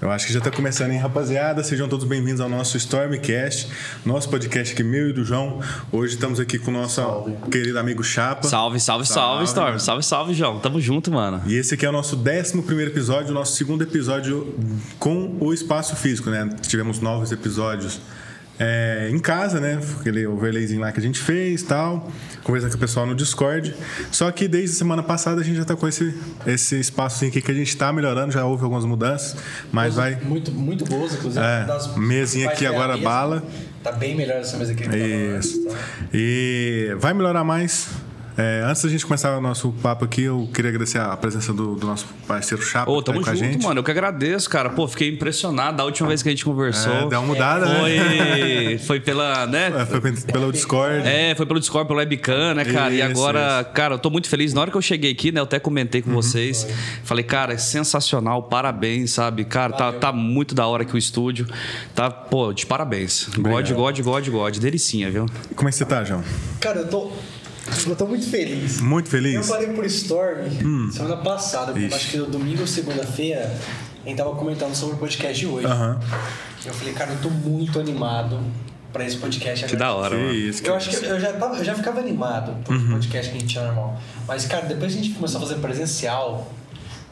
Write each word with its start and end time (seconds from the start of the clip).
Eu 0.00 0.10
acho 0.10 0.26
que 0.26 0.32
já 0.32 0.40
está 0.40 0.50
começando, 0.50 0.90
hein, 0.90 0.98
rapaziada? 0.98 1.64
Sejam 1.64 1.88
todos 1.88 2.04
bem-vindos 2.06 2.38
ao 2.42 2.50
nosso 2.50 2.76
Stormcast, 2.76 3.68
nosso 4.04 4.28
podcast 4.28 4.74
aqui, 4.74 4.82
meu 4.82 5.08
e 5.08 5.12
do 5.14 5.24
João. 5.24 5.62
Hoje 5.90 6.14
estamos 6.14 6.38
aqui 6.38 6.58
com 6.58 6.70
o 6.70 6.74
nosso 6.74 6.96
salve. 6.96 7.34
querido 7.50 7.78
amigo 7.78 8.04
Chapa. 8.04 8.46
Salve, 8.46 8.78
salve, 8.78 9.06
salve, 9.06 9.16
salve 9.16 9.44
Storm. 9.44 9.66
Mano. 9.68 9.80
Salve, 9.80 10.02
salve, 10.02 10.34
João. 10.34 10.58
Tamo 10.60 10.82
junto, 10.82 11.10
mano. 11.10 11.40
E 11.46 11.54
esse 11.54 11.72
aqui 11.72 11.86
é 11.86 11.88
o 11.88 11.92
nosso 11.92 12.14
11 12.14 12.82
episódio, 12.82 13.30
o 13.30 13.34
nosso 13.34 13.56
segundo 13.56 13.82
episódio 13.82 14.54
com 14.98 15.34
o 15.40 15.54
espaço 15.54 15.96
físico, 15.96 16.28
né? 16.28 16.46
Tivemos 16.60 17.00
novos 17.00 17.32
episódios 17.32 17.98
é, 18.58 19.08
em 19.10 19.18
casa, 19.18 19.60
né? 19.60 19.80
Aquele 20.00 20.26
overlayzinho 20.26 20.80
lá 20.80 20.90
que 20.92 20.98
a 20.98 21.02
gente 21.02 21.18
fez 21.20 21.62
tal. 21.62 22.10
Conversando 22.42 22.70
com 22.70 22.76
o 22.76 22.80
pessoal 22.80 23.06
no 23.06 23.14
Discord. 23.14 23.74
Só 24.10 24.30
que 24.30 24.48
desde 24.48 24.76
a 24.76 24.78
semana 24.78 25.02
passada 25.02 25.40
a 25.40 25.44
gente 25.44 25.56
já 25.56 25.64
tá 25.64 25.76
com 25.76 25.86
esse, 25.86 26.14
esse 26.46 26.78
espaço 26.78 27.24
aqui 27.24 27.42
que 27.42 27.50
a 27.50 27.54
gente 27.54 27.76
tá 27.76 27.92
melhorando, 27.92 28.32
já 28.32 28.44
houve 28.44 28.62
algumas 28.64 28.84
mudanças, 28.84 29.36
mas 29.70 29.94
vai. 29.94 30.16
Muito, 30.22 30.50
muito 30.52 30.84
boas, 30.84 31.14
inclusive. 31.14 31.44
É, 31.44 31.66
mesinha 31.98 32.48
aqui 32.48 32.66
agora 32.66 32.94
mesa, 32.94 33.04
bala. 33.04 33.42
Tá 33.82 33.92
bem 33.92 34.14
melhor 34.14 34.38
essa 34.38 34.56
mesa 34.56 34.72
aqui. 34.72 34.84
Isso. 35.38 35.64
Tá 35.64 35.74
e 36.12 36.96
vai 36.98 37.12
melhorar 37.14 37.44
mais. 37.44 37.88
É, 38.36 38.62
antes 38.66 38.82
da 38.82 38.88
gente 38.90 39.06
começar 39.06 39.36
o 39.38 39.40
nosso 39.40 39.72
papo 39.82 40.04
aqui, 40.04 40.22
eu 40.22 40.46
queria 40.52 40.68
agradecer 40.68 40.98
a 40.98 41.16
presença 41.16 41.54
do, 41.54 41.74
do 41.74 41.86
nosso 41.86 42.06
parceiro 42.26 42.62
Chapa. 42.62 42.90
Ô, 42.90 43.00
tamo 43.02 43.22
tá 43.22 43.34
junto, 43.34 43.44
gente. 43.44 43.64
mano. 43.64 43.80
Eu 43.80 43.84
que 43.84 43.90
agradeço, 43.90 44.50
cara. 44.50 44.68
Pô, 44.68 44.86
fiquei 44.86 45.08
impressionado 45.08 45.78
da 45.78 45.84
última 45.84 46.08
vez 46.08 46.22
que 46.22 46.28
a 46.28 46.32
gente 46.32 46.44
conversou. 46.44 46.92
É, 46.92 47.08
deu 47.08 47.20
uma 47.20 47.22
mudada, 47.22 47.66
é, 47.66 47.80
foi, 47.80 47.98
né? 47.98 48.78
Foi 48.86 49.00
pela, 49.00 49.46
né? 49.46 49.72
É, 49.74 49.86
foi 49.86 50.00
pelo 50.00 50.52
Discord. 50.52 51.08
É, 51.08 51.34
foi 51.34 51.46
pelo 51.46 51.58
Discord, 51.58 51.88
pelo 51.88 51.98
webcam, 51.98 52.54
né, 52.54 52.64
cara? 52.64 52.90
Isso, 52.90 52.98
e 52.98 53.02
agora, 53.02 53.62
isso. 53.62 53.70
cara, 53.72 53.94
eu 53.94 53.98
tô 53.98 54.10
muito 54.10 54.28
feliz. 54.28 54.52
Na 54.52 54.60
hora 54.60 54.70
que 54.70 54.76
eu 54.76 54.82
cheguei 54.82 55.12
aqui, 55.12 55.32
né, 55.32 55.40
eu 55.40 55.44
até 55.44 55.58
comentei 55.58 56.02
com 56.02 56.10
uhum. 56.10 56.16
vocês. 56.16 56.64
Foi. 56.64 56.74
Falei, 57.04 57.24
cara, 57.24 57.54
é 57.54 57.58
sensacional, 57.58 58.42
parabéns, 58.42 59.12
sabe? 59.12 59.44
Cara, 59.44 59.72
tá, 59.72 59.92
tá 59.92 60.12
muito 60.12 60.54
da 60.54 60.66
hora 60.66 60.82
aqui 60.82 60.94
o 60.94 60.98
estúdio. 60.98 61.46
Tá, 61.94 62.10
pô, 62.10 62.52
de 62.52 62.66
parabéns. 62.66 63.28
God, 63.36 63.72
God, 63.72 64.00
God, 64.00 64.28
God. 64.28 64.58
Delicinha, 64.58 65.10
viu? 65.10 65.26
Como 65.54 65.68
é 65.68 65.72
que 65.72 65.78
você 65.78 65.84
tá, 65.84 66.04
João? 66.04 66.22
Cara, 66.60 66.80
eu 66.80 66.88
tô 66.88 67.12
eu 67.86 67.96
tô 67.96 68.06
muito 68.06 68.28
feliz. 68.28 68.80
Muito 68.80 69.08
feliz? 69.08 69.34
Eu 69.34 69.42
falei 69.42 69.68
por 69.68 69.84
Storm 69.86 70.42
hum. 70.64 70.90
semana 70.92 71.16
passada, 71.18 71.78
Ixi. 71.78 71.94
acho 71.94 72.10
que 72.10 72.16
no 72.18 72.26
domingo 72.26 72.60
ou 72.60 72.66
segunda-feira, 72.66 73.54
a 74.04 74.08
gente 74.08 74.18
tava 74.18 74.34
comentando 74.34 74.74
sobre 74.74 74.96
o 74.96 74.98
podcast 74.98 75.38
de 75.38 75.46
hoje. 75.46 75.66
Uhum. 75.66 75.98
Eu 76.64 76.74
falei, 76.74 76.94
cara, 76.94 77.12
eu 77.12 77.18
tô 77.20 77.30
muito 77.30 77.78
animado 77.78 78.40
pra 78.92 79.04
esse 79.04 79.16
podcast. 79.16 79.66
Que 79.66 79.76
da 79.76 79.94
hora, 79.94 80.16
mano. 80.16 80.32
Isso, 80.32 80.66
eu 80.66 80.74
acho 80.74 80.90
que 80.90 81.04
eu 81.04 81.20
já, 81.20 81.32
tava, 81.34 81.56
eu 81.56 81.64
já 81.64 81.74
ficava 81.74 82.00
animado 82.00 82.56
pro 82.64 82.74
uhum. 82.74 82.92
podcast 82.92 83.30
que 83.30 83.36
a 83.36 83.40
gente 83.40 83.52
tinha 83.52 83.64
normal. 83.64 84.00
Mas, 84.26 84.46
cara, 84.46 84.66
depois 84.66 84.92
que 84.92 85.00
a 85.00 85.02
gente 85.02 85.14
começou 85.14 85.38
a 85.38 85.46
fazer 85.46 85.60
presencial, 85.60 86.52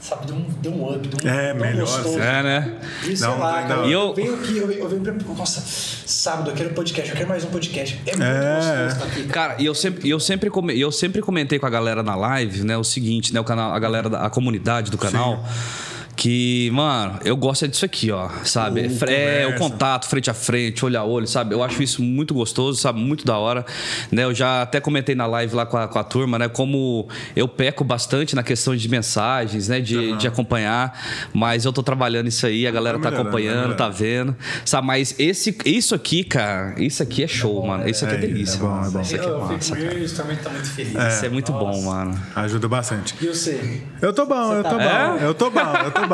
sabe, 0.05 0.27
deu 0.27 0.37
um, 0.37 0.45
deu 0.61 0.73
um 0.73 0.95
up, 0.95 1.09
deu 1.09 1.31
um, 1.31 1.35
É, 1.35 1.55
melhor. 1.55 1.87
Gostoso. 1.87 2.19
É, 2.19 2.43
né? 2.43 2.75
Isso, 3.05 3.25
sei 3.25 3.29
lá, 3.29 3.63
cara. 3.63 3.87
E 3.87 3.93
eu... 3.93 4.01
eu 4.01 4.15
venho 4.15 4.35
aqui, 4.35 4.59
eu 4.59 4.67
venho, 4.67 4.81
eu 4.81 4.89
venho 4.89 5.03
pra... 5.03 5.35
Nossa, 5.35 5.63
sábado 6.07 6.51
eu 6.51 6.55
quero 6.55 6.71
um 6.71 6.75
podcast, 6.75 7.11
eu 7.11 7.17
quero 7.17 7.29
mais 7.29 7.45
um 7.45 7.49
podcast. 7.49 8.01
É 8.07 8.17
muito 8.17 8.23
é. 8.23 8.57
gostoso 8.57 8.87
estar 8.89 9.05
aqui. 9.07 9.29
Cara, 9.29 9.57
e 9.59 9.65
eu 9.65 9.75
sempre, 9.75 10.09
eu, 10.09 10.21
sempre 10.21 10.51
eu 10.79 10.93
sempre 10.93 11.23
comentei 11.23 11.59
com 11.59 11.67
a 11.67 11.71
galera 11.71 12.03
na 12.03 12.15
live, 12.15 12.63
né, 12.65 12.77
o 12.77 12.85
seguinte, 12.85 13.33
né, 13.33 13.41
o 13.41 13.45
canal, 13.45 13.73
a 13.73 13.79
galera, 13.79 14.11
da, 14.11 14.21
a 14.27 14.31
comunidade 14.31 14.91
do 14.91 14.99
canal... 14.99 15.43
Sim 15.47 15.84
que, 16.25 16.71
mano, 16.73 17.19
eu 17.23 17.37
gosto 17.37 17.69
disso 17.69 17.85
aqui, 17.85 18.11
ó, 18.11 18.31
sabe? 18.45 18.87
Uh, 18.87 19.11
é, 19.11 19.47
o 19.47 19.59
contato 19.59 20.09
frente 20.09 20.31
a 20.31 20.33
frente, 20.33 20.83
olho 20.83 20.99
a 20.99 21.05
olho, 21.05 21.27
sabe? 21.27 21.55
Eu 21.55 21.63
acho 21.63 21.83
isso 21.83 22.03
muito 22.03 22.33
gostoso, 22.33 22.81
sabe? 22.81 22.99
Muito 22.99 23.27
da 23.27 23.37
hora. 23.37 23.63
Né? 24.11 24.25
Eu 24.25 24.33
já 24.33 24.63
até 24.63 24.81
comentei 24.81 25.15
na 25.15 25.27
live 25.27 25.55
lá 25.55 25.67
com 25.67 25.77
a, 25.77 25.87
com 25.87 25.99
a 25.99 26.03
turma, 26.03 26.39
né? 26.39 26.49
Como 26.49 27.07
eu 27.37 27.47
peco 27.47 27.85
bastante 27.85 28.35
na 28.35 28.43
questão 28.43 28.75
de 28.75 28.89
mensagens, 28.89 29.69
né? 29.69 29.83
De, 29.83 29.99
uhum. 29.99 30.17
de 30.17 30.27
acompanhar. 30.27 30.99
Mas 31.35 31.67
eu 31.67 31.75
tô 31.75 31.83
trabalhando 31.83 32.27
isso 32.27 32.47
aí, 32.47 32.67
a 32.67 32.71
galera 32.71 32.99
tá, 32.99 33.11
tá 33.11 33.21
acompanhando, 33.21 33.77
tá 33.77 33.91
vendo. 33.91 34.35
Sabe? 34.65 34.87
Mas 34.87 35.15
esse, 35.19 35.55
isso 35.67 35.95
aqui, 35.95 36.25
cara, 36.25 36.75
isso 36.83 37.03
aqui 37.03 37.23
é 37.23 37.29
show, 37.29 37.59
é 37.59 37.61
bom, 37.61 37.67
mano. 37.67 37.87
Isso 37.87 38.03
aqui 38.03 38.15
é, 38.15 38.17
é 38.17 38.21
delícia. 38.23 38.57
É 38.57 38.61
bom, 38.61 38.83
é 38.83 38.89
bom. 38.89 39.01
Isso 39.03 39.15
aqui 39.15 39.27
é 39.27 39.31
massa. 39.31 39.79
Eu, 39.79 39.93
eu 39.93 40.15
também 40.15 40.37
tá 40.39 40.49
muito 40.49 40.71
feliz. 40.71 40.95
Isso 40.95 41.27
é 41.27 41.29
muito 41.29 41.53
Nossa. 41.53 41.65
bom, 41.67 41.83
mano. 41.83 42.23
Ajuda 42.35 42.67
bastante. 42.67 43.15
E 43.21 43.27
você? 43.27 43.83
Eu 44.01 44.15
tô 44.15 44.25
bom, 44.25 44.49
Você 44.49 44.59
eu 44.59 44.63
tá 44.63 44.71
tô 44.71 44.79
bom. 44.79 45.19
Eu 45.21 45.35
tô 45.35 45.51
bom, 45.51 45.77
eu 45.85 45.91
tô 45.91 46.07
bom. 46.07 46.14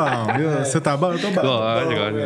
Você 0.63 0.79
tá 0.81 0.95
bom? 0.95 1.13
Eu 1.13 1.19
tô 1.19 1.29
bom. 1.31 1.41
Gosto, 1.41 1.89
gosto, 1.89 2.17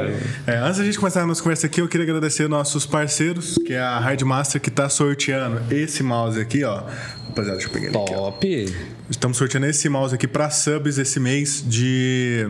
é, 0.48 0.58
antes 0.58 0.78
da 0.78 0.86
gente 0.86 1.00
começar 1.00 1.22
a 1.22 1.26
nossa 1.26 1.42
conversa 1.42 1.68
aqui, 1.68 1.82
eu 1.82 1.88
queria 1.88 2.06
agradecer 2.06 2.48
nossos 2.48 2.86
parceiros, 2.86 3.58
que 3.66 3.74
é 3.74 3.80
a 3.80 4.00
Hardmaster, 4.00 4.62
que 4.62 4.72
tá 4.72 4.90
sorteando 4.90 5.62
esse 5.74 6.04
mouse 6.04 6.40
aqui, 6.40 6.64
ó. 6.64 6.84
Rapaziada, 7.28 7.58
deixa 7.58 7.68
eu 7.68 7.74
pegar 7.74 7.86
ele 7.88 7.94
Top. 7.94 8.12
aqui. 8.12 8.72
Top. 8.72 8.96
Estamos 9.10 9.38
sorteando 9.38 9.68
esse 9.68 9.88
mouse 9.90 10.16
aqui 10.16 10.28
para 10.28 10.50
subs 10.50 10.98
esse 10.98 11.20
mês 11.20 11.64
de 11.66 12.50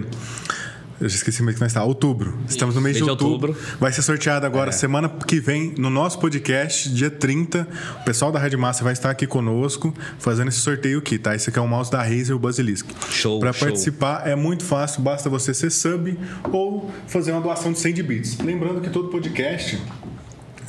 eu 1.00 1.10
já 1.10 1.16
esqueci 1.16 1.44
mais 1.44 1.56
que 1.56 1.62
nós 1.62 1.72
está. 1.72 1.84
Outubro. 1.84 2.38
Estamos 2.48 2.76
no 2.76 2.82
mês, 2.82 2.96
de, 2.96 3.04
outubro. 3.04 3.52
outubro. 3.52 3.78
Vai 3.80 3.92
ser 3.92 4.02
sorteado 4.02 4.46
agora, 4.46 4.70
é. 4.70 4.72
semana 4.72 5.10
que 5.10 5.40
vem, 5.40 5.74
no 5.78 5.90
nosso 5.90 6.20
podcast, 6.20 6.90
dia 6.90 7.10
30. 7.10 7.68
O 8.02 8.04
pessoal 8.06 8.32
da 8.32 8.40
Red 8.40 8.56
Massa 8.56 8.84
vai 8.84 8.94
estar 8.94 9.10
aqui 9.10 9.28
conosco, 9.28 9.94
fazendo 10.20 10.48
esse 10.48 10.60
sorteio 10.60 11.00
aqui, 11.00 11.18
tá? 11.18 11.36
Esse 11.36 11.50
aqui 11.50 11.60
é 11.60 11.62
o 11.62 11.68
mouse 11.68 11.92
da 11.92 12.02
Razer, 12.02 12.38
Basilisk. 12.38 12.88
Show, 13.10 13.40
Para 13.40 13.54
participar 13.54 14.28
é 14.28 14.36
muito 14.36 14.64
fácil, 14.64 15.02
basta 15.02 15.30
você 15.30 15.54
ser 15.54 15.70
sub 15.70 16.18
ou 16.52 16.92
fazer 17.08 17.32
uma 17.32 17.42
doação 17.42 17.74
de 17.74 17.80
100 17.80 17.94
de 17.94 18.04
bits. 18.04 18.38
Lembrando 18.40 18.80
que 18.80 18.90
todo 18.90 19.10
podcast 19.10 19.82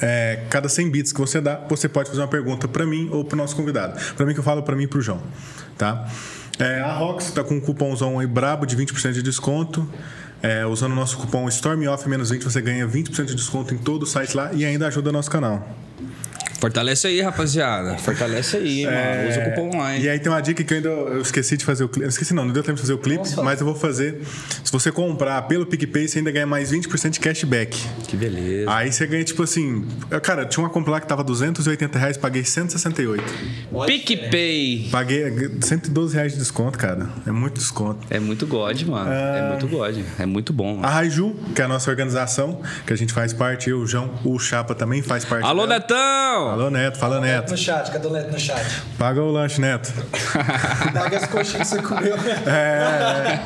é, 0.00 0.44
cada 0.50 0.68
100 0.68 0.90
bits 0.90 1.12
que 1.12 1.20
você 1.20 1.40
dá, 1.40 1.56
você 1.68 1.88
pode 1.88 2.08
fazer 2.08 2.20
uma 2.20 2.28
pergunta 2.28 2.68
para 2.68 2.84
mim 2.84 3.08
ou 3.12 3.24
para 3.24 3.34
o 3.34 3.38
nosso 3.38 3.56
convidado. 3.56 3.98
Para 4.14 4.26
mim 4.26 4.34
que 4.34 4.40
eu 4.40 4.44
falo, 4.44 4.62
para 4.62 4.76
mim 4.76 4.84
e 4.84 4.86
para 4.86 4.98
o 4.98 5.02
João, 5.02 5.22
tá? 5.78 6.08
É, 6.58 6.80
a 6.80 6.92
Rox 6.92 7.26
está 7.26 7.44
com 7.44 7.54
um 7.54 7.60
cupomzão 7.60 8.18
aí 8.18 8.26
brabo 8.26 8.64
de 8.66 8.76
20% 8.76 9.12
de 9.12 9.22
desconto. 9.22 9.88
É, 10.42 10.66
usando 10.66 10.92
o 10.92 10.94
nosso 10.94 11.16
cupom 11.16 11.48
StormOff-20 11.48 12.42
você 12.42 12.60
ganha 12.60 12.86
20% 12.86 13.24
de 13.24 13.34
desconto 13.34 13.74
em 13.74 13.78
todo 13.78 14.02
o 14.02 14.06
site 14.06 14.36
lá 14.36 14.52
e 14.52 14.64
ainda 14.64 14.86
ajuda 14.86 15.10
nosso 15.10 15.30
canal. 15.30 15.66
Fortalece 16.66 17.06
aí, 17.06 17.20
rapaziada. 17.20 17.96
Fortalece 17.98 18.56
aí, 18.56 18.84
é... 18.84 18.90
mano. 18.90 19.28
Usa 19.28 19.40
o 19.40 19.44
cupom 19.44 19.76
online. 19.76 20.04
E 20.04 20.08
aí 20.08 20.18
tem 20.18 20.32
uma 20.32 20.40
dica 20.40 20.64
que 20.64 20.74
eu 20.74 20.76
ainda 20.78 20.88
eu 20.88 21.20
esqueci 21.20 21.56
de 21.56 21.64
fazer 21.64 21.84
o 21.84 21.88
clipe. 21.88 22.08
Esqueci 22.08 22.34
não, 22.34 22.44
não 22.44 22.52
deu 22.52 22.60
tempo 22.60 22.74
de 22.74 22.80
fazer 22.80 22.92
o 22.92 22.98
clipe, 22.98 23.18
Nossa. 23.18 23.40
mas 23.40 23.60
eu 23.60 23.66
vou 23.66 23.76
fazer. 23.76 24.20
Se 24.64 24.72
você 24.72 24.90
comprar 24.90 25.42
pelo 25.42 25.64
PicPay, 25.64 26.08
você 26.08 26.18
ainda 26.18 26.32
ganha 26.32 26.46
mais 26.46 26.72
20% 26.72 27.10
de 27.10 27.20
cashback. 27.20 27.80
Que 28.08 28.16
beleza. 28.16 28.68
Aí 28.68 28.90
você 28.90 29.06
ganha, 29.06 29.22
tipo 29.22 29.44
assim. 29.44 29.86
Cara, 30.24 30.44
tinha 30.44 30.64
uma 30.64 30.68
compra 30.68 30.90
lá 30.90 31.00
que 31.00 31.06
tava 31.06 31.22
280 31.22 31.98
reais, 32.00 32.16
paguei 32.16 32.42
168. 32.42 33.22
PicPay. 33.86 34.88
Paguei 34.90 35.24
112 35.60 36.16
reais 36.16 36.32
de 36.32 36.38
desconto, 36.38 36.76
cara. 36.76 37.08
É 37.24 37.30
muito 37.30 37.54
desconto. 37.54 38.04
É 38.10 38.18
muito 38.18 38.44
God, 38.44 38.82
mano. 38.82 39.12
É, 39.12 39.38
é 39.38 39.48
muito 39.50 39.68
God. 39.68 39.98
É 40.18 40.26
muito 40.26 40.52
bom. 40.52 40.74
Mano. 40.74 40.84
A 40.84 40.90
Raiju, 40.90 41.36
que 41.54 41.62
é 41.62 41.64
a 41.64 41.68
nossa 41.68 41.88
organização, 41.88 42.60
que 42.84 42.92
a 42.92 42.96
gente 42.96 43.12
faz 43.12 43.32
parte, 43.32 43.70
eu, 43.70 43.78
o 43.78 43.86
João, 43.86 44.12
o 44.24 44.36
Chapa 44.36 44.74
também 44.74 45.00
faz 45.00 45.24
parte. 45.24 45.46
Alô, 45.46 45.64
dela. 45.64 45.78
Netão! 45.78 46.55
Alô, 46.56 46.70
Neto, 46.70 46.96
fala 46.96 47.20
Neto. 47.20 47.32
Neto. 47.32 47.50
No 47.50 47.56
chat, 47.58 47.92
cadê 47.92 48.06
o 48.06 48.10
Neto 48.10 48.32
no 48.32 48.40
chat? 48.40 48.82
Paga 48.98 49.22
o 49.22 49.30
lanche, 49.30 49.60
Neto. 49.60 49.92
Paga 50.90 51.18
as 51.18 51.26
coxinhas 51.26 51.68
que 51.68 51.76
você 51.76 51.82
comeu. 51.82 52.16
É. 52.46 53.36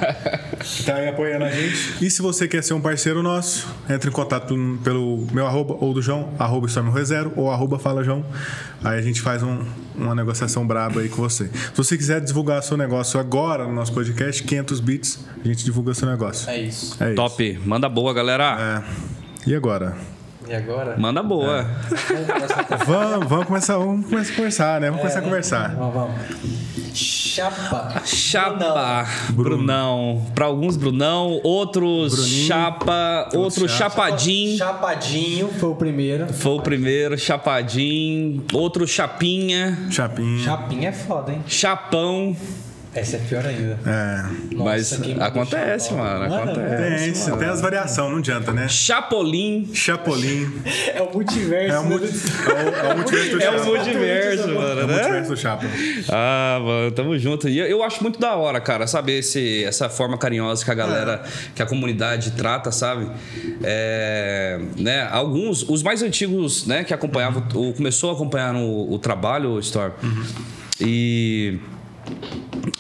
Tá 0.87 0.95
aí 0.95 1.09
apoiando 1.09 1.45
a 1.45 1.51
gente. 1.51 1.97
E 2.01 2.09
se 2.09 2.23
você 2.23 2.47
quer 2.47 2.63
ser 2.63 2.73
um 2.75 2.81
parceiro 2.81 3.21
nosso, 3.21 3.67
entre 3.89 4.11
em 4.11 4.13
contato 4.13 4.55
pelo, 4.85 5.27
meu 5.33 5.45
arroba 5.45 5.77
ou 5.81 5.93
do 5.93 6.01
João, 6.01 6.33
arroba 6.39 6.69
Zero 7.03 7.33
ou 7.35 7.51
arroba 7.51 7.81
Fala 7.81 8.05
João. 8.05 8.25
Aí 8.85 8.97
a 8.97 9.03
gente 9.03 9.21
faz 9.21 9.43
um, 9.43 9.59
uma 9.97 10.15
negociação 10.15 10.65
braba 10.65 11.01
aí 11.01 11.09
com 11.09 11.17
você. 11.17 11.47
Se 11.47 11.77
você 11.77 11.97
quiser 11.97 12.21
divulgar 12.21 12.63
seu 12.63 12.77
negócio 12.77 13.19
agora 13.19 13.65
no 13.67 13.73
nosso 13.73 13.93
podcast, 13.93 14.41
500 14.45 14.79
bits, 14.79 15.19
a 15.45 15.49
gente 15.49 15.65
divulga 15.65 15.95
seu 15.95 16.09
negócio. 16.09 16.49
É 16.49 16.61
isso. 16.61 16.97
É 17.03 17.13
Top. 17.15 17.43
Isso. 17.43 17.69
Manda 17.69 17.89
boa, 17.89 18.15
galera. 18.15 18.85
É. 18.87 19.51
E 19.51 19.55
agora? 19.57 19.97
E 20.51 20.55
agora? 20.55 20.97
Manda 20.99 21.23
boa. 21.23 21.61
É. 21.61 22.85
vamos, 22.85 23.29
vamos, 23.29 23.47
começar, 23.47 23.79
vamos 23.79 24.05
começar 24.07 24.33
a 24.33 24.37
conversar, 24.37 24.81
né? 24.81 24.91
Vamos 24.91 24.99
é, 24.99 25.03
começar 25.03 25.19
a 25.21 25.23
conversar. 25.23 25.77
Vamos, 25.77 25.95
vamos. 25.95 26.61
Chapa. 26.93 28.03
Chapa. 28.05 29.07
Brunão. 29.29 29.45
Brunão. 29.45 30.27
Para 30.35 30.47
alguns, 30.47 30.77
Brunão. 30.77 31.41
Outros, 31.45 32.17
Bruninho. 32.17 32.47
Chapa. 32.49 33.29
Outro, 33.33 33.69
Chapadinho. 33.69 34.59
Chapadinho 34.59 35.49
foi 35.51 35.69
o 35.69 35.77
primeiro. 35.77 36.33
Foi 36.33 36.53
o 36.55 36.61
primeiro. 36.61 37.17
Chapadinho. 37.17 38.45
Outro, 38.53 38.89
Chapinha. 38.89 39.79
Chapinha. 39.89 40.45
Chapinha 40.45 40.89
é 40.89 40.93
foda, 40.93 41.31
hein? 41.31 41.45
Chapão. 41.47 42.37
Essa 42.93 43.17
é 43.17 43.21
pior 43.21 43.47
ainda. 43.47 43.79
É. 43.87 44.55
Nossa, 44.55 44.65
Mas 44.65 45.21
acontece, 45.21 45.95
mano. 45.95 46.35
Acontece. 46.35 47.25
Tem, 47.25 47.39
tem 47.39 47.49
as 47.49 47.61
variações, 47.61 48.11
não 48.11 48.19
adianta, 48.19 48.53
né? 48.53 48.67
Chapolin. 48.69 49.71
Chapolin. 49.73 50.51
É 50.93 51.03
o 51.03 51.13
multiverso. 51.13 51.77
É 51.77 51.79
o, 51.79 51.85
multi... 51.85 52.07
é 52.07 52.51
o, 52.51 52.89
é 52.89 52.93
o 52.93 52.97
multiverso 52.97 53.37
do 53.37 53.41
Chapa. 53.41 53.57
É 53.57 53.61
o 53.61 53.65
multiverso, 53.65 54.49
mano, 54.49 54.81
é 54.81 54.85
o 54.85 54.87
né? 54.87 54.95
multiverso 54.95 55.31
do 55.31 55.37
Chapa. 55.37 55.67
Ah, 56.09 56.59
mano, 56.61 56.91
tamo 56.93 57.19
junto. 57.19 57.49
E 57.49 57.59
eu 57.59 57.83
acho 57.83 58.03
muito 58.03 58.19
da 58.19 58.35
hora, 58.35 58.61
cara, 58.61 58.87
sabe? 58.87 59.19
Esse, 59.19 59.65
essa 59.65 59.89
forma 59.89 60.19
carinhosa 60.19 60.65
que 60.65 60.71
a 60.71 60.75
galera, 60.75 61.23
é. 61.25 61.29
que 61.55 61.63
a 61.63 61.67
comunidade 61.67 62.33
trata, 62.33 62.73
sabe? 62.73 63.09
É, 63.63 64.61
né? 64.77 65.09
Alguns, 65.11 65.63
os 65.69 65.83
mais 65.83 66.03
antigos, 66.03 66.67
né, 66.67 66.83
que 66.83 66.93
acompanhavam, 66.93 67.43
uhum. 67.55 67.73
começou 67.73 68.11
a 68.11 68.15
acompanhar 68.15 68.55
o, 68.57 68.93
o 68.93 68.99
trabalho, 68.99 69.51
o 69.51 69.61
Store. 69.61 69.93
Uhum. 70.03 70.25
E 70.81 71.59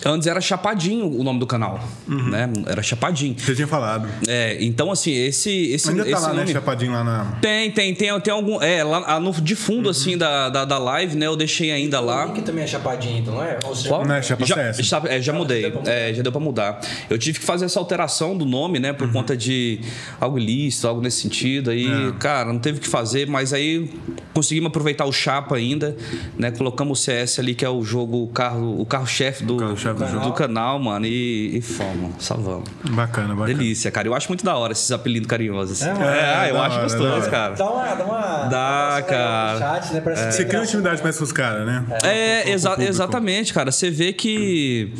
Antes 0.04 0.26
era 0.26 0.40
Chapadinho 0.40 1.06
o 1.06 1.22
nome 1.22 1.38
do 1.38 1.46
canal, 1.46 1.80
uhum. 2.08 2.30
né? 2.30 2.50
Era 2.66 2.82
Chapadinho. 2.82 3.36
Você 3.38 3.54
tinha 3.54 3.66
falado. 3.66 4.08
É, 4.26 4.56
então 4.60 4.90
assim, 4.90 5.12
esse 5.12 5.50
esse 5.72 5.90
Ainda 5.90 6.04
tá 6.04 6.10
esse 6.10 6.22
lá, 6.22 6.28
né? 6.28 6.34
nome... 6.34 6.46
né? 6.46 6.52
Chapadinho 6.52 6.92
lá 6.92 7.04
na 7.04 7.24
Tem, 7.40 7.70
tem, 7.70 7.94
tem, 7.94 8.20
tem 8.20 8.32
algum, 8.32 8.62
é, 8.62 8.82
lá 8.82 9.20
no 9.20 9.32
de 9.32 9.54
fundo 9.54 9.86
uhum. 9.86 9.90
assim 9.90 10.16
da, 10.16 10.48
da, 10.48 10.64
da, 10.64 10.78
live, 10.78 11.16
né? 11.16 11.26
Eu 11.26 11.36
deixei 11.36 11.70
ainda 11.70 12.00
lá. 12.00 12.26
O 12.26 12.32
que 12.32 12.40
também 12.40 12.64
é 12.64 12.66
Chapadinho, 12.66 13.18
então, 13.18 13.34
não 13.34 13.44
é? 13.44 13.58
Ou 13.64 13.74
seja, 13.74 13.88
Qual? 13.88 14.06
Não 14.06 14.14
é 14.14 14.22
Chapa 14.22 14.44
já, 14.46 14.72
já, 14.72 15.02
é, 15.06 15.20
já 15.20 15.32
mudei. 15.32 15.62
Já 15.62 15.92
é, 15.92 16.14
já 16.14 16.22
deu 16.22 16.32
para 16.32 16.40
mudar. 16.40 16.80
Eu 17.08 17.18
tive 17.18 17.38
que 17.38 17.44
fazer 17.44 17.66
essa 17.66 17.78
alteração 17.78 18.36
do 18.36 18.46
nome, 18.46 18.78
né, 18.78 18.92
por 18.92 19.06
uhum. 19.06 19.12
conta 19.12 19.36
de 19.36 19.80
algo 20.18 20.38
ilícito, 20.38 20.88
algo 20.88 21.02
nesse 21.02 21.20
sentido 21.20 21.70
aí, 21.70 21.86
é. 21.86 22.12
cara, 22.18 22.52
não 22.52 22.60
teve 22.60 22.80
que 22.80 22.88
fazer, 22.88 23.26
mas 23.26 23.52
aí 23.52 23.90
conseguimos 24.32 24.68
aproveitar 24.68 25.04
o 25.04 25.12
Chapa 25.12 25.56
ainda, 25.56 25.96
né? 26.38 26.50
Colocamos 26.50 27.00
o 27.00 27.02
CS 27.02 27.38
ali 27.38 27.54
que 27.54 27.64
é 27.64 27.68
o 27.68 27.82
jogo, 27.82 28.22
o 28.22 28.28
carro, 28.28 28.80
o 28.80 28.86
carro-chefe 29.20 29.44
do, 29.44 29.56
carro 29.56 30.20
do, 30.20 30.20
do, 30.20 30.32
canal, 30.32 30.78
mano, 30.78 31.06
e, 31.06 31.56
e 31.56 31.60
fomos, 31.60 32.14
salvamos. 32.18 32.68
Bacana, 32.90 33.34
bacana. 33.34 33.46
Delícia, 33.46 33.90
cara. 33.90 34.08
Eu 34.08 34.14
acho 34.14 34.28
muito 34.28 34.44
da 34.44 34.56
hora 34.56 34.72
esses 34.72 34.90
apelidos 34.90 35.28
carinhosos. 35.28 35.82
É, 35.82 35.90
é, 35.90 36.48
é 36.48 36.50
eu 36.50 36.60
acho 36.60 36.76
hora, 36.76 36.82
gostoso, 36.84 37.30
cara. 37.30 37.54
Dá 37.54 37.70
uma, 37.70 37.94
dá 37.94 38.04
uma 38.04 38.20
Dá, 38.48 39.04
cara. 39.06 39.58
Chat, 39.58 39.92
né? 39.92 40.02
É. 40.06 40.30
Você 40.30 40.44
cria 40.44 40.62
intimidade 40.62 41.02
mais 41.02 41.18
com 41.18 41.24
os 41.24 41.32
caras, 41.32 41.66
né? 41.66 41.84
É, 42.02 42.50
é 42.50 42.50
exa 42.50 42.76
exatamente, 42.78 43.52
cara. 43.52 43.70
Você 43.70 43.90
vê 43.90 44.12
que 44.12 44.92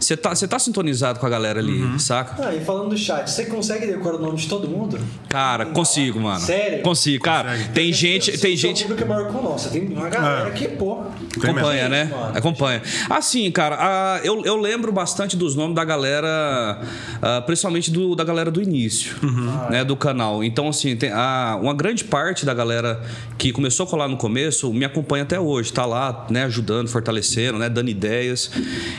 você 0.00 0.16
tá, 0.16 0.34
você 0.34 0.46
tá 0.46 0.58
sintonizado 0.58 1.18
com 1.18 1.26
a 1.26 1.28
galera 1.28 1.58
ali, 1.58 1.82
uhum. 1.82 1.98
saca? 1.98 2.46
Ah, 2.46 2.54
e 2.54 2.60
falando 2.60 2.90
do 2.90 2.96
chat, 2.96 3.28
você 3.28 3.46
consegue 3.46 3.86
decorar 3.86 4.16
o 4.16 4.22
nome 4.22 4.36
de 4.36 4.48
todo 4.48 4.68
mundo? 4.68 4.98
Cara, 5.28 5.66
consigo, 5.66 6.20
mano. 6.20 6.40
Sério? 6.40 6.82
Consigo, 6.82 7.24
cara. 7.24 7.50
Consegue. 7.50 7.72
Tem 7.72 7.92
gente, 7.92 8.38
tem 8.38 8.56
gente. 8.56 8.84
O 8.84 8.88
público 8.88 9.04
é 9.04 9.14
maior 9.14 9.30
que 9.30 9.36
o 9.36 9.42
nosso. 9.42 9.70
Tem 9.70 9.86
uma 9.86 10.08
galera 10.08 10.48
é. 10.48 10.52
que, 10.52 10.68
pô. 10.68 11.02
Acompanha, 11.36 11.88
né? 11.88 12.04
Mano. 12.04 12.38
Acompanha. 12.38 12.82
Assim, 13.10 13.50
cara, 13.58 13.76
a, 13.80 14.20
eu, 14.22 14.44
eu 14.44 14.56
lembro 14.56 14.92
bastante 14.92 15.36
dos 15.36 15.56
nomes 15.56 15.74
da 15.74 15.84
galera, 15.84 16.80
uh, 17.16 17.44
principalmente 17.44 17.90
do, 17.90 18.14
da 18.14 18.22
galera 18.22 18.52
do 18.52 18.62
início, 18.62 19.16
uhum. 19.20 19.68
né, 19.68 19.84
do 19.84 19.96
canal. 19.96 20.44
Então, 20.44 20.68
assim, 20.68 20.94
tem 20.94 21.10
a, 21.10 21.58
uma 21.60 21.74
grande 21.74 22.04
parte 22.04 22.46
da 22.46 22.54
galera 22.54 23.02
que 23.36 23.50
começou 23.50 23.84
a 23.84 23.88
colar 23.88 24.06
no 24.06 24.16
começo 24.16 24.72
me 24.72 24.84
acompanha 24.84 25.24
até 25.24 25.40
hoje, 25.40 25.72
tá 25.72 25.84
lá, 25.84 26.24
né, 26.30 26.44
ajudando, 26.44 26.86
fortalecendo, 26.86 27.58
né, 27.58 27.68
dando 27.68 27.90
ideias. 27.90 28.48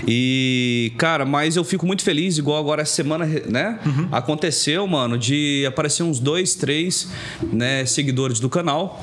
E, 0.06 0.92
cara, 0.98 1.24
mas 1.24 1.56
eu 1.56 1.64
fico 1.64 1.88
muito 1.88 2.04
feliz, 2.04 2.38
igual 2.38 2.60
agora 2.60 2.82
essa 2.82 2.94
semana, 2.94 3.26
né, 3.26 3.80
uhum. 3.86 4.10
aconteceu, 4.12 4.86
mano, 4.86 5.18
de 5.18 5.64
aparecer 5.66 6.04
uns 6.04 6.20
dois, 6.20 6.54
três, 6.54 7.10
né, 7.54 7.86
seguidores 7.86 8.42
do 8.42 8.50
canal 8.50 9.02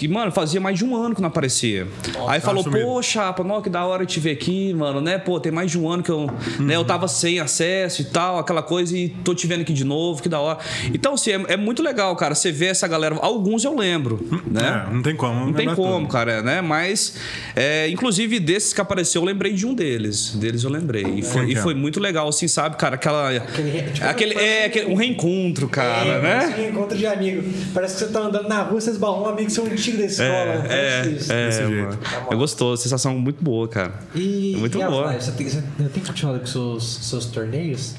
que, 0.00 0.08
mano, 0.08 0.32
fazia 0.32 0.58
mais 0.58 0.78
de 0.78 0.84
um 0.86 0.96
ano 0.96 1.14
que 1.14 1.20
não 1.20 1.28
aparecia. 1.28 1.86
Nossa, 2.14 2.32
Aí 2.32 2.40
falou, 2.40 2.64
pô, 2.64 3.02
chapa, 3.02 3.44
não, 3.44 3.60
que 3.60 3.68
da 3.68 3.84
hora 3.84 4.02
eu 4.02 4.06
te 4.06 4.18
ver 4.18 4.30
aqui, 4.30 4.72
mano, 4.72 4.98
né? 4.98 5.18
Pô, 5.18 5.38
tem 5.38 5.52
mais 5.52 5.70
de 5.70 5.78
um 5.78 5.90
ano 5.90 6.02
que 6.02 6.10
eu, 6.10 6.20
uhum. 6.20 6.30
né, 6.64 6.74
eu 6.74 6.86
tava 6.86 7.06
sem 7.06 7.38
acesso 7.38 8.00
e 8.00 8.06
tal, 8.06 8.38
aquela 8.38 8.62
coisa, 8.62 8.96
e 8.96 9.10
tô 9.10 9.34
te 9.34 9.46
vendo 9.46 9.60
aqui 9.60 9.74
de 9.74 9.84
novo, 9.84 10.22
que 10.22 10.28
da 10.28 10.40
hora. 10.40 10.58
Então, 10.94 11.12
assim, 11.12 11.32
é, 11.32 11.44
é 11.48 11.56
muito 11.58 11.82
legal, 11.82 12.16
cara, 12.16 12.34
você 12.34 12.50
vê 12.50 12.68
essa 12.68 12.88
galera. 12.88 13.14
Alguns 13.20 13.62
eu 13.62 13.76
lembro, 13.76 14.26
né? 14.50 14.86
É, 14.88 14.94
não 14.94 15.02
tem 15.02 15.14
como. 15.14 15.44
Não 15.44 15.52
tem 15.52 15.74
como, 15.74 15.98
tudo. 15.98 16.12
cara, 16.12 16.42
né? 16.42 16.62
Mas, 16.62 17.16
é, 17.54 17.86
inclusive, 17.90 18.40
desses 18.40 18.72
que 18.72 18.80
apareceu, 18.80 19.20
eu 19.20 19.26
lembrei 19.26 19.52
de 19.52 19.66
um 19.66 19.74
deles. 19.74 20.34
Deles 20.34 20.64
eu 20.64 20.70
lembrei. 20.70 21.04
E 21.04 21.22
foi, 21.22 21.50
e 21.50 21.52
é? 21.52 21.60
foi 21.60 21.74
muito 21.74 22.00
legal, 22.00 22.26
assim, 22.26 22.48
sabe, 22.48 22.78
cara? 22.78 22.94
Aquela. 22.94 23.28
Aquele, 23.36 23.82
tipo, 23.92 24.06
aquele, 24.06 24.34
é, 24.38 24.64
aquele, 24.64 24.86
um 24.86 24.94
reencontro, 24.94 25.68
cara, 25.68 26.08
é, 26.08 26.22
né? 26.22 26.46
Um 26.46 26.62
reencontro 26.62 26.96
de 26.96 27.06
amigo. 27.06 27.42
Parece 27.74 27.98
que 27.98 28.00
você 28.00 28.10
tá 28.10 28.20
andando 28.20 28.48
na 28.48 28.62
rua, 28.62 28.80
vocês 28.80 28.96
barram 28.96 29.24
um 29.24 29.26
amigo, 29.26 29.50
seu 29.50 29.66
antigo 29.90 29.98
da 29.98 30.04
escola. 30.04 30.66
É, 30.68 31.02
é, 31.28 31.62
é, 31.62 31.66
mano. 31.66 31.98
É 32.30 32.36
gostoso, 32.36 32.82
sensação 32.82 33.18
muito 33.18 33.42
boa, 33.42 33.68
cara. 33.68 33.92
E, 34.14 34.54
é 34.54 34.58
muito 34.58 34.78
e 34.78 34.84
boa. 34.84 35.12
Você 35.12 35.32
tem, 35.32 35.48
você 35.48 35.62
tem 35.92 36.02
continuado 36.02 36.40
com 36.40 36.46
seus, 36.46 36.96
seus 37.02 37.26
torneios? 37.26 37.94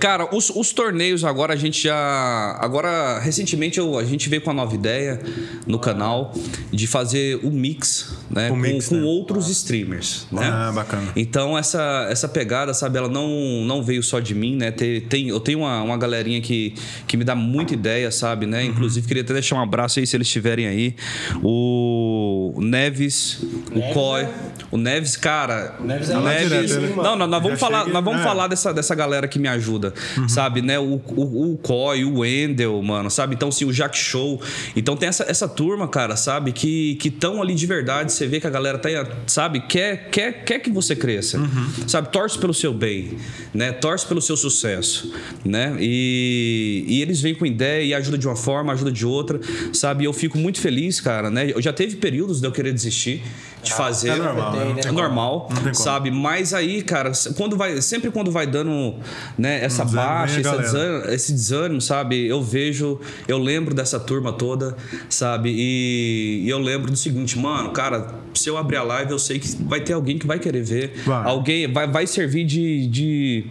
Cara, 0.00 0.28
os, 0.34 0.50
os, 0.50 0.72
torneios 0.72 1.24
agora 1.24 1.54
a 1.54 1.56
gente 1.56 1.82
já. 1.84 2.58
Agora, 2.60 3.18
recentemente 3.20 3.78
eu, 3.78 3.98
a 3.98 4.04
gente 4.04 4.28
veio 4.28 4.42
com 4.42 4.50
uma 4.50 4.62
nova 4.62 4.74
ideia 4.74 5.18
no 5.66 5.78
canal 5.78 6.34
de 6.70 6.86
fazer 6.86 7.40
o 7.42 7.50
mix, 7.50 8.14
né? 8.30 8.48
O 8.48 8.50
com, 8.50 8.56
mix, 8.56 8.88
com 8.88 8.96
né? 8.96 9.02
outros 9.02 9.48
streamers. 9.48 10.26
Né? 10.30 10.42
Ah, 10.44 10.72
bacana. 10.74 11.10
Então, 11.16 11.56
essa, 11.56 12.06
essa 12.10 12.28
pegada, 12.28 12.74
sabe, 12.74 12.98
ela 12.98 13.08
não, 13.08 13.28
não 13.64 13.82
veio 13.82 14.02
só 14.02 14.20
de 14.20 14.34
mim, 14.34 14.56
né? 14.56 14.70
Tem, 14.70 15.00
tem, 15.00 15.28
eu 15.28 15.40
tenho 15.40 15.60
uma, 15.60 15.82
uma 15.82 15.96
galerinha 15.96 16.40
que, 16.42 16.74
que 17.06 17.16
me 17.16 17.24
dá 17.24 17.34
muita 17.34 17.72
ideia, 17.72 18.10
sabe, 18.10 18.44
né? 18.44 18.62
Uhum. 18.62 18.68
Inclusive, 18.68 19.08
queria 19.08 19.22
até 19.22 19.32
deixar 19.32 19.56
um 19.56 19.62
abraço 19.62 19.98
aí 19.98 20.06
se 20.06 20.14
eles 20.14 20.26
estiverem 20.26 20.66
aí. 20.66 20.94
O 21.42 22.58
Neves, 22.58 23.38
Neves 23.70 23.90
o 23.90 23.94
Coy. 23.94 24.22
É? 24.22 24.28
O 24.70 24.76
Neves, 24.76 25.16
cara. 25.16 25.76
O 25.80 25.84
Neves 25.84 26.10
é 26.10 26.20
Neves, 26.20 26.68
direto, 26.68 26.96
Não, 26.96 27.16
não, 27.16 27.26
nós 27.26 27.42
vamos, 27.42 27.58
falar, 27.58 27.86
nós 27.86 28.04
vamos 28.04 28.20
é. 28.20 28.24
falar 28.24 28.48
dessa, 28.48 28.74
dessa 28.74 28.94
galera 28.94 29.26
que 29.26 29.38
me 29.38 29.48
ajuda 29.48 29.61
ajuda, 29.62 29.94
uhum. 30.18 30.28
sabe, 30.28 30.60
né? 30.60 30.78
O, 30.78 31.00
o, 31.16 31.52
o 31.52 31.56
Coy, 31.58 32.04
o 32.04 32.18
Wendel, 32.18 32.82
mano, 32.82 33.08
sabe? 33.08 33.34
Então, 33.34 33.48
assim, 33.48 33.64
o 33.64 33.72
Jack 33.72 33.96
Show. 33.96 34.40
Então 34.74 34.96
tem 34.96 35.08
essa, 35.08 35.24
essa 35.24 35.48
turma, 35.48 35.86
cara, 35.86 36.16
sabe? 36.16 36.52
Que 36.52 36.98
estão 37.04 37.40
ali 37.40 37.54
de 37.54 37.66
verdade. 37.66 38.12
Você 38.12 38.26
vê 38.26 38.40
que 38.40 38.46
a 38.46 38.50
galera 38.50 38.78
tá, 38.78 38.88
sabe? 39.26 39.60
Quer, 39.60 40.10
quer, 40.10 40.44
quer 40.44 40.58
que 40.58 40.70
você 40.70 40.96
cresça, 40.96 41.38
uhum. 41.38 41.88
sabe? 41.88 42.10
Torce 42.10 42.38
pelo 42.38 42.52
seu 42.52 42.74
bem, 42.74 43.16
né? 43.54 43.70
Torce 43.72 44.06
pelo 44.06 44.20
seu 44.20 44.36
sucesso, 44.36 45.12
né? 45.44 45.76
E, 45.78 46.84
e 46.88 47.00
eles 47.00 47.20
vêm 47.20 47.34
com 47.34 47.46
ideia 47.46 47.84
e 47.84 47.94
ajuda 47.94 48.18
de 48.18 48.26
uma 48.26 48.36
forma, 48.36 48.72
ajuda 48.72 48.90
de 48.90 49.06
outra, 49.06 49.40
sabe? 49.72 50.04
Eu 50.04 50.12
fico 50.12 50.36
muito 50.36 50.60
feliz, 50.60 51.00
cara, 51.00 51.30
né? 51.30 51.52
Eu 51.54 51.62
já 51.62 51.72
teve 51.72 51.96
períodos 51.96 52.40
de 52.40 52.46
eu 52.46 52.52
querer 52.52 52.72
desistir 52.72 53.22
de 53.62 53.72
fazer. 53.72 54.10
É 54.10 54.16
normal, 54.16 54.52
né? 54.52 54.80
é 54.84 54.92
normal, 54.92 55.48
sabe? 55.72 56.10
Mas 56.10 56.52
aí, 56.52 56.82
cara, 56.82 57.12
quando 57.36 57.56
vai, 57.56 57.80
sempre 57.80 58.10
quando 58.10 58.30
vai 58.30 58.46
dando, 58.46 58.96
né? 59.38 59.62
essa 59.64 59.84
baixa, 59.84 60.40
esse 60.40 60.56
desânimo, 60.58 61.10
esse 61.10 61.32
desânimo, 61.32 61.80
sabe? 61.80 62.26
Eu 62.26 62.42
vejo, 62.42 63.00
eu 63.28 63.38
lembro 63.38 63.74
dessa 63.74 64.00
turma 64.00 64.32
toda, 64.32 64.76
sabe? 65.08 65.50
E, 65.50 66.44
e, 66.44 66.48
eu 66.48 66.58
lembro 66.58 66.90
do 66.90 66.96
seguinte, 66.96 67.38
mano, 67.38 67.70
cara, 67.70 68.08
se 68.34 68.48
eu 68.48 68.56
abrir 68.56 68.76
a 68.76 68.82
live, 68.82 69.12
eu 69.12 69.18
sei 69.18 69.38
que 69.38 69.48
vai 69.64 69.80
ter 69.80 69.92
alguém 69.92 70.18
que 70.18 70.26
vai 70.26 70.38
querer 70.38 70.62
ver. 70.62 71.02
Vai. 71.04 71.24
Alguém 71.24 71.72
vai, 71.72 71.86
vai 71.86 72.06
servir 72.06 72.44
de, 72.44 72.86
de 72.86 73.46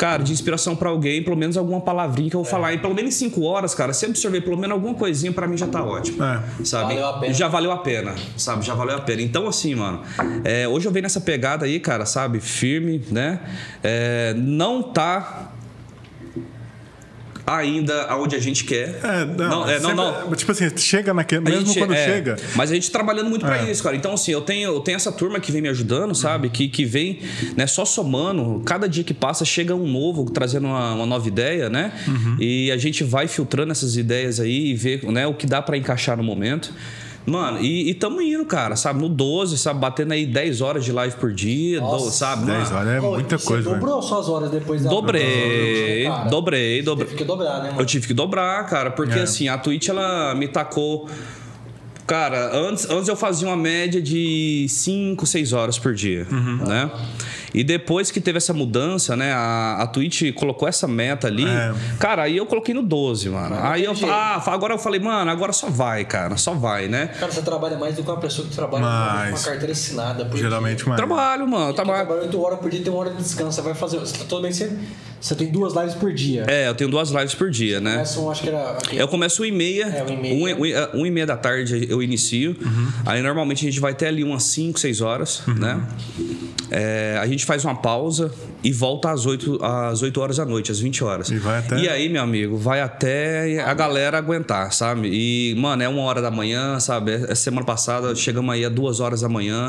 cara, 0.00 0.22
de 0.22 0.32
inspiração 0.32 0.74
para 0.74 0.88
alguém, 0.88 1.22
pelo 1.22 1.36
menos 1.36 1.58
alguma 1.58 1.78
palavrinha 1.78 2.30
que 2.30 2.34
eu 2.34 2.40
vou 2.40 2.48
é. 2.48 2.50
falar. 2.50 2.72
E 2.72 2.78
pelo 2.78 2.94
menos 2.94 3.12
cinco 3.12 3.42
horas, 3.42 3.74
cara, 3.74 3.92
se 3.92 4.06
absorver 4.06 4.40
pelo 4.40 4.56
menos 4.56 4.72
alguma 4.72 4.94
coisinha, 4.94 5.30
para 5.30 5.46
mim 5.46 5.58
já 5.58 5.66
tá 5.66 5.84
ótimo. 5.84 6.24
É. 6.24 6.42
Sabe? 6.64 6.94
Valeu 6.94 7.34
já 7.34 7.48
valeu 7.48 7.70
a 7.70 7.76
pena, 7.76 8.14
sabe? 8.34 8.64
Já 8.64 8.72
valeu 8.72 8.96
a 8.96 9.00
pena. 9.02 9.20
Então, 9.20 9.46
assim, 9.46 9.74
mano, 9.74 10.00
é, 10.42 10.66
hoje 10.66 10.86
eu 10.86 10.92
venho 10.92 11.02
nessa 11.02 11.20
pegada 11.20 11.66
aí, 11.66 11.78
cara, 11.78 12.06
sabe? 12.06 12.40
Firme, 12.40 13.04
né? 13.10 13.40
É, 13.82 14.32
não 14.38 14.82
tá 14.82 15.49
ainda 17.56 18.04
aonde 18.04 18.36
a 18.36 18.38
gente 18.38 18.64
quer. 18.64 19.00
É, 19.02 19.24
não, 19.24 19.48
não, 19.48 19.68
é, 19.68 19.80
não, 19.80 19.94
não, 19.94 20.34
Tipo 20.34 20.52
assim, 20.52 20.68
chega 20.76 21.12
naquele. 21.12 21.42
Mesmo 21.42 21.66
gente, 21.66 21.78
quando 21.78 21.94
é, 21.94 22.04
chega. 22.04 22.36
Mas 22.54 22.70
a 22.70 22.74
gente 22.74 22.90
trabalhando 22.90 23.28
muito 23.28 23.44
é. 23.46 23.48
para 23.48 23.70
isso, 23.70 23.82
cara. 23.82 23.96
Então, 23.96 24.12
assim, 24.12 24.32
eu 24.32 24.40
tenho, 24.40 24.70
eu 24.70 24.80
tenho 24.80 24.96
essa 24.96 25.12
turma 25.12 25.40
que 25.40 25.50
vem 25.50 25.62
me 25.62 25.68
ajudando, 25.68 26.14
sabe? 26.14 26.48
Que, 26.48 26.68
que 26.68 26.84
vem 26.84 27.20
né, 27.56 27.66
só 27.66 27.84
somando. 27.84 28.62
Cada 28.64 28.88
dia 28.88 29.04
que 29.04 29.14
passa 29.14 29.44
chega 29.44 29.74
um 29.74 29.86
novo, 29.86 30.30
trazendo 30.30 30.66
uma, 30.66 30.94
uma 30.94 31.06
nova 31.06 31.26
ideia, 31.26 31.68
né? 31.68 31.92
Uhum. 32.06 32.36
E 32.38 32.70
a 32.70 32.76
gente 32.76 33.04
vai 33.04 33.28
filtrando 33.28 33.72
essas 33.72 33.96
ideias 33.96 34.40
aí 34.40 34.70
e 34.70 34.74
ver 34.74 35.04
né, 35.04 35.26
o 35.26 35.34
que 35.34 35.46
dá 35.46 35.60
para 35.62 35.76
encaixar 35.76 36.16
no 36.16 36.22
momento. 36.22 36.72
Mano, 37.26 37.60
e, 37.60 37.90
e 37.90 37.94
tamo 37.94 38.20
indo, 38.20 38.44
cara, 38.44 38.76
sabe? 38.76 39.00
No 39.00 39.08
12, 39.08 39.58
sabe? 39.58 39.78
Batendo 39.78 40.12
aí 40.12 40.26
10 40.26 40.60
horas 40.60 40.84
de 40.84 40.92
live 40.92 41.14
por 41.16 41.32
dia, 41.32 41.80
Nossa, 41.80 42.04
do, 42.06 42.10
sabe? 42.10 42.46
10 42.46 42.72
horas 42.72 42.88
é 42.88 43.00
muita 43.00 43.38
você 43.38 43.46
coisa. 43.46 43.68
Você 43.68 43.74
dobrou 43.74 44.02
suas 44.02 44.28
horas 44.28 44.50
depois 44.50 44.82
da 44.82 44.90
Dobrei, 44.90 46.08
dobrei, 46.30 46.82
dobrei. 46.82 47.06
Teve 47.06 47.18
que 47.18 47.24
dobrar, 47.24 47.62
né, 47.62 47.70
mano? 47.70 47.80
Eu 47.80 47.86
tive 47.86 48.06
que 48.06 48.14
dobrar, 48.14 48.66
cara, 48.66 48.90
porque 48.90 49.18
é. 49.18 49.22
assim, 49.22 49.48
a 49.48 49.58
Twitch 49.58 49.88
ela 49.88 50.34
me 50.34 50.48
tacou. 50.48 51.08
Cara, 52.06 52.56
antes, 52.56 52.90
antes 52.90 53.06
eu 53.06 53.14
fazia 53.14 53.46
uma 53.46 53.56
média 53.56 54.02
de 54.02 54.66
5, 54.68 55.24
6 55.24 55.52
horas 55.52 55.78
por 55.78 55.94
dia, 55.94 56.26
uhum. 56.30 56.56
né? 56.66 56.90
E 57.52 57.64
depois 57.64 58.10
que 58.10 58.20
teve 58.20 58.38
essa 58.38 58.52
mudança, 58.52 59.16
né? 59.16 59.32
A, 59.32 59.82
a 59.82 59.86
Twitch 59.86 60.32
colocou 60.34 60.68
essa 60.68 60.86
meta 60.86 61.26
ali. 61.26 61.46
É. 61.46 61.74
Cara, 61.98 62.22
aí 62.22 62.36
eu 62.36 62.46
coloquei 62.46 62.74
no 62.74 62.82
12, 62.82 63.28
mano. 63.28 63.56
aí 63.60 63.84
eu 63.84 63.94
ah, 64.08 64.42
agora 64.46 64.74
eu 64.74 64.78
falei, 64.78 65.00
mano, 65.00 65.30
agora 65.30 65.52
só 65.52 65.68
vai, 65.68 66.04
cara. 66.04 66.36
Só 66.36 66.54
vai, 66.54 66.88
né? 66.88 67.08
Cara, 67.18 67.30
você 67.30 67.42
trabalha 67.42 67.78
mais 67.78 67.96
do 67.96 68.02
que 68.02 68.10
uma 68.10 68.20
pessoa 68.20 68.46
que 68.46 68.54
trabalha 68.54 68.84
com 68.84 69.34
uma 69.36 69.42
carteira 69.42 69.72
assinada. 69.72 70.28
Geralmente 70.34 70.88
mais. 70.88 70.96
Trabalho, 70.96 71.46
mano. 71.46 71.74
Trabalho. 71.74 72.06
Trabalha 72.06 72.26
8 72.26 72.42
horas 72.42 72.58
por 72.58 72.70
dia, 72.70 72.82
tem 72.82 72.92
uma 72.92 73.00
hora 73.00 73.10
de 73.10 73.16
descanso. 73.16 73.52
Você 73.52 73.62
vai 73.62 73.74
fazer. 73.74 73.98
Você 73.98 74.16
tá 74.16 74.24
todo 74.28 74.42
bem 74.42 74.52
você 74.52 74.70
Você 75.20 75.34
tem 75.34 75.48
duas 75.50 75.74
lives 75.74 75.94
por 75.94 76.12
dia. 76.14 76.44
É, 76.48 76.68
eu 76.68 76.74
tenho 76.74 76.88
duas 76.90 77.10
lives 77.10 77.34
por 77.34 77.50
dia, 77.50 77.78
né? 77.80 77.92
Começam, 77.92 78.30
acho 78.30 78.42
que 78.42 78.48
era. 78.48 78.78
Eu 78.92 79.06
começo 79.06 79.42
1 79.42 79.46
e 79.46 79.52
meia. 79.52 79.84
É, 79.86 80.02
1 80.02 80.08
e 80.08 80.16
meia. 80.16 80.56
1 80.56 80.66
e, 80.66 80.74
1 81.02 81.06
e 81.06 81.10
meia 81.10 81.26
da 81.26 81.36
tarde 81.36 81.86
eu 81.90 82.02
inicio. 82.02 82.56
Uhum. 82.60 82.88
Aí 83.04 83.20
normalmente 83.22 83.66
a 83.66 83.70
gente 83.70 83.80
vai 83.80 83.92
até 83.92 84.08
ali 84.08 84.24
umas 84.24 84.44
5, 84.44 84.80
6 84.80 85.00
horas, 85.02 85.46
Uhum. 85.46 85.54
né? 85.54 85.80
É, 86.72 87.18
a 87.20 87.26
gente 87.26 87.44
faz 87.44 87.64
uma 87.64 87.74
pausa 87.74 88.32
e 88.62 88.70
volta 88.72 89.10
às 89.10 89.26
8, 89.26 89.58
às 89.64 90.02
8 90.02 90.20
horas 90.20 90.36
da 90.36 90.44
noite, 90.44 90.70
às 90.70 90.78
20 90.78 91.02
horas. 91.02 91.28
E 91.30 91.36
vai 91.38 91.58
até- 91.58 91.78
E 91.80 91.88
aí, 91.88 92.08
meu 92.08 92.22
amigo, 92.22 92.56
vai 92.56 92.80
até 92.80 93.60
a 93.60 93.74
galera 93.74 94.16
aguentar, 94.18 94.72
sabe? 94.72 95.08
E, 95.12 95.54
mano, 95.56 95.82
é 95.82 95.88
uma 95.88 96.02
hora 96.02 96.22
da 96.22 96.30
manhã, 96.30 96.78
sabe? 96.78 97.12
É- 97.28 97.34
Semana 97.34 97.66
passada 97.66 98.14
chegamos 98.14 98.54
aí 98.54 98.64
a 98.64 98.68
duas 98.68 99.00
horas 99.00 99.22
da 99.22 99.28
manhã. 99.28 99.68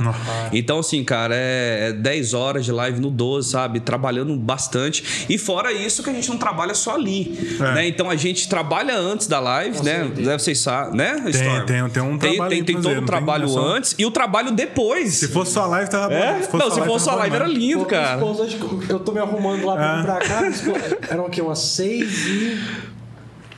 Então, 0.53 0.79
assim, 0.79 1.03
cara, 1.03 1.34
é 1.36 1.72
é 1.72 1.93
10 1.93 2.34
horas 2.34 2.65
de 2.65 2.72
live 2.72 3.00
no 3.00 3.10
12, 3.10 3.50
sabe? 3.50 3.79
Trabalhando 3.79 4.36
bastante. 4.36 5.25
E 5.29 5.38
fora 5.41 5.74
isso 5.74 6.01
que 6.03 6.10
a 6.10 6.13
gente 6.13 6.29
não 6.29 6.38
trabalha 6.38 6.74
só 6.74 6.95
ali, 6.95 7.57
É. 7.60 7.74
né? 7.74 7.88
Então 7.88 8.10
a 8.10 8.15
gente 8.15 8.48
trabalha 8.48 8.95
antes 8.95 9.27
da 9.27 9.39
live, 9.39 9.83
né? 9.83 10.05
Deve 10.15 10.39
vocês 10.39 10.60
sabem, 10.60 10.95
né? 10.95 11.21
Storm? 11.27 11.65
tem- 11.65 11.89
tem 11.89 12.01
um 12.03 12.17
tem, 12.17 12.36
trabalho 12.36 12.50
tem, 12.55 12.63
tem 12.63 12.75
todo 12.81 13.01
o 13.01 13.05
trabalho 13.05 13.45
tem? 13.48 13.55
É 13.57 13.60
só- 13.60 13.67
antes 13.67 13.95
e 13.98 14.05
o 14.05 14.12
trabalho 14.12 14.51
depois. 14.51 15.15
Se 15.15 15.27
fosse 15.27 15.51
só 15.53 15.65
live, 15.65 15.89
tava 15.89 16.13
É? 16.13 16.39
bom. 16.51 16.57
não, 16.57 16.71
se 16.71 16.81
fosse 16.81 17.05
só 17.05 17.15
live 17.15 17.36
era 17.36 17.48
lindo, 17.48 17.79
Pô, 17.79 17.86
cara. 17.86 18.15
esposa, 18.17 18.48
eu 18.89 19.00
tô 19.00 19.12
me 19.12 19.19
arrumando 19.19 19.65
lá 19.65 19.75
vir 19.98 20.05
pra 20.05 20.19
cá. 20.19 20.41
Eram 21.10 21.25
o 21.25 21.29
quê? 21.29 21.41
Umas 21.41 21.60
seis 21.60 22.25
e. 22.27 22.62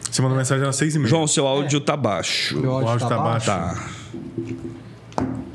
Você 0.10 0.22
mandou 0.22 0.38
mensagem 0.38 0.68
às 0.68 0.75
seis 0.75 0.96
e 0.96 1.00
meia. 1.00 1.10
João, 1.10 1.25
seu 1.28 1.46
áudio 1.48 1.82
tá 1.82 1.98
baixo. 1.98 2.58
Meu 2.60 2.72
o 2.72 2.88
áudio 2.88 3.08
tá 3.10 3.18
baixo. 3.18 3.46
Tá. 3.48 3.84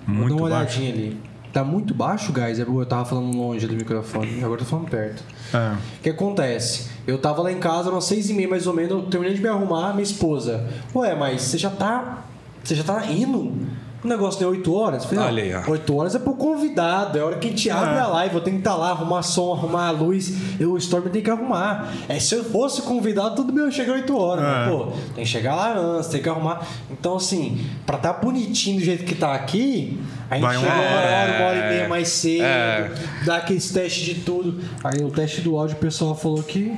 Muito 0.07 0.35
Dá 0.37 0.43
uma 0.43 0.51
baixo. 0.51 0.81
olhadinha 0.81 0.93
ali. 0.93 1.17
Tá 1.59 1.65
muito 1.65 1.93
baixo, 1.93 2.33
guys. 2.33 2.57
Eu 2.61 2.87
tava 2.87 3.05
falando 3.05 3.37
longe 3.37 3.67
do 3.67 3.75
microfone. 3.75 4.45
Agora 4.45 4.61
tô 4.61 4.65
falando 4.65 4.89
perto. 4.89 5.25
É. 5.53 5.75
O 5.75 6.03
que 6.05 6.11
acontece? 6.11 6.89
Eu 7.05 7.19
tava 7.19 7.43
lá 7.43 7.51
em 7.51 7.59
casa, 7.59 7.91
umas 7.91 8.05
seis 8.05 8.31
e 8.31 8.33
meia 8.33 8.49
mais 8.49 8.69
ou 8.69 8.73
menos, 8.73 8.93
eu 8.93 9.03
terminei 9.07 9.35
de 9.35 9.43
me 9.43 9.49
arrumar, 9.49 9.91
minha 9.91 10.05
esposa. 10.05 10.69
Ué, 10.95 11.17
mas 11.17 11.43
você 11.43 11.59
já 11.59 11.69
tá. 11.69 12.23
Você 12.63 12.77
já 12.77 12.85
tá 12.85 13.05
indo? 13.07 13.57
O 14.03 14.07
negócio 14.07 14.39
deu 14.39 14.51
8 14.51 14.73
horas? 14.75 15.05
Falei, 15.05 15.25
Olha 15.25 15.43
aí, 15.43 15.55
ó. 15.67 15.71
8 15.73 15.97
horas 15.97 16.15
é 16.15 16.21
pro 16.21 16.33
convidado, 16.35 17.19
é 17.19 17.21
a 17.21 17.25
hora 17.27 17.37
que 17.37 17.49
a 17.49 17.51
gente 17.51 17.69
abre 17.69 17.97
É. 17.97 17.99
a 17.99 18.07
live, 18.07 18.35
eu 18.37 18.41
tenho 18.41 18.57
que 18.57 18.61
estar 18.61 18.77
lá, 18.77 18.91
arrumar 18.91 19.23
som, 19.23 19.53
arrumar 19.53 19.89
a 19.89 19.91
luz, 19.91 20.33
eu, 20.61 20.73
o 20.75 20.79
Storm 20.79 21.09
tem 21.09 21.21
que 21.21 21.29
arrumar. 21.29 21.93
É, 22.09 22.21
se 22.21 22.33
eu 22.35 22.45
fosse 22.45 22.83
convidado, 22.83 23.35
tudo 23.35 23.53
bem, 23.53 23.65
eu 23.65 23.73
chegar 23.73 23.95
8 23.95 24.17
horas. 24.17 24.45
É. 24.45 24.49
Mas, 24.49 24.69
pô, 24.71 24.85
tem 25.17 25.25
que 25.25 25.27
chegar 25.27 25.57
lá 25.57 25.77
antes, 25.77 26.09
tem 26.11 26.23
que 26.23 26.29
arrumar. 26.29 26.65
Então, 26.89 27.17
assim, 27.17 27.61
pra 27.85 27.99
tá 27.99 28.13
bonitinho 28.13 28.79
do 28.79 28.85
jeito 28.85 29.05
que 29.05 29.17
tá 29.17 29.35
aqui, 29.35 29.99
a 30.31 30.35
gente 30.37 30.45
Vai 30.45 30.57
chega 30.59 30.73
uma 30.73 30.81
hora. 30.81 30.93
hora, 30.93 31.37
uma 31.37 31.47
hora 31.49 31.59
e 31.59 31.69
meia 31.75 31.89
mais 31.89 32.09
cedo, 32.09 32.45
É. 32.45 32.91
dá 33.27 33.37
aqueles 33.39 33.69
testes 33.73 34.05
de 34.05 34.15
tudo. 34.21 34.61
Aí 34.85 35.03
o 35.03 35.11
teste 35.11 35.41
do 35.41 35.59
áudio, 35.59 35.75
o 35.77 35.81
pessoal 35.81 36.15
falou 36.15 36.43
que 36.45 36.73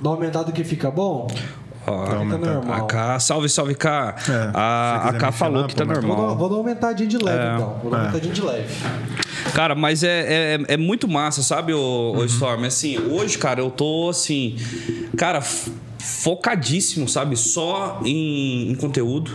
dá 0.00 0.10
aumentado 0.10 0.52
que 0.52 0.62
fica 0.62 0.92
bom. 0.92 1.26
Ó, 1.86 2.04
Tá 2.04 2.16
Tá 2.16 2.24
normal. 2.24 2.72
a 2.74 2.80
K, 2.86 3.20
salve, 3.20 3.48
salve 3.48 3.74
K. 3.74 4.14
É, 4.28 4.50
a 4.54 5.08
a 5.08 5.12
K 5.14 5.32
falou 5.32 5.66
que 5.66 5.74
tá 5.74 5.84
pô, 5.84 5.92
mas- 5.92 6.02
Vou 6.04 6.10
dar, 6.10 6.16
normal. 6.16 6.36
vou 6.36 6.48
dar 6.48 6.54
uma 6.56 6.60
aumentadinha 6.62 7.08
de 7.08 7.18
leve, 7.18 7.54
então. 7.54 7.78
Vou 7.82 7.90
dar 7.90 7.96
uma 7.96 8.02
É. 8.04 8.06
aumentadinha 8.08 8.34
de 8.34 8.42
leve. 8.42 8.74
Cara, 9.54 9.74
mas 9.74 10.02
é, 10.02 10.54
é, 10.56 10.74
é 10.74 10.76
muito 10.76 11.06
massa, 11.08 11.42
sabe, 11.42 11.72
o, 11.72 12.12
Uhum. 12.16 12.24
Storm? 12.24 12.64
Assim, 12.64 12.98
hoje, 12.98 13.38
cara, 13.38 13.60
eu 13.60 13.70
tô 13.70 14.08
assim. 14.10 14.56
Cara, 15.16 15.40
focadíssimo, 16.06 17.08
sabe? 17.08 17.36
Só 17.36 18.00
em, 18.04 18.70
em 18.70 18.74
conteúdo. 18.74 19.30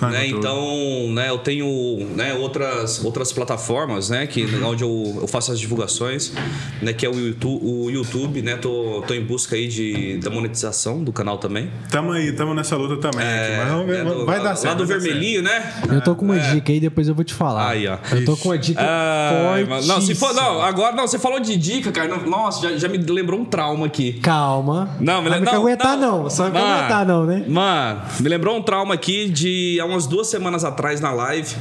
Ah, 0.00 0.08
né? 0.10 0.20
conteúdo. 0.24 0.38
Então, 0.38 1.12
né, 1.14 1.28
eu 1.30 1.38
tenho 1.38 2.06
né, 2.14 2.34
outras, 2.34 3.04
outras 3.04 3.32
plataformas, 3.32 4.08
né? 4.10 4.26
Que, 4.26 4.44
Uhum. 4.44 4.66
Onde 4.68 4.84
eu, 4.84 5.18
eu 5.22 5.26
faço 5.26 5.50
as 5.52 5.58
divulgações, 5.58 6.32
né? 6.82 6.92
Que 6.92 7.06
é 7.06 7.08
o 7.08 7.14
YouTube, 7.18 7.60
o 7.64 7.90
YouTube 7.90 8.42
né? 8.42 8.56
Tô, 8.56 9.02
tô 9.06 9.14
em 9.14 9.24
busca 9.24 9.56
aí 9.56 9.66
de, 9.66 10.18
da 10.18 10.30
monetização 10.30 11.02
do 11.02 11.12
canal 11.12 11.38
também. 11.38 11.70
Tamo 11.90 12.12
aí, 12.12 12.30
tamo 12.32 12.52
nessa 12.54 12.76
luta 12.76 12.96
também. 12.96 13.26
aqui, 13.26 13.56
mas 13.56 13.68
vamos 13.70 13.86
ver, 13.86 14.04
né, 14.04 14.10
do- 14.10 14.26
vai 14.26 14.38
lá, 14.38 14.44
dar 14.50 14.56
certo. 14.56 14.72
Lá 14.72 14.78
do 14.78 14.86
vermelhinho, 14.86 15.42
né? 15.42 15.72
Eu 15.90 16.02
tô 16.02 16.14
com 16.14 16.24
uma 16.26 16.38
dica 16.38 16.70
aí, 16.72 16.78
depois 16.78 17.08
eu 17.08 17.14
vou 17.14 17.24
te 17.24 17.32
falar. 17.34 17.70
Aí, 17.70 17.86
ó. 17.88 17.96
Eu 18.12 18.24
tô 18.24 18.36
com 18.36 18.50
uma 18.50 18.58
dica 18.58 18.80
Ai, 18.82 19.64
não, 19.86 20.00
se 20.00 20.14
for, 20.14 20.32
não, 20.34 20.60
agora 20.62 20.94
não, 20.94 21.06
você 21.06 21.18
falou 21.18 21.40
de 21.40 21.56
dica, 21.56 21.90
cara. 21.90 22.08
não- 22.08 22.26
nossa, 22.28 22.68
já, 22.68 22.76
já 22.76 22.88
me 22.88 22.98
lembrou 22.98 23.40
um 23.40 23.44
trauma 23.44 23.86
aqui. 23.86 24.14
Calma. 24.14 24.90
Não, 25.00 25.22
me 25.22 25.28
Não 25.28 25.36
lembra. 25.36 25.50
vai 25.52 25.60
aguentar, 25.60 25.96
não. 26.04 26.30
Só 26.30 26.44
Mano, 26.44 26.58
aguentar, 26.58 27.06
não, 27.06 27.24
né? 27.26 27.44
Mano, 27.48 28.02
me 28.20 28.28
lembrou 28.28 28.56
um 28.56 28.62
trauma 28.62 28.94
aqui 28.94 29.28
de 29.28 29.78
há 29.80 29.84
umas 29.84 30.06
duas 30.06 30.28
semanas 30.28 30.64
atrás 30.64 31.00
na 31.00 31.10
live. 31.12 31.54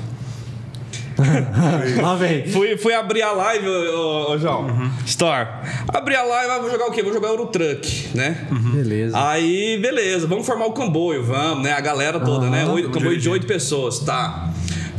Lá 2.01 2.15
vem. 2.15 2.47
Fui, 2.47 2.75
fui 2.75 2.93
abrir 2.93 3.21
a 3.21 3.31
live, 3.31 3.67
ô, 3.67 3.71
ô, 3.71 4.31
ô, 4.31 4.38
João. 4.38 4.62
Uhum. 4.65 4.91
Store. 5.05 5.47
Abri 5.88 6.15
a 6.15 6.23
live, 6.23 6.51
ah, 6.51 6.59
vou 6.59 6.71
jogar 6.71 6.88
o 6.88 6.91
quê? 6.91 7.03
Vou 7.03 7.13
jogar 7.13 7.29
Eurotruck, 7.29 8.09
né? 8.15 8.47
Uhum. 8.51 8.71
Beleza. 8.71 9.27
Aí, 9.29 9.77
beleza, 9.79 10.25
vamos 10.27 10.45
formar 10.45 10.65
o 10.65 10.71
comboio, 10.71 11.23
vamos, 11.23 11.63
né? 11.63 11.71
A 11.73 11.79
galera 11.81 12.19
toda, 12.19 12.50
né? 12.50 12.63
Aham. 12.63 12.73
Oito- 12.73 12.89
comboio 12.89 13.19
de 13.19 13.29
oito 13.29 13.45
pessoas, 13.45 14.00
tá. 14.00 14.50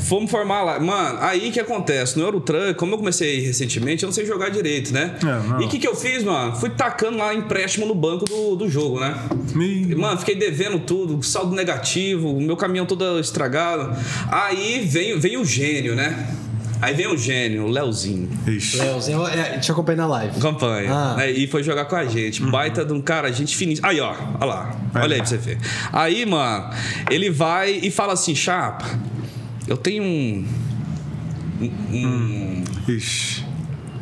Fomos 0.05 0.31
formar 0.31 0.63
lá. 0.63 0.79
Mano, 0.79 1.19
aí 1.21 1.51
que 1.51 1.59
acontece? 1.59 2.19
No 2.19 2.25
Eurotruck, 2.25 2.75
como 2.75 2.95
eu 2.95 2.99
comecei 2.99 3.41
recentemente, 3.41 4.03
eu 4.03 4.09
não 4.09 4.13
sei 4.15 4.27
jogar 4.27 4.51
direito, 4.51 4.93
né? 4.93 5.17
É, 5.23 5.63
e 5.63 5.67
o 5.67 5.69
que, 5.69 5.79
que 5.79 5.89
eu 5.89 5.97
fiz, 5.97 6.23
mano? 6.23 6.55
Fui 6.57 6.71
tacando 6.71 7.17
lá 7.19 7.35
empréstimo 7.35 7.87
no 7.87 7.95
banco 7.95 8.25
do, 8.25 8.55
do 8.55 8.69
jogo, 8.69 9.01
né? 9.01 9.15
Mano, 9.97 10.19
fiquei 10.19 10.37
devendo 10.37 10.79
tudo, 10.81 11.23
saldo 11.23 11.55
negativo, 11.55 12.37
o 12.37 12.41
meu 12.41 12.57
caminhão 12.57 12.85
todo 12.85 13.19
estragado. 13.19 13.97
Aí 14.31 14.81
vem, 14.87 15.19
vem 15.19 15.37
o 15.39 15.45
gênio, 15.45 15.95
né? 15.95 16.29
Aí 16.83 16.93
vem 16.93 17.07
o 17.07 17.17
gênio, 17.17 17.65
o 17.65 17.69
Leozinho. 17.71 18.29
Ixi. 18.47 18.77
Leozinho, 18.77 19.27
é, 19.27 19.53
deixa 19.53 19.73
eu 19.73 19.75
acompanhar 19.75 19.97
na 19.99 20.07
live. 20.07 20.39
Campanha. 20.39 20.93
Ah. 20.93 21.15
né? 21.17 21.31
E 21.31 21.47
foi 21.47 21.63
jogar 21.63 21.87
com 21.87 21.97
a 21.97 22.05
gente. 22.05 22.43
Baita 22.43 22.85
de 22.85 22.93
um 22.93 23.01
cara, 23.01 23.33
gente 23.33 23.57
finíssima. 23.57 23.89
Aí, 23.89 24.01
ó. 24.01 24.15
Olha 24.39 24.45
lá. 24.45 24.77
Olha 24.95 25.15
aí 25.15 25.19
pra 25.23 25.27
você 25.27 25.39
ver. 25.39 25.59
Aí, 25.91 26.27
mano, 26.27 26.69
ele 27.11 27.31
vai 27.31 27.71
e 27.83 27.91
fala 27.91 28.13
assim: 28.13 28.35
Chapa, 28.35 28.85
eu 29.67 29.77
tenho 29.77 30.03
um. 30.05 30.45
Um, 31.93 32.65
Ixi. 32.89 33.45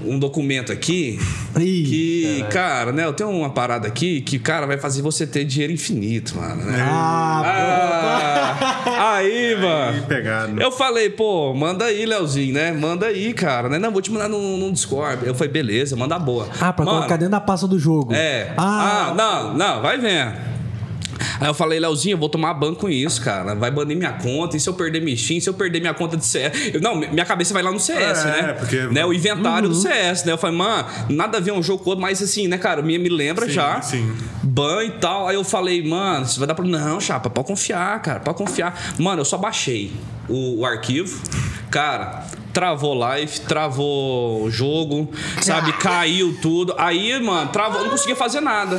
um 0.04 0.18
documento 0.18 0.72
aqui 0.72 1.20
Ih, 1.60 1.84
que, 1.84 2.44
cara, 2.50 2.90
né? 2.92 3.04
Eu 3.04 3.12
tenho 3.12 3.30
uma 3.30 3.50
parada 3.50 3.86
aqui 3.86 4.20
que, 4.22 4.38
cara, 4.38 4.66
vai 4.66 4.78
fazer 4.78 5.02
você 5.02 5.26
ter 5.26 5.44
dinheiro 5.44 5.72
infinito, 5.72 6.34
mano. 6.36 6.64
Né? 6.64 6.78
Ah, 6.80 8.56
Ah, 8.86 9.14
aí, 9.16 9.54
mano. 9.60 9.98
Ih, 9.98 10.02
pegado. 10.02 10.60
Eu 10.60 10.72
falei, 10.72 11.10
pô, 11.10 11.52
manda 11.54 11.84
aí, 11.84 12.06
Leozinho, 12.06 12.54
né? 12.54 12.72
Manda 12.72 13.06
aí, 13.06 13.32
cara, 13.34 13.68
né? 13.68 13.78
Não, 13.78 13.92
vou 13.92 14.00
te 14.00 14.10
mandar 14.10 14.28
no, 14.28 14.56
no 14.56 14.72
Discord. 14.72 15.24
Eu 15.26 15.34
falei, 15.34 15.52
beleza, 15.52 15.94
manda 15.94 16.18
boa. 16.18 16.48
Ah, 16.60 16.72
pra 16.72 16.84
Mano, 16.84 16.98
colocar 16.98 17.16
dentro 17.16 17.32
da 17.32 17.40
pasta 17.40 17.68
do 17.68 17.78
jogo. 17.78 18.14
É. 18.14 18.52
Ah, 18.56 19.10
Ah, 19.10 19.14
não, 19.14 19.54
não, 19.54 19.82
vai 19.82 19.98
vendo. 19.98 20.51
Aí 21.40 21.48
eu 21.48 21.54
falei, 21.54 21.78
Leozinho, 21.80 22.14
eu 22.14 22.18
vou 22.18 22.28
tomar 22.28 22.54
banco 22.54 22.80
com 22.82 22.88
isso, 22.88 23.20
cara. 23.22 23.54
Vai 23.54 23.70
banir 23.70 23.96
minha 23.96 24.12
conta. 24.12 24.56
E 24.56 24.60
se 24.60 24.68
eu 24.68 24.74
perder 24.74 25.00
minha 25.00 25.16
Steam, 25.16 25.40
se 25.40 25.48
eu 25.48 25.54
perder 25.54 25.80
minha 25.80 25.94
conta 25.94 26.16
de 26.16 26.24
CS? 26.24 26.74
Eu- 26.74 26.80
não, 26.80 26.96
minha 26.96 27.24
cabeça 27.24 27.52
vai 27.54 27.62
lá 27.62 27.70
no 27.72 27.78
CS, 27.80 28.24
É, 28.26 28.42
né? 28.42 28.52
porque- 28.54 28.80
né? 28.86 29.04
O 29.04 29.12
inventário 29.12 29.68
Uhum. 29.68 29.74
do 29.74 29.80
CS, 29.80 30.24
né? 30.24 30.32
Eu 30.32 30.38
falei, 30.38 30.56
mano, 30.56 30.86
nada 31.08 31.38
a 31.38 31.40
ver 31.40 31.52
um 31.52 31.62
jogo 31.62 31.82
com 31.82 31.90
outro, 31.90 32.02
mas 32.02 32.22
assim, 32.22 32.48
né, 32.48 32.58
cara? 32.58 32.82
Me, 32.82 32.98
me 32.98 33.08
lembra 33.08 33.46
Sim, 33.46 33.52
já. 33.52 33.80
sim. 33.80 34.12
Ban 34.42 34.84
e 34.84 34.90
tal. 34.92 35.28
Aí 35.28 35.34
eu 35.36 35.44
falei, 35.44 35.82
mano, 35.86 36.24
isso 36.24 36.38
vai 36.38 36.46
dar 36.46 36.54
pra. 36.54 36.64
Não, 36.64 37.00
chapa, 37.00 37.28
pode 37.30 37.46
confiar, 37.46 38.00
cara, 38.02 38.20
pode 38.20 38.36
confiar. 38.38 38.94
Mano, 38.98 39.20
eu 39.20 39.24
só 39.24 39.36
baixei 39.38 39.92
o, 40.28 40.60
o 40.60 40.66
arquivo. 40.66 41.20
Cara, 41.70 42.24
travou 42.52 42.94
live, 42.94 43.40
travou 43.40 44.42
o 44.44 44.50
jogo, 44.50 45.08
sabe? 45.40 45.72
Caiu 45.74 46.36
tudo. 46.40 46.74
Aí, 46.78 47.18
mano, 47.20 47.50
travou, 47.50 47.82
não 47.82 47.90
conseguia 47.90 48.16
fazer 48.16 48.40
nada. 48.40 48.76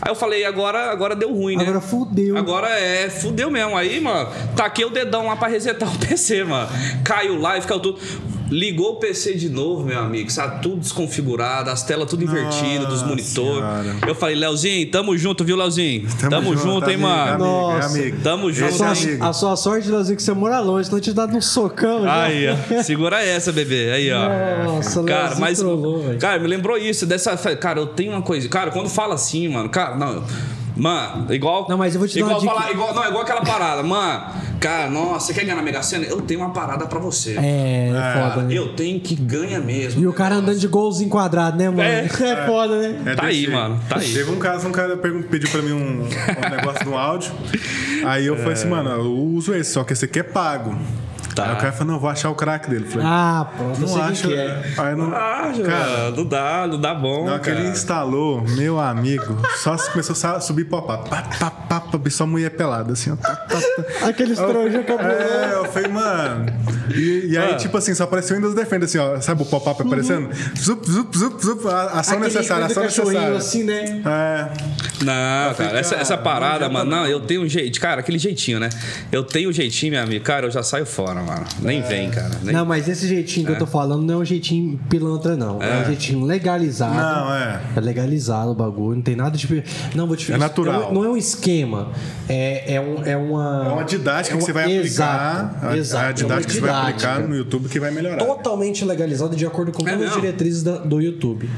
Aí 0.00 0.10
eu 0.10 0.14
falei, 0.14 0.44
agora, 0.44 0.90
agora 0.90 1.14
deu 1.14 1.32
ruim, 1.32 1.56
né? 1.56 1.62
Agora 1.62 1.80
fudeu. 1.80 2.36
Agora 2.36 2.68
é, 2.68 3.08
fudeu 3.08 3.50
mesmo. 3.50 3.76
Aí, 3.76 4.00
mano, 4.00 4.30
taquei 4.56 4.84
o 4.84 4.90
dedão 4.90 5.26
lá 5.26 5.36
pra 5.36 5.48
resetar 5.48 5.88
o 5.92 5.98
PC, 6.06 6.44
mano. 6.44 6.68
Caiu 7.04 7.40
live, 7.40 7.66
caiu 7.66 7.80
tudo. 7.80 8.00
Ligou 8.52 8.92
o 8.92 8.96
PC 8.96 9.34
de 9.34 9.48
novo, 9.48 9.82
meu 9.82 9.98
amigo. 9.98 10.30
Sabe, 10.30 10.60
tudo 10.60 10.76
desconfigurado, 10.76 11.70
as 11.70 11.82
telas 11.82 12.08
tudo 12.08 12.22
invertidas, 12.24 12.86
dos 12.86 13.02
monitores. 13.02 13.64
Eu 14.06 14.14
falei, 14.14 14.36
Leozinho, 14.36 14.90
tamo 14.90 15.16
junto, 15.16 15.42
viu, 15.42 15.56
Leozinho? 15.56 16.06
Tamo, 16.28 16.54
junto, 16.56 16.88
hein, 16.90 16.96
amigo, 16.96 17.08
mano? 17.08 17.38
Nossa. 17.44 17.86
amigo. 17.98 18.16
Tamo 18.22 18.52
junto, 18.52 18.68
A 18.74 18.76
sua, 18.76 18.86
é 18.88 18.90
amigo. 18.90 19.24
a 19.24 19.32
sua 19.32 19.56
sorte, 19.56 19.88
Leozinho, 19.88 20.16
que 20.16 20.22
você 20.22 20.34
mora 20.34 20.60
longe, 20.60 20.84
senão 20.84 20.98
eu 20.98 21.02
te 21.02 21.12
dado 21.14 21.34
um 21.34 21.40
socão. 21.40 22.02
já. 22.02 22.22
Aí, 22.24 22.44
ó. 22.48 22.82
Segura 22.82 23.22
essa, 23.24 23.50
bebê. 23.52 23.90
Aí, 23.92 24.12
ó. 24.12 24.64
Nossa, 24.64 25.02
Cara, 25.02 25.22
Leozinho 25.22 25.40
mas. 25.40 25.58
trollou, 25.58 26.02
velho. 26.02 26.18
Cara, 26.18 26.38
me 26.38 26.46
lembrou 26.46 26.76
isso. 26.76 27.06
Dessa. 27.06 27.34
Cara, 27.56 27.80
eu 27.80 27.86
tenho 27.86 28.12
uma 28.12 28.22
coisa. 28.22 28.46
Cara, 28.50 28.70
quando 28.70 28.90
fala 28.90 29.14
assim, 29.14 29.48
mano. 29.48 29.68
Cara, 29.70 29.96
não. 29.96 30.22
Mano, 30.76 31.32
igual. 31.34 31.66
Não, 31.68 31.76
mas 31.76 31.94
eu 31.94 31.98
vou 32.00 32.08
te 32.08 32.14
dar 32.14 32.20
igual 32.20 32.32
uma 32.34 32.40
dica. 32.40 32.54
falar, 32.54 32.70
igual, 32.72 32.94
Não, 32.94 33.06
igual 33.08 33.22
aquela 33.22 33.42
parada. 33.42 33.82
Mano, 33.82 34.24
cara, 34.58 34.88
nossa, 34.90 35.26
você 35.26 35.34
quer 35.34 35.42
ganhar 35.44 35.56
na 35.56 35.62
Mega 35.62 35.82
Sena? 35.82 36.04
Eu 36.06 36.20
tenho 36.22 36.40
uma 36.40 36.50
parada 36.50 36.86
pra 36.86 36.98
você. 36.98 37.36
É, 37.38 37.90
é 37.90 37.92
É. 37.94 38.20
foda, 38.30 38.42
né? 38.46 38.54
Eu 38.54 38.74
tenho 38.74 38.98
que 39.00 39.14
ganhar 39.14 39.60
mesmo. 39.60 40.00
E 40.02 40.06
o 40.06 40.12
cara 40.12 40.36
andando 40.36 40.58
de 40.58 40.66
golzinho 40.68 41.10
quadrado, 41.10 41.56
né, 41.58 41.68
mano? 41.68 41.82
É. 41.82 42.06
É, 42.32 42.46
foda, 42.46 42.76
né? 42.80 43.02
É 43.12 43.14
Tá 43.14 43.26
aí, 43.26 43.36
jeito. 43.42 43.52
mano, 43.52 43.78
tá 43.88 43.96
aí. 43.98 44.12
Teve 44.12 44.30
um 44.30 44.38
caso, 44.38 44.66
um 44.68 44.72
cara 44.72 44.96
pediu 44.96 45.50
pra 45.50 45.60
mim 45.62 45.72
um, 45.72 46.02
um 46.04 46.08
negócio 46.56 46.82
de 46.82 46.88
um 46.88 46.96
áudio. 46.96 47.32
Aí 48.04 48.26
eu 48.26 48.36
falei 48.36 48.52
assim, 48.54 48.68
mano, 48.68 48.90
eu 48.90 49.12
uso 49.12 49.54
esse, 49.54 49.72
só 49.72 49.84
que 49.84 49.92
esse 49.92 50.04
aqui 50.06 50.20
é 50.20 50.22
pago. 50.22 50.74
Tá. 51.34 51.46
Aí 51.46 51.52
o 51.54 51.56
cara 51.56 51.72
falou, 51.72 51.94
não, 51.94 52.00
vou 52.00 52.10
achar 52.10 52.28
o 52.30 52.34
crack 52.34 52.68
dele. 52.68 52.84
Eu 52.84 52.90
Falei, 52.90 53.06
Ah, 53.08 53.46
pronto, 53.56 53.74
eu 53.76 53.80
não 53.80 53.88
sei 53.88 54.02
acha. 54.02 54.28
que 54.28 54.34
é. 54.34 54.62
Aí 54.76 54.94
não. 54.94 55.14
Ah, 55.14 55.52
cara, 55.64 56.10
não 56.10 56.24
dá, 56.26 56.66
não 56.66 56.80
dá 56.80 56.94
bom. 56.94 57.26
hora 57.26 57.38
que 57.38 57.48
ele 57.50 57.68
instalou, 57.68 58.42
meu 58.42 58.78
amigo, 58.78 59.38
só 59.56 59.76
começou 59.76 60.14
a 60.30 60.40
subir 60.40 60.64
pop-up. 60.64 61.08
Só 62.10 62.26
mulher 62.26 62.50
pelada, 62.50 62.92
assim, 62.92 63.12
ó. 63.12 63.16
Tá, 63.16 63.34
tá, 63.34 63.56
tá. 63.58 64.06
Aqueles 64.08 64.36
trojos 64.38 64.84
cabuloso. 64.84 65.16
É, 65.16 65.52
eu 65.54 65.64
falei, 65.66 65.88
mano. 65.90 66.46
E, 66.94 67.28
e 67.30 67.38
aí, 67.38 67.52
Ah. 67.52 67.56
tipo 67.56 67.76
assim, 67.78 67.94
só 67.94 68.04
apareceu 68.04 68.34
o 68.36 68.38
Windows 68.38 68.54
Defender, 68.54 68.84
assim, 68.84 68.98
ó. 68.98 69.18
Sabe 69.20 69.42
o 69.42 69.46
pop-up 69.46 69.80
aparecendo? 69.80 70.28
Zup, 70.58 70.86
zup, 70.90 71.16
zup, 71.16 71.42
zup. 71.42 71.66
a- 71.68 72.00
Ação 72.00 72.18
Aquele 72.18 72.34
necessária, 72.34 72.66
ação 72.66 72.82
necessária. 72.82 73.36
assim, 73.36 73.64
né? 73.64 74.02
É. 74.04 74.48
Não, 75.04 75.54
falei, 75.54 75.68
cara, 75.68 75.78
essa, 75.80 75.90
cara, 75.90 76.02
essa 76.02 76.16
não 76.16 76.22
parada, 76.22 76.54
adianta 76.66 76.72
mano, 76.72 76.90
não, 76.90 76.98
não. 77.02 77.06
eu 77.06 77.20
tenho 77.20 77.42
um 77.42 77.48
jeito, 77.48 77.80
cara, 77.80 78.00
aquele 78.00 78.18
jeitinho, 78.18 78.58
né? 78.60 78.68
Eu 79.10 79.24
tenho 79.24 79.48
um 79.50 79.52
jeitinho, 79.52 79.92
meu 79.92 80.02
amigo, 80.02 80.24
cara, 80.24 80.46
eu 80.46 80.50
já 80.50 80.62
saio 80.62 80.84
fora, 80.86 81.11
mano. 81.20 81.44
Nem 81.60 81.80
É. 81.80 81.82
vem, 81.82 82.10
cara. 82.10 82.30
Nem... 82.42 82.54
Não, 82.54 82.64
mas 82.64 82.88
esse 82.88 83.06
jeitinho 83.06 83.44
que 83.46 83.52
eu 83.52 83.58
tô 83.58 83.66
falando 83.66 84.02
não 84.04 84.14
é 84.14 84.16
um 84.18 84.24
jeitinho 84.24 84.78
pilantra, 84.88 85.36
não. 85.36 85.60
É, 85.62 85.82
um 85.82 85.84
jeitinho 85.86 86.24
legalizado. 86.24 86.94
Não, 86.94 87.34
é. 87.34 87.60
É 87.76 87.80
legalizado 87.80 88.50
o 88.52 88.54
bagulho, 88.54 88.96
não 88.96 89.02
tem 89.02 89.16
nada 89.16 89.36
de. 89.36 89.64
Não, 89.94 90.06
vou 90.06 90.16
te 90.16 90.32
É 90.32 90.38
natural. 90.38 90.92
Não, 90.92 90.92
não 90.94 91.04
é 91.04 91.08
um 91.10 91.16
esquema. 91.16 91.90
É, 92.28 92.74
é, 92.76 92.80
um, 92.80 93.04
é 93.04 93.16
uma. 93.16 93.64
É 93.66 93.72
uma 93.72 93.84
didática 93.84 94.34
é 94.34 94.38
que 94.38 94.42
uma- 94.42 94.46
você 94.46 94.52
vai 94.52 94.64
aplicar. 94.64 94.84
Exato. 94.86 95.66
a, 95.66 95.76
exato, 95.76 95.96
a 95.98 96.04
é 96.04 96.06
uma 96.06 96.12
didática 96.14 96.46
que 96.46 96.54
você 96.54 96.60
vai 96.60 96.80
aplicar 96.80 97.20
no 97.20 97.36
YouTube 97.36 97.68
que 97.68 97.78
vai 97.80 97.90
melhorar. 97.90 98.24
Totalmente 98.24 98.84
legalizado 98.84 99.34
de 99.36 99.44
acordo 99.44 99.72
com 99.72 99.86
É 99.86 99.92
todas 99.92 100.08
as 100.08 100.14
diretrizes 100.14 100.62
da- 100.62 100.78
do 100.78 101.00
YouTube. 101.00 101.48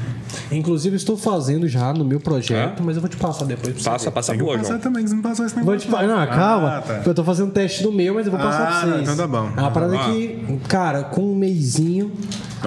Inclusive, 0.51 0.95
estou 0.95 1.17
fazendo 1.17 1.67
já 1.67 1.93
no 1.93 2.03
meu 2.03 2.19
projeto, 2.19 2.83
mas 2.83 2.95
eu 2.95 3.01
vou 3.01 3.09
te 3.09 3.17
passar 3.17 3.45
depois 3.45 3.73
pra 3.73 3.81
você 3.83 3.89
Passa, 3.89 4.11
passa 4.11 4.31
Tem 4.31 4.39
que 4.39 4.43
boa, 4.45 4.57
passar 4.57 4.69
João. 4.69 4.79
também, 4.79 5.03
que 5.03 5.09
você 5.09 5.15
não 5.15 5.21
passou 5.21 5.45
esse 5.45 5.55
Vou 5.55 5.63
negócio. 5.63 5.87
te 5.87 5.91
falar. 5.91 6.07
Não, 6.07 6.27
calma. 6.35 6.77
Ah, 6.77 6.81
tá. 6.81 7.01
Eu 7.05 7.13
tô 7.13 7.23
fazendo 7.23 7.47
um 7.47 7.51
teste 7.51 7.83
do 7.83 7.91
meu, 7.91 8.13
mas 8.13 8.25
eu 8.25 8.31
vou 8.31 8.39
passar 8.41 8.63
Ah, 8.63 8.65
pra 8.81 8.89
vocês. 8.89 9.01
então 9.01 9.15
tá 9.15 9.27
bom. 9.27 9.44
É 9.55 9.59
uma 9.61 9.71
parada 9.71 9.97
Ah. 9.99 10.05
que, 10.11 10.59
cara, 10.67 11.03
com 11.03 11.21
um 11.21 11.35
mêsinho 11.35 12.11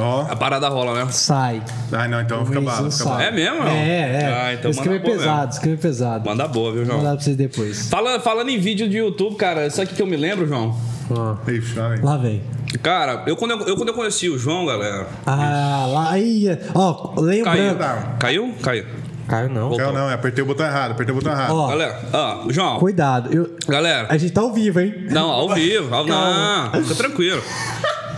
Ó. 0.00 0.26
A 0.30 0.36
parada 0.36 0.68
rola, 0.68 0.94
né? 1.04 1.10
sai. 1.10 1.60
Ah, 1.92 2.06
não, 2.06 2.20
então 2.20 2.42
Um 2.42 2.46
fica 2.46 2.60
bala. 2.60 2.88
É 3.20 3.30
mesmo, 3.32 3.58
não? 3.58 3.66
É, 3.72 4.22
é. 4.22 4.26
Ah, 4.26 4.54
então 4.54 4.70
manda 4.72 4.88
boa 4.90 5.00
pesado, 5.00 5.56
é 5.68 5.76
pesado. 5.76 6.28
Manda 6.28 6.46
boa, 6.46 6.70
viu, 6.70 6.82
Vou 6.82 6.86
João? 6.86 6.98
mandar 6.98 7.16
pra 7.16 7.20
vocês 7.24 7.36
depois. 7.36 7.88
Falando, 7.88 8.20
falando 8.22 8.48
em 8.48 8.58
vídeo 8.58 8.88
de 8.88 8.96
YouTube, 8.98 9.34
cara, 9.36 9.68
sabe 9.70 9.86
o 9.86 9.88
que 9.88 9.96
que 9.96 10.02
eu 10.02 10.06
me 10.06 10.16
lembro, 10.16 10.46
João? 10.46 10.76
Ó, 11.10 11.50
Ixi, 11.50 11.76
lá 11.78 11.88
vem. 11.88 12.00
lá 12.02 12.16
vem. 12.16 12.42
Cara, 12.82 13.22
eu 13.26 13.34
quando 13.34 13.52
eu, 13.52 13.60
eu 13.66 13.76
quando 13.76 13.88
eu 13.88 13.94
conheci 13.94 14.28
o 14.28 14.38
João, 14.38 14.66
galera. 14.66 15.06
Ah, 15.26 15.86
lá 15.88 16.10
aí. 16.12 16.46
Ó, 16.74 16.92
Caiu. 17.14 17.22
lembrando. 17.24 17.78
Caiu? 18.18 18.18
Caiu. 18.18 18.54
Caiu 18.62 18.84
não. 19.50 19.76
Não, 19.76 19.92
não, 19.92 20.08
apertei 20.08 20.42
o 20.42 20.46
botão 20.46 20.64
errado, 20.66 20.92
apertei 20.92 21.12
o 21.12 21.16
botão 21.16 21.32
errado. 21.32 21.54
Ó, 21.54 21.68
Galera, 21.68 22.00
ó, 22.12 22.44
João. 22.48 22.78
cuidado. 22.78 23.32
Eu... 23.32 23.56
Galera. 23.68 24.06
A 24.10 24.16
gente 24.16 24.32
tá 24.32 24.40
ao 24.40 24.52
vivo, 24.52 24.80
hein? 24.80 25.06
Não, 25.10 25.30
ao 25.30 25.54
vivo. 25.54 25.94
Ao, 25.94 26.06
Calma. 26.06 26.70
não, 26.72 26.82
fica 26.82 26.94
tranquilo. 26.94 27.42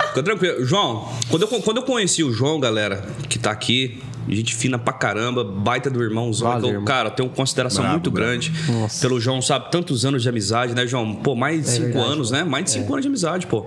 Fica 0.09 0.23
tranquilo. 0.23 0.65
João, 0.65 1.09
quando 1.29 1.43
eu, 1.43 1.49
quando 1.63 1.77
eu 1.79 1.83
conheci 1.83 2.23
o 2.23 2.33
João, 2.33 2.59
galera, 2.59 3.03
que 3.29 3.39
tá 3.39 3.51
aqui, 3.51 4.03
gente 4.29 4.55
fina 4.55 4.79
pra 4.79 4.93
caramba, 4.93 5.43
baita 5.43 5.89
do 5.91 6.03
irmãozão. 6.03 6.49
Valeu, 6.49 6.61
que 6.63 6.67
eu, 6.69 6.71
irmão. 6.73 6.85
cara, 6.85 7.09
eu 7.09 7.13
tenho 7.13 7.29
uma 7.29 7.35
consideração 7.35 7.83
Brabo, 7.83 7.95
muito 7.95 8.11
brabo. 8.11 8.29
grande 8.31 8.53
Nossa. 8.69 9.01
pelo 9.01 9.21
João, 9.21 9.41
sabe? 9.43 9.71
Tantos 9.71 10.05
anos 10.05 10.23
de 10.23 10.29
amizade, 10.29 10.75
né, 10.75 10.87
João? 10.87 11.15
Pô, 11.15 11.35
mais 11.35 11.63
de 11.65 11.69
É 11.69 11.73
cinco 11.73 11.85
verdade, 11.87 12.13
anos, 12.13 12.29
pô. 12.31 12.37
né? 12.37 12.45
Mais 12.45 12.65
de 12.65 12.71
cinco 12.73 12.93
anos 12.93 13.03
de 13.03 13.09
amizade, 13.09 13.47
pô. 13.47 13.67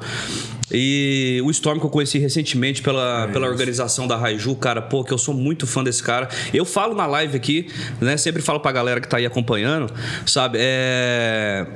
E 0.71 1.41
o 1.45 1.51
Storm 1.51 1.79
que 1.79 1.85
eu 1.85 1.89
conheci 1.89 2.17
recentemente 2.17 2.81
pela, 2.81 3.27
pela 3.27 3.47
organização 3.47 4.07
da 4.07 4.15
Raiju, 4.17 4.55
cara, 4.55 4.81
pô, 4.81 5.03
que 5.03 5.13
eu 5.13 5.17
sou 5.17 5.33
muito 5.33 5.67
fã 5.67 5.83
desse 5.83 6.01
cara. 6.01 6.27
Eu 6.53 6.65
falo 6.65 6.95
na 6.95 7.05
live 7.05 7.35
aqui, 7.35 7.67
né? 8.01 8.17
Sempre 8.17 8.41
falo 8.41 8.59
pra 8.59 8.71
galera 8.71 8.99
que 9.01 9.07
tá 9.07 9.17
aí 9.17 9.25
acompanhando, 9.25 9.91
sabe? 10.25 10.57
É. 10.61 11.67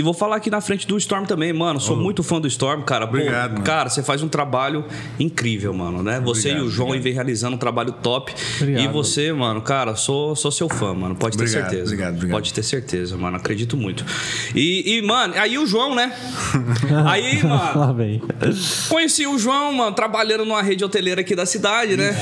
E 0.00 0.02
vou 0.02 0.14
falar 0.14 0.36
aqui 0.36 0.48
na 0.48 0.62
frente 0.62 0.86
do 0.86 0.96
Storm 0.96 1.26
também, 1.26 1.52
mano. 1.52 1.78
Sou 1.78 1.94
muito 1.94 2.22
fã 2.22 2.40
do 2.40 2.48
Storm, 2.48 2.80
cara. 2.84 3.06
Pô, 3.06 3.18
Obrigado, 3.18 3.52
mano. 3.52 3.64
Cara, 3.64 3.90
você 3.90 4.02
faz 4.02 4.22
um 4.22 4.28
trabalho 4.28 4.82
incrível, 5.18 5.74
mano, 5.74 6.02
né? 6.02 6.18
Você 6.20 6.48
Obrigado, 6.48 6.64
e 6.64 6.66
o 6.66 6.70
João 6.70 6.86
aí 6.88 6.92
obrigado. 6.92 7.04
vem 7.04 7.12
realizando 7.12 7.56
um 7.56 7.58
trabalho 7.58 7.92
top. 7.92 8.34
Obrigado. 8.62 8.82
E 8.82 8.88
você, 8.88 9.30
mano, 9.30 9.60
cara, 9.60 9.94
sou, 9.96 10.34
sou 10.34 10.50
seu 10.50 10.70
fã, 10.70 10.94
mano. 10.94 11.14
Pode 11.14 11.36
ter 11.36 11.46
certeza. 11.46 11.82
obrigado, 11.82 12.14
obrigado. 12.14 12.34
Pode 12.34 12.54
ter 12.54 12.62
certeza, 12.62 13.14
mano. 13.18 13.36
Acredito 13.36 13.76
muito. 13.76 14.02
E, 14.54 14.96
e, 14.96 15.02
mano, 15.02 15.34
aí 15.36 15.58
o 15.58 15.66
João, 15.66 15.94
né? 15.94 16.10
aí, 17.04 17.42
mano, 17.42 17.94
conheci 18.88 19.26
o 19.26 19.38
João, 19.38 19.70
mano, 19.74 19.92
trabalhando 19.92 20.46
numa 20.46 20.62
rede 20.62 20.82
hoteleira 20.82 21.20
aqui 21.20 21.36
da 21.36 21.44
cidade, 21.44 21.94
né? 21.94 22.16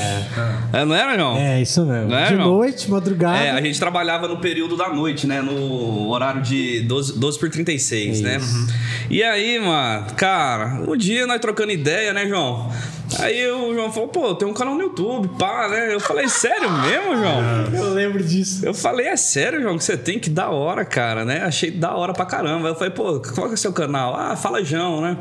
É, 0.73 0.83
não 0.83 0.93
era, 0.93 1.17
João? 1.17 1.37
É, 1.37 1.61
isso 1.61 1.85
mesmo. 1.85 2.13
É, 2.13 2.27
de 2.27 2.33
irmão? 2.33 2.57
noite, 2.57 2.91
madrugada. 2.91 3.37
É, 3.37 3.51
a 3.51 3.61
gente 3.61 3.79
trabalhava 3.79 4.27
no 4.27 4.37
período 4.37 4.75
da 4.75 4.89
noite, 4.89 5.25
né? 5.25 5.41
No 5.41 6.09
horário 6.09 6.41
de 6.41 6.81
12, 6.81 7.17
12 7.17 7.39
por 7.39 7.49
36, 7.69 8.21
né? 8.21 8.39
E 9.09 9.21
aí, 9.21 9.59
mano, 9.59 10.07
cara, 10.15 10.81
um 10.87 10.97
dia 10.97 11.27
nós 11.27 11.39
trocando 11.39 11.71
ideia, 11.71 12.13
né, 12.13 12.27
João? 12.27 12.71
Aí 13.19 13.47
o 13.51 13.73
João 13.73 13.91
falou, 13.91 14.09
pô, 14.09 14.35
tem 14.35 14.47
um 14.47 14.53
canal 14.53 14.75
no 14.75 14.81
YouTube, 14.81 15.29
pá, 15.37 15.67
né? 15.67 15.93
Eu 15.93 15.99
falei, 15.99 16.27
sério 16.29 16.69
mesmo, 16.71 17.17
João? 17.17 17.41
Eu 17.73 17.93
lembro 17.93 18.23
disso. 18.23 18.65
Eu 18.65 18.73
falei, 18.73 19.07
é 19.07 19.15
sério, 19.15 19.61
João, 19.61 19.77
que 19.77 19.83
você 19.83 19.97
tem 19.97 20.19
que 20.19 20.29
da 20.29 20.49
hora, 20.49 20.83
cara, 20.85 21.25
né? 21.25 21.41
Achei 21.43 21.71
da 21.71 21.95
hora 21.95 22.13
pra 22.13 22.25
caramba. 22.25 22.67
Eu 22.67 22.75
falei, 22.75 22.91
pô, 22.91 23.19
qual 23.19 23.47
que 23.47 23.53
é 23.53 23.55
o 23.55 23.57
seu 23.57 23.73
canal? 23.73 24.15
Ah, 24.15 24.35
fala 24.35 24.63
João, 24.63 25.01
né? 25.01 25.17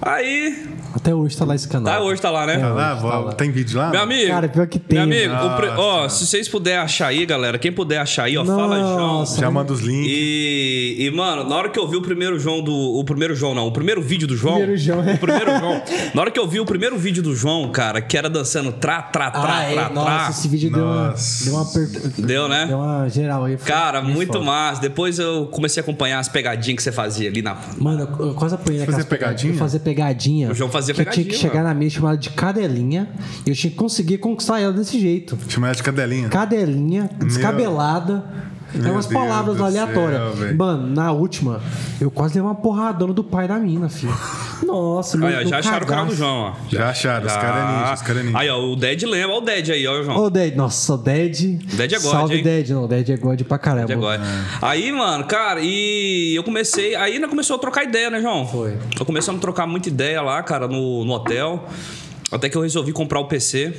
Aí, 0.00 0.66
Até 0.94 1.14
hoje 1.14 1.36
tá 1.36 1.44
lá 1.44 1.54
esse 1.54 1.66
canal. 1.68 1.92
tá, 1.94 2.00
hoje 2.02 2.20
tá 2.20 2.30
lá, 2.30 2.46
né? 2.46 2.58
Tá 2.58 2.68
lá, 2.68 2.96
Tá 2.96 3.18
lá. 3.18 3.32
tem 3.32 3.50
vídeo 3.50 3.78
lá? 3.78 3.90
Meu 3.90 4.00
amigo. 4.02 4.28
Cara, 4.30 4.48
pior 4.48 4.66
que 4.66 4.78
tem, 4.78 5.06
Meu 5.06 5.34
amigo, 5.34 5.56
pre- 5.56 5.68
ó, 5.68 6.02
Nossa. 6.02 6.16
se 6.18 6.26
vocês 6.26 6.48
puderem 6.48 6.80
achar 6.80 7.06
aí, 7.08 7.24
galera, 7.26 7.58
quem 7.58 7.72
puder 7.72 7.98
achar 7.98 8.24
aí, 8.24 8.36
ó, 8.36 8.44
fala 8.44 8.78
João. 8.78 8.96
Nossa. 8.98 9.40
Já 9.40 9.50
manda 9.50 9.72
os 9.72 9.80
links. 9.80 10.06
E, 10.10 10.96
e, 11.06 11.10
mano, 11.10 11.48
na 11.48 11.56
hora 11.56 11.68
que 11.68 11.78
eu 11.78 11.88
vi 11.88 11.96
o 11.96 12.02
primeiro 12.02 12.38
João 12.38 12.62
do. 12.62 12.72
O 12.74 13.04
primeiro 13.04 13.34
João, 13.34 13.54
não, 13.54 13.66
o 13.66 13.72
primeiro 13.72 14.02
vídeo 14.02 14.26
do 14.28 14.36
João. 14.36 14.56
Primeiro 14.56 14.76
João. 14.78 15.00
O 15.14 15.18
primeiro 15.18 15.58
João. 15.58 15.82
Na 16.14 16.20
hora 16.22 16.30
que 16.30 16.38
eu 16.38 16.46
vi 16.46 16.60
o 16.60 16.64
primeiro 16.66 16.98
vídeo 16.98 17.22
do 17.22 17.34
João, 17.34 17.70
cara, 17.70 18.00
que 18.00 18.16
era 18.16 18.28
dançando 18.28 18.72
trá, 18.72 19.00
trá, 19.02 19.30
trá, 19.30 19.56
Ah, 19.58 19.62
é. 19.64 19.72
trá, 19.74 19.88
Nossa, 19.90 20.06
trá. 20.10 20.30
esse 20.30 20.48
vídeo 20.48 20.70
deu 20.72 20.84
uma, 20.84 21.08
Nossa. 21.10 21.44
deu 21.44 21.54
uma 21.54 21.62
aperta- 21.62 22.12
Deu, 22.22 22.48
né? 22.48 22.66
Deu 22.66 22.78
uma 22.78 23.08
geral 23.08 23.44
aí. 23.44 23.56
Cara, 23.56 24.02
muito 24.02 24.32
foda. 24.34 24.44
massa. 24.44 24.80
Depois 24.80 25.18
eu 25.18 25.46
comecei 25.46 25.80
a 25.80 25.82
acompanhar 25.82 26.18
as 26.18 26.28
pegadinhas 26.28 26.76
que 26.76 26.82
você 26.82 26.92
fazia 26.92 27.28
ali 27.28 27.40
na. 27.42 27.56
Mano, 27.78 28.08
eu 28.20 28.34
quase 28.34 28.54
apanhei 28.54 28.84
Fazia 28.84 29.04
pegadinha? 29.04 29.54
Fazia 29.54 29.80
pegadinha. 29.80 30.50
O 30.50 30.54
João 30.54 30.70
fazia 30.70 30.81
que 30.86 31.00
Eu 31.00 31.10
tinha 31.10 31.26
que 31.26 31.34
chegar 31.34 31.62
na 31.62 31.74
minha 31.74 31.90
chamada 31.90 32.16
de 32.16 32.30
cadelinha 32.30 33.08
e 33.46 33.50
eu 33.50 33.54
tinha 33.54 33.70
que 33.70 33.76
conseguir 33.76 34.18
conquistar 34.18 34.60
ela 34.60 34.72
desse 34.72 34.98
jeito. 34.98 35.38
Chama 35.48 35.68
ela 35.68 35.76
de 35.76 35.82
cadelinha. 35.82 36.28
Cadelinha, 36.28 37.10
descabelada. 37.18 38.24
É 38.48 38.52
Meu 38.74 38.92
umas 38.92 39.06
Deus 39.06 39.20
palavras 39.20 39.60
aleatórias. 39.60 40.38
céu. 40.38 40.56
Mano, 40.56 40.86
na 40.86 41.12
última, 41.12 41.60
eu 42.00 42.10
quase 42.10 42.34
levei 42.34 42.48
uma 42.48 42.54
porradona 42.54 43.12
do 43.12 43.22
pai 43.22 43.46
da 43.46 43.58
mina, 43.58 43.88
filho. 43.88 44.12
Nossa, 44.64 45.18
meu 45.18 45.28
Aí, 45.28 45.44
ó, 45.44 45.48
já 45.48 45.58
acharam 45.58 45.84
o 45.84 45.88
canal 45.88 46.06
do 46.06 46.14
João, 46.14 46.38
ó. 46.38 46.52
Já 46.70 46.88
acharam, 46.88 47.26
os 47.26 47.32
caras 47.32 47.56
é 47.56 47.78
ninja, 47.78 47.94
os 47.94 48.02
caras 48.02 48.16
é 48.22 48.24
ninja. 48.24 48.38
Aí, 48.38 48.48
ó, 48.48 48.58
o 48.60 48.76
Dead 48.76 49.02
lembra. 49.02 49.34
Ó, 49.34 49.38
o 49.38 49.40
Dead 49.40 49.70
aí, 49.70 49.86
ó, 49.86 50.02
João. 50.02 50.16
Ô, 50.18 50.30
Ded, 50.30 50.56
nossa, 50.56 50.94
o 50.94 50.98
Ded. 50.98 51.56
Ded 51.74 51.94
é 51.94 51.98
God, 51.98 52.10
Salve, 52.12 52.36
hein? 52.36 52.42
Ded. 52.42 52.72
Não, 52.72 52.86
Ded 52.86 53.12
é 53.12 53.16
God 53.16 53.42
pra 53.42 53.58
caramba. 53.58 53.86
de 53.86 53.92
agora. 53.92 54.22
Aí, 54.62 54.90
mano, 54.92 55.24
cara, 55.24 55.60
e 55.60 56.34
eu 56.34 56.42
comecei. 56.42 56.94
Aí 56.94 57.14
ainda 57.14 57.28
começou 57.28 57.56
a 57.56 57.58
trocar 57.58 57.84
ideia, 57.84 58.08
né, 58.10 58.20
João? 58.20 58.46
Foi. 58.46 58.78
Eu 58.98 59.04
começamos 59.04 59.38
a 59.40 59.42
trocar 59.42 59.66
muita 59.66 59.88
ideia 59.88 60.22
lá, 60.22 60.42
cara, 60.42 60.68
no, 60.68 61.04
no 61.04 61.12
hotel. 61.12 61.68
Até 62.30 62.48
que 62.48 62.56
eu 62.56 62.62
resolvi 62.62 62.92
comprar 62.92 63.20
o 63.20 63.26
PC. 63.26 63.74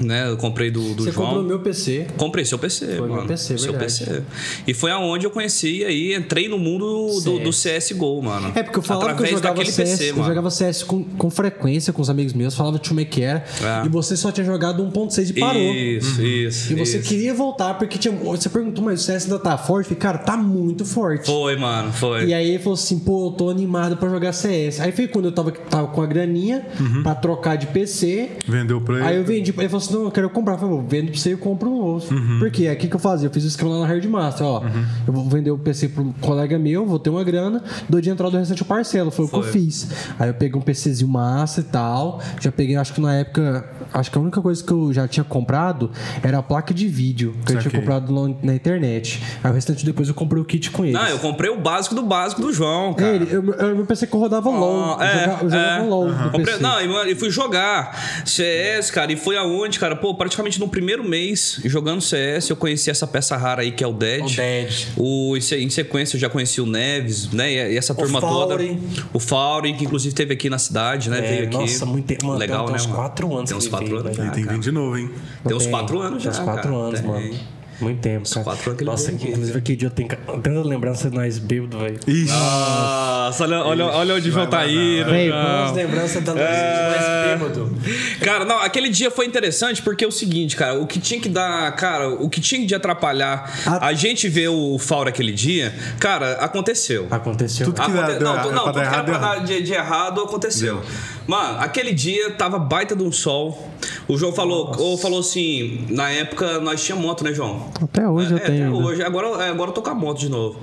Né? 0.00 0.28
Eu 0.28 0.36
comprei 0.36 0.70
do, 0.70 0.94
do 0.94 1.04
Você 1.04 1.12
João. 1.12 1.26
comprou 1.26 1.44
o 1.44 1.46
meu 1.46 1.60
PC. 1.60 2.06
Comprei 2.16 2.44
seu 2.44 2.58
PC, 2.58 2.86
Foi 2.86 2.94
meu 3.06 3.08
mano. 3.16 3.26
PC, 3.28 3.58
seu 3.58 3.72
verdade. 3.72 4.04
PC. 4.04 4.22
E 4.66 4.74
foi 4.74 4.90
aonde 4.90 5.26
eu 5.26 5.30
conheci 5.30 5.84
aí, 5.84 6.14
entrei 6.14 6.48
no 6.48 6.58
mundo 6.58 7.20
do, 7.22 7.38
do 7.38 7.50
CSGO, 7.50 8.22
mano. 8.22 8.52
É, 8.54 8.62
porque 8.62 8.78
eu 8.78 8.82
falava 8.82 9.12
Através 9.12 9.30
que 9.30 9.34
eu 9.34 9.38
jogava 9.38 9.64
CS, 9.64 9.76
PC, 9.76 10.10
eu 10.10 10.24
jogava 10.24 10.50
CS 10.50 10.82
com, 10.82 11.04
com 11.04 11.30
frequência 11.30 11.92
com 11.92 12.02
os 12.02 12.10
amigos 12.10 12.32
meus, 12.32 12.54
falava 12.54 12.78
como 12.78 13.00
é 13.00 13.04
que 13.04 13.22
era. 13.22 13.44
É. 13.62 13.86
E 13.86 13.88
você 13.88 14.16
só 14.16 14.30
tinha 14.30 14.44
jogado 14.44 14.82
1.6 14.84 15.30
e 15.30 15.40
parou. 15.40 15.62
Isso, 15.62 16.22
isso. 16.22 16.72
E 16.72 16.76
você 16.76 16.98
isso. 16.98 17.08
queria 17.08 17.34
voltar 17.34 17.74
porque 17.74 17.98
tinha. 17.98 18.14
Você 18.14 18.48
perguntou, 18.48 18.84
mas 18.84 19.00
o 19.00 19.04
CS 19.04 19.24
ainda 19.24 19.38
tá 19.38 19.56
forte? 19.56 19.90
Eu 19.90 19.96
falei, 19.96 20.00
cara, 20.00 20.18
tá 20.18 20.36
muito 20.36 20.84
forte. 20.84 21.26
Foi, 21.26 21.56
mano, 21.56 21.92
foi. 21.92 22.26
E 22.26 22.34
aí 22.34 22.48
ele 22.48 22.58
falou 22.58 22.74
assim, 22.74 22.98
pô, 22.98 23.28
eu 23.28 23.32
tô 23.32 23.48
animado 23.50 23.96
pra 23.96 24.08
jogar 24.08 24.32
CS. 24.32 24.80
Aí 24.80 24.92
foi 24.92 25.08
quando 25.08 25.26
eu 25.26 25.32
tava, 25.32 25.52
tava 25.52 25.88
com 25.88 26.02
a 26.02 26.06
graninha 26.06 26.66
pra 27.02 27.14
trocar 27.14 27.56
de 27.56 27.66
PC. 27.66 28.30
Vendeu 28.46 28.80
pra 28.80 28.96
ele. 28.96 29.04
Aí 29.06 29.16
eu 29.16 29.24
vendi, 29.24 29.54
ele 29.56 29.68
falou 29.68 29.85
assim: 29.88 29.96
não, 29.98 30.04
eu 30.04 30.10
quero 30.10 30.30
comprar. 30.30 30.54
Eu 30.54 30.58
falei, 30.58 30.76
"Bom, 30.76 30.84
vendo 30.86 31.10
pra 31.10 31.18
você 31.20 31.32
e 31.32 31.36
compro 31.36 31.70
um 31.70 31.78
novo. 31.78 32.06
Por 32.38 32.50
quê? 32.50 32.68
Aqui 32.68 32.88
que 32.88 32.96
eu 32.96 33.00
fazia? 33.00 33.28
Eu 33.28 33.32
fiz 33.32 33.44
o 33.44 33.48
esquema 33.48 33.70
lá 33.70 33.80
na 33.80 33.86
Hardmaster, 33.86 34.46
ó. 34.46 34.62
Eu 35.06 35.12
vou 35.12 35.28
vender 35.28 35.50
o 35.50 35.58
PC 35.58 35.88
pro 35.88 36.14
colega 36.20 36.58
meu, 36.58 36.86
vou 36.86 36.98
ter 36.98 37.10
uma 37.10 37.24
grana, 37.24 37.62
dou 37.88 38.00
de 38.00 38.10
entrada 38.10 38.32
do 38.32 38.38
restante 38.38 38.60
eu 38.60 38.66
parcelo. 38.66 39.10
Foi, 39.10 39.24
o 39.24 39.28
que 39.28 39.36
eu 39.36 39.42
Foi. 39.42 39.52
fiz. 39.52 39.88
Aí 40.18 40.28
eu 40.28 40.34
peguei 40.34 40.58
um 40.58 40.62
PCzinho 40.62 41.08
massa 41.10 41.60
e 41.60 41.64
tal. 41.64 42.20
Já 42.40 42.50
peguei, 42.52 42.76
acho 42.76 42.92
que 42.92 43.00
na 43.00 43.14
época, 43.14 43.68
acho 43.92 44.10
que 44.10 44.18
a 44.18 44.20
única 44.20 44.40
coisa 44.40 44.62
que 44.62 44.72
eu 44.72 44.92
já 44.92 45.06
tinha 45.08 45.24
comprado 45.24 45.90
era 46.22 46.38
a 46.38 46.42
placa 46.42 46.72
de 46.74 46.86
vídeo 46.88 47.32
que 47.44 47.52
eu 47.52 47.58
tinha 47.58 47.62
Saquei. 47.62 47.80
comprado 47.80 48.12
na 48.42 48.54
internet. 48.54 49.22
Aí 49.42 49.50
o 49.50 49.54
restante 49.54 49.84
depois 49.84 50.08
eu 50.08 50.14
comprei 50.14 50.40
o 50.40 50.44
kit 50.44 50.70
com 50.70 50.84
ele. 50.84 50.92
Não, 50.94 51.06
eu 51.06 51.18
comprei 51.18 51.50
o 51.50 51.60
básico 51.60 51.94
do 51.94 52.02
básico 52.02 52.40
do 52.42 52.52
João, 52.52 52.94
cara. 52.94 53.14
Ele, 53.16 53.26
eu, 53.30 53.44
eu, 53.54 53.76
meu 53.76 53.86
PC 53.86 54.06
que 54.06 54.14
eu 54.14 54.20
rodava 54.20 54.48
LOL. 54.50 54.96
Ah, 54.98 55.06
Eu 55.06 55.18
jogava, 55.20 55.44
eu 55.44 55.50
jogava 55.50 55.84
é. 55.84 55.88
LOL. 55.88 56.08
No 56.10 56.30
Comprei- 56.32 56.58
não, 56.58 57.06
e 57.06 57.14
fui 57.14 57.30
jogar 57.30 58.22
CS, 58.24 58.90
cara, 58.90 59.12
e 59.12 59.16
foi 59.16 59.36
aonde 59.36 59.75
cara, 59.78 59.94
pô, 59.96 60.14
praticamente 60.14 60.58
no 60.60 60.68
primeiro 60.68 61.02
mês 61.04 61.60
jogando 61.64 62.00
CS, 62.00 62.50
eu 62.50 62.56
conheci 62.56 62.90
essa 62.90 63.06
peça 63.06 63.36
rara 63.36 63.62
aí 63.62 63.72
que 63.72 63.82
é 63.82 63.86
o 63.86 63.92
Dead. 63.92 64.22
O 64.24 64.36
Dead. 64.36 64.86
O, 64.96 65.36
em 65.36 65.40
se- 65.40 65.56
em 65.56 65.70
sequência 65.70 66.16
eu 66.16 66.20
já 66.20 66.28
conheci 66.28 66.60
o 66.60 66.66
Neves, 66.66 67.30
né? 67.32 67.52
E 67.72 67.76
essa 67.76 67.94
turma 67.94 68.20
Fauri. 68.20 68.68
toda. 68.68 69.08
O 69.12 69.18
Fauri, 69.18 69.74
que 69.74 69.84
inclusive 69.84 70.08
esteve 70.12 70.34
aqui 70.34 70.48
na 70.50 70.58
cidade, 70.58 71.08
né? 71.10 71.18
É, 71.18 71.22
Veio 71.22 71.46
aqui. 71.48 71.56
nossa, 71.56 71.86
muito 71.86 72.06
tempo. 72.06 72.26
Mano, 72.26 72.38
Legal, 72.38 72.64
tem 72.64 72.74
né? 72.74 72.80
uns 72.80 72.86
mano? 72.86 72.96
quatro 72.98 73.34
anos 73.36 73.48
Tem 73.50 73.58
uns 73.58 73.68
quatro 73.68 73.96
anos. 73.98 74.16
né? 74.16 74.26
E 74.28 74.30
tem 74.34 74.46
vir 74.46 74.58
de 74.58 74.70
novo, 74.72 74.96
hein? 74.98 75.10
Tem 75.46 75.56
uns 75.56 75.66
quatro 75.66 76.00
anos 76.00 76.22
já. 76.22 76.30
Tem 76.30 76.40
uns 76.40 76.44
quatro 76.44 76.70
cara. 76.70 76.82
anos, 76.84 77.00
Tem. 77.00 77.08
mano. 77.08 77.55
Muito 77.80 78.00
tempo, 78.00 78.28
cara. 78.28 78.44
quatro 78.44 78.70
anos 78.70 78.76
que 78.78 78.82
ele 78.84 78.90
Nossa, 78.90 79.10
aqui. 79.10 79.28
inclusive 79.28 79.58
aquele 79.58 79.76
dia 79.76 79.86
eu 79.88 79.90
tenho 79.90 80.08
tanta 80.08 80.50
lembrança 80.68 81.10
de 81.10 81.16
nós 81.16 81.38
bêbados, 81.38 81.80
velho. 81.80 82.00
Ixi. 82.06 82.32
Nossa, 82.32 83.44
olha, 83.44 83.58
olha, 83.64 83.84
olha 83.86 84.14
onde 84.14 84.28
o 84.28 84.32
João 84.32 84.46
tá 84.46 84.66
indo. 84.66 85.04
vai. 85.10 85.26
João. 85.28 85.64
As 85.66 85.72
lembranças 85.72 86.24
da 86.24 86.34
nós, 86.34 86.42
É. 86.42 87.36
nós 87.38 87.40
bêbados. 87.52 88.18
Cara, 88.20 88.44
não, 88.44 88.58
aquele 88.60 88.88
dia 88.88 89.10
foi 89.10 89.26
interessante 89.26 89.82
porque 89.82 90.04
é 90.04 90.08
o 90.08 90.12
seguinte, 90.12 90.56
cara, 90.56 90.74
o 90.80 90.86
que 90.86 90.98
tinha 90.98 91.20
que 91.20 91.28
dar, 91.28 91.70
cara, 91.76 92.08
o 92.08 92.28
que 92.30 92.40
tinha 92.40 92.66
de 92.66 92.74
atrapalhar 92.74 93.52
A- 93.66 93.88
a 93.88 93.92
gente 93.92 94.28
ver 94.28 94.48
o 94.48 94.78
Faura 94.78 95.10
aquele 95.10 95.32
dia, 95.32 95.74
cara, 96.00 96.32
aconteceu. 96.34 97.06
Aconteceu. 97.10 97.66
Tudo 97.66 97.76
que 97.76 97.90
Aconte- 97.90 98.18
deu 98.18 98.20
não, 98.20 98.42
tu- 98.42 98.52
não, 98.52 98.62
pra 98.64 98.72
tudo 98.72 98.72
dar 98.72 98.72
que 98.72 98.78
era 98.78 98.88
errado, 98.94 99.04
pra 99.06 99.18
deu 99.18 99.20
dar 99.20 99.44
de, 99.44 99.62
de 99.62 99.72
errado 99.72 100.20
aconteceu. 100.22 100.82
Mano, 101.26 101.58
aquele 101.60 101.92
dia 101.92 102.30
tava 102.32 102.58
baita 102.58 102.94
de 102.94 103.02
um 103.02 103.10
sol. 103.10 103.68
O 104.06 104.16
João 104.16 104.32
falou, 104.32 104.72
ou 104.78 104.96
falou 104.96 105.18
assim, 105.20 105.84
na 105.90 106.08
época 106.10 106.60
nós 106.60 106.84
tinha 106.84 106.96
moto, 106.96 107.24
né, 107.24 107.32
João? 107.34 107.68
Até 107.82 108.08
hoje 108.08 108.32
eu 108.32 108.36
É, 108.38 108.40
tenho. 108.40 108.68
Até 108.78 108.86
hoje. 108.86 109.02
Agora, 109.02 109.44
é, 109.44 109.48
agora 109.48 109.70
eu 109.70 109.74
tô 109.74 109.82
com 109.82 109.90
a 109.90 109.94
moto 109.94 110.18
de 110.20 110.28
novo. 110.28 110.60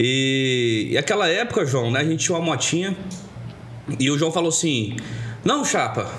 E, 0.00 0.88
e 0.90 0.98
aquela 0.98 1.28
época, 1.28 1.66
João, 1.66 1.90
né? 1.90 2.00
A 2.00 2.04
gente 2.04 2.24
tinha 2.24 2.38
uma 2.38 2.44
motinha. 2.44 2.96
E 4.00 4.10
o 4.10 4.18
João 4.18 4.32
falou 4.32 4.48
assim: 4.48 4.96
Não, 5.44 5.64
chapa. 5.64 6.10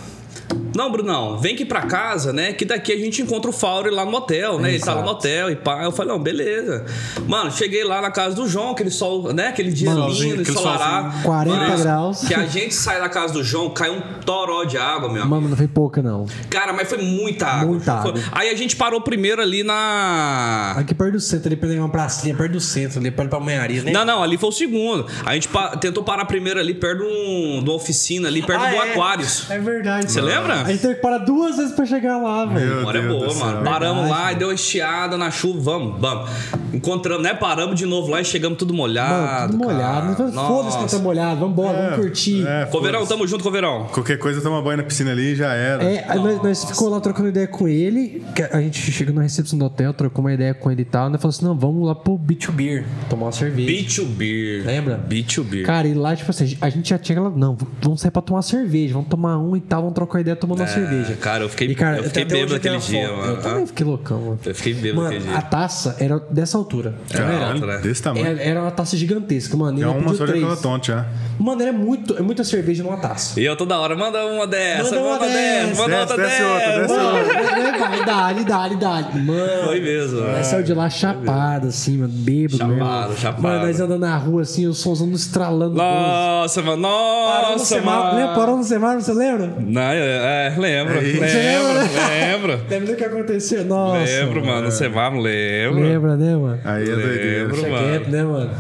Não, 0.77 0.91
Brunão, 0.91 1.37
vem 1.39 1.55
aqui 1.55 1.65
pra 1.65 1.81
casa, 1.81 2.31
né? 2.31 2.53
Que 2.53 2.63
daqui 2.63 2.93
a 2.93 2.97
gente 2.97 3.21
encontra 3.21 3.49
o 3.49 3.53
Fauri 3.53 3.89
lá 3.89 4.05
no 4.05 4.15
hotel, 4.15 4.59
né? 4.59 4.69
Ele 4.69 4.79
tá 4.79 4.93
lá 4.93 5.01
no 5.01 5.09
hotel 5.09 5.49
e 5.51 5.55
pá. 5.55 5.83
Eu 5.83 5.91
falei, 5.91 6.13
não, 6.13 6.19
beleza. 6.21 6.85
Mano, 7.27 7.51
cheguei 7.51 7.83
lá 7.83 7.99
na 8.01 8.11
casa 8.11 8.35
do 8.35 8.47
João, 8.47 8.71
aquele 8.71 8.91
sol, 8.91 9.33
né? 9.33 9.47
Aquele 9.47 9.71
dia 9.71 9.91
Solzinho, 9.91 10.35
lindo, 10.35 10.49
ensolarado. 10.49 11.03
solzinho. 11.05 11.23
40 11.23 11.57
Mano, 11.57 11.83
graus. 11.83 12.19
Que 12.27 12.33
a 12.35 12.45
gente 12.45 12.75
sai 12.75 12.99
da 12.99 13.09
casa 13.09 13.33
do 13.33 13.43
João, 13.43 13.71
cai 13.71 13.89
um 13.89 13.99
toró 14.23 14.63
de 14.65 14.77
água, 14.77 15.09
meu 15.09 15.21
amigo. 15.23 15.27
Mano, 15.35 15.49
não 15.49 15.57
foi 15.57 15.67
pouca, 15.67 16.01
não. 16.01 16.25
Cara, 16.49 16.71
mas 16.73 16.87
foi 16.87 16.99
muita 16.99 17.47
água. 17.47 17.67
Muita 17.67 18.01
Foi- 18.03 18.11
água. 18.11 18.23
Aí 18.31 18.49
a 18.49 18.55
gente 18.55 18.75
parou 18.75 19.01
primeiro 19.01 19.41
ali 19.41 19.63
na. 19.63 20.73
Aqui 20.77 20.93
perto 20.93 21.13
do 21.13 21.19
centro, 21.19 21.47
ali 21.47 21.55
perto 21.55 21.73
de 21.73 21.79
uma 21.79 21.89
pracinha, 21.89 22.35
perto 22.35 22.51
do 22.53 22.59
centro, 22.61 22.99
ali 22.99 23.09
perto 23.11 23.29
da 23.31 23.37
Palmearia, 23.37 23.83
né? 23.83 23.91
Não, 23.91 24.05
não, 24.05 24.21
ali 24.23 24.37
foi 24.37 24.49
o 24.49 24.51
segundo. 24.51 25.05
A 25.25 25.33
gente 25.33 25.47
pa- 25.47 25.75
tentou 25.77 26.03
parar 26.03 26.25
primeiro 26.25 26.59
ali 26.59 26.73
perto 26.73 26.99
de, 26.99 27.03
um, 27.05 27.63
de 27.63 27.69
uma 27.69 27.75
oficina, 27.75 28.27
ali 28.27 28.41
perto 28.41 28.63
Ah, 28.63 28.69
do 28.69 28.75
é? 28.75 28.91
Aquários. 28.91 29.49
É 29.49 29.59
verdade. 29.59 30.11
Você 30.11 30.21
lembra? 30.21 30.66
A 30.67 30.71
gente 30.71 30.81
teve 30.81 30.95
que 30.95 31.01
parar 31.01 31.19
duas 31.19 31.55
vezes 31.55 31.71
pra 31.71 31.85
chegar 31.85 32.17
lá, 32.17 32.45
velho. 32.45 32.75
Memória 32.77 32.99
é 32.99 33.01
Deus 33.01 33.35
boa, 33.35 33.45
mano. 33.45 33.63
Paramos 33.63 34.03
Verdade, 34.03 34.21
lá 34.23 34.31
e 34.31 34.35
deu 34.35 34.47
uma 34.49 34.53
estiada 34.53 35.17
na 35.17 35.31
chuva, 35.31 35.61
vamos, 35.61 35.99
vamos. 35.99 36.29
Encontramos, 36.73 37.23
né? 37.23 37.33
Paramos 37.33 37.75
de 37.77 37.85
novo 37.85 38.11
lá 38.11 38.19
e 38.19 38.25
chegamos 38.25 38.57
tudo 38.57 38.73
molhado. 38.73 39.13
Mano, 39.13 39.51
tudo 39.51 39.63
molhado. 39.63 40.31
Não 40.33 40.47
Foda-se 40.47 40.77
que 40.77 40.91
tá 40.91 40.99
molhado. 40.99 41.39
Vambora, 41.39 41.77
vamos 41.77 41.95
curtir. 42.05 42.45
É, 42.45 42.65
Coverão, 42.65 43.05
tamo 43.05 43.25
junto, 43.25 43.43
Coverão. 43.43 43.87
Qualquer 43.93 44.17
coisa, 44.17 44.41
toma 44.41 44.61
banho 44.61 44.77
na 44.77 44.83
piscina 44.83 45.11
ali 45.11 45.31
e 45.31 45.35
já 45.35 45.53
era. 45.53 45.83
É, 45.83 46.15
nós, 46.15 46.43
nós 46.43 46.65
ficou 46.65 46.89
lá 46.89 46.99
trocando 46.99 47.29
ideia 47.29 47.47
com 47.47 47.67
ele. 47.67 48.23
que 48.35 48.43
A 48.43 48.59
gente 48.61 48.91
chegou 48.91 49.13
na 49.15 49.21
recepção 49.21 49.57
do 49.57 49.65
hotel, 49.65 49.93
trocou 49.93 50.23
uma 50.23 50.33
ideia 50.33 50.53
com 50.53 50.69
ele 50.69 50.81
e 50.81 50.85
tal. 50.85 51.09
Nós 51.09 51.21
falou 51.21 51.29
assim: 51.29 51.45
não, 51.45 51.57
vamos 51.57 51.87
lá 51.87 51.95
pro 51.95 52.17
Beach 52.17 52.51
Beer 52.51 52.85
tomar 53.09 53.27
uma 53.27 53.31
cerveja. 53.31 53.67
Beach 53.67 54.01
Beer. 54.03 54.65
Lembra? 54.65 54.97
Beach 54.97 55.41
Beer. 55.41 55.65
Cara, 55.65 55.87
e 55.87 55.93
lá, 55.93 56.15
tipo 56.15 56.29
assim, 56.29 56.57
a 56.59 56.69
gente 56.69 56.89
já 56.89 56.97
tinha 56.99 57.17
aquela. 57.17 57.35
Não, 57.35 57.57
vamos 57.81 58.01
sair 58.01 58.11
pra 58.11 58.21
tomar 58.21 58.41
cerveja, 58.41 58.93
vamos 58.93 59.09
tomar 59.09 59.37
um 59.37 59.55
e 59.55 59.61
tal, 59.61 59.81
vamos 59.81 59.95
trocar 59.95 60.19
ideia 60.19 60.35
tomando 60.35 60.56
uma 60.61 60.67
cerveja. 60.67 61.15
cara, 61.15 61.43
eu 61.43 61.49
fiquei- 61.49 61.67
E, 61.67 61.75
cara, 61.75 61.97
eu 61.97 62.03
fiquei 62.03 62.25
bêbado 62.25 62.55
aquele 62.55 62.77
dia, 62.77 63.07
foto. 63.07 63.17
mano. 63.17 63.31
Eu 63.33 63.41
também 63.41 63.67
fiquei 63.67 63.85
loucão, 63.85 64.19
mano. 64.21 64.39
Eu 64.45 64.55
fiquei 64.55 64.73
bêbado 64.73 64.95
Mano, 65.03 65.07
aquele 65.15 65.23
dia. 65.29 65.37
a 65.37 65.41
taça 65.41 65.95
era 65.99 66.19
dessa 66.29 66.57
altura. 66.57 66.95
É, 67.13 67.19
não 67.19 67.27
era? 67.29 67.47
alta, 67.53 67.65
né? 67.65 67.77
Desse 67.79 68.01
tamanho. 68.01 68.25
Era, 68.25 68.41
era 68.41 68.61
uma 68.61 68.71
taça 68.71 68.97
gigantesca, 68.97 69.55
mano. 69.57 69.79
e 69.79 69.83
É 69.83 69.87
uma 69.87 70.13
só 70.13 70.25
de 70.25 70.61
tonte 70.61 70.87
já. 70.87 71.05
Mano, 71.39 71.61
era 71.61 71.71
muito, 71.71 72.17
é 72.17 72.21
muita 72.21 72.43
cerveja 72.43 72.83
numa 72.83 72.97
taça. 72.97 73.39
E 73.39 73.45
eu 73.45 73.55
toda 73.55 73.77
hora, 73.77 73.95
manda 73.95 74.25
uma 74.25 74.47
dessa, 74.47 74.95
Manda 74.95 74.99
manda, 75.01 75.07
uma 75.07 75.19
dessa, 75.27 75.67
dessa. 75.67 75.81
manda 75.81 75.99
outra 75.99 76.17
Desce, 76.17 76.29
desce 76.29 76.43
outra, 76.43 76.67
dessa. 76.67 76.81
desce 76.81 76.93
outra. 76.99 77.43
Mano, 77.43 77.79
vai, 77.79 78.05
dá-lhe, 78.05 78.43
dá-lhe, 78.43 78.75
dá-lhe. 78.75 79.19
Mano. 79.21 79.63
Foi 79.65 79.79
mesmo. 79.79 80.21
Nós 80.21 80.47
saiu 80.47 80.63
de 80.63 80.73
lá 80.73 80.89
chapado, 80.89 81.67
assim, 81.67 81.97
mano, 81.97 82.11
bêbado 82.13 82.57
Chapado, 82.57 83.01
mesmo. 83.09 83.17
chapado. 83.21 83.43
Mano, 83.43 83.65
nós 83.67 83.79
andando 83.79 83.99
na 83.99 84.17
rua, 84.17 84.41
assim, 84.41 84.65
o 84.67 84.73
somzão 84.73 85.11
estralando. 85.11 85.75
Nossa, 85.75 86.61
mano, 86.63 86.81
Parou 86.87 87.45
no 87.45 87.51
nossa, 87.53 87.65
semáforo, 87.65 88.03
mano. 88.05 88.17
lembra? 88.19 88.35
Parou 88.35 88.57
no 88.57 88.63
semáforo, 88.63 89.01
você 89.01 89.13
lembra? 89.13 89.53
Não, 89.59 89.81
é, 89.81 89.97
é, 90.37 90.49
lembro, 90.57 90.99
Aí. 90.99 91.11
lembro, 91.13 91.27
Você 91.27 91.37
lembra? 91.37 91.83
lembro. 92.09 92.61
Lembra 92.69 92.87
do 92.87 92.95
que 92.95 93.03
aconteceu? 93.03 93.65
Nossa. 93.65 94.03
Lembro, 94.03 94.45
mano, 94.45 94.61
no 94.63 94.71
semáforo, 94.71 95.21
lembro. 95.21 95.79
Lembra, 95.81 96.15
né, 96.17 96.35
mano? 96.35 96.59
Aí 96.63 96.83
é 96.83 96.95
doideira. 96.95 97.41
Lembro, 97.43 97.55
Deixa 97.55 97.69
mano. 97.69 97.87
quieto, 97.87 98.07
né, 98.09 98.23
mano? 98.23 98.51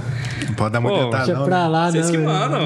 Não 0.47 0.53
pode 0.55 0.71
dar 0.73 0.79
muita 0.81 0.97
Pô, 0.99 1.05
detalhe, 1.05 1.25
Deixa 1.25 1.39
não. 1.39 1.45
pra 1.47 1.57
né? 1.63 1.67
lá, 1.67 1.91
Vocês 1.91 2.05
não. 2.05 2.11
que 2.11 2.17
né? 2.17 2.25
mandam. 2.25 2.61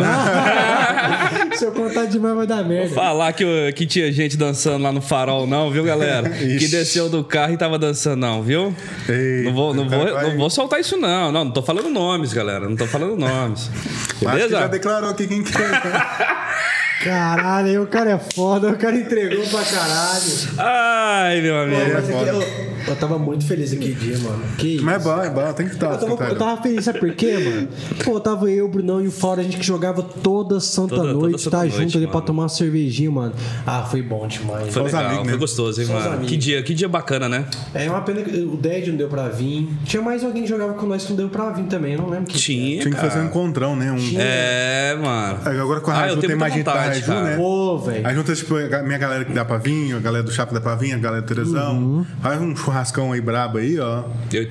Se 1.57 1.65
eu 1.65 1.71
contar 1.71 2.05
demais 2.05 2.35
vai 2.35 2.47
dar 2.47 2.63
merda. 2.63 2.93
Falar 2.95 3.33
que, 3.33 3.71
que 3.73 3.85
tinha 3.85 4.11
gente 4.11 4.37
dançando 4.37 4.83
lá 4.83 4.91
no 4.91 5.01
farol, 5.01 5.45
não, 5.47 5.69
viu, 5.71 5.83
galera? 5.83 6.29
que 6.31 6.67
desceu 6.67 7.09
do 7.09 7.23
carro 7.23 7.53
e 7.53 7.57
tava 7.57 7.77
dançando, 7.79 8.17
não, 8.19 8.41
viu? 8.41 8.73
Ei, 9.07 9.43
não, 9.45 9.53
vou, 9.53 9.73
não, 9.73 9.87
vou, 9.89 10.13
vai- 10.13 10.29
não 10.31 10.37
vou 10.37 10.49
soltar 10.49 10.79
isso, 10.79 10.97
não. 10.97 11.31
Não, 11.31 11.45
não 11.45 11.51
tô 11.51 11.61
falando 11.61 11.89
nomes, 11.89 12.33
galera. 12.33 12.67
Não 12.67 12.75
tô 12.75 12.85
falando 12.87 13.15
nomes. 13.17 13.69
Acho 13.69 14.17
que 14.19 14.25
já 14.25 14.31
Beleza? 14.33 14.67
declarou 14.67 15.09
aqui 15.09 15.27
quem 15.27 15.43
que 15.43 15.51
é. 15.57 15.61
Caralho, 17.03 17.83
o 17.83 17.87
cara 17.87 18.11
é 18.11 18.19
foda, 18.19 18.69
o 18.69 18.77
cara 18.77 18.95
entregou 18.95 19.43
pra 19.47 19.63
caralho. 19.63 20.21
Ai, 20.57 21.41
meu 21.41 21.59
amigo. 21.59 21.81
Mas 21.93 22.09
é 22.09 22.13
aqui, 22.13 22.25
foda. 22.31 22.45
Eu, 22.87 22.95
tava 22.95 23.17
muito 23.19 23.45
feliz 23.45 23.71
aquele 23.73 23.93
dia, 23.95 24.17
mano. 24.19 24.43
Que 24.57 24.75
isso? 24.75 24.85
Mas 24.85 24.95
é 24.95 24.99
bom, 25.09 25.21
é 25.23 25.29
bom. 25.29 25.53
Tem 25.53 25.67
que 25.67 25.73
estar. 25.73 25.91
Eu 25.93 25.97
tava, 26.17 26.23
eu 26.31 26.37
tava 26.37 26.61
feliz, 26.61 26.85
sabe 26.85 26.99
por 26.99 27.11
quê, 27.13 27.37
mano? 27.37 27.67
Pô, 28.03 28.19
tava 28.19 28.49
eu, 28.51 28.65
o 28.65 28.69
Brunão 28.69 29.01
e 29.01 29.07
o 29.07 29.11
Fora, 29.11 29.41
a 29.41 29.43
gente 29.43 29.57
que 29.57 29.65
jogava 29.65 30.01
toda 30.01 30.59
santa 30.59 30.95
Toda- 30.95 31.01
toda 31.13 31.13
noite, 31.13 31.41
santa 31.41 31.57
tá 31.57 31.63
noite, 31.63 31.77
junto 31.77 31.97
ali 31.97 32.07
pra 32.07 32.21
tomar 32.21 32.43
uma 32.43 32.49
cervejinha, 32.49 33.11
mano. 33.11 33.33
Ah, 33.65 33.83
foi 33.83 34.01
bom 34.01 34.27
demais. 34.27 34.73
Foi 34.73 34.81
os 34.83 34.91
legal, 34.93 35.01
amigos 35.01 35.17
foi 35.17 35.25
mesmo. 35.25 35.39
gostoso, 35.39 35.81
hein, 35.81 35.87
Só 35.87 35.93
mano? 35.93 36.25
Que 36.25 36.37
dia, 36.37 36.61
que 36.63 36.73
dia 36.73 36.87
bacana, 36.87 37.27
né? 37.29 37.45
É 37.73 37.89
uma 37.89 38.01
pena 38.01 38.21
que 38.21 38.37
o 38.39 38.55
Dead 38.57 38.87
não 38.87 38.95
deu 38.95 39.07
pra 39.07 39.27
vir. 39.29 39.69
Tinha 39.85 40.01
mais 40.01 40.23
alguém 40.23 40.43
que 40.43 40.49
jogava 40.49 40.73
com 40.73 40.85
nós 40.85 41.03
que 41.03 41.09
não 41.11 41.17
deu 41.17 41.29
pra 41.29 41.49
vir 41.51 41.63
também, 41.65 41.93
eu 41.93 41.99
não 42.01 42.09
lembro 42.09 42.25
que. 42.31 42.37
Tinha, 42.37 42.81
Tinha 42.81 42.93
que 42.93 42.99
fazer 42.99 43.19
um 43.19 43.25
encontrão, 43.25 43.75
né? 43.75 43.91
Um... 43.91 43.97
É, 44.17 44.95
mano. 45.01 45.39
Agora 45.61 45.79
com 45.81 45.91
a 45.91 45.93
Ah, 45.93 45.97
eu 45.97 46.01
Raju 46.09 46.15
tenho 46.21 46.27
tem 46.31 46.35
mais 46.39 46.53
gente 46.53 46.63
da 46.63 46.71
vontade, 46.73 46.99
Raju, 47.01 47.23
né? 47.23 47.35
Pô, 47.37 47.77
velho. 47.77 48.07
Aí 48.07 48.15
junta, 48.15 48.33
tipo, 48.35 48.55
a 48.55 48.83
minha 48.83 48.97
galera 48.97 49.25
que 49.25 49.33
dá 49.33 49.45
pra 49.45 49.57
vir, 49.57 49.93
a 49.95 49.99
galera 49.99 50.23
do 50.23 50.31
Chapa 50.31 50.53
dá 50.53 50.61
pra 50.61 50.75
vir, 50.75 50.93
a 50.93 50.97
galera 50.97 51.21
do 51.21 51.27
Terezão. 51.27 51.77
Uhum. 51.77 52.05
Faz 52.21 52.41
um 52.41 52.55
churrascão 52.71 53.11
aí 53.11 53.21
brabo 53.21 53.57
aí, 53.57 53.77
ó. 53.79 54.03
Eu. 54.31 54.41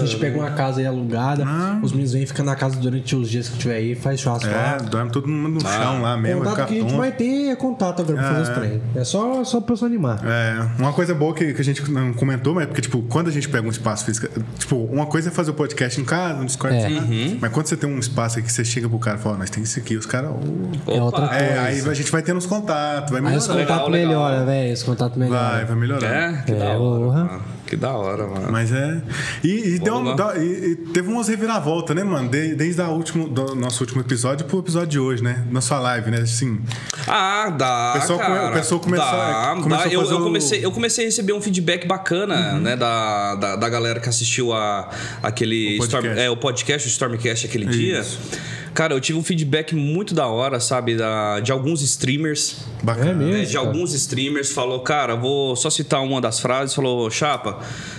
A 0.00 0.04
gente 0.04 0.16
pega 0.18 0.38
uma 0.38 0.50
casa 0.50 0.80
aí 0.80 0.86
alugada, 0.86 1.44
os 1.82 1.92
meninos 1.92 2.12
vêm 2.12 2.26
ficar 2.26 2.42
na 2.44 2.54
casa 2.54 2.76
durante 2.76 3.16
os 3.16 3.28
dias 3.30 3.48
que 3.48 3.58
tiver 3.58 3.76
aí, 3.76 3.94
faz 3.94 4.20
churrasco 4.20 4.48
É, 4.48 4.52
lá. 4.54 4.76
dorme 4.78 5.10
todo 5.10 5.26
mundo 5.26 5.62
no 5.62 5.68
Ah. 5.68 5.72
chão 5.72 6.02
lá 6.02 6.16
mesmo, 6.16 6.40
vai 6.42 6.50
Contato 6.50 6.54
ficar 6.54 6.66
que 6.66 6.78
a 6.86 6.88
gente 6.88 6.96
vai 6.98 7.12
ter 7.12 7.48
é 7.50 7.56
contato 7.56 8.02
agora 8.02 8.18
pra 8.18 8.28
fazer 8.34 8.42
os 8.42 8.48
treinos. 8.58 8.82
É 8.94 9.04
só, 9.04 9.44
só 9.44 9.60
pra 9.60 9.74
pessoa 9.74 9.88
animar. 9.88 10.20
É, 10.24 10.68
uma 10.78 10.92
coisa 10.92 11.14
boa 11.14 11.34
que, 11.34 11.52
que 11.54 11.60
a 11.60 11.64
gente 11.64 11.90
não 11.90 12.12
comentou, 12.12 12.54
mas 12.54 12.64
é 12.64 12.66
porque, 12.66 12.82
tipo, 12.82 13.02
quando 13.02 13.28
a 13.28 13.32
gente 13.32 13.48
pega 13.48 13.66
um 13.66 13.70
espaço 13.70 14.04
físico, 14.04 14.28
tipo, 14.58 14.76
uma 14.76 15.06
coisa 15.06 15.28
é 15.28 15.32
fazer 15.32 15.50
o 15.50 15.54
podcast 15.54 16.00
em 16.00 16.04
casa, 16.04 16.38
no 16.38 16.44
Discord, 16.46 16.76
É. 16.76 16.80
sei 16.82 16.94
lá, 16.96 17.02
mas 17.40 17.52
quando 17.52 17.66
você 17.66 17.76
tem 17.76 17.88
um 17.90 17.98
espaço 17.98 18.38
aqui 18.38 18.46
que 18.46 18.52
você 18.52 18.64
chega 18.64 18.88
pro 18.88 18.98
cara 18.98 19.16
e 19.18 19.20
fala, 19.20 19.38
nós 19.38 19.50
tem 19.50 19.62
isso 19.62 19.78
aqui, 19.78 19.96
os 19.96 20.06
caras. 20.06 20.30
"Oh". 20.30 20.90
É 20.90 21.02
outra 21.02 21.24
É, 21.26 21.28
coisa. 21.48 21.60
aí 21.62 21.80
a 21.90 21.94
gente 21.94 22.10
vai 22.12 22.22
tendo 22.22 22.36
os 22.38 22.46
contatos, 22.46 23.10
vai 23.10 23.20
Aí 23.30 23.36
os 23.36 23.46
contatos 23.46 23.90
melhoram, 23.90 24.44
velho. 24.46 24.72
Os 24.74 24.82
contatos 24.82 25.16
melhoram. 25.18 25.50
Vai, 25.50 25.64
vai 25.64 25.76
melhorando. 25.76 26.06
É, 26.06 26.42
que 26.44 26.52
É, 26.52 26.58
da 26.58 26.78
hora. 26.78 27.40
Que 27.70 27.76
da 27.76 27.92
hora, 27.92 28.26
mano. 28.26 28.48
Mas 28.50 28.72
é. 28.72 29.00
E, 29.44 29.76
e 29.76 29.78
deu 29.78 30.14
da- 30.16 30.36
e- 30.36 30.72
e 30.72 30.76
teve 30.76 31.08
umas 31.08 31.28
reviravoltas, 31.28 31.94
né, 31.94 32.02
mano? 32.02 32.28
De- 32.28 32.54
desde 32.56 32.82
a 32.82 32.88
último, 32.88 33.28
do 33.28 33.54
nosso 33.54 33.80
último 33.84 34.00
episódio 34.00 34.44
pro 34.44 34.58
episódio 34.58 34.88
de 34.88 34.98
hoje, 34.98 35.22
né? 35.22 35.44
Na 35.52 35.60
sua 35.60 35.78
live, 35.78 36.10
né? 36.10 36.18
Assim. 36.22 36.60
Ah, 37.06 37.48
dá. 37.48 37.92
O 37.96 38.00
pessoal 38.00 38.18
come- 38.18 38.36
cara. 38.36 38.50
o 38.50 38.52
pessoal 38.52 38.80
começou- 38.80 39.06
Dá, 39.06 39.56
começou 39.62 39.68
dá. 39.84 39.84
a 39.84 39.92
Eu, 39.92 40.02
eu 40.10 40.16
o- 40.18 40.22
comecei, 40.24 40.64
eu 40.64 40.72
comecei 40.72 41.04
a 41.04 41.06
receber 41.06 41.32
um 41.32 41.40
feedback 41.40 41.86
bacana, 41.86 42.54
né? 42.58 42.74
Da, 42.74 43.36
da, 43.36 43.54
da 43.56 43.68
galera 43.68 44.00
que 44.00 44.08
assistiu 44.08 44.52
a, 44.52 44.90
aquele 45.22 45.76
O 45.76 45.78
podcast. 45.78 46.06
Storm- 46.08 46.18
é, 46.20 46.28
o 46.30 46.36
podcast, 46.36 46.88
o 46.88 46.90
Stormcast 46.90 47.46
aquele 47.46 47.66
Isso. 47.66 48.18
dia. 48.18 48.40
Cara, 48.80 48.94
eu 48.94 49.00
tive 49.00 49.18
um 49.18 49.22
feedback 49.22 49.74
muito 49.74 50.14
da 50.14 50.26
hora, 50.26 50.58
sabe? 50.58 50.96
Da, 50.96 51.38
de 51.40 51.52
alguns 51.52 51.82
streamers. 51.82 52.60
Bacana. 52.82 53.10
É 53.10 53.14
mesmo? 53.14 53.32
né, 53.34 53.42
de 53.44 53.52
cara. 53.52 53.66
alguns 53.66 53.92
streamers 53.92 54.52
falou, 54.52 54.80
cara, 54.80 55.14
vou 55.14 55.54
só 55.54 55.68
citar 55.68 56.02
uma 56.02 56.18
das 56.18 56.40
frases, 56.40 56.74
falou, 56.74 57.10
Chapa, 57.10 57.58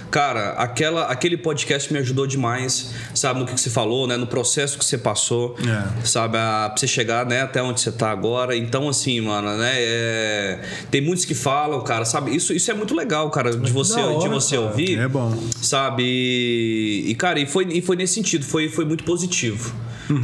cara, 0.10 0.54
aquela, 0.54 1.04
aquele 1.04 1.38
podcast 1.38 1.94
me 1.94 2.00
ajudou 2.00 2.26
demais, 2.26 2.94
sabe, 3.14 3.40
no 3.42 3.46
que, 3.46 3.54
que 3.54 3.62
você 3.62 3.70
falou, 3.70 4.08
né, 4.08 4.18
no 4.18 4.26
processo 4.26 4.76
que 4.80 4.84
você 4.84 4.98
passou, 4.98 5.56
É. 5.60 6.04
sabe, 6.04 6.40
a, 6.40 6.70
pra 6.70 6.76
você 6.76 6.88
chegar, 6.88 7.28
né, 7.28 7.44
até 7.44 7.62
onde 7.62 7.80
você 7.80 7.92
tá 7.92 8.10
agora. 8.10 8.58
Então, 8.58 8.90
assim, 8.90 9.22
mano, 9.22 9.56
né, 9.58 9.74
é, 9.76 10.60
tem 10.90 11.00
muitos 11.00 11.26
que 11.26 11.36
falam, 11.36 11.80
cara, 11.84 12.06
sabe, 12.06 12.36
isso, 12.36 12.54
isso 12.54 12.72
é 12.72 12.74
muito 12.74 12.96
legal, 12.96 13.30
cara, 13.30 13.56
de 13.56 13.72
você, 13.72 14.00
hora, 14.02 14.18
de 14.18 14.28
você 14.28 14.56
cara. 14.56 14.68
ouvir, 14.68 14.98
É 14.98 15.08
bom. 15.08 15.32
sabe, 15.62 16.02
e, 16.04 17.12
e, 17.12 17.14
cara, 17.14 17.40
e 17.40 17.46
foi, 17.46 17.68
e 17.72 17.82
foi 17.84 17.96
nesse 17.96 18.16
sentido, 18.16 18.44
foi, 18.44 18.68
foi 18.68 18.84
muito 18.84 19.04
positivo. 19.04 19.76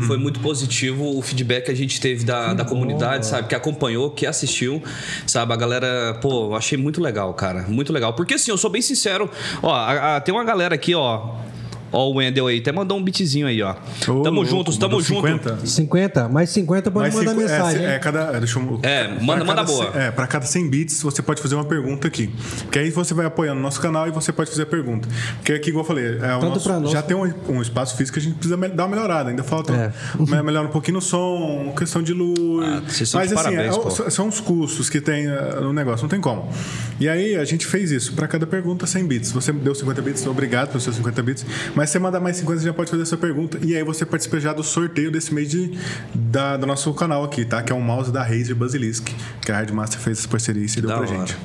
Foi 0.07 0.17
muito 0.17 0.39
positivo 0.39 1.17
o 1.17 1.21
feedback 1.21 1.65
que 1.65 1.71
a 1.71 1.75
gente 1.75 1.99
teve 2.01 2.23
da, 2.25 2.53
da 2.53 2.65
comunidade, 2.65 3.25
sabe? 3.25 3.47
Que 3.47 3.55
acompanhou, 3.55 4.09
que 4.11 4.25
assistiu, 4.25 4.81
sabe? 5.25 5.53
A 5.53 5.55
galera, 5.55 6.17
pô, 6.21 6.55
achei 6.55 6.77
muito 6.77 7.01
legal, 7.01 7.33
cara. 7.33 7.65
Muito 7.67 7.91
legal. 7.93 8.13
Porque 8.13 8.33
assim, 8.33 8.51
eu 8.51 8.57
sou 8.57 8.69
bem 8.69 8.81
sincero. 8.81 9.29
Ó, 9.61 9.71
a- 9.73 10.17
a- 10.17 10.21
tem 10.21 10.33
uma 10.33 10.43
galera 10.43 10.75
aqui, 10.75 10.93
ó. 10.95 11.35
Ó, 11.91 12.09
o 12.09 12.15
Wendel 12.15 12.47
aí, 12.47 12.59
até 12.59 12.71
mandou 12.71 12.97
um 12.97 13.03
beatzinho 13.03 13.47
aí, 13.47 13.61
ó. 13.61 13.71
Ô, 13.71 14.21
tamo 14.21 14.37
louco, 14.41 14.45
juntos, 14.45 14.77
tamo 14.77 15.01
junto. 15.01 15.21
50. 15.27 15.65
50? 15.65 16.29
Mais 16.29 16.49
50 16.49 16.91
pode 16.91 17.03
Mais 17.03 17.15
mandar 17.15 17.31
cinco- 17.31 17.41
mensagem. 17.41 17.85
É, 17.85 17.95
é, 17.95 17.99
cada, 17.99 18.31
deixa 18.39 18.59
eu, 18.59 18.79
É, 18.83 19.03
pra 19.07 19.13
manda- 19.23 19.43
manda 19.45 19.45
cada 19.45 19.63
boa. 19.63 19.91
É, 19.95 20.11
para 20.11 20.27
cada 20.27 20.45
100 20.45 20.69
bits 20.69 21.01
você 21.01 21.21
pode 21.21 21.41
fazer 21.41 21.55
uma 21.55 21.65
pergunta 21.65 22.07
aqui. 22.07 22.29
Que 22.71 22.79
aí 22.79 22.89
você 22.89 23.13
vai 23.13 23.25
apoiando 23.25 23.59
o 23.59 23.63
nosso 23.63 23.79
canal 23.79 24.07
e 24.07 24.11
você 24.11 24.31
pode 24.31 24.49
fazer 24.49 24.63
a 24.63 24.65
pergunta. 24.65 25.07
Porque 25.37 25.53
aqui, 25.53 25.69
igual 25.69 25.83
eu 25.83 25.87
falei, 25.87 26.05
é, 26.05 26.09
o 26.35 26.39
Tanto 26.39 26.45
nosso- 26.49 26.63
pra 26.69 26.79
nós 26.79 26.91
já 26.91 27.01
tem 27.01 27.15
um, 27.15 27.33
um 27.49 27.61
espaço 27.61 27.95
físico 27.95 28.15
que 28.15 28.19
a 28.19 28.23
gente 28.23 28.35
precisa 28.35 28.57
dar 28.57 28.83
uma 28.85 28.89
melhorada. 28.95 29.29
Ainda 29.29 29.43
falta 29.43 29.73
É. 29.73 29.91
me- 30.19 30.41
melhorar 30.43 30.67
um 30.67 30.71
pouquinho 30.71 30.95
no 30.95 31.01
som, 31.01 31.73
questão 31.77 32.01
de 32.03 32.13
luz. 32.13 32.37
Ah, 32.63 32.81
vocês 32.87 33.09
são 33.09 33.19
Mas 33.21 33.29
de 33.29 33.35
assim, 33.35 33.43
parabéns, 33.43 33.75
é- 33.75 33.79
pô. 33.79 33.89
são- 34.11 34.27
os 34.27 34.39
custos 34.41 34.89
que 34.89 34.99
tem 34.99 35.25
no 35.61 35.71
negócio, 35.71 36.03
não 36.03 36.09
tem 36.09 36.19
como. 36.19 36.49
E 36.99 37.07
aí 37.07 37.35
a 37.35 37.45
gente 37.45 37.65
fez 37.65 37.91
isso. 37.91 38.13
Para 38.13 38.27
cada 38.27 38.45
pergunta, 38.45 38.85
100 38.85 39.05
bits. 39.05 39.31
Você 39.31 39.51
deu 39.53 39.73
50 39.73 40.01
bits, 40.01 40.25
obrigado 40.27 40.67
pelos 40.67 40.83
seus 40.83 40.95
50 40.97 41.23
bits. 41.23 41.45
Mas 41.77 41.91
se 41.91 41.93
você 41.93 41.99
mandar 41.99 42.19
mais 42.19 42.35
50, 42.37 42.59
você 42.59 42.65
já 42.65 42.73
pode 42.73 42.89
fazer 42.89 43.03
a 43.03 43.05
sua 43.05 43.19
pergunta. 43.19 43.59
E 43.61 43.75
aí 43.75 43.83
você 43.83 44.03
participa 44.03 44.39
já 44.39 44.51
do 44.51 44.63
sorteio 44.63 45.11
desse 45.11 45.31
mês 45.31 45.47
de, 45.47 45.77
da, 46.11 46.57
do 46.57 46.65
nosso 46.65 46.91
canal 46.95 47.23
aqui, 47.23 47.45
tá? 47.45 47.61
Que 47.61 47.71
é 47.71 47.75
um 47.75 47.81
mouse 47.81 48.11
da 48.11 48.23
Razer 48.23 48.55
Basilisk. 48.55 49.09
Que 49.45 49.51
a 49.51 49.55
Hardmaster 49.57 49.99
fez 49.99 50.17
essa 50.17 50.27
parceria 50.27 50.65
e 50.65 50.67
se 50.67 50.81
deu 50.81 50.89
Da 50.89 50.97
pra 50.97 51.07
hora. 51.07 51.19
gente. 51.19 51.37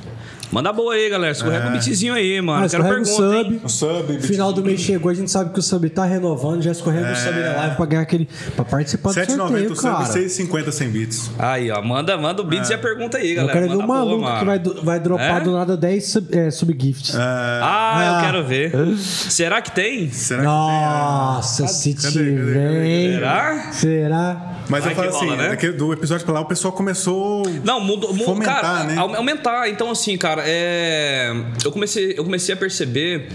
Manda 0.53 0.71
boa 0.71 0.93
aí, 0.93 1.09
galera. 1.09 1.31
Escorrega 1.31 1.67
um 1.67 1.71
beatzinho 1.71 2.13
aí, 2.13 2.39
mano. 2.39 2.61
Ah, 2.61 2.65
Eu 2.65 2.69
quero 2.69 2.83
o 2.83 2.87
pergunta, 2.87 3.09
sub. 3.09 3.35
hein? 3.35 3.61
O 3.63 3.69
sub, 3.69 4.19
Final 4.21 4.53
do 4.53 4.63
mês 4.63 4.79
chegou, 4.81 5.09
a 5.09 5.13
gente 5.15 5.31
sabe 5.31 5.51
que 5.51 5.59
o 5.59 5.63
sub 5.63 5.89
tá 5.89 6.05
renovando, 6.05 6.61
já 6.61 6.71
escorrega 6.71 7.11
o 7.11 7.15
sub 7.15 7.39
na 7.39 7.53
live 7.53 7.75
pra 7.75 7.85
ganhar 7.87 8.01
aquele. 8.03 8.29
pra 8.55 8.63
participar 8.63 9.09
do 9.09 9.15
7,90 9.15 9.35
sorteio, 9.37 9.71
o 9.71 9.75
sub 9.75 9.81
cara. 9.91 10.03
e 10.03 10.29
6,50 10.29 10.71
100 10.71 10.89
bits. 10.89 11.31
Aí, 11.39 11.71
ó. 11.71 11.81
Manda, 11.81 12.15
manda 12.17 12.41
o 12.43 12.45
beats 12.45 12.69
e 12.69 12.73
a 12.75 12.77
pergunta 12.77 13.17
aí, 13.17 13.31
Eu 13.31 13.35
galera. 13.47 13.53
quero 13.53 13.65
ver 13.71 13.75
Manda 13.77 13.83
o 13.83 13.87
boa, 13.87 13.97
maluco 13.99 14.21
mano. 14.21 14.39
que 14.39 14.45
vai, 14.45 14.83
vai 14.85 14.99
dropar 14.99 15.37
É? 15.37 15.43
do 15.43 15.51
nada 15.53 15.75
10 15.75 16.05
sub, 16.05 16.37
é, 16.37 16.51
subgifts. 16.51 17.15
Ah, 17.15 18.03
eu 18.05 18.13
Ah. 18.13 18.21
quero 18.23 18.43
ver. 18.45 18.71
Será 18.99 19.59
que 19.59 19.71
tem? 19.71 20.11
Será 20.11 20.43
Nossa, 20.43 21.67
se 21.67 21.93
Cadê? 21.95 22.11
tiver, 22.11 22.53
Cadê? 22.53 22.53
Cadê? 22.53 23.13
Será? 23.13 23.71
Será? 23.71 24.49
Mas 24.69 24.83
Vai 24.83 24.93
eu 24.93 24.95
falo 24.95 25.09
que 25.09 25.15
assim, 25.17 25.25
rola, 25.25 25.37
né? 25.43 25.53
é 25.53 25.55
que 25.57 25.71
do 25.71 25.91
episódio 25.91 26.23
pra 26.25 26.35
lá 26.35 26.39
o 26.41 26.45
pessoal 26.45 26.71
começou. 26.73 27.43
Não, 27.65 27.81
mudou, 27.81 28.11
mudou 28.11 28.27
Fomentar, 28.27 28.61
cara, 28.61 28.83
né? 28.85 28.95
au- 28.97 29.15
aumentar. 29.15 29.69
Então, 29.69 29.91
assim, 29.91 30.17
cara, 30.17 30.42
é, 30.45 31.33
eu, 31.63 31.71
comecei, 31.71 32.13
eu 32.17 32.23
comecei 32.23 32.53
a 32.53 32.57
perceber, 32.57 33.27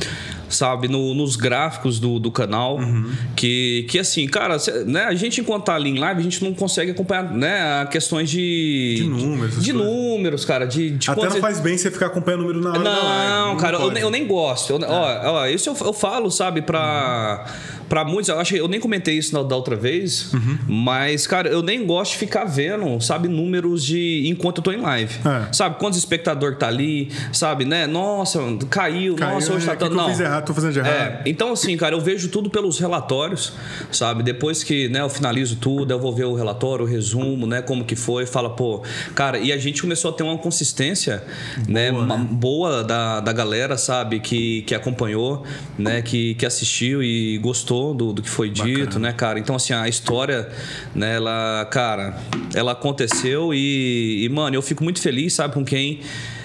sabe, 0.49 0.89
no- 0.89 1.15
nos 1.15 1.37
gráficos 1.37 1.99
do, 2.01 2.19
do 2.19 2.31
canal, 2.31 2.79
Uhum. 2.79 3.11
que, 3.37 3.87
que, 3.89 3.99
assim, 3.99 4.27
cara, 4.27 4.59
cê- 4.59 4.85
né, 4.85 5.05
a 5.05 5.15
gente, 5.15 5.41
enquanto 5.41 5.65
tá 5.65 5.75
ali 5.75 5.91
em 5.91 5.99
live, 5.99 6.21
a 6.21 6.23
gente 6.23 6.43
não 6.43 6.55
consegue 6.55 6.91
acompanhar, 6.93 7.33
né, 7.33 7.87
questões 7.91 8.31
de. 8.31 8.95
De 8.97 9.05
números, 9.09 9.63
De 9.63 9.73
números, 9.73 10.45
cara, 10.45 10.67
de. 10.67 10.91
de 10.91 11.11
Até 11.11 11.29
não 11.29 11.37
faz 11.37 11.61
bem 11.61 11.77
você 11.77 11.91
ficar 11.91 12.07
acompanhando 12.07 12.41
o 12.41 12.53
número 12.53 12.61
na 12.63 12.71
hora 12.71 12.83
da 12.83 12.91
live. 13.03 13.29
Não, 13.33 13.57
cara, 13.59 13.77
eu, 13.79 13.93
eu 13.93 14.11
nem 14.11 14.27
gosto. 14.27 14.73
Eu- 14.73 14.81
ó, 14.89 15.33
ó, 15.43 15.47
isso 15.47 15.69
eu, 15.69 15.77
eu 15.87 15.93
falo, 15.93 16.31
sabe, 16.31 16.63
pra, 16.63 17.45
pra 17.89 18.05
muitos. 18.05 18.29
Eu 18.29 18.39
acho 18.39 18.55
que 18.55 18.61
eu 18.61 18.69
nem 18.69 18.81
comentei 18.81 19.17
isso 19.17 19.35
na- 19.35 19.43
da 19.43 19.57
outra 19.57 19.77
vez, 19.77 20.33
Uhum. 20.35 20.59
mas, 20.67 21.27
cara, 21.27 21.49
eu 21.49 21.63
nem 21.63 21.85
gosto 21.87 22.13
de 22.13 22.19
ficar 22.19 22.45
vendo, 22.45 23.01
sabe, 23.01 23.29
números 23.29 23.85
de. 23.85 24.25
enquanto 24.29 24.59
eu 24.59 24.63
tô 24.65 24.73
em 24.73 24.81
live. 24.81 25.15
É. 25.25 25.53
Sabe, 25.53 25.77
quantos 25.79 25.99
espectador 25.99 26.57
tá 26.57 26.69
ali, 26.69 27.11
sabe, 27.33 27.65
né? 27.65 27.87
Nossa, 27.87 28.39
caiu, 28.71 29.15
Caiu, 29.17 29.35
nossa, 29.35 29.53
hoje 29.53 29.65
é, 29.67 29.71
tá 29.71 29.77
tanto. 29.77 29.93
eu 29.93 29.97
Não. 29.97 30.09
fiz 30.09 30.21
errado, 30.21 30.47
tô 30.47 30.55
fazendo 30.55 30.73
de 30.73 30.79
errado. 30.81 30.93
É, 30.93 31.23
então, 31.27 31.53
assim, 31.53 31.77
cara, 31.77 31.95
eu 31.95 32.01
vejo 32.01 32.29
tudo 32.29 32.51
pelos 32.51 32.79
relatórios, 32.79 33.53
sabe? 33.91 34.23
Depois 34.23 34.63
que 34.63 34.89
né, 34.89 35.01
eu 35.01 35.09
finalizo 35.09 35.57
tudo, 35.57 35.93
eu 35.93 35.99
vou 35.99 36.15
ver 36.15 36.25
o 36.25 36.35
relatório, 36.35 36.85
o 36.85 36.89
resumo, 36.89 37.47
né? 37.47 37.63
Como 37.63 37.85
que 37.85 37.97
foi, 37.97 38.27
fala, 38.27 38.51
pô, 38.51 38.83
cara, 39.15 39.39
e 39.39 39.53
a 39.53 39.57
gente 39.59 39.81
começou 39.83 40.11
a 40.11 40.15
ter 40.15 40.23
uma 40.23 40.37
consistência, 40.39 41.23
né? 41.67 41.91
uma- 41.91 42.19
boa 42.19 42.83
da, 42.85 43.21
da 43.21 43.33
galera, 43.33 43.77
sabe? 43.79 44.21
Que, 44.21 44.63
que 44.63 44.75
acompanhou, 44.75 45.45
né? 45.79 46.03
Que, 46.03 46.35
que 46.35 46.45
assistiu 46.47 47.03
e 47.03 47.39
gostou 47.39 47.78
do, 47.95 48.13
do 48.13 48.23
que 48.23 48.29
foi 48.29 48.49
dito, 48.51 48.99
né, 48.99 49.13
cara? 49.13 49.39
Então, 49.39 49.55
assim, 49.57 49.73
a 49.73 49.89
história, 49.89 50.49
né, 50.95 51.17
ela, 51.17 51.67
cara, 51.71 52.17
ela 52.55 52.73
aconteceu 52.73 53.53
e, 53.55 54.25
e, 54.25 54.29
mano, 54.29 54.55
eu 54.57 54.63
fico 54.63 54.83
muito 54.85 55.01
feliz, 55.01 55.33
sabe, 55.35 55.55
com 55.55 55.65
quem 55.65 56.01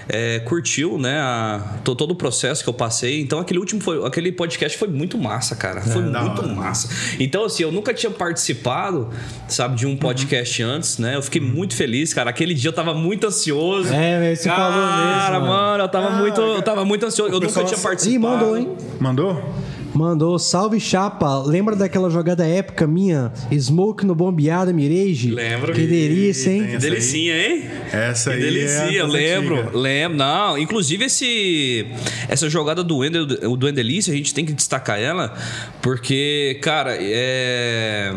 é, 0.10 0.40
curtiu, 0.40 0.98
né, 0.98 1.18
a- 1.18 1.78
to- 1.82 1.96
todo 1.96 2.12
o 2.12 2.16
processo 2.16 2.62
que 2.62 2.70
eu 2.70 2.74
passei. 2.74 3.22
Então 3.22 3.40
aquele 3.40 3.58
último 3.58 3.80
foi, 3.80 4.06
aquele 4.06 4.34
podcast 4.34 4.78
foi 4.78 4.90
muito 4.90 5.18
massa, 5.18 5.56
cara. 5.56 5.80
Foi 5.82 6.02
da 6.12 6.22
muito 6.24 6.42
hora. 6.42 6.54
massa. 6.54 6.90
Então 7.22 7.46
assim, 7.46 7.64
eu 7.64 7.72
nunca 7.72 7.94
tinha 7.94 8.12
participado, 8.12 9.10
sabe, 9.48 9.78
de 9.78 9.88
um 9.88 9.96
podcast 9.96 10.62
antes, 10.62 10.98
né? 10.98 11.16
Eu 11.16 11.22
fiquei 11.22 11.40
muito 11.40 11.74
feliz, 11.74 12.14
cara. 12.14 12.30
Aquele 12.32 12.54
dia 12.54 12.68
eu 12.68 12.74
tava 12.74 12.94
muito 12.94 13.26
ansioso. 13.28 13.94
É, 13.94 14.20
velho, 14.20 14.36
você 14.36 14.50
cara, 14.50 14.74
falou 14.74 15.40
mesmo, 15.40 15.48
mano, 15.48 15.84
eu 15.86 15.90
tava 15.90 16.08
Ah, 16.08 16.20
muito, 16.20 16.42
eu 16.42 16.50
cara. 16.50 16.62
tava 16.64 16.84
muito 16.86 17.06
ansioso. 17.06 17.32
Eu 17.34 17.40
nunca 17.40 17.64
tinha 17.64 17.80
participado. 17.80 18.14
Ih, 18.14 18.20
mandou, 18.20 18.58
hein? 18.58 18.70
Mandou? 19.00 19.54
Mandou, 19.94 20.40
salve 20.40 20.80
chapa. 20.80 21.44
Lembra 21.46 21.76
daquela 21.76 22.10
jogada 22.10 22.46
épica 22.48 22.88
minha? 22.88 23.32
Smoke 23.52 24.06
no 24.06 24.16
bombeado 24.16 24.74
Mirage? 24.74 25.30
Lembro. 25.30 25.72
Que 25.74 25.86
delícia, 25.86 26.50
hein? 26.52 26.68
Que 26.68 26.78
delicinha, 26.78 27.36
hein? 27.36 27.64
Essa 27.92 28.32
que 28.32 28.38
aí 28.38 28.42
é 28.42 28.46
delicia, 28.46 29.00
eu 29.00 29.06
das 29.06 29.14
lembro, 29.14 29.56
antigas. 29.56 29.74
lembro. 29.82 30.18
Não, 30.18 30.58
inclusive 30.58 31.06
esse 31.06 31.88
essa 32.28 32.50
jogada 32.50 32.84
do 32.84 32.98
Wendel, 32.98 33.28
o 33.50 33.56
do 33.56 33.70
Endelice, 33.70 34.10
a 34.10 34.16
gente 34.16 34.34
tem 34.34 34.44
que 34.44 34.54
destacar 34.54 35.00
ela, 35.00 35.34
porque, 35.82 36.58
cara, 36.62 36.98
é 37.00 38.14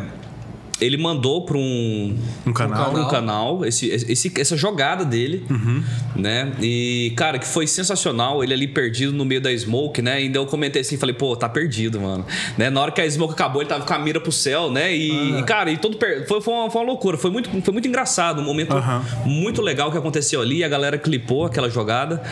ele 0.80 0.96
mandou 0.96 1.44
para 1.44 1.56
um, 1.56 2.16
Um 2.46 2.52
canal. 2.52 2.90
pra 2.92 3.00
um 3.00 3.08
canal 3.08 3.64
esse, 3.64 3.86
esse, 3.88 4.32
essa 4.40 4.56
jogada 4.56 5.04
dele, 5.04 5.44
Uhum. 5.48 5.82
né? 6.14 6.52
E, 6.60 7.12
cara, 7.16 7.38
que 7.38 7.46
foi 7.46 7.66
sensacional. 7.66 8.42
Ele 8.44 8.52
ali 8.52 8.68
perdido 8.68 9.12
no 9.12 9.24
meio 9.24 9.40
da 9.40 9.56
smoke, 9.56 10.02
né? 10.02 10.14
Ainda 10.14 10.38
eu 10.38 10.46
comentei 10.46 10.82
assim, 10.82 10.96
falei, 10.96 11.14
pô, 11.14 11.34
tá 11.36 11.48
perdido, 11.48 12.00
mano. 12.00 12.26
Né? 12.58 12.68
Na 12.70 12.80
hora 12.82 12.92
que 12.92 13.00
a 13.00 13.10
smoke 13.10 13.32
acabou, 13.32 13.62
ele 13.62 13.68
tava 13.68 13.84
com 13.84 13.94
a 13.94 13.98
mira 13.98 14.20
pro 14.20 14.30
céu, 14.32 14.70
né? 14.70 14.94
E, 14.94 15.38
e, 15.38 15.42
cara, 15.44 15.70
e 15.70 15.76
todo 15.78 15.96
per... 15.96 16.26
foi, 16.28 16.40
foi, 16.40 16.52
uma, 16.54 16.70
foi 16.70 16.80
uma 16.82 16.86
loucura. 16.88 17.16
Foi 17.16 17.30
muito, 17.30 17.48
foi 17.62 17.72
muito 17.72 17.88
engraçado. 17.88 18.40
Um 18.40 18.44
momento 18.44 18.72
Aham. 18.76 19.02
muito 19.24 19.62
legal 19.62 19.90
que 19.90 19.98
aconteceu 19.98 20.40
ali. 20.42 20.62
A 20.62 20.68
galera 20.68 20.98
clipou 20.98 21.44
aquela 21.46 21.70
jogada. 21.70 22.22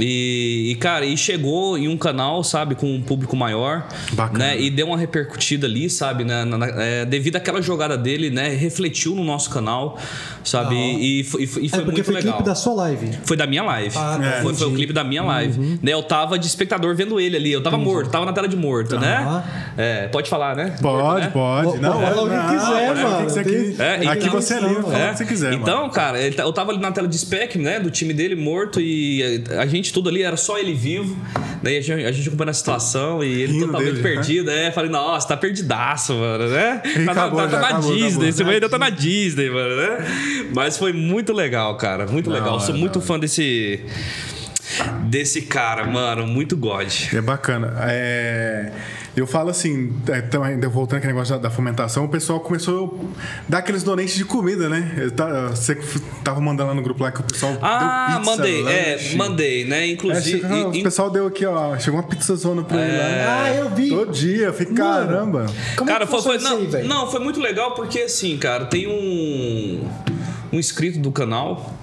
E, 0.00 0.70
e, 0.72 0.74
cara, 0.76 1.04
e 1.04 1.16
chegou 1.16 1.76
em 1.78 1.88
um 1.88 1.96
canal, 1.96 2.42
sabe, 2.44 2.74
com 2.74 2.86
um 2.94 3.00
público 3.02 3.36
maior, 3.36 3.86
Bacana. 4.12 4.38
né? 4.46 4.60
E 4.60 4.70
deu 4.70 4.86
uma 4.86 4.96
repercutida 4.98 5.66
ali, 5.66 5.88
sabe, 5.90 6.24
né? 6.24 6.44
na- 6.44 6.58
na- 6.58 6.66
é, 6.82 7.04
devido 7.04 7.36
àquela 7.36 7.60
jogada 7.60 7.96
dele, 7.96 8.30
né? 8.30 8.48
Refletiu 8.50 9.14
no 9.14 9.24
nosso 9.24 9.50
canal, 9.50 9.98
sabe? 10.44 10.74
E, 10.76 11.24
foi- 11.24 11.42
e 11.42 11.46
foi, 11.46 11.64
e 11.64 11.68
foi 11.68 11.78
É 11.80 11.82
porque 11.82 11.96
muito 12.02 12.04
foi 12.06 12.14
legal. 12.14 12.34
clipe 12.34 12.46
da 12.48 12.54
sua 12.54 12.74
live. 12.74 13.10
Foi 13.24 13.36
da 13.36 13.46
minha 13.46 13.62
live. 13.62 13.94
Ah, 13.98 14.18
foi, 14.42 14.54
foi 14.54 14.66
o 14.66 14.68
entendi. 14.68 14.74
clipe 14.76 14.92
da 14.92 15.04
minha 15.04 15.22
live. 15.22 15.78
Né, 15.82 15.92
eu 15.92 16.02
tava 16.02 16.38
de 16.38 16.46
espectador 16.46 16.94
vendo 16.94 17.18
ele 17.20 17.36
ali. 17.36 17.52
Eu 17.52 17.62
tava 17.62 17.76
morto, 17.76 18.10
tava 18.10 18.24
na 18.24 18.32
tela 18.32 18.48
de 18.48 18.56
morto, 18.56 18.96
Aham. 18.96 19.00
né? 19.00 19.44
É, 19.76 20.08
pode 20.08 20.28
falar, 20.30 20.54
né? 20.56 20.76
Pode, 20.80 21.02
Morto, 21.02 21.20
né? 21.20 21.30
pode. 21.32 21.64
Pode 21.68 21.80
não, 21.82 21.92
falar 22.00 22.22
o 22.22 22.28
que 22.28 22.54
quiser, 22.54 22.94
mano. 22.96 23.78
É, 23.78 23.94
Aqui 24.08 24.26
então- 24.26 24.32
você 24.40 24.54
é 24.54 24.60
livre, 24.60 24.82
fala 24.82 25.06
o 25.06 25.10
que 25.12 25.16
você 25.18 25.24
quiser, 25.24 25.52
Então, 25.54 25.80
mano. 25.82 25.90
cara, 25.92 26.18
tá- 26.32 26.42
eu 26.42 26.52
tava 26.52 26.72
ali 26.72 26.80
na 26.80 26.90
tela 26.92 27.08
de 27.08 27.16
spec, 27.18 27.58
né? 27.58 27.78
Do 27.80 27.90
time 27.90 28.12
dele 28.12 28.34
morto 28.34 28.80
e 28.80 29.44
a 29.58 29.66
gente 29.66 29.87
tudo 29.92 30.08
ali, 30.08 30.22
era 30.22 30.36
só 30.36 30.58
ele 30.58 30.74
vivo. 30.74 31.16
Daí 31.62 31.76
a 31.76 31.80
gente, 31.80 32.04
a 32.04 32.12
gente 32.12 32.28
acompanhando 32.28 32.50
a 32.50 32.54
situação 32.54 33.22
e 33.24 33.42
ele 33.42 33.52
Rindo 33.54 33.66
totalmente 33.66 33.94
dele, 33.94 34.02
né? 34.08 34.14
perdido. 34.14 34.50
É, 34.50 34.70
falei, 34.70 34.90
nossa, 34.90 35.28
tá 35.28 35.36
perdidaço, 35.36 36.14
mano, 36.14 36.48
né? 36.48 36.80
Tá, 36.84 37.00
na- 37.00 37.12
acabou 37.12 37.40
tá- 37.40 37.46
tá 37.46 37.50
já, 37.50 37.60
na 37.60 37.66
acabou, 37.68 37.92
Disney, 37.92 38.06
acabou. 38.08 38.28
esse 38.28 38.42
ainda 38.44 38.68
tá 38.68 38.78
na 38.78 38.90
Disney, 38.90 39.50
mano, 39.50 39.76
né? 39.76 40.06
Mas 40.54 40.76
foi 40.78 40.92
muito 40.92 41.32
legal, 41.32 41.76
cara. 41.76 42.06
Muito 42.06 42.30
Da 42.30 42.36
legal. 42.36 42.60
Sou 42.60 42.72
da 42.74 42.78
muito 42.78 43.00
fã 43.00 43.18
desse. 43.18 43.80
Desse 45.04 45.42
cara, 45.42 45.84
mano. 45.86 46.26
Muito 46.26 46.56
God. 46.56 46.92
É 47.14 47.20
bacana. 47.20 47.74
É, 47.88 48.70
eu 49.16 49.26
falo 49.26 49.50
assim, 49.50 49.92
é, 50.08 50.22
ainda 50.44 50.68
voltando 50.68 50.98
aquele 50.98 51.12
negócio 51.12 51.34
da, 51.34 51.42
da 51.42 51.50
fomentação, 51.50 52.04
o 52.04 52.08
pessoal 52.08 52.40
começou 52.40 53.00
a 53.14 53.40
dar 53.48 53.58
aqueles 53.58 53.82
donations 53.82 54.16
de 54.16 54.24
comida, 54.24 54.68
né? 54.68 54.94
Eu 54.96 55.10
tá- 55.10 55.48
você 55.48 55.74
tava 56.22 56.40
mandando 56.40 56.68
lá 56.68 56.74
no 56.74 56.82
grupo 56.82 57.02
lá 57.02 57.10
que 57.10 57.20
o 57.20 57.24
pessoal 57.24 57.56
Ah, 57.60 58.06
deu 58.10 58.18
pizza, 58.20 58.30
mandei. 58.36 58.60
É, 58.66 58.92
lanche. 58.92 59.16
mandei, 59.16 59.64
né? 59.64 59.80
É, 59.80 59.90
Inclusive. 59.92 60.40
chegou- 60.40 60.74
in- 60.74 60.80
o 60.80 60.82
pessoal 60.84 61.10
deu 61.10 61.26
aqui, 61.26 61.44
ó. 61.46 61.78
Chegou 61.78 61.98
uma 62.00 62.06
pizza 62.06 62.34
zona 62.36 62.62
pra 62.62 62.80
ele 62.80 62.96
lá. 62.96 63.42
Ah, 63.44 63.54
eu 63.54 63.70
vi. 63.70 63.88
Todo 63.90 64.12
dia, 64.12 64.46
eu 64.46 64.52
falei, 64.52 64.72
Mano. 64.72 64.78
caramba. 65.06 65.46
Como 65.76 65.90
cara, 65.90 66.04
é 66.04 66.06
foi, 66.06 66.22
foi- 66.22 66.38
não, 66.38 66.58
aí, 66.58 66.66
velho? 66.66 66.88
não, 66.88 67.10
foi 67.10 67.20
muito 67.20 67.40
legal 67.40 67.74
porque 67.74 68.00
assim, 68.00 68.36
cara, 68.36 68.66
tem 68.66 68.86
um 68.86 69.88
um 70.50 70.58
inscrito 70.58 70.98
do 70.98 71.12
canal, 71.12 71.74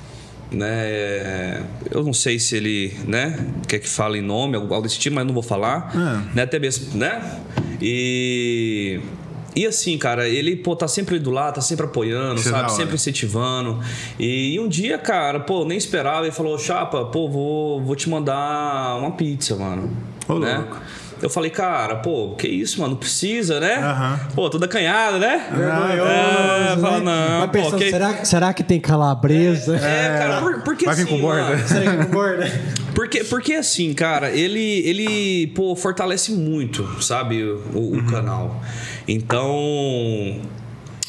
né? 0.52 1.62
Eu 1.92 2.04
não 2.04 2.14
sei 2.14 2.40
se 2.40 2.56
ele, 2.58 2.94
né, 3.08 3.38
quer 3.68 3.80
que 3.80 3.90
fale 3.90 4.20
em 4.20 4.22
nome, 4.22 4.56
algo 4.56 4.82
desse 4.82 5.00
tipo, 5.00 5.16
mas 5.16 5.26
não 5.26 5.34
vou 5.34 5.44
falar, 5.44 5.92
É. 5.94 6.36
né? 6.36 6.44
Até 6.44 6.60
mesmo, 6.60 6.98
né? 6.98 7.40
E 7.82 9.00
e 9.56 9.66
assim, 9.66 9.98
cara, 9.98 10.28
ele, 10.28 10.54
pô, 10.58 10.76
tá 10.76 10.86
sempre 10.86 11.18
do 11.18 11.32
lado, 11.32 11.56
tá 11.56 11.62
sempre 11.62 11.86
apoiando, 11.86 12.36
Isso 12.42 12.50
é 12.50 12.52
sabe? 12.52 12.74
Sempre 12.74 12.96
incentivando. 12.96 13.80
E, 14.20 14.60
um 14.60 14.68
dia, 14.68 14.98
cara, 14.98 15.40
pô, 15.40 15.64
nem 15.64 15.78
esperava, 15.78 16.26
ele 16.26 16.34
falou, 16.36 16.60
Chapa, 16.60 17.06
pô, 17.06 17.30
vou, 17.30 17.82
vou 17.82 17.96
te 17.96 18.10
mandar 18.10 18.98
uma 19.00 19.12
pizza, 19.12 19.56
mano. 19.56 19.96
Ô, 20.28 20.40
né? 20.40 20.58
louco. 20.58 20.78
Eu 21.26 21.30
falei, 21.32 21.50
cara, 21.50 21.96
pô, 21.96 22.36
que 22.38 22.48
isso, 22.48 22.80
mano? 22.80 22.92
Não 22.92 23.00
precisa, 23.00 23.60
né? 23.60 23.78
Aham. 23.78 24.20
Pô, 24.36 24.48
toda 24.48 24.68
canhada, 24.68 25.18
né? 25.18 25.48
Vergonhoso, 25.52 26.08
é, 26.08 26.76
né? 26.76 27.00
não, 27.00 27.40
Mas 27.40 27.46
pô, 27.48 27.52
pensando, 27.52 27.78
que- 27.80 27.90
será, 27.90 28.24
será 28.26 28.54
que 28.54 28.64
tem 28.64 28.80
calabresa? 28.80 29.76
É, 29.78 30.20
cara, 30.20 30.40
por, 30.42 30.62
porque 30.62 30.86
Vai 30.86 30.94
vir 30.94 31.02
assim, 31.02 31.12
com 31.12 31.20
borda? 31.20 31.58
Será 31.68 31.92
que 31.98 32.06
concorda? 32.06 32.52
porque, 32.94 33.24
porque 33.24 33.54
assim, 33.56 33.92
cara, 33.96 34.30
ele, 34.30 34.88
ele 34.88 35.48
pô, 35.48 35.76
fortalece 35.76 36.32
muito, 36.32 36.88
sabe, 37.02 37.42
o, 37.44 37.58
o 37.74 37.94
Uhum. 37.96 38.06
canal. 38.06 38.62
Então. 39.08 40.40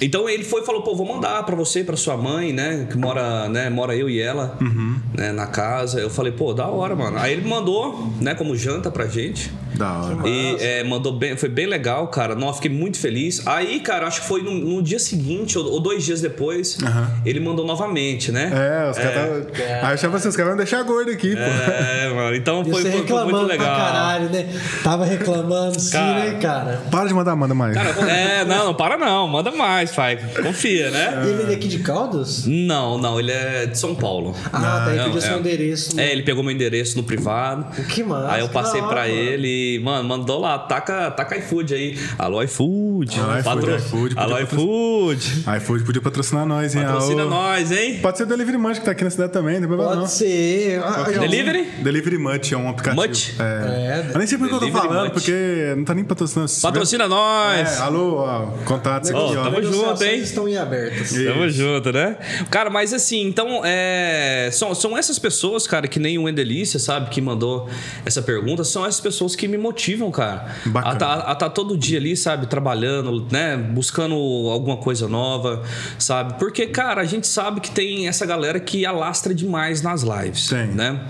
Então 0.00 0.28
ele 0.28 0.44
foi 0.44 0.60
e 0.60 0.64
falou, 0.66 0.82
pô, 0.82 0.94
vou 0.94 1.06
mandar 1.06 1.42
pra 1.44 1.56
você, 1.56 1.82
pra 1.82 1.96
sua 1.96 2.16
mãe, 2.16 2.52
né? 2.52 2.86
Que 2.90 2.98
mora, 2.98 3.48
né? 3.48 3.70
Mora 3.70 3.96
eu 3.96 4.10
e 4.10 4.20
ela, 4.20 4.56
Uhum. 4.60 4.98
né, 5.14 5.32
na 5.32 5.46
casa. 5.46 5.98
Eu 6.00 6.10
falei, 6.10 6.32
pô, 6.32 6.52
da 6.52 6.66
hora, 6.66 6.94
mano. 6.94 7.18
Aí 7.18 7.32
ele 7.32 7.48
mandou, 7.48 8.12
né, 8.20 8.34
como 8.34 8.54
janta 8.56 8.90
pra 8.90 9.06
gente. 9.06 9.50
Da 9.74 9.92
hora. 9.92 10.28
E 10.28 10.56
é, 10.60 10.84
mandou 10.84 11.12
bem, 11.12 11.36
foi 11.36 11.48
bem 11.50 11.66
legal, 11.66 12.08
cara. 12.08 12.34
Não, 12.34 12.52
fiquei 12.52 12.70
muito 12.70 12.98
feliz. 12.98 13.46
Aí, 13.46 13.80
cara, 13.80 14.06
acho 14.06 14.22
que 14.22 14.26
foi 14.28 14.42
no, 14.42 14.52
no 14.54 14.82
dia 14.82 14.98
seguinte, 14.98 15.58
ou, 15.58 15.66
ou 15.70 15.80
dois 15.80 16.02
dias 16.04 16.20
depois, 16.20 16.78
ele 17.24 17.40
mandou 17.40 17.64
novamente, 17.64 18.32
né? 18.32 18.50
É, 18.54 18.90
os 18.90 18.96
caras. 18.98 19.46
Aí 19.82 19.92
eu 19.94 19.98
chamo 19.98 20.16
assim, 20.16 20.28
os 20.28 20.36
caras 20.36 20.50
vão 20.50 20.56
deixar 20.58 20.82
gordo 20.82 21.10
aqui, 21.10 21.34
pô. 21.34 21.42
É, 21.42 22.12
mano. 22.14 22.36
Então 22.36 22.64
foi, 22.64 22.82
foi- 22.82 23.06
foi 23.06 23.24
muito 23.24 23.38
pra 23.38 23.46
legal. 23.46 23.76
caralho, 23.76 24.30
né? 24.30 24.46
Tava 24.82 25.04
reclamando 25.04 25.78
sim, 25.80 25.90
Cara. 25.92 26.14
né, 26.24 26.38
cara? 26.40 26.82
Para 26.90 27.08
de 27.08 27.14
mandar, 27.14 27.36
manda 27.36 27.54
mais. 27.54 27.74
Cara, 27.74 27.90
é, 28.10 28.44
não 28.44 28.72
para 28.74 28.96
não, 28.96 29.28
manda 29.28 29.50
mais, 29.50 29.85
pai. 29.90 30.18
Confia, 30.42 30.90
né? 30.90 31.22
Ele 31.24 31.42
é 31.42 31.46
daqui 31.46 31.68
de 31.68 31.78
Caldas? 31.80 32.44
Não, 32.46 32.98
não, 32.98 33.18
ele 33.18 33.32
é 33.32 33.66
de 33.66 33.78
São 33.78 33.94
Paulo. 33.94 34.34
Ah, 34.52 34.82
tá. 34.84 34.86
Ele 34.90 34.98
não, 34.98 35.04
pediu 35.06 35.20
seu 35.20 35.34
é. 35.34 35.38
endereço. 35.38 36.00
É, 36.00 36.12
ele 36.12 36.22
pegou 36.22 36.42
meu 36.42 36.52
endereço 36.52 36.96
no 36.96 37.02
privado. 37.04 37.66
Que 37.86 38.02
massa. 38.02 38.32
Aí 38.32 38.40
eu 38.40 38.48
passei 38.48 38.80
pra 38.82 39.02
mano. 39.02 39.12
ele 39.14 39.76
e, 39.76 39.78
mano, 39.80 40.08
mandou 40.08 40.40
lá, 40.40 40.58
taca, 40.58 41.10
taca 41.10 41.36
iFood 41.38 41.74
aí. 41.74 41.98
Alô, 42.18 42.42
iFood. 42.42 43.18
Alô, 43.20 43.30
iFood, 43.38 43.44
Patro- 43.44 43.76
iFood, 43.76 44.14
podia 44.14 44.22
Alô, 44.22 44.38
iFood. 44.40 45.44
iFood 45.58 45.84
podia 45.84 46.02
patrocinar 46.02 46.46
nós, 46.46 46.74
hein? 46.74 46.82
Patrocina 46.84 47.22
Alô. 47.22 47.30
nós, 47.30 47.72
hein? 47.72 47.98
Pode 48.00 48.18
ser 48.18 48.24
o 48.24 48.26
Delivery 48.26 48.58
Munch 48.58 48.78
que 48.80 48.84
tá 48.86 48.92
aqui 48.92 49.04
na 49.04 49.10
cidade 49.10 49.32
também, 49.32 49.60
não 49.60 49.68
Pode 49.68 49.96
não. 50.00 50.06
ser. 50.06 50.80
Ah, 50.82 51.06
é 51.08 51.18
Delivery? 51.18 51.64
Delivery 51.82 52.18
Munch 52.18 52.54
é 52.54 52.56
um 52.56 52.68
aplicativo. 52.68 53.06
Much? 53.08 53.34
É. 53.38 54.06
É, 54.06 54.10
Eu 54.12 54.18
nem 54.18 54.26
sei 54.26 54.38
por 54.38 54.48
que 54.48 54.54
eu 54.54 54.60
tô 54.60 54.70
falando, 54.70 55.00
Munch. 55.04 55.12
porque 55.12 55.74
não 55.76 55.84
tá 55.84 55.94
nem 55.94 56.04
patrocinando. 56.04 56.50
Patrocina 56.62 57.04
tiver- 57.04 57.14
nós. 57.16 57.78
É, 57.78 57.82
alô, 57.82 58.16
ó, 58.16 58.46
contatos 58.64 59.10
aqui, 59.10 59.18
ó. 59.18 59.44
tamo 59.44 59.62
junto, 59.62 59.75
Negociações 59.76 60.12
hein? 60.12 60.20
estão 60.20 60.48
em 60.48 60.56
abertas. 60.56 61.12
Tamo 61.12 61.48
junto, 61.48 61.92
né? 61.92 62.16
Cara, 62.50 62.70
mas 62.70 62.92
assim, 62.92 63.22
então, 63.22 63.62
é, 63.64 64.48
são, 64.52 64.74
são 64.74 64.96
essas 64.96 65.18
pessoas, 65.18 65.66
cara, 65.66 65.86
que 65.88 65.98
nem 65.98 66.18
o 66.18 66.28
Endelícia, 66.28 66.78
sabe, 66.78 67.10
que 67.10 67.20
mandou 67.20 67.68
essa 68.04 68.22
pergunta, 68.22 68.64
são 68.64 68.84
essas 68.84 69.00
pessoas 69.00 69.36
que 69.36 69.46
me 69.48 69.58
motivam, 69.58 70.10
cara. 70.10 70.54
Bacana. 70.66 70.94
A 70.94 70.96
tá, 70.96 71.14
a 71.14 71.34
tá 71.34 71.50
todo 71.50 71.76
dia 71.76 71.98
ali, 71.98 72.16
sabe, 72.16 72.46
trabalhando, 72.46 73.26
né? 73.30 73.56
Buscando 73.56 74.14
alguma 74.50 74.76
coisa 74.76 75.08
nova, 75.08 75.62
sabe? 75.98 76.38
Porque, 76.38 76.66
cara, 76.66 77.00
a 77.00 77.04
gente 77.04 77.26
sabe 77.26 77.60
que 77.60 77.70
tem 77.70 78.08
essa 78.08 78.24
galera 78.26 78.58
que 78.60 78.84
alastra 78.86 79.34
demais 79.34 79.82
nas 79.82 80.02
lives, 80.02 80.48
Tem. 80.48 80.66
né? 80.66 81.00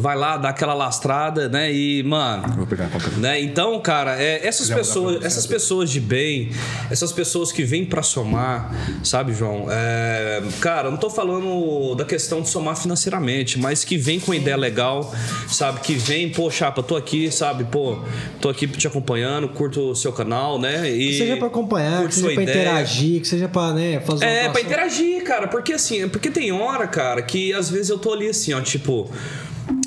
Vai 0.00 0.16
lá, 0.16 0.36
dá 0.36 0.48
aquela 0.48 0.74
lastrada, 0.74 1.48
né? 1.48 1.72
E, 1.72 2.02
mano, 2.02 2.54
Vou 2.56 2.66
pegar 2.66 2.84
é. 2.84 3.18
né? 3.18 3.40
Então, 3.40 3.78
cara, 3.80 4.20
é, 4.20 4.46
essas 4.46 4.68
pessoas, 4.68 5.24
essas 5.24 5.46
pessoas 5.46 5.90
de 5.90 6.00
bem, 6.00 6.50
essas 6.90 7.12
pessoas 7.12 7.52
que 7.52 7.62
vêm 7.62 7.84
pra 7.84 8.02
somar, 8.02 8.74
sabe, 9.04 9.32
João? 9.34 9.66
É, 9.70 10.42
cara, 10.60 10.88
eu 10.88 10.90
não 10.90 10.98
tô 10.98 11.10
falando 11.10 11.94
da 11.94 12.04
questão 12.04 12.40
de 12.40 12.48
somar 12.48 12.76
financeiramente, 12.76 13.58
mas 13.58 13.84
que 13.84 13.96
vem 13.96 14.18
com 14.18 14.32
ideia 14.32 14.56
legal, 14.56 15.12
sabe? 15.48 15.80
Que 15.80 15.94
vem, 15.94 16.30
pô, 16.30 16.50
chapa, 16.50 16.82
tô 16.82 16.96
aqui, 16.96 17.30
sabe? 17.30 17.64
Pô, 17.64 17.98
tô 18.40 18.48
aqui 18.48 18.66
te 18.66 18.86
acompanhando, 18.86 19.48
curto 19.48 19.90
o 19.90 19.96
seu 19.96 20.12
canal, 20.12 20.58
né? 20.58 20.88
E 20.90 21.08
Que 21.08 21.18
seja 21.18 21.36
pra 21.36 21.46
acompanhar, 21.46 22.06
que 22.08 22.14
seja 22.14 22.30
pra 22.32 22.42
ideia. 22.42 22.60
interagir, 22.60 23.20
que 23.20 23.28
seja 23.28 23.48
pra, 23.48 23.72
né, 23.72 24.00
fazer 24.00 24.24
uma 24.24 24.32
É, 24.32 24.48
pra 24.48 24.60
interagir, 24.60 25.22
cara. 25.24 25.46
Porque 25.48 25.72
assim, 25.72 26.08
porque 26.08 26.30
tem 26.30 26.52
hora, 26.52 26.86
cara, 26.86 27.22
que 27.22 27.52
às 27.52 27.68
vezes 27.70 27.90
eu 27.90 27.98
tô 27.98 28.12
ali 28.12 28.28
assim, 28.28 28.52
ó, 28.52 28.60
tipo. 28.60 29.10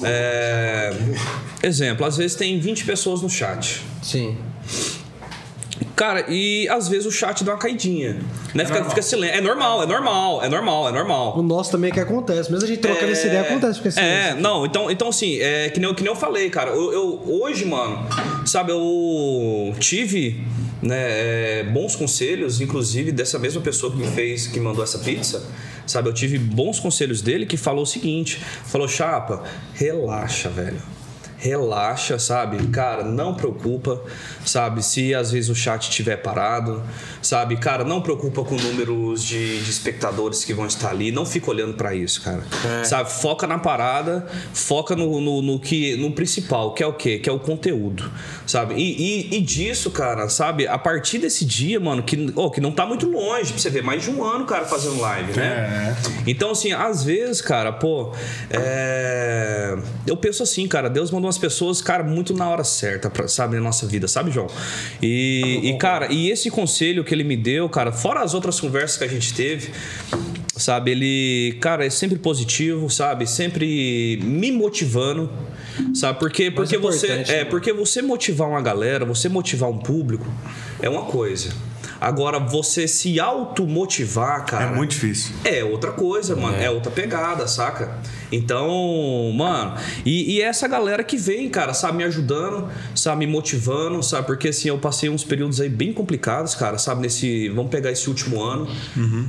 É, 0.03 0.93
Exemplo, 1.61 2.05
às 2.05 2.17
vezes 2.17 2.35
tem 2.35 2.59
20 2.59 2.85
pessoas 2.85 3.21
no 3.21 3.29
chat. 3.29 3.81
Sim. 4.01 4.37
Cara, 5.95 6.25
e 6.27 6.67
às 6.69 6.87
vezes 6.89 7.05
o 7.05 7.11
chat 7.11 7.43
dá 7.43 7.51
uma 7.53 7.57
caidinha. 7.57 8.13
Né? 8.53 8.65
Fica, 8.65 8.73
normal. 8.79 8.89
fica 8.89 9.01
silêncio. 9.01 9.37
É 9.37 9.41
normal, 9.41 9.83
é 9.83 9.85
normal, 9.85 10.43
é 10.43 10.49
normal, 10.49 10.89
é 10.89 10.91
normal. 10.91 11.37
O 11.37 11.43
nosso 11.43 11.71
também 11.71 11.91
é 11.91 11.93
que 11.93 11.99
acontece. 11.99 12.51
Mesmo 12.51 12.65
a 12.65 12.67
gente 12.67 12.79
trocando 12.79 13.11
essa 13.11 13.27
ideia, 13.27 13.41
acontece. 13.41 13.75
Fica 13.77 13.89
assim, 13.89 13.99
É, 14.01 14.33
não, 14.35 14.65
então, 14.65 14.89
então 14.89 15.07
assim, 15.09 15.37
é, 15.39 15.69
que, 15.69 15.79
nem, 15.79 15.87
eu- 15.87 15.95
que 15.95 16.01
nem 16.03 16.11
eu 16.11 16.15
falei, 16.19 16.49
cara. 16.49 16.71
Eu, 16.71 16.91
eu- 16.91 17.41
hoje, 17.41 17.63
mano, 17.65 18.07
sabe, 18.45 18.71
eu 18.71 19.73
tive 19.79 20.43
né, 20.81 20.97
é, 21.59 21.63
bons 21.71 21.95
conselhos, 21.95 22.59
inclusive 22.59 23.11
dessa 23.11 23.37
mesma 23.39 23.61
pessoa 23.61 23.91
que 23.91 23.97
me 23.97 24.07
fez, 24.07 24.47
que 24.47 24.59
mandou 24.59 24.83
essa 24.83 24.97
pizza. 24.99 25.43
Sabe, 25.85 26.09
eu 26.09 26.13
tive 26.13 26.37
bons 26.37 26.79
conselhos 26.79 27.21
dele 27.21 27.45
que 27.45 27.57
falou 27.57 27.83
o 27.83 27.87
seguinte: 27.87 28.39
falou, 28.65 28.87
Chapa, 28.87 29.43
relaxa, 29.73 30.49
velho. 30.49 30.81
Relaxa, 31.43 32.17
sabe? 32.17 32.67
Cara, 32.67 33.03
não 33.03 33.33
preocupa, 33.33 34.01
sabe? 34.45 34.81
Se 34.81 35.13
às 35.13 35.29
vezes 35.29 35.49
o 35.49 35.55
chat 35.55 35.89
estiver 35.89 36.15
parado, 36.15 36.81
sabe? 37.21 37.57
Cara, 37.57 37.83
não 37.83 38.01
preocupa 38.01 38.45
com 38.45 38.55
números 38.55 39.21
de, 39.21 39.61
de 39.61 39.69
espectadores 39.69 40.45
que 40.45 40.53
vão 40.53 40.65
estar 40.65 40.91
ali. 40.91 41.11
Não 41.11 41.25
fica 41.25 41.51
olhando 41.51 41.73
pra 41.73 41.93
isso, 41.93 42.21
cara. 42.21 42.43
Sabe? 42.85 43.11
Foca 43.11 43.45
na 43.45 43.59
parada, 43.59 44.25
foca 44.53 44.95
no, 44.95 45.19
no, 45.19 45.41
no 45.41 45.59
que, 45.59 45.97
no 45.97 46.11
principal, 46.11 46.73
que 46.73 46.81
é 46.81 46.87
o 46.87 46.93
quê? 46.93 47.19
Que 47.19 47.29
é 47.29 47.33
o 47.33 47.39
conteúdo, 47.39 48.09
sabe? 48.47 48.75
E, 48.75 49.33
e, 49.33 49.37
e 49.37 49.41
disso, 49.41 49.91
cara, 49.91 50.29
sabe? 50.29 50.65
A 50.65 50.77
partir 50.77 51.17
desse 51.17 51.43
dia, 51.43 51.77
mano, 51.77 52.03
que, 52.03 52.31
oh, 52.37 52.49
que 52.49 52.61
não 52.61 52.71
tá 52.71 52.85
muito 52.85 53.09
longe, 53.09 53.51
pra 53.51 53.59
você 53.59 53.69
ver, 53.69 53.83
mais 53.83 54.01
de 54.01 54.09
um 54.09 54.23
ano, 54.23 54.45
cara, 54.45 54.63
fazendo 54.63 54.97
live, 55.01 55.37
né? 55.37 55.93
Então, 56.25 56.51
assim, 56.51 56.71
às 56.71 57.03
vezes, 57.03 57.41
cara, 57.41 57.73
pô, 57.73 58.13
é... 58.49 59.77
eu 60.07 60.15
penso 60.15 60.41
assim, 60.41 60.65
cara, 60.69 60.89
Deus 60.89 61.11
mandou 61.11 61.32
umas 61.33 61.37
pessoas, 61.37 61.81
cara, 61.81 62.03
muito 62.03 62.33
na 62.33 62.49
hora 62.49 62.63
certa, 62.63 63.09
pra, 63.09 63.27
sabe, 63.27 63.55
na 63.55 63.61
nossa 63.61 63.87
vida, 63.87 64.07
sabe, 64.07 64.31
João? 64.31 64.47
E, 65.01 65.59
e, 65.63 65.77
cara, 65.77 66.11
e 66.11 66.29
esse 66.29 66.49
conselho 66.51 67.03
que 67.03 67.13
ele 67.13 67.23
me 67.23 67.35
deu, 67.35 67.67
cara, 67.69 67.91
fora 67.91 68.21
as 68.21 68.33
outras 68.33 68.59
conversas 68.59 68.97
que 68.97 69.03
a 69.03 69.07
gente 69.07 69.33
teve, 69.33 69.71
sabe, 70.55 70.91
ele, 70.91 71.57
cara, 71.59 71.85
é 71.85 71.89
sempre 71.89 72.17
positivo, 72.17 72.89
sabe, 72.89 73.27
sempre 73.27 74.19
me 74.23 74.51
motivando, 74.51 75.29
sabe, 75.93 76.19
porque, 76.19 76.51
porque 76.51 76.77
você, 76.77 77.07
importante, 77.07 77.31
é, 77.31 77.43
né? 77.43 77.45
porque 77.45 77.73
você 77.73 78.01
motivar 78.01 78.47
uma 78.47 78.61
galera, 78.61 79.05
você 79.05 79.27
motivar 79.27 79.69
um 79.69 79.79
público, 79.79 80.25
é 80.81 80.89
uma 80.89 81.03
coisa. 81.03 81.51
Agora, 81.99 82.37
você 82.37 82.85
se 82.85 83.17
automotivar, 83.17 84.45
cara. 84.45 84.65
É 84.65 84.75
muito 84.75 84.89
difícil. 84.89 85.33
É 85.45 85.63
outra 85.63 85.91
coisa, 85.91 86.35
mano. 86.35 86.57
É, 86.57 86.69
outra 86.69 86.91
pegada, 86.91 87.47
saca? 87.47 87.97
Então, 88.33 89.31
mano. 89.35 89.75
E, 90.05 90.35
e 90.35 90.41
essa 90.41 90.67
galera 90.67 91.03
que 91.03 91.17
vem, 91.17 91.49
cara, 91.49 91.73
sabe, 91.73 91.97
me 91.97 92.03
ajudando, 92.03 92.67
sabe, 92.95 93.25
me 93.25 93.31
motivando, 93.31 94.01
sabe? 94.03 94.25
Porque 94.27 94.49
assim, 94.49 94.69
eu 94.69 94.77
passei 94.77 95.09
uns 95.09 95.23
períodos 95.23 95.61
aí 95.61 95.69
bem 95.69 95.93
complicados, 95.93 96.55
cara, 96.55 96.77
sabe? 96.77 97.01
Nesse. 97.01 97.49
Vamos 97.49 97.71
pegar 97.71 97.91
esse 97.91 98.07
último 98.09 98.41
ano, 98.41 98.67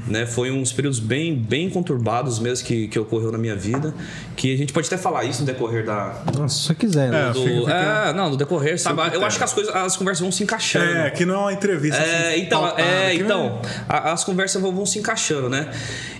né? 0.08 0.26
Foi 0.26 0.50
uns 0.50 0.72
períodos 0.72 0.98
bem, 1.00 1.34
bem 1.34 1.68
conturbados 1.70 2.38
mesmo 2.38 2.66
que, 2.66 2.88
que 2.88 2.98
ocorreu 2.98 3.30
na 3.32 3.38
minha 3.38 3.56
vida. 3.56 3.94
Que 4.36 4.52
a 4.54 4.56
gente 4.56 4.72
pode 4.72 4.86
até 4.86 4.96
falar 4.96 5.24
isso 5.24 5.40
no 5.40 5.46
decorrer 5.46 5.84
da. 5.84 6.22
Nossa, 6.36 6.56
se 6.56 6.62
você 6.66 6.74
quiser, 6.74 7.10
né? 7.10 7.28
É, 7.28 7.32
Do, 7.32 7.42
fica- 7.42 7.60
fica- 7.60 8.04
é, 8.08 8.12
não, 8.12 8.30
no 8.30 8.36
decorrer, 8.36 8.80
sabe? 8.80 9.00
Eu 9.14 9.24
acho 9.24 9.38
que 9.38 9.44
as 9.44 9.52
coisas, 9.52 9.74
as 9.74 9.96
conversas 9.96 10.22
vão 10.22 10.32
se 10.32 10.42
encaixando. 10.42 10.84
É, 10.84 11.10
que 11.10 11.24
não 11.24 11.34
é 11.34 11.38
uma 11.38 11.52
entrevista. 11.52 12.00
É, 12.00 12.32
assim, 12.32 12.40
então, 12.42 12.60
pautada, 12.62 12.82
é, 12.82 13.14
então 13.14 13.60
a- 13.88 14.12
as 14.12 14.24
conversas 14.24 14.60
vão, 14.60 14.72
vão 14.74 14.86
se 14.86 14.98
encaixando, 14.98 15.48
né? 15.48 15.70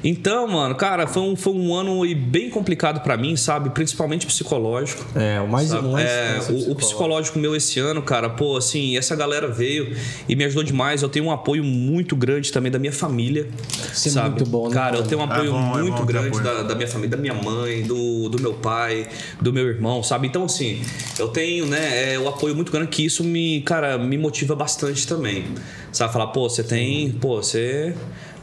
Então, 0.03 0.47
mano, 0.47 0.75
cara, 0.75 1.07
foi 1.07 1.23
um, 1.23 1.35
foi 1.37 1.53
um 1.55 1.75
ano 1.75 2.03
aí 2.03 2.15
bem 2.15 2.51
complicado 2.51 2.74
pra 2.77 3.17
mim, 3.17 3.37
sabe? 3.37 3.71
Principalmente 3.71 4.27
psicológico. 4.27 5.05
É, 5.15 5.41
o 5.41 5.49
mais, 5.49 5.69
sabe? 5.69 5.87
o 5.87 5.93
mais 5.93 6.09
É, 6.09 6.37
é 6.37 6.53
o, 6.53 6.73
o 6.73 6.75
psicológico 6.75 7.39
meu 7.39 7.55
esse 7.55 7.79
ano, 7.81 8.03
cara, 8.03 8.29
pô, 8.29 8.57
assim, 8.57 8.97
essa 8.97 9.15
galera 9.17 9.49
veio 9.49 9.97
e 10.29 10.37
me 10.37 10.45
ajudou 10.45 10.63
demais. 10.65 11.03
Eu 11.03 11.09
tenho 11.09 11.27
um 11.27 11.31
apoio 11.31 11.63
muito 11.65 12.17
grande 12.17 12.53
também 12.53 12.71
da 12.71 12.79
minha 12.79 12.93
família. 12.93 13.49
Isso 13.93 14.09
é 14.09 14.13
sabe? 14.13 14.31
muito 14.31 14.47
bom, 14.47 14.69
né, 14.69 14.75
Cara, 14.75 14.97
eu 14.97 15.03
tenho 15.05 15.21
um 15.21 15.25
apoio 15.25 15.49
É 15.49 15.51
bom, 15.51 15.79
é 15.79 15.83
muito 15.83 15.97
bom 15.97 16.07
ter 16.07 16.13
grande 16.13 16.29
apoio. 16.29 16.45
da, 16.45 16.63
da 16.63 16.75
minha 16.75 16.89
família, 16.89 17.17
da 17.17 17.17
minha 17.17 17.35
mãe, 17.35 17.83
do, 17.83 18.29
do 18.29 18.41
meu 18.41 18.55
pai, 18.55 19.09
do 19.41 19.53
meu 19.53 19.67
irmão, 19.67 20.03
sabe? 20.03 20.27
Então, 20.27 20.45
assim, 20.45 20.83
eu 21.19 21.29
tenho, 21.29 21.67
né, 21.67 22.15
é, 22.15 22.19
o 22.19 22.29
apoio 22.29 22.55
muito 22.55 22.71
grande 22.73 22.89
que 22.89 23.05
isso 23.05 23.23
me, 23.25 23.61
cara, 23.63 23.99
me 23.99 24.17
motiva 24.19 24.55
bastante 24.55 25.07
também. 25.07 25.45
Sabe? 25.93 26.13
Falar, 26.13 26.29
pô, 26.29 26.49
você 26.49 26.63
tem, 26.63 27.11
pô, 27.13 27.37
você. 27.37 27.95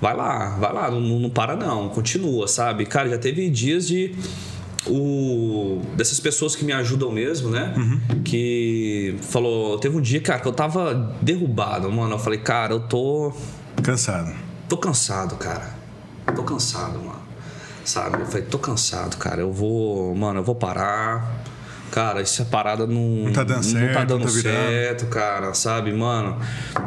Vai 0.01 0.15
lá, 0.15 0.57
vai 0.59 0.73
lá, 0.73 0.89
não, 0.89 0.99
não 0.99 1.29
para 1.29 1.55
não, 1.55 1.87
continua, 1.89 2.47
sabe? 2.47 2.85
Cara, 2.87 3.07
já 3.09 3.17
teve 3.19 3.47
dias 3.49 3.87
de. 3.87 4.15
O, 4.87 5.79
dessas 5.95 6.19
pessoas 6.19 6.55
que 6.55 6.65
me 6.65 6.73
ajudam 6.73 7.11
mesmo, 7.11 7.49
né? 7.51 7.71
Que 8.25 9.15
falou. 9.21 9.77
Teve 9.77 9.95
um 9.95 10.01
dia, 10.01 10.19
cara, 10.19 10.39
que 10.39 10.47
eu 10.47 10.51
tava 10.53 11.15
derrubado, 11.21 11.91
mano. 11.91 12.15
Eu 12.15 12.19
falei, 12.19 12.39
cara, 12.39 12.73
eu 12.73 12.79
tô. 12.79 13.31
Cansado. 13.83 14.33
Tô 14.67 14.77
cansado, 14.77 15.35
cara. 15.35 15.75
Tô 16.35 16.41
cansado, 16.43 16.97
mano. 16.97 17.21
Sabe? 17.85 18.21
Eu 18.21 18.25
falei, 18.25 18.43
tô 18.43 18.57
cansado, 18.57 19.17
cara. 19.17 19.41
Eu 19.41 19.51
vou. 19.51 20.15
Mano, 20.15 20.39
eu 20.39 20.43
vou 20.43 20.55
parar. 20.55 21.43
cara, 21.91 22.21
essa 22.21 22.45
parada 22.45 22.87
não, 22.87 23.25
Não 23.25 23.33
tá 23.33 23.43
dando 23.43 23.63
certo, 23.63 23.85
não 23.85 23.93
tá 23.93 24.03
dando 24.05 24.19
não 24.19 24.25
tá 24.27 24.31
virando. 24.33 24.67
certo, 24.69 25.05
cara, 25.07 25.53
sabe, 25.53 25.91
mano? 25.93 26.39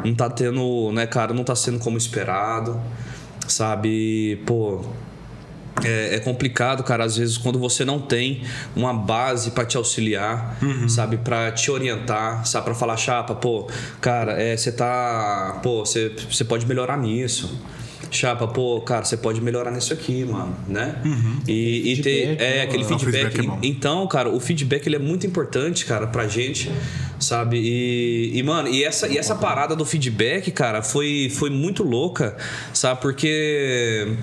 Não 0.03 0.15
tá 0.15 0.29
tendo, 0.29 0.91
né, 0.91 1.05
cara, 1.07 1.33
não 1.33 1.43
tá 1.45 1.55
sendo 1.55 1.79
como 1.79 1.95
esperado, 1.97 2.81
sabe? 3.47 4.41
Pô, 4.45 4.81
é, 5.83 6.15
é 6.15 6.19
complicado, 6.19 6.83
cara, 6.83 7.03
às 7.03 7.17
vezes 7.17 7.37
quando 7.37 7.59
você 7.59 7.83
não 7.83 7.99
tem 7.99 8.43
uma 8.75 8.93
base 8.93 9.51
pra 9.51 9.65
te 9.65 9.75
auxiliar, 9.77 10.57
sabe, 10.87 11.17
Pra 11.17 11.51
te 11.51 11.69
orientar, 11.69 12.45
sabe, 12.45 12.65
Pra 12.65 12.75
falar 12.75 12.97
chapa, 12.97 13.35
pô, 13.35 13.67
cara, 13.99 14.41
é, 14.41 14.55
você 14.55 14.71
tá, 14.71 15.59
pô, 15.61 15.83
você 15.85 16.43
pode 16.47 16.65
melhorar 16.65 16.97
nisso. 16.97 17.59
Chapa, 18.11 18.47
pô, 18.47 18.79
cara, 18.81 19.03
você 19.03 19.17
pode 19.17 19.41
melhorar 19.41 19.71
nisso 19.71 19.91
aqui, 19.91 20.23
mano, 20.23 20.55
né? 20.67 21.01
E, 21.47 21.91
e 21.93 22.01
ter 22.01 22.27
Feedback, 22.27 22.41
é, 22.41 22.55
né, 22.57 22.61
aquele 22.63 22.83
feedback. 22.85 23.31
feedback 23.33 23.65
é. 23.65 23.67
Então, 23.67 24.07
cara, 24.07 24.29
o 24.29 24.39
feedback 24.39 24.87
ele 24.87 24.95
é 24.95 24.99
muito 24.99 25.27
importante, 25.27 25.85
cara, 25.85 26.07
pra 26.07 26.25
gente, 26.27 26.71
sabe? 27.19 27.57
E, 27.57 28.37
e, 28.37 28.43
mano, 28.43 28.67
e 28.67 28.83
essa, 28.83 29.07
e 29.07 29.17
essa 29.17 29.35
parada 29.35 29.75
do 29.75 29.85
feedback, 29.85 30.51
cara, 30.51 30.81
foi, 30.81 31.29
foi 31.29 31.49
muito 31.49 31.83
louca, 31.83 32.35
sabe? 32.73 33.01
Porque 33.01 34.15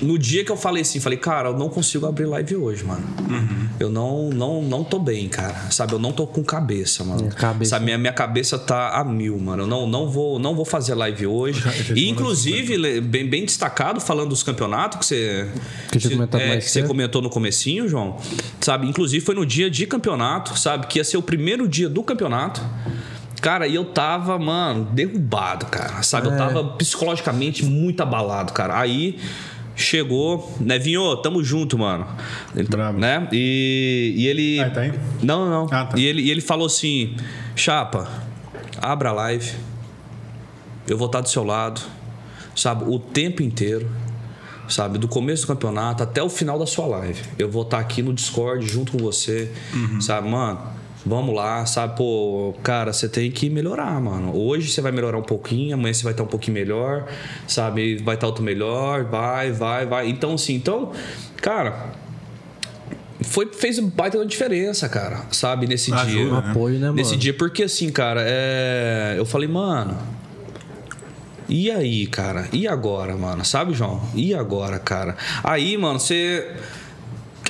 no 0.00 0.18
dia 0.18 0.44
que 0.44 0.50
eu 0.52 0.56
falei 0.56 0.82
assim, 0.82 1.00
falei, 1.00 1.18
cara, 1.18 1.48
eu 1.50 1.56
não 1.58 1.68
consigo 1.68 2.06
abrir 2.06 2.24
live 2.26 2.56
hoje, 2.56 2.84
mano. 2.84 3.04
Uhum. 3.28 3.68
Eu 3.80 3.90
não, 3.90 4.30
não, 4.30 4.62
não 4.62 4.84
tô 4.84 4.98
bem, 4.98 5.28
cara. 5.28 5.70
Sabe? 5.70 5.92
Eu 5.92 5.98
não 5.98 6.12
tô 6.12 6.26
com 6.26 6.42
cabeça, 6.42 7.04
mano. 7.04 7.26
É, 7.28 7.30
cabeça. 7.30 7.70
Sabe? 7.70 7.84
Minha, 7.84 7.98
minha 7.98 8.12
cabeça 8.12 8.58
tá 8.58 8.90
a 8.98 9.04
mil, 9.04 9.38
mano. 9.38 9.62
Eu 9.62 9.66
não, 9.66 9.86
não, 9.86 10.08
vou, 10.08 10.38
não 10.38 10.54
vou 10.54 10.64
fazer 10.64 10.94
live 10.94 11.26
hoje. 11.26 11.62
E, 11.94 12.08
inclusive, 12.08 13.00
bem, 13.00 13.28
bem 13.28 13.44
destacado, 13.44 14.00
falando 14.00 14.30
dos 14.30 14.42
campeonatos 14.42 14.98
que 14.98 15.04
você. 15.06 15.48
Que 15.90 15.96
eu 15.96 16.00
tinha 16.00 16.10
você- 16.10 16.16
comentado 16.16 16.40
é, 16.40 16.48
mais 16.48 16.64
que 16.64 16.70
você 16.70 16.82
comentou 16.82 17.20
no 17.22 17.30
comecinho, 17.30 17.88
João. 17.88 18.16
Sabe? 18.60 18.86
Inclusive, 18.88 19.24
foi 19.24 19.34
no 19.34 19.44
dia 19.46 19.70
de 19.70 19.86
campeonato, 19.86 20.58
sabe? 20.58 20.86
Que 20.86 20.98
ia 20.98 21.04
ser 21.04 21.16
o 21.16 21.22
primeiro 21.22 21.68
dia 21.68 21.88
do 21.88 22.02
campeonato. 22.02 22.60
Cara, 23.40 23.68
e 23.68 23.74
eu 23.76 23.84
tava, 23.84 24.36
mano, 24.36 24.84
derrubado, 24.92 25.66
cara. 25.66 26.02
Sabe? 26.02 26.26
Eu 26.26 26.32
É. 26.32 26.36
tava 26.36 26.64
psicologicamente 26.76 27.64
muito 27.64 28.02
abalado, 28.02 28.52
cara. 28.52 28.76
Aí 28.78 29.16
chegou, 29.78 30.54
né, 30.60 30.78
Vinho, 30.78 31.16
tamo 31.16 31.42
junto, 31.42 31.78
mano. 31.78 32.06
Ele, 32.54 32.68
tá- 32.68 32.76
Bravo. 32.76 32.98
né? 32.98 33.26
E, 33.32 34.12
e 34.16 34.26
ele. 34.26 34.60
Ah, 34.60 34.70
tá 34.70 34.80
aí? 34.82 34.92
Não, 35.22 35.48
não. 35.48 35.66
Ah, 35.70 35.86
tá. 35.86 35.98
E, 35.98 36.04
ele, 36.04 36.22
e 36.22 36.30
ele 36.30 36.40
falou 36.40 36.66
assim: 36.66 37.16
Chapa, 37.56 38.08
abra 38.82 39.10
a 39.10 39.12
live. 39.12 39.52
Eu 40.86 40.96
vou 40.98 41.06
estar 41.06 41.20
do 41.20 41.28
seu 41.28 41.44
lado, 41.44 41.80
sabe? 42.54 42.84
O 42.86 42.98
tempo 42.98 43.42
inteiro. 43.42 43.88
Sabe, 44.68 44.98
do 44.98 45.08
começo 45.08 45.44
do 45.44 45.48
campeonato 45.48 46.02
até 46.02 46.22
o 46.22 46.28
final 46.28 46.58
da 46.58 46.66
sua 46.66 46.84
live. 46.86 47.22
Eu 47.38 47.50
vou 47.50 47.62
estar 47.62 47.78
aqui 47.78 48.02
no 48.02 48.12
Discord 48.12 48.66
junto 48.68 48.92
com 48.92 48.98
você. 48.98 49.50
Uhum. 49.72 49.98
Sabe, 49.98 50.28
mano? 50.28 50.60
Vamos 51.06 51.34
lá, 51.34 51.64
sabe? 51.64 51.96
Pô, 51.96 52.54
cara, 52.62 52.92
você 52.92 53.08
tem 53.08 53.30
que 53.30 53.48
melhorar, 53.48 54.00
mano. 54.00 54.36
Hoje 54.36 54.70
você 54.70 54.80
vai 54.80 54.92
melhorar 54.92 55.18
um 55.18 55.22
pouquinho, 55.22 55.74
amanhã 55.74 55.92
você 55.94 56.02
vai 56.02 56.12
estar 56.12 56.24
um 56.24 56.26
pouquinho 56.26 56.54
melhor, 56.54 57.06
sabe? 57.46 57.96
Vai 57.98 58.16
estar 58.16 58.26
outro 58.26 58.42
melhor, 58.42 59.04
vai, 59.04 59.52
vai, 59.52 59.86
vai. 59.86 60.08
Então, 60.08 60.34
assim, 60.34 60.54
então, 60.54 60.92
cara, 61.36 61.92
foi, 63.22 63.46
fez 63.52 63.78
baita 63.78 64.24
diferença, 64.24 64.88
cara, 64.88 65.22
sabe? 65.30 65.66
Nesse 65.66 65.92
Ajuda, 65.92 66.10
dia. 66.10 66.32
Um 66.32 66.36
apoio, 66.36 66.74
né, 66.74 66.86
mano? 66.86 66.94
Nesse 66.94 67.16
dia, 67.16 67.34
porque 67.34 67.64
assim, 67.64 67.90
cara, 67.90 68.22
é... 68.24 69.14
eu 69.16 69.24
falei, 69.24 69.48
mano. 69.48 69.96
E 71.48 71.70
aí, 71.70 72.06
cara? 72.06 72.46
E 72.52 72.68
agora, 72.68 73.16
mano? 73.16 73.44
Sabe, 73.44 73.72
João? 73.72 74.02
E 74.14 74.34
agora, 74.34 74.78
cara? 74.78 75.16
Aí, 75.42 75.76
mano, 75.78 75.98
você. 75.98 76.54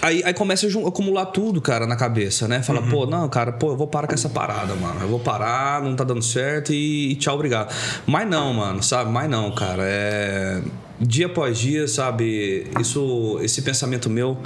Aí, 0.01 0.23
aí 0.25 0.33
começa 0.35 0.67
a 0.67 0.89
acumular 0.89 1.27
tudo, 1.27 1.61
cara, 1.61 1.87
na 1.87 1.97
cabeça, 1.97 2.47
né? 2.47 2.63
Fala, 2.63 2.83
pô, 2.83 3.05
não, 3.07 3.29
cara, 3.29 3.53
pô, 3.53 3.71
eu 3.73 3.77
vou 3.77 3.87
parar 3.87 4.07
com 4.07 4.15
essa 4.15 4.29
parada, 4.29 4.75
mano. 4.75 5.01
Eu 5.01 5.09
vou 5.09 5.19
parar, 5.19 5.83
não 5.83 5.97
tá 5.97 6.05
dando 6.05 6.23
certo 6.23 6.73
e, 6.73 7.13
e 7.13 7.17
tchau, 7.17 7.35
obrigado. 7.35 7.75
Mas 8.07 8.29
não, 8.29 8.55
mano, 8.55 8.83
sabe? 8.83 9.11
Mas 9.11 9.29
não, 9.29 9.51
cara. 9.53 9.83
É. 9.85 10.63
Dia 11.01 11.27
após 11.27 11.59
dia, 11.59 11.87
sabe? 11.87 12.67
Isso, 12.81 13.39
esse 13.43 13.63
pensamento 13.63 14.09
meu 14.11 14.37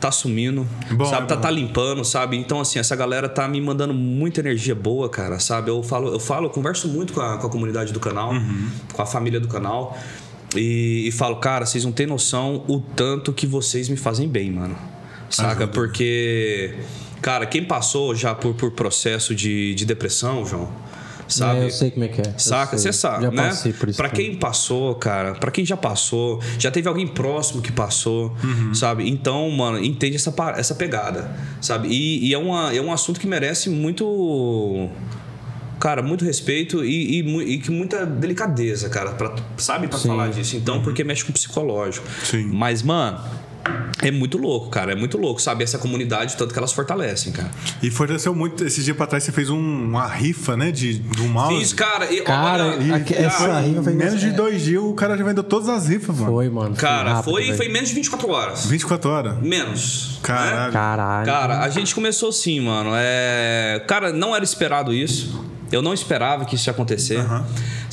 tá 0.00 0.10
sumindo, 0.10 0.66
Bom, 0.90 1.04
sabe? 1.06 1.24
é 1.24 1.26
tá, 1.26 1.36
tá 1.36 1.50
limpando, 1.50 2.04
sabe? 2.04 2.36
Então, 2.36 2.60
assim, 2.60 2.78
essa 2.78 2.94
galera 2.94 3.28
tá 3.28 3.48
me 3.48 3.60
mandando 3.60 3.94
muita 3.94 4.40
energia 4.40 4.74
boa, 4.74 5.08
cara, 5.08 5.38
sabe? 5.38 5.70
Eu 5.70 5.82
falo, 5.82 6.12
eu 6.12 6.20
falo, 6.20 6.46
eu 6.46 6.50
converso 6.50 6.86
muito 6.86 7.12
com 7.14 7.20
a, 7.20 7.38
com 7.38 7.46
a 7.46 7.50
comunidade 7.50 7.92
do 7.92 7.98
canal, 8.00 8.32
Uhum. 8.32 8.68
com 8.92 9.02
a 9.02 9.06
família 9.06 9.40
do 9.40 9.48
canal. 9.48 9.96
E, 10.54 11.08
e 11.08 11.12
falo, 11.12 11.36
cara, 11.36 11.64
vocês 11.66 11.84
não 11.84 11.92
têm 11.92 12.06
noção 12.06 12.62
o 12.68 12.78
tanto 12.80 13.32
que 13.32 13.46
vocês 13.46 13.88
me 13.88 13.96
fazem 13.96 14.28
bem, 14.28 14.50
mano. 14.52 14.76
Saca? 15.30 15.50
Ajuda. 15.64 15.66
Porque, 15.68 16.74
cara, 17.20 17.46
quem 17.46 17.64
passou 17.64 18.14
já 18.14 18.34
por, 18.34 18.54
por 18.54 18.70
processo 18.70 19.34
de, 19.34 19.74
de 19.74 19.84
depressão, 19.84 20.44
João, 20.46 20.70
sabe? 21.28 21.60
É, 21.60 21.64
eu 21.64 21.70
sei 21.70 21.90
como 21.90 22.04
é 22.04 22.08
que 22.08 22.20
é. 22.20 22.34
Saca? 22.38 22.78
Você 22.78 22.92
sabe, 22.92 23.24
Já 23.24 23.30
né? 23.30 23.48
por 23.78 23.88
isso. 23.88 23.96
Pra 23.96 24.08
também. 24.08 24.30
quem 24.30 24.36
passou, 24.38 24.94
cara, 24.94 25.34
pra 25.34 25.50
quem 25.50 25.64
já 25.66 25.76
passou, 25.76 26.40
já 26.58 26.70
teve 26.70 26.88
alguém 26.88 27.06
próximo 27.06 27.60
que 27.60 27.72
passou, 27.72 28.34
Uhum. 28.44 28.72
sabe? 28.74 29.08
Então, 29.08 29.50
mano, 29.50 29.82
entende 29.82 30.16
essa, 30.16 30.32
essa 30.56 30.74
pegada, 30.74 31.30
sabe? 31.60 31.88
E, 31.88 32.28
e 32.28 32.34
é, 32.34 32.38
uma, 32.38 32.72
é 32.74 32.80
um 32.80 32.92
assunto 32.92 33.18
que 33.20 33.26
merece 33.26 33.68
muito. 33.68 34.88
Cara, 35.78 36.02
muito 36.02 36.24
respeito 36.24 36.82
e, 36.82 37.20
e, 37.20 37.54
e 37.54 37.58
que 37.58 37.70
muita 37.70 38.06
delicadeza, 38.06 38.88
cara, 38.88 39.10
pra, 39.12 39.34
sabe? 39.58 39.86
Pra 39.88 39.98
Sim. 39.98 40.08
falar 40.08 40.28
disso. 40.30 40.56
Então, 40.56 40.82
porque 40.82 41.04
mexe 41.04 41.22
com 41.22 41.30
o 41.30 41.34
psicológico. 41.34 42.06
Sim. 42.24 42.46
Mas, 42.50 42.82
mano, 42.82 43.20
é 44.02 44.10
muito 44.10 44.38
louco, 44.38 44.68
cara. 44.68 44.92
É 44.92 44.94
muito 44.94 45.16
louco, 45.18 45.40
sabe? 45.40 45.64
Essa 45.64 45.78
comunidade, 45.78 46.36
tanto 46.36 46.52
que 46.52 46.58
elas 46.58 46.72
fortalecem, 46.72 47.32
cara. 47.32 47.50
E 47.82 47.90
fortaleceu 47.90 48.34
muito. 48.34 48.64
Esse 48.64 48.82
dia 48.82 48.94
pra 48.94 49.06
trás 49.06 49.24
você 49.24 49.32
fez 49.32 49.50
um- 49.50 49.58
uma 49.58 50.06
rifa, 50.06 50.56
né? 50.56 50.70
De, 50.70 50.98
de 50.98 51.22
um 51.22 51.28
mouse. 51.28 51.58
Fiz, 51.58 51.72
cara. 51.72 52.12
E, 52.12 52.20
Cara, 52.22 52.66
olha, 52.66 53.04
essa 53.16 53.38
cara, 53.46 53.60
rifa 53.60 53.82
foi 53.82 53.92
menos 53.94 54.20
de 54.20 54.30
dois 54.32 54.62
dias 54.62 54.82
o 54.82 54.92
cara 54.94 55.16
já 55.16 55.24
vendeu 55.24 55.42
todas 55.44 55.68
as 55.68 55.88
rifas, 55.88 56.16
mano. 56.16 56.32
Foi, 56.32 56.48
mano. 56.50 56.76
Cara, 56.76 57.14
rápido, 57.14 57.32
foi, 57.32 57.44
velho. 57.44 57.56
foi 57.56 57.68
menos 57.68 57.88
de 57.88 57.94
24 57.94 58.30
horas. 58.30 58.66
24 58.66 59.10
horas. 59.10 59.38
Menos. 59.40 60.10
né? 60.14 60.18
Caralho. 60.22 60.72
Caralho. 60.72 61.26
Cara, 61.26 61.60
a 61.60 61.68
gente 61.68 61.94
começou 61.94 62.28
assim, 62.28 62.60
mano. 62.60 62.90
É... 62.94 63.82
Cara, 63.86 64.12
não 64.12 64.34
era 64.34 64.44
esperado 64.44 64.92
isso. 64.92 65.44
Eu 65.72 65.82
não 65.82 65.92
esperava 65.92 66.44
que 66.44 66.54
isso 66.54 66.68
ia 66.68 66.72
acontecer. 66.72 67.18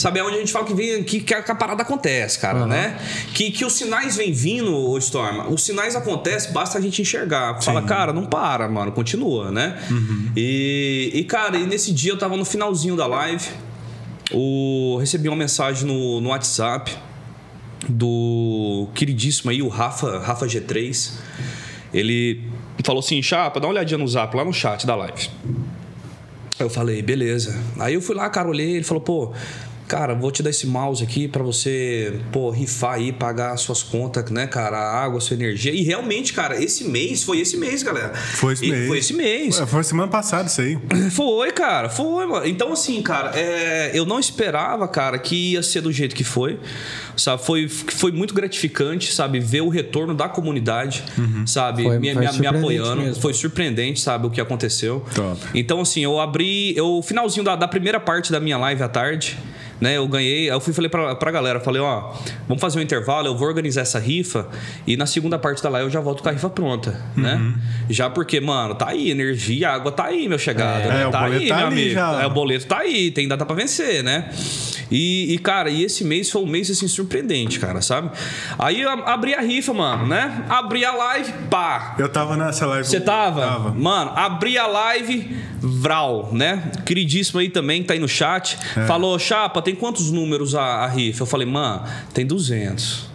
Sabe, 0.03 0.19
é 0.19 0.23
onde 0.23 0.35
a 0.35 0.39
gente 0.39 0.51
fala 0.51 0.65
que 0.65 0.73
vem 0.73 1.01
que, 1.01 1.21
que 1.21 1.33
a 1.33 1.41
que 1.41 1.49
a 1.49 1.55
parada 1.55 1.81
acontece, 1.81 2.37
cara, 2.37 2.67
né? 2.67 2.99
Que, 3.33 3.49
que 3.51 3.63
os 3.63 3.71
sinais 3.71 4.17
vêm 4.17 4.33
vindo, 4.33 4.75
ô 4.75 4.97
Storm. 4.97 5.49
Os 5.49 5.63
sinais 5.63 5.95
acontecem, 5.95 6.51
basta 6.51 6.77
a 6.77 6.81
gente 6.81 7.01
enxergar. 7.01 7.61
Fala, 7.61 7.81
cara, 7.83 8.11
não 8.11 8.25
para, 8.25 8.67
mano, 8.67 8.91
continua, 8.91 9.49
né? 9.49 9.81
E, 10.35 11.09
e, 11.13 11.23
cara, 11.23 11.55
e 11.55 11.65
nesse 11.65 11.93
dia 11.93 12.11
eu 12.11 12.17
tava 12.17 12.35
no 12.35 12.43
finalzinho 12.43 12.97
da 12.97 13.07
live. 13.07 13.47
O... 14.33 14.97
Recebi 14.99 15.29
uma 15.29 15.37
mensagem 15.37 15.87
no, 15.87 16.19
no 16.19 16.31
WhatsApp 16.31 16.93
do 17.87 18.89
queridíssimo 18.93 19.51
aí, 19.51 19.61
o 19.61 19.69
Rafa, 19.69 20.19
Rafa 20.19 20.45
G3. 20.45 21.13
Ele 21.93 22.43
falou 22.83 22.99
assim: 22.99 23.21
Chapa, 23.21 23.57
dá 23.57 23.67
uma 23.67 23.71
olhadinha 23.71 23.97
no 23.97 24.07
zap 24.09 24.35
lá 24.35 24.43
no 24.43 24.51
chat 24.51 24.85
da 24.85 24.97
live. 24.97 25.29
Eu 26.59 26.69
falei, 26.69 27.01
beleza. 27.01 27.57
Aí 27.79 27.93
eu 27.93 28.01
fui 28.01 28.15
lá, 28.15 28.29
cara, 28.29 28.47
olhei, 28.47 28.75
ele 28.75 28.83
falou, 28.83 29.01
pô, 29.01 29.33
cara, 29.87 30.13
vou 30.13 30.31
te 30.31 30.41
dar 30.43 30.49
esse 30.49 30.65
mouse 30.67 31.03
aqui 31.03 31.27
pra 31.27 31.43
você, 31.43 32.19
pô, 32.31 32.49
rifar 32.49 32.93
aí, 32.95 33.11
pagar 33.11 33.55
suas 33.57 33.83
contas, 33.83 34.29
né, 34.31 34.47
cara, 34.47 34.77
a 34.77 35.03
água, 35.03 35.17
a 35.17 35.21
sua 35.21 35.35
energia. 35.35 35.71
E 35.71 35.81
realmente, 35.83 36.33
cara, 36.33 36.61
esse 36.61 36.85
mês, 36.85 37.23
foi 37.23 37.39
esse 37.39 37.57
mês, 37.57 37.83
galera. 37.83 38.13
Foi 38.13 38.53
esse 38.53 38.65
E 38.65 38.71
mês. 38.71 38.87
Foi 38.87 38.97
esse 38.97 39.13
mês. 39.13 39.59
Ué, 39.59 39.65
Foi 39.65 39.83
semana 39.83 40.07
passada 40.11 40.47
isso 40.47 40.61
aí. 40.61 40.77
Foi, 41.11 41.51
cara, 41.51 41.89
foi, 41.89 42.25
mano. 42.25 42.45
Então, 42.47 42.71
assim, 42.73 43.01
cara, 43.01 43.31
é, 43.37 43.91
eu 43.93 44.05
não 44.05 44.19
esperava, 44.19 44.87
cara, 44.87 45.17
que 45.19 45.53
ia 45.53 45.61
ser 45.63 45.81
do 45.81 45.91
jeito 45.91 46.15
que 46.15 46.23
foi. 46.23 46.59
Sabe, 47.15 47.43
foi, 47.43 47.67
foi 47.69 48.11
muito 48.11 48.33
gratificante, 48.33 49.13
sabe, 49.13 49.39
ver 49.39 49.61
o 49.61 49.69
retorno 49.69 50.15
da 50.15 50.27
comunidade, 50.27 51.03
sabe, 51.45 51.83
Foi- 51.83 51.99
me, 51.99 52.13
foi 52.13 52.25
me- 52.27 52.39
me 52.39 52.47
apoiando. 52.47 53.01
mesmo. 53.03 53.21
Foi 53.21 53.33
surpreendente, 53.33 53.99
sabe, 54.01 54.25
o 54.27 54.29
que 54.31 54.41
aconteceu. 54.41 55.05
Top. 55.13 55.39
Então, 55.53 55.79
assim, 55.81 56.01
eu 56.03 56.19
abri. 56.19 56.75
Eu, 56.75 57.01
finalzinho 57.03 57.43
da, 57.43 57.55
da 57.55 57.67
primeira 57.67 57.99
parte 57.99 58.31
da 58.31 58.39
minha 58.39 58.57
live 58.57 58.81
à 58.81 58.87
tarde, 58.89 59.37
né? 59.83 59.97
Eu 59.97 60.07
ganhei. 60.07 60.49
Eu 60.49 60.61
fui 60.61 60.71
falei 60.71 60.89
pra, 60.89 61.13
pra 61.13 61.29
galera, 61.29 61.59
falei, 61.59 61.81
ó, 61.81 62.13
vamos 62.47 62.61
fazer 62.61 62.79
um 62.79 62.81
intervalo, 62.81 63.27
eu 63.27 63.37
vou 63.37 63.45
organizar 63.45 63.81
essa 63.81 63.99
rifa 63.99 64.47
e 64.87 64.95
na 64.95 65.05
segunda 65.05 65.37
parte 65.37 65.61
da 65.61 65.67
live 65.69 65.87
eu 65.87 65.91
já 65.91 65.99
volto 65.99 66.23
com 66.23 66.29
a 66.29 66.31
rifa 66.31 66.49
pronta, 66.49 66.99
né? 67.17 67.35
Uhum. 67.35 67.55
Já 67.89 68.09
porque, 68.09 68.39
mano, 68.39 68.75
tá 68.75 68.87
aí, 68.89 69.11
energia, 69.11 69.71
água 69.71 69.91
tá 69.91 70.05
aí, 70.05 70.29
meu 70.29 70.39
chegado. 70.39 70.83
É, 70.83 70.87
né? 70.87 71.07
o 71.07 71.11
tá 71.11 71.19
boleto 71.19 71.41
aí, 71.43 71.49
tá 71.49 71.57
meu 71.57 71.67
ali 71.67 71.81
amigo. 71.81 71.93
já. 71.93 72.23
É, 72.23 72.25
o 72.25 72.29
boleto 72.29 72.65
tá 72.65 72.77
aí, 72.79 73.11
tem 73.11 73.27
data 73.27 73.45
pra 73.45 73.55
vencer, 73.55 74.01
né? 74.01 74.29
E, 74.89 75.33
e, 75.33 75.37
cara, 75.37 75.69
e 75.69 75.83
esse 75.83 76.03
mês 76.05 76.29
foi 76.29 76.41
um 76.43 76.47
mês 76.47 76.69
assim 76.69 76.87
surpreendente, 76.87 77.59
cara, 77.59 77.81
sabe? 77.81 78.11
Aí 78.57 78.81
eu 78.81 78.89
abri 78.89 79.33
a 79.33 79.41
rifa, 79.41 79.73
mano, 79.73 80.07
né? 80.07 80.45
Abri 80.47 80.85
a 80.85 80.93
live, 80.93 81.33
pá. 81.49 81.95
Eu 81.97 82.07
tava 82.07 82.37
nessa 82.37 82.65
live. 82.67 82.87
Você 82.87 83.01
tava? 83.01 83.41
Tava. 83.41 83.71
Mano, 83.71 84.11
abri 84.15 84.57
a 84.57 84.67
live, 84.67 85.35
Vral, 85.65 86.29
né? 86.33 86.71
Queridíssimo 86.85 87.39
aí 87.39 87.47
também, 87.47 87.81
tá 87.83 87.93
aí 87.93 87.99
no 87.99 88.07
chat. 88.07 88.57
Falou, 88.85 89.17
Chapa, 89.17 89.61
tem 89.61 89.72
quantos 89.75 90.11
números 90.11 90.55
a, 90.55 90.61
a 90.83 90.87
rifa? 90.87 91.23
Eu 91.23 91.27
falei, 91.27 91.47
mano, 91.47 91.83
tem 92.13 92.25
200. 92.25 93.11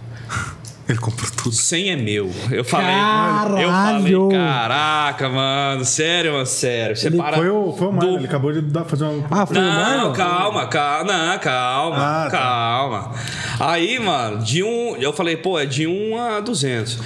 Ele 0.88 0.98
comprou 0.98 1.30
tudo. 1.30 1.54
100 1.54 1.90
é 1.90 1.96
meu. 1.96 2.30
Eu 2.50 2.64
falei, 2.64 2.86
Caralho! 2.94 3.58
eu 3.58 3.70
falei, 3.70 4.38
caraca, 4.40 5.28
mano, 5.28 5.84
sério, 5.84 6.32
mano, 6.32 6.46
sério. 6.46 6.96
Você 6.96 7.10
para 7.10 7.36
Foi 7.36 7.50
o, 7.50 7.74
foi 7.76 7.88
o 7.88 7.92
Marlon, 7.92 8.12
do- 8.12 8.18
ele 8.20 8.26
acabou 8.26 8.52
de 8.54 8.62
dar, 8.62 8.84
fazer 8.86 9.04
uma. 9.04 9.26
Ah, 9.30 9.44
foi 9.44 9.58
o 9.58 9.60
Não, 9.60 9.70
Marlon? 9.70 10.12
calma, 10.14 10.66
calma, 10.66 11.12
não, 11.12 11.38
calma, 11.40 11.96
Ah, 11.98 12.28
tá. 12.30 12.38
calma. 12.38 13.12
Aí, 13.60 13.98
mano, 13.98 14.38
de 14.42 14.62
um, 14.62 14.96
eu 14.96 15.12
falei, 15.12 15.36
pô, 15.36 15.58
é 15.58 15.66
de 15.66 15.86
1 15.86 16.18
a 16.18 16.40
200. 16.40 16.98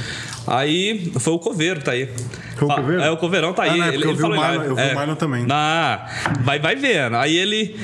Aí 0.47 1.13
foi 1.19 1.33
o 1.33 1.39
coveiro, 1.41 1.83
tá 1.83 1.91
aí. 1.91 2.09
Foi 2.57 2.69
o 2.69 2.75
Coveiro? 2.77 3.03
É, 3.03 3.11
o 3.11 3.17
coveirão 3.17 3.53
tá 3.53 3.63
Ah, 3.65 3.73
aí. 3.73 3.79
não, 3.79 3.85
é 3.87 3.89
ele, 3.95 3.97
eu 4.05 4.11
ele 4.11 4.13
vi 4.13 4.19
o 4.19 4.21
falou, 4.23 4.37
Marlon- 4.37 4.61
né? 4.61 4.67
eu 4.69 4.77
vi 4.77 4.83
o 4.83 4.85
É. 4.85 4.95
Marlon 4.95 5.15
também. 5.17 5.47
Ah, 5.51 6.07
vai, 6.43 6.61
vai 6.61 6.77
vendo. 6.77 7.17
Aí 7.17 7.37
ele 7.37 7.77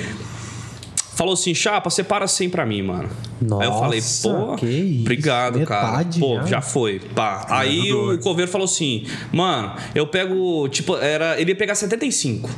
falou 1.18 1.34
assim, 1.34 1.52
chapa, 1.52 1.90
separa 1.90 2.28
100 2.28 2.48
pra 2.48 2.64
mim, 2.64 2.80
mano. 2.80 3.10
aí 3.60 3.66
eu 3.66 3.72
falei, 3.72 3.98
Nossa, 3.98 4.28
pô, 4.28 4.54
que 4.54 4.66
isso, 4.66 5.00
obrigado, 5.00 5.66
cara. 5.66 6.04
Pô, 6.16 6.36
já. 6.36 6.46
já 6.46 6.60
foi. 6.60 7.00
Pá. 7.00 7.44
Aí 7.50 7.80
ajudou, 7.80 8.14
o 8.14 8.18
coveiro 8.20 8.48
falou 8.48 8.66
assim, 8.66 9.04
mano, 9.32 9.74
eu 9.96 10.06
pego, 10.06 10.68
tipo, 10.68 10.96
era, 10.96 11.38
ele 11.40 11.50
ia 11.50 11.56
pegar 11.56 11.74
75. 11.74 12.48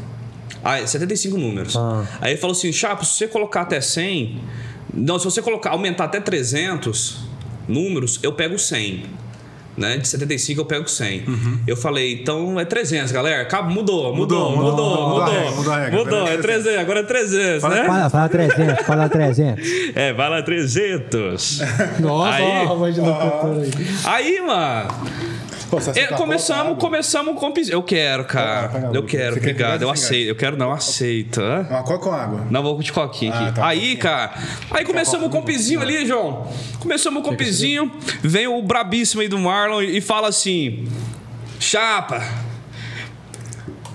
Ah, 0.62 0.86
75 0.86 1.38
números. 1.38 1.74
Ah. 1.74 2.04
Aí 2.20 2.32
ele 2.32 2.38
falou 2.38 2.52
assim, 2.52 2.70
chapa, 2.70 3.02
se 3.02 3.12
você 3.12 3.28
colocar 3.28 3.62
até 3.62 3.80
100, 3.80 4.38
não, 4.92 5.18
se 5.18 5.24
você 5.24 5.40
colocar, 5.40 5.70
aumentar 5.70 6.04
até 6.04 6.20
300 6.20 7.16
números, 7.66 8.20
eu 8.22 8.34
pego 8.34 8.58
100. 8.58 9.04
Né? 9.76 9.96
De 9.98 10.06
75 10.08 10.60
eu 10.60 10.64
pego 10.64 10.88
100. 10.88 11.24
Eu 11.66 11.76
falei, 11.76 12.14
então 12.14 12.58
é 12.58 12.64
300, 12.64 13.12
galera. 13.12 13.42
Acabou, 13.42 13.70
mudou, 13.72 14.14
mudou, 14.14 14.50
Mudou, 14.50 14.56
mudou, 14.56 15.08
mudou, 15.08 15.08
mudou. 15.26 15.50
mudou 15.56 15.56
mudou 15.56 15.74
regra. 15.74 15.98
Mudou, 15.98 16.26
é 16.26 16.34
é 16.34 16.38
300, 16.38 16.78
agora 16.78 17.00
é 17.00 17.02
300, 17.04 17.62
né? 17.70 17.84
Fala, 17.86 18.10
fala 18.10 18.28
300, 18.28 18.86
fala 18.86 19.08
300. 19.08 19.64
É, 19.94 20.12
vai 20.12 20.28
lá 20.28 20.42
300. 20.42 21.60
Nossa, 22.00 22.36
Aí- 22.36 22.66
ó, 22.66 22.84
aí. 22.84 23.70
Aí, 24.04 24.40
mano, 24.40 24.88
é, 25.76 25.78
aceita 25.78 26.14
começamos, 26.16 26.78
começamos 26.78 27.38
com 27.38 27.52
pis- 27.52 27.68
Eu 27.70 27.82
quero, 27.82 28.24
cara. 28.24 28.90
Eu 28.92 29.02
quero, 29.04 29.34
você 29.34 29.38
obrigado. 29.38 29.82
Eu 29.82 29.90
aceito. 29.90 30.28
Eu 30.28 30.34
quero, 30.36 30.56
não, 30.56 30.72
aceito. 30.72 31.40
hã? 31.40 31.66
Uma 31.68 31.82
coca 31.82 31.98
com 31.98 32.12
água. 32.12 32.46
Não, 32.50 32.62
vou 32.62 32.78
de 32.82 32.92
coquinha 32.92 33.32
aqui. 33.32 33.44
Ah, 33.48 33.52
tá. 33.52 33.66
Aí, 33.66 33.96
cara. 33.96 34.34
Aí 34.70 34.84
começamos 34.84 35.28
com 35.28 35.36
o 35.36 35.40
compizinho 35.40 35.80
ali, 35.80 36.06
João. 36.06 36.48
Começamos 36.78 37.22
com 37.22 37.28
o 37.28 37.30
compizinho. 37.32 37.90
Vem 38.22 38.46
o 38.46 38.60
brabíssimo 38.62 39.22
aí 39.22 39.28
do 39.28 39.38
Marlon 39.38 39.82
e 39.82 40.00
fala 40.00 40.28
assim: 40.28 40.86
Chapa. 41.58 42.22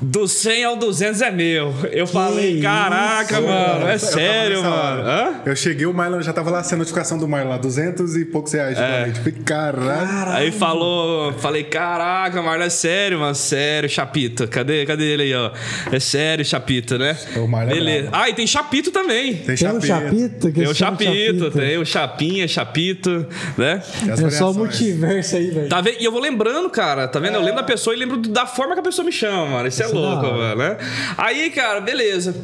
Do 0.01 0.27
100 0.27 0.63
ao 0.65 0.75
200 0.75 1.21
é 1.21 1.31
meu. 1.31 1.73
Eu 1.91 2.05
falei, 2.05 2.59
caraca, 2.61 3.39
mano, 3.39 3.87
é 3.87 3.95
Eu 3.95 3.99
sério, 3.99 4.61
mano. 4.63 5.01
Hã? 5.07 5.41
Eu 5.45 5.55
cheguei, 5.55 5.85
o 5.85 5.93
Marlon 5.93 6.21
já 6.21 6.33
tava 6.33 6.49
lá, 6.49 6.61
a 6.69 6.75
notificação 6.75 7.17
do 7.17 7.27
Marlon 7.27 7.49
lá, 7.51 7.57
200 7.57 8.15
e 8.17 8.25
poucos 8.25 8.51
reais 8.53 8.77
É. 8.77 9.11
Falei, 9.13 9.31
caralho. 9.45 10.31
Aí 10.31 10.51
falou, 10.51 11.33
falei, 11.33 11.63
caraca, 11.63 12.41
Marlon, 12.41 12.65
é 12.65 12.69
sério, 12.69 13.19
mano, 13.19 13.35
sério, 13.35 13.89
Chapita. 13.89 14.47
Cadê, 14.47 14.85
cadê 14.85 15.05
ele 15.05 15.23
aí, 15.23 15.33
ó? 15.33 15.51
É 15.91 15.99
sério, 15.99 16.43
Chapita, 16.43 16.97
né? 16.97 17.17
O 17.37 17.47
Marlon 17.47 17.71
é 17.71 17.75
Beleza. 17.75 18.09
brabo. 18.09 18.23
Ah, 18.23 18.29
e 18.29 18.33
tem 18.33 18.45
Chapito 18.45 18.91
também. 18.91 19.35
Tem 19.35 19.45
Tem 19.45 19.57
chapéu. 19.57 19.81
chapito? 19.81 20.47
que 20.51 20.59
Tem 20.59 20.67
o 20.67 20.75
chama 20.75 20.91
Chapito, 20.91 21.51
tem 21.51 21.77
o 21.77 21.85
Chapinha, 21.85 22.47
Chapito, 22.47 23.25
né? 23.57 23.81
É 24.07 24.29
só 24.29 24.51
o 24.51 24.53
multiverso 24.53 25.37
aí, 25.37 25.49
velho. 25.49 25.69
Tá 25.69 25.81
vendo? 25.81 25.97
E 25.99 26.05
eu 26.05 26.11
vou 26.11 26.21
lembrando, 26.21 26.69
cara, 26.69 27.07
tá 27.07 27.19
vendo? 27.19 27.35
Eu 27.35 27.41
lembro 27.41 27.57
da 27.57 27.63
pessoa 27.63 27.95
e 27.95 27.99
lembro 27.99 28.17
da 28.17 28.45
forma 28.45 28.73
que 28.73 28.79
a 28.81 28.83
pessoa 28.83 29.05
me 29.05 29.11
chama, 29.11 29.45
mano. 29.45 29.67
Isso 29.67 29.84
é 29.85 29.89
é 29.89 29.93
louco, 29.93 30.25
mano, 30.25 30.55
né? 30.55 30.77
Aí, 31.17 31.49
cara, 31.49 31.81
beleza. 31.81 32.35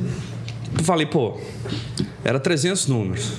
Eu 0.78 0.84
falei, 0.84 1.06
pô, 1.06 1.38
era 2.24 2.40
300 2.40 2.88
números. 2.88 3.34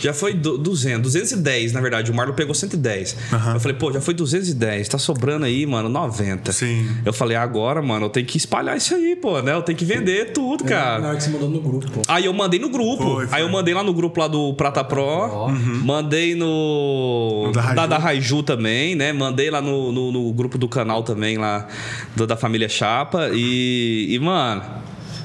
Já 0.00 0.12
foi 0.12 0.34
du- 0.34 0.58
200, 0.58 1.02
210, 1.02 1.72
na 1.72 1.80
verdade. 1.80 2.10
O 2.10 2.14
Marlon 2.14 2.34
pegou 2.34 2.54
110. 2.54 3.16
Eu 3.54 3.60
falei, 3.60 3.76
pô, 3.76 3.92
já 3.92 4.00
foi 4.00 4.14
210. 4.14 4.88
Tá 4.88 4.98
sobrando 4.98 5.44
aí, 5.46 5.64
mano, 5.66 5.88
90. 5.88 6.52
Sim. 6.52 6.88
Eu 7.04 7.12
falei, 7.12 7.36
agora, 7.36 7.80
mano, 7.82 8.06
eu 8.06 8.10
tenho 8.10 8.26
que 8.26 8.36
espalhar 8.36 8.76
isso 8.76 8.94
aí, 8.94 9.16
pô, 9.16 9.40
né? 9.40 9.52
Eu 9.54 9.62
tenho 9.62 9.76
que 9.78 9.84
vender 9.84 10.32
tudo, 10.32 10.64
Na 10.64 10.70
cara. 10.70 11.06
hora 11.08 11.16
que 11.16 11.22
você 11.24 11.30
mandou 11.30 11.48
no 11.48 11.60
grupo, 11.60 11.90
pô. 11.90 12.02
Aí 12.08 12.24
eu 12.26 12.32
mandei 12.32 12.58
no 12.60 12.68
grupo. 12.68 13.02
Foi, 13.02 13.26
foi. 13.26 13.36
Aí 13.38 13.42
eu 13.44 13.48
mandei 13.48 13.74
lá 13.74 13.82
no 13.82 13.92
grupo 13.94 14.20
lá 14.20 14.28
do 14.28 14.54
Prata 14.54 14.82
Pro. 14.84 15.48
Mandei 15.84 16.34
no. 16.34 17.44
No 17.46 17.52
da 17.52 17.60
Raiju. 17.60 17.76
da, 17.76 17.86
da 17.86 17.98
Raiju 17.98 18.42
também, 18.42 18.94
né? 18.94 19.12
Mandei 19.12 19.50
lá 19.50 19.60
no, 19.60 19.92
no, 19.92 20.12
no 20.12 20.32
grupo 20.32 20.58
do 20.58 20.68
canal 20.68 21.02
também, 21.02 21.36
lá 21.38 21.66
do- 22.16 22.26
da 22.26 22.36
família 22.36 22.68
Chapa. 22.68 23.30
E, 23.32 24.06
e 24.10 24.18
mano. 24.18 24.62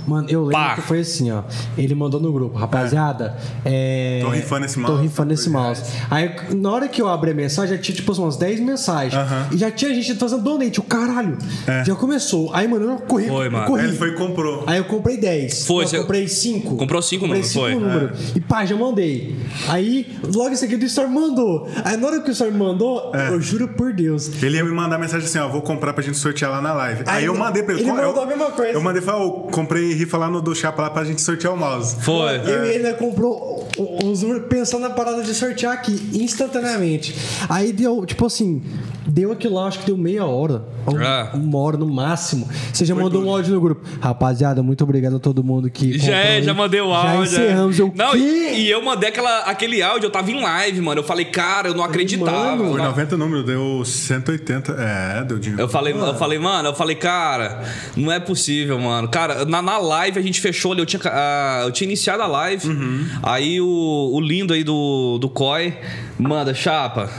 Mano, 0.07 0.27
eu 0.29 0.41
lembro 0.41 0.53
Pá. 0.53 0.75
que 0.75 0.81
foi 0.81 0.99
assim, 1.01 1.31
ó. 1.31 1.43
Ele 1.77 1.93
mandou 1.95 2.19
no 2.19 2.31
grupo, 2.31 2.57
rapaziada. 2.57 3.37
É. 3.65 4.19
Tô 4.23 4.29
rifando 4.29 4.65
esse 4.65 4.79
mouse, 4.79 4.95
Tô 4.95 5.01
rifando 5.01 5.33
esse 5.33 5.49
mouse. 5.49 5.83
Aí, 6.09 6.31
na 6.55 6.71
hora 6.71 6.87
que 6.87 7.01
eu 7.01 7.07
abri 7.07 7.31
a 7.31 7.33
mensagem, 7.33 7.75
já 7.75 7.81
tinha 7.81 7.95
tipo 7.95 8.11
umas 8.13 8.37
10 8.37 8.59
mensagens. 8.59 9.13
E 9.51 9.57
já 9.57 9.69
tinha 9.71 9.93
gente 9.93 10.15
fazendo 10.15 10.41
donate, 10.43 10.79
o 10.79 10.83
caralho. 10.83 11.37
É. 11.67 11.83
Já 11.85 11.95
começou. 11.95 12.53
Aí, 12.53 12.67
mano, 12.67 12.85
eu 12.91 12.97
corri. 12.97 13.27
Foi, 13.27 13.49
mano. 13.49 13.65
corri. 13.67 13.81
Aí 13.81 13.87
ele 13.87 13.97
foi 13.97 14.09
e 14.09 14.15
comprou. 14.15 14.63
Aí 14.67 14.77
eu 14.77 14.85
comprei 14.85 15.17
10. 15.17 15.65
Foi, 15.65 15.85
eu 15.85 16.01
comprei 16.01 16.27
5. 16.27 16.75
Comprou 16.75 17.01
cinco 17.01 17.21
comprei 17.27 17.41
números, 17.41 17.47
cinco 17.51 17.61
foi. 17.65 17.75
números. 17.75 18.35
E 18.35 18.39
pá, 18.39 18.65
já 18.65 18.75
mandei. 18.75 19.35
Aí, 19.67 20.07
logo 20.33 20.49
em 20.49 20.55
seguida, 20.55 20.83
o 20.83 20.87
Storm 20.87 21.11
mandou. 21.13 21.67
Aí 21.83 21.97
na 21.97 22.07
hora 22.07 22.21
que 22.21 22.29
o 22.29 22.31
Storm 22.31 22.55
mandou, 22.57 23.11
É. 23.13 23.29
eu 23.29 23.41
juro 23.41 23.67
por 23.69 23.93
Deus. 23.93 24.41
Ele 24.41 24.57
ia 24.57 24.63
me 24.63 24.71
mandar 24.71 24.97
mensagem 24.97 25.25
assim, 25.25 25.37
ó, 25.39 25.47
vou 25.47 25.61
comprar 25.61 25.93
pra 25.93 26.03
gente 26.03 26.17
sortear 26.17 26.51
lá 26.51 26.61
na 26.61 26.73
live. 26.73 27.03
Aí, 27.05 27.17
Aí 27.19 27.25
eu 27.25 27.35
mandei 27.35 27.63
pra 27.63 27.73
ele. 27.73 27.83
ele 27.83 27.89
"Pô, 27.91 27.95
mandou 27.97 28.15
eu, 28.15 28.21
a 28.23 28.25
mesma 28.25 28.45
coisa. 28.51 28.71
Eu 28.73 28.81
mandei 28.81 29.01
e 29.01 29.05
falei, 29.05 29.21
ó, 29.21 29.29
comprei 29.51 29.88
rifa 29.93 30.17
lá 30.17 30.29
no 30.29 30.41
do 30.41 30.55
Chapa 30.55 30.81
lá 30.81 30.89
pra 30.89 31.03
gente 31.03 31.21
sortear 31.21 31.53
o 31.53 31.57
mouse. 31.57 31.95
Foi. 32.01 32.37
E 32.37 32.49
ele 32.75 32.83
né, 32.83 32.93
comprou 32.93 33.68
o- 33.79 34.05
o- 34.05 34.11
os 34.11 34.21
números 34.23 34.43
pensando 34.49 34.81
na 34.81 34.89
parada 34.89 35.23
de 35.23 35.33
sortear 35.33 35.73
aqui, 35.73 35.93
instantaneamente. 36.13 37.15
Aí 37.47 37.71
deu, 37.73 38.05
tipo 38.05 38.25
assim, 38.25 38.61
deu 39.07 39.31
aquilo 39.31 39.55
lá, 39.55 39.67
acho 39.67 39.79
que 39.79 39.85
deu 39.85 39.97
meia 39.97 40.25
hora. 40.25 40.63
Ah. 41.01 41.31
Uma 41.35 41.59
hora 41.59 41.77
no 41.77 41.87
máximo. 41.87 42.47
Você 42.73 42.83
já 42.83 42.95
mandou 42.95 43.23
um 43.23 43.29
áudio 43.29 43.53
no 43.53 43.61
grupo. 43.61 43.85
Rapaziada, 44.01 44.63
muito 44.63 44.83
obrigado 44.83 45.17
a 45.17 45.19
todo 45.19 45.43
mundo 45.43 45.69
que. 45.69 45.97
Já, 45.99 46.15
é, 46.17 46.41
já 46.41 46.53
mandei 46.53 46.81
o 46.81 46.89
Já 46.89 46.97
áudio. 47.11 47.21
é. 47.21 47.25
encerramos. 47.25 47.77
Eu, 47.79 47.91
não, 47.95 48.15
e, 48.15 48.61
e 48.61 48.69
eu 48.71 48.83
mandei 48.83 49.09
aquela, 49.09 49.39
aquele 49.41 49.83
áudio, 49.83 50.07
eu 50.07 50.11
tava 50.11 50.31
em 50.31 50.41
live, 50.41 50.81
mano. 50.81 51.01
Eu 51.01 51.03
falei, 51.05 51.25
cara, 51.25 51.67
eu 51.67 51.75
não 51.75 51.83
acreditava. 51.83 52.55
mano. 52.55 52.69
Foi 52.71 52.79
não 52.79 52.85
90 52.89 53.17
números, 53.17 53.45
deu 53.45 53.83
180. 53.85 54.71
É, 54.79 55.23
deu 55.25 55.37
dinheiro. 55.37 55.61
Eu 55.61 55.69
falei, 55.69 55.93
eu 55.93 56.15
falei, 56.15 56.39
mano, 56.39 56.69
eu 56.69 56.73
falei, 56.75 56.95
cara, 56.95 57.63
não 57.95 58.11
é 58.11 58.19
possível, 58.19 58.79
mano. 58.79 59.07
Cara, 59.09 59.45
na, 59.45 59.61
na 59.61 59.77
live 59.77 60.17
a 60.17 60.23
gente 60.23 60.41
fechou 60.41 60.71
ali, 60.71 60.81
eu 60.81 60.85
tinha, 60.87 61.01
ah, 61.05 61.61
eu 61.65 61.71
tinha 61.71 61.87
iniciado 61.87 62.23
a 62.23 62.27
live. 62.27 62.67
Uhum. 62.67 63.05
Aí 63.21 63.61
o, 63.61 63.68
o 63.69 64.19
lindo 64.21 64.53
aí 64.53 64.63
do, 64.63 65.17
do 65.19 65.29
COI 65.29 65.77
manda, 66.17 66.53
chapa. 66.53 67.09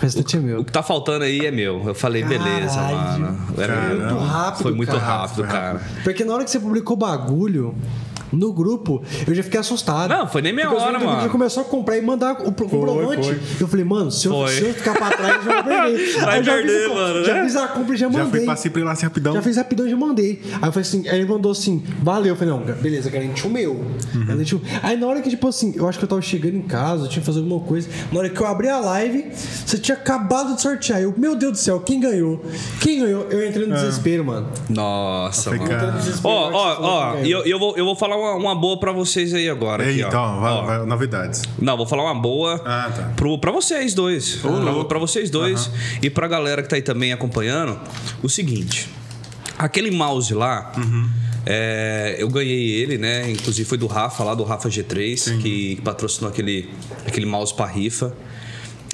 Restante 0.00 0.36
é 0.36 0.40
meu. 0.40 0.60
O 0.60 0.64
que 0.64 0.70
tá 0.70 0.82
faltando 0.82 1.24
aí 1.24 1.44
é 1.44 1.50
meu. 1.50 1.82
Eu 1.88 1.94
falei, 1.94 2.22
beleza, 2.22 2.76
Caralho. 2.76 3.20
mano. 3.20 3.38
É 3.58 3.66
Caramba. 3.66 3.94
meu. 3.94 4.14
Muito 4.14 4.24
rápido, 4.24 4.62
Foi 4.62 4.72
muito 4.72 4.92
cara. 4.92 5.04
rápido, 5.04 5.34
Foi 5.36 5.46
cara. 5.46 5.82
Porque 6.04 6.24
na 6.24 6.34
hora 6.34 6.44
que 6.44 6.50
você 6.50 6.60
publicou 6.60 6.96
o 6.96 6.98
bagulho 6.98 7.74
no 8.32 8.52
grupo, 8.52 9.02
eu 9.26 9.34
já 9.34 9.42
fiquei 9.42 9.60
assustado. 9.60 10.10
Não, 10.10 10.28
foi 10.28 10.42
nem 10.42 10.52
meia 10.52 10.70
hora, 10.72 10.98
mano. 10.98 11.22
Já 11.22 11.28
começou 11.28 11.62
a 11.62 11.66
comprar 11.66 11.96
e 11.96 12.02
mandar 12.02 12.32
o 12.46 12.52
pro- 12.52 12.68
comprovante. 12.68 13.26
foi. 13.26 13.38
Eu 13.60 13.68
falei, 13.68 13.84
mano, 13.84 14.10
se 14.10 14.26
eu, 14.26 14.46
se 14.48 14.62
eu 14.64 14.74
ficar 14.74 14.94
pra 14.94 15.10
trás, 15.10 15.36
eu 15.46 15.50
já 15.52 15.62
vou 15.62 15.64
perder. 15.64 16.20
Vai 16.20 16.42
já 16.44 16.52
perder, 16.54 16.72
fiz 16.82 16.90
a, 16.90 16.94
mano, 16.94 17.24
Já 17.24 17.34
né? 17.34 17.44
fiz 17.44 17.56
a 17.56 17.68
compra 17.68 17.94
e 17.94 17.96
já 17.98 18.10
Já 18.10 18.18
mandei. 18.18 18.30
fui 18.40 18.44
pra 18.46 18.56
Cipri 18.56 18.82
lá 18.82 18.92
assim 18.92 19.04
rapidão. 19.04 19.34
Já 19.34 19.42
fiz 19.42 19.56
rapidão 19.56 19.86
e 19.86 19.90
já 19.90 19.96
mandei. 19.96 20.40
Aí 20.60 20.68
eu 20.68 20.72
falei 20.72 20.80
assim, 20.80 21.08
aí 21.08 21.18
ele 21.20 21.28
mandou 21.28 21.52
assim, 21.52 21.82
valeu. 22.02 22.28
Eu 22.34 22.36
falei, 22.36 22.54
não, 22.54 22.60
beleza, 22.74 23.10
garantiu 23.10 23.46
o 23.46 23.50
meu. 23.50 23.72
Uhum. 24.14 24.26
Garantiu. 24.26 24.60
Aí 24.82 24.96
na 24.96 25.06
hora 25.06 25.20
que, 25.20 25.30
tipo 25.30 25.48
assim, 25.48 25.72
eu 25.76 25.88
acho 25.88 25.98
que 25.98 26.04
eu 26.04 26.08
tava 26.08 26.20
chegando 26.22 26.56
em 26.56 26.62
casa, 26.62 27.04
eu 27.04 27.08
tinha 27.08 27.20
que 27.20 27.26
fazer 27.26 27.38
alguma 27.40 27.60
coisa. 27.60 27.88
Na 28.12 28.18
hora 28.20 28.28
que 28.28 28.40
eu 28.40 28.46
abri 28.46 28.68
a 28.68 28.78
live, 28.78 29.26
você 29.32 29.78
tinha 29.78 29.96
acabado 29.96 30.54
de 30.54 30.60
sortear. 30.62 31.00
Eu, 31.00 31.14
meu 31.16 31.34
Deus 31.34 31.52
do 31.52 31.58
céu, 31.58 31.80
quem 31.80 31.98
ganhou? 32.00 32.40
Quem 32.80 33.00
ganhou? 33.00 33.26
Eu 33.30 33.46
entrei 33.46 33.66
no 33.66 33.74
desespero, 33.74 34.24
mano. 34.24 34.48
Nossa, 34.68 35.50
Foi 35.50 35.58
mano. 35.58 35.94
Ó, 36.24 36.50
ó, 36.52 36.76
ó, 36.80 37.18
e 37.22 37.30
eu, 37.30 37.44
eu, 37.44 37.58
vou, 37.58 37.76
eu 37.76 37.84
vou 37.84 37.96
falar 37.96 38.16
uma, 38.18 38.34
uma 38.34 38.54
boa 38.54 38.78
pra 38.78 38.92
vocês 38.92 39.32
aí 39.32 39.48
agora. 39.48 39.88
aqui, 39.88 40.02
ó. 40.02 40.08
Então, 40.08 40.40
vai, 40.40 40.52
Ó. 40.52 40.62
vai, 40.66 40.86
novidades. 40.86 41.42
Não, 41.58 41.76
vou 41.76 41.86
falar 41.86 42.04
uma 42.04 42.20
boa 42.20 42.60
Ah, 42.64 42.90
tá. 42.94 43.12
pro, 43.16 43.38
pra 43.38 43.50
vocês 43.52 43.94
dois. 43.94 44.36
pra, 44.36 44.84
pra 44.84 44.98
vocês 44.98 45.30
dois 45.30 45.70
e 46.02 46.10
pra 46.10 46.26
galera 46.28 46.62
que 46.62 46.68
tá 46.68 46.76
aí 46.76 46.82
também 46.82 47.12
acompanhando. 47.12 47.78
O 48.22 48.28
seguinte: 48.28 48.88
aquele 49.58 49.90
mouse 49.90 50.32
lá. 50.34 50.72
Uhum. 50.76 51.08
é, 51.46 52.16
eu 52.18 52.28
ganhei 52.28 52.82
ele, 52.82 52.98
né? 52.98 53.30
Inclusive 53.30 53.66
foi 53.68 53.78
do 53.78 53.86
Rafa, 53.86 54.22
lá 54.24 54.34
do 54.34 54.44
Rafa 54.44 54.68
G3, 54.68 55.38
que, 55.40 55.76
que 55.76 55.82
patrocinou 55.82 56.30
aquele, 56.30 56.68
aquele 57.06 57.26
mouse 57.26 57.54
pra 57.54 57.66
rifa. 57.66 58.12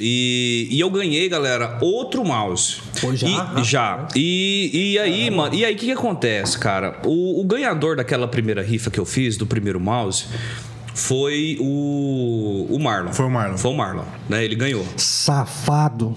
E, 0.00 0.68
e 0.70 0.80
eu 0.80 0.90
ganhei, 0.90 1.28
galera, 1.28 1.78
outro 1.80 2.24
mouse. 2.24 2.78
Pô, 3.00 3.14
já? 3.14 3.28
E, 3.28 3.32
Rafa? 3.32 3.64
já. 3.64 4.08
E, 4.16 4.92
e 4.92 4.98
aí, 4.98 5.30
mano, 5.30 5.54
e 5.54 5.64
aí 5.64 5.74
o 5.74 5.76
que, 5.76 5.86
que 5.86 5.92
acontece, 5.92 6.58
cara? 6.58 7.00
O, 7.04 7.40
o 7.40 7.44
ganhador 7.44 7.96
daquela 7.96 8.26
primeira 8.26 8.62
rifa 8.62 8.90
que 8.90 8.98
eu 8.98 9.04
fiz, 9.04 9.36
do 9.36 9.46
primeiro 9.46 9.80
mouse, 9.80 10.26
foi 10.94 11.56
o, 11.60 12.66
o 12.70 12.78
Marlon. 12.78 13.12
Foi 13.12 13.26
o 13.26 13.30
Marlon. 13.30 13.58
Foi 13.58 13.70
o 13.72 13.74
Marlon, 13.74 14.04
né? 14.28 14.44
Ele 14.44 14.54
ganhou. 14.54 14.86
Safado. 14.96 16.14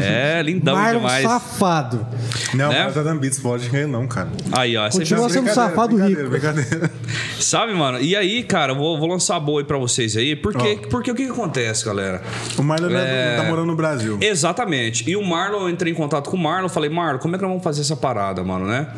É, 0.00 0.42
lindão 0.42 0.74
Marlon 0.76 0.98
demais. 1.00 1.22
safado. 1.24 2.06
Não, 2.54 2.68
Né? 2.68 2.84
mas 2.84 2.94
dando 2.94 3.18
beats, 3.18 3.38
pode 3.38 3.68
ganhar 3.70 3.86
não, 3.88 4.06
cara. 4.06 4.28
Aí, 4.52 4.76
ó. 4.76 4.88
Continua 4.90 5.22
já- 5.28 5.34
sendo 5.34 5.44
Brincadeira, 5.44 5.54
safado 5.70 5.88
brincadeira, 5.96 6.20
rico. 6.22 6.30
Brincadeira. 6.30 6.90
Sabe, 7.40 7.72
mano? 7.74 7.98
E 8.00 8.14
aí, 8.14 8.42
cara, 8.42 8.72
eu 8.72 8.76
vou, 8.76 8.98
vou 8.98 9.08
lançar 9.08 9.36
a 9.36 9.40
boa 9.40 9.60
aí 9.62 9.64
pra 9.66 9.78
vocês 9.78 10.14
aí. 10.16 10.36
Porque, 10.36 10.80
porque 10.90 11.10
o 11.10 11.14
que, 11.14 11.24
que 11.24 11.30
acontece, 11.32 11.84
galera? 11.86 12.22
O 12.58 12.62
Marlon 12.62 12.90
É. 12.90 13.36
tá 13.36 13.44
morando 13.44 13.66
no 13.68 13.76
Brasil. 13.76 14.18
Exatamente. 14.20 15.08
E 15.08 15.16
o 15.16 15.24
Marlon, 15.24 15.62
eu 15.62 15.70
entrei 15.70 15.92
em 15.92 15.96
contato 15.96 16.28
com 16.28 16.36
o 16.36 16.40
Marlon, 16.40 16.68
falei, 16.68 16.90
Marlon, 16.90 17.18
como 17.18 17.34
é 17.34 17.38
que 17.38 17.42
nós 17.42 17.50
vamos 17.50 17.64
fazer 17.64 17.80
essa 17.80 17.96
parada, 17.96 18.44
mano, 18.44 18.66
né? 18.66 18.88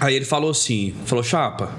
Aí 0.00 0.14
ele 0.14 0.24
falou 0.26 0.50
assim, 0.50 0.94
falou, 1.06 1.24
chapa, 1.24 1.70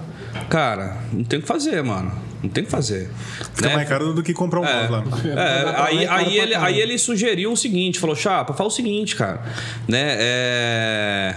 cara, 0.49 0.97
não 1.13 1.23
tem 1.23 1.39
o 1.39 1.41
que 1.43 1.47
fazer, 1.47 1.81
mano. 1.83 2.11
Não 2.41 2.49
tem 2.49 2.63
o 2.63 2.65
que 2.65 2.71
fazer. 2.71 3.09
Fica 3.53 3.67
né? 3.69 3.75
mais 3.75 3.89
caro 3.89 4.13
do 4.13 4.23
que 4.23 4.33
comprar 4.33 4.61
um 4.61 4.65
É, 4.65 4.87
lá. 4.89 5.03
é, 5.25 5.81
aí, 5.81 6.05
caro 6.05 6.19
aí, 6.19 6.35
pra 6.35 6.43
ele, 6.43 6.55
aí 6.55 6.79
ele 6.79 6.97
sugeriu 6.97 7.51
o 7.51 7.57
seguinte, 7.57 7.99
falou, 7.99 8.15
Chapa, 8.15 8.53
fala 8.53 8.67
o 8.67 8.71
seguinte, 8.71 9.15
cara, 9.15 9.41
né, 9.87 10.15
é, 10.19 11.35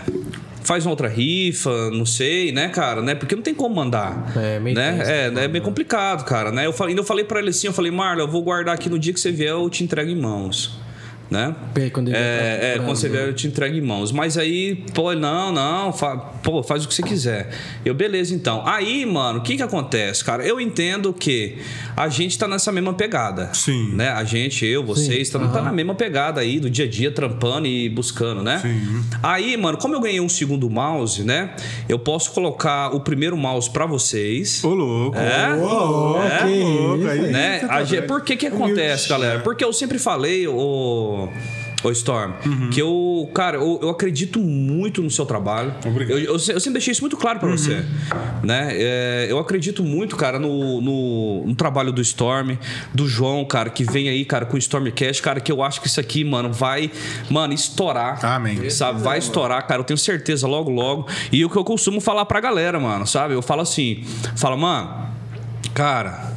faz 0.63 0.87
uma 0.87 0.91
outra 0.93 1.09
rifa, 1.09 1.91
não 1.91 2.07
sei, 2.07 2.53
né, 2.53 2.69
cara, 2.69 3.03
né, 3.03 3.15
porque 3.17 3.35
não 3.35 3.43
tem 3.43 3.53
como 3.55 3.75
mandar, 3.75 4.33
É, 4.37 4.61
meio 4.61 4.77
né, 4.77 4.93
tenso, 4.99 5.11
é, 5.41 5.45
é 5.45 5.49
meio 5.49 5.65
complicado, 5.65 6.25
cara, 6.25 6.53
né, 6.53 6.67
eu 6.67 6.73
falei, 6.73 6.93
ainda 6.93 7.01
eu 7.01 7.07
falei 7.07 7.25
pra 7.25 7.41
ele 7.41 7.51
assim, 7.51 7.67
eu 7.67 7.73
falei, 7.73 7.91
Marlon, 7.91 8.23
eu 8.23 8.29
vou 8.29 8.43
guardar 8.43 8.75
aqui 8.75 8.89
no 8.89 8.99
dia 8.99 9.13
que 9.13 9.19
você 9.21 9.33
vier, 9.33 9.51
eu 9.51 9.69
te 9.69 9.83
entrego 9.83 10.09
em 10.11 10.17
mãos, 10.17 10.79
né, 11.33 11.55
Peraí, 11.75 11.91
quando 11.91 12.09
ele 12.09 12.17
é, 12.17 12.21
pra- 12.21 12.67
é, 12.67 12.79
quando 12.87 12.99
vier 13.09 13.27
eu 13.27 13.35
te 13.35 13.47
entrego 13.47 13.75
em 13.77 13.81
mãos. 13.81 14.13
Mas 14.13 14.37
aí, 14.39 14.85
pô, 14.95 15.13
não, 15.15 15.51
não, 15.51 15.93
fa- 15.93 16.17
pô, 16.17 16.63
faz 16.63 16.85
o 16.85 16.89
que 16.89 16.95
você 16.95 17.03
quiser. 17.03 17.49
Eu, 17.85 17.95
beleza, 17.95 18.35
então. 18.35 18.63
Aí, 18.67 19.05
mano, 19.07 19.39
o 19.41 19.43
que 19.43 19.57
que 19.57 19.63
acontece, 19.63 20.25
cara? 20.25 20.45
Eu 20.47 20.61
entendo 20.61 21.13
que 21.13 21.57
a 21.97 22.09
gente 22.09 22.39
tá 22.39 22.47
nessa 22.47 22.71
mesma 22.71 22.93
pegada. 22.93 23.51
Sim. 23.55 23.95
Né? 23.95 24.11
A 24.11 24.23
gente, 24.25 24.65
eu, 24.67 24.85
vocês, 24.85 25.31
tá, 25.31 25.39
tá 25.49 25.63
na 25.63 25.73
mesma 25.73 25.95
pegada 25.95 26.41
aí 26.41 26.61
do 26.61 26.69
dia 26.69 26.85
a 26.85 26.89
dia, 26.89 27.11
trampando 27.11 27.67
e 27.67 27.89
buscando, 27.89 28.43
né? 28.43 28.59
Sim. 28.61 29.03
Aí, 29.23 29.57
mano, 29.57 29.79
como 29.79 29.95
eu 29.95 30.01
ganhei 30.01 30.21
um 30.21 30.29
segundo 30.29 30.69
mouse, 30.69 31.25
né? 31.25 31.55
Eu 31.89 31.99
posso 31.99 32.33
colocar 32.33 32.95
o 32.95 33.01
primeiro 33.01 33.37
mouse 33.37 33.71
pra 33.71 33.87
vocês. 33.87 34.63
Ô, 34.63 34.75
louco. 34.75 35.17
É? 35.17 35.55
Ô, 35.57 36.23
É? 36.23 36.39
que 36.43 37.33
né? 37.33 37.59
Tá 37.61 37.79
A 37.79 38.03
por 38.07 38.23
que 38.23 38.37
que 38.37 38.47
acontece, 38.47 39.09
galera? 39.09 39.41
Porque 39.41 39.65
eu 39.65 39.73
sempre 39.73 39.99
falei, 39.99 40.47
o, 41.25 41.89
o 41.89 41.91
Storm, 41.91 42.33
Uhum. 42.47 42.71
que 42.71 42.81
eu, 42.81 43.29
cara, 43.35 43.57
eu, 43.57 43.79
eu 43.83 43.89
acredito 43.89 44.39
muito 44.39 45.03
no 45.03 45.11
seu 45.11 45.27
trabalho. 45.27 45.75
Obrigado. 45.85 46.19
Eu, 46.19 46.25
eu, 46.35 46.39
se- 46.39 46.53
eu 46.53 46.61
sempre 46.61 46.75
deixei 46.75 46.93
isso 46.93 47.01
muito 47.03 47.17
claro 47.17 47.41
pra 47.41 47.49
você, 47.51 47.85
né? 48.43 48.69
É, 48.73 49.27
eu 49.29 49.39
acredito 49.39 49.83
muito, 49.83 50.15
cara, 50.17 50.39
no, 50.39 50.81
no, 50.81 51.47
no 51.47 51.55
trabalho 51.57 51.91
do 51.93 52.01
Storm, 52.01 52.57
do 52.95 53.09
João, 53.09 53.45
cara, 53.45 53.69
que 53.69 53.83
vem 53.83 54.09
aí, 54.09 54.25
cara, 54.25 54.47
com 54.47 54.55
o 54.55 54.59
Stormcast, 54.59 55.21
cara, 55.23 55.41
que 55.41 55.51
eu 55.51 55.61
acho 55.63 55.81
que 55.81 55.89
isso 55.89 55.99
aqui, 55.99 56.23
mano, 56.25 56.53
vai, 56.53 56.91
mano, 57.29 57.53
estourar. 57.53 58.25
Amém. 58.25 58.71
Sabe? 58.71 59.01
Vai 59.03 59.19
estourar, 59.19 59.67
cara. 59.67 59.81
Eu 59.81 59.85
tenho 59.85 59.99
certeza 59.99 60.47
logo, 60.47 60.71
logo. 60.71 61.09
E 61.33 61.45
o 61.45 61.51
que 61.51 61.57
eu 61.57 61.65
costumo 61.65 62.01
falar 62.01 62.25
pra 62.27 62.41
galera, 62.41 62.79
mano, 62.79 63.07
sabe? 63.07 63.35
Eu 63.35 63.43
falo 63.43 63.61
assim, 63.63 64.05
fala, 64.37 64.57
mano, 64.57 65.09
cara, 65.75 66.32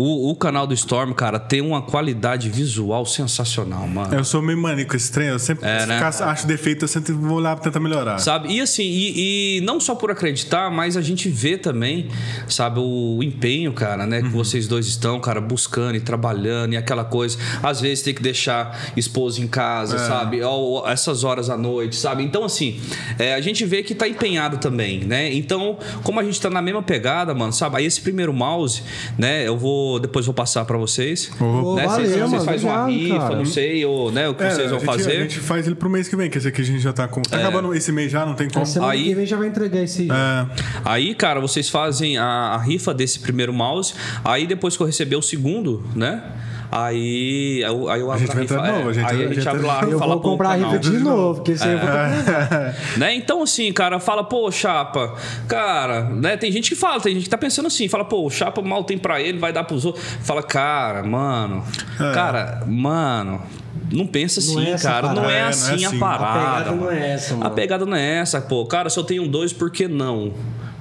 o, 0.00 0.30
o 0.30 0.36
canal 0.36 0.64
do 0.64 0.72
Storm, 0.74 1.12
cara, 1.12 1.40
tem 1.40 1.60
uma 1.60 1.82
qualidade 1.82 2.48
visual 2.48 3.04
sensacional, 3.04 3.88
mano. 3.88 4.14
Eu 4.14 4.22
sou 4.22 4.40
meio 4.40 4.56
maníaco 4.56 4.94
esse 4.94 5.10
trem, 5.10 5.26
eu 5.26 5.38
sempre 5.40 5.66
É, 5.68 5.84
né? 5.86 5.98
caço- 5.98 6.22
acho 6.22 6.46
defeito, 6.46 6.84
eu 6.84 6.88
sempre 6.88 7.12
vou 7.12 7.40
lá 7.40 7.56
tentar 7.56 7.80
melhorar. 7.80 8.18
Sabe? 8.18 8.52
E 8.52 8.60
assim, 8.60 8.84
e, 8.84 9.56
e 9.58 9.60
não 9.62 9.80
só 9.80 9.96
por 9.96 10.12
acreditar, 10.12 10.70
mas 10.70 10.96
a 10.96 11.02
gente 11.02 11.28
vê 11.28 11.58
também, 11.58 12.08
sabe, 12.48 12.78
o 12.78 13.20
empenho, 13.24 13.72
cara, 13.72 14.06
né, 14.06 14.22
que 14.22 14.28
vocês 14.28 14.68
dois 14.68 14.86
estão, 14.86 15.18
cara, 15.18 15.40
buscando 15.40 15.96
e 15.96 16.00
trabalhando 16.00 16.74
e 16.74 16.76
aquela 16.76 17.04
coisa. 17.04 17.36
Às 17.60 17.80
vezes 17.80 18.04
tem 18.04 18.14
que 18.14 18.22
deixar 18.22 18.92
esposa 18.96 19.40
em 19.40 19.48
casa, 19.48 19.98
sabe? 19.98 20.40
Ou 20.42 20.88
essas 20.88 21.24
horas 21.24 21.50
à 21.50 21.56
noite, 21.56 21.96
sabe? 21.96 22.22
Então, 22.22 22.44
assim, 22.44 22.80
é, 23.18 23.34
a 23.34 23.40
gente 23.40 23.64
vê 23.64 23.82
que 23.82 23.96
tá 23.96 24.06
empenhado 24.08 24.58
também, 24.58 25.00
né? 25.00 25.32
Então, 25.34 25.76
como 26.04 26.20
a 26.20 26.22
gente 26.22 26.40
tá 26.40 26.48
na 26.48 26.62
mesma 26.62 26.84
pegada, 26.84 27.34
mano, 27.34 27.52
sabe? 27.52 27.78
Aí 27.78 27.84
esse 27.84 28.00
primeiro 28.00 28.32
mouse, 28.32 28.80
né, 29.18 29.44
eu 29.48 29.58
vou. 29.58 29.87
Depois 30.00 30.26
vou 30.26 30.34
passar 30.34 30.64
pra 30.64 30.76
vocês. 30.76 31.30
Ô, 31.40 31.76
né? 31.76 31.86
valeu, 31.86 32.06
vocês 32.08 32.30
vocês 32.30 32.44
fazem 32.44 32.68
uma 32.70 32.86
rifa, 32.88 33.18
cara. 33.18 33.36
não 33.36 33.44
sei, 33.44 33.84
ou 33.84 34.10
né, 34.10 34.28
o 34.28 34.34
que 34.34 34.42
É, 34.42 34.50
vocês 34.50 34.68
vão 34.70 34.76
a 34.76 34.80
gente, 34.80 34.86
fazer. 34.86 35.12
A 35.16 35.20
gente 35.22 35.38
faz 35.40 35.66
ele 35.66 35.76
pro 35.76 35.88
mês 35.88 36.08
que 36.08 36.16
vem, 36.16 36.28
que 36.28 36.36
esse 36.38 36.48
aqui 36.48 36.60
a 36.60 36.64
gente 36.64 36.80
já 36.80 36.92
tá 36.92 37.06
com. 37.06 37.22
Tá 37.22 37.36
acabando 37.38 37.72
esse 37.74 37.92
mês 37.92 38.10
já, 38.10 38.26
não 38.26 38.34
tem 38.34 38.48
como. 38.48 38.62
A 38.62 38.66
semana 38.66 38.92
Aí- 38.92 39.04
que 39.04 39.14
vem 39.14 39.24
já 39.26 39.36
vai 39.36 39.46
entregar 39.48 39.82
esse. 39.82 40.08
É, 40.10 40.46
Aí, 40.84 41.14
cara, 41.14 41.40
vocês 41.40 41.68
fazem 41.68 42.18
a, 42.18 42.24
a 42.24 42.58
rifa 42.58 42.92
desse 42.92 43.20
primeiro 43.20 43.52
mouse. 43.52 43.94
Aí, 44.24 44.46
depois 44.46 44.76
que 44.76 44.82
eu 44.82 44.86
receber 44.86 45.16
o 45.16 45.22
segundo, 45.22 45.84
né? 45.94 46.22
Aí, 46.70 47.62
eu- 47.62 47.88
aí 47.88 48.00
eu 48.00 48.10
abro 48.10 48.20
gente 48.26 48.34
vai 48.34 48.44
entrar 48.44 48.60
de 48.62 48.68
é, 48.68 48.72
novo, 48.72 48.88
a 48.90 48.92
gente- 48.92 49.04
aí 49.06 49.10
a 49.10 49.14
a 49.14 49.22
gente 49.28 49.34
gente- 49.36 49.48
abre 49.48 49.62
lá 49.66 49.78
a 49.80 49.82
eu 49.84 49.88
rifa 49.88 50.00
lá 50.00 50.06
vou 50.06 50.20
pro 50.20 50.30
comprar 50.32 50.50
a 50.50 50.54
rifa 50.54 50.78
de 50.78 50.98
novo, 50.98 51.34
porque 51.36 51.52
esse 51.52 51.64
aí 51.64 51.72
eu 51.72 51.78
vou 51.78 51.88
É. 51.88 52.74
Né? 52.98 53.14
Então, 53.14 53.42
assim, 53.42 53.72
cara, 53.72 53.98
fala, 53.98 54.22
pô, 54.22 54.50
chapa, 54.50 55.14
cara, 55.46 56.04
né? 56.04 56.36
Tem 56.36 56.52
gente 56.52 56.68
que 56.70 56.76
fala, 56.76 57.00
tem 57.00 57.14
gente 57.14 57.24
que 57.24 57.30
tá 57.30 57.38
pensando 57.38 57.66
assim, 57.66 57.88
fala, 57.88 58.04
pô, 58.04 58.26
o 58.26 58.30
chapa 58.30 58.60
mal 58.60 58.84
tem 58.84 58.98
pra 58.98 59.18
ele, 59.20 59.38
vai 59.38 59.52
dar 59.52 59.64
pros 59.64 59.84
outros. 59.86 60.04
Fala, 60.22 60.42
cara, 60.42 61.02
mano, 61.02 61.64
É. 61.98 62.12
cara, 62.12 62.62
mano. 62.66 63.40
Não 63.90 64.06
pensa 64.06 64.40
assim, 64.40 64.54
Não 64.54 64.62
é 64.74 64.76
cara. 64.78 65.14
Não 65.14 65.24
é 65.24 65.38
É, 65.38 65.40
não 65.40 65.46
é 65.46 65.48
assim 65.48 65.84
a 65.84 65.88
assim. 65.88 65.98
parada. 65.98 66.28
A 66.28 66.42
pegada 66.42 66.70
não 66.72 66.76
mano. 66.84 66.90
é 66.98 67.10
essa, 67.14 67.34
A 67.34 67.36
mano. 67.38 67.50
pegada 67.52 67.86
não 67.86 67.96
é 67.96 68.14
essa, 68.18 68.40
pô. 68.42 68.66
Cara, 68.66 68.90
se 68.90 68.98
eu 68.98 69.04
tenho 69.04 69.26
dois, 69.26 69.50
por 69.54 69.70
que 69.70 69.88
não? 69.88 70.34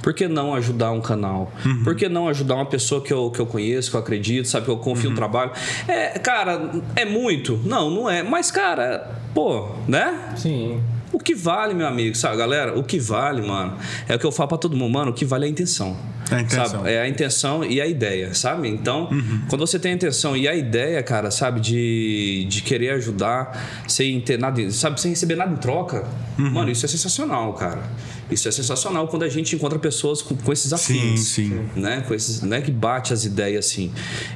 Por 0.07 0.13
que 0.13 0.25
não 0.25 0.53
ajudar 0.55 0.93
um 0.93 1.01
canal? 1.01 1.51
Uhum. 1.65 1.83
Por 1.83 1.93
que 1.93 2.07
não 2.07 2.29
ajudar 2.29 2.55
uma 2.55 2.65
pessoa 2.65 3.01
que 3.03 3.11
eu, 3.11 3.29
que 3.29 3.41
eu 3.41 3.45
conheço, 3.45 3.89
que 3.91 3.97
eu 3.97 3.99
acredito, 3.99 4.47
sabe, 4.47 4.63
que 4.63 4.71
eu 4.71 4.77
confio 4.77 5.09
no 5.09 5.09
Uhum. 5.09 5.15
trabalho? 5.17 5.51
É, 5.85 6.17
cara, 6.17 6.71
é 6.95 7.03
muito? 7.03 7.59
Não, 7.65 7.89
não 7.91 8.09
é. 8.09 8.23
Mas, 8.23 8.49
cara, 8.49 9.11
pô, 9.33 9.67
né? 9.85 10.31
Sim. 10.37 10.81
O 11.11 11.19
que 11.19 11.35
vale, 11.35 11.73
meu 11.73 11.85
amigo, 11.85 12.15
sabe, 12.15 12.37
galera? 12.37 12.79
O 12.79 12.83
que 12.85 12.99
vale, 12.99 13.41
mano, 13.41 13.73
é 14.07 14.15
o 14.15 14.19
que 14.19 14.25
eu 14.25 14.31
falo 14.31 14.47
pra 14.47 14.57
todo 14.57 14.77
mundo, 14.77 14.93
mano, 14.93 15.11
o 15.11 15.13
que 15.13 15.25
vale 15.25 15.43
é 15.43 15.47
a 15.47 15.51
intenção. 15.51 15.97
É 16.31 16.35
a 16.35 16.41
intenção. 16.41 16.65
Sabe? 16.67 16.89
É 16.89 17.01
a 17.01 17.07
intenção 17.09 17.65
e 17.65 17.81
a 17.81 17.85
ideia, 17.85 18.33
sabe? 18.33 18.69
Então, 18.69 19.09
Uhum. 19.11 19.41
quando 19.49 19.67
você 19.67 19.77
tem 19.77 19.91
a 19.91 19.95
intenção 19.95 20.37
e 20.37 20.47
a 20.47 20.55
ideia, 20.55 21.03
cara, 21.03 21.31
sabe, 21.31 21.59
de, 21.59 22.45
de 22.49 22.61
querer 22.61 22.91
ajudar 22.91 23.83
sem 23.89 24.21
ter 24.21 24.39
nada, 24.39 24.71
sabe, 24.71 25.01
sem 25.01 25.11
receber 25.11 25.35
nada 25.35 25.51
em 25.51 25.57
troca, 25.57 26.05
Uhum. 26.39 26.49
mano, 26.51 26.71
isso 26.71 26.85
é 26.85 26.89
sensacional, 26.89 27.53
cara. 27.53 27.81
Isso 28.29 28.47
é 28.47 28.51
sensacional 28.51 29.07
quando 29.07 29.23
a 29.23 29.29
gente 29.29 29.55
encontra 29.55 29.79
pessoas 29.79 30.21
com, 30.21 30.35
com 30.35 30.51
esses 30.51 30.69
Sim, 30.79 30.97
afins. 30.99 31.19
sim. 31.21 31.61
Né? 31.75 32.03
Com 32.07 32.13
esses, 32.13 32.41
né? 32.41 32.59
Que 32.61 32.71
bate 32.71 33.13
as 33.13 33.23
ideias 33.25 33.65
assim. 33.65 33.91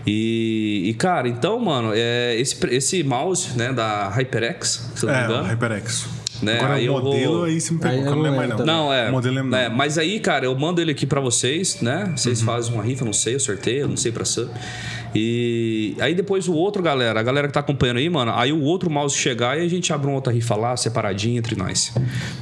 E, 0.08 0.84
e, 0.86 0.94
cara, 0.94 1.28
então, 1.28 1.60
mano, 1.60 1.92
é, 1.94 2.36
esse, 2.40 2.56
esse 2.68 3.04
mouse, 3.04 3.58
né, 3.58 3.74
da 3.74 4.08
HyperX, 4.10 4.90
se 4.96 5.04
eu 5.06 5.08
não 5.10 5.16
me 5.16 5.22
é, 5.22 5.26
engano. 5.26 5.44
o 5.44 5.48
HyperX. 5.48 6.06
Né, 6.42 6.56
Agora 6.56 6.74
aí 6.74 6.90
o 6.90 6.96
eu 6.98 7.02
vou- 7.02 7.14
modelo 7.14 7.44
aí 7.44 7.62
você 7.62 7.72
me 7.72 7.80
pegou, 7.80 7.98
Aí 7.98 8.02
que 8.04 8.08
eu 8.10 8.16
não 8.16 8.22
lembro 8.24 8.40
não 8.40 8.48
mais 8.48 8.60
não. 8.60 8.66
Não, 8.66 8.94
é. 8.94 9.10
O 9.10 9.12
modelo 9.12 9.38
é, 9.38 9.44
não. 9.70 9.76
mas 9.76 9.98
aí, 10.00 10.20
cara, 10.20 10.46
eu 10.46 10.58
mando 10.58 10.82
ele 10.82 10.90
aqui 10.90 11.06
pra 11.06 11.22
vocês, 11.22 11.80
né? 11.82 12.12
Vocês 12.16 12.40
Uhum. 12.40 12.46
fazem 12.48 12.74
uma 12.74 12.82
rifa, 12.82 13.06
não 13.06 13.14
sei, 13.14 13.36
eu 13.36 13.40
sorteio, 13.40 13.88
não 13.88 13.96
sei 13.98 14.12
pra 14.12 14.26
sub. 14.26 14.50
E 15.14 15.96
aí 16.00 16.16
depois 16.16 16.48
o 16.48 16.54
outro, 16.54 16.82
galera, 16.82 17.20
a 17.20 17.24
galera 17.24 17.48
que 17.48 17.54
tá 17.54 17.60
acompanhando 17.60 17.98
aí, 17.98 18.10
mano, 18.10 18.32
aí 18.36 18.52
o 18.54 18.62
outro 18.62 18.90
mouse 18.90 19.16
chegar 19.16 19.60
e 19.60 19.66
a 19.66 19.68
gente 19.70 19.92
abre 19.92 20.08
uma 20.08 20.16
outra 20.16 20.32
rifa 20.32 20.56
lá, 20.56 20.76
separadinho 20.78 21.38
entre 21.38 21.56
nós. 21.56 21.94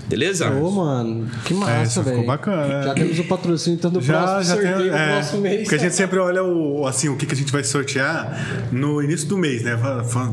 Beleza? 0.07 0.49
Ô, 0.51 0.69
mano, 0.71 1.27
que 1.45 1.53
É, 1.53 1.57
massa, 1.57 1.83
isso 1.83 2.03
velho. 2.03 2.17
ficou 2.17 2.27
bacana, 2.27 2.83
Já 2.83 2.89
né? 2.89 2.93
temos 2.95 3.19
o 3.19 3.23
patrocínio 3.23 3.77
então 3.77 3.89
do 3.91 4.01
Já, 4.01 4.21
próximo 4.23 4.43
já 4.43 4.55
tem. 4.61 4.71
sorteio 4.71 4.91
do 4.91 4.97
É, 4.97 5.11
próximo 5.13 5.41
mês. 5.41 5.61
porque 5.61 5.75
a 5.75 5.77
gente 5.79 5.95
sempre 5.95 6.19
olha 6.19 6.43
o, 6.43 6.85
assim, 6.87 7.09
o 7.09 7.15
que, 7.15 7.25
que 7.25 7.33
a 7.33 7.37
gente 7.37 7.51
vai 7.51 7.63
sortear 7.63 8.67
no 8.71 9.01
início 9.01 9.27
do 9.27 9.37
mês, 9.37 9.63
né? 9.63 9.77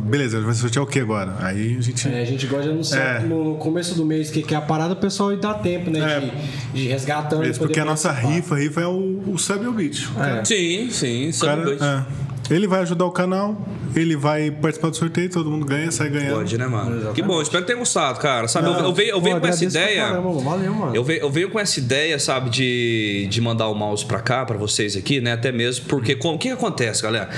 Beleza, 0.05 0.41
vai 0.41 0.55
sortear 0.55 0.85
o 0.85 0.87
que 0.87 0.99
agora? 1.01 1.37
Aí 1.41 1.77
a 1.79 1.81
gente. 1.83 2.09
É, 2.09 2.21
a 2.21 2.25
gente 2.25 2.47
gosta 2.47 2.65
de 2.65 2.71
anunciar 2.71 3.23
É. 3.25 3.27
no 3.27 3.55
começo 3.57 3.95
do 3.95 4.05
mês 4.05 4.31
que, 4.31 4.43
que 4.43 4.55
é 4.55 4.59
a 4.59 4.61
parada, 4.61 4.93
o 4.93 4.97
pessoal 4.97 5.35
dá 5.37 5.55
tempo, 5.55 5.91
né? 5.91 6.01
É. 6.17 6.21
De, 6.21 6.83
de 6.83 6.89
resgatando. 6.89 7.45
e 7.45 7.51
Isso, 7.51 7.59
porque 7.61 7.81
a 7.81 7.85
nossa 7.85 8.09
participar. 8.11 8.35
rifa, 8.35 8.55
a 8.55 8.59
rifa 8.59 8.81
é 8.83 8.87
o, 8.87 9.23
o 9.27 9.39
sub 9.39 9.65
e 9.65 9.69
o 9.69 9.73
beat. 9.73 10.07
Sim, 10.45 10.89
sim, 10.91 11.33
só 11.33 11.47
cara- 11.47 11.71
é. 11.73 12.26
Ele 12.51 12.67
vai 12.67 12.81
ajudar 12.81 13.05
o 13.05 13.11
canal, 13.11 13.61
ele 13.95 14.17
vai 14.17 14.51
participar 14.51 14.91
do 14.91 14.97
sorteio, 14.97 15.29
todo 15.31 15.51
mundo 15.51 15.67
ganha, 15.67 15.91
sai 15.91 16.09
ganhando. 16.09 16.37
Pode, 16.37 16.57
né, 16.57 16.67
mano? 16.67 16.91
Exatamente. 16.91 17.15
Que 17.15 17.23
bom, 17.23 17.43
espero 17.43 17.63
que 17.63 17.67
tenham 17.67 17.81
gostado, 17.81 18.21
cara. 18.21 18.47
Sabe, 18.47 18.69
eu, 18.69 18.73
eu 18.75 18.93
venho, 18.93 19.11
eu 19.11 19.19
Pô, 19.19 19.25
venho 19.25 19.41
com 19.41 19.47
essa 19.47 19.65
ideia. 19.65 20.07
caramba. 20.07 20.33
Valeu, 20.33 20.75
mano. 20.75 20.95
Eu 20.95 21.03
venho, 21.05 21.21
eu 21.21 21.31
venho 21.31 21.51
com 21.51 21.59
essa 21.59 21.79
ideia, 21.81 22.19
sabe, 22.19 22.51
de, 22.51 23.27
de 23.29 23.41
mandar 23.41 23.69
o 23.69 23.75
mouse 23.75 24.05
pra 24.05 24.21
cá, 24.21 24.45
pra 24.45 24.57
vocês 24.57 24.97
aqui, 24.97 25.21
né? 25.21 25.33
Até 25.33 25.51
mesmo 25.51 25.87
porque 25.87 26.15
o 26.15 26.39
que, 26.39 26.49
que 26.49 26.55
acontece, 26.55 27.03
galera? 27.03 27.31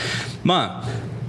Mano. 0.42 0.82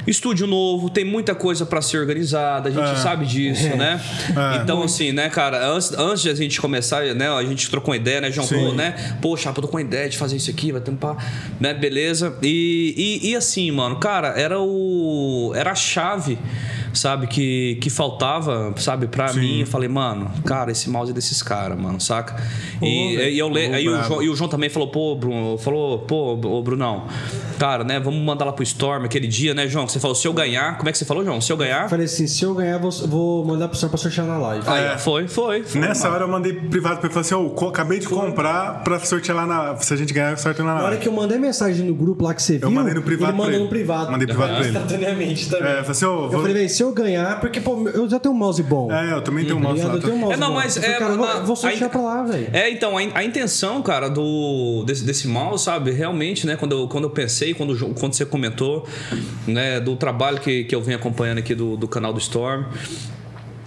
Estúdio 0.09 0.47
novo, 0.47 0.89
tem 0.89 1.05
muita 1.05 1.35
coisa 1.35 1.65
pra 1.65 1.81
ser 1.81 1.97
organizada, 1.99 2.69
a 2.69 2.71
gente 2.71 2.91
É. 2.91 2.95
sabe 2.95 3.25
disso, 3.25 3.75
né? 3.75 4.01
É. 4.29 4.61
Então, 4.61 4.81
assim, 4.83 5.11
né, 5.11 5.29
cara, 5.29 5.67
antes, 5.71 5.91
antes 5.93 6.21
de 6.23 6.29
a 6.29 6.35
gente 6.35 6.59
começar, 6.59 7.03
né, 7.15 7.29
a 7.29 7.43
gente 7.43 7.69
trocou 7.69 7.91
uma 7.93 7.97
ideia, 7.97 8.21
né, 8.21 8.31
João? 8.31 8.47
Pô, 8.47 8.73
né? 8.73 9.17
Poxa, 9.21 9.49
eu 9.49 9.53
tô 9.53 9.67
com 9.67 9.77
uma 9.77 9.81
ideia 9.81 10.09
de 10.09 10.17
fazer 10.17 10.35
isso 10.37 10.49
aqui, 10.49 10.71
vai 10.71 10.81
pá, 10.81 11.15
né? 11.59 11.73
Beleza. 11.73 12.35
E, 12.41 13.19
e, 13.23 13.29
e 13.29 13.35
assim, 13.35 13.69
mano, 13.71 13.97
cara, 13.97 14.29
era 14.29 14.59
o. 14.59 15.51
Era 15.55 15.71
a 15.71 15.75
chave 15.75 16.37
sabe, 16.93 17.27
que, 17.27 17.75
que 17.81 17.89
faltava, 17.89 18.73
sabe, 18.77 19.07
pra 19.07 19.29
Sim. 19.29 19.39
mim. 19.39 19.59
Eu 19.61 19.67
falei, 19.67 19.87
mano, 19.89 20.29
cara, 20.45 20.71
esse 20.71 20.89
mouse 20.89 21.11
é 21.11 21.13
desses 21.13 21.41
caras, 21.41 21.79
mano, 21.79 21.99
saca? 21.99 22.35
E, 22.81 23.15
velho. 23.17 23.29
e 23.29 23.39
eu 23.39 23.49
le... 23.49 23.65
Aí 23.73 23.87
o. 23.87 24.03
João, 24.03 24.23
e 24.23 24.29
o 24.29 24.35
João 24.35 24.49
também 24.49 24.69
falou, 24.69 24.89
pô, 24.89 25.15
Bruno, 25.15 25.57
falou, 25.57 25.99
pô, 25.99 26.33
ô, 26.33 26.61
Brunão, 26.63 27.05
cara, 27.57 27.83
né, 27.83 27.99
vamos 27.99 28.21
mandar 28.21 28.45
lá 28.45 28.51
pro 28.53 28.63
Storm 28.63 29.05
aquele 29.05 29.27
dia, 29.27 29.53
né, 29.53 29.67
João? 29.67 29.87
Você 29.87 29.99
falou, 29.99 30.15
se 30.15 30.27
eu 30.27 30.33
ganhar, 30.33 30.77
como 30.77 30.89
é 30.89 30.91
que 30.91 30.97
você 30.97 31.05
falou, 31.05 31.23
João? 31.23 31.39
Se 31.41 31.51
eu 31.51 31.57
ganhar. 31.57 31.89
Falei 31.89 32.05
assim, 32.05 32.27
se 32.27 32.43
eu 32.43 32.53
ganhar, 32.53 32.77
vou, 32.79 32.91
vou 32.91 33.45
mandar 33.45 33.67
pro 33.67 33.77
senhor 33.77 33.89
pra 33.89 33.97
sortear 33.97 34.25
na 34.27 34.37
live. 34.37 34.63
Aí, 34.67 34.83
É. 34.85 34.97
foi, 34.97 35.27
foi, 35.27 35.63
foi. 35.63 35.81
Nessa 35.81 36.03
mano. 36.03 36.15
hora 36.15 36.23
eu 36.25 36.27
mandei 36.31 36.53
privado 36.53 36.97
pra 36.99 37.05
ele 37.07 37.13
falei 37.13 37.25
assim: 37.25 37.35
Ô, 37.35 37.49
co- 37.51 37.67
acabei 37.69 37.99
de 37.99 38.07
comprar 38.07 38.83
pra 38.83 38.99
sortear 38.99 39.35
lá 39.37 39.45
na. 39.45 39.75
Se 39.77 39.93
a 39.93 39.97
gente 39.97 40.13
ganhar, 40.13 40.37
sorteio 40.37 40.67
na. 40.67 40.75
Na 40.75 40.83
hora 40.83 40.97
que 40.97 41.07
eu 41.07 41.11
mandei 41.11 41.37
mensagem 41.37 41.85
no 41.85 41.93
grupo 41.95 42.23
lá 42.23 42.33
que 42.33 42.41
você 42.41 42.57
viu, 42.57 42.69
mandei 42.71 42.93
no 42.93 43.01
privado 43.01 43.31
ele 43.31 43.35
pra 43.37 43.45
mandou 43.45 43.53
ele. 43.55 43.63
no 43.63 43.69
privado. 43.69 44.11
Mandei 44.11 44.27
privado 44.27 44.51
pra 44.53 44.59
ele. 44.65 44.69
Instantaneamente 44.69 45.49
também. 45.49 45.67
É, 45.67 45.71
eu 45.71 45.77
falei 45.77 45.91
assim: 45.91 46.05
Ô, 46.05 46.09
Eu 46.25 46.29
vou- 46.29 46.39
falei, 46.41 46.53
velho, 46.53 46.69
se 46.79 46.83
eu 46.83 46.93
ganhar, 46.93 47.41
porque 47.41 47.59
pô, 47.59 47.87
eu 47.89 48.07
já 48.09 48.17
tenho 48.19 48.33
um 48.33 48.37
mouse 48.37 48.63
bom. 48.63 48.89
É, 48.89 49.11
eu 49.11 49.21
também 49.21 49.43
tenho 49.43 49.57
um 49.57 49.59
mouse 49.59 49.83
lá. 49.83 49.95
Eu 49.95 49.99
tenho 49.99 50.13
um 50.13 50.17
mouse 50.17 50.33
É, 50.33 50.37
não, 50.37 50.47
bom. 50.49 50.53
mas 50.55 50.77
Eu 50.77 50.81
falei, 50.81 50.95
é, 50.95 50.99
cara, 50.99 51.13
vou, 51.17 51.45
vou 51.47 51.55
sortear 51.57 51.83
aí- 51.83 51.89
pra 51.89 52.01
lá, 52.01 52.23
velho. 52.23 52.47
É, 52.53 52.69
então, 52.69 52.97
a, 52.97 53.03
in- 53.03 53.11
a 53.13 53.21
intenção, 53.23 53.81
cara, 53.81 54.09
do 54.09 54.83
desse, 54.85 55.03
desse 55.03 55.27
mouse, 55.27 55.63
sabe, 55.65 55.91
realmente, 55.91 56.47
né, 56.47 56.55
quando 56.55 56.71
eu, 56.71 56.87
quando 56.87 57.03
eu 57.03 57.09
pensei, 57.09 57.53
quando, 57.53 57.75
quando 57.95 58.13
você 58.13 58.25
comentou, 58.25 58.87
né, 59.45 59.81
do 59.81 59.97
trabalho 59.97 60.39
que, 60.39 60.63
que 60.63 60.73
eu 60.73 60.81
venho 60.81 60.97
acompanhando 60.97 61.39
aqui 61.39 61.53
do, 61.53 61.75
do 61.75 61.87
canal 61.87 62.13
do 62.13 62.19
Storm. 62.19 62.63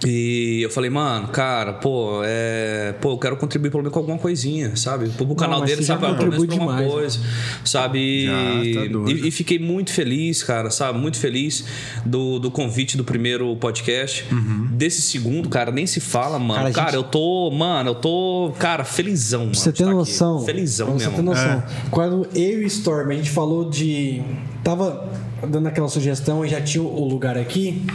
E 0.05 0.61
eu 0.61 0.69
falei, 0.69 0.89
mano, 0.89 1.29
cara, 1.29 1.73
pô, 1.73 2.21
é, 2.23 2.93
pô, 2.99 3.11
eu 3.11 3.17
quero 3.17 3.37
contribuir 3.37 3.69
pelo 3.69 3.83
menos 3.83 3.93
com 3.93 3.99
alguma 3.99 4.17
coisinha, 4.17 4.75
sabe? 4.75 5.09
Pro 5.09 5.33
canal 5.35 5.59
mas 5.61 5.69
dele, 5.69 5.83
sabe? 5.83 6.01
Pelo 6.01 6.31
menos 6.31 6.45
pra 6.45 6.55
uma 6.55 6.73
demais, 6.73 6.85
né? 6.85 6.91
coisa, 6.91 7.19
sabe? 7.63 8.25
Já, 8.25 8.81
tá 8.81 8.87
doido. 8.87 9.09
E, 9.09 9.27
e 9.27 9.31
fiquei 9.31 9.57
muito 9.59 9.91
feliz, 9.93 10.43
cara, 10.43 10.69
sabe? 10.69 10.99
Muito 10.99 11.17
feliz 11.17 11.65
do, 12.05 12.37
do 12.39 12.51
convite 12.51 12.97
do 12.97 13.03
primeiro 13.03 13.55
podcast. 13.57 14.25
Uhum. 14.31 14.67
Desse 14.71 15.01
segundo, 15.01 15.47
cara, 15.49 15.71
nem 15.71 15.87
se 15.87 15.99
fala, 15.99 16.37
mano. 16.37 16.53
Cara, 16.63 16.71
Cara, 16.71 16.85
gente- 16.87 16.95
eu 16.97 17.03
tô, 17.03 17.49
mano, 17.51 17.91
eu 17.91 17.95
tô, 17.95 18.51
cara, 18.59 18.83
felizão, 18.83 19.41
mano. 19.41 19.51
Pra 19.51 19.59
você 19.61 19.71
ter 19.71 19.83
tá 19.83 19.89
aqui. 19.89 19.95
noção. 19.95 20.45
Felizão 20.45 20.87
pra 20.87 20.95
você 20.99 21.05
mesmo. 21.05 21.15
ter 21.17 21.21
noção. 21.23 21.51
É. 21.59 21.63
Quando 21.89 22.27
eu 22.35 22.61
e 22.61 22.63
o 22.65 22.67
Storm, 22.67 23.11
a 23.11 23.13
gente 23.15 23.29
falou 23.29 23.69
de. 23.69 24.21
Tava 24.63 25.09
dando 25.47 25.67
aquela 25.67 25.89
sugestão 25.89 26.45
e 26.45 26.49
já 26.49 26.61
tinha 26.61 26.83
o 26.83 27.07
lugar 27.07 27.37
aqui. 27.37 27.85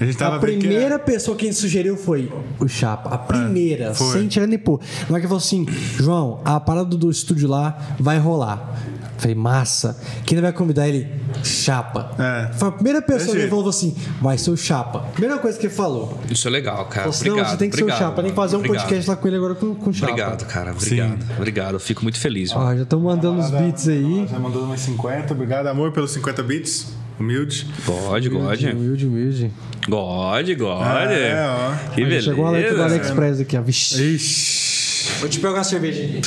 A 0.00 0.04
gente 0.04 0.16
tava 0.16 0.34
a 0.34 0.38
é- 0.38 0.40
primeira 0.40 0.98
pessoa 0.98 1.36
que 1.36 1.46
a 1.46 1.48
gente 1.50 1.58
sugeriu 1.58 1.96
foi 1.96 2.30
o 2.60 2.68
Chapa. 2.68 3.10
A 3.10 3.18
primeira, 3.18 3.94
foi. 3.94 4.18
sem 4.18 4.28
tirar 4.28 4.46
nem 4.46 4.58
pôr. 4.58 4.80
Na 5.08 5.14
hora 5.14 5.20
que 5.20 5.26
falou 5.26 5.38
assim: 5.38 5.66
João, 5.96 6.40
a 6.44 6.60
parada 6.60 6.96
do 6.96 7.10
estúdio 7.10 7.48
lá 7.48 7.96
vai 7.98 8.18
rolar. 8.18 8.78
Falei, 9.18 9.34
massa. 9.34 10.00
Quem 10.24 10.40
vai 10.40 10.52
convidar 10.52 10.88
ele? 10.88 11.08
Chapa. 11.42 12.12
É. 12.18 12.52
Foi 12.54 12.68
a 12.68 12.72
primeira 12.72 13.02
pessoa 13.02 13.34
que 13.34 13.42
ele 13.42 13.50
falou 13.50 13.68
assim: 13.68 13.96
vai 14.20 14.38
ser 14.38 14.50
o 14.50 14.56
Chapa. 14.56 15.00
Primeira 15.12 15.38
coisa 15.38 15.58
que 15.58 15.66
ele 15.66 15.74
falou. 15.74 16.18
Isso 16.30 16.46
é 16.46 16.50
legal, 16.50 16.86
cara. 16.86 17.02
Falou 17.02 17.10
assim, 17.10 17.24
não, 17.24 17.32
obrigado, 17.32 17.50
você 17.50 17.56
tem 17.58 17.70
que 17.70 17.74
obrigado, 17.74 17.98
ser 17.98 18.04
o 18.04 18.06
Chapa. 18.06 18.22
Tem 18.22 18.30
que 18.30 18.36
fazer 18.36 18.56
um 18.56 18.58
obrigado. 18.60 18.82
podcast 18.82 19.10
lá 19.10 19.16
com 19.16 19.28
ele 19.28 19.36
agora 19.36 19.54
com, 19.56 19.74
com 19.74 19.90
o 19.90 19.92
Chapa. 19.92 20.12
Obrigado, 20.12 20.46
cara. 20.46 20.70
Obrigado. 20.72 21.18
Obrigado. 21.36 21.74
Eu 21.74 21.80
fico 21.80 22.02
muito 22.02 22.18
feliz. 22.18 22.52
mano. 22.52 22.66
Ó, 22.66 22.76
já 22.76 22.82
estão 22.82 23.00
mandando 23.00 23.40
os 23.40 23.50
beats 23.50 23.88
aí. 23.88 24.26
Já 24.30 24.38
mandou 24.38 24.62
umas 24.62 24.80
50. 24.80 25.34
Obrigado, 25.34 25.66
amor, 25.66 25.92
pelos 25.92 26.12
50 26.12 26.42
bits. 26.42 26.92
Humilde. 27.18 27.66
Gode, 27.84 28.28
gode. 28.28 28.68
Humilde, 28.68 29.06
humilde. 29.06 29.50
Gode, 29.88 30.54
gode. 30.54 31.14
É, 31.14 31.44
ó. 31.48 31.92
Que 31.92 32.02
beleza. 32.04 32.26
Chegou 32.26 32.46
a 32.46 32.50
letra 32.50 32.76
do 32.76 32.82
AliExpress 32.84 33.40
aqui, 33.40 33.56
ó. 33.56 33.62
Vixe. 33.62 34.00
Ixi. 34.14 35.20
Vou 35.20 35.28
te 35.28 35.40
pegar 35.40 35.54
uma 35.54 35.64
cerveja 35.64 36.04
aqui. 36.04 36.20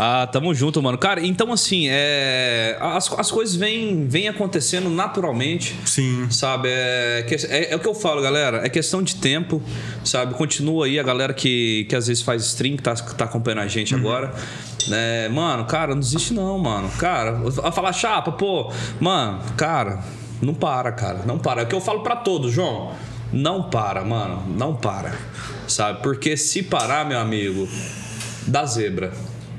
Ah, 0.00 0.28
tamo 0.30 0.54
junto, 0.54 0.80
mano. 0.80 0.96
Cara, 0.96 1.20
então 1.26 1.52
assim, 1.52 1.88
é... 1.88 2.78
as, 2.80 3.12
as 3.18 3.30
coisas 3.32 3.56
vêm, 3.56 4.06
vêm 4.06 4.28
acontecendo 4.28 4.88
naturalmente. 4.88 5.74
Sim. 5.84 6.30
Sabe? 6.30 6.68
É, 6.68 7.26
é, 7.48 7.72
é 7.72 7.76
o 7.76 7.80
que 7.80 7.88
eu 7.88 7.94
falo, 7.94 8.22
galera. 8.22 8.64
É 8.64 8.68
questão 8.68 9.02
de 9.02 9.16
tempo, 9.16 9.60
sabe? 10.04 10.34
Continua 10.34 10.86
aí 10.86 11.00
a 11.00 11.02
galera 11.02 11.34
que, 11.34 11.84
que 11.88 11.96
às 11.96 12.06
vezes 12.06 12.22
faz 12.22 12.44
stream, 12.44 12.76
que 12.76 12.82
tá, 12.82 12.94
tá 12.94 13.24
acompanhando 13.24 13.62
a 13.62 13.66
gente 13.66 13.92
agora. 13.92 14.32
Né? 14.86 15.28
Mano, 15.30 15.64
cara, 15.64 15.94
não 15.94 16.00
desiste 16.00 16.32
não, 16.32 16.56
mano. 16.58 16.88
Cara, 16.98 17.42
a 17.64 17.72
falar 17.72 17.92
chapa, 17.92 18.30
pô, 18.30 18.72
mano, 19.00 19.40
cara, 19.56 20.04
não 20.40 20.54
para, 20.54 20.92
cara. 20.92 21.22
Não 21.26 21.40
para. 21.40 21.62
É 21.62 21.64
o 21.64 21.66
que 21.66 21.74
eu 21.74 21.80
falo 21.80 22.04
pra 22.04 22.14
todos, 22.14 22.52
João. 22.52 22.92
Não 23.32 23.64
para, 23.64 24.04
mano. 24.04 24.44
Não 24.56 24.76
para. 24.76 25.12
Sabe? 25.66 26.02
Porque 26.02 26.36
se 26.36 26.62
parar, 26.62 27.04
meu 27.04 27.18
amigo, 27.18 27.68
dá 28.46 28.64
zebra. 28.64 29.12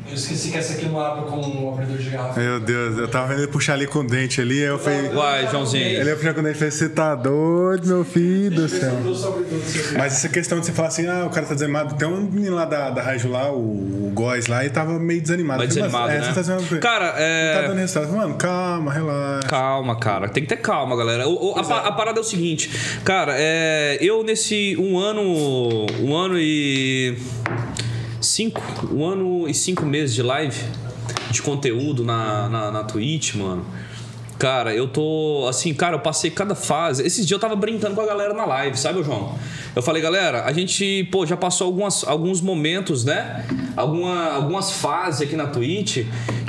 Eu 0.09 0.15
esqueci 0.15 0.51
que 0.51 0.57
essa 0.57 0.73
aqui 0.73 0.85
não 0.87 0.99
abre 0.99 1.29
com 1.29 1.37
um 1.37 1.71
abridor 1.73 1.97
de 1.97 2.09
garrafa. 2.09 2.39
Meu 2.39 2.59
Deus, 2.59 2.97
eu 2.97 3.07
tava 3.07 3.27
vendo 3.27 3.39
ele 3.43 3.47
puxar 3.51 3.73
ali 3.73 3.85
com 3.87 3.99
o 3.99 4.03
dente 4.07 4.41
ali, 4.41 4.59
aí 4.63 4.69
eu 4.69 4.79
falei. 4.79 5.09
Vai, 5.09 5.47
Joãozinho. 5.49 5.83
Ele 5.83 6.09
ia 6.09 6.15
puxar 6.15 6.33
com 6.33 6.39
o 6.39 6.43
dente 6.43 6.55
e 6.55 6.59
falei, 6.59 6.71
você 6.71 6.89
tá 6.89 7.15
doido, 7.15 7.87
meu 7.87 8.03
filho 8.03 8.49
do 8.51 8.67
céu. 8.69 8.91
Mas 9.97 10.13
essa 10.13 10.29
questão 10.29 10.59
de 10.59 10.65
você 10.65 10.71
falar 10.71 10.87
assim, 10.89 11.07
ah, 11.07 11.25
o 11.25 11.29
cara 11.29 11.45
tá 11.45 11.53
desanimado. 11.53 11.95
Tem 11.95 12.07
um 12.07 12.21
menino 12.21 12.55
lá 12.55 12.65
da, 12.65 12.89
da 12.89 13.03
lá, 13.29 13.51
o, 13.51 13.57
o 14.07 14.11
Góis 14.13 14.47
lá, 14.47 14.65
e 14.65 14.69
tava 14.69 14.97
meio 14.99 15.21
desanimado. 15.21 15.59
Falei, 15.59 15.67
desanimado, 15.67 16.07
mas, 16.07 16.15
é, 16.15 16.19
né? 16.19 16.25
você 16.27 16.33
tá 16.33 16.41
desanimado. 16.41 16.79
Cara, 16.79 17.05
Não 17.05 17.11
tá 17.13 17.19
é. 17.19 17.67
dando 17.67 17.77
resultado. 17.77 18.13
Mano, 18.15 18.35
calma, 18.35 18.91
relaxa. 18.91 19.47
Calma, 19.47 19.99
cara. 19.99 20.27
Tem 20.29 20.43
que 20.43 20.49
ter 20.49 20.57
calma, 20.57 20.95
galera. 20.95 21.27
O- 21.27 21.51
o- 21.53 21.59
a, 21.59 21.63
pa- 21.63 21.79
a 21.87 21.91
parada 21.91 22.19
é 22.19 22.21
o 22.21 22.23
seguinte, 22.25 22.71
cara, 23.03 23.33
é, 23.37 23.97
eu 24.01 24.23
nesse 24.23 24.75
um 24.77 24.97
ano. 24.97 25.21
Um 26.01 26.15
ano 26.15 26.35
e. 26.39 27.17
Cinco. 28.21 28.61
Um 28.91 29.05
ano 29.05 29.47
e 29.47 29.53
cinco 29.53 29.85
meses 29.85 30.13
de 30.13 30.21
live 30.21 30.61
de 31.31 31.41
conteúdo 31.41 32.03
na, 32.03 32.49
na, 32.49 32.71
na 32.71 32.83
Twitch, 32.83 33.35
mano. 33.35 33.65
Cara, 34.39 34.73
eu 34.73 34.87
tô. 34.87 35.45
Assim, 35.49 35.73
cara, 35.73 35.97
eu 35.97 35.99
passei 35.99 36.31
cada 36.31 36.55
fase. 36.55 37.05
Esses 37.05 37.27
dias 37.27 37.31
eu 37.31 37.39
tava 37.39 37.57
brincando 37.57 37.93
com 37.93 38.01
a 38.01 38.05
galera 38.05 38.33
na 38.33 38.45
live, 38.45 38.77
sabe, 38.77 39.03
João? 39.03 39.37
Eu 39.75 39.81
falei, 39.81 40.01
galera, 40.01 40.45
a 40.45 40.53
gente, 40.53 41.03
pô, 41.11 41.25
já 41.25 41.35
passou 41.35 41.67
algumas, 41.67 42.05
alguns 42.05 42.39
momentos, 42.39 43.03
né? 43.03 43.45
Alguma, 43.75 44.31
algumas 44.31 44.71
fases 44.71 45.21
aqui 45.21 45.35
na 45.35 45.47
Twitch 45.47 46.05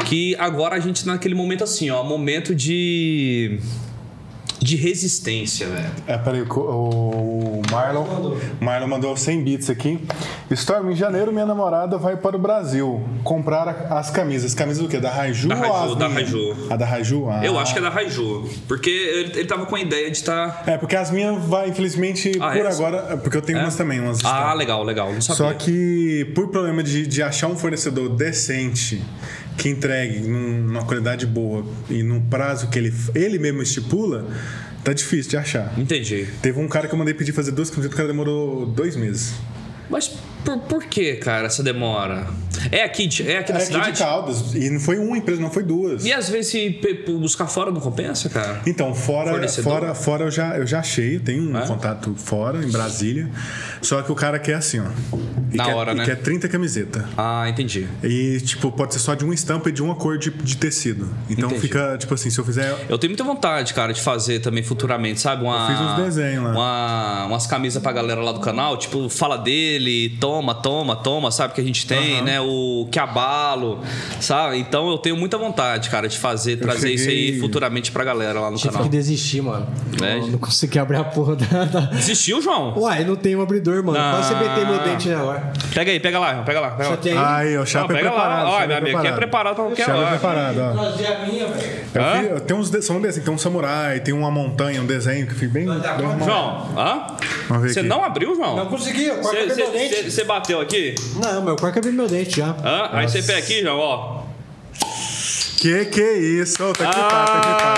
que 0.06 0.36
agora 0.36 0.76
a 0.76 0.80
gente 0.80 1.04
tá 1.04 1.12
naquele 1.12 1.34
momento 1.34 1.64
assim, 1.64 1.90
ó, 1.90 2.04
momento 2.04 2.54
de. 2.54 3.58
De 4.60 4.76
resistência, 4.76 5.66
velho. 5.66 5.90
É, 6.06 6.18
peraí, 6.18 6.42
o, 6.42 6.44
o 6.46 7.62
Marlon, 7.70 8.36
Marlon 8.60 8.86
mandou 8.86 9.16
100 9.16 9.42
bits 9.42 9.70
aqui. 9.70 9.98
Storm, 10.50 10.90
em 10.90 10.96
janeiro 10.96 11.32
minha 11.32 11.46
namorada 11.46 11.96
vai 11.96 12.16
para 12.16 12.36
o 12.36 12.38
Brasil 12.38 13.02
comprar 13.24 13.86
as 13.90 14.10
camisas. 14.10 14.54
Camisas 14.54 14.82
do 14.82 14.88
quê? 14.88 14.98
Da 14.98 15.10
Raiju 15.10 15.48
Da 15.48 15.54
Raiju, 15.54 15.94
da. 16.68 16.74
A 16.74 16.76
da 16.76 16.86
Raiju? 16.86 17.30
Ah. 17.30 17.40
Eu 17.44 17.58
acho 17.58 17.72
que 17.72 17.78
é 17.78 17.82
da 17.82 17.88
Raiju. 17.88 18.48
Porque 18.68 18.90
ele, 18.90 19.38
ele 19.40 19.46
tava 19.46 19.64
com 19.66 19.76
a 19.76 19.80
ideia 19.80 20.10
de 20.10 20.16
estar. 20.16 20.62
É, 20.66 20.76
porque 20.76 20.96
as 20.96 21.10
minhas 21.10 21.42
vai, 21.44 21.68
infelizmente, 21.70 22.32
Ah, 22.40 22.50
por 22.50 22.66
essa? 22.66 22.86
agora... 22.86 23.16
Porque 23.16 23.36
eu 23.36 23.42
tenho 23.42 23.58
umas 23.60 23.76
também, 23.76 24.00
umas 24.00 24.24
Ah, 24.24 24.52
legal, 24.54 24.84
legal. 24.84 25.12
Não 25.12 25.20
sabia. 25.20 25.36
Só 25.36 25.52
que 25.54 26.30
por 26.34 26.48
problema 26.48 26.82
de, 26.82 27.06
de 27.06 27.22
achar 27.22 27.46
um 27.48 27.56
fornecedor 27.56 28.08
decente 28.10 29.02
que 29.60 29.68
entregue 29.68 30.20
num- 30.20 30.62
numa 30.62 30.84
qualidade 30.86 31.26
boa 31.26 31.66
e 31.90 32.02
num 32.02 32.18
prazo 32.18 32.68
que 32.68 32.78
ele, 32.78 32.90
ele 33.14 33.38
mesmo 33.38 33.60
estipula, 33.62 34.26
tá 34.82 34.94
difícil 34.94 35.30
de 35.32 35.36
achar. 35.36 35.78
Entendi. 35.78 36.26
Teve 36.40 36.58
um 36.58 36.66
cara 36.66 36.88
que 36.88 36.94
eu 36.94 36.98
mandei 36.98 37.12
pedir 37.12 37.32
fazer 37.32 37.50
duas 37.52 37.68
camisetas, 37.68 37.92
o 37.92 37.96
cara 37.96 38.08
demorou 38.08 38.64
dois 38.64 38.96
meses. 38.96 39.34
Mas 39.90 40.12
por, 40.44 40.58
por 40.58 40.84
que, 40.84 41.14
cara, 41.16 41.46
essa 41.46 41.62
demora? 41.62 42.26
É 42.70 42.82
aqui, 42.84 43.08
é 43.26 43.38
aqui 43.38 43.52
na 43.52 43.58
É 43.58 43.62
aqui 43.62 43.72
cidade? 43.72 43.92
de 43.92 43.98
Caldas. 43.98 44.54
E 44.54 44.68
não 44.68 44.80
foi 44.80 44.98
uma 44.98 45.16
empresa, 45.16 45.40
não 45.40 45.50
foi 45.50 45.62
duas. 45.62 46.04
E 46.04 46.12
às 46.12 46.28
vezes 46.28 46.50
se 46.50 46.80
buscar 47.18 47.46
fora 47.46 47.70
não 47.70 47.80
compensa, 47.80 48.28
cara? 48.28 48.60
Então, 48.66 48.94
fora, 48.94 49.48
fora, 49.48 49.94
fora 49.94 50.24
eu 50.24 50.30
já, 50.30 50.56
eu 50.58 50.66
já 50.66 50.80
achei, 50.80 51.18
tenho 51.18 51.50
um 51.50 51.56
É? 51.58 51.66
contato 51.66 52.14
fora, 52.16 52.62
em 52.62 52.70
Brasília. 52.70 53.30
Só 53.80 54.02
que 54.02 54.12
o 54.12 54.14
cara 54.14 54.38
quer 54.38 54.54
assim, 54.54 54.80
ó. 54.80 54.84
Na 55.52 55.64
quer, 55.64 55.74
hora, 55.74 55.94
né? 55.94 56.04
quer 56.04 56.16
30 56.16 56.48
camisetas. 56.48 57.02
Ah, 57.16 57.48
entendi. 57.48 57.86
E, 58.04 58.40
tipo, 58.40 58.70
pode 58.70 58.92
ser 58.92 59.00
só 59.00 59.14
de 59.14 59.24
uma 59.24 59.34
estampa 59.34 59.68
e 59.68 59.72
de 59.72 59.82
uma 59.82 59.94
cor 59.94 60.18
de, 60.18 60.30
de 60.30 60.56
tecido. 60.56 61.08
Então 61.28 61.48
Entendi. 61.48 61.62
fica, 61.62 61.96
tipo 61.98 62.12
assim, 62.14 62.30
se 62.30 62.38
eu 62.38 62.44
fizer. 62.44 62.76
Eu 62.88 62.98
tenho 62.98 63.10
muita 63.10 63.24
vontade, 63.24 63.72
cara, 63.74 63.92
de 63.92 64.00
fazer 64.02 64.40
também 64.40 64.62
futuramente, 64.62 65.20
sabe? 65.20 65.42
Uma, 65.44 65.70
Eu 65.70 65.76
fiz 65.76 65.80
uns 65.86 66.04
desenhos 66.04 66.44
lá. 66.44 66.50
Uma, 66.52 67.26
umas 67.26 67.46
camisas 67.46 67.82
pra 67.82 67.90
galera 67.90 68.20
lá 68.20 68.32
do 68.32 68.40
canal, 68.40 68.76
tipo, 68.76 69.08
fala 69.08 69.36
dele, 69.38 70.16
toma, 70.20 70.29
toma, 70.62 70.94
toma, 70.96 71.30
sabe? 71.30 71.54
Que 71.54 71.60
a 71.60 71.64
gente 71.64 71.86
tem, 71.86 72.22
né? 72.22 72.40
O 72.40 72.86
que 72.90 72.98
abalo, 72.98 73.80
sabe? 74.20 74.58
Então 74.58 74.88
eu 74.90 74.98
tenho 74.98 75.16
muita 75.16 75.36
vontade, 75.36 75.90
cara, 75.90 76.08
de 76.08 76.18
fazer, 76.18 76.56
trazer 76.56 76.90
isso 76.92 77.08
aí 77.08 77.26
cheguei- 77.26 77.40
futuramente 77.40 77.90
pra 77.92 78.04
galera 78.04 78.40
lá 78.40 78.50
no 78.50 78.56
Tive 78.56 78.70
canal. 78.70 78.84
que 78.84 78.88
desistir, 78.90 79.40
mano. 79.42 79.66
É, 80.02 80.18
não, 80.20 80.28
não 80.28 80.38
consegui 80.38 80.78
abrir 80.78 80.96
a 80.96 81.04
porra 81.04 81.36
da. 81.36 81.64
da... 81.64 81.80
Desistiu, 81.90 82.40
João? 82.40 82.74
Uai, 82.78 83.04
não 83.04 83.16
tem 83.16 83.34
um 83.36 83.42
abridor, 83.42 83.84
mano. 83.84 83.98
Quase 83.98 84.28
você 84.28 84.34
meteu 84.34 84.66
meu 84.66 84.78
dente 84.80 85.12
agora. 85.12 85.52
Pega 85.74 85.90
aí, 85.90 86.00
pega 86.00 86.18
lá, 86.18 86.42
pega 86.42 86.60
lá. 86.60 86.70
Pega 86.70 86.84
Já 86.84 86.90
lá. 86.90 86.96
tem 86.96 87.16
aí? 87.18 87.58
O 87.58 87.66
chapa 87.66 87.92
é 87.92 87.96
pega 87.96 88.10
preparado. 88.10 88.50
lá. 88.50 88.66
Minha 88.66 88.78
amiga, 88.78 88.98
aqui 88.98 89.06
é 89.08 89.12
preparado 89.12 89.54
pra 89.56 89.64
qualquer 89.64 89.88
é 89.88 89.92
hora. 89.92 90.06
preparado, 90.10 90.58
ó. 90.58 90.72
Trazer 90.72 91.06
a 91.06 91.18
minha, 91.26 91.46
velho. 91.48 91.80
Eu 91.94 92.02
Hã? 92.02 92.18
fiz- 92.20 92.30
eu 92.30 92.40
tenho 92.40 92.60
uns 92.60 92.68
são 92.84 93.00
desenhos, 93.00 93.24
tem 93.24 93.34
um 93.34 93.38
samurai, 93.38 94.00
tem 94.00 94.14
uma 94.14 94.30
montanha, 94.30 94.80
um 94.80 94.86
desenho 94.86 95.26
que 95.26 95.34
fica 95.34 95.52
bem. 95.52 95.66
João, 96.24 96.68
hã? 96.76 97.06
Você 97.62 97.82
não 97.82 98.04
abriu, 98.04 98.34
João? 98.36 98.56
Não 98.56 98.66
consegui, 98.66 99.06
eu 99.06 99.16
quase 99.16 99.36
abri 99.38 99.54
meu 99.56 99.70
dente. 99.72 100.10
Você 100.20 100.24
bateu 100.24 100.60
aqui? 100.60 100.94
Não, 101.16 101.40
meu, 101.40 101.56
quase 101.56 101.78
abri 101.78 101.92
meu 101.92 102.06
dente 102.06 102.36
já. 102.36 102.48
Hã? 102.62 102.90
Aí 102.92 103.08
você 103.08 103.22
pega 103.22 103.38
aqui, 103.38 103.62
João, 103.62 103.78
ó. 103.78 104.22
Que 105.56 105.86
que 105.86 106.02
é 106.02 106.18
isso? 106.18 106.62
Ô, 106.62 106.74
tá 106.74 106.90
aqui, 106.90 107.00
tá, 107.00 107.24
tá 107.24 107.34
aqui, 107.36 107.62
tá. 107.62 107.74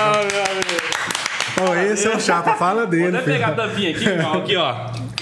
Ah. 1.57 1.70
Ó, 1.70 1.74
esse 1.76 2.09
é 2.09 2.16
o 2.16 2.20
chapa, 2.20 2.57
fala 2.57 2.84
dele. 2.84 3.12
Vou 3.12 3.20
até 3.20 3.22
filho. 3.22 3.34
pegar 3.36 3.49
a 3.49 3.53
tampinha 3.53 3.90
aqui, 3.90 4.05
irmão. 4.05 4.38
Aqui, 4.38 4.57
ó. 4.57 4.74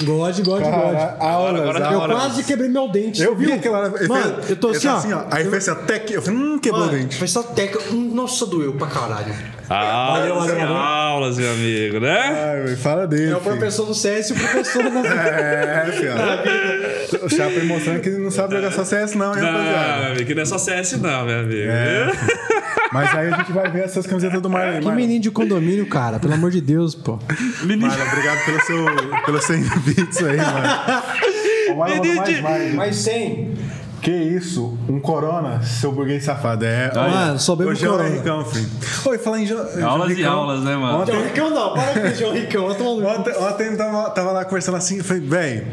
God, 0.04 0.38
God, 0.40 0.62
Cara, 0.62 0.76
God. 0.76 1.22
aulas, 1.22 1.60
agora 1.60 1.80
tá 1.80 1.92
Eu 1.92 1.98
hora. 2.00 2.14
quase 2.14 2.42
quebrei 2.44 2.68
meu 2.68 2.88
dente. 2.88 3.22
Eu 3.22 3.34
vi 3.36 3.52
aquela 3.52 3.82
Mano, 3.90 3.96
fez- 4.36 4.50
eu 4.50 4.56
tô 4.56 4.68
assim, 4.70 4.88
ó. 4.88 4.96
assim, 4.96 5.12
ó. 5.12 5.22
Aí 5.30 5.44
fez 5.48 5.68
assim, 5.68 5.80
até 5.82 5.98
que. 5.98 6.14
Eu 6.14 6.22
falei, 6.22 6.38
hum, 6.40 6.58
quebrou 6.58 6.82
o 6.82 6.86
Mano, 6.86 6.98
dente. 6.98 7.16
foi 7.16 7.28
só 7.28 7.42
teca. 7.42 7.78
Hum, 7.92 8.10
Nossa, 8.14 8.46
doeu 8.46 8.72
pra 8.74 8.86
caralho. 8.86 9.34
Aulas, 9.68 10.28
valeu, 10.28 10.34
valeu. 10.58 10.76
aulas, 10.76 11.38
meu 11.38 11.50
amigo, 11.52 12.00
né? 12.00 12.64
Ai, 12.66 12.74
fala 12.76 13.06
dele. 13.06 13.30
É 13.32 13.36
o 13.36 13.40
professor 13.40 13.86
do 13.86 13.94
CS 13.94 14.30
e 14.30 14.32
o 14.32 14.36
professor 14.36 14.82
da 14.82 14.90
É, 15.08 15.86
filho. 15.92 17.24
O 17.24 17.28
Chapa 17.28 17.64
mostrando 17.64 18.00
que 18.00 18.10
não 18.10 18.30
sabe 18.32 18.56
jogar 18.56 18.72
só 18.72 18.84
CS, 18.84 19.14
não, 19.14 19.32
hein, 19.34 19.40
Não, 19.42 19.52
meu 19.52 19.60
rapaziada. 19.62 20.06
amigo, 20.08 20.24
que 20.26 20.34
não 20.34 20.42
é 20.42 20.46
só 20.46 20.58
CS, 20.58 20.92
não, 21.00 21.24
meu 21.24 21.38
amigo. 21.40 21.70
É. 21.70 22.10
Mas 22.92 23.14
aí 23.14 23.32
a 23.32 23.36
gente 23.36 23.52
vai 23.52 23.70
ver 23.70 23.84
essas 23.84 24.06
camisetas 24.06 24.40
do 24.42 24.50
Marlon. 24.50 24.78
Que 24.80 24.84
Marlon, 24.84 25.00
menino 25.00 25.20
de 25.20 25.30
condomínio, 25.30 25.86
cara. 25.86 26.18
Pelo 26.18 26.34
amor 26.34 26.50
de 26.50 26.60
Deus, 26.60 26.94
pô. 26.94 27.18
Marlon, 27.62 28.06
obrigado 28.12 28.44
pelo 28.44 28.60
seu, 28.62 28.84
pelos 29.24 29.44
100 29.44 29.62
bits 29.84 30.22
aí, 30.24 30.36
mano. 30.36 31.02
O 31.70 31.76
Marlon 31.76 32.14
mais, 32.16 32.40
mais. 32.40 32.74
Mas 32.74 32.96
sem. 32.96 33.54
Que 34.00 34.10
isso? 34.10 34.78
Um 34.88 34.98
Corona, 34.98 35.62
seu 35.62 35.92
burguês 35.92 36.24
safado. 36.24 36.64
É, 36.64 36.90
Mano, 36.94 37.38
só 37.38 37.54
bebo 37.54 37.70
Hoje 37.70 37.84
é 37.84 37.88
o 37.88 37.92
Corona. 37.92 38.08
Henricão, 38.08 38.44
filho. 38.46 38.70
Oi, 39.04 39.18
falar 39.18 39.40
em 39.40 39.46
Jo- 39.46 39.56
João 39.74 39.90
Aulas 39.90 40.10
e 40.10 40.14
Ricão. 40.14 40.32
aulas, 40.32 40.60
né, 40.64 40.74
mano? 40.76 40.98
Ontem, 41.00 41.12
João 41.12 41.24
Ricão 41.24 41.50
não, 41.50 41.74
para 41.74 42.00
com 42.00 42.06
o 42.08 42.14
João 42.14 42.32
Ricão. 42.32 42.64
Ontem, 42.66 43.32
ontem 43.36 43.66
eu 43.66 43.76
tava, 43.76 44.10
tava 44.10 44.32
lá 44.32 44.44
conversando 44.46 44.76
assim, 44.78 44.98
eu 44.98 45.04
falei, 45.04 45.22
velho, 45.22 45.66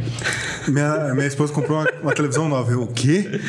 minha, 0.67 1.13
minha 1.13 1.27
esposa 1.27 1.53
comprou 1.53 1.79
uma, 1.79 1.87
uma 2.03 2.13
televisão 2.13 2.49
nova. 2.49 2.69
Eu, 2.69 2.81
o 2.83 2.87
quê? 2.87 3.39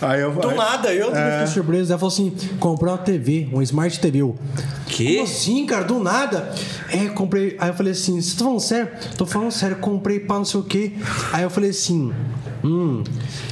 Aí 0.00 0.20
eu 0.20 0.30
Do 0.32 0.54
nada, 0.54 0.94
eu 0.94 1.10
também 1.10 1.32
fiquei 1.32 1.46
surpreso. 1.48 1.90
Ela 1.92 1.98
falou 1.98 2.12
assim: 2.12 2.32
comprou 2.60 2.92
uma 2.92 2.98
TV, 2.98 3.48
um 3.52 3.60
Smart 3.62 3.98
TV. 3.98 4.18
Eu, 4.22 4.36
Que? 4.86 5.14
Como 5.16 5.24
assim, 5.24 5.66
cara? 5.66 5.82
Do 5.84 5.98
nada? 5.98 6.52
É, 6.88 7.08
comprei. 7.08 7.56
Aí 7.58 7.68
eu 7.70 7.74
falei 7.74 7.92
assim: 7.92 8.20
você 8.20 8.36
tá 8.38 8.44
falando 8.44 8.60
sério? 8.60 8.88
Tô 9.18 9.26
falando 9.26 9.50
sério, 9.50 9.76
comprei 9.78 10.20
pra 10.20 10.36
não 10.36 10.44
sei 10.44 10.60
o 10.60 10.62
quê. 10.62 10.92
Aí 11.32 11.42
eu 11.42 11.50
falei 11.50 11.70
assim: 11.70 12.12
hum. 12.64 13.02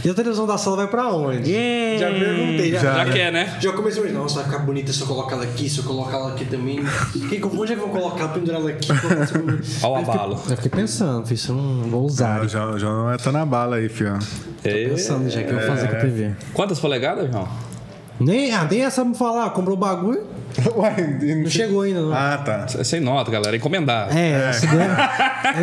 E 0.05 0.11
a 0.11 0.15
televisão 0.15 0.47
da 0.47 0.57
sala 0.59 0.77
vai 0.77 0.87
pra 0.89 1.09
onde? 1.13 1.53
Já 1.99 2.11
perguntei, 2.11 2.73
já. 2.73 3.05
Já 3.05 3.13
quer, 3.13 3.33
né? 3.33 3.57
Já 3.61 3.73
comecei 3.73 4.01
a 4.01 4.05
imaginar, 4.05 4.23
nossa, 4.23 4.35
vai 4.37 4.45
ficar 4.45 4.59
bonita 4.61 4.93
se 4.93 5.01
eu 5.01 5.07
colocar 5.07 5.37
ela 5.37 5.45
aqui, 5.45 5.69
se 5.69 5.79
eu 5.79 5.85
colocar 5.85 6.17
ela 6.17 6.33
aqui 6.33 6.45
também. 6.45 6.81
Que, 7.29 7.43
onde 7.45 7.73
é 7.73 7.77
que 7.77 7.83
eu 7.83 7.89
vou 7.89 8.01
colocar? 8.01 8.29
Pendurar 8.29 8.61
ela 8.61 8.71
aqui? 8.71 8.89
Olha 9.83 9.93
o 9.93 9.99
fiquei- 9.99 10.15
abalo. 10.15 10.33
Eu 10.35 10.57
fiquei 10.57 10.71
pensando, 10.71 11.27
fiz, 11.27 11.47
eu 11.49 11.55
não 11.55 11.91
vou 11.91 12.05
usar. 12.05 12.43
Ah, 12.43 12.47
já, 12.47 12.79
já 12.79 12.89
não 12.89 13.11
é 13.11 13.17
tá 13.17 13.33
na 13.33 13.45
bala 13.45 13.77
aí, 13.77 13.89
filho. 13.89 14.19
É. 14.65 14.89
Pensando 14.89 15.29
já 15.31 15.43
que 15.43 15.51
eu 15.51 15.59
vou 15.59 15.67
fazer 15.67 15.89
com 15.89 15.97
a 15.97 16.01
TV. 16.01 16.33
Quantas 16.53 16.79
polegadas, 16.81 17.31
João? 17.31 17.49
Nem, 18.21 18.53
ah, 18.53 18.67
nem 18.69 18.83
essa 18.85 19.05
me 19.05 19.15
falar, 19.15 19.51
comprou 19.51 19.77
o 19.77 19.79
bagulho, 19.79 20.25
Ué, 20.77 21.35
não 21.37 21.51
chegou 21.51 21.83
ainda, 21.83 22.01
não. 22.01 22.13
Ah, 22.13 22.39
tá. 22.39 22.67
É 22.79 22.85
sem 22.85 23.01
nota, 23.01 23.31
galera. 23.31 23.57
Encomendar. 23.57 24.09
É, 24.17 24.51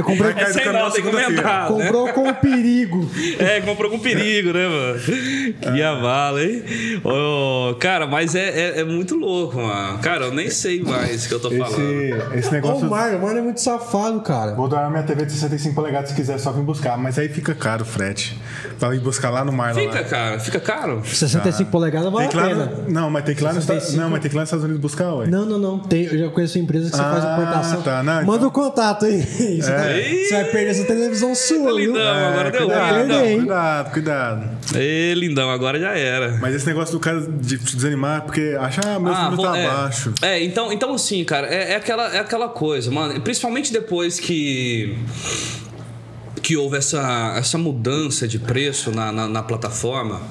comprei. 0.01 0.33
Vai 0.33 0.33
cair 0.33 0.47
do 0.47 0.53
sem 0.53 0.71
nota, 0.71 0.99
encomendar. 0.99 1.71
né? 1.71 1.83
Comprou 1.83 2.07
com 2.13 2.33
perigo. 2.33 3.09
É, 3.39 3.61
comprou 3.61 3.91
com 3.91 3.99
perigo, 3.99 4.53
né, 4.53 4.67
mano? 4.67 4.99
Que 5.73 5.81
avala, 5.81 6.43
hein? 6.43 6.63
Ô, 7.03 7.75
cara, 7.75 8.07
mas 8.07 8.35
é, 8.35 8.49
é, 8.49 8.79
é 8.81 8.83
muito 8.83 9.15
louco, 9.15 9.57
mano. 9.57 9.99
Cara, 9.99 10.25
eu 10.25 10.33
nem 10.33 10.49
sei 10.49 10.81
mais 10.81 11.25
o 11.25 11.27
que 11.27 11.33
eu 11.35 11.39
tô 11.39 11.49
falando. 11.51 11.73
Esse, 11.81 12.37
esse 12.39 12.47
Ô, 12.49 12.51
negócio. 12.51 12.87
o 12.87 12.89
Mário, 12.89 13.17
o 13.17 13.21
Mário 13.21 13.39
é 13.39 13.41
muito 13.41 13.59
safado, 13.61 14.21
cara. 14.21 14.53
Vou 14.55 14.67
dar 14.67 14.89
minha 14.89 15.03
TV 15.03 15.25
de 15.25 15.31
65 15.33 15.75
polegadas 15.75 16.09
se 16.09 16.15
quiser, 16.15 16.39
só 16.39 16.51
vir 16.51 16.63
buscar. 16.63 16.97
Mas 16.97 17.17
aí 17.19 17.27
fica 17.29 17.53
caro 17.53 17.83
o 17.83 17.85
frete. 17.85 18.39
Pra 18.79 18.93
ir 18.95 18.99
buscar 18.99 19.29
lá 19.29 19.43
no 19.43 19.51
Marlon. 19.51 19.81
Fica, 19.81 20.01
lá. 20.01 20.03
cara, 20.03 20.39
fica 20.39 20.59
caro. 20.59 21.01
65 21.05 21.69
polegadas 21.71 22.11
vale 22.11 22.27
Tem 22.27 22.37
que 22.37 22.37
a 22.37 22.41
lá 22.41 22.47
pena. 22.49 22.65
no, 22.65 22.91
não, 22.91 23.09
mas 23.09 23.23
tem 23.23 23.35
que 23.35 23.41
ir 23.41 23.43
lá 23.43 23.53
nos 23.53 23.63
Estados 23.63 23.83
65. 23.83 24.74
Buscar, 24.77 25.13
ué. 25.15 25.27
Não, 25.27 25.45
não, 25.45 25.57
não. 25.57 25.79
Tem, 25.79 26.03
eu 26.05 26.17
já 26.17 26.29
conheço 26.29 26.57
empresas 26.59 26.91
que 26.91 26.97
você 26.97 27.01
Ah, 27.03 27.11
faz 27.11 27.23
importação. 27.23 27.81
tá, 27.81 28.03
não, 28.03 28.13
Manda 28.25 28.37
então- 28.37 28.47
o 28.47 28.51
contato 28.51 29.05
aí. 29.05 29.21
Você, 29.21 29.71
vai, 29.71 30.03
você 30.03 30.29
vai 30.31 30.45
perder 30.45 30.71
essa 30.71 30.83
televisão 30.85 31.33
sua, 31.35 31.57
viu? 31.75 31.77
lindão, 31.93 32.01
agora 32.01 32.51
deu 32.51 32.61
cuidado, 32.61 33.01
lindão. 33.01 33.19
É, 33.19 33.35
cuidado, 33.35 33.91
cuidado. 33.91 34.49
Ê, 34.75 35.13
lindão, 35.15 35.49
agora 35.49 35.79
já 35.79 35.97
era. 35.97 36.37
Mas 36.41 36.55
esse 36.55 36.65
negócio 36.65 36.93
do 36.93 36.99
cara 36.99 37.21
de 37.21 37.57
te 37.57 37.75
desanimar, 37.75 38.23
porque 38.23 38.55
acha, 38.59 38.81
ah, 38.85 38.99
meu 38.99 39.15
filho 39.15 39.35
vou- 39.35 39.45
tá 39.45 39.57
é, 39.57 39.65
abaixo. 39.67 40.13
É, 40.21 40.43
então, 40.43 40.71
então 40.71 40.93
assim, 40.93 41.23
cara, 41.23 41.47
é, 41.47 41.73
é 41.73 41.75
aquela, 41.75 42.13
é 42.15 42.19
aquela 42.19 42.49
coisa, 42.49 42.91
mano. 42.91 43.19
Principalmente 43.21 43.71
depois 43.71 44.19
que. 44.19 44.97
Que 46.41 46.55
houve 46.55 46.77
essa, 46.77 47.33
essa 47.37 47.57
mudança 47.57 48.27
de 48.27 48.37
preço 48.37 48.91
na, 48.91 49.11
na, 49.11 49.27
na 49.27 49.41
plataforma, 49.41 50.21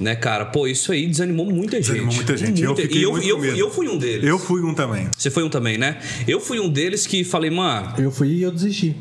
né, 0.00 0.14
cara? 0.14 0.44
Pô, 0.46 0.66
isso 0.66 0.92
aí 0.92 1.06
desanimou 1.06 1.46
muita 1.46 1.76
gente. 1.76 1.86
Desanimou 1.86 2.14
muita 2.14 2.36
gente. 2.36 2.62
Eu 2.62 2.76
fiquei 2.76 3.00
e 3.00 3.02
eu, 3.02 3.10
muito 3.12 3.26
e 3.26 3.28
eu, 3.30 3.38
medo. 3.38 3.56
eu 3.58 3.70
fui 3.70 3.88
um 3.88 3.98
deles. 3.98 4.24
Eu 4.28 4.38
fui 4.38 4.62
um 4.62 4.74
também. 4.74 5.08
Você 5.16 5.30
foi 5.30 5.42
um 5.42 5.48
também, 5.48 5.76
né? 5.78 5.98
Eu 6.26 6.40
fui 6.40 6.60
um 6.60 6.68
deles 6.68 7.06
que 7.06 7.24
falei, 7.24 7.50
mano, 7.50 7.92
Eu 7.98 8.10
fui 8.10 8.28
e 8.28 8.42
eu 8.42 8.50
desisti. 8.50 8.96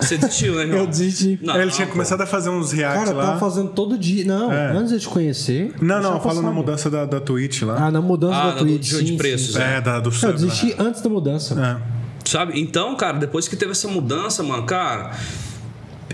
você 0.00 0.16
desistiu, 0.16 0.54
né, 0.56 0.62
irmão? 0.64 0.78
Eu 0.80 0.86
desisti. 0.86 1.38
Não, 1.42 1.60
Ele 1.60 1.70
tinha 1.70 1.86
pô. 1.86 1.92
começado 1.92 2.20
a 2.22 2.26
fazer 2.26 2.50
uns 2.50 2.72
reacts 2.72 2.98
Cara, 3.04 3.10
eu 3.10 3.16
lá. 3.16 3.26
tava 3.26 3.40
fazendo 3.40 3.68
todo 3.70 3.96
dia. 3.98 4.24
Não, 4.24 4.52
É. 4.52 4.72
antes 4.72 4.88
de 4.88 4.94
eu 4.94 5.00
te 5.00 5.08
conhecer. 5.08 5.72
Não, 5.80 5.96
eu 5.96 6.02
não, 6.02 6.14
eu 6.14 6.20
falo 6.20 6.42
na 6.42 6.50
mudança 6.50 6.88
da, 6.90 7.04
da 7.04 7.20
Twitch 7.20 7.62
lá. 7.62 7.86
Ah, 7.86 7.90
na 7.90 8.00
mudança 8.00 8.36
Ah, 8.36 8.46
da 8.50 8.58
do- 8.58 8.64
Twitch. 8.66 8.88
de- 8.90 9.02
de 9.04 9.08
sim, 9.10 9.16
preços, 9.16 9.54
sim. 9.54 9.60
é. 9.60 9.76
É, 9.76 9.80
da, 9.80 10.00
do 10.00 10.10
Eu 10.22 10.32
desisti 10.32 10.74
antes 10.78 11.00
da 11.02 11.08
mudança. 11.08 11.54
né? 11.54 11.80
Sabe? 12.24 12.60
Então, 12.60 12.94
cara, 12.96 13.18
depois 13.18 13.48
que 13.48 13.56
teve 13.56 13.72
essa 13.72 13.88
mudança, 13.88 14.42
mano, 14.42 14.64
cara. 14.64 15.12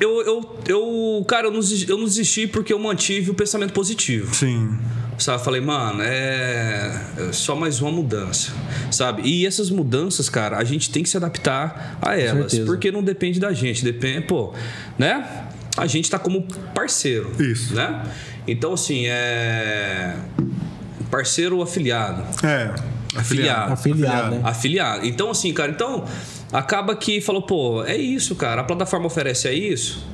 Eu, 0.01 0.21
eu, 0.23 0.57
eu, 0.69 1.25
cara, 1.27 1.47
eu 1.47 1.51
não, 1.51 1.61
desisti- 1.61 1.89
eu 1.91 1.97
não 1.97 2.05
desisti 2.05 2.47
porque 2.47 2.73
eu 2.73 2.79
mantive 2.79 3.31
o 3.31 3.35
pensamento 3.35 3.73
positivo. 3.73 4.35
Sim. 4.35 4.77
Sabe? 5.19 5.43
Falei, 5.43 5.63
mano, 5.63 6.03
é 6.03 7.01
é 7.17 7.33
só 7.33 7.57
mais 7.57 7.81
uma 7.81 7.91
mudança. 7.91 8.53
Sabe? 8.91 9.23
E 9.23 9.47
essas 9.47 9.71
mudanças, 9.71 10.29
cara, 10.29 10.59
a 10.59 10.65
gente 10.65 10.91
tem 10.91 11.03
que 11.03 11.09
se 11.09 11.17
adaptar 11.17 11.99
a 12.03 12.19
elas. 12.21 12.59
Porque 12.61 12.91
não 12.93 13.03
depende 13.03 13.41
da 13.41 13.53
gente. 13.55 13.83
Depende, 13.83 14.27
pô, 14.27 14.53
né? 14.99 15.47
A 15.77 15.87
gente 15.87 16.11
tá 16.11 16.19
como 16.19 16.43
parceiro. 16.75 17.33
Isso. 17.41 17.75
Né? 17.75 18.03
Então, 18.47 18.75
assim, 18.75 19.05
é. 19.07 20.15
Parceiro 21.11 21.63
afiliado. 21.63 22.23
É. 22.47 22.75
Afiliado. 23.17 23.73
Afiliado, 23.73 24.35
né? 24.37 24.41
Afiliado. 24.45 25.07
Então, 25.07 25.31
assim, 25.31 25.53
cara, 25.55 25.71
então 25.73 26.05
acaba 26.53 26.95
que 26.97 27.21
falou, 27.21 27.43
pô, 27.43 27.85
é 27.85 27.97
isso, 27.97 28.35
cara. 28.35 28.61
A 28.61 28.65
plataforma 28.65 29.07
oferece 29.07 29.49
é 29.49 29.55
isso. 29.55 30.05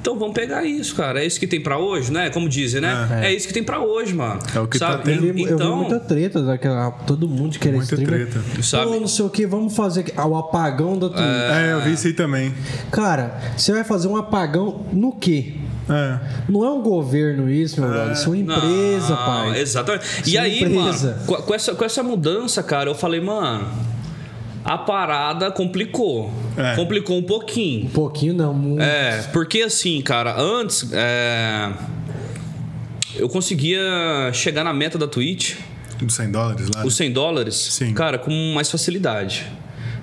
Então 0.00 0.18
vamos 0.18 0.34
pegar 0.34 0.64
isso, 0.64 0.94
cara. 0.94 1.22
É 1.22 1.26
isso 1.26 1.38
que 1.38 1.46
tem 1.46 1.60
pra 1.60 1.76
hoje, 1.78 2.10
né? 2.10 2.30
Como 2.30 2.48
dizem, 2.48 2.80
né? 2.80 3.20
É, 3.22 3.34
isso 3.34 3.46
que 3.46 3.52
tem 3.52 3.62
pra 3.62 3.80
hoje, 3.80 4.14
mano. 4.14 4.40
É 4.54 4.58
o 4.58 4.66
que 4.66 4.78
tá 4.78 4.92
sabe? 4.92 5.04
tendo. 5.04 5.26
Eu 5.26 5.34
vi, 5.34 5.42
eu 5.42 5.48
vi 5.48 5.52
então, 5.52 5.76
muita 5.76 6.00
treta 6.00 6.42
daquela. 6.42 6.90
Todo 6.90 7.28
mundo 7.28 7.58
querer 7.58 7.76
Muita 7.76 7.94
streamer. 7.94 8.30
treta. 8.30 8.62
Sabe? 8.62 8.86
Pô, 8.92 8.98
não 8.98 9.06
sei 9.06 9.26
o 9.26 9.28
que, 9.28 9.46
vamos 9.46 9.76
fazer 9.76 10.06
ah, 10.16 10.26
o 10.26 10.36
apagão 10.38 10.98
da 10.98 11.08
Twitch. 11.10 11.20
É, 11.20 11.72
eu 11.72 11.82
vi 11.82 11.92
isso 11.92 12.06
aí 12.06 12.14
também. 12.14 12.54
Cara, 12.90 13.38
você 13.54 13.72
vai 13.72 13.84
fazer 13.84 14.08
um 14.08 14.16
apagão 14.16 14.86
no 14.90 15.12
quê? 15.12 15.56
É. 15.90 16.18
Não 16.48 16.64
é 16.64 16.70
um 16.70 16.80
governo 16.80 17.50
isso, 17.50 17.80
meu 17.80 17.90
brother. 17.90 18.12
Isso 18.12 18.24
é 18.24 18.28
uma 18.28 18.36
empresa, 18.38 19.10
Não, 19.10 19.16
pai. 19.26 19.60
Exatamente. 19.60 20.04
Isso 20.22 20.30
E 20.30 20.36
é 20.38 20.40
aí, 20.40 20.62
empresa. 20.62 21.18
mano, 21.26 21.42
com 21.42 21.54
essa, 21.54 21.74
com 21.74 21.84
essa 21.84 22.02
mudança, 22.02 22.62
cara, 22.62 22.88
eu 22.88 22.94
falei, 22.94 23.20
mano, 23.20 23.66
a 24.64 24.76
parada 24.78 25.50
complicou. 25.50 26.32
É. 26.56 26.74
Complicou 26.76 27.18
um 27.18 27.22
pouquinho. 27.22 27.86
Um 27.86 27.90
pouquinho 27.90 28.34
não. 28.34 28.52
muito. 28.54 28.82
É, 28.82 29.22
porque 29.32 29.62
assim, 29.62 30.00
cara, 30.02 30.38
antes 30.38 30.90
é, 30.92 31.72
eu 33.16 33.28
conseguia 33.28 33.80
chegar 34.32 34.64
na 34.64 34.72
meta 34.72 34.98
da 34.98 35.06
Twitch, 35.06 35.56
Dos 35.98 36.14
100 36.14 36.30
dólares 36.30 36.68
lá. 36.74 36.84
os 36.84 36.96
100 36.96 37.12
dólares, 37.12 37.54
Sim. 37.54 37.92
cara, 37.92 38.18
com 38.18 38.30
mais 38.54 38.70
facilidade. 38.70 39.46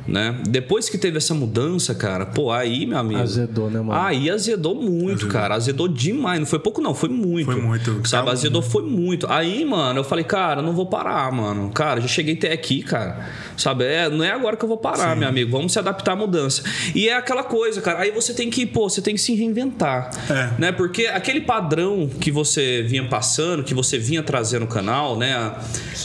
Né? 0.07 0.37
Depois 0.47 0.89
que 0.89 0.97
teve 0.97 1.17
essa 1.17 1.33
mudança, 1.33 1.93
cara, 1.93 2.25
pô, 2.25 2.51
aí, 2.51 2.85
meu 2.85 2.97
amigo. 2.97 3.19
Azedou, 3.19 3.69
né, 3.69 3.81
mano? 3.81 3.99
Aí 3.99 4.29
azedou 4.29 4.73
muito, 4.75 5.25
Azedou. 5.25 5.29
cara. 5.29 5.55
Azedou 5.55 5.87
demais. 5.87 6.39
Não 6.39 6.45
foi 6.47 6.59
pouco, 6.59 6.79
não, 6.81 6.95
foi 6.95 7.09
muito. 7.09 7.45
Foi 7.45 7.61
muito. 7.61 7.91
Sabe, 8.07 8.09
Calma. 8.09 8.31
azedou 8.31 8.61
foi 8.61 8.83
muito. 8.83 9.27
Aí, 9.29 9.65
mano, 9.65 9.99
eu 9.99 10.03
falei, 10.03 10.23
cara, 10.23 10.61
não 10.61 10.71
vou 10.73 10.85
parar, 10.85 11.31
mano. 11.31 11.69
Cara, 11.71 11.99
já 11.99 12.07
cheguei 12.07 12.35
até 12.35 12.53
aqui, 12.53 12.81
cara. 12.83 13.27
Sabe, 13.57 13.83
é, 13.83 14.09
não 14.09 14.23
é 14.23 14.31
agora 14.31 14.55
que 14.55 14.63
eu 14.63 14.69
vou 14.69 14.77
parar, 14.77 15.15
meu 15.15 15.27
amigo. 15.27 15.51
Vamos 15.51 15.73
se 15.73 15.79
adaptar 15.79 16.13
à 16.13 16.15
mudança. 16.15 16.63
E 16.95 17.09
é 17.09 17.15
aquela 17.15 17.43
coisa, 17.43 17.81
cara. 17.81 17.99
Aí 17.99 18.11
você 18.11 18.33
tem 18.33 18.49
que, 18.49 18.65
pô, 18.65 18.89
você 18.89 19.01
tem 19.01 19.13
que 19.13 19.21
se 19.21 19.35
reinventar. 19.35 20.09
É. 20.29 20.49
Né? 20.59 20.71
Porque 20.71 21.07
aquele 21.07 21.41
padrão 21.41 22.09
que 22.21 22.31
você 22.31 22.83
vinha 22.83 23.05
passando, 23.07 23.63
que 23.63 23.73
você 23.73 23.97
vinha 23.97 24.23
trazendo 24.23 24.61
no 24.61 24.67
canal, 24.67 25.17
né? 25.17 25.53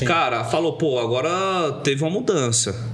Cara, 0.04 0.44
falou, 0.44 0.72
pô, 0.74 0.98
agora 0.98 1.80
teve 1.84 2.02
uma 2.02 2.10
mudança. 2.10 2.91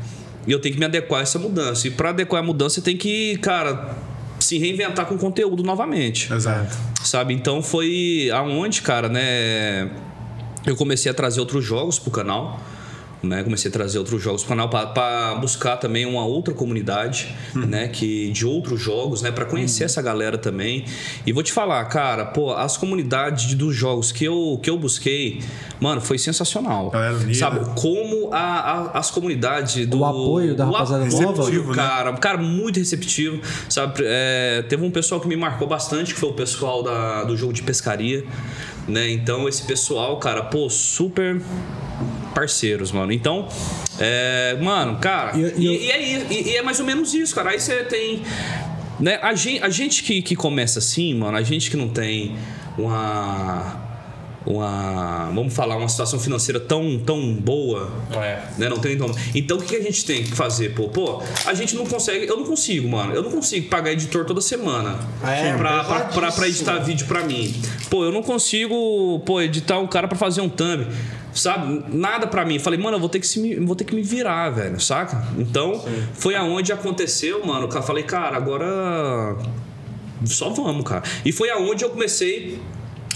E 0.49 0.53
eu 0.53 0.59
tenho 0.59 0.75
que 0.75 0.81
me 0.81 0.87
adequar 0.87 1.21
a 1.21 1.23
essa 1.23 1.39
mudança. 1.39 1.87
E 1.87 1.91
para 1.91 2.09
adequar 2.09 2.43
a 2.43 2.45
mudança, 2.45 2.77
você 2.77 2.81
tem 2.81 2.97
que, 2.97 3.37
cara, 3.37 3.95
se 4.41 4.57
reinventar 4.59 5.05
com 5.05 5.19
conteúdo 5.19 5.63
novamente. 5.63 6.33
Exato. 6.33 6.75
Sabe? 7.05 7.35
Então 7.35 7.63
foi 7.63 8.31
aonde, 8.33 8.81
cara, 8.81 9.11
né? 9.11 9.91
Eu 10.67 10.75
comecei 10.75 11.11
a 11.11 11.15
trazer 11.15 11.41
outros 11.41 11.65
jogos 11.65 11.99
pro 11.99 12.11
canal. 12.11 12.61
Né? 13.21 13.43
Comecei 13.43 13.69
a 13.69 13.73
trazer 13.73 13.99
outros 13.99 14.23
jogos 14.23 14.43
pro 14.45 14.51
canal 14.51 14.69
para 14.69 15.35
buscar 15.41 15.77
também 15.77 16.07
uma 16.07 16.25
outra 16.25 16.55
comunidade, 16.55 17.35
né? 17.53 17.89
Que 17.89 18.31
de 18.31 18.47
outros 18.47 18.81
jogos, 18.81 19.23
né? 19.23 19.33
Para 19.33 19.45
conhecer 19.45 19.83
essa 19.83 20.01
galera 20.01 20.39
também. 20.39 20.85
E 21.27 21.33
vou 21.33 21.43
te 21.43 21.53
falar, 21.53 21.85
cara, 21.87 22.27
pô, 22.27 22.53
as 22.53 22.77
comunidades 22.77 23.55
dos 23.55 23.75
jogos 23.75 24.13
que 24.13 24.25
eu, 24.25 24.61
que 24.63 24.71
eu 24.71 24.79
busquei, 24.79 25.41
mano, 25.81 26.01
foi 26.01 26.17
sensacional. 26.17 26.91
Galera. 26.91 27.35
Sabe 27.35 27.59
como 27.75 28.33
a, 28.33 28.39
a- 28.39 28.99
as 29.01 29.11
comunidades 29.11 29.85
do 29.87 29.99
O 29.99 30.05
apoio 30.05 30.55
da 30.55 30.65
rapaziada 30.67 31.05
nova. 31.05 31.27
Receptivo, 31.43 31.71
né? 31.71 31.75
cara, 31.77 32.13
cara 32.13 32.39
muito 32.39 32.79
receptivo, 32.79 33.41
sabe? 33.69 34.01
É, 34.05 34.65
teve 34.69 34.85
um 34.85 34.93
pessoal 34.93 35.21
que 35.21 35.27
me 35.27 35.37
marcou 35.37 35.67
bastante, 35.67 36.15
que 36.15 36.21
foi 36.21 36.29
o 36.29 36.35
pessoal 36.35 36.85
da, 36.85 37.25
do 37.25 37.37
jogo 37.37 37.53
de 37.53 37.63
pescaria, 37.63 38.25
né? 38.87 39.11
Então 39.11 39.49
esse 39.49 39.65
pessoal, 39.65 40.19
cara, 40.21 40.45
pô, 40.45 40.71
super 40.71 41.41
parceiros, 42.43 42.93
mano. 42.93 43.11
Então, 43.13 43.49
é, 43.99 44.57
mano, 44.61 44.99
cara, 45.01 45.37
E- 45.37 45.55
e, 45.57 45.67
e- 45.87 45.91
é, 45.91 46.33
e 46.53 46.57
é 46.57 46.63
mais 46.63 46.79
ou 46.79 46.87
menos 46.87 47.13
isso, 47.15 47.35
cara. 47.35 47.51
Aí 47.51 47.61
você 47.61 47.83
tem. 47.85 48.23
Né, 49.01 49.19
a 49.23 49.35
gente, 49.35 49.63
a 49.63 49.69
gente 49.69 50.03
que, 50.05 50.23
que 50.23 50.35
começa 50.37 50.79
assim, 50.79 51.15
mano, 51.15 51.37
a 51.37 51.43
gente 51.43 51.71
que 51.71 51.77
não 51.77 51.89
tem 51.89 52.37
uma. 52.77 53.88
Uma. 54.49 55.31
Vamos 55.35 55.53
falar, 55.53 55.77
uma 55.77 55.89
situação 55.89 56.19
financeira 56.19 56.59
tão, 56.59 56.99
tão 56.99 57.35
boa. 57.35 57.91
É. 58.13 58.43
Né? 58.57 58.69
Não 58.71 58.79
tem 58.79 58.97
como. 58.97 59.15
Então 59.35 59.59
o 59.59 59.63
que 59.63 59.77
a 59.77 59.83
gente 59.83 60.07
tem 60.07 60.25
que 60.25 60.35
fazer, 60.35 60.75
pô? 60.75 60.89
Pô, 60.89 61.23
a 61.45 61.53
gente 61.53 61.77
não 61.77 61.85
consegue. 61.85 62.27
Eu 62.27 62.39
não 62.39 62.45
consigo, 62.45 62.89
mano. 62.89 63.13
Eu 63.15 63.23
não 63.23 63.31
consigo 63.31 63.69
pagar 63.69 63.93
editor 63.93 64.25
toda 64.25 64.41
semana. 64.41 64.99
É, 65.23 65.55
pra, 65.55 65.85
pra, 65.85 65.85
pra, 65.85 66.05
pra 66.07 66.33
pesadíssimo. 66.33 66.47
editar 66.47 66.79
vídeo 66.79 67.07
pra 67.07 67.25
mim. 67.25 67.55
Pô, 67.91 68.05
eu 68.05 68.11
não 68.11 68.23
consigo, 68.23 69.21
pô, 69.27 69.39
editar 69.43 69.79
um 69.79 69.87
cara 69.87 70.09
pra 70.09 70.17
fazer 70.17 70.41
um 70.41 70.49
thumb. 70.49 70.87
Sabe? 71.35 71.85
Nada 71.95 72.27
pra 72.27 72.47
mim. 72.47 72.59
Falei, 72.59 72.81
mano, 72.81 72.97
eu 72.97 73.01
vou 73.01 73.09
ter 73.11 73.21
que, 73.21 73.27
se 73.27 73.39
me, 73.39 73.55
vou 73.57 73.77
ter 73.77 73.85
que 73.85 73.95
me 73.95 74.03
virar, 74.03 74.49
velho, 74.49 74.81
saca? 74.81 75.29
Então, 75.37 75.85
foi 76.15 76.35
aonde 76.35 76.73
aconteceu, 76.73 77.45
mano. 77.45 77.69
Eu 77.71 77.83
falei, 77.83 78.03
cara, 78.03 78.39
agora. 78.39 79.37
Só 80.25 80.49
vamos, 80.49 80.85
cara. 80.85 81.03
E 81.23 81.33
foi 81.33 81.51
aonde 81.51 81.85
eu 81.85 81.91
comecei 81.91 82.59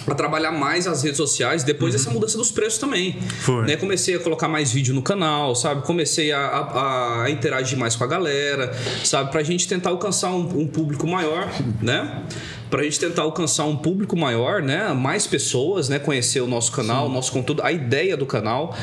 a 0.07 0.15
trabalhar 0.15 0.51
mais 0.53 0.87
as 0.87 1.03
redes 1.03 1.17
sociais 1.17 1.63
depois 1.63 1.93
dessa 1.93 2.11
mudança 2.11 2.37
dos 2.37 2.51
preços 2.51 2.79
também. 2.79 3.21
Foi. 3.41 3.67
Né? 3.67 3.77
Comecei 3.77 4.15
a 4.17 4.19
colocar 4.19 4.49
mais 4.49 4.73
vídeo 4.73 4.95
no 4.95 5.03
canal, 5.03 5.55
sabe? 5.55 5.83
Comecei 5.83 6.33
a, 6.33 6.39
a- 6.41 7.23
a 7.25 7.31
interagir 7.31 7.79
mais 7.79 7.95
com 7.97 8.05
a 8.05 8.07
galera, 8.07 8.73
sabe? 9.05 9.31
Pra 9.31 9.43
gente 9.43 9.67
tentar 9.69 9.91
alcançar 9.91 10.31
um, 10.31 10.61
um 10.61 10.67
público 10.67 11.07
maior, 11.07 11.49
né? 11.81 12.23
Pra 12.71 12.83
gente 12.85 12.99
tentar 12.99 13.23
alcançar 13.23 13.65
um 13.65 13.77
público 13.77 14.17
maior, 14.17 14.63
né? 14.63 14.93
Mais 14.95 15.27
pessoas, 15.27 15.89
né? 15.91 15.99
Conhecer 15.99 16.41
o 16.41 16.47
nosso 16.47 16.73
canal, 16.73 17.07
o 17.07 17.09
nosso 17.11 17.31
conteúdo, 17.31 17.63
a 17.63 17.71
ideia 17.71 18.17
do 18.17 18.25
canal, 18.25 18.75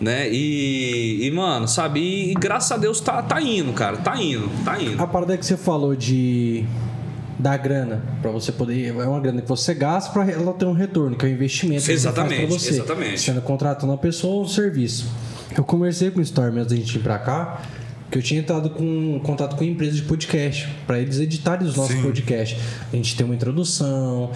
né? 0.00 0.28
E, 0.30 1.24
e, 1.26 1.30
mano, 1.30 1.68
sabe? 1.68 2.00
E, 2.00 2.32
e 2.32 2.34
graças 2.34 2.72
a 2.72 2.76
Deus 2.76 3.00
tá, 3.00 3.22
tá 3.22 3.40
indo, 3.40 3.72
cara. 3.72 3.98
Tá 3.98 4.20
indo, 4.20 4.50
tá 4.64 4.80
indo. 4.82 5.00
A 5.00 5.06
parada 5.06 5.36
que 5.38 5.46
você 5.46 5.56
falou 5.56 5.94
de 5.94 6.64
da 7.38 7.56
grana 7.56 8.02
pra 8.22 8.30
você 8.30 8.50
poder 8.50 8.86
é 8.88 8.92
uma 8.92 9.20
grana 9.20 9.42
que 9.42 9.48
você 9.48 9.74
gasta 9.74 10.10
pra 10.12 10.30
ela 10.30 10.52
ter 10.54 10.64
um 10.64 10.72
retorno 10.72 11.16
que 11.16 11.26
é 11.26 11.28
um 11.28 11.32
investimento 11.32 11.84
que 11.84 11.92
Exatamente, 11.92 12.46
pra 12.46 12.58
você 12.58 12.70
exatamente. 12.70 13.20
sendo 13.20 13.42
contratando 13.42 13.92
uma 13.92 13.98
pessoa 13.98 14.34
ou 14.36 14.42
um 14.44 14.48
serviço 14.48 15.06
eu 15.56 15.62
conversei 15.64 16.10
com 16.10 16.18
o 16.18 16.22
Storm 16.22 16.56
antes 16.58 16.68
da 16.70 16.76
gente 16.76 16.96
ir 16.96 17.00
pra 17.02 17.18
cá 17.18 17.60
que 18.10 18.18
eu 18.18 18.22
tinha 18.22 18.40
entrado 18.40 18.70
com 18.70 19.20
contato 19.22 19.56
com 19.56 19.64
empresas 19.64 19.96
de 19.96 20.02
podcast 20.02 20.68
para 20.86 21.00
eles 21.00 21.18
editarem 21.18 21.66
os 21.66 21.74
nossos 21.76 21.94
Sim. 21.96 22.02
podcasts 22.02 22.58
a 22.92 22.96
gente 22.96 23.16
tem 23.16 23.26
uma 23.26 23.34
introdução 23.34 24.30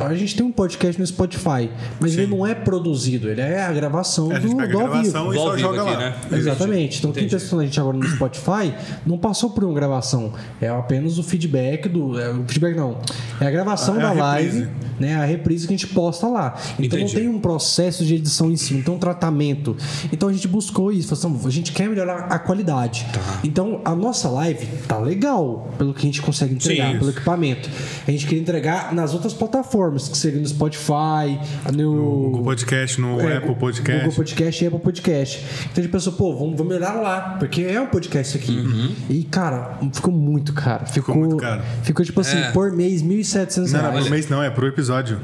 a 0.00 0.14
gente 0.14 0.34
tem 0.36 0.44
um 0.46 0.52
podcast 0.52 0.98
no 1.00 1.06
Spotify 1.06 1.70
mas 2.00 2.16
ele 2.16 2.26
não 2.28 2.46
é 2.46 2.54
produzido 2.54 3.28
ele 3.28 3.40
é 3.40 3.62
a 3.62 3.72
gravação 3.72 4.32
É, 4.32 4.36
a 4.36 4.40
gente 4.40 4.50
do, 4.52 4.56
pega 4.56 4.72
do 4.72 4.78
a 4.78 4.82
ao 4.82 4.90
vivo 5.02 5.12
gravação 5.12 5.32
e 5.32 5.36
Do 5.36 5.40
ao 5.40 5.46
só 5.48 5.56
vivo 5.56 5.68
joga 5.68 5.82
aqui, 5.82 5.90
lá. 5.92 5.98
né? 5.98 6.14
Exatamente. 6.32 6.98
Então, 6.98 7.12
quem 7.12 7.24
Entendi. 7.24 7.26
está 7.26 7.36
assistindo 7.36 7.60
a 7.60 7.64
gente 7.64 7.80
agora 7.80 7.96
no 7.96 8.06
Spotify 8.08 8.74
não 9.06 9.18
passou 9.18 9.50
por 9.50 9.64
uma 9.64 9.74
gravação. 9.74 10.32
É 10.60 10.68
apenas 10.68 11.18
o 11.18 11.22
feedback 11.22 11.88
do. 11.88 12.18
É, 12.18 12.30
o 12.30 12.44
feedback 12.46 12.76
não. 12.76 12.98
É 13.40 13.46
a 13.46 13.50
gravação 13.50 13.96
É 14.00 14.04
a 14.04 14.08
da 14.08 14.12
live, 14.12 14.58
reprise. 14.60 14.70
né? 14.98 15.14
A 15.16 15.24
reprise 15.24 15.66
que 15.66 15.74
a 15.74 15.76
gente 15.76 15.86
posta 15.88 16.26
lá. 16.26 16.54
Então 16.78 16.98
Entendi. 16.98 17.14
não 17.14 17.20
tem 17.20 17.28
um 17.28 17.40
processo 17.40 18.04
de 18.04 18.14
edição 18.14 18.50
em 18.50 18.56
si, 18.56 18.74
não 18.74 18.82
tem 18.82 18.94
um 18.94 18.98
tratamento. 18.98 19.76
Então 20.12 20.28
a 20.28 20.32
gente 20.32 20.48
buscou 20.48 20.92
isso. 20.92 21.14
Falou 21.14 21.36
assim, 21.38 21.46
a 21.48 21.50
gente 21.50 21.72
quer 21.72 21.88
melhorar 21.88 22.26
a 22.30 22.38
qualidade. 22.38 23.06
Tá. 23.12 23.40
Então 23.44 23.80
a 23.84 23.94
nossa 23.94 24.28
live 24.28 24.66
tá 24.86 24.98
legal 24.98 25.70
pelo 25.78 25.92
que 25.94 26.00
a 26.00 26.06
gente 26.06 26.22
consegue 26.22 26.54
entregar, 26.54 26.92
Sim. 26.92 26.98
pelo 26.98 27.10
equipamento. 27.10 27.68
A 28.06 28.10
gente 28.10 28.26
queria 28.26 28.40
entregar 28.40 28.94
nas 28.94 29.14
outras 29.14 29.32
plataformas, 29.32 30.08
que 30.08 30.16
seria 30.16 30.40
no 30.40 30.46
Spotify, 30.46 31.38
no. 31.74 31.90
Google 32.30 32.42
Podcast, 32.44 33.00
no 33.00 33.20
É, 33.20 33.36
Apple 33.38 33.54
Podcast. 33.56 34.00
Google 34.04 34.16
Podcast 34.16 34.64
e 34.64 34.66
Apple 34.66 34.80
Podcast. 34.80 35.44
Então 35.62 35.72
a 35.76 35.80
gente 35.82 35.90
pensou, 35.92 36.12
pô, 36.14 36.34
vamos, 36.36 36.56
vamos 36.56 36.72
melhorar 36.72 37.00
lá, 37.00 37.36
porque 37.38 37.62
é 37.62 37.80
um 37.80 37.86
podcast 37.86 38.36
aqui. 38.36 38.94
E, 39.08 39.24
cara, 39.24 39.78
ficou 39.92 40.12
muito 40.12 40.52
caro. 40.52 40.86
Ficou, 40.86 41.14
muito 41.14 41.36
caro. 41.36 41.62
Ficou 41.82 42.04
tipo 42.04 42.20
assim, 42.20 42.38
É. 42.38 42.50
por 42.52 42.70
mês, 42.72 43.02
1.700 43.02 43.72
Não, 43.72 43.82
não, 43.82 43.92
por 44.02 44.10
mês 44.10 44.28
não, 44.28 44.42
é 44.42 44.50
por 44.50 44.64
episódio. 44.64 45.18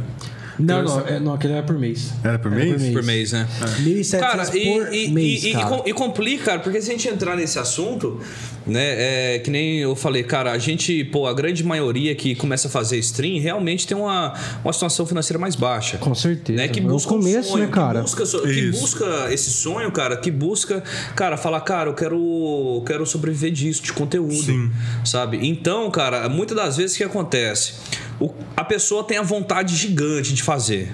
Não, 0.59 0.83
não, 0.83 1.01
é, 1.07 1.21
não, 1.21 1.35
aquele 1.35 1.53
era 1.55 1.63
por 1.63 1.79
mês. 1.79 2.13
Era 2.25 2.39
por 2.39 2.53
Era 2.53 2.65
mês? 2.65 2.93
Por 2.93 3.03
mês, 3.03 3.33
né? 3.33 3.47
1.700 3.83 4.19
Cara, 4.21 4.43
e, 4.57 4.65
por 4.65 4.95
e, 4.95 5.09
mês, 5.11 5.45
e, 5.45 5.49
e, 5.49 5.53
cara. 5.53 5.67
com- 5.67 5.83
e 5.89 5.93
complica, 5.93 6.45
cara, 6.45 6.59
porque 6.61 6.81
se 6.81 6.89
a 6.91 6.93
gente 6.93 7.09
entrar 7.09 7.37
nesse 7.37 7.59
assunto, 7.59 8.21
né, 8.67 9.35
é 9.35 9.39
que 9.39 9.51
nem 9.51 9.79
eu 9.79 9.95
falei, 9.95 10.23
cara, 10.25 10.53
a 10.53 10.59
gente, 10.59 11.05
pô, 11.05 11.27
a 11.27 11.35
grande 11.35 11.63
maioria 11.63 12.15
que 12.15 12.35
começa 12.35 12.69
a 12.69 12.71
fazer 12.71 12.99
stream 12.99 13.41
realmente 13.41 13.87
tem 13.87 13.97
uma, 13.97 14.33
uma 14.65 14.73
situação 14.73 15.05
financeira 15.07 15.39
mais 15.39 15.55
baixa. 15.55 15.99
Com 15.99 16.15
certeza. 16.15 16.57
Né, 16.59 16.69
que 16.69 16.81
É 16.81 16.83
o 16.83 16.87
busca 16.87 17.13
um 17.15 17.19
começo, 17.19 17.51
sonho, 17.51 17.67
né, 17.67 17.71
cara? 17.73 18.03
Que 18.03 18.11
busca, 18.17 18.41
que 18.43 18.71
busca 18.71 19.05
esse 19.33 19.51
sonho, 19.51 19.91
cara, 19.93 20.17
que 20.17 20.31
busca, 20.31 20.83
cara, 21.15 21.37
falar, 21.37 21.61
cara, 21.61 21.91
eu 21.91 21.95
quero, 21.95 22.83
quero 22.87 23.05
sobreviver 23.07 23.51
disso, 23.53 23.83
de 23.83 23.93
conteúdo. 23.93 24.35
Sim. 24.35 24.71
Sabe? 25.05 25.39
Então, 25.47 25.91
cara, 25.91 26.29
muitas 26.29 26.57
das 26.57 26.77
vezes 26.77 26.95
o 26.95 26.99
que 26.99 27.05
acontece? 27.05 27.75
O- 28.21 28.33
a 28.57 28.65
pessoa 28.65 29.05
tem 29.05 29.19
a 29.19 29.23
vontade 29.23 29.75
gigante 29.77 30.33
de 30.33 30.43
fazer. 30.43 30.93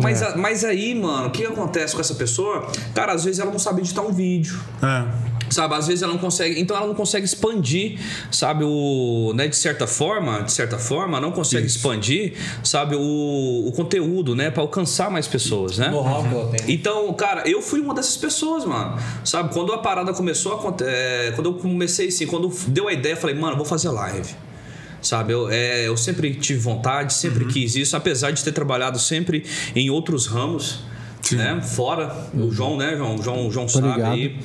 Mas, 0.00 0.22
É. 0.22 0.26
a- 0.28 0.36
mas 0.36 0.64
aí, 0.64 0.94
mano, 0.94 1.28
o 1.28 1.30
que 1.30 1.44
acontece 1.44 1.94
com 1.94 2.00
essa 2.00 2.14
pessoa? 2.14 2.66
Cara, 2.94 3.12
às 3.12 3.24
vezes 3.24 3.38
ela 3.40 3.50
não 3.52 3.58
sabe 3.58 3.82
editar 3.82 4.02
um 4.02 4.12
vídeo. 4.12 4.58
É. 4.82 5.36
Sabe, 5.48 5.74
às 5.76 5.86
vezes 5.86 6.02
ela 6.02 6.12
não 6.12 6.18
consegue, 6.18 6.60
então 6.60 6.76
ela 6.76 6.88
não 6.88 6.94
consegue 6.94 7.24
expandir, 7.24 8.00
sabe, 8.32 8.64
o, 8.64 9.32
né, 9.32 9.46
de 9.46 9.54
certa 9.54 9.86
forma, 9.86 10.42
de 10.42 10.50
certa 10.50 10.76
forma, 10.76 11.20
não 11.20 11.30
consegue 11.30 11.64
expandir, 11.68 12.32
sabe, 12.64 12.96
o, 12.96 13.68
o 13.68 13.70
conteúdo, 13.70 14.34
né, 14.34 14.50
para 14.50 14.60
alcançar 14.62 15.08
mais 15.08 15.28
pessoas, 15.28 15.78
né? 15.78 15.88
que 15.90 16.34
ela 16.34 16.48
tem. 16.48 16.74
Então, 16.74 17.12
cara, 17.14 17.48
eu 17.48 17.62
fui 17.62 17.78
uma 17.80 17.94
dessas 17.94 18.16
pessoas, 18.16 18.64
mano. 18.64 18.98
Sabe, 19.24 19.54
quando 19.54 19.72
a 19.72 19.78
parada 19.78 20.12
começou 20.12 20.54
a 20.54 20.84
é, 20.84 21.30
quando 21.36 21.50
eu 21.50 21.54
comecei 21.54 22.08
assim, 22.08 22.26
quando 22.26 22.50
deu 22.66 22.88
a 22.88 22.92
ideia, 22.92 23.12
eu 23.12 23.16
falei, 23.16 23.36
mano, 23.36 23.52
eu 23.52 23.56
vou 23.56 23.66
fazer 23.66 23.88
live. 23.90 24.34
Sabe, 25.02 25.32
eu, 25.32 25.48
é, 25.50 25.86
eu 25.86 25.96
sempre 25.96 26.34
tive 26.34 26.58
vontade, 26.58 27.12
sempre 27.14 27.44
Uhum. 27.44 27.50
quis 27.50 27.76
isso, 27.76 27.96
apesar 27.96 28.30
de 28.32 28.42
ter 28.42 28.52
trabalhado 28.52 28.98
sempre 28.98 29.44
em 29.74 29.88
outros 29.90 30.26
ramos, 30.26 30.80
Sim. 31.22 31.36
né? 31.36 31.60
Fora 31.62 32.28
o 32.34 32.50
João, 32.50 32.76
né, 32.76 32.96
João? 32.96 33.14
O 33.16 33.22
João, 33.22 33.46
o 33.48 33.50
João 33.52 33.66
Tô 33.66 33.72
sabe 33.74 33.88
ligado. 33.88 34.12
aí. 34.12 34.36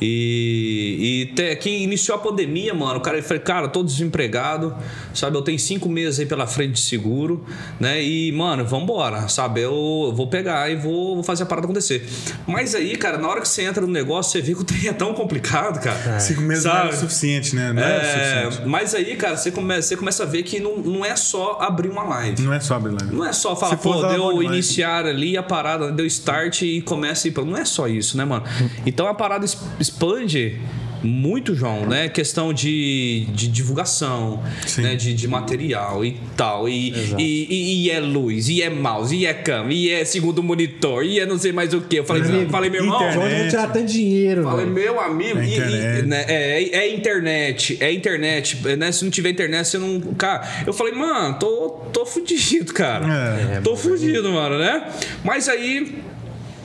E, 0.00 1.26
e 1.28 1.32
até 1.32 1.56
que 1.56 1.68
iniciou 1.68 2.16
a 2.16 2.20
pandemia, 2.20 2.72
mano, 2.72 2.98
o 2.98 3.00
cara, 3.00 3.18
eu 3.18 3.22
falei, 3.22 3.42
cara, 3.42 3.66
tô 3.68 3.82
desempregado, 3.82 4.74
sabe? 5.18 5.36
Eu 5.36 5.42
tenho 5.42 5.58
cinco 5.58 5.88
meses 5.88 6.20
aí 6.20 6.26
pela 6.26 6.46
frente 6.46 6.72
de 6.74 6.80
seguro, 6.80 7.44
né? 7.78 8.02
E, 8.02 8.30
mano, 8.32 8.64
vambora, 8.64 9.28
sabe? 9.28 9.60
Eu 9.60 10.12
vou 10.14 10.28
pegar 10.28 10.70
e 10.70 10.76
vou, 10.76 11.14
vou 11.16 11.24
fazer 11.24 11.42
a 11.42 11.46
parada 11.46 11.66
acontecer. 11.66 12.06
Mas 12.46 12.74
aí, 12.74 12.96
cara, 12.96 13.18
na 13.18 13.28
hora 13.28 13.40
que 13.40 13.48
você 13.48 13.62
entra 13.62 13.80
no 13.84 13.92
negócio, 13.92 14.32
você 14.32 14.40
vê 14.40 14.54
que 14.54 14.60
o 14.60 14.64
trem 14.64 14.88
é 14.88 14.92
tão 14.92 15.12
complicado, 15.14 15.80
cara. 15.80 16.20
Cinco 16.20 16.42
meses 16.42 16.64
não 16.64 16.72
Sabe? 16.72 16.90
é 16.90 16.92
o 16.92 16.96
suficiente, 16.96 17.54
né? 17.56 17.72
Não 17.72 17.82
é, 17.82 17.86
o 17.86 18.00
É, 18.00 18.04
suficiente. 18.44 18.68
mas 18.68 18.94
aí, 18.94 19.16
cara, 19.16 19.36
você 19.36 19.50
começa, 19.50 19.88
você 19.88 19.96
começa 19.96 20.22
a 20.22 20.26
ver 20.26 20.42
que 20.42 20.60
não, 20.60 20.76
não 20.78 21.04
é 21.04 21.14
só 21.16 21.58
abrir 21.60 21.88
uma 21.88 22.04
live. 22.04 22.42
Não 22.42 22.52
é 22.52 22.60
só 22.60 22.74
abrir 22.76 22.90
live. 22.98 23.14
Não 23.14 23.24
é 23.24 23.32
só 23.32 23.54
falar, 23.56 23.76
pô, 23.76 24.02
deu 24.06 24.42
iniciar 24.42 25.06
ali 25.06 25.36
a 25.36 25.42
parada, 25.42 25.90
deu 25.90 26.06
start 26.06 26.62
e 26.62 26.80
começa 26.82 27.28
e 27.28 27.34
Não 27.38 27.56
é 27.56 27.64
só 27.64 27.86
isso, 27.88 28.16
né, 28.16 28.24
mano? 28.24 28.44
Então 28.86 29.06
a 29.06 29.14
parada 29.14 29.44
expande 29.78 30.60
muito, 31.02 31.54
João, 31.54 31.86
né? 31.86 32.08
Questão 32.08 32.52
de, 32.52 33.26
de 33.32 33.48
divulgação, 33.48 34.42
Sim. 34.66 34.82
né? 34.82 34.94
De, 34.96 35.14
de 35.14 35.28
material 35.28 36.04
e 36.04 36.16
tal. 36.36 36.68
E, 36.68 36.92
e, 37.18 37.46
e- 37.48 37.84
e 37.86 37.90
é 37.90 38.00
luz, 38.00 38.48
e 38.48 38.62
é 38.62 38.68
mouse, 38.70 39.14
e 39.14 39.24
é 39.26 39.32
câmera, 39.34 39.72
e 39.74 39.90
é 39.90 40.04
segundo 40.04 40.42
monitor, 40.42 41.04
e 41.04 41.20
é 41.20 41.26
não 41.26 41.38
sei 41.38 41.52
mais 41.52 41.72
o 41.72 41.80
que. 41.80 41.96
Eu 42.00 42.04
falei, 42.04 42.22
Amigo, 42.22 42.50
falei 42.50 42.70
meu 42.70 42.82
irmão. 42.82 42.98
De 42.98 43.04
onde 43.18 43.26
internet. 43.26 43.50
tirar 43.50 43.66
tanto 43.72 43.86
dinheiro, 43.86 44.42
Falei, 44.42 44.64
velho? 44.66 44.74
meu 44.74 45.00
amigo, 45.00 45.38
É 45.38 45.44
e- 45.44 45.48
e- 45.48 45.54
internet. 45.56 46.06
né, 46.06 46.24
é, 46.28 46.62
é 46.78 46.94
internet, 46.94 47.76
é 47.80 47.92
internet, 47.92 48.56
né? 48.76 48.92
Se 48.92 49.04
não 49.04 49.10
tiver 49.10 49.30
internet, 49.30 49.66
você 49.68 49.78
não. 49.78 50.00
Cara, 50.16 50.46
eu 50.66 50.72
falei, 50.72 50.92
mano, 50.94 51.38
tô, 51.38 51.68
tô 51.92 52.04
fudido, 52.06 52.72
cara. 52.72 53.06
É. 53.56 53.60
tô 53.60 53.76
fudido, 53.76 54.30
mano, 54.32 54.58
né? 54.58 54.88
Mas 55.24 55.48
aí. 55.48 55.98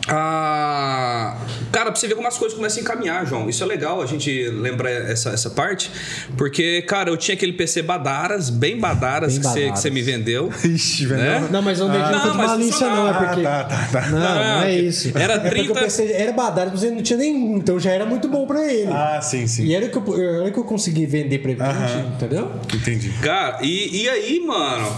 Ah, 0.09 1.37
cara, 1.71 1.85
pra 1.91 1.95
você 1.95 2.07
ver 2.07 2.15
como 2.15 2.27
as 2.27 2.37
coisas 2.37 2.55
começam 2.57 2.79
a 2.79 2.81
encaminhar, 2.81 3.25
João. 3.25 3.49
Isso 3.49 3.63
é 3.63 3.65
legal 3.67 4.01
a 4.01 4.05
gente 4.05 4.49
lembrar 4.49 4.89
essa, 4.91 5.29
essa 5.29 5.49
parte. 5.49 5.89
Porque, 6.37 6.81
cara, 6.81 7.09
eu 7.09 7.15
tinha 7.17 7.35
aquele 7.35 7.53
PC 7.53 7.81
Badaras, 7.81 8.49
bem 8.49 8.79
Badaras, 8.79 9.33
Bem 9.33 9.41
que, 9.41 9.47
você, 9.47 9.59
Badaras. 9.61 9.73
que 9.73 9.79
você 9.79 9.89
me 9.89 10.01
vendeu. 10.01 10.51
Ixi, 10.63 11.05
velho. 11.05 11.21
Né? 11.21 11.47
Não, 11.49 11.61
mas 11.61 11.79
não 11.79 11.87
vendi 11.91 12.03
Ah, 12.03 12.11
não, 12.25 12.31
de 12.31 12.37
malícia, 12.37 12.89
não. 12.89 13.07
É 13.07 13.11
Ah, 13.11 13.13
porque. 13.13 13.41
tá, 13.43 13.63
tá, 13.63 13.87
tá. 13.91 14.01
Não, 14.09 14.19
não 14.19 14.59
Ah, 14.59 14.69
é 14.69 14.79
isso. 14.79 15.11
era 15.17 15.33
É 15.33 15.39
porque 15.39 15.49
30 15.55 15.69
eu 15.71 15.75
pensei, 15.75 16.11
era 16.11 16.31
badado, 16.33 16.71
mas 16.73 16.83
ele 16.83 16.95
não 16.95 17.01
tinha 17.03 17.17
nenhum, 17.19 17.57
então 17.57 17.79
já 17.79 17.91
era 17.91 18.05
muito 18.05 18.27
bom 18.27 18.45
pra 18.45 18.71
ele. 18.71 18.91
Ah, 18.91 19.19
sim, 19.21 19.47
sim. 19.47 19.63
E 19.65 19.73
era 19.75 19.85
o 19.85 19.89
que 19.89 19.97
eu, 19.97 20.21
era 20.41 20.49
o 20.49 20.51
que 20.51 20.59
eu 20.59 20.63
consegui 20.65 21.05
vender 21.05 21.39
pra 21.39 21.51
ele, 21.51 21.61
Aham. 21.61 22.13
entendeu? 22.15 22.51
Entendi. 22.73 23.09
Cara, 23.21 23.59
e, 23.61 24.03
e 24.03 24.09
aí, 24.09 24.39
mano? 24.45 24.93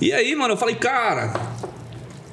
E 0.00 0.12
aí, 0.12 0.34
mano, 0.34 0.54
eu 0.54 0.58
falei, 0.58 0.74
cara. 0.76 1.32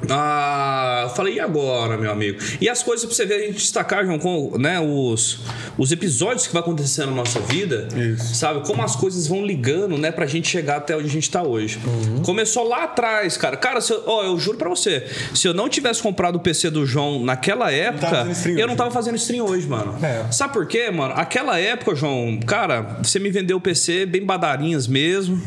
Ah, 0.10 1.01
eu 1.03 1.10
falei, 1.10 1.36
e 1.36 1.39
agora, 1.39 1.97
meu 1.97 2.12
amigo? 2.12 2.39
E 2.60 2.70
as 2.70 2.84
coisas 2.84 3.06
pra 3.06 3.16
você 3.16 3.26
ver, 3.26 3.36
a 3.36 3.45
gente 3.45 3.58
destacar, 3.58 4.06
João, 4.06 4.20
com 4.20 4.58
né, 4.58 4.80
os, 4.80 5.39
os 5.78 5.91
episódios 5.91 6.47
que 6.47 6.53
vai 6.53 6.62
acontecendo 6.62 7.10
na 7.10 7.18
nossa 7.18 7.39
vida, 7.39 7.88
Isso. 7.95 8.36
sabe? 8.36 8.66
Como 8.66 8.82
as 8.82 8.95
coisas 8.95 9.28
vão 9.28 9.45
ligando, 9.45 9.97
né, 9.97 10.12
pra 10.12 10.26
gente 10.26 10.47
chegar 10.47 10.78
até 10.78 10.95
onde 10.95 11.08
a 11.08 11.12
gente 11.12 11.30
tá 11.30 11.43
hoje. 11.43 11.80
Começou 12.24 12.68
lá 12.68 12.84
atrás, 12.84 13.38
cara. 13.38 13.58
Cara, 13.58 13.80
eu, 13.89 14.03
ó, 14.06 14.24
eu 14.24 14.39
juro 14.39 14.58
pra 14.58 14.70
você, 14.70 15.06
se 15.34 15.47
eu 15.47 15.53
não 15.53 15.70
tivesse 15.70 16.01
comprado 16.01 16.36
o 16.36 16.39
PC 16.39 16.70
do 16.70 16.86
João 16.86 17.24
naquela 17.24 17.72
época, 17.72 18.28
stream 18.32 18.58
eu 18.58 18.68
não 18.68 18.76
tava 18.76 18.91
fazendo 18.91 19.16
stream 19.16 19.45
hoje, 19.45 19.68
mano. 19.68 19.95
É. 20.03 20.32
Sabe 20.32 20.53
por 20.53 20.66
quê, 20.68 20.89
mano? 20.91 21.14
Aquela 21.16 21.60
época, 21.60 21.95
João, 21.95 22.39
cara, 22.45 22.99
você 23.03 23.20
me 23.20 23.30
vendeu 23.30 23.58
o 23.58 23.62
PC 23.62 24.06
bem 24.06 24.26
badarinhas 24.26 24.88
mesmo. 24.88 25.41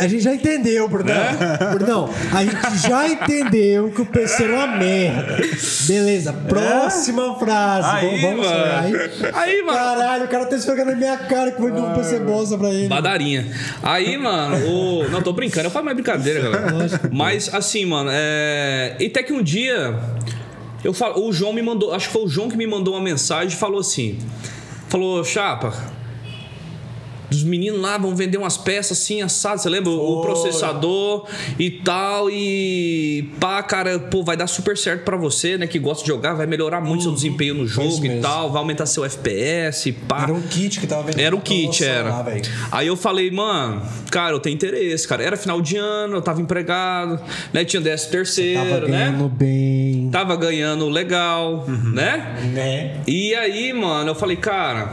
A 0.00 0.08
gente 0.08 0.22
já 0.22 0.34
entendeu, 0.34 0.88
Brunão. 0.88 1.14
Né? 1.14 1.58
Brunão, 1.74 2.10
a 2.32 2.44
gente 2.44 2.88
já 2.88 3.08
entendeu 3.08 3.90
que 3.90 4.02
o 4.02 4.06
PC 4.06 4.44
era 4.44 4.54
uma 4.54 4.66
merda. 4.78 5.38
Beleza, 5.86 6.32
próxima 6.32 7.38
frase. 7.38 7.88
Aí, 7.88 8.20
vamos 8.20 8.46
mano. 8.46 8.64
aí. 8.64 8.92
Aí, 9.32 9.62
mano. 9.62 9.78
Caralho, 9.78 10.24
o 10.24 10.28
cara 10.28 10.46
tá 10.46 10.56
esfregando 10.56 10.92
na 10.92 10.96
minha 10.96 11.16
cara 11.16 11.52
que 11.52 11.60
foi 11.60 11.70
de 11.70 11.80
um 11.80 11.94
PC 11.94 12.20
bosta 12.20 12.56
pra 12.56 12.70
ele. 12.70 12.88
Badarinha. 12.88 13.46
Aí, 13.82 14.16
mano, 14.16 14.56
o... 14.66 15.08
não, 15.10 15.22
tô 15.22 15.32
brincando, 15.32 15.66
eu 15.66 15.70
faço 15.70 15.84
mais 15.84 15.96
brincadeira, 15.96 16.40
galera. 16.40 17.00
Mas, 17.12 17.52
assim, 17.52 17.84
mano, 17.84 18.10
é. 18.12 18.96
E 18.98 19.06
até 19.06 19.22
que 19.22 19.32
um 19.32 19.42
dia. 19.42 19.98
Eu 20.84 20.92
falo, 20.92 21.26
o 21.26 21.32
João 21.32 21.52
me 21.52 21.62
mandou. 21.62 21.92
Acho 21.92 22.06
que 22.06 22.12
foi 22.12 22.22
o 22.22 22.28
João 22.28 22.48
que 22.48 22.56
me 22.56 22.66
mandou 22.66 22.94
uma 22.94 23.02
mensagem 23.02 23.48
e 23.48 23.56
falou 23.56 23.80
assim: 23.80 24.18
Falou, 24.88 25.24
Chapa. 25.24 25.95
Dos 27.30 27.42
meninos 27.42 27.80
lá 27.80 27.98
vão 27.98 28.14
vender 28.14 28.38
umas 28.38 28.56
peças 28.56 28.98
assim, 28.98 29.22
assadas, 29.22 29.62
você 29.62 29.68
lembra? 29.68 29.90
O 29.90 30.20
processador 30.22 31.26
e 31.58 31.70
tal. 31.70 32.30
E 32.30 33.30
pá, 33.40 33.62
cara, 33.62 33.98
pô, 33.98 34.22
vai 34.22 34.36
dar 34.36 34.46
super 34.46 34.76
certo 34.76 35.04
pra 35.04 35.16
você, 35.16 35.58
né? 35.58 35.66
Que 35.66 35.78
gosta 35.78 36.02
de 36.04 36.08
jogar, 36.08 36.34
vai 36.34 36.46
melhorar 36.46 36.80
muito 36.80 37.02
seu 37.04 37.12
desempenho 37.12 37.54
no 37.54 37.66
jogo 37.66 38.04
e 38.06 38.20
tal, 38.20 38.50
vai 38.50 38.58
aumentar 38.58 38.86
seu 38.86 39.04
FPS, 39.04 39.92
pá. 40.08 40.22
Era 40.24 40.32
um 40.32 40.42
kit 40.42 40.80
que 40.80 40.86
tava 40.86 41.02
vendendo. 41.02 41.20
Era 41.24 41.34
o 41.34 41.38
na 41.38 41.44
kit, 41.44 41.84
era. 41.84 42.08
lá. 42.10 42.26
Aí 42.72 42.86
eu 42.86 42.96
falei, 42.96 43.30
mano, 43.30 43.82
cara, 44.10 44.34
eu 44.34 44.40
tenho 44.40 44.54
interesse, 44.54 45.06
cara. 45.06 45.22
Era 45.22 45.36
final 45.36 45.60
de 45.60 45.76
ano, 45.76 46.16
eu 46.16 46.22
tava 46.22 46.40
empregado, 46.40 47.20
né? 47.52 47.64
Tinha 47.64 47.80
décimo 47.80 48.12
terceiro, 48.12 48.60
Tava 48.60 48.80
né? 48.86 49.06
ganhando 49.06 49.28
bem. 49.28 50.08
Tava 50.10 50.36
ganhando 50.36 50.88
legal, 50.88 51.64
né? 51.68 52.36
Né? 52.52 53.00
E 53.06 53.34
aí, 53.34 53.72
mano, 53.72 54.10
eu 54.10 54.14
falei, 54.14 54.36
cara, 54.36 54.92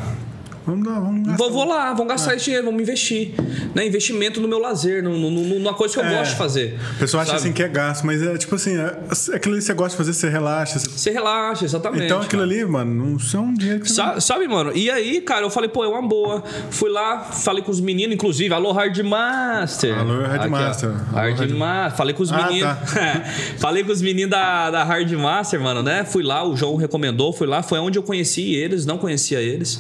Vamos 0.65 0.87
lá, 0.87 0.97
vamos 0.99 1.27
lá. 1.27 1.35
vou, 1.35 1.51
vou 1.51 1.65
lá, 1.65 1.93
vamos 1.93 2.07
gastar 2.07 2.35
esse 2.35 2.45
dinheiro, 2.45 2.65
vamos 2.67 2.81
investir. 2.81 3.33
Né? 3.75 3.85
Investimento 3.85 4.39
no 4.39 4.47
meu 4.47 4.59
lazer, 4.59 5.03
no, 5.03 5.17
no, 5.17 5.29
no- 5.29 5.59
numa 5.59 5.73
coisa 5.73 5.93
que 5.93 5.99
eu 5.99 6.05
É. 6.05 6.17
gosto 6.17 6.31
de 6.31 6.37
fazer. 6.37 6.79
O 6.95 6.99
pessoal 6.99 7.23
acha 7.23 7.35
assim 7.35 7.51
que 7.51 7.61
é 7.61 7.67
gasto, 7.67 8.05
mas 8.05 8.21
é 8.21 8.37
tipo 8.37 8.55
assim, 8.55 8.77
é, 8.77 8.95
aquilo 9.35 9.55
ali 9.55 9.61
você 9.61 9.73
gosta 9.73 9.91
de 9.91 9.97
fazer, 9.97 10.13
você 10.13 10.29
relaxa. 10.29 10.79
você- 10.79 10.89
Você 10.89 11.11
relaxa, 11.11 11.65
exatamente. 11.65 12.05
Então 12.05 12.21
aquilo 12.21 12.43
cara. 12.43 12.53
ali, 12.53 12.63
mano, 12.65 12.93
não 13.11 13.19
são 13.19 13.53
dinheiro 13.53 13.81
que 13.81 13.89
você 13.89 13.95
Sa- 13.95 14.19
Sabe, 14.21 14.47
mano? 14.47 14.71
E 14.73 14.89
aí, 14.89 15.19
cara, 15.19 15.45
eu 15.45 15.49
falei, 15.49 15.69
pô, 15.69 15.83
é 15.83 15.87
uma 15.87 16.01
boa. 16.07 16.41
Fui 16.71 16.89
lá, 16.89 17.19
falei 17.19 17.61
com 17.61 17.71
os 17.71 17.81
meninos, 17.81 18.15
inclusive, 18.15 18.53
alô, 18.53 18.71
Hard 18.71 18.97
Master. 18.99 19.99
Alô, 19.99 20.21
Hard 20.21 20.35
Aqui, 20.35 20.47
ó. 20.47 20.49
Master. 20.49 20.89
Alô, 20.89 21.01
Hard 21.13 21.39
Hard- 21.39 21.51
Master. 21.51 21.97
Falei 21.97 22.13
com 22.15 22.23
os 22.23 22.31
Ah, 22.31 22.47
meninos. 22.47 22.61
tá. 22.69 23.23
falei 23.59 23.83
com 23.83 23.91
os 23.91 24.01
meninos 24.01 24.31
da, 24.31 24.71
da 24.71 24.83
Hard 24.85 25.11
Master, 25.11 25.59
mano, 25.59 25.83
né? 25.83 26.05
Fui 26.05 26.23
lá, 26.23 26.47
o 26.47 26.55
João 26.55 26.77
recomendou, 26.77 27.33
fui 27.33 27.47
lá, 27.47 27.61
foi 27.61 27.79
onde 27.79 27.99
eu 27.99 28.03
conheci 28.03 28.53
eles, 28.55 28.85
não 28.85 28.97
conhecia 28.97 29.41
eles. 29.41 29.79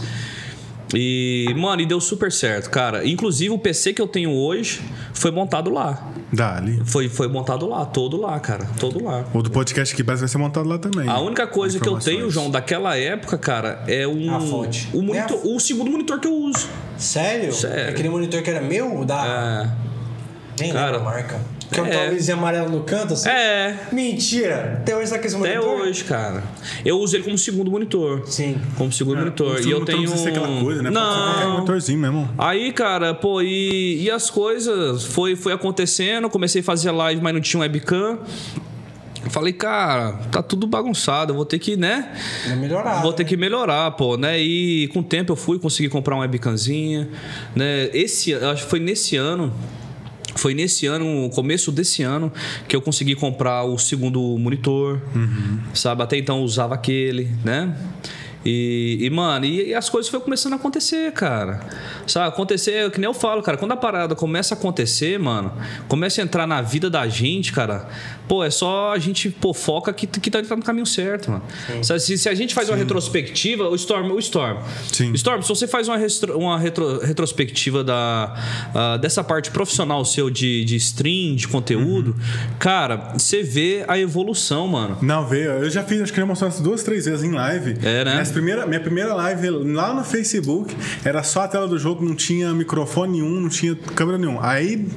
E, 0.93 1.53
mano, 1.57 1.81
e 1.81 1.85
deu 1.85 1.99
super 1.99 2.31
certo, 2.31 2.69
cara. 2.69 3.07
Inclusive, 3.07 3.49
o 3.51 3.57
PC 3.57 3.93
que 3.93 4.01
eu 4.01 4.07
tenho 4.07 4.31
hoje 4.31 4.81
foi 5.13 5.31
montado 5.31 5.71
lá. 5.71 6.11
Dá 6.31 6.57
ali. 6.57 6.81
Foi, 6.85 7.09
foi 7.09 7.27
montado 7.27 7.67
lá, 7.67 7.85
todo 7.85 8.19
lá, 8.19 8.39
cara. 8.39 8.67
Todo 8.79 9.03
lá. 9.03 9.25
O 9.33 9.41
do 9.41 9.51
podcast 9.51 9.95
que 9.95 10.03
vai 10.03 10.17
ser 10.17 10.37
montado 10.37 10.67
lá 10.67 10.77
também. 10.77 11.07
A 11.07 11.19
única 11.19 11.45
coisa 11.45 11.79
que 11.79 11.87
eu 11.87 11.97
tenho. 11.97 12.29
João, 12.29 12.49
daquela 12.49 12.97
época, 12.97 13.37
cara, 13.37 13.83
é 13.87 14.07
um. 14.07 14.33
A 14.35 14.39
fonte. 14.39 14.89
O, 14.93 15.01
monitor, 15.01 15.39
É 15.43 15.47
o 15.47 15.59
segundo 15.59 15.91
monitor 15.91 16.19
que 16.19 16.27
eu 16.27 16.33
uso. 16.33 16.67
Sério? 16.97 17.53
Sério. 17.53 17.89
Aquele 17.89 18.09
monitor 18.09 18.41
que 18.41 18.49
era 18.49 18.61
meu, 18.61 19.05
da. 19.05 19.69
É. 19.79 19.83
Nem 20.59 20.71
cara. 20.71 20.97
a 20.97 20.99
marca. 20.99 21.39
Que 21.73 21.79
é 21.79 21.83
um 21.83 21.85
É. 21.87 21.89
tal 21.89 22.13
luzinho 22.13 22.37
amarelo 22.37 22.69
no 22.69 22.81
canto, 22.83 23.13
assim? 23.13 23.27
É, 23.29 23.87
Mentira! 23.91 24.77
Até 24.81 24.95
hoje 24.95 25.09
tá 25.11 25.19
com 25.19 25.25
esse 25.25 25.35
até 25.35 25.55
monitor? 25.59 25.81
hoje, 25.87 26.03
cara. 26.03 26.43
Eu 26.85 26.99
uso 26.99 27.15
ele 27.15 27.23
como 27.23 27.37
segundo 27.37 27.71
monitor. 27.71 28.23
Sim. 28.27 28.57
Como 28.77 28.91
segundo 28.91 29.17
monitor. 29.19 29.55
O 29.55 29.59
E 29.59 29.71
eu 29.71 29.79
monitor 29.79 29.85
tenho. 29.85 29.97
Não 30.03 30.09
precisa 30.11 30.23
ser 30.23 30.29
aquela 30.37 30.61
coisa, 30.61 30.83
né? 30.83 30.91
Pode 30.91 31.05
ser 31.05 31.21
qualquer 31.21 31.45
Não. 31.45 31.59
motorzinho 31.59 31.99
mesmo. 31.99 32.29
Aí, 32.37 32.71
cara, 32.71 33.13
pô, 33.13 33.41
e, 33.41 34.03
e 34.03 34.11
as 34.11 34.29
coisas 34.29 35.03
foi, 35.03 35.35
foi 35.35 35.53
acontecendo. 35.53 36.29
Comecei 36.29 36.61
a 36.61 36.63
fazer 36.63 36.91
live, 36.91 37.21
mas 37.21 37.33
não 37.33 37.41
tinha 37.41 37.59
um 37.59 37.63
webcam. 37.63 38.19
Falei, 39.29 39.53
cara, 39.53 40.13
tá 40.31 40.43
tudo 40.43 40.67
bagunçado. 40.67 41.31
Eu 41.31 41.35
vou 41.37 41.45
ter 41.45 41.57
que, 41.57 41.77
né? 41.77 42.11
Vai 42.45 42.57
melhorar. 42.57 43.01
Vou 43.01 43.13
ter 43.13 43.23
que 43.23 43.37
melhorar, 43.37 43.89
pô, 43.91 44.17
né? 44.17 44.37
E 44.39 44.89
com 44.89 44.99
o 44.99 45.03
tempo 45.03 45.31
eu 45.31 45.35
fui 45.37 45.57
conseguir 45.57 45.87
comprar 45.89 46.15
uma 46.15 46.21
webcamzinha, 46.21 47.07
né? 47.55 47.89
Esse, 47.93 48.33
acho 48.33 48.63
que 48.65 48.69
foi 48.69 48.79
nesse 48.79 49.15
ano. 49.15 49.51
Foi 50.35 50.53
nesse 50.53 50.87
ano, 50.87 51.29
começo 51.29 51.71
desse 51.71 52.03
ano, 52.03 52.31
que 52.67 52.75
eu 52.75 52.81
consegui 52.81 53.15
comprar 53.15 53.63
o 53.63 53.77
segundo 53.77 54.19
monitor. 54.37 55.01
Sabe? 55.73 56.03
Até 56.03 56.17
então 56.17 56.39
eu 56.39 56.43
usava 56.43 56.73
aquele, 56.73 57.29
né? 57.43 57.75
E, 58.45 58.97
e, 59.01 59.09
mano, 59.09 59.45
e, 59.45 59.69
e 59.69 59.73
as 59.73 59.89
coisas 59.89 60.09
foram 60.09 60.23
começando 60.23 60.53
a 60.53 60.55
acontecer, 60.57 61.11
cara. 61.13 61.61
Sabe? 62.07 62.27
Acontecer, 62.27 62.89
que 62.91 62.99
nem 62.99 63.07
eu 63.07 63.13
falo, 63.13 63.41
cara. 63.41 63.57
Quando 63.57 63.71
a 63.71 63.77
parada 63.77 64.15
começa 64.15 64.53
a 64.53 64.57
acontecer, 64.57 65.17
mano, 65.19 65.53
começa 65.87 66.21
a 66.21 66.23
entrar 66.23 66.45
na 66.47 66.61
vida 66.61 66.89
da 66.89 67.07
gente, 67.07 67.51
cara. 67.53 67.87
Pô, 68.27 68.43
é 68.43 68.49
só 68.49 68.91
a 68.93 68.99
gente, 68.99 69.29
pô, 69.29 69.53
foca 69.53 69.91
que, 69.93 70.07
que 70.07 70.31
tá, 70.31 70.41
tá 70.41 70.55
no 70.55 70.63
caminho 70.63 70.85
certo, 70.85 71.29
mano. 71.31 71.43
Sabe? 71.81 71.99
Se, 71.99 72.17
se 72.17 72.29
a 72.29 72.33
gente 72.33 72.53
faz 72.53 72.69
uma 72.69 72.77
retrospectiva, 72.77 73.67
o 73.69 73.75
Storm, 73.75 74.11
o 74.11 74.19
Storm. 74.19 74.57
Sim. 74.91 75.11
Storm, 75.13 75.41
se 75.41 75.49
você 75.49 75.67
faz 75.67 75.87
uma, 75.87 75.97
uma 76.35 76.57
retro- 76.59 76.99
retrospectiva 76.99 77.83
da, 77.83 78.35
ah, 78.73 78.97
dessa 78.97 79.23
parte 79.23 79.51
profissional 79.51 80.03
seu 80.05 80.29
de, 80.29 80.63
de 80.65 80.75
stream, 80.77 81.35
de 81.35 81.47
conteúdo, 81.47 81.93
Uhum. 81.93 82.55
cara, 82.59 83.13
você 83.17 83.43
vê 83.43 83.83
a 83.87 83.97
evolução, 83.99 84.67
mano. 84.67 84.97
Não, 85.01 85.27
veio. 85.27 85.51
Eu 85.51 85.69
já 85.69 85.83
fiz, 85.83 86.01
acho 86.01 86.13
que 86.13 86.19
eu 86.19 86.25
mostrei 86.27 86.49
umas 86.49 86.59
duas, 86.61 86.83
três 86.83 87.05
vezes 87.05 87.23
em 87.23 87.31
live. 87.31 87.75
É, 87.83 88.03
né? 88.05 88.11
Minha 88.11 88.21
primeira, 88.33 88.65
minha 88.65 88.79
primeira 88.79 89.13
live 89.13 89.49
lá 89.49 89.93
no 89.93 90.03
Facebook 90.03 90.75
era 91.05 91.23
só 91.23 91.41
a 91.41 91.47
tela 91.47 91.67
do 91.67 91.77
jogo, 91.79 92.03
não 92.03 92.15
tinha 92.15 92.51
microfone 92.53 93.13
nenhum, 93.21 93.39
não 93.41 93.49
tinha 93.49 93.75
câmera 93.95 94.17
nenhum. 94.17 94.39
Aí 94.41 94.87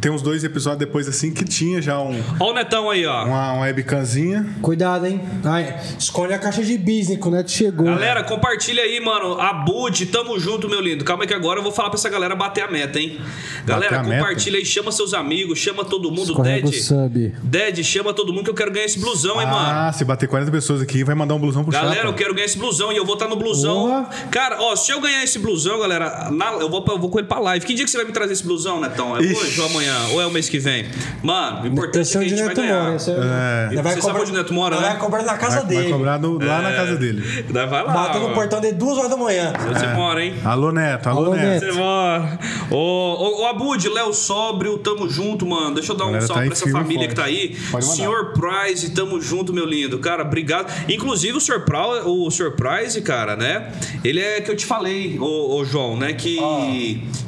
tem 0.00 0.10
uns 0.10 0.22
dois 0.22 0.44
episódios 0.44 0.78
depois 0.80 1.08
assim 1.08 1.32
que 1.32 1.44
tinha 1.44 1.80
já 1.80 2.00
um, 2.00 2.22
Olha 2.38 2.50
o 2.50 2.54
Netão 2.54 2.90
aí, 2.90 3.06
ó. 3.06 3.24
uma, 3.24 3.52
uma 3.52 3.62
webcamzinha. 3.62 4.46
Cuidado, 4.60 5.06
hein? 5.06 5.20
Ai, 5.44 5.80
escolhe 5.98 6.34
a 6.34 6.38
caixa 6.38 6.62
de 6.62 6.76
bis, 6.78 7.08
né? 7.08 7.16
Que 7.16 7.26
o 7.26 7.30
Neto 7.30 7.50
chegou. 7.50 7.86
Galera, 7.86 8.22
compartilha 8.22 8.82
aí, 8.82 9.00
mano. 9.00 9.40
A 9.40 9.52
Bud, 9.52 10.06
tamo 10.06 10.38
junto, 10.38 10.68
meu 10.68 10.80
lindo. 10.80 11.04
Calma 11.04 11.24
aí 11.24 11.28
que 11.28 11.34
agora 11.34 11.58
eu 11.58 11.62
vou 11.62 11.72
falar 11.72 11.90
pra 11.90 11.98
essa 11.98 12.08
galera 12.08 12.34
bater 12.34 12.64
a 12.64 12.70
meta, 12.70 12.98
hein? 13.00 13.18
Galera, 13.64 14.02
meta? 14.02 14.16
compartilha 14.16 14.58
aí, 14.58 14.64
chama 14.64 14.92
seus 14.92 15.14
amigos, 15.14 15.58
chama 15.58 15.84
todo 15.84 16.10
mundo. 16.10 16.30
Escorrega 16.30 16.68
Ded, 16.68 16.82
sub. 16.82 17.34
Ded, 17.42 17.84
chama 17.84 18.12
todo 18.12 18.32
mundo 18.32 18.44
que 18.44 18.50
eu 18.50 18.54
quero 18.54 18.70
ganhar 18.70 18.86
esse 18.86 18.98
blusão, 18.98 19.40
hein, 19.40 19.46
mano. 19.46 19.58
Ah, 19.58 19.92
se 19.92 20.04
bater 20.04 20.28
40 20.28 20.50
pessoas 20.50 20.80
aqui, 20.80 21.04
vai 21.04 21.14
mandar 21.14 21.34
um 21.34 21.38
blusão 21.38 21.62
pro 21.62 21.72
Galera, 21.72 21.94
Chapa. 21.96 22.08
eu 22.08 22.14
quero 22.14 22.34
ganhar 22.34 22.46
esse 22.46 22.58
blusão 22.58 22.81
e 22.90 22.96
eu 22.96 23.04
vou 23.04 23.14
estar 23.14 23.28
no 23.28 23.36
blusão. 23.36 23.82
Porra. 23.88 24.08
Cara, 24.30 24.56
ó, 24.60 24.74
se 24.74 24.90
eu 24.90 25.00
ganhar 25.00 25.22
esse 25.22 25.38
blusão, 25.38 25.78
galera, 25.78 26.28
na- 26.30 26.52
eu, 26.54 26.70
vou, 26.70 26.84
eu 26.88 26.98
vou 26.98 27.10
com 27.10 27.18
ele 27.18 27.28
pra 27.28 27.38
live. 27.38 27.64
Que 27.66 27.74
dia 27.74 27.84
que 27.84 27.90
você 27.90 27.98
vai 27.98 28.06
me 28.06 28.12
trazer 28.12 28.32
esse 28.32 28.44
blusão, 28.44 28.80
Netão? 28.80 29.16
É 29.16 29.22
Ixi. 29.22 29.34
hoje 29.36 29.60
ou 29.60 29.66
amanhã? 29.66 29.96
Ou 30.12 30.22
é 30.22 30.26
o 30.26 30.30
mês 30.30 30.48
que 30.48 30.58
vem? 30.58 30.86
Mano, 31.22 31.62
o 31.62 31.66
importante 31.66 32.08
é 32.08 32.10
que 32.10 32.16
é 32.16 32.18
a 32.18 32.20
onde 32.22 32.30
gente 32.30 32.40
o 32.40 32.44
vai 32.46 32.54
Neto 32.54 32.60
ganhar. 32.62 32.82
mora. 32.84 32.96
esse 32.96 33.10
é- 33.10 33.14
É, 33.14 33.68
Você 33.70 33.76
sabe 33.82 34.00
cobrar- 34.00 34.20
onde 34.22 34.30
o 34.30 34.34
Neto 34.34 34.54
mora, 34.54 34.76
Vai 34.76 34.90
né? 34.94 34.96
cobrar 34.96 35.22
na 35.22 35.36
casa 35.36 35.56
vai, 35.60 35.66
vai 35.66 35.76
dele. 35.76 35.92
cobrar 35.92 36.18
no- 36.18 36.38
lá 36.38 36.58
É. 36.58 36.62
na 36.62 36.72
casa 36.72 36.96
dele. 36.96 37.44
Daí 37.50 37.66
vai 37.66 37.84
lá. 37.84 37.92
Bateu 37.92 38.20
no 38.28 38.34
portão 38.34 38.60
dele 38.60 38.74
duas 38.74 38.96
horas 38.98 39.10
da 39.10 39.16
manhã. 39.16 39.52
Você 39.72 39.86
mora, 39.88 40.24
hein? 40.24 40.34
Alô, 40.44 40.72
Neto, 40.72 41.08
alô, 41.08 41.18
Alô, 41.26 41.34
Neto. 41.34 41.64
Neto. 41.64 41.66
Você 41.74 41.78
mora. 41.78 42.38
Ô, 42.70 42.76
ô, 42.76 43.42
ô 43.42 43.46
Abud, 43.46 43.88
Léo 43.88 44.12
Sóbrio, 44.14 44.78
tamo 44.78 45.08
junto, 45.08 45.44
mano. 45.46 45.74
Deixa 45.74 45.92
eu 45.92 45.96
dar 45.96 46.04
um 46.04 46.12
Galera, 46.12 46.26
salve 46.26 46.42
tá 46.48 46.54
pra 46.56 46.64
essa 46.64 46.70
família 46.70 47.08
que 47.08 47.14
tá 47.14 47.24
aí. 47.24 47.56
Senhor 47.80 48.32
Prize, 48.32 48.90
tamo 48.90 49.20
junto, 49.20 49.52
meu 49.52 49.66
lindo. 49.66 49.98
Cara, 49.98 50.22
obrigado. 50.22 50.72
Inclusive, 50.88 51.36
o 51.36 51.40
Sr. 51.40 51.62
O 52.06 52.30
Sr. 52.30 52.52
Prize, 52.72 53.02
cara, 53.02 53.36
né? 53.36 53.70
Ele 54.02 54.18
é 54.18 54.40
que 54.40 54.50
eu 54.50 54.56
te 54.56 54.64
falei, 54.64 55.18
ô, 55.20 55.62
João, 55.62 55.94
né? 55.94 56.14
Que, 56.14 56.38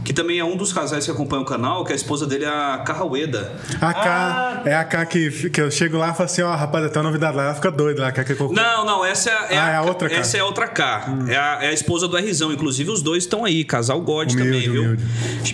que 0.05 0.13
também 0.13 0.39
é 0.39 0.45
um 0.45 0.57
dos 0.57 0.73
casais 0.73 1.05
que 1.05 1.11
acompanha 1.11 1.43
o 1.43 1.45
canal, 1.47 1.85
que 1.85 1.93
a 1.93 1.97
esposa 1.97 2.27
dele 2.27 2.45
é 2.45 2.49
a 2.49 2.79
Carraueda. 2.85 3.53
A 3.81 3.95
K, 3.95 4.63
é 4.67 4.75
a 4.75 4.85
K 4.85 5.07
que, 5.07 5.51
que 5.51 5.61
eu 5.61 5.71
chego 5.71 5.97
lá 5.97 6.11
e 6.11 6.13
falo 6.13 6.25
assim, 6.25 6.43
ó, 6.43 6.55
rapaz, 6.55 6.91
tem 6.91 6.99
uma 7.01 7.09
novidade 7.09 7.37
lá, 7.37 7.45
ela 7.45 7.55
fica 7.55 7.71
doida 7.71 8.03
lá, 8.03 8.13
quer 8.13 8.25
que 8.25 8.33
eu 8.33 8.53
Não, 8.53 8.85
não, 8.85 9.05
essa 9.05 9.31
é, 9.31 9.55
é 9.55 9.59
Ah, 9.59 9.71
é 9.71 9.77
a 9.77 9.83
outra 9.83 10.09
K. 10.09 10.17
Essa 10.17 10.37
é 10.37 10.41
a 10.41 10.45
outra 10.45 10.69
K. 10.69 11.07
É, 11.29 11.37
a, 11.37 11.59
é 11.63 11.69
a 11.69 11.73
esposa 11.73 12.07
do 12.07 12.17
Rzão. 12.17 12.53
Inclusive, 12.53 12.91
os 12.91 13.03
dois 13.03 13.25
estão 13.25 13.45
aí, 13.45 13.65
casal 13.65 14.01
God 14.01 14.31
Humilde, 14.33 14.37
também, 14.45 14.61
viu? 14.71 14.83
humilde. 14.83 15.05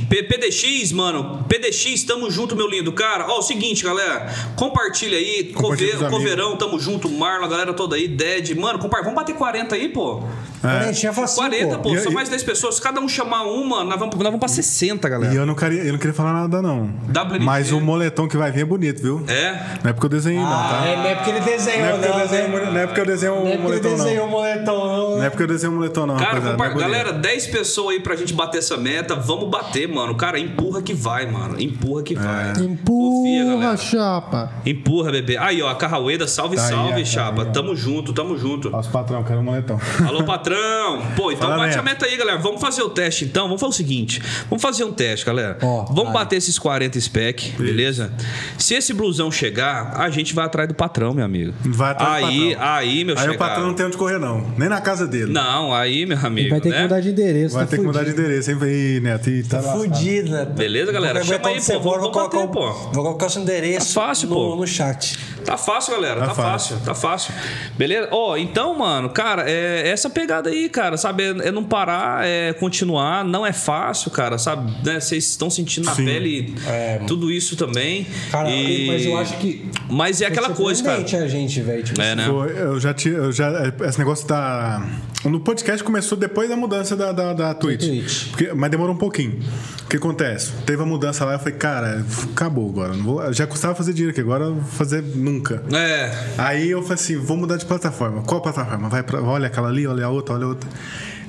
P- 0.09 0.22
PDX, 0.24 0.93
mano, 0.93 1.44
PDX, 1.48 2.02
tamo 2.05 2.31
junto, 2.31 2.56
meu 2.56 2.66
lindo. 2.68 2.93
Cara, 2.93 3.27
ó, 3.28 3.39
o 3.39 3.43
seguinte, 3.43 3.85
galera, 3.85 4.27
compartilha 4.56 5.16
aí, 5.16 5.52
Compartilha 5.55 5.97
Cove-. 5.97 6.10
Coverão, 6.10 6.56
tamo 6.56 6.78
junto, 6.78 7.09
Marlon, 7.09 7.44
a 7.44 7.48
galera 7.48 7.72
toda 7.72 7.94
aí, 7.97 8.09
Dead. 8.09 8.56
Mano, 8.56 8.78
compartilha, 8.78 9.10
vamos 9.12 9.14
bater 9.22 9.35
40 9.36 9.74
aí, 9.77 9.89
pô. 9.89 10.22
A 10.62 10.82
gente 10.85 11.01
já 11.02 11.12
faz 11.12 11.31
assim, 11.31 11.40
40, 11.40 11.78
pô, 11.78 11.94
E- 11.94 12.01
são 12.01 12.12
e- 12.12 12.14
mais 12.14 12.28
10 12.28 12.43
pessoas. 12.43 12.74
Se 12.74 12.82
cada 12.82 13.01
um 13.01 13.09
chamar 13.09 13.44
uma, 13.44 13.85
nós 13.85 13.98
vamos, 13.98 14.14
nós 14.16 14.24
vamos 14.24 14.40
pra 14.41 14.49
60, 14.49 15.09
galera. 15.09 15.33
E 15.33 15.37
eu 15.37 15.47
não, 15.47 15.55
queria, 15.55 15.83
eu 15.85 15.93
não 15.93 15.99
queria 15.99 16.15
falar 16.15 16.33
nada, 16.33 16.61
não. 16.61 16.91
WNT. 17.09 17.45
Mas 17.45 17.71
o 17.71 17.81
moletom 17.81 18.27
que 18.27 18.37
vai 18.37 18.51
vir 18.51 18.62
é 18.62 18.65
bonito, 18.65 19.01
viu? 19.01 19.23
É? 19.29 19.53
Não 19.85 19.91
é 19.91 19.93
porque 19.93 20.07
eu 20.07 20.11
desenhei, 20.11 20.41
não, 20.43 20.49
tá? 20.51 20.83
É, 20.87 20.97
não 20.97 21.05
é 21.07 21.15
porque 21.15 21.31
ele 21.31 21.39
Não 21.41 21.47
desenhou, 21.47 21.87
é 21.87 21.91
porque 21.93 22.07
eu 22.09 22.11
não. 22.12 22.19
desenho, 22.21 22.49
né? 22.51 22.71
não 22.71 22.81
é 22.81 22.87
porque 22.87 23.01
eu 23.01 23.07
desenho 23.07 23.35
Não 23.35 23.47
é 23.47 23.55
o 23.57 23.61
moletom, 23.61 23.91
não. 23.97 24.29
moletom, 24.29 24.87
não. 24.87 25.17
Não 25.19 25.25
é 25.25 25.31
porque 25.31 25.43
eu 25.43 25.47
desenho 25.47 25.73
o 25.73 25.77
moletom, 25.77 26.07
não, 26.07 26.17
Cara, 26.17 26.41
compar- 26.41 26.71
não 26.71 26.79
é 26.79 26.81
galera, 26.81 27.12
10 27.12 27.47
pessoas 27.49 27.95
aí 27.97 28.01
pra 28.01 28.17
gente 28.17 28.33
bater 28.33 28.59
essa 28.59 28.77
meta. 28.77 29.15
Vamos 29.15 29.49
bater, 29.51 29.87
mano. 29.89 30.15
Cara, 30.15 30.39
empurra 30.39 30.83
que 30.83 30.95
vai, 30.95 31.27
mano. 31.31 31.61
Empurra 31.61 32.03
que 32.03 32.15
vai. 32.15 32.49
Confia, 32.55 32.65
Empurra, 32.65 33.55
galera. 33.61 33.77
chapa. 33.77 34.53
Empurra, 34.65 35.12
bebê. 35.12 35.37
Aí, 35.37 35.61
ó, 35.62 35.69
a 35.69 35.75
Carraueda, 35.75 36.27
salve, 36.27 36.57
Tá 36.57 36.62
aí, 36.65 36.69
salve, 36.71 36.93
aí, 36.95 37.07
chapa. 37.07 37.43
ó. 37.43 37.45
Tamo 37.47 37.75
junto, 37.77 38.12
tamo 38.12 38.37
junto. 38.39 38.75
Os 38.77 38.87
patrão, 38.87 39.23
quero 39.23 39.41
um 39.41 39.43
moletom. 39.45 39.79
Alô, 40.07 40.25
patrão! 40.25 41.03
Pô, 41.17 41.31
então 41.33 41.49
Fala, 41.49 41.57
bate 41.62 41.71
Neto. 41.77 41.81
a 41.81 41.83
meta 41.83 42.07
aí, 42.07 42.17
galera. 42.17 42.39
Vamos 42.39 42.61
fazer 42.61 42.83
o 42.83 42.91
teste, 42.91 43.25
então. 43.25 43.45
Vamos 43.47 43.61
fazer 43.61 43.71
o 43.71 43.77
seguinte. 43.77 44.23
Vamos 44.48 44.62
fazer 44.62 44.85
um 44.85 44.93
teste, 44.93 45.24
galera. 45.27 45.59
Ó, 45.62 45.85
Vamos 45.86 46.05
vai. 46.05 46.12
bater 46.15 46.36
esses 46.36 46.59
40 46.59 47.01
spec, 47.01 47.52
beleza? 47.59 48.12
Se 48.59 48.74
esse 48.74 48.93
blusão 48.93 49.31
chegar, 49.31 49.94
a 49.97 50.11
gente 50.11 50.35
vai 50.35 50.44
atrás 50.47 50.69
do 50.69 50.74
patrão, 50.74 51.12
meu 51.15 51.24
amigo. 51.24 51.52
Vai 51.65 51.90
atrás 51.93 52.20
do 52.24 52.27
aí, 52.28 52.55
patrão. 52.55 52.73
Aí, 52.74 53.05
meu 53.05 53.15
Aí 53.16 53.20
chegado. 53.20 53.35
o 53.36 53.39
patrão 53.39 53.66
não 53.66 53.74
tem 53.74 53.86
onde 53.86 53.97
correr, 53.97 54.19
não. 54.19 54.47
Nem 54.57 54.69
na 54.69 54.81
casa 54.81 55.07
dele. 55.07 55.32
Não, 55.32 55.74
aí, 55.74 56.05
meu 56.07 56.19
amigo. 56.19 56.51
Vai 56.51 56.61
ter 56.61 56.69
né? 56.70 56.77
que 56.77 56.82
mudar 56.82 57.01
de 57.01 57.09
endereço. 57.11 57.55
Vai 57.55 57.65
tá 57.65 57.70
ter 57.70 57.77
que 57.78 57.82
mudar 57.85 58.01
de 58.05 58.11
fudido. 58.11 58.23
endereço, 58.27 58.51
hein? 58.51 58.59
Ih, 58.62 59.01
Neto, 59.01 59.31
ih, 59.31 59.43
tá 59.43 59.62
fudido, 59.62 60.31
né? 60.31 60.44
Beleza, 60.44 60.93
galera? 60.93 61.20
Vou 61.23 61.28
Chama 61.36 61.48
aí, 61.48 61.61
pô. 61.61 61.81
vou 61.81 61.93
bater, 62.12 62.12
colocar, 62.12 62.39
o- 62.40 62.48
pô. 62.48 62.73
vou 62.93 63.05
colocar 63.05 63.27
o 63.27 63.31
seu 63.31 63.43
endereço 63.43 63.94
Tá 63.94 64.01
fácil, 64.07 64.28
no, 64.28 64.35
pô. 64.35 64.57
no 64.57 64.66
chat. 64.66 65.19
Tá 65.44 65.57
fácil, 65.57 65.93
galera. 65.94 66.20
Tá, 66.20 66.27
Tá 66.28 66.35
fácil. 66.35 66.77
fácil. 66.77 66.86
tá 66.86 66.94
fácil. 66.94 67.35
Beleza? 67.77 68.09
Ó, 68.12 68.36
então, 68.36 68.77
mano, 68.78 69.09
cara, 69.11 69.44
é 69.51 69.89
essa 69.89 70.11
pegada 70.11 70.51
aí, 70.51 70.69
cara, 70.69 70.97
sabe? 70.97 71.23
É, 71.24 71.48
é 71.48 71.52
não 71.52 71.65
parar, 71.65 72.27
é 72.27 72.52
continuar. 72.52 73.24
Não 73.24 73.44
é 73.47 73.52
fácil, 73.52 74.11
cara, 74.11 74.20
sabe? 74.39 74.71
Né? 74.85 75.01
Vocês 75.01 75.25
estão 75.29 75.49
sentindo 75.51 75.85
na 75.87 75.95
Sim. 75.95 76.05
pele 76.05 76.55
É. 76.67 77.01
tudo 77.07 77.31
isso 77.31 77.57
também. 77.57 78.07
Cara, 78.31 78.51
E- 78.51 78.87
mas 78.87 79.05
eu 79.07 79.17
acho 79.19 79.37
que. 79.39 79.69
Mas 79.89 80.21
é 80.21 80.27
aquela 80.27 80.49
foi 80.49 80.57
coisa, 80.57 80.83
cara. 80.83 81.03
a 81.03 81.29
gente, 81.29 81.61
velho. 81.61 81.83
Tipo, 81.83 82.01
É, 82.01 82.15
né? 82.15 82.27
Foi, 82.27 82.51
eu 82.59 82.79
já 82.81 82.93
tinha. 82.95 83.15
Eu 83.15 83.33
já, 83.33 83.51
esse 83.89 83.99
negócio 83.99 84.27
da. 84.27 84.83
No 85.25 85.39
podcast 85.41 85.85
começou 85.85 86.17
depois 86.17 86.49
da 86.49 86.57
mudança 86.57 86.97
da, 86.97 87.13
da, 87.13 87.33
da 87.35 87.55
Twitch. 87.55 87.81
Twitch. 87.87 88.29
Porque- 88.31 88.53
mas 88.55 88.71
demorou 88.71 88.95
um 88.95 88.99
pouquinho. 88.99 89.39
O 89.85 89.89
que 89.91 89.97
acontece? 89.97 90.53
Teve 90.65 90.83
a 90.83 90.87
mudança 90.87 91.25
lá, 91.25 91.33
eu 91.35 91.39
falei, 91.39 91.55
cara, 91.55 92.07
acabou 92.33 92.69
agora. 92.71 92.95
Não 92.95 93.05
vou, 93.05 93.33
já 93.33 93.47
custava 93.47 93.75
fazer 93.75 93.93
dinheiro 93.93 94.13
aqui, 94.13 94.21
agora 94.21 94.45
eu 94.45 94.55
vou 94.55 94.65
fazer 94.65 95.03
nunca. 95.03 95.63
É. 95.73 96.11
Aí 96.39 96.71
eu 96.71 96.81
falei 96.83 96.95
assim, 96.95 97.17
vou 97.17 97.37
mudar 97.37 97.57
de 97.57 97.67
plataforma. 97.67 98.23
Qual 98.23 98.41
plataforma? 98.41 98.89
Vai 98.89 99.03
pra, 99.03 99.21
olha 99.21 99.49
aquela 99.49 99.69
ali, 99.69 99.87
olha 99.87 100.07
a 100.07 100.09
outra, 100.09 100.37
olha 100.37 100.45
a 100.45 100.49
outra. 100.49 100.71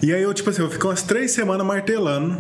E 0.02 0.14
aí 0.14 0.22
eu, 0.22 0.34
tipo 0.34 0.50
assim, 0.50 0.62
eu 0.62 0.70
fiquei 0.70 0.90
umas 0.90 1.02
três 1.04 1.32
semanas 1.32 1.66
martelando 1.66 2.38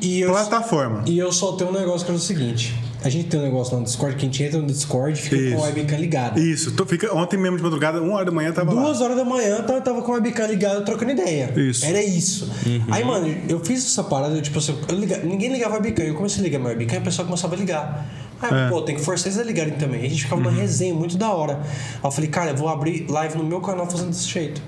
e 0.00 0.20
eu, 0.20 0.30
plataforma. 0.30 1.02
E 1.06 1.18
eu 1.18 1.32
só 1.32 1.52
tenho 1.52 1.70
um 1.70 1.72
negócio 1.72 2.06
que 2.06 2.12
é 2.12 2.14
o 2.14 2.18
seguinte: 2.18 2.74
a 3.02 3.08
gente 3.08 3.28
tem 3.28 3.40
um 3.40 3.42
negócio 3.42 3.72
lá 3.74 3.80
no 3.80 3.84
Discord, 3.86 4.14
que 4.16 4.22
a 4.22 4.24
gente 4.26 4.42
entra 4.42 4.60
no 4.60 4.66
Discord 4.66 5.18
e 5.18 5.22
fica 5.22 5.36
Isso. 5.36 5.56
com 5.56 5.62
a 5.62 5.66
webcam 5.66 5.96
ligada. 5.98 6.38
Isso, 6.38 6.72
tô, 6.72 6.86
fica, 6.86 7.12
ontem 7.16 7.36
mesmo 7.36 7.56
de 7.56 7.62
madrugada, 7.62 8.00
uma 8.00 8.14
hora 8.14 8.24
da 8.26 8.30
manhã 8.30 8.52
tava 8.52 8.72
lá. 8.72 8.82
Duas 8.82 9.00
horas 9.00 9.16
da 9.16 9.24
manhã 9.24 9.64
eu 9.68 9.80
tava 9.82 10.02
com 10.02 10.12
a 10.12 10.14
webcam 10.16 10.46
ligada 10.46 10.80
trocando 10.82 11.10
ideia. 11.12 11.52
Isso. 11.56 11.84
Era 11.84 12.00
isso. 12.02 12.48
Aí, 12.90 13.02
mano, 13.04 13.26
eu 13.48 13.58
fiz 13.64 13.84
essa 13.84 14.04
parada, 14.04 14.34
eu, 14.36 14.42
tipo 14.42 14.58
assim, 14.58 14.76
eu 14.88 14.94
liga- 14.96 15.18
ninguém 15.24 15.50
ligava 15.52 15.74
a 15.74 15.78
webcam. 15.78 16.04
Eu 16.04 16.14
comecei 16.14 16.40
a 16.40 16.44
ligar 16.44 16.58
minha 16.58 16.70
webcam 16.70 16.96
e 16.96 17.00
o 17.00 17.04
pessoal 17.04 17.26
começava 17.26 17.54
a 17.54 17.58
ligar. 17.58 18.06
Aí, 18.40 18.66
É. 18.66 18.68
pô, 18.68 18.82
tem 18.82 18.94
que 18.94 19.02
forçar 19.02 19.26
eles 19.32 19.38
a 19.40 19.42
ligarem 19.42 19.74
também. 19.74 20.04
A 20.06 20.08
gente 20.08 20.22
ficava 20.22 20.40
numa 20.40 20.52
resenha 20.52 20.94
muito 20.94 21.16
da 21.16 21.28
hora. 21.32 21.54
Aí 21.60 21.98
eu 22.04 22.10
falei, 22.12 22.30
cara, 22.30 22.50
eu 22.52 22.56
vou 22.56 22.68
abrir 22.68 23.04
live 23.08 23.36
no 23.36 23.42
meu 23.42 23.60
canal 23.60 23.90
fazendo 23.90 24.10
desse 24.10 24.28
jeito. 24.28 24.62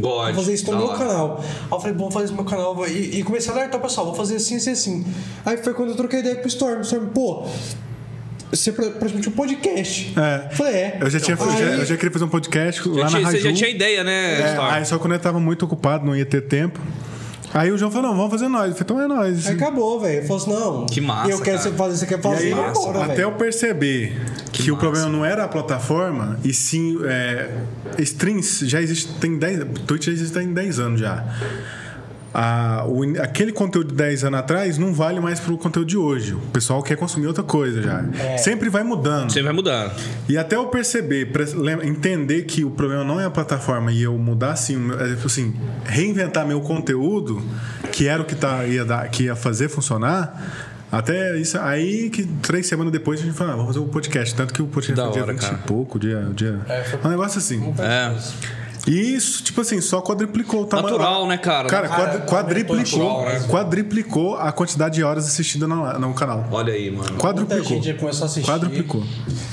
God. 0.00 0.26
Vou 0.34 0.34
fazer 0.42 0.54
isso 0.54 0.70
no 0.70 0.76
meu 0.78 0.86
lá. 0.86 0.98
canal. 0.98 1.40
Aí 1.44 1.68
eu 1.70 1.80
falei, 1.80 1.92
bom, 1.94 2.04
vou 2.04 2.10
fazer 2.10 2.24
isso 2.26 2.34
no 2.34 2.42
meu 2.42 2.50
canal. 2.50 2.86
E, 2.88 3.18
e 3.18 3.22
comecei 3.22 3.50
a 3.52 3.54
alertar 3.56 3.78
o 3.80 3.82
pessoal, 3.82 4.06
vou 4.06 4.14
fazer 4.14 4.36
assim, 4.36 4.56
assim, 4.56 4.70
assim. 4.72 5.06
Aí 5.44 5.56
foi 5.58 5.74
quando 5.74 5.90
eu 5.90 5.96
troquei 5.96 6.20
ideia 6.20 6.36
com 6.36 6.44
o 6.44 6.48
Storm. 6.48 6.78
O 6.78 6.82
Storm, 6.82 7.06
pô, 7.08 7.46
você 8.50 8.70
pra- 8.72 8.90
praticamente 8.90 9.28
um 9.28 9.32
podcast. 9.32 10.12
É. 10.18 10.54
Falei, 10.54 10.74
é. 10.74 10.98
Eu 11.00 11.08
já, 11.10 11.18
tinha, 11.20 11.36
eu 11.36 11.50
já, 11.52 11.58
eu 11.64 11.86
já 11.86 11.96
queria 11.96 12.10
fazer 12.10 12.24
um 12.24 12.28
podcast 12.28 12.82
Já 12.82 12.90
lá 12.90 12.96
na 13.04 13.08
tinha- 13.08 13.22
Raju. 13.26 13.36
você 13.38 13.42
já 13.48 13.52
tinha 13.54 13.70
ideia, 13.70 14.04
né? 14.04 14.40
É, 14.42 14.48
Storm? 14.50 14.70
aí 14.70 14.84
só 14.84 14.98
quando 14.98 15.12
eu 15.14 15.18
tava 15.18 15.40
muito 15.40 15.64
ocupado, 15.64 16.04
não 16.04 16.14
ia 16.14 16.26
ter 16.26 16.42
tempo. 16.42 16.78
Aí 17.54 17.70
o 17.70 17.76
João 17.76 17.90
falou, 17.90 18.08
não, 18.10 18.16
vamos 18.16 18.30
fazer 18.30 18.48
nós. 18.48 18.70
Eu 18.70 18.76
falei, 18.76 18.82
então 18.82 19.00
é 19.02 19.08
nós. 19.08 19.46
Aí 19.46 19.54
acabou, 19.54 20.00
velho. 20.00 20.20
Eu 20.22 20.26
falei 20.26 20.42
assim, 20.42 20.50
não. 20.52 20.86
Que 20.86 21.00
massa, 21.00 21.30
Eu 21.30 21.38
quero 21.40 21.58
cara. 21.58 21.70
você 21.70 21.76
fazer, 21.76 21.96
você 21.98 22.06
quer 22.06 22.18
E 22.18 22.22
fazer, 22.22 22.46
aí, 22.46 22.54
vamos 22.54 22.78
embora, 22.78 22.98
até 23.04 23.14
velho. 23.14 23.22
eu 23.22 23.32
perceber 23.32 24.20
que, 24.52 24.70
o 24.70 24.76
problema 24.76 25.08
não 25.08 25.24
era 25.24 25.44
a 25.44 25.48
plataforma, 25.48 26.38
e 26.42 26.52
sim 26.54 26.98
é, 27.04 27.50
streams 27.98 28.66
já 28.66 28.80
existe, 28.80 29.12
tem 29.20 29.36
10, 29.38 29.60
Twitch 29.86 30.04
já 30.06 30.12
existe 30.12 30.32
tem 30.32 30.52
10 30.52 30.78
anos 30.78 31.00
já. 31.00 31.24
A- 32.34 32.84
o 32.88 33.02
aquele 33.20 33.52
conteúdo 33.52 33.88
de 33.90 33.94
10 33.94 34.24
anos 34.24 34.40
atrás 34.40 34.78
não 34.78 34.92
vale 34.94 35.20
mais 35.20 35.38
pro 35.38 35.56
conteúdo 35.58 35.86
de 35.88 35.96
hoje. 35.98 36.32
O 36.34 36.38
pessoal 36.52 36.82
quer 36.82 36.96
consumir 36.96 37.26
outra 37.26 37.42
coisa 37.42 37.82
já. 37.82 38.04
É. 38.18 38.38
Sempre 38.38 38.68
vai 38.70 38.82
mudando. 38.82 39.30
Você 39.30 39.42
vai 39.42 39.52
mudar. 39.52 39.94
E 40.28 40.38
até 40.38 40.56
eu 40.56 40.66
perceber, 40.66 41.30
entender 41.82 42.42
que 42.44 42.64
o 42.64 42.70
problema 42.70 43.04
não 43.04 43.20
é 43.20 43.24
a 43.26 43.30
plataforma 43.30 43.92
e 43.92 44.02
eu 44.02 44.16
mudar 44.16 44.52
assim, 44.52 44.76
o 44.76 44.80
meu- 44.80 45.00
é, 45.00 45.14
tipo 45.14 45.26
assim, 45.26 45.54
reinventar 45.84 46.46
meu 46.46 46.60
conteúdo, 46.60 47.42
que 47.92 48.08
era 48.08 48.22
o 48.22 48.24
que, 48.24 48.34
tá, 48.34 48.64
ia, 48.64 48.84
dar, 48.84 49.06
que 49.08 49.24
ia 49.24 49.36
fazer 49.36 49.68
funcionar. 49.68 50.70
Até 50.90 51.38
isso 51.38 51.58
aí 51.58 52.10
que 52.10 52.24
três 52.42 52.66
semanas 52.66 52.92
depois 52.92 53.18
a 53.20 53.24
gente 53.24 53.34
falou, 53.34 53.52
ah, 53.54 53.56
vamos 53.56 53.74
fazer 53.74 53.84
um 53.84 53.88
podcast. 53.88 54.34
Tanto 54.34 54.52
que 54.52 54.60
o 54.60 54.66
podcast 54.66 54.94
Da 54.94 55.04
foi 55.04 55.12
dia 55.14 55.22
hora, 55.22 55.32
20 55.32 55.40
cara. 55.42 55.54
e 55.54 55.66
pouco, 55.66 55.98
dia. 55.98 56.28
dia 56.34 56.60
um 57.02 57.08
negócio 57.08 57.38
assim. 57.38 57.74
É. 57.78 58.14
Isso, 58.86 59.44
tipo 59.44 59.60
assim, 59.60 59.80
só 59.80 60.00
quadriplicou 60.02 60.62
o 60.62 60.66
tamanho. 60.66 60.96
Natural, 60.98 61.26
né, 61.28 61.38
cara? 61.38 61.68
Cara, 61.68 61.88
Cara, 61.88 62.18
quad- 62.18 62.28
quadriplicou, 62.28 62.76
natural, 62.78 63.24
né? 63.26 63.46
quadriplicou 63.48 64.34
a 64.36 64.50
quantidade 64.50 64.96
de 64.96 65.04
horas 65.04 65.24
assistidas 65.26 65.68
no, 65.68 65.98
no 66.00 66.14
canal. 66.14 66.48
Olha 66.50 66.72
aí, 66.72 66.90
mano. 66.90 67.04
Muita 67.10 67.22
Quadruplicou. 67.24 67.64
gente 67.64 67.86
já 67.86 67.94
começou 67.94 68.24
a 68.24 68.26
assistir. 68.26 68.50
Quadruplicou. 68.50 69.04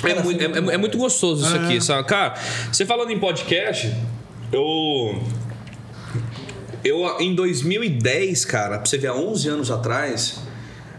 É, 0.04 0.24
muito, 0.24 0.42
é- 0.44 0.74
é 0.74 0.78
muito 0.78 0.98
gostoso 0.98 1.46
isso 1.46 1.56
aqui, 1.56 1.80
sabe? 1.80 2.08
Cara, 2.08 2.34
você 2.72 2.86
falando 2.88 3.12
em 3.12 3.20
podcast, 3.20 3.96
eu. 4.52 5.22
Eu, 6.84 7.20
em 7.20 7.36
2010, 7.36 8.46
cara, 8.46 8.78
pra 8.78 8.86
você 8.86 8.98
ver, 8.98 9.08
há 9.08 9.14
11 9.14 9.48
anos 9.50 9.70
atrás, 9.70 10.40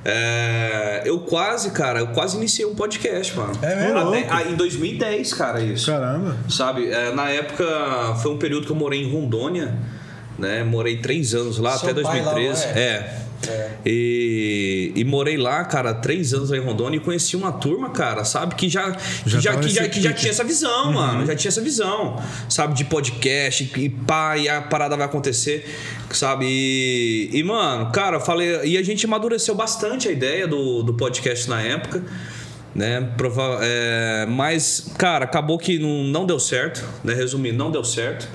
é, 0.05 1.03
eu 1.05 1.21
quase, 1.21 1.71
cara, 1.71 2.01
eu 2.01 2.07
quase 2.09 2.37
iniciei 2.37 2.67
um 2.67 2.75
podcast, 2.75 3.37
mano. 3.37 3.53
É 3.63 3.77
mesmo? 3.77 3.99
Até- 4.09 4.27
ah, 4.31 4.43
em 4.45 4.55
2010, 4.55 5.35
cara, 5.35 5.61
isso. 5.61 5.87
Caramba. 5.91 6.37
Sabe, 6.49 6.91
é, 6.91 7.13
na 7.15 7.29
época 7.31 7.65
foi 8.23 8.31
um 8.33 8.39
período 8.39 8.67
que 8.67 8.73
eu 8.73 8.77
morei 8.77 9.03
em 9.03 9.13
Rondônia, 9.13 9.75
né? 10.39 10.63
Morei 10.65 10.99
três 10.99 11.35
anos 11.35 11.59
lá, 11.59 11.77
Seu 11.77 11.91
até 11.91 12.03
pai 12.03 12.23
lá, 12.23 12.33
2013. 12.33 12.67
não 12.67 12.73
é? 12.81 13.17
É. 13.49 13.71
E, 13.87 14.93
e 14.95 15.05
morei 15.05 15.37
lá, 15.37 15.65
cara, 15.65 15.95
três 15.95 16.35
anos 16.35 16.51
lá 16.51 16.57
em 16.57 16.61
Rondônia 16.61 16.99
e 16.99 17.01
conheci 17.01 17.37
uma 17.37 17.53
turma, 17.53 17.91
cara, 17.91 18.25
sabe, 18.25 18.55
que 18.55 18.69
já, 18.69 18.93
que 18.93 19.31
Já 19.31 19.41
já, 19.41 19.51
tava 19.53 19.63
que 19.63 19.71
já, 19.71 19.89
que 19.89 20.01
já 20.01 20.13
tinha 20.13 20.31
essa 20.31 20.45
visão, 20.45 20.93
mano. 20.93 21.25
Já 21.27 21.35
tinha 21.35 21.49
essa 21.49 21.61
visão, 21.61 22.23
sabe, 22.49 22.75
de 22.75 22.85
podcast 22.85 23.71
e 23.77 23.89
pá, 23.89 24.37
e 24.37 24.49
a 24.49 24.61
parada 24.61 24.97
vai 24.97 25.07
acontecer, 25.07 25.69
sabe? 26.11 26.47
E, 26.49 27.31
e, 27.33 27.43
mano, 27.43 27.91
cara, 27.93 28.17
eu 28.17 28.21
falei. 28.21 28.61
E 28.65 28.77
a 28.77 28.83
gente 28.83 29.07
amadureceu 29.07 29.55
bastante 29.55 30.09
a 30.09 30.13
ideia 30.13 30.47
do, 30.47 30.83
do 30.83 30.95
podcast 30.95 31.49
na 31.49 31.63
época. 31.63 32.03
Né? 32.75 33.01
Prova 33.17 33.59
é, 33.63 34.27
mas, 34.27 34.93
cara, 34.97 35.25
acabou 35.25 35.59
que 35.59 35.79
não, 35.79 36.05
não 36.05 36.27
deu 36.27 36.39
certo, 36.39 36.85
né? 37.03 37.15
Resumindo, 37.15 37.57
não 37.57 37.71
deu 37.71 37.83
certo. 37.83 38.29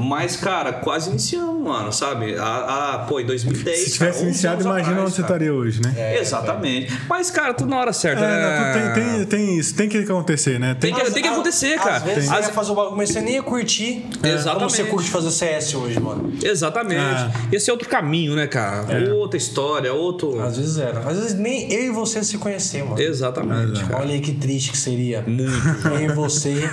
Mas, 0.00 0.36
cara, 0.36 0.72
quase 0.72 1.10
iniciamos, 1.10 1.62
mano, 1.62 1.92
sabe? 1.92 2.36
A, 2.36 2.94
a, 2.94 2.98
pô, 3.00 3.20
em 3.20 3.26
2010. 3.26 3.78
Se 3.78 3.90
tivesse 3.92 3.98
cara, 3.98 4.12
11 4.14 4.22
iniciado, 4.24 4.62
imagina 4.62 4.80
atrás, 4.80 5.04
onde 5.06 5.14
você 5.14 5.22
estaria 5.22 5.54
hoje, 5.54 5.80
né? 5.82 6.18
Exatamente. 6.18 6.92
Mas, 7.08 7.30
cara, 7.30 7.54
tudo 7.54 7.70
na 7.70 7.78
hora 7.78 7.92
certa. 7.92 8.24
É, 8.24 8.26
né? 8.28 8.84
não, 8.94 8.94
tem, 8.94 9.04
tem, 9.16 9.26
tem 9.26 9.58
isso, 9.58 9.74
tem 9.74 9.88
que 9.88 9.98
acontecer, 9.98 10.58
né? 10.58 10.74
Tem 10.74 10.94
que, 10.94 11.10
tem 11.10 11.22
que 11.22 11.28
acontecer, 11.28 11.76
cara. 11.78 11.96
Às 11.96 12.02
vezes 12.02 12.30
Às- 12.30 12.46
você 12.46 12.52
fazer 12.52 12.72
o 12.72 12.74
bagulho, 12.74 12.96
mas 12.96 13.10
você 13.10 13.20
nem 13.20 13.34
ia 13.34 13.42
curtir. 13.42 14.06
Exatamente. 14.22 14.54
Como 14.58 14.70
você 14.70 14.84
curte 14.84 15.10
fazer 15.10 15.30
CS 15.30 15.74
hoje, 15.74 16.00
mano. 16.00 16.32
Exatamente. 16.42 17.00
É. 17.00 17.56
Esse 17.56 17.70
é 17.70 17.72
outro 17.72 17.88
caminho, 17.88 18.34
né, 18.34 18.46
cara? 18.46 19.14
Outra 19.14 19.36
história, 19.36 19.92
outro. 19.92 20.40
Às 20.40 20.56
vezes 20.56 20.78
era. 20.78 21.00
Às 21.00 21.16
vezes 21.18 21.34
nem 21.34 21.72
eu 21.72 21.84
e 21.84 21.90
você 21.90 22.22
se 22.24 22.38
conhecer, 22.38 22.84
mano. 22.84 23.00
Exatamente. 23.00 23.84
cara. 23.84 24.02
Olha 24.02 24.14
aí 24.14 24.20
que 24.20 24.32
triste 24.32 24.70
que 24.72 24.78
seria. 24.78 25.22
Muito. 25.26 25.50
Eu 25.88 26.00
e 26.00 26.08
você. 26.08 26.68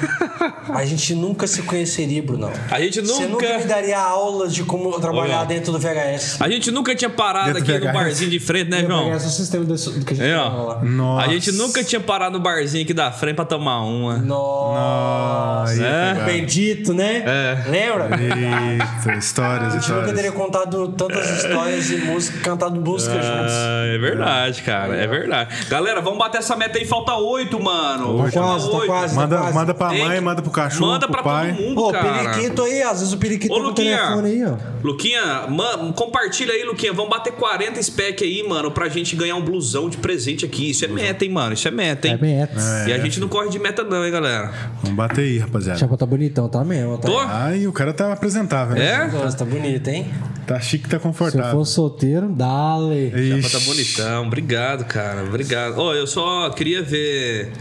A 0.70 0.86
gente 0.86 1.14
nunca 1.16 1.48
se 1.48 1.62
conheceria, 1.64 2.22
Brunão. 2.22 2.52
A 2.70 2.80
gente 2.80 3.02
nunca 3.02 3.17
Você 3.18 3.28
nunca. 3.28 3.46
nunca 3.48 3.58
me 3.60 3.66
daria 3.66 4.00
aulas 4.00 4.54
de 4.54 4.64
como 4.64 5.00
trabalhar 5.00 5.40
Olha. 5.40 5.46
dentro 5.48 5.72
do 5.72 5.80
VHS. 5.80 6.38
A 6.42 6.50
gente 6.50 6.72
nunca 6.72 6.96
tinha 6.96 7.10
parado 7.10 7.54
Dentro 7.54 7.64
do 7.66 7.72
aqui 7.72 7.80
no 7.86 7.92
VHS. 7.92 7.94
barzinho 8.04 8.32
de 8.32 8.40
frente, 8.40 8.70
né, 8.72 8.86
João? 8.86 9.14
Esse 9.14 9.26
é 9.26 9.28
o 9.28 9.32
sistema 9.32 9.66
desse- 9.66 9.90
do 9.92 10.06
que 10.06 10.14
a 10.14 10.16
gente 10.16 10.26
É, 10.30 10.36
falou 10.38 10.68
lá. 10.68 10.84
Nossa. 10.84 11.26
A 11.26 11.30
gente 11.34 11.52
nunca 11.54 11.84
tinha 11.84 12.00
parado 12.02 12.38
no 12.38 12.44
barzinho 12.44 12.84
aqui 12.84 12.94
da 12.94 13.12
frente 13.12 13.36
pra 13.36 13.46
tomar 13.46 13.82
uma. 13.82 14.18
Nossa. 14.18 15.74
É. 15.84 16.14
pegar. 16.14 16.26
Bendito, 16.26 16.94
né? 16.94 17.24
É. 17.26 17.70
Lembra? 17.70 18.10
Eita, 18.20 19.14
histórias, 19.18 19.74
A 19.74 19.78
gente 19.80 19.90
nunca 19.92 20.06
teria 20.14 20.30
histórias. 20.30 20.34
contado 20.34 20.88
tantas 20.90 21.30
histórias 21.44 21.86
de 21.88 21.98
música, 21.98 22.40
cantado 22.42 22.80
música 22.80 23.14
juntos. 23.14 23.54
Ah, 23.54 23.84
é 23.94 23.98
verdade, 23.98 24.62
cara. 24.62 24.96
É 24.96 25.08
verdade. 25.08 25.56
Galera, 25.70 26.02
vamos 26.02 26.20
bater 26.20 26.38
essa 26.40 26.56
meta 26.56 26.78
aí. 26.78 26.86
Falta 26.86 27.16
oito, 27.16 27.60
mano. 27.62 28.22
Oito. 28.24 28.34
Falta 28.34 28.50
Quase, 28.50 28.70
tá 28.72 28.78
oito. 28.78 28.86
quase. 28.88 29.16
Manda, 29.16 29.38
quase. 29.38 29.54
manda 29.54 29.74
pra 29.74 29.90
Tem 29.90 30.06
mãe, 30.06 30.16
que- 30.18 30.22
manda 30.24 30.42
pro 30.42 30.52
cachorro, 30.52 30.92
Manda 30.92 31.08
pro 31.08 31.14
pra 31.22 31.24
pai. 31.24 31.54
todo 31.54 31.62
mundo, 31.64 31.84
Ô, 31.86 31.92
cara. 31.92 32.06
periquito 32.32 32.64
aí, 32.64 32.82
às 32.84 32.97
vezes 33.00 33.14
o 33.14 33.18
periquito 33.18 33.54
tá 33.54 33.56
Ô, 33.56 33.58
tá 33.60 33.66
o 33.66 33.70
Luquinha. 33.70 33.98
telefone 33.98 34.28
aí, 34.30 34.46
ó. 34.46 34.56
Luquinha, 34.84 35.48
man, 35.50 35.92
compartilha 35.94 36.54
aí, 36.54 36.64
Luquinha. 36.64 36.94
Vamos 36.94 37.10
bater 37.10 37.34
40 37.34 37.82
spec 37.84 38.24
aí, 38.24 38.48
mano, 38.48 38.72
pra 38.72 38.88
gente 38.90 39.16
ganhar 39.16 39.36
um 39.36 39.42
blusão 39.42 39.90
de 39.90 39.98
presente 39.98 40.46
aqui. 40.46 40.70
Isso 40.72 40.86
é 40.86 40.88
meta, 40.88 41.24
hein, 41.26 41.32
mano? 41.32 41.54
Isso 41.54 41.68
é 41.68 41.72
meta, 41.72 42.08
hein? 42.08 42.14
É 42.16 42.18
meta. 42.18 42.60
E 42.88 42.94
a 42.94 42.98
gente 43.00 43.20
não 43.20 43.28
corre 43.28 43.50
de 43.50 43.60
meta, 43.60 43.84
não, 43.84 44.06
hein, 44.06 44.12
galera? 44.12 44.52
Vamos 44.82 44.96
bater 44.98 45.22
aí, 45.22 45.38
rapaziada. 45.38 45.80
Chapa 45.80 45.98
tá 45.98 46.06
bonitão, 46.06 46.48
tá 46.50 46.64
mesmo. 46.64 46.98
Tá? 46.98 47.08
Tô? 47.08 47.20
Ai, 47.20 47.68
o 47.68 47.74
cara 47.74 47.94
tá 47.94 48.12
apresentável, 48.14 48.76
né? 48.76 48.88
É? 48.88 49.08
Nossa, 49.12 49.38
tá 49.38 49.46
bonito, 49.46 49.88
hein? 49.88 50.08
Tá 50.46 50.60
chique, 50.60 50.84
tá 50.86 50.92
Se 50.92 50.96
eu 50.96 51.00
confortável. 51.02 51.52
for 51.52 51.66
solteiro, 51.66 52.30
dale. 52.30 53.12
Chapa 53.42 53.50
tá 53.52 53.58
Ixi. 53.58 53.66
bonitão. 53.66 54.28
Obrigado, 54.28 54.86
cara. 54.86 55.24
Obrigado. 55.24 55.78
Ó, 55.78 55.94
eu 55.94 56.08
só 56.08 56.50
queria 56.52 56.82
ver 56.82 57.52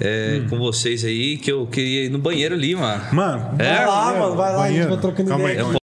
é, 0.00 0.42
com 0.48 0.58
vocês 0.58 1.04
aí 1.04 1.36
que 1.36 1.50
eu 1.50 1.66
queria 1.66 2.04
ir 2.04 2.08
no 2.10 2.18
banheiro 2.18 2.54
ali, 2.54 2.74
mano. 2.74 3.02
Mano, 3.12 3.56
É? 3.58 3.74
Vai 3.76 3.86
lá, 3.86 4.14
mano, 4.18 4.36
vai 4.36 4.52
lá, 4.52 4.62
a 4.64 4.66
gente 4.68 4.70
banheiro. 4.70 4.88
vai 4.90 4.98
trocando 5.00 5.28
Calma 5.28 5.44
aí, 5.48 5.52
ideia. 5.52 5.62
calma 5.64 5.72
aí. 5.74 5.87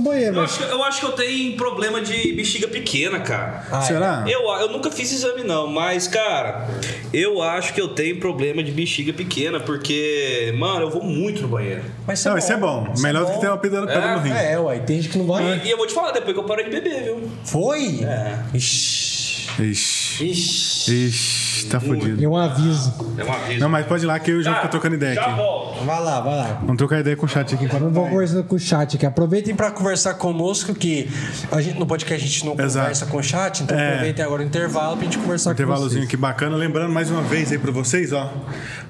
Banheiro, 0.00 0.36
Eu 0.36 0.42
acho, 0.42 0.62
eu 0.62 0.84
acho 0.84 1.00
que 1.00 1.06
eu 1.06 1.12
tenho 1.12 1.56
problema 1.56 2.00
de 2.00 2.32
bexiga 2.32 2.68
pequena, 2.68 3.20
cara. 3.20 3.64
Ah, 3.70 3.80
Será? 3.80 4.24
Eu, 4.28 4.42
eu 4.60 4.68
nunca 4.70 4.90
fiz 4.90 5.12
exame, 5.12 5.42
não, 5.42 5.66
mas, 5.66 6.06
cara, 6.06 6.68
eu 7.12 7.42
acho 7.42 7.72
que 7.74 7.80
eu 7.80 7.88
tenho 7.88 8.18
problema 8.18 8.62
de 8.62 8.72
bexiga 8.72 9.12
pequena, 9.12 9.60
porque, 9.60 10.54
mano, 10.56 10.82
eu 10.82 10.90
vou 10.90 11.02
muito 11.02 11.42
no 11.42 11.48
banheiro. 11.48 11.82
Mas 12.06 12.24
Não, 12.24 12.36
isso 12.36 12.52
é 12.52 12.56
bom. 12.56 12.90
isso 12.92 13.02
Melhor 13.02 13.22
é 13.22 13.26
do 13.26 13.32
que 13.32 13.40
ter 13.40 13.48
uma 13.48 13.58
pedra, 13.58 13.86
pedra 13.86 14.16
no 14.16 14.22
rim. 14.22 14.32
É, 14.32 14.58
uai, 14.58 14.80
tem 14.80 14.96
gente 15.00 15.10
que 15.12 15.18
não 15.18 15.26
vai. 15.26 15.60
E, 15.64 15.68
e 15.68 15.70
eu 15.70 15.76
vou 15.76 15.86
te 15.86 15.94
falar, 15.94 16.12
depois 16.12 16.34
que 16.34 16.40
eu 16.40 16.44
paro 16.44 16.62
de 16.64 16.70
beber, 16.70 17.04
viu? 17.04 17.30
Foi? 17.44 18.00
É. 18.04 18.38
Ixi. 18.54 19.48
Ixi. 19.58 19.99
Ixi. 20.24 21.06
Ixi, 21.06 21.66
tá 21.66 21.80
fudido. 21.80 22.22
é 22.22 22.28
um 22.28 22.36
aviso. 22.36 22.92
É 23.16 23.24
uma 23.24 23.38
vez. 23.38 23.60
Não, 23.60 23.68
mas 23.68 23.86
pode 23.86 24.04
ir 24.04 24.06
lá 24.06 24.18
que 24.18 24.30
eu 24.30 24.42
já 24.42 24.54
fico 24.56 24.68
trocando 24.68 24.94
ideia 24.96 25.14
Já 25.14 25.22
aqui. 25.26 25.36
volto. 25.36 25.84
Vai 25.84 26.02
lá, 26.02 26.20
vai 26.20 26.36
lá. 26.36 26.58
Vamos 26.62 26.76
trocar 26.76 27.00
ideia 27.00 27.16
com 27.16 27.26
o 27.26 27.28
chat 27.28 27.54
aqui 27.54 27.66
vai. 27.66 27.80
conversando 27.80 28.44
com 28.44 28.56
o 28.56 28.58
chat 28.58 28.96
aqui. 28.96 29.06
Aproveitem 29.06 29.54
para 29.54 29.70
conversar 29.70 30.14
conosco, 30.14 30.74
que 30.74 31.08
a 31.50 31.60
gente, 31.60 31.78
no 31.78 31.86
podcast 31.86 32.22
a 32.24 32.28
gente 32.28 32.44
não 32.44 32.52
Exato. 32.52 32.78
conversa 32.84 33.06
com 33.06 33.16
o 33.18 33.22
chat, 33.22 33.62
então 33.62 33.78
É. 33.78 33.88
aproveitem 33.88 34.24
agora 34.24 34.42
o 34.42 34.44
intervalo 34.44 34.96
pra 34.96 35.04
gente 35.04 35.18
conversar 35.18 35.50
com 35.50 35.54
Intervalozinho 35.54 36.00
vocês. 36.00 36.04
aqui 36.06 36.16
bacana. 36.16 36.56
Lembrando 36.56 36.92
mais 36.92 37.10
uma 37.10 37.22
vez 37.22 37.50
aí 37.52 37.58
pra 37.58 37.70
vocês, 37.72 38.12
ó. 38.12 38.32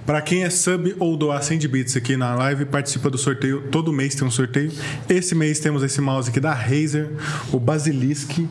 Pra 0.07 0.20
quem 0.23 0.43
é 0.44 0.51
sub 0.51 0.94
ou 0.98 1.16
doar 1.16 1.43
100 1.43 1.59
de 1.59 1.69
bits 1.69 1.97
aqui 1.97 2.16
na 2.16 2.35
live, 2.35 2.65
participa 2.65 3.09
do 3.11 3.19
sorteio. 3.19 3.69
Todo 3.70 3.93
mês 3.93 4.15
tem 4.15 4.27
um 4.27 4.31
sorteio. 4.31 4.73
Esse 5.09 5.35
mês 5.35 5.61
temos 5.61 5.82
esse 5.82 6.01
mouse 6.01 6.31
aqui 6.31 6.40
da 6.40 6.52
Razer, 6.52 7.11
o 7.52 7.61
Basilisk, 7.61 8.48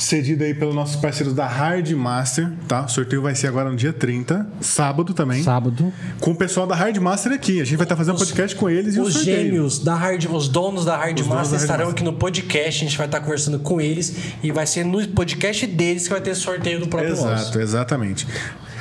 cedido 0.00 0.42
aí 0.44 0.54
pelos 0.54 0.74
nossos 0.74 0.96
parceiros 0.96 1.34
da 1.34 1.46
Hard 1.46 1.90
Master, 1.92 2.50
tá? 2.66 2.84
O 2.84 2.88
sorteio 2.88 3.20
vai 3.22 3.34
ser 3.34 3.46
agora 3.48 3.70
no 3.70 3.76
dia 3.76 3.92
30, 3.92 4.46
sábado 4.60 5.12
também. 5.14 5.42
Sábado. 5.42 5.92
Com 6.20 6.30
o 6.30 6.34
pessoal 6.34 6.66
da 6.66 6.74
Hard 6.74 6.96
Master 6.98 7.32
aqui. 7.32 7.60
A 7.60 7.64
gente 7.64 7.76
vai 7.76 7.84
estar 7.84 7.96
fazendo 7.96 8.16
podcast 8.18 8.56
com 8.56 8.68
eles 8.70 8.96
e 8.96 9.00
o 9.00 9.02
Os 9.02 9.12
sorteio. 9.12 9.36
gêmeos 9.44 9.78
da 9.78 9.94
Hard, 9.94 10.24
os 10.32 10.48
donos 10.48 10.84
da 10.84 10.96
Hard 10.96 11.18
Os 11.20 11.26
donos 11.26 11.28
Master 11.36 11.50
da 11.50 11.56
Hard 11.56 11.62
estarão 11.62 11.84
Master. 11.86 12.02
aqui 12.02 12.04
no 12.04 12.18
podcast. 12.18 12.84
A 12.84 12.88
gente 12.88 12.96
vai 12.98 13.06
estar 13.06 13.20
conversando 13.20 13.58
com 13.58 13.80
eles 13.80 14.14
e 14.42 14.50
vai 14.50 14.66
ser 14.66 14.84
no 14.84 15.06
podcast 15.08 15.66
deles 15.66 16.04
que 16.04 16.10
vai 16.10 16.20
ter 16.20 16.34
sorteio 16.34 16.80
do 16.80 16.88
próprio 16.88 17.10
nosso. 17.10 17.28
Exato, 17.28 17.60
exatamente. 17.60 18.26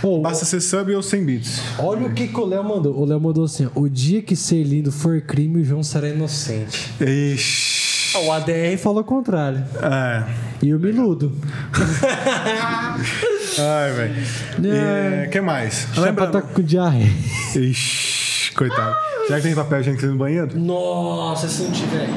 Pô, 0.02 0.22
Basta 0.22 0.46
ser 0.46 0.62
sub 0.62 0.94
ou 0.96 1.04
100 1.04 1.26
bits. 1.26 1.62
olha 1.78 2.08
o 2.08 2.14
que, 2.14 2.30
que 2.30 2.40
o 2.40 2.46
Léo 2.46 2.64
mandou. 2.64 2.98
O 2.98 3.04
Léo 3.04 3.20
mandou 3.20 3.44
assim: 3.44 3.68
ó, 3.76 3.80
o 3.82 3.90
dia 3.90 4.22
que 4.22 4.34
ser 4.34 4.64
lindo 4.64 4.94
for 4.94 5.20
crime, 5.20 5.60
o 5.62 5.66
João 5.66 5.84
será 5.84 6.08
inocente. 6.08 6.90
Ixi. 7.02 7.79
O 8.16 8.32
ADR 8.32 8.78
falou 8.78 9.02
o 9.02 9.04
contrário. 9.04 9.64
É. 9.82 10.24
E 10.62 10.74
o 10.74 10.80
Miludo. 10.80 11.32
Ai, 13.60 13.92
velho. 13.92 14.16
É. 14.74 15.26
O 15.28 15.30
que 15.30 15.42
mais? 15.42 15.88
Lembrando. 15.96 16.32
tá 16.32 16.42
com 16.42 16.62
diarreia. 16.62 17.12
Ixi, 17.56 18.52
coitado. 18.54 18.96
Já 19.30 19.38
que 19.38 19.44
tem 19.44 19.56
papel 19.56 19.82
higiênico 19.82 20.06
no 20.08 20.18
banheiro? 20.18 20.60
Nossa, 20.60 21.48
se 21.48 21.64
não 21.64 21.72
tiver. 21.72 22.10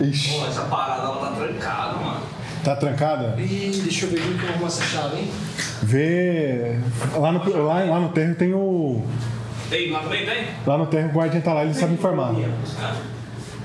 Ixi. 0.00 0.38
Pô, 0.38 0.46
essa 0.46 0.62
parada 0.62 1.02
ela 1.02 1.16
tá 1.16 1.32
trancada, 1.32 1.96
mano. 1.96 2.20
Tá 2.62 2.76
trancada? 2.76 3.34
Ih, 3.40 3.80
deixa 3.82 4.06
eu 4.06 4.10
ver 4.10 4.20
como 4.20 4.38
que 4.38 4.44
eu 4.44 4.48
arrumo 4.50 4.66
essa 4.66 4.82
chave, 4.82 5.16
hein? 5.18 5.30
Vê. 5.82 6.78
Lá 7.16 7.32
no, 7.32 7.64
lá, 7.66 7.84
lá 7.84 8.00
no 8.00 8.08
terro 8.10 8.34
tem 8.34 8.54
o. 8.54 9.02
Tem, 9.68 9.90
lá 9.90 10.00
também 10.00 10.24
tem? 10.24 10.46
Lá 10.66 10.78
no 10.78 10.86
terro 10.86 11.10
o 11.10 11.12
guardião 11.12 11.42
tá 11.42 11.52
lá, 11.52 11.64
ele 11.64 11.74
sabe 11.74 11.94
informar. 11.94 12.32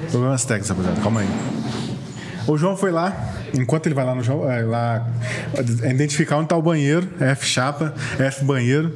Problemas 0.10 0.46
técnicos, 0.46 0.70
rapaziada. 0.70 1.02
Calma 1.02 1.22
aí. 1.22 1.28
O 2.48 2.58
João 2.58 2.76
foi 2.76 2.92
lá, 2.92 3.16
enquanto 3.54 3.86
ele 3.86 3.94
vai 3.94 4.04
lá 4.04 4.16
no 4.16 4.24
João, 4.24 4.50
é, 4.50 4.62
lá 4.64 5.08
identificar 5.90 6.38
onde 6.38 6.48
tá 6.48 6.58
o 6.58 6.62
banheiro, 6.62 7.08
F 7.20 7.46
chapa, 7.46 7.94
F 8.18 8.44
banheiro. 8.44 8.96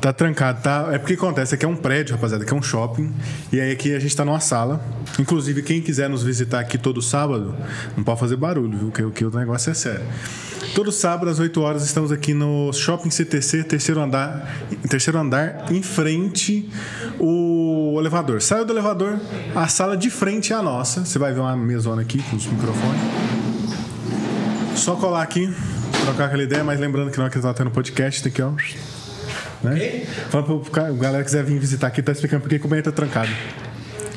Tá 0.00 0.12
trancado, 0.12 0.60
tá? 0.60 0.88
É 0.90 0.98
porque 0.98 1.14
acontece, 1.14 1.54
aqui 1.54 1.64
é 1.64 1.68
um 1.68 1.76
prédio, 1.76 2.16
rapaziada, 2.16 2.42
aqui 2.42 2.52
é 2.52 2.56
um 2.56 2.62
shopping. 2.62 3.14
E 3.52 3.60
aí 3.60 3.70
aqui 3.70 3.94
a 3.94 4.00
gente 4.00 4.16
tá 4.16 4.24
numa 4.24 4.40
sala. 4.40 4.84
Inclusive, 5.20 5.62
quem 5.62 5.80
quiser 5.80 6.08
nos 6.08 6.24
visitar 6.24 6.58
aqui 6.58 6.76
todo 6.76 7.00
sábado, 7.00 7.54
não 7.96 8.02
pode 8.02 8.18
fazer 8.18 8.34
barulho, 8.34 8.76
viu? 8.76 8.90
Que, 8.90 9.08
que 9.12 9.24
o 9.24 9.30
negócio 9.30 9.70
é 9.70 9.74
sério. 9.74 10.04
Todo 10.74 10.90
sábado, 10.90 11.30
às 11.30 11.38
8 11.38 11.60
horas, 11.60 11.84
estamos 11.84 12.10
aqui 12.10 12.32
no 12.32 12.72
Shopping 12.72 13.10
CTC, 13.10 13.62
terceiro 13.64 14.00
andar, 14.00 14.50
terceiro 14.88 15.18
andar, 15.18 15.66
em 15.70 15.82
frente 15.82 16.66
o 17.18 17.96
elevador. 18.00 18.40
Saiu 18.40 18.64
do 18.64 18.72
elevador, 18.72 19.20
a 19.54 19.68
sala 19.68 19.96
de 19.98 20.08
frente 20.08 20.52
é 20.52 20.56
a 20.56 20.62
nossa. 20.62 21.04
Você 21.04 21.18
vai 21.18 21.32
ver 21.34 21.40
uma 21.40 21.54
mesona 21.56 22.00
aqui 22.00 22.22
com 22.22 22.36
os 22.36 22.46
microfones. 22.46 23.00
Só 24.76 24.96
colar 24.96 25.22
aqui, 25.22 25.52
trocar 26.04 26.26
aquela 26.26 26.42
ideia, 26.42 26.64
mas 26.64 26.80
lembrando 26.80 27.10
que 27.10 27.18
na 27.18 27.24
hora 27.24 27.32
que 27.32 27.38
tá 27.38 27.52
tendo 27.52 27.70
podcast, 27.70 28.22
tem 28.22 28.32
que, 28.32 28.40
ó. 28.40 28.52
Né? 29.62 30.06
Falando 30.30 30.46
pro, 30.60 30.70
cara- 30.70 30.90
galera 30.92 31.18
que 31.22 31.26
quiser 31.30 31.44
vir 31.44 31.58
visitar 31.58 31.88
aqui, 31.88 32.02
tá 32.02 32.12
explicando 32.12 32.42
por 32.42 32.48
que 32.48 32.58
que 32.58 32.64
o 32.64 32.68
banheiro 32.68 32.90
tá 32.90 32.96
trancado. 32.96 33.30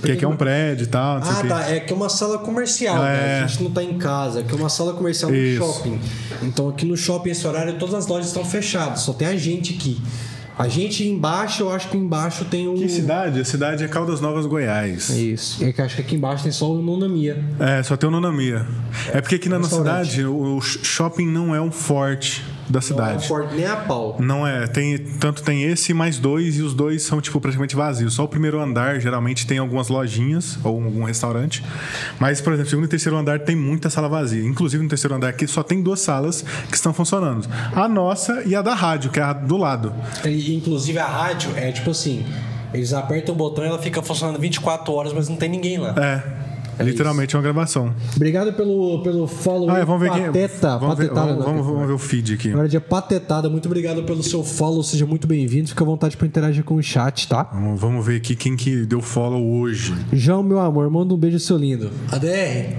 Porque 0.06 0.11
aqui 0.14 0.26
é 0.26 0.27
um 0.27 0.36
prédio 0.38 0.84
e 0.84 0.88
tal, 0.88 1.18
Ah, 1.18 1.44
tá. 1.48 1.69
É 1.69 1.80
que 1.80 1.91
é 1.91 1.95
uma 1.95 2.10
sala 2.10 2.38
comercial, 2.38 2.98
É. 3.06 3.11
né? 3.11 3.44
A 3.44 3.48
gente 3.48 3.64
não 3.64 3.72
tá 3.72 3.84
em 3.84 3.98
casa, 3.98 4.40
é 4.40 4.44
que 4.44 4.52
é 4.53 4.56
uma 4.56 4.69
sala 4.69 4.94
comercial 4.94 5.32
no 5.32 5.38
Isso. 5.38 5.57
shopping. 5.64 5.99
Então 6.44 6.69
aqui 6.69 6.86
no 6.86 6.95
shopping, 6.95 7.30
esse 7.32 7.45
horário, 7.48 7.77
todas 7.77 7.95
as 7.95 8.07
lojas 8.07 8.27
estão 8.27 8.45
fechadas, 8.45 9.02
só 9.02 9.14
tem 9.14 9.27
a 9.27 9.36
gente 9.36 9.73
aqui. 9.73 10.02
A 10.57 10.69
gente 10.69 11.06
embaixo, 11.06 11.64
eu 11.64 11.72
acho 11.73 11.90
que 11.90 11.98
embaixo 11.98 12.45
tem 12.45 12.65
um. 12.65 12.76
Que 12.76 12.88
cidade? 12.88 13.41
A 13.41 13.44
cidade 13.44 13.84
é 13.84 13.90
Caldas 13.90 14.22
Novas, 14.22 14.45
Goiás. 14.45 15.10
Isso. 15.10 15.61
É 15.61 15.73
que 15.73 15.82
acho 15.82 15.95
que 15.98 16.02
aqui 16.02 16.15
embaixo 16.15 16.44
tem 16.44 16.52
só 16.53 16.72
o 16.72 16.82
Nonamia. 16.82 17.44
É, 17.60 17.84
só 17.84 17.98
tem 17.98 18.07
o 18.07 18.11
Nonamia. 18.11 18.65
É 19.14 19.19
porque 19.19 19.36
aqui 19.36 19.49
na 19.49 19.60
nossa 19.60 19.76
Restaurante. 19.76 20.11
cidade 20.11 20.26
o 20.26 20.61
shopping 20.61 21.27
não 21.27 21.53
é 21.53 21.60
um 21.60 21.72
forte 21.72 22.41
da 22.69 22.71
Não 22.71 22.79
é 22.79 22.81
cidade. 22.81 23.27
forte 23.27 23.55
nem 23.55 23.65
a 23.65 23.75
pau. 23.75 24.17
Não 24.19 24.45
é, 24.45 24.67
tem 24.67 24.97
tanto 24.97 25.43
tem 25.43 25.63
esse 25.63 25.91
e 25.91 25.93
mais 25.93 26.17
dois 26.17 26.57
e 26.57 26.61
os 26.61 26.73
dois 26.73 27.03
são 27.03 27.21
tipo 27.21 27.39
praticamente 27.39 27.75
vazios. 27.75 28.13
Só 28.15 28.23
o 28.23 28.27
primeiro 28.27 28.59
andar 28.59 28.99
geralmente 28.99 29.45
tem 29.45 29.57
algumas 29.57 29.87
lojinhas 29.87 30.57
ou 30.63 30.83
algum 30.83 31.03
restaurante. 31.03 31.63
Mas 32.19 32.41
por 32.41 32.53
exemplo, 32.53 32.69
segundo 32.69 32.85
e 32.85 32.89
terceiro 32.89 33.17
andar 33.17 33.39
tem 33.39 33.55
muita 33.55 33.89
sala 33.89 34.09
vazia. 34.09 34.43
Inclusive 34.43 34.81
no 34.83 34.89
terceiro 34.89 35.15
andar 35.15 35.29
aqui 35.29 35.47
só 35.47 35.61
tem 35.63 35.81
duas 35.81 35.99
salas 35.99 36.43
que 36.69 36.75
estão 36.75 36.93
funcionando. 36.93 37.47
A 37.75 37.87
nossa 37.87 38.43
e 38.45 38.55
a 38.55 38.61
da 38.61 38.73
rádio, 38.73 39.11
que 39.11 39.19
é 39.19 39.23
a 39.23 39.33
do 39.33 39.57
lado. 39.57 39.93
E, 40.23 40.55
inclusive 40.55 40.97
a 40.99 41.05
rádio 41.07 41.51
é 41.55 41.71
tipo 41.71 41.91
assim: 41.91 42.25
eles 42.73 42.93
apertam 42.93 43.33
o 43.33 43.37
botão 43.37 43.63
e 43.63 43.67
ela 43.67 43.79
fica 43.79 44.01
funcionando 44.01 44.39
24 44.39 44.91
horas, 44.93 45.13
mas 45.13 45.29
não 45.29 45.35
tem 45.35 45.49
ninguém 45.49 45.77
lá. 45.77 45.93
É, 45.97 46.23
literalmente 46.84 47.35
é 47.35 47.38
uma 47.38 47.43
gravação. 47.43 47.93
Obrigado 48.15 48.53
pelo, 48.53 49.02
pelo 49.03 49.27
follow. 49.27 49.69
Ah, 49.69 49.80
é, 49.80 49.85
vamos 49.85 50.02
ver. 50.02 50.10
Pateta. 50.10 50.77
Vamos 50.77 50.97
ver, 50.97 51.10
vamos, 51.10 51.38
não. 51.38 51.43
vamos- 51.45 51.65
vamos 51.65 51.88
ver 51.88 51.93
o 51.93 51.97
feed 51.97 52.34
aqui. 52.34 52.49
Agora 52.49 52.68
é 52.68 52.69
dia 52.69 52.81
patetada. 52.81 53.49
Muito 53.49 53.65
obrigado 53.68 54.03
pelo 54.03 54.22
seu 54.23 54.43
follow. 54.43 54.84
Seja 54.84 55.06
muito 55.06 55.27
bem-vindo. 55.27 55.69
Fica 55.69 55.84
à 55.84 55.88
vontade 55.88 56.18
para 56.18 56.27
interagir 56.27 56.64
com 56.64 56.76
o 56.76 56.84
chat, 56.84 57.27
tá? 57.27 57.43
Vamos, 57.53 57.80
vamos 57.80 58.06
ver 58.06 58.18
aqui 58.18 58.35
quem 58.35 58.56
que 58.56 58.85
deu 58.85 59.02
follow 59.02 59.60
hoje. 59.60 59.93
João, 60.11 60.43
meu 60.43 60.60
amor, 60.60 60.89
manda 60.89 61.14
um 61.14 61.18
beijo, 61.18 61.39
seu 61.39 61.57
lindo. 61.57 61.89
ADR, 62.11 62.76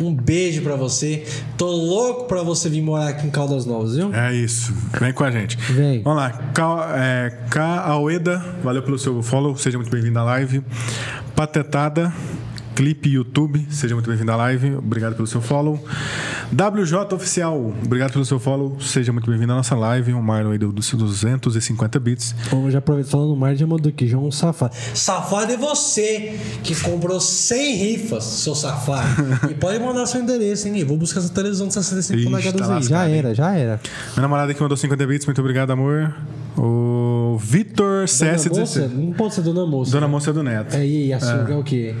um 0.00 0.14
beijo 0.14 0.62
pra 0.62 0.76
você. 0.76 1.24
Tô 1.56 1.66
louco 1.66 2.24
pra 2.26 2.42
você 2.42 2.68
vir 2.68 2.80
morar 2.82 3.08
aqui 3.08 3.26
em 3.26 3.30
Caldas 3.30 3.66
Novas, 3.66 3.96
viu? 3.96 4.14
É 4.14 4.32
isso. 4.34 4.72
Vem 5.00 5.12
com 5.12 5.24
a 5.24 5.30
gente. 5.30 5.56
Vem. 5.72 6.02
Vamos 6.02 6.18
lá. 6.20 6.30
Ka, 6.54 6.94
é, 6.96 7.30
K. 7.50 7.80
Aoeda, 7.80 8.38
valeu 8.62 8.82
pelo 8.82 8.98
seu 8.98 9.20
follow. 9.22 9.56
Seja 9.56 9.76
muito 9.76 9.90
bem-vindo 9.90 10.18
à 10.18 10.22
live. 10.24 10.62
Patetada. 11.34 12.12
Clipe 12.78 13.08
YouTube, 13.08 13.66
seja 13.70 13.92
muito 13.96 14.08
bem-vindo 14.08 14.30
à 14.30 14.36
live. 14.36 14.76
Obrigado 14.76 15.16
pelo 15.16 15.26
seu 15.26 15.40
follow. 15.40 15.84
WJ 16.52 17.12
Oficial, 17.12 17.74
obrigado 17.84 18.12
pelo 18.12 18.24
seu 18.24 18.38
follow. 18.38 18.80
Seja 18.80 19.12
muito 19.12 19.28
bem-vindo 19.28 19.52
à 19.52 19.56
nossa 19.56 19.74
live. 19.74 20.12
O 20.12 20.22
Marlon 20.22 20.52
aí 20.52 20.58
dos 20.58 20.88
250 20.88 21.98
bits. 21.98 22.36
Vamos 22.48 22.72
já 22.72 22.78
aproveitar 22.78 23.10
falando 23.10 23.34
mais, 23.34 23.58
já 23.58 23.66
mandou 23.66 23.90
aqui, 23.90 24.06
João 24.06 24.30
Safado. 24.30 24.76
Safado 24.94 25.52
é 25.52 25.56
você 25.56 26.38
que 26.62 26.80
comprou 26.80 27.18
100 27.18 27.74
rifas, 27.74 28.22
seu 28.22 28.54
safado. 28.54 29.08
e 29.50 29.54
pode 29.54 29.80
mandar 29.80 30.06
seu 30.06 30.20
endereço, 30.20 30.68
hein? 30.68 30.78
Eu 30.78 30.86
vou 30.86 30.96
buscar 30.96 31.18
essa 31.18 31.30
televisão 31.30 31.66
de 31.66 31.74
65 31.74 32.16
Ixi, 32.16 32.30
polegadas 32.30 32.68
tá 32.68 32.76
aí. 32.76 32.82
Já 32.84 33.08
era, 33.08 33.34
já 33.34 33.56
era. 33.56 33.80
Minha 34.12 34.22
namorada 34.22 34.52
aqui 34.52 34.62
mandou 34.62 34.76
50 34.76 35.04
bits, 35.04 35.26
muito 35.26 35.40
obrigado, 35.40 35.72
amor. 35.72 36.14
O 36.56 37.36
Vitor 37.40 38.04
Dona 38.06 38.06
CS16. 38.06 38.56
moça? 38.56 38.88
Não 38.88 39.12
pode 39.14 39.34
ser 39.34 39.42
dona 39.42 39.66
moça. 39.66 39.90
Dona 39.90 40.06
Moça 40.06 40.32
do 40.32 40.44
Neto. 40.44 40.76
É, 40.76 40.86
e 40.86 41.12
a 41.12 41.18
sua 41.18 41.50
é 41.50 41.56
o 41.56 41.64
quê? 41.64 41.96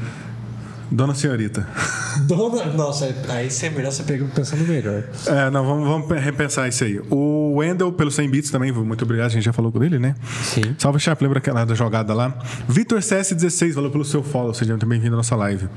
Dona 0.90 1.14
Senhorita. 1.14 1.66
Dona. 2.26 2.64
Nossa, 2.72 3.14
aí 3.28 3.50
você 3.50 3.66
é 3.66 3.70
melhor 3.70 3.92
você 3.92 4.02
pegou 4.02 4.26
pensando 4.28 4.66
melhor. 4.66 5.04
É, 5.26 5.50
não, 5.50 5.64
vamos, 5.64 5.86
vamos 5.88 6.22
repensar 6.24 6.66
isso 6.68 6.84
aí. 6.84 7.00
O 7.10 7.56
Wendel, 7.56 7.92
pelo 7.92 8.10
100 8.10 8.28
bits 8.30 8.50
também, 8.50 8.72
muito 8.72 9.04
obrigado, 9.04 9.26
a 9.26 9.30
gente 9.30 9.44
já 9.44 9.52
falou 9.52 9.70
com 9.70 9.82
ele, 9.84 9.98
né? 9.98 10.14
Sim. 10.42 10.74
Salve, 10.78 10.98
Chap, 10.98 11.20
lembra 11.22 11.38
aquela 11.38 11.64
da 11.64 11.74
jogada 11.74 12.12
lá? 12.14 12.34
Vitor 12.68 12.98
CS16, 13.00 13.72
valeu 13.74 13.90
pelo 13.90 14.04
seu 14.04 14.22
follow, 14.22 14.52
seja 14.54 14.72
muito 14.72 14.86
bem-vindo 14.86 15.14
à 15.14 15.18
nossa 15.18 15.36
live. 15.36 15.68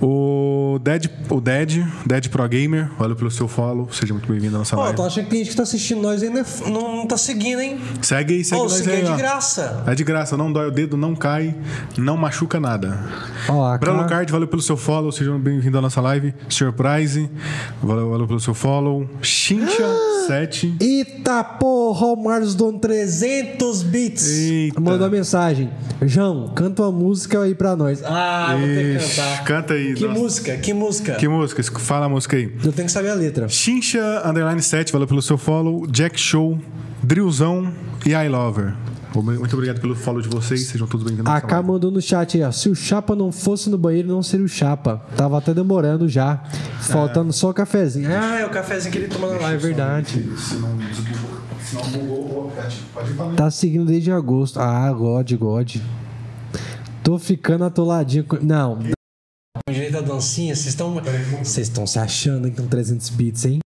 O 0.00 0.78
Dead, 0.82 1.06
o 1.30 1.40
Dead, 1.40 1.84
Dead 2.04 2.28
Pro 2.28 2.48
Gamer, 2.48 2.88
valeu 2.98 3.16
pelo 3.16 3.30
seu 3.30 3.48
follow, 3.48 3.88
seja 3.92 4.12
muito 4.12 4.30
bem-vindo 4.30 4.56
à 4.56 4.58
nossa 4.60 4.76
Ó, 4.76 4.80
live. 4.82 4.96
tô 4.96 5.04
achando 5.04 5.24
que 5.24 5.30
tem 5.30 5.38
gente 5.40 5.50
que 5.50 5.56
tá 5.56 5.62
assistindo 5.62 6.00
nós 6.00 6.22
ainda 6.22 6.44
não, 6.66 6.96
não 6.98 7.06
tá 7.06 7.16
seguindo, 7.16 7.60
hein? 7.60 7.80
Segue 8.02 8.34
aí, 8.34 8.44
segue 8.44 8.60
Ó, 8.60 8.64
nós 8.64 8.86
aí, 8.86 9.00
é 9.00 9.04
de 9.04 9.10
ó. 9.10 9.16
graça. 9.16 9.82
É 9.86 9.94
de 9.94 10.04
graça, 10.04 10.36
não 10.36 10.52
dói 10.52 10.68
o 10.68 10.70
dedo, 10.70 10.96
não 10.96 11.14
cai, 11.14 11.54
não 11.96 12.16
machuca 12.16 12.60
nada. 12.60 12.98
Ó, 13.48 13.64
a 13.66 13.78
Brano 13.78 14.00
Car- 14.00 14.08
Card, 14.08 14.32
valeu 14.36 14.46
pelo 14.48 14.60
seu 14.60 14.76
follow, 14.76 15.10
seja 15.10 15.32
bem-vindo 15.38 15.78
à 15.78 15.80
nossa 15.80 15.98
live. 15.98 16.34
Surprise, 16.48 17.28
valeu, 17.82 18.10
valeu 18.10 18.26
pelo 18.26 18.38
seu 18.38 18.52
follow. 18.52 19.08
Chincha 19.22 19.88
7. 20.26 20.76
Eita 20.80 21.42
porra, 21.42 22.08
o 22.08 22.16
Marlos 22.16 22.54
dono 22.54 22.78
300 22.78 23.82
bits. 23.82 24.28
Eita. 24.28 24.78
mandou 24.78 25.06
a 25.06 25.10
mensagem. 25.10 25.70
João, 26.02 26.52
canta 26.54 26.82
uma 26.82 26.92
música 26.92 27.40
aí 27.40 27.54
pra 27.54 27.74
nós. 27.74 28.02
Ah, 28.04 28.54
vou 28.58 28.66
ter 28.68 28.98
que 28.98 29.04
Ixi, 29.04 29.16
cantar. 29.16 29.44
Canta 29.44 29.74
aí. 29.74 29.94
Que 29.94 30.06
nossa. 30.06 30.20
música? 30.20 30.56
Que 30.58 30.74
música? 30.74 31.14
Que 31.14 31.28
música? 31.28 31.62
Fala 31.80 32.04
a 32.04 32.08
música 32.08 32.36
aí. 32.36 32.52
Eu 32.62 32.72
tenho 32.72 32.86
que 32.86 32.92
saber 32.92 33.08
a 33.08 33.14
letra. 33.14 33.48
Chincha 33.48 34.22
Underline 34.22 34.60
7, 34.60 34.92
valeu 34.92 35.08
pelo 35.08 35.22
seu 35.22 35.38
follow. 35.38 35.86
Jack 35.86 36.20
Show, 36.20 36.58
Drillzão 37.02 37.72
e 38.04 38.10
I 38.12 38.28
Lover. 38.28 38.74
Muito 39.22 39.54
obrigado 39.54 39.80
pelo 39.80 39.94
follow 39.94 40.20
de 40.20 40.28
vocês. 40.28 40.66
Sejam 40.66 40.86
todos 40.86 41.06
bem-vindos. 41.06 41.32
A 41.32 41.40
K 41.40 41.62
mandou 41.62 41.90
no 41.90 42.00
chat 42.02 42.36
aí, 42.36 42.42
ó. 42.42 42.52
Se 42.52 42.68
o 42.68 42.74
Chapa 42.74 43.14
não 43.16 43.32
fosse 43.32 43.70
no 43.70 43.78
banheiro, 43.78 44.08
não 44.08 44.22
seria 44.22 44.44
o 44.44 44.48
Chapa. 44.48 45.04
Tava 45.16 45.38
até 45.38 45.54
demorando 45.54 46.08
já. 46.08 46.42
Faltando 46.80 47.32
só 47.32 47.50
o 47.50 47.54
cafezinho. 47.54 48.08
Ah, 48.10 48.40
é 48.40 48.46
o 48.46 48.50
cafezinho 48.50 48.92
que 48.92 48.98
ele 48.98 49.08
toma 49.08 49.28
na 49.38 49.52
é 49.52 49.56
verdade. 49.56 50.22
Se 50.38 50.54
não 50.56 50.76
desbugou, 50.76 51.40
se 51.64 51.74
não 51.76 51.82
bugou 51.84 52.44
o 52.44 52.48
aplicativo, 52.48 52.82
pode 52.94 53.10
ir 53.10 53.14
pra 53.14 53.26
mim. 53.26 53.36
Tá 53.36 53.50
seguindo 53.50 53.86
desde 53.86 54.12
agosto. 54.12 54.60
Ah, 54.60 54.92
God, 54.92 55.32
God. 55.34 55.76
Tô 57.02 57.18
ficando 57.18 57.64
atoladinho. 57.64 58.24
com- 58.24 58.38
Não, 58.40 58.78
Com 59.66 59.72
jeito 59.72 59.92
da 59.92 60.00
dancinha, 60.02 60.54
vocês 60.54 60.68
estão. 60.68 60.94
vocês 61.42 61.68
estão 61.68 61.86
se 61.86 61.98
achando 61.98 62.50
que 62.50 62.60
com 62.60 62.66
300 62.68 63.08
bits, 63.10 63.44
hein? 63.46 63.58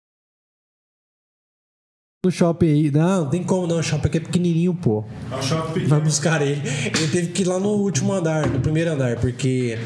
No 2.26 2.30
shopping 2.32 2.68
aí. 2.68 2.92
Não, 2.92 3.22
Não 3.24 3.30
tem 3.30 3.42
como 3.42 3.66
não, 3.66 3.78
o 3.80 3.84
shopping 3.84 4.08
aqui 4.10 4.18
é 4.18 4.20
pequenininho, 4.20 4.74
pô. 4.74 5.06
É 5.32 5.36
um 5.38 5.42
shopping 5.42 5.86
Vai 5.86 6.02
buscar 6.02 6.42
ele. 6.42 6.62
Ele 6.88 7.08
teve 7.08 7.28
que 7.30 7.44
ir 7.44 7.46
lá 7.46 7.58
no 7.62 7.70
último 7.70 8.12
andar, 8.12 8.46
no 8.46 8.60
primeiro 8.60 8.92
andar, 8.92 9.16
porque 9.20 9.80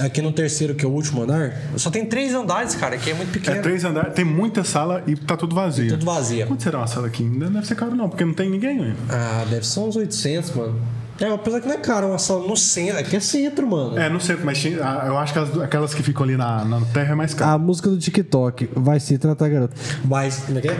aqui 0.00 0.20
no 0.20 0.32
terceiro, 0.32 0.74
que 0.74 0.84
é 0.84 0.88
o 0.88 0.90
último 0.90 1.22
andar, 1.22 1.52
só 1.76 1.88
tem 1.88 2.04
três 2.04 2.34
andares, 2.34 2.74
cara, 2.74 2.96
que 2.98 3.08
é 3.10 3.14
muito 3.14 3.28
É 3.28 3.32
pequeno. 3.32 3.62
três 3.62 3.84
andares, 3.84 4.12
tem 4.12 4.24
muita 4.24 4.64
sala 4.64 5.04
e 5.06 5.14
tá 5.14 5.36
tudo 5.36 5.54
vazio. 5.54 5.88
Tudo 5.90 6.04
vazia. 6.04 6.46
Quanto 6.46 6.64
será 6.64 6.78
uma 6.78 6.86
sala 6.88 7.06
aqui? 7.06 7.22
Não 7.22 7.48
deve 7.52 7.64
ser 7.64 7.76
caro, 7.76 7.94
não, 7.94 8.08
porque 8.08 8.24
não 8.24 8.34
tem 8.34 8.50
ninguém, 8.50 8.76
né? 8.80 8.96
Ah, 9.08 9.46
deve 9.48 9.64
ser 9.64 9.78
uns 9.78 9.94
800, 9.94 10.50
mano. 10.56 10.80
É, 11.20 11.26
apesar 11.32 11.60
que 11.60 11.68
não 11.68 11.74
é 11.74 11.78
caro, 11.78 12.08
uma 12.08 12.18
sala 12.18 12.44
no 12.44 12.56
centro. 12.56 12.98
Aqui 12.98 13.14
é 13.14 13.20
centro, 13.20 13.64
mano. 13.68 13.96
É, 13.96 14.08
não 14.10 14.18
sei, 14.18 14.36
mas 14.42 14.64
ah, 14.82 15.04
eu 15.06 15.16
acho 15.16 15.32
que 15.32 15.38
as- 15.38 15.58
aquelas 15.60 15.94
que 15.94 16.02
ficam 16.02 16.24
ali 16.24 16.36
na, 16.36 16.64
na 16.64 16.80
terra 16.86 17.12
é 17.12 17.14
mais 17.14 17.34
caro. 17.34 17.52
A 17.52 17.58
música 17.58 17.88
do 17.88 17.96
TikTok. 17.98 18.68
Vai 18.74 18.98
se 18.98 19.16
tratar, 19.16 19.48
garoto. 19.48 19.74
Vai, 20.04 20.28
como 20.46 20.58
é 20.58 20.62
que 20.62 20.68
é? 20.68 20.76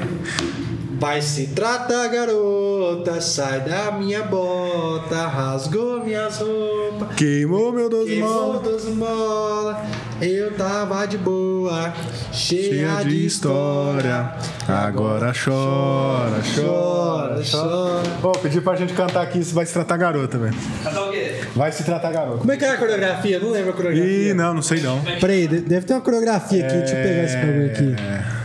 Vai 0.99 1.23
se 1.23 1.47
tratar, 1.49 2.09
garota, 2.09 3.21
sai 3.21 3.61
da 3.61 3.93
minha 3.93 4.25
bota, 4.25 5.29
rasgou 5.29 6.05
minhas 6.05 6.39
roupas. 6.39 7.15
Queimou 7.17 7.73
meu 7.73 7.89
doze 7.89 8.11
Queimou 8.11 8.29
mola. 8.55 8.59
dos 8.59 8.85
mola, 8.87 9.87
eu 10.21 10.53
tava 10.55 11.07
de 11.07 11.17
boa, 11.17 11.93
cheia, 12.33 12.89
Cheia 12.99 13.05
de 13.05 13.25
história, 13.27 14.33
agora 14.67 15.33
chora, 15.33 16.41
chora. 16.57 17.43
chora. 17.49 18.03
Pô, 18.21 18.33
pedi 18.33 18.61
pra 18.61 18.75
gente 18.75 18.93
cantar 18.93 19.23
aqui, 19.23 19.39
isso 19.39 19.55
vai 19.55 19.67
se 19.67 19.73
tratar 19.75 19.97
garota, 19.99 20.37
velho. 20.37 20.55
Cantar 20.83 21.03
o 21.05 21.11
quê? 21.13 21.41
Vai 21.55 21.71
se 21.71 21.85
tratar 21.85 22.11
garota. 22.11 22.39
Como 22.39 22.51
é 22.51 22.57
que 22.57 22.65
é 22.65 22.71
a 22.71 22.77
coreografia? 22.77 23.39
Não 23.39 23.51
lembro 23.53 23.71
a 23.71 23.73
coreografia. 23.73 24.31
Ih, 24.31 24.35
não, 24.35 24.53
não 24.55 24.63
sei 24.63 24.81
não. 24.81 25.01
Peraí, 25.21 25.47
de- 25.47 25.61
deve 25.61 25.87
ter 25.87 25.93
uma 25.95 26.01
coreografia 26.01 26.67
aqui. 26.67 26.77
Deixa 26.77 26.97
eu 26.97 27.03
pegar 27.05 27.23
esse 27.25 27.37
bagulho 27.37 27.67
aqui. 27.67 28.38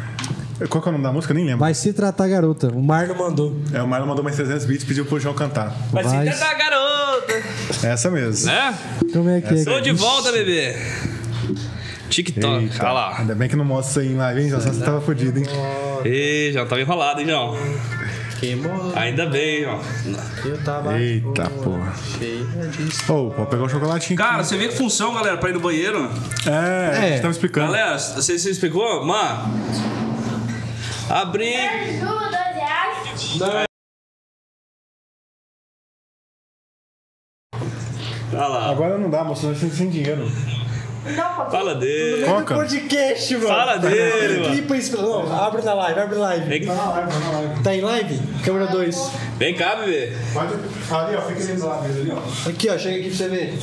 Qual 0.70 0.82
que 0.82 0.88
é 0.88 0.90
o 0.90 0.92
nome 0.94 1.04
da 1.04 1.12
música? 1.12 1.34
Nem 1.34 1.44
lembro. 1.46 1.60
Vai 1.60 1.74
se 1.74 1.92
tratar, 1.94 2.28
garota. 2.28 2.68
O 2.70 2.82
Mar... 2.82 3.08
Marlon 3.08 3.30
mandou. 3.30 3.56
É, 3.74 3.82
o 3.82 3.88
Marlon 3.88 4.08
mandou 4.08 4.24
mais 4.24 4.36
300 4.36 4.66
bits 4.66 4.84
e 4.84 4.86
pediu 4.86 5.06
pro 5.06 5.20
João 5.20 5.34
cantar. 5.36 5.76
Vai 5.92 6.04
se 6.04 6.10
Vai. 6.16 6.30
tentar, 6.30 6.54
garota. 6.54 7.34
Essa 7.84 8.10
mesmo. 8.12 8.46
Né? 8.48 8.78
Como 9.12 9.30
é 9.30 9.42
que 9.42 9.54
é? 9.54 9.64
Tô 9.66 9.80
de 9.82 9.92
volta, 9.92 10.32
bebê. 10.32 10.76
TikTok. 12.10 12.64
Eita, 12.66 12.84
Olha 12.84 12.92
lá. 12.94 13.18
Ainda 13.20 13.36
bem 13.36 13.50
que 13.50 13.56
não 13.56 13.66
mostra 13.66 13.90
isso 14.04 14.12
aí 14.12 14.16
em 14.16 14.18
live, 14.18 14.42
hein? 14.44 14.50
Já 14.50 14.60
você 14.60 14.84
tava 14.84 15.02
fodido, 15.02 15.40
hein? 15.40 15.46
Ih, 16.06 16.52
já 16.54 16.66
tava 16.66 16.80
enrolado, 16.82 17.20
hein, 17.22 17.28
João? 17.28 17.58
Queimou, 18.40 18.92
Ainda 18.96 19.26
bem, 19.28 19.66
ó. 19.66 19.80
eu 20.46 20.58
tava 20.66 21.00
Eita, 21.00 21.50
porra. 21.50 21.94
cheia 22.20 22.44
de 22.44 23.12
Ô, 23.12 23.30
pode 23.32 23.50
pegar 23.50 23.64
o 23.64 23.70
chocolatinho 23.70 24.20
aqui. 24.20 24.30
Cara, 24.32 24.44
você 24.44 24.58
vê 24.58 24.68
que 24.68 24.76
função, 24.76 25.14
galera, 25.14 25.38
pra 25.38 25.50
ir 25.50 25.54
no 25.54 25.62
banheiro? 25.62 26.10
É, 26.46 26.90
a 26.90 26.94
gente 27.02 27.14
É. 27.14 27.20
tava 27.20 27.32
explicando. 27.32 27.68
Galera, 27.72 27.98
você, 27.98 28.38
você 28.38 28.50
explicou? 28.50 29.06
Mano. 29.06 29.50
Abri. 31.10 31.52
Reais. 31.52 32.02
Olha 38.32 38.48
lá. 38.48 38.70
Agora 38.72 38.98
não 38.98 39.10
dá, 39.10 39.24
moço, 39.24 39.46
nós 39.48 39.56
estamos 39.56 39.76
sem 39.78 39.90
dinheiro. 39.90 40.26
Não. 41.06 41.52
Fala 41.52 41.76
dele. 41.76 42.26
Coca. 42.26 42.56
podcast, 42.56 43.36
mano. 43.36 43.48
Fala 43.48 43.78
dele, 43.78 44.40
mano. 44.40 44.54
Clipa 44.56 44.78
isso. 44.78 45.02
Não, 45.02 45.36
abre 45.36 45.62
na 45.62 45.74
live, 45.74 46.00
abre 46.00 46.16
na 46.16 46.22
live. 46.22 46.46
Vem, 46.48 46.62
Tá 47.62 47.76
em 47.76 47.82
live? 47.82 48.20
Câmera 48.44 48.68
2. 48.68 49.12
vem 49.38 49.54
cá, 49.56 49.76
bebê. 49.76 50.16
Pode. 50.34 50.54
Ali, 50.54 51.16
ó, 51.18 51.22
fica 51.24 51.44
ali 51.44 51.54
do 51.56 51.68
lado 51.68 51.86
ali, 51.86 52.12
ó. 52.12 52.50
Aqui, 52.50 52.70
ó, 52.70 52.78
chega 52.78 52.98
aqui 53.00 53.10
pra 53.10 53.18
você 53.18 53.28
ver. 53.30 53.54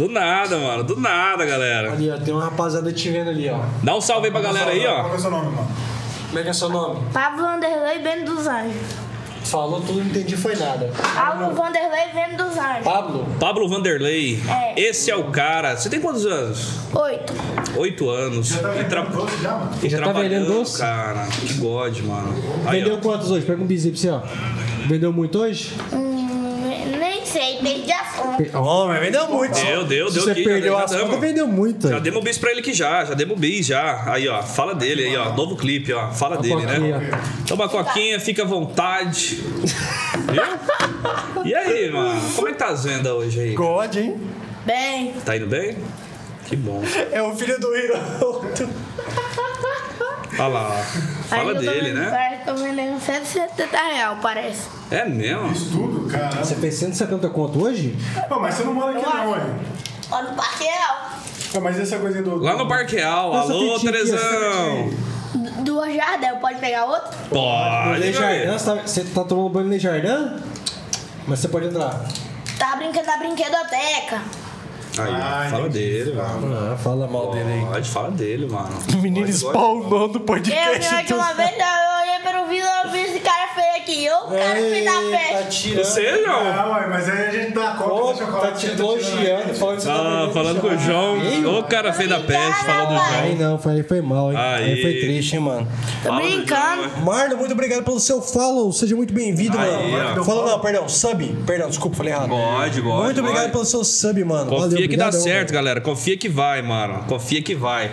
Do 0.00 0.08
nada, 0.08 0.56
mano. 0.56 0.82
Do 0.82 0.98
nada, 0.98 1.44
galera. 1.44 1.92
Ali, 1.92 2.10
ó, 2.10 2.16
tem 2.16 2.32
uma 2.32 2.44
rapaziada 2.44 2.90
te 2.90 3.10
vendo 3.10 3.28
ali, 3.28 3.50
ó. 3.50 3.60
Dá 3.82 3.94
um 3.94 4.00
salve 4.00 4.28
aí 4.28 4.32
pra 4.32 4.40
galera 4.40 4.70
aí, 4.70 4.80
Qual 4.82 5.10
ó. 5.10 5.12
é 5.12 5.14
o 5.16 5.20
seu 5.20 5.30
nome, 5.30 5.54
mano? 5.54 5.68
Como 6.28 6.38
é 6.38 6.42
que 6.42 6.48
é 6.48 6.52
seu 6.54 6.68
nome? 6.70 7.00
Pablo 7.12 7.42
Vanderlei 7.42 7.98
Vendo 7.98 8.34
dos 8.34 8.46
Anjos. 8.46 8.80
Falou 9.44 9.80
tudo, 9.80 9.98
não 9.98 10.06
entendi 10.06 10.36
foi 10.38 10.56
nada. 10.56 10.90
Pablo 11.14 11.54
Vanderlei 11.54 12.06
Vendo 12.14 12.44
dos 12.44 12.56
Anjos. 12.56 12.84
Pablo? 12.84 13.26
Pablo 13.38 13.68
Vanderlei. 13.68 14.40
É. 14.48 14.80
Esse 14.80 15.10
é 15.10 15.16
o 15.16 15.24
cara. 15.24 15.76
Você 15.76 15.90
tem 15.90 16.00
quantos 16.00 16.24
anos? 16.24 16.78
Oito. 16.94 17.34
Oito 17.76 18.08
anos. 18.08 18.52
E, 18.52 18.84
tra... 18.84 19.02
doce 19.02 19.36
já, 19.42 19.50
mano? 19.50 19.70
e 19.82 19.88
Já 19.90 19.98
tá 19.98 20.04
trabalhando, 20.04 20.30
vendendo 20.32 20.54
doce? 20.60 20.78
cara. 20.78 21.26
Que 21.26 21.54
god, 21.54 21.98
mano. 22.04 22.34
Aí, 22.66 22.80
Vendeu 22.80 22.96
ó. 22.96 23.00
quantos 23.02 23.30
hoje? 23.30 23.44
Pega 23.44 23.62
um 23.62 23.66
bizinho 23.66 23.92
pra 23.92 24.00
você, 24.00 24.08
ó. 24.10 24.20
Vendeu 24.88 25.12
muito 25.12 25.38
hoje? 25.38 25.74
Hum, 25.92 26.19
sei, 27.32 27.58
perdi 27.58 27.92
a 27.92 28.04
conta. 28.04 28.58
Ó, 28.58 28.86
mas 28.88 29.00
vendeu 29.00 29.28
muito. 29.28 29.54
Deu, 29.54 29.84
deu, 29.84 30.08
Se 30.08 30.14
deu 30.14 30.24
você 30.24 30.30
aqui. 30.32 30.44
perdeu 30.44 30.72
já, 30.74 30.84
as 30.84 30.96
contas, 30.96 31.20
vendeu 31.20 31.46
muito. 31.46 31.88
Já 31.88 31.96
aí. 31.96 32.00
demos 32.02 32.22
bis 32.24 32.38
pra 32.38 32.50
ele 32.50 32.60
aqui 32.60 32.72
já, 32.74 33.04
já 33.04 33.14
demos 33.14 33.38
bis 33.38 33.66
já. 33.66 34.04
Aí, 34.12 34.28
ó, 34.28 34.42
fala 34.42 34.74
dele 34.74 35.04
aí, 35.04 35.16
ó. 35.16 35.32
Novo 35.34 35.56
clipe, 35.56 35.92
ó. 35.92 36.10
Fala 36.12 36.36
dele, 36.38 36.66
né? 36.66 36.74
coquinha. 36.74 37.20
Toma 37.46 37.68
coquinha, 37.68 38.20
fica 38.20 38.42
à 38.42 38.46
vontade. 38.46 39.36
Viu? 40.32 41.44
E 41.44 41.54
aí, 41.54 41.90
mano? 41.90 42.20
Como 42.34 42.48
é 42.48 42.52
que 42.52 42.58
tá 42.58 42.68
as 42.68 42.84
vendas 42.84 43.12
hoje 43.12 43.40
aí? 43.40 43.54
God, 43.54 43.94
hein? 43.96 44.20
Bem, 44.66 45.14
Tá 45.24 45.36
indo 45.36 45.46
bem? 45.46 45.76
Que 46.46 46.56
bom. 46.56 46.82
É 47.12 47.22
o 47.22 47.34
filho 47.34 47.58
do 47.60 47.74
Hiroto. 47.76 48.68
Olha 50.38 50.46
lá. 50.48 50.70
Fala 51.28 51.52
eu 51.52 51.60
dele, 51.60 51.92
né? 51.92 52.08
Parece 52.10 52.36
que 52.38 52.44
tô 52.46 52.54
vendendo 52.54 53.00
170 53.00 53.76
reais, 53.76 54.18
parece. 54.22 54.68
É 54.90 55.04
mesmo? 55.04 55.52
Isso 55.52 55.70
tudo, 55.70 56.08
cara. 56.08 56.30
Você 56.44 56.54
fez 56.56 56.74
170 56.76 57.28
conto 57.30 57.62
hoje? 57.62 57.96
Pô, 58.28 58.38
mas 58.40 58.54
você 58.54 58.64
não 58.64 58.74
mora 58.74 58.96
aqui 58.96 59.04
não, 59.06 59.34
hein? 59.36 59.42
Olha 60.10 60.30
no 60.30 60.36
parqueirão. 60.36 60.96
Pô, 61.52 61.60
mas 61.60 61.78
essa 61.80 61.98
coisinha 61.98 62.22
do... 62.22 62.36
Lá 62.36 62.56
no 62.56 62.68
Parque 62.68 62.96
Real. 62.96 63.34
Alô. 63.34 63.78
Do- 65.32 65.62
Do 65.62 65.92
Jardel, 65.94 66.36
pode 66.36 66.58
pegar 66.58 66.84
outro? 66.86 67.10
Pode, 67.28 68.12
você 68.12 68.64
tá, 68.64 68.74
você 68.74 69.04
tá 69.04 69.24
tomando 69.24 69.48
banho 69.50 69.66
no 69.66 69.72
Lejardin? 69.72 70.36
Mas 71.26 71.38
você 71.40 71.48
pode 71.48 71.66
entrar. 71.66 72.04
Tá 72.58 72.76
brincando 72.76 73.06
na 73.06 73.16
brinquedoteca. 73.16 74.20
Aí, 74.98 75.12
Ai, 75.14 75.50
fala 75.50 75.62
gente. 75.64 75.72
dele, 75.72 76.12
mano. 76.14 76.72
Ah, 76.72 76.76
fala 76.76 77.06
mal 77.06 77.30
dele 77.30 77.52
aí. 77.52 77.64
Pode, 77.66 77.90
fala 77.90 78.10
dele, 78.10 78.46
mano. 78.46 78.68
O 78.92 78.96
menino 78.98 79.26
Pode, 79.52 79.88
no 79.88 80.16
Eu 80.16 80.20
podcast. 80.20 80.88
vi 80.88 80.94
aqui 81.00 81.14
uma 81.14 81.32
vez, 81.34 81.50
eu 81.50 82.00
olhei 82.02 82.18
pelo 82.32 82.46
vídeo 82.48 82.66
e 82.66 82.86
eu 82.86 82.92
vi 82.92 82.98
esse 83.02 83.20
cara 83.20 83.48
feio 83.54 83.76
aqui. 83.76 84.04
Eu, 84.04 84.16
o 84.16 84.28
cara 84.30 84.54
feio 84.60 84.84
da 84.84 84.90
Tá 84.90 85.36
peste. 85.44 85.62
tirando. 85.70 85.84
Você, 85.84 86.24
João? 86.24 86.52
Ah, 86.52 86.76
ué, 86.80 86.86
mas 86.88 87.08
aí 87.08 87.26
a 87.28 87.30
gente 87.30 87.52
dá 87.52 87.70
conta 87.74 88.12
do 88.12 88.18
chocolate. 88.18 88.52
tá 88.52 88.52
te 88.58 88.76
tá 88.76 88.82
elogiando, 88.82 89.50
aí. 89.50 89.54
falando 89.54 89.82
tá 89.84 89.92
Ah, 89.92 90.30
falando 90.32 90.60
com 90.60 90.66
o 90.68 90.78
João. 90.78 91.58
Ô, 91.58 91.62
cara 91.64 91.92
feio 91.92 92.08
da 92.08 92.20
peste, 92.20 92.64
falou 92.64 92.86
do 92.88 92.94
Aí 93.00 93.36
João. 93.36 93.50
não, 93.50 93.58
foi, 93.58 93.72
aí 93.74 93.82
foi 93.84 94.00
mal, 94.00 94.32
hein? 94.32 94.38
Aí. 94.38 94.64
Aí 94.72 94.82
foi 94.82 94.94
triste, 94.94 95.34
hein, 95.36 95.40
mano. 95.42 95.68
Tô 96.02 96.08
Fala 96.08 96.20
do 96.20 96.26
brincando. 96.28 96.90
Marlon, 97.04 97.36
muito 97.36 97.52
obrigado 97.52 97.84
pelo 97.84 98.00
seu 98.00 98.20
follow. 98.20 98.72
Seja 98.72 98.96
muito 98.96 99.14
bem-vindo, 99.14 99.56
Aí, 99.56 99.92
mano. 99.92 100.24
Falou, 100.24 100.46
não, 100.46 100.58
perdão, 100.60 100.88
sub. 100.88 101.24
Perdão, 101.46 101.68
desculpa, 101.68 101.96
falei 101.96 102.12
errado. 102.12 102.28
Pode, 102.30 102.82
pode, 102.82 103.04
Muito 103.04 103.20
obrigado 103.20 103.42
pode. 103.42 103.52
pelo 103.52 103.64
seu 103.64 103.84
sub, 103.84 104.24
mano. 104.24 104.50
Confia 104.82 104.88
que 104.88 104.96
dá 104.96 105.12
certo, 105.12 105.48
velho. 105.48 105.52
galera. 105.54 105.80
Confia 105.80 106.16
que 106.16 106.28
vai, 106.28 106.62
mano. 106.62 107.04
Confia 107.06 107.42
que 107.42 107.54
vai. 107.54 107.90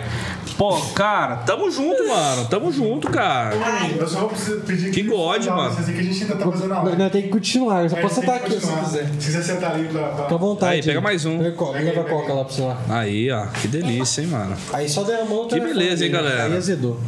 Pô, 0.56 0.76
cara, 0.94 1.36
tamo 1.36 1.70
junto, 1.70 2.06
mano. 2.08 2.46
Tamo 2.46 2.72
junto, 2.72 3.08
cara. 3.10 3.54
Eu 3.98 4.08
só 4.08 4.20
vou 4.20 4.30
pedir 4.66 4.90
Que 4.90 5.02
God, 5.04 5.44
Não, 5.44 5.56
mano. 5.56 5.70
Vocês 5.74 5.88
aqui 5.88 5.98
a 6.00 6.02
gente 6.02 6.22
ainda 6.24 6.36
tá 6.36 6.50
fazendo 6.50 6.74
a 6.74 6.82
live. 6.82 6.98
Nós 6.98 7.12
tem 7.12 7.22
que 7.22 7.28
continuar, 7.28 7.82
eu 7.84 7.90
só 7.90 7.96
É, 7.96 8.00
posso 8.00 8.14
sentar 8.16 8.40
que 8.40 8.46
aqui 8.56 8.66
se 8.66 8.72
quiser. 8.72 9.04
Se 9.06 9.26
quiser 9.26 9.42
sentar 9.42 9.70
ali 9.72 9.84
pra. 9.88 10.02
pra- 10.08 10.22
Fica 10.24 10.34
à 10.34 10.38
vontade. 10.38 10.72
Aí, 10.72 10.82
pega 10.82 11.00
mais 11.00 11.24
um. 11.24 11.38
Pega 11.38 11.52
coca, 11.52 11.78
leva 11.78 12.00
a 12.00 12.04
coca 12.04 12.32
lá 12.32 12.44
pra 12.44 12.54
você 12.54 12.62
lá. 12.62 12.78
Aí, 12.88 13.30
ó. 13.30 13.46
Que 13.46 13.68
delícia, 13.68 14.20
hein, 14.22 14.26
mano. 14.28 14.56
Aí 14.72 14.88
só 14.88 15.04
derramou 15.04 15.44
o 15.44 15.46
Que 15.46 15.50
telefone 15.54 15.74
beleza, 15.74 16.04
hein, 16.04 16.10
galera? 16.10 16.44
Aí 16.46 16.56
azedou. 16.56 17.00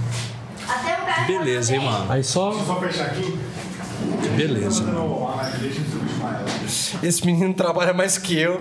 Até 0.69 0.93
o 0.94 1.07
cara. 1.07 1.24
Beleza, 1.27 1.74
hein, 1.74 1.81
mano. 1.85 2.07
Aí 2.09 2.23
só. 2.23 2.52
Só 2.52 2.78
fechar 2.81 3.07
aqui. 3.07 3.36
Que 4.23 4.28
beleza. 4.28 4.82
Não, 4.85 5.28
a 5.28 5.43
deixa 5.61 5.81
eu. 5.81 7.09
Esse 7.09 7.27
menino 7.27 7.52
trabalha 7.52 7.93
mais 7.93 8.16
que 8.16 8.39
eu. 8.39 8.61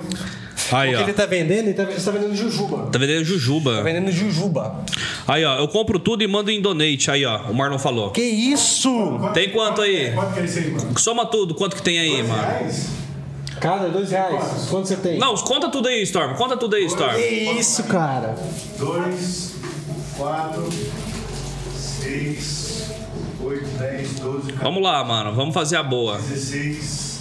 Aí, 0.72 0.94
O 0.94 0.98
que 0.98 1.04
ele 1.04 1.12
ó. 1.12 1.16
tá 1.16 1.26
vendendo? 1.26 1.68
Ele 1.68 1.74
tá, 1.74 1.84
ele 1.84 2.02
tá 2.02 2.12
vendendo 2.12 2.36
jujuba. 2.36 2.90
Tá 2.91 3.00
vendendo 3.00 3.20
Tá 3.20 3.24
jujuba. 3.26 3.84
vendendo 3.84 4.12
jujuba. 4.12 4.84
Aí, 5.28 5.44
ó. 5.44 5.58
Eu 5.58 5.68
compro 5.68 5.98
tudo 6.00 6.24
e 6.24 6.28
mando 6.28 6.52
em 6.52 6.62
donate. 6.62 7.10
Aí, 7.10 7.26
ó. 7.26 7.44
O 7.50 7.54
Marlon 7.56 7.80
falou. 7.80 8.12
Que 8.12 8.22
isso? 8.22 8.90
Tem 9.34 9.50
quanto 9.52 9.82
aí? 9.82 10.12
Quanto 10.14 10.34
que 10.34 10.40
é 10.40 10.46
isso 10.46 10.60
aí, 10.60 10.72
mano? 10.72 11.00
Soma 11.00 11.26
tudo. 11.26 11.56
Quanto 11.56 11.76
que 11.76 11.82
tem 11.82 12.00
aí, 12.00 12.22
mano? 12.24 12.41
Reais? 12.41 12.88
Cada 13.60 13.90
dois 13.90 14.10
reais. 14.12 14.68
Quanto 14.70 14.88
você 14.88 14.96
tem? 14.96 15.18
Não, 15.18 15.36
conta 15.36 15.70
tudo 15.70 15.88
aí, 15.90 16.02
Storm. 16.04 16.34
Conta 16.36 16.56
tudo 16.56 16.76
aí, 16.76 16.86
Storm. 16.86 17.16
Que 17.16 17.28
isso, 17.60 17.84
cara? 17.84 18.36
Dois, 18.78 19.56
quatro, 20.18 20.70
seis, 21.76 22.86
oito, 23.44 23.66
dez, 23.78 24.14
doze, 24.20 24.52
Vamos 24.54 24.82
lá, 24.84 25.04
mano. 25.04 25.34
Vamos 25.36 25.54
fazer 25.54 25.76
a 25.78 25.84
boa. 25.84 26.18
16, 26.20 27.20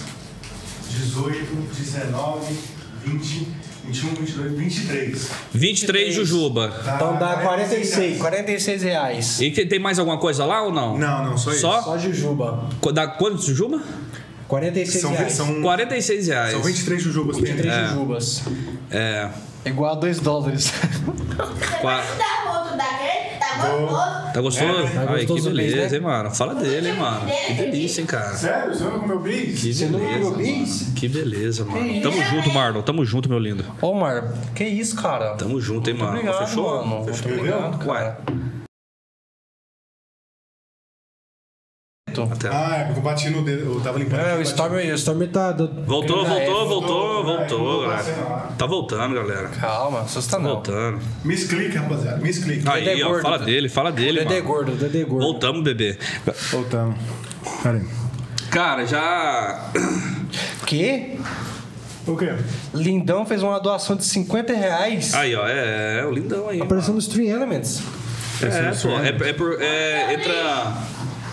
18, 0.89 1.45
19, 1.77 2.55
20, 3.05 3.47
21, 3.85 4.09
22, 4.15 4.51
23. 4.57 5.29
23 5.53 6.13
jujuba. 6.13 6.69
Tá, 6.83 6.95
Então 6.95 7.17
dá 7.17 7.33
46. 7.37 8.17
46. 8.17 8.17
46 8.19 8.83
reais. 8.83 9.41
E 9.41 9.51
que- 9.51 9.65
tem 9.65 9.79
mais 9.79 9.97
alguma 9.99 10.17
coisa 10.17 10.45
lá 10.45 10.61
ou 10.63 10.71
não? 10.71 10.97
Não, 10.97 11.23
não, 11.25 11.37
só 11.37 11.51
isso. 11.51 11.61
Só? 11.61 11.81
Só 11.81 11.97
jujuba. 11.97 12.67
Qu- 12.81 12.91
Dá 12.91 13.07
quantos 13.07 13.45
jujuba? 13.45 13.81
46 14.47 15.01
São, 15.01 15.11
reais. 15.11 15.33
são, 15.33 15.61
46 15.61 16.27
reais. 16.27 16.51
são 16.53 16.61
23 16.63 17.01
jujubas 17.01 17.37
dentro. 17.37 17.53
23 17.63 17.89
jujubas. 17.89 18.41
É. 18.91 19.29
Igual 19.65 19.91
a 19.91 19.95
2 19.95 20.19
dólares. 20.19 20.71
Qua- 21.81 22.01
Tá 22.01 22.59
outro 22.61 22.77
daquele? 22.77 23.08
Tá 23.08 23.08
gostoso? 23.67 24.33
Tá 24.33 24.41
gostoso? 24.41 24.79
É, 24.87 24.89
tá 25.05 25.11
Ai, 25.13 25.25
que 25.25 25.41
beleza, 25.41 25.89
né? 25.89 25.95
hein, 25.95 26.01
mano? 26.01 26.31
Fala 26.31 26.55
dele, 26.55 26.89
hein, 26.89 26.95
mano. 26.97 27.21
Que 27.47 27.53
delícia, 27.53 28.01
hein, 28.01 28.07
cara. 28.07 28.35
Sério? 28.35 28.73
Você 28.75 28.83
não 28.83 28.99
comeu 28.99 29.19
bis? 29.19 29.61
Que 29.61 29.73
Você 29.73 29.85
não 29.87 29.99
beleza. 29.99 30.19
comeu 30.31 30.37
bis? 30.37 30.81
mano. 30.83 30.95
Que 30.95 31.07
beleza, 31.07 31.65
mano. 31.65 32.01
Tamo 32.01 32.23
junto, 32.23 32.51
Marlon. 32.53 32.81
Tamo 32.81 33.05
junto, 33.05 33.29
meu 33.29 33.39
lindo. 33.39 33.65
Ô, 33.81 33.93
Mar, 33.93 34.33
que 34.55 34.63
isso, 34.63 34.95
cara? 34.95 35.35
Tamo 35.35 35.59
junto, 35.59 35.89
hein, 35.89 35.95
mano. 35.97 36.11
Obrigado, 36.11 36.47
Fechou? 36.47 36.85
mano. 36.85 37.03
Muito 37.03 37.13
Fechou? 37.13 37.37
obrigado, 37.37 37.87
Ué. 37.87 37.99
cara. 37.99 38.17
Até. 42.31 42.49
Ah, 42.49 42.77
é 42.79 42.83
porque 42.85 42.99
eu 42.99 43.03
bati 43.03 43.29
no 43.29 43.43
dedo. 43.43 43.73
Eu 43.75 43.81
tava 43.81 43.99
limpando. 43.99 44.19
É, 44.19 44.35
o 44.35 44.41
Storm, 44.41 44.75
o 44.75 44.93
Storm 44.95 45.27
tá... 45.27 45.51
do- 45.51 45.67
Voltou, 45.85 46.25
voltou, 46.25 46.67
voltou, 46.67 47.23
voltou, 47.23 47.23
voltou, 47.23 47.81
galera. 47.87 48.47
Tá 48.57 48.65
voltando, 48.65 49.15
galera. 49.15 49.47
Calma, 49.49 50.01
assusta 50.01 50.37
Tá 50.37 50.41
não. 50.43 50.49
voltando. 50.55 50.99
Miss 51.23 51.45
Click, 51.47 51.75
rapaziada. 51.77 52.17
Miss 52.17 52.39
Click. 52.43 52.63
Dedé 52.63 52.91
Aí, 52.91 53.03
ó, 53.03 53.07
gordo. 53.09 53.21
fala 53.21 53.39
dele, 53.39 53.69
fala 53.69 53.91
dele, 53.91 54.23
mano. 54.25 54.41
gordo, 54.43 54.71
Dedé 54.73 55.03
gordo. 55.03 55.23
Voltamos, 55.25 55.63
bebê. 55.63 55.97
Voltamos. 56.51 56.95
Pera 57.63 57.77
aí. 57.77 57.85
Cara, 58.51 58.85
já. 58.85 59.69
Que? 60.65 61.19
O 62.07 62.15
quê? 62.17 62.33
Lindão 62.73 63.25
fez 63.25 63.43
uma 63.43 63.59
doação 63.59 63.95
de 63.95 64.03
50 64.03 64.53
reais. 64.53 65.13
Aí, 65.13 65.35
ó, 65.35 65.47
é, 65.47 65.99
é 66.01 66.05
o 66.05 66.11
lindão 66.11 66.49
aí. 66.49 66.59
Apareceu 66.61 66.93
nos 66.93 67.07
Three 67.07 67.27
Elements. 67.29 67.83
É, 68.41 68.71
pô, 68.81 68.89
é, 68.99 69.29
é 69.29 69.33
por. 69.33 69.61
É, 69.61 70.13
entra. 70.13 70.73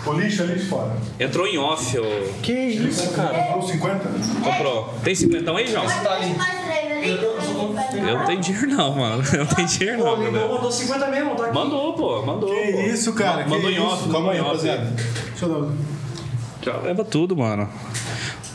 O 0.07 0.13
lixo 0.13 0.43
é 0.43 0.45
lixo 0.45 0.67
fora. 0.67 0.91
Entrou 1.19 1.45
em 1.47 1.57
off, 1.57 1.97
ô. 1.99 2.03
Que 2.41 2.53
isso, 2.53 3.11
cara? 3.11 3.37
Comprou 3.43 3.67
50? 3.67 4.09
Comprou. 4.43 4.93
Tem 5.03 5.13
50 5.15 5.51
aí, 5.51 5.67
João? 5.67 5.85
Três 5.85 6.05
ali. 6.07 6.35
Eu 8.07 8.17
não 8.19 8.25
tenho 8.25 8.41
dinheiro, 8.41 8.67
não, 8.69 8.95
mano. 8.95 9.23
Eu 9.33 9.39
não 9.39 9.45
tenho 9.47 9.67
dinheiro, 9.67 10.03
não, 10.03 10.17
galera. 10.17 10.47
mandou 10.47 10.71
50 10.71 11.07
mesmo, 11.07 11.35
tá 11.35 11.45
aqui. 11.45 11.53
Mandou, 11.53 11.93
pô, 11.93 12.25
mandou. 12.25 12.49
Que 12.49 12.71
pô. 12.71 12.79
isso, 12.81 13.13
cara? 13.13 13.43
que 13.43 13.49
Mandou 13.49 13.69
em 13.69 13.73
isso? 13.75 13.83
off, 13.85 14.09
Calma 14.09 14.31
aí, 14.31 14.37
em 14.37 14.41
rapaziada. 14.41 14.85
Deixa 14.85 15.45
eu 15.45 15.61
dar. 15.61 15.73
Já 16.61 16.77
leva 16.81 17.03
tudo, 17.05 17.35
mano. 17.35 17.69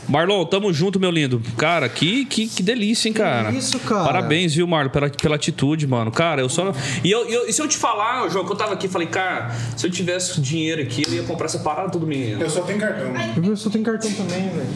Marlon, 0.07 0.45
tamo 0.45 0.71
junto, 0.73 0.99
meu 0.99 1.09
lindo. 1.09 1.41
Cara, 1.57 1.87
que, 1.87 2.25
que, 2.25 2.47
que 2.47 2.61
delícia, 2.61 3.07
hein, 3.07 3.13
cara? 3.13 3.51
isso, 3.51 3.79
cara? 3.79 4.03
Parabéns, 4.03 4.53
viu, 4.53 4.67
Marlon, 4.67 4.89
pela, 4.89 5.09
pela 5.09 5.35
atitude, 5.35 5.87
mano. 5.87 6.11
Cara, 6.11 6.41
eu 6.41 6.49
só. 6.49 6.73
E, 7.03 7.09
eu, 7.11 7.25
eu- 7.29 7.47
e 7.47 7.53
se 7.53 7.61
eu 7.61 7.67
te 7.67 7.77
falar, 7.77 8.27
João, 8.29 8.45
que 8.45 8.51
eu 8.51 8.55
tava 8.55 8.73
aqui, 8.73 8.87
falei, 8.87 9.07
cara, 9.07 9.51
se 9.77 9.85
eu 9.87 9.91
tivesse 9.91 10.39
dinheiro 10.41 10.81
aqui, 10.81 11.03
eu 11.07 11.13
ia 11.13 11.23
comprar 11.23 11.45
essa 11.45 11.59
parada 11.59 11.89
tudo, 11.89 12.05
menino. 12.05 12.41
Eu 12.41 12.49
só 12.49 12.61
tenho 12.61 12.79
cartão. 12.79 13.13
Eu 13.43 13.55
só 13.57 13.69
tenho 13.69 13.83
cartão 13.83 14.11
também, 14.11 14.49
velho. 14.49 14.67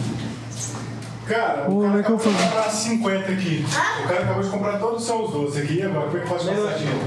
Cara, 1.28 1.70
Ô, 1.70 1.80
o 1.80 1.82
cara 1.82 1.92
como 1.92 1.98
é 2.00 2.04
que 2.04 2.10
eu 2.12 2.16
acabou 2.16 2.18
de 2.18 2.38
faço? 2.40 2.46
comprar 2.50 2.70
50 2.70 3.32
aqui. 3.34 3.66
O 4.04 4.08
cara 4.08 4.24
acabou 4.24 4.44
de 4.44 4.50
comprar 4.50 4.80
todos 4.80 5.02
os 5.02 5.06
seus 5.06 5.32
doces 5.32 5.62
aqui. 5.64 5.82
Agora, 5.82 6.06
como 6.08 6.18
é 6.18 6.22
que 6.22 6.26
eu 6.26 6.30
faço 6.38 6.46
passar 6.48 6.78
dinheiro? 6.78 7.00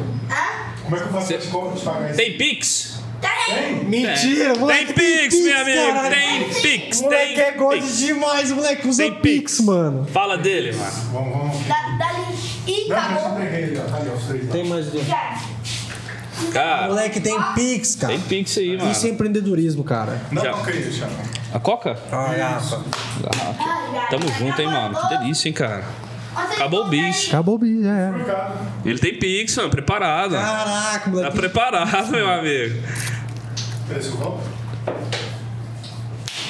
Como 0.84 0.96
é 0.96 0.98
que 0.98 1.04
eu 1.06 1.12
faço 1.12 1.48
co- 1.50 1.72
te 1.72 1.84
pagar 1.84 2.06
isso? 2.10 2.16
Tem 2.16 2.36
Pix? 2.36 2.89
Tem? 3.20 3.84
Mentira, 3.84 4.54
moleque. 4.54 4.92
Tem 4.92 4.94
Pix, 4.94 5.40
meu 5.44 5.60
amigo. 5.60 5.86
caralho. 5.92 6.10
Tem 6.14 6.48
Pix. 6.62 7.00
Moleque 7.02 7.34
tem 7.34 7.44
é 7.44 7.52
gordo 7.52 7.80
Pix. 7.82 7.98
demais, 7.98 8.52
moleque. 8.52 8.88
Usa 8.88 9.02
Tem 9.02 9.12
Pix, 9.14 9.22
Pix. 9.56 9.60
mano. 9.60 10.06
Fala 10.12 10.38
dele, 10.38 10.72
mano. 10.72 10.92
Vamos, 11.12 11.32
vamos. 11.38 11.66
Dá- 11.66 11.96
Dá-lhe. 11.98 12.20
Ih, 12.66 12.88
Não, 12.88 12.96
eu 12.96 13.02
te 13.02 13.06
acabou. 13.12 13.32
entreguei 13.40 13.64
ali, 13.64 13.78
ó. 13.78 13.82
Tá 13.90 13.96
ali, 13.96 14.10
ó, 14.10 14.14
os 14.16 14.24
três. 14.24 14.46
lá. 14.46 14.52
Tem 14.52 14.64
mais. 14.64 14.92
Já. 14.92 15.40
Cara, 16.52 16.86
Moleque 16.88 17.20
tem 17.20 17.38
Pix, 17.54 17.96
cara. 17.96 18.12
tem 18.14 18.20
Pix 18.22 18.56
aí, 18.56 18.76
mano. 18.76 18.90
Isso 18.90 19.06
é 19.06 19.10
empreendedorismo, 19.10 19.84
cara. 19.84 20.20
Não, 20.30 20.42
Já. 20.42 20.52
não. 20.52 20.60
A 21.52 21.58
Coca? 21.60 21.98
Ah, 22.10 22.32
garrafa. 22.34 22.76
Ai, 22.76 23.98
ai, 23.98 24.06
Tamo 24.10 24.24
ai, 24.26 24.38
junto, 24.38 24.62
hein, 24.62 24.68
mano. 24.68 24.96
Que 24.98 25.08
delícia, 25.18 25.48
hein, 25.48 25.52
cara. 25.54 25.84
Acabou 26.36 26.86
o 26.86 26.88
bicho. 26.88 27.28
Acabou 27.28 27.54
o 27.56 27.58
bicho, 27.58 27.82
já 27.82 27.96
é. 27.96 28.12
Ele 28.84 28.98
tem 28.98 29.18
Pix, 29.18 29.56
mano. 29.56 29.70
Preparado. 29.70 30.32
Caraca, 30.34 31.00
Tá 31.04 31.10
moleque. 31.10 31.36
preparado, 31.36 32.10
meu 32.10 32.28
amigo. 32.30 32.82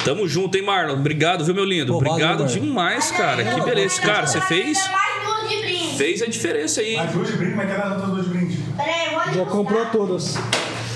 Tamo 0.05 0.27
junto, 0.27 0.57
hein, 0.57 0.65
Marlon? 0.65 0.95
Obrigado, 0.95 1.45
viu, 1.45 1.55
meu 1.55 1.65
lindo? 1.65 1.93
Pô, 1.93 1.99
valeu, 1.99 2.13
Obrigado 2.13 2.39
mano. 2.41 2.51
demais, 2.51 3.11
cara. 3.11 3.45
Que 3.45 3.61
beleza. 3.63 4.01
Cara, 4.01 4.27
você 4.27 4.41
fez, 4.41 4.79
Ainda 4.79 4.91
mais 4.93 5.25
duas 5.27 5.49
de 5.51 5.57
brinde. 5.61 5.97
fez 5.97 6.23
a 6.23 6.27
diferença 6.27 6.81
aí. 6.81 6.91
hein? 6.93 6.97
Mais 6.97 7.13
duas 7.13 7.29
de 7.29 7.37
brinde, 7.37 7.55
mas 7.55 7.67
quer 7.69 7.79
dar 7.79 7.89
duas 7.97 8.25
de 8.25 8.31
brinde? 8.31 8.57
Peraí, 8.77 9.07
eu 9.07 9.21
vou 9.35 9.35
Já 9.35 9.45
comprou 9.51 9.87
todas. 9.87 10.37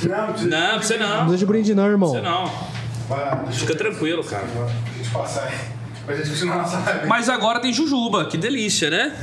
Não, 0.02 0.26
precisa. 0.32 0.50
Não, 0.50 0.68
pra 0.70 0.82
você 0.82 0.96
não. 0.96 1.16
Não 1.18 1.26
deixa 1.26 1.38
de 1.38 1.46
brinde 1.46 1.74
não, 1.74 1.86
irmão. 1.86 2.10
Você 2.10 2.20
não. 2.22 2.50
Fica 3.52 3.74
tranquilo, 3.74 4.24
cara. 4.24 4.44
Deixa 4.46 4.98
eu 4.98 5.04
te 5.04 5.10
passar 5.10 5.44
aí. 5.44 5.73
Gente 6.08 6.44
live. 6.44 7.06
Mas 7.06 7.28
agora 7.28 7.60
tem 7.60 7.72
Jujuba. 7.72 8.26
Que 8.26 8.36
delícia, 8.36 8.90
né? 8.90 9.16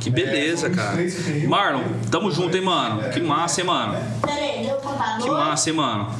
Que 0.00 0.10
beleza, 0.10 0.66
são 0.66 0.74
cara. 0.74 0.96
23 0.96 1.14
que 1.14 1.40
tem. 1.40 1.48
Marlon, 1.48 1.84
tamo 2.10 2.30
junto, 2.30 2.56
hein, 2.56 2.64
mano? 2.64 3.08
Que 3.10 3.20
massa, 3.20 3.60
hein, 3.60 3.66
mano? 3.66 3.98
Peraí, 4.20 4.66
deu 4.66 4.76
contar 4.76 5.18
Que 5.18 5.30
massa, 5.30 5.70
hein, 5.70 5.76
mano? 5.76 6.10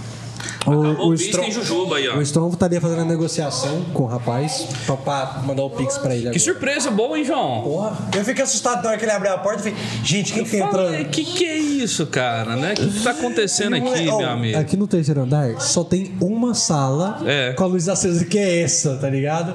O, 0.65 1.09
o 1.09 1.17
Jujuba 1.17 1.97
aí, 1.97 2.09
ó. 2.09 2.17
o 2.19 2.23
Strom 2.23 2.49
estaria 2.51 2.81
fazendo 2.81 3.01
a 3.01 3.05
negociação 3.05 3.83
com 3.93 4.05
o 4.05 4.07
rapaz 4.07 4.69
pra, 4.87 4.97
pra 4.97 5.43
mandar 5.45 5.65
o 5.65 5.71
Pix 5.71 5.99
pra 5.99 6.13
ele 6.15 6.23
Que 6.23 6.29
agora. 6.29 6.39
surpresa 6.39 6.91
boa, 6.91 7.19
hein, 7.19 7.25
João? 7.25 7.63
Porra, 7.63 7.99
eu 8.17 8.25
fiquei 8.25 8.45
assustado 8.45 8.83
na 8.83 8.91
hora 8.91 8.99
que 8.99 9.05
ele 9.05 9.11
abriu 9.11 9.33
a 9.33 9.39
porta 9.39 9.61
e 9.69 9.73
falei, 9.73 9.87
gente, 10.05 10.33
quem 10.33 10.45
que 10.45 10.57
tá 10.59 10.67
entrando? 10.67 11.05
que 11.09 11.25
que 11.25 11.45
é 11.45 11.57
isso, 11.57 12.07
cara, 12.07 12.55
né? 12.55 12.73
O 12.73 12.77
que, 12.77 12.89
que 12.93 13.01
tá 13.03 13.11
acontecendo 13.11 13.75
aqui, 13.75 14.09
ó, 14.09 14.19
meu 14.19 14.29
amigo? 14.31 14.59
Aqui 14.59 14.77
no 14.77 14.87
terceiro 14.87 15.23
andar 15.23 15.61
só 15.61 15.83
tem 15.83 16.15
uma 16.21 16.55
sala 16.55 17.21
É. 17.27 17.53
com 17.55 17.65
a 17.65 17.67
luz 17.67 17.89
acesa, 17.89 18.25
que 18.25 18.39
é 18.39 18.61
essa, 18.63 18.97
tá 18.99 19.11
ligado? 19.11 19.55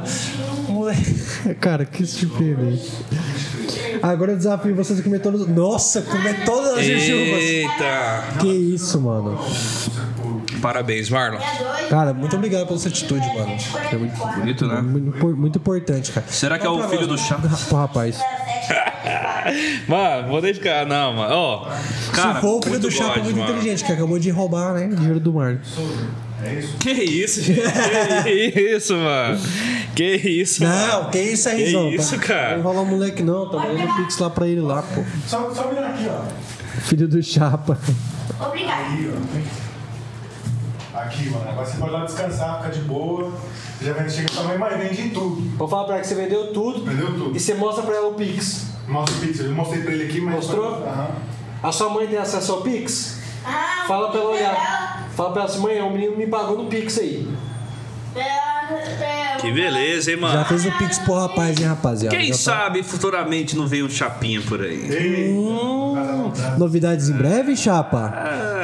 Moleque, 0.67 1.15
cara, 1.61 1.85
que 1.85 2.05
surpreendente. 2.05 2.91
Agora 4.01 4.34
eu 4.34 4.38
desafio 4.38 4.75
vocês 4.75 4.99
a 4.99 5.03
comer 5.03 5.19
todas. 5.19 5.47
Nossa, 5.47 6.01
comer 6.01 6.43
todas 6.45 6.77
as 6.77 6.85
jujubas. 6.85 7.41
Eita! 7.41 8.23
Que 8.39 8.47
isso, 8.47 8.99
mano. 9.01 9.39
Parabéns, 10.61 11.09
Marlon. 11.09 11.38
É. 11.39 11.88
Cara, 11.89 12.13
muito 12.13 12.35
obrigado 12.35 12.65
pela 12.67 12.79
sua 12.79 12.89
atitude, 12.89 13.25
mano. 13.27 13.55
É 13.91 13.95
muito, 13.95 14.17
Bonito, 14.39 14.67
né? 14.67 14.81
muito, 14.81 15.38
muito 15.38 15.57
importante, 15.57 16.11
cara. 16.11 16.25
Será 16.29 16.57
que 16.59 16.65
é 16.65 16.69
o 16.69 16.88
filho 16.89 17.07
do 17.07 17.17
chá? 17.17 17.35
Pro 17.67 17.77
rapaz. 17.77 18.19
Mano, 19.88 20.27
vou 20.27 20.41
deixar. 20.41 20.85
Não, 20.85 21.13
mano. 21.13 21.34
Ó, 21.34 21.69
cara, 22.11 22.35
Se 22.35 22.41
for 22.41 22.57
o 22.57 22.61
filho 22.61 22.79
do 22.79 22.91
Chapa 22.91 23.15
God, 23.15 23.23
muito 23.23 23.38
mano. 23.39 23.49
inteligente, 23.53 23.85
que 23.85 23.91
acabou 23.93 24.19
de 24.19 24.29
roubar, 24.29 24.73
né? 24.73 24.88
O 24.91 24.95
dinheiro 24.95 25.19
do 25.21 25.31
Marlon. 25.34 25.59
É 26.43 26.53
isso? 26.53 26.77
Que 26.77 26.91
isso, 26.91 27.41
gente? 27.41 27.61
Que 28.23 28.59
isso, 28.75 28.93
mano? 28.97 29.39
Que 29.95 30.15
isso, 30.17 30.63
mano? 30.63 30.88
Não, 31.03 31.09
que 31.09 31.19
isso 31.19 31.47
aí, 31.47 31.63
Que 31.63 31.71
Zão? 31.71 31.89
isso, 31.89 32.19
cara? 32.19 32.51
Não 32.51 32.59
enrola 32.59 32.81
o 32.81 32.85
moleque, 32.85 33.23
não. 33.23 33.49
Tá 33.49 33.59
dando 33.59 33.95
pix 33.95 34.17
lá 34.17 34.29
pra 34.29 34.47
ele 34.47 34.59
lá, 34.61 34.81
pô. 34.81 35.01
Só, 35.25 35.49
só 35.53 35.69
virar 35.69 35.88
aqui, 35.88 36.07
ó. 36.09 36.81
Filho 36.81 37.07
do 37.07 37.23
Chapa. 37.23 37.79
Obrigada. 38.39 38.84
Aqui, 41.07 41.29
mano. 41.29 41.49
Agora 41.49 41.65
você 41.65 41.77
pode 41.77 41.91
lá 41.91 42.05
descansar, 42.05 42.57
ficar 42.57 42.69
de 42.69 42.81
boa. 42.81 43.31
Já 43.81 43.93
vem, 43.93 44.09
chega 44.09 44.31
sua 44.31 44.43
mãe, 44.43 44.57
mas 44.57 44.77
vende 44.77 45.01
em 45.01 45.09
tudo. 45.09 45.41
Vou 45.57 45.67
falar 45.67 45.85
pra 45.85 45.93
ela 45.95 46.01
que 46.01 46.07
você 46.07 46.15
vendeu 46.15 46.51
tudo. 46.53 46.84
Vendeu 46.84 47.07
tudo. 47.07 47.35
E 47.35 47.39
você 47.39 47.53
mostra 47.53 47.84
pra 47.84 47.95
ela 47.95 48.07
o 48.09 48.13
Pix. 48.13 48.67
Mostra 48.88 49.15
o 49.15 49.19
Pix. 49.19 49.39
Eu 49.39 49.51
mostrei 49.53 49.81
pra 49.84 49.91
ele 49.93 50.03
aqui, 50.05 50.19
mas. 50.21 50.35
Mostrou? 50.35 50.84
Aham. 50.84 51.09
A 51.63 51.71
sua 51.71 51.89
mãe 51.89 52.07
tem 52.07 52.17
acesso 52.17 52.51
ao 52.53 52.61
Pix? 52.61 53.17
Ah, 53.45 53.85
Fala 53.88 54.11
pra 54.11 54.19
ela 54.19 54.29
olhar. 54.31 55.07
Fala 55.15 55.31
pra 55.31 55.41
ela 55.43 55.51
assim, 55.51 55.61
mãe, 55.61 55.81
o 55.81 55.89
menino 55.89 56.15
me 56.17 56.27
pagou 56.27 56.57
no 56.57 56.65
Pix 56.69 56.97
aí. 56.99 57.27
Que 59.39 59.52
beleza, 59.52 60.11
hein, 60.11 60.18
mano? 60.18 60.34
Já 60.34 60.45
fez 60.45 60.65
o 60.65 60.72
Pix 60.77 60.98
pro 60.99 61.14
rapaz, 61.14 61.60
hein, 61.60 61.65
rapaziada? 61.68 62.15
Quem 62.15 62.27
Já 62.27 62.34
tá- 62.34 62.38
sabe 62.39 62.84
futuramente 62.84 63.56
não 63.56 63.68
vem 63.68 63.84
um 63.84 63.89
chapinha 63.89 64.41
por 64.41 64.61
aí. 64.61 64.89
Hum, 65.31 66.31
novidades 66.57 67.10
em 67.10 67.14
breve, 67.14 67.56
Chapa? 67.56 68.14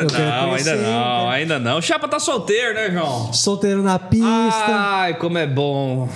Eu 0.01 0.07
quero 0.07 0.23
não, 0.25 0.49
conhecer, 0.49 0.71
ainda 0.71 0.81
não, 0.83 1.23
hein, 1.25 1.29
ainda 1.31 1.59
não. 1.59 1.77
O 1.77 1.81
Chapa 1.81 2.07
tá 2.07 2.19
solteiro, 2.19 2.73
né, 2.73 2.91
João? 2.91 3.31
Solteiro 3.31 3.83
na 3.83 3.99
pista. 3.99 4.27
Ai, 4.67 5.13
como 5.15 5.37
é 5.37 5.45
bom 5.47 6.09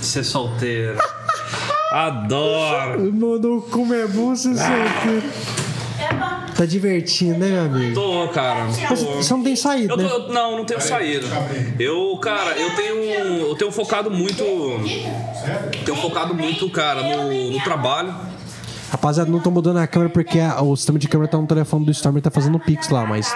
ser 0.00 0.24
solteiro. 0.24 0.98
Adoro. 1.92 3.12
Mano, 3.12 3.62
como 3.70 3.92
é 3.94 4.06
bom 4.06 4.34
ser 4.34 4.54
solteiro. 4.56 5.30
Epa. 6.10 6.39
Tá 6.60 6.66
divertindo, 6.66 7.38
né, 7.38 7.48
meu 7.48 7.60
amigo? 7.64 7.94
Tô, 7.94 8.28
cara. 8.28 8.66
Mas 8.90 9.02
Tô. 9.02 9.14
Você 9.14 9.32
não 9.32 9.42
tem 9.42 9.56
saído, 9.56 9.94
Eu 9.94 9.96
tô- 9.96 10.02
né? 10.02 10.10
eu- 10.12 10.28
não, 10.28 10.56
não 10.58 10.64
tenho 10.66 10.78
saído. 10.78 11.26
Eu, 11.78 12.18
cara, 12.18 12.50
eu 12.50 12.76
tenho, 12.76 12.96
eu 13.48 13.54
tenho 13.54 13.72
focado 13.72 14.10
muito, 14.10 14.44
tenho 15.86 15.96
focado 15.96 16.34
muito, 16.34 16.68
cara, 16.68 17.02
no, 17.02 17.50
no 17.52 17.60
trabalho. 17.64 18.14
Rapaziada, 18.90 19.30
não 19.30 19.40
tô 19.40 19.50
mudando 19.50 19.78
a 19.78 19.86
câmera 19.86 20.12
porque 20.12 20.38
a- 20.38 20.60
o 20.60 20.76
sistema 20.76 20.98
de 20.98 21.08
câmera 21.08 21.30
tá 21.30 21.38
no 21.38 21.46
telefone 21.46 21.86
do 21.86 21.90
Storm 21.92 22.18
e 22.18 22.20
tá 22.20 22.30
fazendo 22.30 22.58
Pix 22.60 22.90
lá, 22.90 23.06
mas 23.06 23.34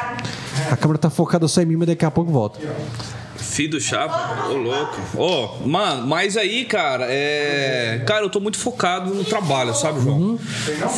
a 0.70 0.76
câmera 0.76 0.98
tá 0.98 1.08
focada 1.08 1.48
só 1.48 1.62
em 1.62 1.64
mim, 1.64 1.76
mas 1.76 1.88
daqui 1.88 2.04
a 2.04 2.10
pouco 2.10 2.30
volta. 2.30 2.58
Filho 3.54 3.70
do 3.70 3.80
Chapa, 3.80 4.48
ô 4.48 4.54
louco. 4.54 5.00
Ô, 5.16 5.66
mano, 5.68 6.06
mas 6.08 6.36
aí, 6.36 6.64
cara, 6.64 7.06
é. 7.08 8.02
Cara, 8.04 8.24
eu 8.24 8.30
tô 8.30 8.40
muito 8.40 8.58
focado 8.58 9.14
no 9.14 9.24
trabalho, 9.24 9.72
sabe, 9.74 10.00
João? 10.02 10.36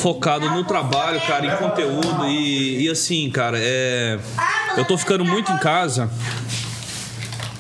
Focado 0.00 0.48
no 0.48 0.64
trabalho, 0.64 1.20
cara, 1.20 1.44
em 1.46 1.56
conteúdo 1.56 2.26
e, 2.26 2.84
e 2.84 2.88
assim, 2.88 3.28
cara, 3.30 3.58
é. 3.60 4.18
Eu 4.76 4.84
tô 4.86 4.96
ficando 4.96 5.22
muito 5.24 5.52
em 5.52 5.58
casa. 5.58 6.10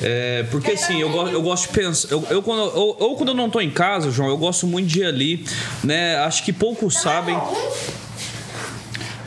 É, 0.00 0.44
porque 0.50 0.72
assim, 0.72 0.98
eu, 1.00 1.10
go- 1.10 1.28
eu 1.28 1.42
gosto 1.42 1.68
de 1.68 1.74
pensar. 1.74 2.08
Eu, 2.10 2.26
eu 2.30 2.42
quando, 2.42 2.60
ou, 2.62 2.96
ou 2.98 3.16
quando 3.16 3.30
eu 3.30 3.34
não 3.34 3.48
tô 3.50 3.60
em 3.60 3.70
casa, 3.70 4.10
João, 4.10 4.28
eu 4.30 4.36
gosto 4.38 4.66
muito 4.66 4.86
de 4.88 5.00
ir 5.00 5.06
ali, 5.06 5.44
né? 5.84 6.16
Acho 6.18 6.42
que 6.44 6.52
poucos 6.54 6.98
sabem. 6.98 7.38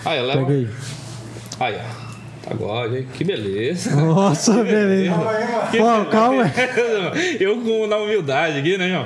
Aí, 0.05 0.21
leva. 0.21 0.45
Pega 0.45 0.53
aí. 0.53 0.69
Aí, 1.59 1.75
ó. 1.75 1.98
Agora, 2.49 2.97
hein? 2.97 3.07
Que 3.13 3.23
beleza. 3.23 3.95
Nossa, 3.95 4.63
beleza. 4.63 5.13
Pô, 5.13 6.05
calma. 6.09 6.51
Eu 7.39 7.61
com 7.61 7.87
na 7.87 7.97
humildade 7.97 8.59
aqui, 8.59 8.77
né, 8.77 8.89
João? 8.89 9.05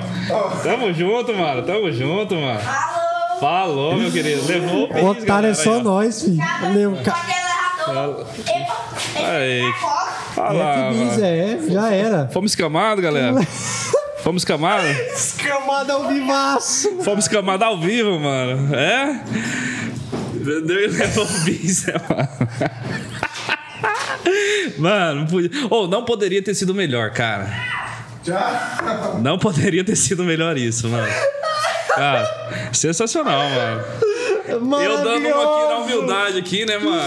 Tamo 0.62 0.92
junto, 0.94 1.34
mano. 1.34 1.62
Tamo 1.62 1.92
junto, 1.92 2.34
mano. 2.34 2.60
Alô. 2.60 3.40
Falou, 3.40 3.96
meu 3.96 4.10
querido. 4.10 4.46
Levou 4.46 4.88
o 4.88 5.10
O 5.10 5.14
bis, 5.14 5.22
otário 5.22 5.48
é 5.50 5.54
só 5.54 5.74
aí, 5.74 5.82
nós, 5.82 6.22
filho. 6.22 6.38
Epa. 6.96 7.14
Aí. 9.16 9.72
Fala, 10.34 10.90
é, 11.22 11.58
já 11.68 11.90
era. 11.92 12.28
Fomos 12.32 12.52
escamados, 12.52 13.04
galera. 13.04 13.34
Fomos 14.24 14.40
escamados? 14.40 14.88
Escamada 15.14 15.92
ao 15.92 16.08
vivaço. 16.08 17.02
Fomos 17.02 17.26
escamados 17.26 17.66
ao 17.66 17.78
vivo, 17.78 18.18
mano. 18.18 18.74
É? 18.74 19.20
Deu 20.32 20.80
e 20.80 20.86
levou 20.88 21.24
o 21.24 21.40
bis, 21.44 21.86
né, 21.86 21.94
mano? 22.08 22.28
Mano. 24.78 25.26
Ou 25.70 25.86
não 25.88 26.04
poderia 26.04 26.42
ter 26.42 26.54
sido 26.54 26.74
melhor, 26.74 27.10
cara. 27.10 27.52
Já? 28.24 29.16
Não 29.22 29.38
poderia 29.38 29.84
ter 29.84 29.96
sido 29.96 30.24
melhor 30.24 30.56
isso, 30.56 30.88
mano. 30.88 31.06
Cara, 31.94 32.70
sensacional, 32.72 33.42
mano. 33.50 33.84
Eu 34.46 34.60
dando 35.04 35.26
uma 35.28 35.42
aqui 35.42 35.68
na 35.68 35.76
humildade 35.78 36.38
aqui, 36.38 36.66
né, 36.66 36.76
mano? 36.78 37.02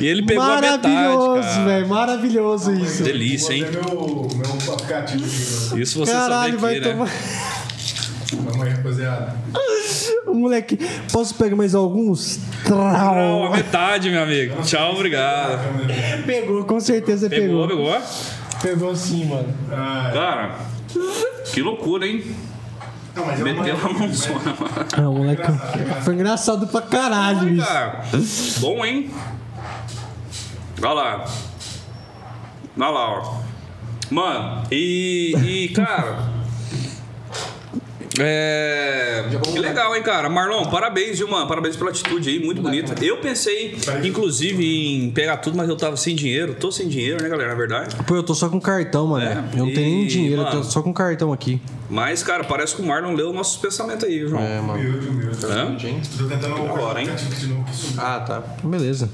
E 0.00 0.06
ele 0.06 0.24
pegou 0.24 0.42
a 0.42 0.60
metade, 0.60 0.88
Maravilhoso, 0.88 1.48
cara. 1.50 1.64
velho. 1.64 1.88
Maravilhoso 1.88 2.72
isso. 2.74 3.02
Delícia, 3.02 3.52
hein? 3.54 3.66
Vou 3.82 4.26
até 4.26 4.36
meu, 4.36 4.54
meu 4.64 4.72
aplicativo 4.74 5.24
aqui. 5.24 5.80
Isso 5.82 5.98
você 5.98 6.12
Caralho, 6.12 6.52
sabe 6.52 6.56
vai 6.56 6.76
aqui, 6.76 6.86
né? 6.86 6.92
tomar. 6.92 7.10
Vamos 8.32 8.66
aí, 8.66 8.72
rapaziada. 8.72 9.36
O 10.28 10.34
moleque, 10.34 10.76
posso 11.12 11.34
pegar 11.34 11.56
mais 11.56 11.74
alguns? 11.74 12.38
Não, 12.68 12.86
a 12.86 12.92
Trau. 12.94 13.50
metade, 13.52 14.10
meu 14.10 14.22
amigo. 14.22 14.62
Tchau, 14.62 14.94
obrigado. 14.94 15.58
Pegou, 16.26 16.64
com 16.64 16.78
certeza 16.80 17.28
Pegou, 17.30 17.66
pegou. 17.66 17.86
pegou. 17.92 18.02
Pegou 18.62 18.96
sim, 18.96 19.24
mano. 19.24 19.54
Ah, 19.72 20.10
Cara, 20.12 20.56
que 21.52 21.62
loucura, 21.62 22.06
hein? 22.06 22.22
não, 23.14 23.24
mas 23.26 23.40
eu 23.40 23.46
Meteu 23.46 23.76
a 23.76 23.88
mãozona, 23.92 24.56
mano. 24.60 24.86
Ah, 24.96 25.08
o 25.08 25.14
moleque 25.14 25.42
foi 26.04 26.14
engraçado 26.14 26.66
pra 26.66 26.82
caralho 26.82 27.48
isso. 27.48 27.66
Cara, 27.66 28.04
bom, 28.60 28.84
hein? 28.84 29.10
Olha 30.82 30.92
lá. 30.92 31.24
Olha 32.78 32.90
lá, 32.90 33.10
ó. 33.20 33.38
Mano, 34.10 34.62
e, 34.70 35.34
e 35.36 35.68
cara. 35.70 36.37
É. 38.20 39.24
Que 39.52 39.58
legal, 39.58 39.94
hein, 39.94 40.02
cara? 40.02 40.28
Marlon, 40.28 40.64
parabéns, 40.66 41.18
viu, 41.18 41.28
mano? 41.28 41.46
Parabéns 41.46 41.76
pela 41.76 41.90
atitude 41.90 42.28
aí, 42.28 42.38
muito 42.38 42.60
bonita. 42.62 42.94
Eu 43.04 43.18
pensei, 43.18 43.76
inclusive, 44.04 44.64
em 45.04 45.10
pegar 45.10 45.38
tudo, 45.38 45.56
mas 45.56 45.68
eu 45.68 45.76
tava 45.76 45.96
sem 45.96 46.14
dinheiro. 46.14 46.54
Tô 46.54 46.70
sem 46.70 46.88
dinheiro, 46.88 47.22
né, 47.22 47.28
galera? 47.28 47.50
Na 47.50 47.56
verdade. 47.56 47.96
Pô, 48.06 48.16
eu 48.16 48.22
tô 48.22 48.34
só 48.34 48.48
com 48.48 48.60
cartão, 48.60 49.06
mano. 49.08 49.24
É, 49.24 49.32
eu 49.54 49.66
não 49.66 49.72
tenho 49.74 49.76
nem 49.96 50.04
e, 50.04 50.06
dinheiro, 50.06 50.42
eu 50.42 50.44
mano, 50.44 50.56
tô 50.58 50.62
só 50.64 50.82
com 50.82 50.92
cartão 50.92 51.32
aqui. 51.32 51.60
Mas, 51.90 52.22
cara, 52.22 52.44
parece 52.44 52.74
que 52.76 52.82
o 52.82 52.86
Marlon 52.86 53.14
leu 53.14 53.32
nossos 53.32 53.56
pensamentos 53.56 54.04
aí, 54.04 54.18
viu, 54.18 54.28
João. 54.28 54.42
É, 54.42 54.60
mano. 54.60 54.78
Humilde, 54.80 55.08
humilde. 55.08 56.08
Tô 56.18 56.24
tentando 56.24 56.54
Agora, 56.54 57.00
hein? 57.00 57.08
Ah, 57.96 58.20
tá. 58.20 58.42
Beleza. 58.62 59.08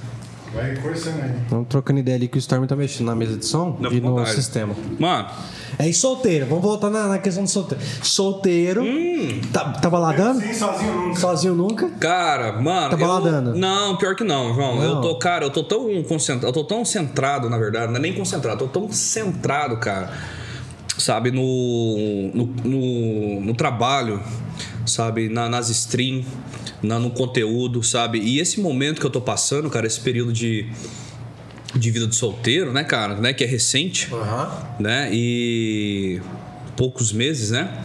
Vai 0.55 0.77
forçando 0.77 1.21
aí. 1.21 1.33
Estamos 1.43 1.67
trocando 1.69 1.99
ideia 1.99 2.17
ali 2.17 2.29
que 2.29 2.37
o 2.37 2.39
Storm 2.39 2.65
tá 2.67 2.77
mexendo 2.77 3.07
na 3.07 3.15
mesa 3.15 3.37
de 3.37 3.45
som 3.45 3.77
Não, 3.81 3.93
e 3.93 4.01
no 4.01 4.11
vontade. 4.11 4.37
sistema. 4.37 4.75
Mano, 4.99 5.29
É, 5.79 5.89
e 5.89 5.95
solteiro. 5.95 6.47
Vamos 6.47 6.63
voltar 6.65 6.91
na, 6.91 7.09
na 7.09 7.19
questão 7.19 7.45
do 7.45 7.51
solteiro. 7.51 7.83
Solteiro. 8.03 8.83
Hum. 8.83 9.41
Tá, 9.53 9.65
tá 9.73 9.91
baladando? 9.91 10.41
Sim, 10.41 10.53
sozinho 10.55 10.95
nunca. 10.95 11.21
Sozinho 11.21 11.55
nunca? 11.55 11.89
Cara, 11.99 12.53
mano. 12.61 12.91
Tá 12.91 12.97
eu- 12.97 12.99
baladando? 12.99 13.55
Não, 13.55 13.97
pior 13.97 14.15
que 14.15 14.25
não, 14.25 14.55
João. 14.55 14.83
Eu 14.83 14.95
Não. 14.97 15.01
tô, 15.01 15.17
cara, 15.19 15.45
eu 15.45 15.51
tô 15.51 15.63
tão 15.65 16.03
concentrado, 16.05 16.47
eu 16.49 16.53
tô 16.53 16.65
tão 16.65 16.85
centrado, 16.85 17.49
na 17.51 17.59
verdade, 17.59 17.89
não 17.89 17.97
é 17.97 18.01
nem 18.01 18.13
concentrado, 18.13 18.65
eu 18.65 18.69
tô 18.69 18.81
tão 18.81 18.93
centrado, 18.93 19.77
cara. 19.79 20.13
Sabe, 20.97 21.33
no, 21.33 22.31
no, 22.33 22.47
no, 22.65 23.41
no 23.41 23.55
trabalho, 23.55 24.21
sabe, 24.87 25.29
na- 25.29 25.49
nas 25.49 25.69
streams, 25.69 26.25
na- 26.83 27.01
no 27.01 27.11
conteúdo, 27.11 27.83
sabe? 27.83 28.19
E 28.21 28.39
esse 28.39 28.61
momento 28.61 29.01
que 29.01 29.07
eu 29.07 29.11
tô 29.11 29.21
passando, 29.21 29.69
cara, 29.69 29.87
esse 29.89 30.01
período 30.01 30.33
de, 30.33 30.71
de 31.75 31.91
vida 31.91 32.07
de 32.07 32.15
solteiro, 32.15 32.73
né, 32.73 32.85
cara, 32.85 33.15
né, 33.17 33.33
que 33.33 33.43
é 33.45 33.47
recente 33.47 34.09
Aham. 34.13 34.51
né? 34.79 35.09
E 35.13 36.21
poucos 36.77 37.13
meses, 37.13 37.51
né? 37.51 37.83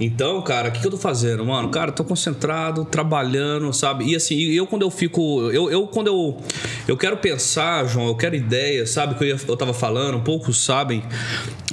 Então, 0.00 0.40
cara, 0.40 0.70
o 0.70 0.72
que, 0.72 0.80
que 0.80 0.86
eu 0.86 0.90
tô 0.90 0.96
fazendo, 0.96 1.44
mano? 1.44 1.68
Cara, 1.68 1.92
tô 1.92 2.02
concentrado, 2.02 2.86
trabalhando, 2.86 3.70
sabe? 3.70 4.06
E 4.06 4.16
assim, 4.16 4.34
eu 4.50 4.66
quando 4.66 4.80
eu 4.80 4.90
fico. 4.90 5.50
Eu, 5.50 5.70
eu 5.70 5.86
quando 5.86 6.06
eu. 6.06 6.40
Eu 6.88 6.96
quero 6.96 7.18
pensar, 7.18 7.84
João, 7.86 8.06
eu 8.06 8.16
quero 8.16 8.34
ideia, 8.34 8.86
sabe? 8.86 9.14
Que 9.14 9.24
eu, 9.24 9.28
ia, 9.28 9.36
eu 9.46 9.56
tava 9.58 9.74
falando, 9.74 10.18
poucos 10.22 10.64
sabem, 10.64 11.02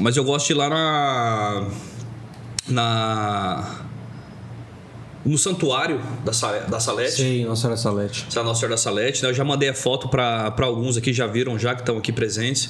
mas 0.01 0.17
eu 0.17 0.25
gosto 0.25 0.47
de 0.47 0.53
ir 0.53 0.55
lá 0.57 0.69
na. 0.69 1.67
Na. 2.67 3.86
No 5.27 5.37
santuário 5.37 5.99
da, 6.23 6.31
Sa- 6.31 6.59
da 6.59 6.79
Salete. 6.79 7.11
Sei, 7.11 7.45
Nossa 7.45 7.61
Senhora 7.61 7.77
Salete. 7.77 8.25
Essa 8.29 8.39
é 8.39 8.41
a 8.41 8.45
Nossa 8.45 8.59
Senhora 8.61 8.75
da 8.75 8.81
Salete, 8.81 9.23
né? 9.23 9.29
Eu 9.29 9.33
já 9.33 9.43
mandei 9.43 9.69
a 9.69 9.73
foto 9.73 10.07
para 10.07 10.53
alguns 10.61 10.95
aqui, 10.97 11.11
já 11.11 11.27
viram, 11.27 11.59
já 11.59 11.75
que 11.75 11.81
estão 11.81 11.97
aqui 11.97 12.11
presentes, 12.11 12.69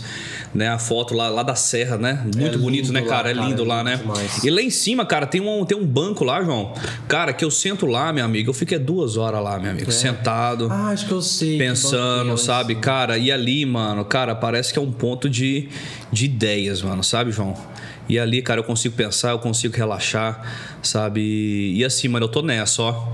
né? 0.54 0.70
A 0.70 0.80
foto 0.80 1.14
lá, 1.14 1.30
lá 1.30 1.44
da 1.44 1.56
serra, 1.56 1.98
né? 1.98 2.22
Muito 2.36 2.56
É 2.56 2.58
bonito, 2.58 2.82
lindo 2.88 2.94
né, 2.94 3.02
lá, 3.02 3.08
cara? 3.08 3.32
É 3.32 3.34
cara, 3.36 3.48
lindo 3.48 3.64
é 3.64 3.66
lá, 3.68 3.78
lindo 3.84 3.90
né? 3.90 3.98
demais. 3.98 4.44
E 4.44 4.50
lá 4.50 4.62
em 4.62 4.70
cima, 4.70 5.06
cara, 5.06 5.26
tem 5.28 5.40
um, 5.42 5.64
tem 5.66 5.78
um 5.78 5.86
banco 5.86 6.24
lá, 6.24 6.44
João. 6.44 6.74
Cara, 7.08 7.32
que 7.32 7.46
eu 7.46 7.52
sento 7.52 7.86
lá, 7.86 8.12
meu 8.12 8.26
amigo, 8.26 8.50
eu 8.50 8.54
fico 8.54 8.74
é 8.74 8.80
duas 8.80 9.18
horas 9.18 9.44
lá, 9.44 9.60
meu 9.60 9.72
amigo, 9.72 9.92
sentado. 9.92 10.68
Ah, 10.72 10.90
acho 10.90 11.06
que 11.06 11.12
eu 11.14 11.22
sei. 11.22 11.56
é 11.56 11.60
Pensando, 11.60 12.30
lá 12.30 12.34
em 12.34 12.38
sabe? 12.38 12.76
Cara, 12.76 13.18
e 13.18 13.32
ali, 13.32 13.66
mano, 13.66 14.04
cara, 14.04 14.34
parece 14.36 14.74
que 14.74 14.80
é 14.80 14.82
um 14.82 14.92
ponto 14.92 15.30
de, 15.30 15.70
de 16.12 16.26
ideias, 16.26 16.82
mano, 16.82 17.04
sabe, 17.04 17.32
João? 17.32 17.56
E 18.10 18.18
ali, 18.18 18.42
cara, 18.42 18.60
eu 18.60 18.64
consigo 18.64 18.96
pensar, 18.96 19.32
eu 19.32 19.40
consigo 19.40 19.76
relaxar, 19.76 20.42
sabe? 20.82 21.74
E 21.76 21.84
assim, 21.84 22.08
mano, 22.08 22.26
eu 22.26 22.30
tô 22.30 22.42
nessa, 22.42 22.82
ó. 22.82 23.08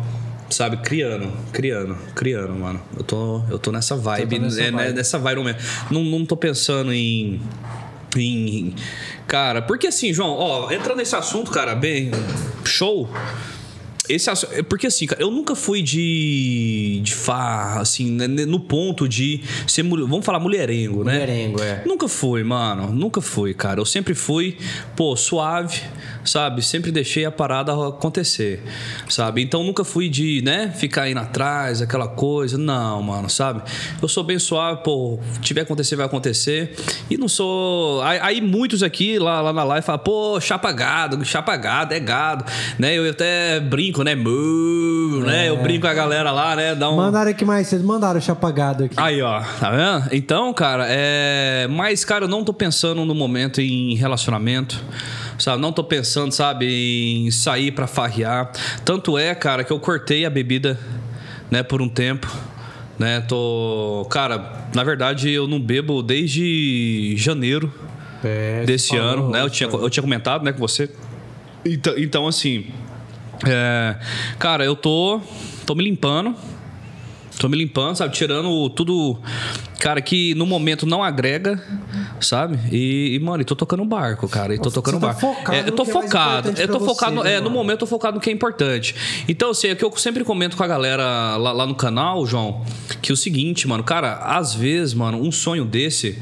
sabe, 0.49 0.77
criando, 0.77 1.31
criando, 1.51 1.97
criando, 2.15 2.53
mano. 2.53 2.81
Eu 2.95 3.03
tô, 3.03 3.41
eu 3.49 3.57
tô 3.57 3.71
nessa 3.71 3.95
vibe, 3.95 4.39
nessa 4.39 4.61
é, 4.61 4.71
né, 4.71 4.83
vibe. 4.83 4.95
nessa 4.95 5.17
vibe 5.17 5.43
mesmo. 5.43 5.59
Não, 5.89 6.03
não 6.03 6.25
tô 6.25 6.37
pensando 6.37 6.93
em. 6.93 7.41
Em. 8.15 8.75
Cara, 9.25 9.61
porque 9.61 9.87
assim, 9.87 10.13
João, 10.13 10.31
ó, 10.31 10.71
entrando 10.71 10.97
nesse 10.97 11.15
assunto, 11.15 11.49
cara, 11.49 11.73
bem. 11.73 12.11
Show. 12.63 13.09
Esse 14.09 14.29
é 14.29 14.61
porque 14.63 14.87
assim, 14.87 15.05
cara, 15.05 15.21
eu 15.21 15.31
nunca 15.31 15.55
fui 15.55 15.81
de. 15.81 16.99
de 17.01 17.13
farra, 17.13 17.81
assim, 17.81 18.11
né, 18.11 18.27
no 18.27 18.59
ponto 18.59 19.07
de 19.07 19.41
ser. 19.65 19.83
Vamos 19.83 20.25
falar 20.25 20.39
mulherengo, 20.39 21.05
né? 21.05 21.13
Mulherengo, 21.13 21.61
é. 21.61 21.83
Nunca 21.85 22.09
fui, 22.09 22.43
mano. 22.43 22.91
Nunca 22.91 23.21
fui, 23.21 23.53
cara. 23.53 23.79
Eu 23.79 23.85
sempre 23.85 24.13
fui, 24.13 24.57
pô, 24.95 25.15
suave, 25.15 25.81
sabe? 26.25 26.61
Sempre 26.61 26.91
deixei 26.91 27.23
a 27.23 27.31
parada 27.31 27.71
acontecer, 27.71 28.61
sabe? 29.07 29.41
Então 29.41 29.63
nunca 29.63 29.85
fui 29.85 30.09
de, 30.09 30.41
né, 30.43 30.73
ficar 30.75 31.09
indo 31.09 31.19
atrás, 31.21 31.81
aquela 31.81 32.07
coisa. 32.07 32.57
Não, 32.57 33.01
mano, 33.01 33.29
sabe? 33.29 33.61
Eu 34.01 34.07
sou 34.09 34.23
bem 34.23 34.37
suave, 34.37 34.83
pô, 34.83 35.17
tiver 35.41 35.61
acontecer, 35.61 35.95
vai 35.95 36.05
acontecer. 36.05 36.75
E 37.09 37.17
não 37.17 37.29
sou. 37.29 38.01
Aí, 38.01 38.19
aí 38.21 38.41
muitos 38.41 38.83
aqui 38.83 39.17
lá, 39.17 39.39
lá 39.39 39.53
na 39.53 39.63
live 39.63 39.85
falam, 39.85 40.03
pô, 40.03 40.41
chapa 40.41 40.71
gado, 40.73 41.23
chapa 41.23 41.55
gado, 41.55 41.93
é 41.93 41.99
gado, 41.99 42.43
né? 42.77 42.93
Eu 42.97 43.09
até 43.09 43.61
brinco, 43.61 43.92
né? 44.01 44.15
Mu, 44.15 45.19
né? 45.25 45.49
Eu 45.49 45.57
brinco 45.61 45.81
com 45.81 45.87
a 45.87 45.93
galera 45.93 46.31
lá, 46.31 46.55
né? 46.55 46.73
Dá 46.73 46.89
um. 46.89 46.95
Mandaram 46.95 47.31
aqui 47.31 47.43
mais 47.43 47.67
cedo, 47.67 47.83
mandaram 47.83 48.17
o 48.17 48.21
chapagado 48.21 48.85
aqui. 48.85 48.95
Aí, 48.97 49.21
ó, 49.21 49.41
tá 49.59 49.71
vendo? 49.71 50.15
Então, 50.15 50.53
cara, 50.53 50.85
é. 50.87 51.67
Mas, 51.69 52.05
cara, 52.05 52.23
eu 52.23 52.29
não 52.29 52.45
tô 52.45 52.53
pensando 52.53 53.03
no 53.03 53.13
momento 53.13 53.59
em 53.59 53.95
relacionamento. 53.95 54.81
Sabe? 55.37 55.61
Não 55.61 55.73
tô 55.73 55.83
pensando, 55.83 56.31
sabe, 56.31 57.25
em 57.25 57.31
sair 57.31 57.71
pra 57.71 57.87
farrear. 57.87 58.51
Tanto 58.85 59.17
é, 59.17 59.35
cara, 59.35 59.63
que 59.63 59.73
eu 59.73 59.79
cortei 59.79 60.25
a 60.25 60.29
bebida, 60.29 60.79
né, 61.51 61.61
por 61.63 61.81
um 61.81 61.89
tempo. 61.89 62.31
Né? 62.97 63.19
Tô. 63.21 64.07
Cara, 64.11 64.67
na 64.73 64.83
verdade, 64.83 65.29
eu 65.31 65.47
não 65.47 65.59
bebo 65.59 66.03
desde 66.03 67.15
janeiro 67.17 67.73
É, 68.23 68.63
desse 68.63 68.95
ano, 68.95 69.31
né? 69.31 69.41
Eu 69.41 69.49
tinha, 69.49 69.67
eu 69.67 69.89
tinha 69.89 70.03
comentado, 70.03 70.43
né, 70.43 70.53
com 70.53 70.59
você. 70.59 70.89
Então, 71.65 71.93
então 71.97 72.27
assim, 72.27 72.67
é, 73.45 73.95
cara, 74.39 74.63
eu 74.65 74.75
tô, 74.75 75.19
tô 75.65 75.75
me 75.75 75.83
limpando. 75.83 76.35
Tô 77.39 77.49
me 77.49 77.57
limpando, 77.57 77.95
sabe? 77.95 78.13
Tirando 78.13 78.69
tudo, 78.69 79.17
cara, 79.79 79.99
que 80.01 80.35
no 80.35 80.45
momento 80.45 80.85
não 80.85 81.01
agrega, 81.03 81.61
sabe? 82.21 82.59
E, 82.71 83.15
e, 83.15 83.19
mano, 83.19 83.41
e 83.41 83.45
tô 83.45 83.55
tocando 83.55 83.83
barco, 83.83 84.29
cara. 84.29 84.53
E 84.53 84.57
tô 84.59 84.69
Você 84.69 84.75
tocando 84.75 84.99
tá 84.99 85.07
barco. 85.07 85.21
focado 85.21 85.57
É, 85.57 85.61
eu 85.61 85.65
no 85.65 85.71
tô 85.71 85.81
é 85.81 85.85
focado. 85.87 86.49
importante 86.49 86.61
eu 86.61 86.67
tô 86.67 86.79
focado. 86.85 87.15
você, 87.15 87.29
é, 87.29 87.41
no 87.41 87.49
momento 87.49 87.71
eu 87.71 87.77
tô 87.79 87.87
focado 87.87 88.15
no 88.15 88.21
que 88.21 88.29
é 88.29 88.33
importante. 88.33 88.95
Então, 89.27 89.49
assim, 89.49 89.67
é 89.69 89.75
que 89.75 89.83
eu 89.83 89.91
sempre 89.97 90.23
comento 90.23 90.55
com 90.55 90.63
a 90.63 90.67
galera 90.67 91.35
lá, 91.37 91.51
lá 91.51 91.65
no 91.65 91.73
canal, 91.73 92.23
João, 92.27 92.63
que 93.01 93.11
é 93.11 93.13
o 93.13 93.17
seguinte, 93.17 93.67
mano, 93.67 93.83
cara, 93.83 94.13
às 94.19 94.53
vezes, 94.53 94.93
mano, 94.93 95.19
um 95.19 95.31
sonho 95.31 95.65
desse. 95.65 96.19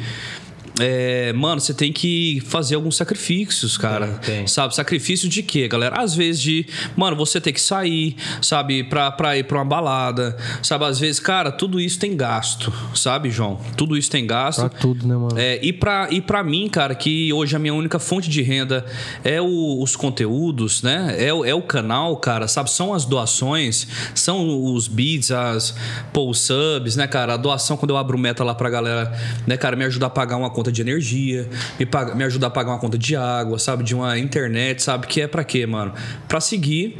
É, 0.82 1.34
mano, 1.34 1.62
você 1.62 1.74
tem 1.74 1.92
que 1.94 2.42
fazer 2.46 2.76
alguns 2.76 2.96
sacrifícios, 2.98 3.78
cara. 3.78 4.08
Tem, 4.24 4.38
tem. 4.38 4.48
Sabe? 4.48 4.76
Sacrifício 4.76 5.30
de 5.30 5.44
quê, 5.44 5.68
galera? 5.68 6.02
Às 6.02 6.16
vezes 6.16 6.42
de, 6.42 6.66
mano, 6.96 7.16
você 7.16 7.40
ter 7.40 7.52
que 7.52 7.62
sair, 7.62 8.16
sabe? 8.42 8.84
Pra, 8.84 9.12
pra 9.12 9.38
ir 9.38 9.44
pra 9.44 9.58
uma 9.60 9.66
balada, 9.66 10.36
sabe? 10.64 10.86
Às 10.86 11.00
vezes, 11.00 11.20
cara, 11.20 11.52
tudo 11.52 11.80
isso 11.80 12.00
tem 12.00 12.16
gasto, 12.16 12.74
sabe, 12.96 13.30
João? 13.30 13.60
Tudo 13.78 13.96
isso 13.98 14.10
tem 14.10 14.26
gasto. 14.26 14.60
Pra 14.62 14.70
tudo, 14.70 15.08
né, 15.08 15.16
mano? 15.16 15.38
É, 15.38 15.60
e, 15.62 15.72
pra, 15.72 16.08
e 16.12 16.20
pra 16.22 16.44
mim, 16.44 16.68
cara, 16.68 16.96
que 16.96 17.32
hoje 17.34 17.56
a 17.56 17.60
minha 17.60 17.74
única 17.74 18.00
fonte 18.00 18.30
de 18.30 18.42
renda 18.42 18.86
é 19.24 19.42
o- 19.42 19.82
os 19.82 19.96
conteúdos, 19.96 20.82
né? 20.82 21.16
É, 21.20 21.34
o- 21.34 21.46
é 21.46 21.54
o 21.54 21.62
canal, 21.62 22.18
cara, 22.18 22.48
sabe? 22.48 22.72
São 22.72 22.94
as 22.94 23.06
doações, 23.06 23.88
são 24.16 24.64
os 24.74 24.88
beats, 24.88 25.32
as 25.32 25.76
pô, 26.14 26.34
subs, 26.34 26.96
né, 26.96 27.08
cara? 27.08 27.34
A 27.34 27.38
doação 27.38 27.78
quando 27.78 27.92
eu 27.92 27.98
abro 27.98 28.18
meta 28.18 28.44
lá 28.44 28.54
pra 28.56 28.70
galera, 28.70 29.12
né, 29.46 29.58
cara, 29.58 29.76
me 29.76 29.86
ajudar 29.86 30.08
a 30.08 30.10
pagar 30.10 30.38
uma 30.38 30.50
conta 30.50 30.71
de 30.72 30.82
energia, 30.82 31.48
me, 31.80 31.86
paga- 31.86 32.16
me 32.16 32.24
ajudar 32.24 32.48
a 32.48 32.52
pagar 32.52 32.72
uma 32.72 32.80
conta 32.80 32.98
de 32.98 33.16
água, 33.16 33.60
sabe? 33.60 33.84
De 33.84 33.94
uma 33.96 34.18
internet, 34.18 34.82
sabe? 34.82 35.08
Que 35.08 35.22
é 35.22 35.28
pra 35.28 35.44
quê, 35.44 35.66
mano? 35.66 35.94
Pra 36.28 36.40
seguir 36.42 36.98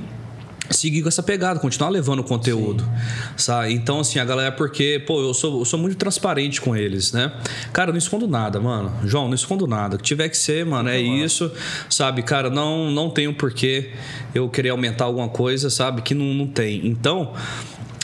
seguir 0.70 1.02
com 1.02 1.10
essa 1.10 1.22
pegada, 1.22 1.60
continuar 1.60 1.90
levando 1.90 2.20
o 2.20 2.24
conteúdo, 2.24 2.88
sabe? 3.36 3.74
Então, 3.74 4.00
assim, 4.00 4.20
a 4.20 4.24
galera, 4.24 4.54
porque, 4.54 5.04
pô, 5.06 5.20
eu 5.20 5.34
sou, 5.34 5.60
eu 5.60 5.66
sou 5.66 5.78
muito 5.78 5.98
transparente 5.98 6.62
com 6.62 6.74
eles, 6.74 7.12
né? 7.12 7.30
Cara, 7.74 7.92
não 7.92 7.98
escondo 7.98 8.26
nada, 8.26 8.58
mano. 8.58 8.90
João, 9.04 9.28
não 9.28 9.36
escondo 9.36 9.68
nada. 9.68 9.96
O 9.96 9.98
que 9.98 10.04
tiver 10.06 10.30
que 10.30 10.38
ser, 10.38 10.66
mano, 10.66 10.88
é 10.88 10.98
isso, 10.98 11.52
sabe? 11.90 12.22
Cara, 12.24 12.50
não, 12.50 12.90
não 12.90 13.10
tenho 13.10 13.34
porquê 13.34 13.92
eu 14.34 14.48
querer 14.48 14.70
aumentar 14.70 15.04
alguma 15.04 15.28
coisa, 15.28 15.70
sabe? 15.70 16.02
Que 16.04 16.14
não, 16.14 16.34
não 16.34 16.48
tem. 16.48 16.88
Então, 16.88 17.34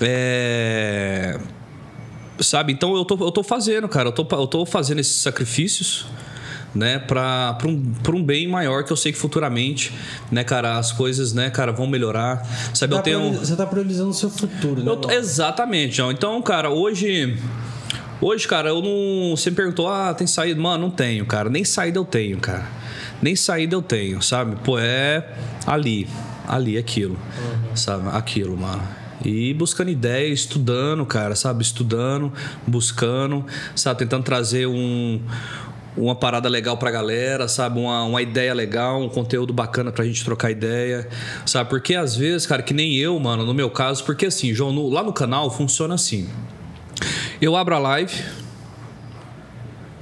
é... 0.01 1.39
Sabe? 2.39 2.73
Então, 2.73 2.95
eu 2.95 3.03
tô, 3.05 3.15
eu 3.25 3.31
tô 3.31 3.43
fazendo, 3.43 3.87
cara. 3.87 4.09
Eu 4.09 4.11
tô, 4.11 4.27
eu 4.35 4.47
tô 4.47 4.65
fazendo 4.65 4.99
esses 4.99 5.15
sacrifícios, 5.15 6.05
né, 6.75 6.99
para 6.99 7.53
pra 7.53 7.67
um, 7.67 7.81
pra 8.03 8.15
um 8.15 8.23
bem 8.23 8.47
maior 8.47 8.83
que 8.83 8.91
eu 8.91 8.97
sei 8.97 9.11
que 9.11 9.17
futuramente, 9.17 9.91
né, 10.31 10.43
cara, 10.43 10.77
as 10.77 10.91
coisas, 10.91 11.33
né, 11.33 11.49
cara, 11.49 11.71
vão 11.71 11.87
melhorar. 11.87 12.45
Sabe, 12.73 12.91
Tá 12.93 12.99
eu 12.99 13.03
tenho. 13.03 13.33
Você 13.33 13.55
tá 13.55 13.65
priorizando 13.65 14.09
o 14.09 14.13
seu 14.13 14.29
futuro, 14.29 14.83
né? 14.83 14.95
Tô- 15.01 15.09
exatamente, 15.09 15.95
João. 15.95 16.11
Então, 16.11 16.39
cara, 16.41 16.69
hoje. 16.69 17.37
Hoje, 18.19 18.47
cara, 18.47 18.69
eu 18.69 18.81
não. 18.81 19.35
Você 19.35 19.49
me 19.51 19.55
perguntou, 19.55 19.87
ah, 19.87 20.13
tem 20.13 20.25
saída? 20.27 20.59
Mano, 20.59 20.85
não 20.85 20.89
tenho, 20.91 21.25
cara. 21.25 21.49
Nem 21.49 21.63
saída 21.63 21.99
eu 21.99 22.05
tenho, 22.05 22.37
cara. 22.39 22.67
Nem 23.21 23.35
saída 23.35 23.75
eu 23.75 23.81
tenho, 23.81 24.21
sabe? 24.21 24.55
Pô, 24.63 24.77
é 24.79 25.27
ali. 25.65 26.07
Ali, 26.47 26.77
aquilo. 26.77 27.17
Sabe? 27.75 28.09
Aquilo, 28.11 28.55
mano. 28.57 28.81
E 29.25 29.53
buscando 29.53 29.89
ideia, 29.89 30.27
estudando, 30.31 31.05
cara, 31.05 31.35
sabe? 31.35 31.63
Estudando, 31.63 32.31
buscando, 32.65 33.45
sabe? 33.75 33.99
Tentando 33.99 34.23
trazer 34.23 34.67
um, 34.67 35.19
uma 35.97 36.13
parada 36.15 36.47
legal 36.47 36.77
pra 36.77 36.91
galera, 36.91 37.47
sabe? 37.47 37.79
Uma, 37.79 38.03
uma 38.03 38.21
ideia 38.21 38.53
legal, 38.53 39.01
um 39.01 39.09
conteúdo 39.09 39.51
bacana 39.51 39.91
pra 39.91 40.05
gente 40.05 40.23
trocar 40.23 40.51
ideia, 40.51 41.07
sabe? 41.45 41.69
Porque 41.69 41.95
às 41.95 42.15
vezes, 42.15 42.45
cara, 42.45 42.61
que 42.61 42.73
nem 42.73 42.95
eu, 42.95 43.19
mano, 43.19 43.43
no 43.45 43.53
meu 43.53 43.69
caso, 43.71 44.03
porque 44.03 44.27
assim, 44.27 44.53
João, 44.53 44.71
no- 44.71 44.89
lá 44.89 45.01
no 45.03 45.11
canal 45.11 45.49
funciona 45.49 45.95
assim. 45.95 46.29
Eu 47.41 47.55
abro 47.55 47.75
a 47.75 47.79
live, 47.79 48.13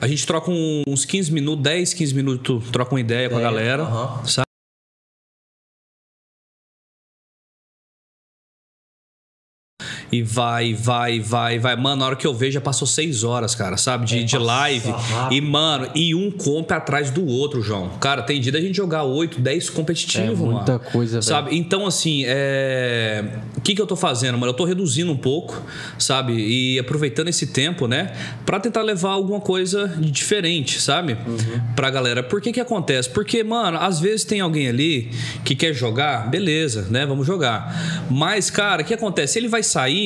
a 0.02 0.08
gente 0.08 0.26
troca 0.28 0.52
uns 0.52 1.06
15 1.06 1.32
minutos, 1.32 1.64
10, 1.64 1.94
15 1.94 2.14
minutos, 2.14 2.70
troca 2.70 2.94
uma 2.94 3.00
ideia 3.00 3.30
com 3.30 3.38
a 3.38 3.42
galera, 3.42 3.84
sabe? 4.26 4.45
E 10.16 10.22
vai, 10.22 10.74
vai, 10.74 11.20
vai, 11.20 11.60
vai. 11.60 11.76
Mano, 11.76 11.98
na 11.98 12.06
hora 12.08 12.16
que 12.16 12.26
eu 12.26 12.34
vejo, 12.34 12.54
já 12.54 12.62
passou 12.62 12.88
seis 12.88 13.24
horas, 13.24 13.54
cara, 13.54 13.76
sabe? 13.78 14.06
De, 14.06 14.24
de 14.24 14.38
live. 14.38 14.90
rápido. 14.92 15.34
E, 15.34 15.42
mano, 15.42 15.90
e 15.94 16.16
um 16.16 16.32
comp 16.32 16.72
atrás 16.72 17.10
do 17.12 17.26
outro, 17.26 17.62
João. 17.62 17.90
Cara, 18.00 18.22
tem 18.22 18.40
dia 18.40 18.52
da 18.52 18.62
gente 18.62 18.76
jogar 18.76 19.04
8, 19.04 19.40
10 19.40 19.70
competitivo, 19.70 20.46
É 20.46 20.50
muita 20.54 20.72
mano. 20.74 20.86
coisa, 20.92 21.14
velho. 21.20 21.24
Sabe? 21.24 21.58
Então, 21.58 21.86
assim, 21.86 22.24
é... 22.26 23.24
o 23.58 23.62
que, 23.62 23.76
que 23.76 23.82
eu 23.82 23.88
tô 23.88 23.96
fazendo, 23.96 24.38
mano? 24.38 24.52
Eu 24.52 24.56
tô 24.56 24.64
reduzindo 24.66 25.12
um 25.12 25.18
pouco, 25.18 25.62
sabe? 26.00 26.34
E 26.34 26.80
aproveitando 26.80 27.28
esse 27.28 27.48
tempo, 27.48 27.88
né? 27.88 28.14
Pra 28.46 28.60
tentar 28.60 28.82
levar 28.82 29.12
alguma 29.12 29.40
coisa 29.40 29.88
de 30.00 30.12
diferente, 30.12 30.82
sabe? 30.82 31.14
Uhum. 31.28 31.62
Pra 31.76 31.90
galera. 31.90 32.24
Por 32.24 32.42
que 32.42 32.52
que 32.52 32.60
acontece? 32.60 33.10
Porque, 33.10 33.44
mano, 33.44 33.78
às 33.80 34.00
vezes 34.00 34.24
tem 34.24 34.40
alguém 34.40 34.68
ali 34.68 35.12
que 35.44 35.56
quer 35.56 35.74
jogar, 35.74 36.30
beleza, 36.30 36.88
né? 36.90 37.06
Vamos 37.06 37.28
jogar. 37.28 38.06
Mas, 38.10 38.50
cara, 38.50 38.82
o 38.82 38.86
que 38.86 38.94
acontece? 38.94 39.38
Ele 39.40 39.48
vai 39.48 39.62
sair. 39.62 40.05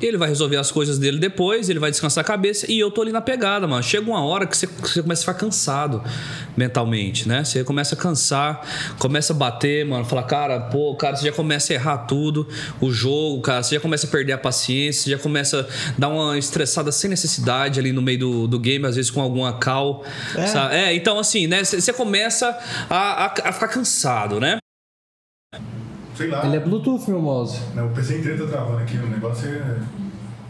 Ele 0.00 0.16
vai 0.16 0.28
resolver 0.28 0.56
as 0.56 0.70
coisas 0.70 0.98
dele 0.98 1.18
depois, 1.18 1.68
ele 1.68 1.78
vai 1.78 1.90
descansar 1.90 2.22
a 2.22 2.26
cabeça 2.26 2.70
e 2.70 2.78
eu 2.78 2.90
tô 2.90 3.02
ali 3.02 3.12
na 3.12 3.20
pegada, 3.20 3.66
mano. 3.66 3.82
Chega 3.82 4.10
uma 4.10 4.24
hora 4.24 4.46
que 4.46 4.56
você, 4.56 4.66
você 4.66 5.02
começa 5.02 5.22
a 5.22 5.34
ficar 5.34 5.46
cansado 5.46 6.02
mentalmente, 6.56 7.28
né? 7.28 7.44
Você 7.44 7.62
começa 7.62 7.94
a 7.94 7.98
cansar, 7.98 8.66
começa 8.98 9.32
a 9.32 9.36
bater, 9.36 9.84
mano. 9.84 10.04
Fala, 10.04 10.22
cara, 10.22 10.58
pô, 10.58 10.94
cara, 10.96 11.16
você 11.16 11.26
já 11.26 11.32
começa 11.32 11.72
a 11.72 11.74
errar 11.74 11.98
tudo, 11.98 12.48
o 12.80 12.90
jogo, 12.90 13.42
cara, 13.42 13.62
você 13.62 13.74
já 13.74 13.80
começa 13.80 14.06
a 14.06 14.10
perder 14.10 14.32
a 14.32 14.38
paciência, 14.38 15.02
você 15.02 15.10
já 15.10 15.18
começa 15.18 15.60
a 15.60 16.00
dar 16.00 16.08
uma 16.08 16.38
estressada 16.38 16.90
sem 16.90 17.10
necessidade 17.10 17.78
ali 17.78 17.92
no 17.92 18.00
meio 18.00 18.18
do, 18.18 18.48
do 18.48 18.58
game, 18.58 18.86
às 18.86 18.96
vezes 18.96 19.10
com 19.10 19.20
alguma 19.20 19.58
cal. 19.58 20.02
É. 20.34 20.46
sabe? 20.46 20.74
é 20.76 20.94
então 20.94 21.18
assim, 21.18 21.46
né? 21.46 21.62
Você 21.62 21.78
você 21.80 21.92
começa 21.92 22.58
a, 22.88 23.26
a, 23.26 23.34
a 23.44 23.52
ficar 23.52 23.68
cansado, 23.68 24.40
né? 24.40 24.59
Sei 26.20 26.28
lá. 26.30 26.44
Ele 26.46 26.56
é 26.56 26.60
Bluetooth, 26.60 27.08
meu 27.10 27.20
mouse. 27.20 27.60
Não, 27.74 27.86
o 27.86 27.90
PC 27.90 28.18
inteiro 28.18 28.44
tá 28.46 28.52
travando 28.52 28.78
aqui, 28.78 28.96
o 28.98 29.06
negócio 29.06 29.48
é. 29.48 29.78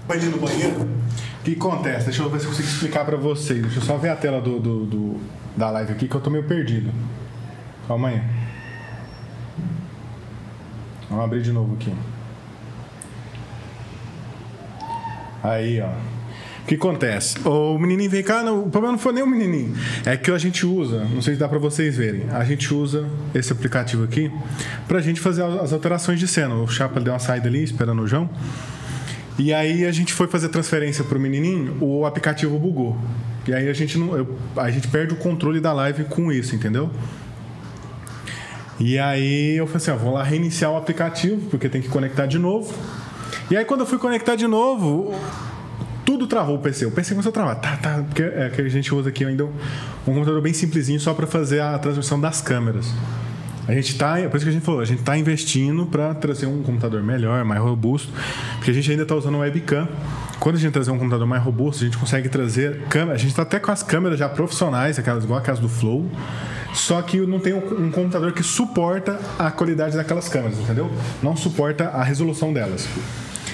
Banheiro 0.09 0.33
no 0.33 0.39
banheiro. 0.47 0.81
O 0.83 1.43
que 1.45 1.53
acontece? 1.55 2.07
Deixa 2.07 2.23
eu 2.23 2.29
ver 2.31 2.41
se 2.41 2.47
eu 2.47 2.51
consigo 2.51 2.69
explicar 2.69 3.05
pra 3.05 3.17
vocês. 3.17 3.63
Deixa 3.63 3.79
eu 3.79 3.83
só 3.83 3.97
ver 3.97 4.09
a 4.09 4.17
tela 4.17 4.41
do, 4.41 4.59
do- 4.59 4.85
do- 4.87 5.21
da 5.57 5.71
live 5.71 5.93
aqui 5.93 6.09
que 6.09 6.15
eu 6.15 6.21
tô 6.21 6.29
meio 6.31 6.45
perdido. 6.45 6.91
Calma 7.87 8.09
aí. 8.09 8.21
Vamos 11.09 11.25
abrir 11.25 11.43
de 11.43 11.53
novo 11.53 11.75
aqui. 11.75 11.93
Aí, 15.43 15.81
ó. 15.81 15.91
O 16.63 16.67
que 16.71 16.75
acontece? 16.77 17.37
O 17.45 17.79
menininho 17.79 18.11
vem 18.11 18.23
cá, 18.23 18.43
não, 18.43 18.61
o 18.65 18.71
problema 18.71 18.93
não 18.93 18.99
foi 18.99 19.13
nem 19.13 19.23
o 19.23 19.27
menininho. 19.27 19.75
É 20.05 20.17
que 20.17 20.31
a 20.31 20.39
gente 20.39 20.65
usa, 20.65 21.05
não 21.13 21.21
sei 21.21 21.35
se 21.35 21.41
dá 21.41 21.49
pra 21.49 21.59
vocês 21.59 21.97
verem, 21.97 22.29
a 22.31 22.45
gente 22.45 22.73
usa 22.73 23.09
esse 23.35 23.53
aplicativo 23.53 24.05
aqui 24.05 24.31
pra 24.87 25.01
gente 25.01 25.21
fazer 25.21 25.43
as 25.43 25.73
alterações 25.73 26.21
de 26.21 26.29
cena. 26.29 26.55
O 26.55 26.69
Chapa 26.69 27.01
deu 27.01 27.13
uma 27.13 27.19
saída 27.19 27.49
ali, 27.49 27.65
esperando 27.65 28.03
o 28.03 28.07
João. 28.07 28.31
E 29.39 29.53
aí 29.55 29.85
a 29.87 29.91
gente 29.93 30.13
foi 30.13 30.29
fazer 30.29 30.49
transferência 30.51 31.03
pro 31.03 31.19
menininho, 31.19 31.77
o 31.81 32.05
aplicativo 32.07 32.57
bugou. 32.59 32.97
E 33.49 33.55
aí 33.55 33.69
a 33.69 33.73
gente 33.73 33.99
não, 33.99 34.15
eu- 34.17 34.39
a 34.57 34.71
gente 34.71 34.87
perde 34.89 35.15
o 35.15 35.17
controle 35.17 35.61
da 35.61 35.73
live 35.73 36.05
com 36.05 36.31
isso, 36.31 36.55
entendeu? 36.55 36.91
E 38.79 38.99
aí 38.99 39.57
eu 39.57 39.67
falei 39.67 39.77
assim, 39.79 39.91
ó, 39.91 39.97
vou 39.97 40.15
lá 40.15 40.23
reiniciar 40.23 40.71
o 40.71 40.77
aplicativo, 40.77 41.49
porque 41.51 41.69
tem 41.69 41.83
que 41.83 41.89
conectar 41.89 42.27
de 42.27 42.39
novo. 42.39 42.73
E 43.51 43.57
aí 43.57 43.65
quando 43.65 43.81
eu 43.81 43.87
fui 43.87 43.99
conectar 43.99 44.37
de 44.37 44.47
novo, 44.47 45.15
tudo 46.11 46.27
travou 46.27 46.57
o 46.57 46.59
PC. 46.59 46.87
O 46.87 46.91
PC 46.91 47.11
começou 47.11 47.31
a 47.31 47.33
travar. 47.33 47.61
Tá, 47.61 47.77
tá, 47.77 48.03
porque 48.03 48.21
é 48.21 48.51
que 48.53 48.61
a 48.61 48.69
gente 48.69 48.93
usa 48.93 49.11
aqui 49.11 49.25
ainda 49.25 49.45
um 49.45 49.51
computador 50.05 50.43
bem 50.43 50.53
simplesinho 50.53 50.99
só 50.99 51.15
para 51.15 51.25
fazer 51.25 51.61
a 51.61 51.79
transmissão 51.79 52.21
das 52.21 52.41
câmeras. 52.41 52.93
A 53.69 53.73
gente 53.73 53.97
tá, 53.97 54.17
por 54.29 54.37
isso 54.37 54.45
que 54.45 54.49
a 54.49 54.53
gente 54.53 54.65
falou, 54.65 54.81
a 54.81 54.85
gente 54.85 55.05
tá 55.05 55.17
investindo 55.17 55.87
para 55.87 56.13
trazer 56.15 56.47
um 56.47 56.65
computador 56.65 57.01
melhor, 57.01 57.45
mais 57.45 57.61
robusto, 57.61 58.13
porque 58.57 58.73
a 58.73 58.75
gente 58.75 58.91
ainda 58.91 59.07
tá 59.07 59.15
usando 59.15 59.39
webcam. 59.39 59.87
Quando 60.41 60.57
a 60.57 60.59
gente 60.59 60.73
trazer 60.73 60.91
um 60.91 60.99
computador 60.99 61.29
mais 61.29 61.45
robusto, 61.45 61.85
a 61.85 61.87
gente 61.87 61.97
consegue 61.97 62.29
trazer 62.29 62.81
câmera. 62.89 63.15
A 63.15 63.19
gente 63.19 63.33
tá 63.33 63.43
até 63.43 63.61
com 63.61 63.71
as 63.71 63.85
câmeras 63.85 64.19
já 64.19 64.29
profissionais, 64.29 64.99
aquelas 64.99 65.23
igual 65.23 65.39
a 65.39 65.43
casa 65.43 65.61
do 65.61 65.69
Flow. 65.69 66.11
Só 66.75 67.01
que 67.03 67.19
não 67.21 67.39
tem 67.39 67.55
um 67.55 67.93
computador 67.93 68.33
que 68.33 68.43
suporta 68.43 69.21
a 69.39 69.49
qualidade 69.53 69.97
daquelas 69.97 70.29
câmeras, 70.29 70.59
entendeu? 70.59 70.91
Não 71.23 71.37
suporta 71.37 71.85
a 71.85 72.03
resolução 72.03 72.53
delas. 72.53 72.89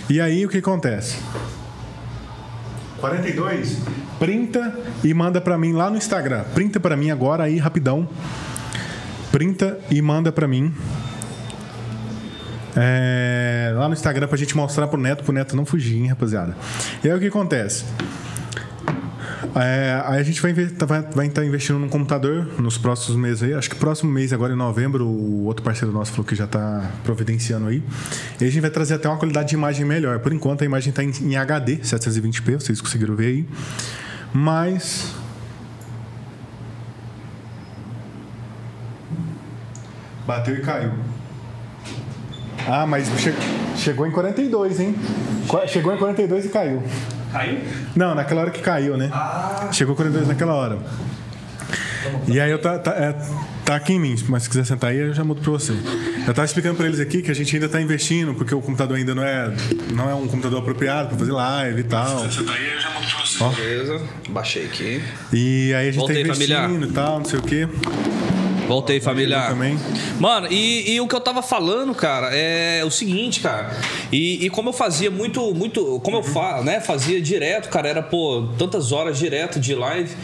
E 0.08 0.22
aí 0.22 0.46
o 0.46 0.48
que 0.48 0.56
acontece? 0.56 1.18
42, 3.00 3.78
printa 4.18 4.74
e 5.04 5.12
manda 5.12 5.40
pra 5.40 5.58
mim 5.58 5.72
lá 5.72 5.90
no 5.90 5.96
Instagram. 5.96 6.44
Printa 6.54 6.80
pra 6.80 6.96
mim 6.96 7.10
agora 7.10 7.44
aí 7.44 7.58
rapidão. 7.58 8.08
Printa 9.30 9.78
e 9.90 10.00
manda 10.00 10.32
pra 10.32 10.48
mim. 10.48 10.72
É, 12.76 13.72
lá 13.74 13.88
no 13.88 13.94
Instagram 13.94 14.28
pra 14.28 14.36
gente 14.36 14.54
mostrar 14.56 14.86
pro 14.86 15.00
Neto, 15.00 15.24
pro 15.24 15.32
Neto 15.32 15.56
não 15.56 15.64
fugir, 15.64 15.96
hein, 15.96 16.08
rapaziada. 16.08 16.54
E 17.02 17.08
aí 17.08 17.16
o 17.16 17.20
que 17.20 17.26
acontece? 17.26 17.84
É, 19.54 20.02
aí 20.04 20.20
a 20.20 20.22
gente 20.22 20.40
vai 20.42 20.50
estar 20.52 20.84
vai, 20.84 21.00
vai 21.02 21.28
tá 21.30 21.44
investindo 21.44 21.78
num 21.78 21.88
computador 21.88 22.46
nos 22.60 22.76
próximos 22.76 23.16
meses 23.18 23.42
aí. 23.42 23.54
Acho 23.54 23.70
que 23.70 23.76
próximo 23.76 24.10
mês, 24.10 24.32
agora 24.32 24.52
em 24.52 24.56
novembro, 24.56 25.06
o 25.06 25.44
outro 25.44 25.62
parceiro 25.62 25.92
nosso 25.94 26.12
falou 26.12 26.26
que 26.26 26.34
já 26.34 26.44
está 26.44 26.90
providenciando 27.04 27.68
aí. 27.68 27.82
E 28.40 28.44
a 28.44 28.48
gente 28.48 28.60
vai 28.60 28.70
trazer 28.70 28.94
até 28.94 29.08
uma 29.08 29.16
qualidade 29.18 29.48
de 29.50 29.54
imagem 29.54 29.84
melhor. 29.86 30.18
Por 30.18 30.32
enquanto 30.32 30.62
a 30.62 30.64
imagem 30.64 30.90
está 30.90 31.02
em, 31.02 31.10
em 31.22 31.36
HD, 31.36 31.76
720p, 31.78 32.60
vocês 32.60 32.80
conseguiram 32.80 33.16
ver 33.16 33.26
aí. 33.26 33.48
Mas. 34.32 35.14
Bateu 40.26 40.54
e 40.56 40.60
caiu. 40.60 40.92
Ah, 42.68 42.84
mas 42.86 43.08
che- 43.20 43.32
chegou 43.76 44.06
em 44.06 44.10
42, 44.10 44.80
hein? 44.80 44.94
Chegou 45.68 45.94
em 45.94 45.98
42 45.98 46.46
e 46.46 46.48
caiu. 46.48 46.82
Caiu? 47.36 47.58
Não, 47.94 48.14
naquela 48.14 48.42
hora 48.42 48.50
que 48.50 48.60
caiu, 48.60 48.96
né? 48.96 49.10
Chegou 49.72 49.94
42 49.94 50.28
naquela 50.28 50.54
hora. 50.54 50.78
E 52.28 52.40
aí 52.40 52.50
eu 52.50 52.58
tá, 52.60 52.78
tá, 52.78 52.92
é, 52.92 53.14
tá 53.64 53.74
aqui 53.74 53.94
em 53.94 53.98
mim, 54.00 54.14
mas 54.28 54.44
se 54.44 54.48
quiser 54.48 54.64
sentar 54.64 54.90
aí, 54.90 54.98
eu 54.98 55.12
já 55.12 55.24
mudo 55.24 55.40
pra 55.40 55.50
você. 55.50 55.72
Eu 56.26 56.32
tava 56.32 56.44
explicando 56.44 56.76
pra 56.76 56.86
eles 56.86 57.00
aqui 57.00 57.20
que 57.20 57.30
a 57.30 57.34
gente 57.34 57.54
ainda 57.54 57.68
tá 57.68 57.80
investindo, 57.80 58.32
porque 58.34 58.54
o 58.54 58.60
computador 58.60 58.96
ainda 58.96 59.14
não 59.14 59.24
é, 59.24 59.52
não 59.92 60.08
é 60.08 60.14
um 60.14 60.28
computador 60.28 60.60
apropriado 60.60 61.08
pra 61.08 61.18
fazer 61.18 61.32
live 61.32 61.80
e 61.80 61.84
tal. 61.84 62.26
Ó. 63.40 63.48
Beleza. 63.50 64.00
Baixei 64.28 64.66
aqui. 64.66 65.02
E 65.32 65.74
aí 65.74 65.88
a 65.88 65.90
gente 65.90 65.98
Voltei, 65.98 66.22
tá 66.22 66.28
investindo 66.30 66.56
familiar. 66.56 66.88
e 66.88 66.92
tal, 66.92 67.18
não 67.18 67.24
sei 67.24 67.38
o 67.38 67.42
quê. 67.42 67.68
Voltei, 68.66 69.00
familiar. 69.00 69.48
também. 69.50 69.78
Mano, 70.18 70.48
e, 70.50 70.92
e 70.94 71.00
o 71.00 71.06
que 71.08 71.14
eu 71.14 71.20
tava 71.20 71.42
falando, 71.42 71.94
cara, 71.94 72.30
é 72.32 72.82
o 72.84 72.90
seguinte, 72.90 73.40
cara. 73.40 73.70
E, 74.12 74.44
e 74.46 74.50
como 74.50 74.70
eu 74.70 74.72
fazia 74.72 75.10
muito, 75.10 75.54
muito. 75.54 76.00
Como 76.02 76.16
eu 76.18 76.22
fa, 76.22 76.62
né, 76.62 76.80
fazia 76.80 77.20
direto, 77.20 77.68
cara, 77.68 77.88
era, 77.88 78.02
pô, 78.02 78.48
tantas 78.58 78.92
horas 78.92 79.18
direto 79.18 79.58
de 79.60 79.74
live. 79.74 80.14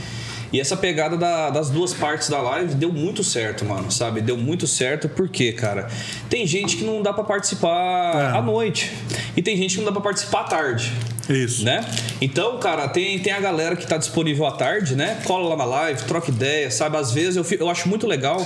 E 0.53 0.61
essa 0.61 0.77
pegada 0.77 1.17
da- 1.17 1.49
das 1.49 1.71
duas 1.71 1.95
partes 1.95 2.29
da 2.29 2.39
live 2.43 2.75
deu 2.75 2.93
muito 2.93 3.25
certo, 3.25 3.65
mano, 3.65 3.91
sabe? 3.91 4.21
Deu 4.21 4.37
muito 4.37 4.67
certo 4.67 5.09
porque, 5.09 5.51
cara, 5.53 5.89
tem 6.29 6.47
gente 6.47 6.77
que 6.77 6.85
não 6.85 7.01
dá 7.01 7.11
pra 7.11 7.25
participar 7.25 8.33
É. 8.35 8.37
à 8.37 8.43
noite. 8.43 8.93
E 9.35 9.41
tem 9.41 9.57
gente 9.57 9.73
que 9.77 9.79
não 9.79 9.87
dá 9.87 9.93
pra 9.93 10.03
participar 10.03 10.41
à 10.41 10.45
tarde 10.45 10.93
Isso. 11.29 11.65
né? 11.65 11.85
Então, 12.21 12.59
cara, 12.59 12.89
tem, 12.89 13.19
tem 13.19 13.33
a 13.33 13.41
galera 13.41 13.77
que 13.77 13.87
tá 13.87 13.97
disponível 13.97 14.47
à 14.47 14.53
tarde, 14.53 14.97
né? 14.97 15.21
Cola 15.25 15.51
lá 15.51 15.57
na 15.57 15.65
live, 15.65 16.03
troca 16.05 16.31
ideia, 16.31 16.71
sabe? 16.71 16.97
Às 16.97 17.13
vezes 17.13 17.37
eu, 17.37 17.59
eu 17.59 17.69
acho 17.69 17.89
muito 17.89 18.07
legal, 18.07 18.45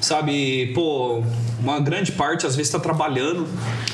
sabe? 0.00 0.72
Pô, 0.74 1.22
uma 1.60 1.80
grande 1.80 2.12
parte 2.12 2.46
às 2.46 2.54
vezes 2.54 2.70
tá 2.70 2.78
trabalhando, 2.78 3.46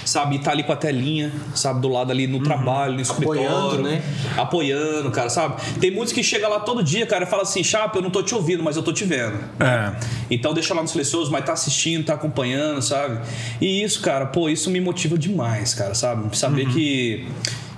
sabe? 0.05 0.37
E 0.37 0.39
tá 0.39 0.51
ali 0.51 0.63
com 0.63 0.73
a 0.73 0.77
telinha, 0.77 1.33
sabe? 1.55 1.81
Do 1.81 1.89
lado 1.89 2.11
ali 2.11 2.27
no 2.27 2.43
trabalho, 2.43 2.95
no 2.95 3.01
escritório. 3.01 3.47
Apoiando, 3.47 3.83
né? 3.83 4.03
Apoiando, 4.37 5.11
cara, 5.11 5.31
sabe? 5.31 5.61
Tem 5.81 5.91
muitos 5.91 6.13
que 6.13 6.23
chegam 6.23 6.51
lá 6.51 6.61
todo 6.61 6.83
dia, 6.83 7.07
cara, 7.07 7.25
e 7.25 7.27
fala 7.27 7.43
assim, 7.43 7.65
Chapa, 7.65 7.99
eu 7.99 8.03
não 8.03 8.11
tô 8.11 8.23
te 8.23 8.35
ouvindo, 8.35 8.63
mas 8.63 8.77
eu 8.77 8.83
tô 8.83 8.93
te 8.93 9.05
vendo. 9.05 9.39
É. 9.59 9.95
Então 10.31 10.53
deixa 10.53 10.75
lá 10.75 10.83
no 10.83 10.89
silencioso, 10.89 11.31
mas 11.31 11.45
tá 11.45 11.53
assistindo, 11.53 12.05
tá 12.05 12.15
acompanhando, 12.15 12.83
sabe? 12.83 13.21
E 13.61 13.83
isso, 13.83 14.01
cara, 14.01 14.27
pô, 14.27 14.49
isso 14.49 14.71
me 14.71 14.81
motiva 14.81 15.17
demais, 15.17 15.75
cara, 15.75 15.95
sabe? 15.95 16.37
Saber 16.37 16.67
que, 16.67 17.27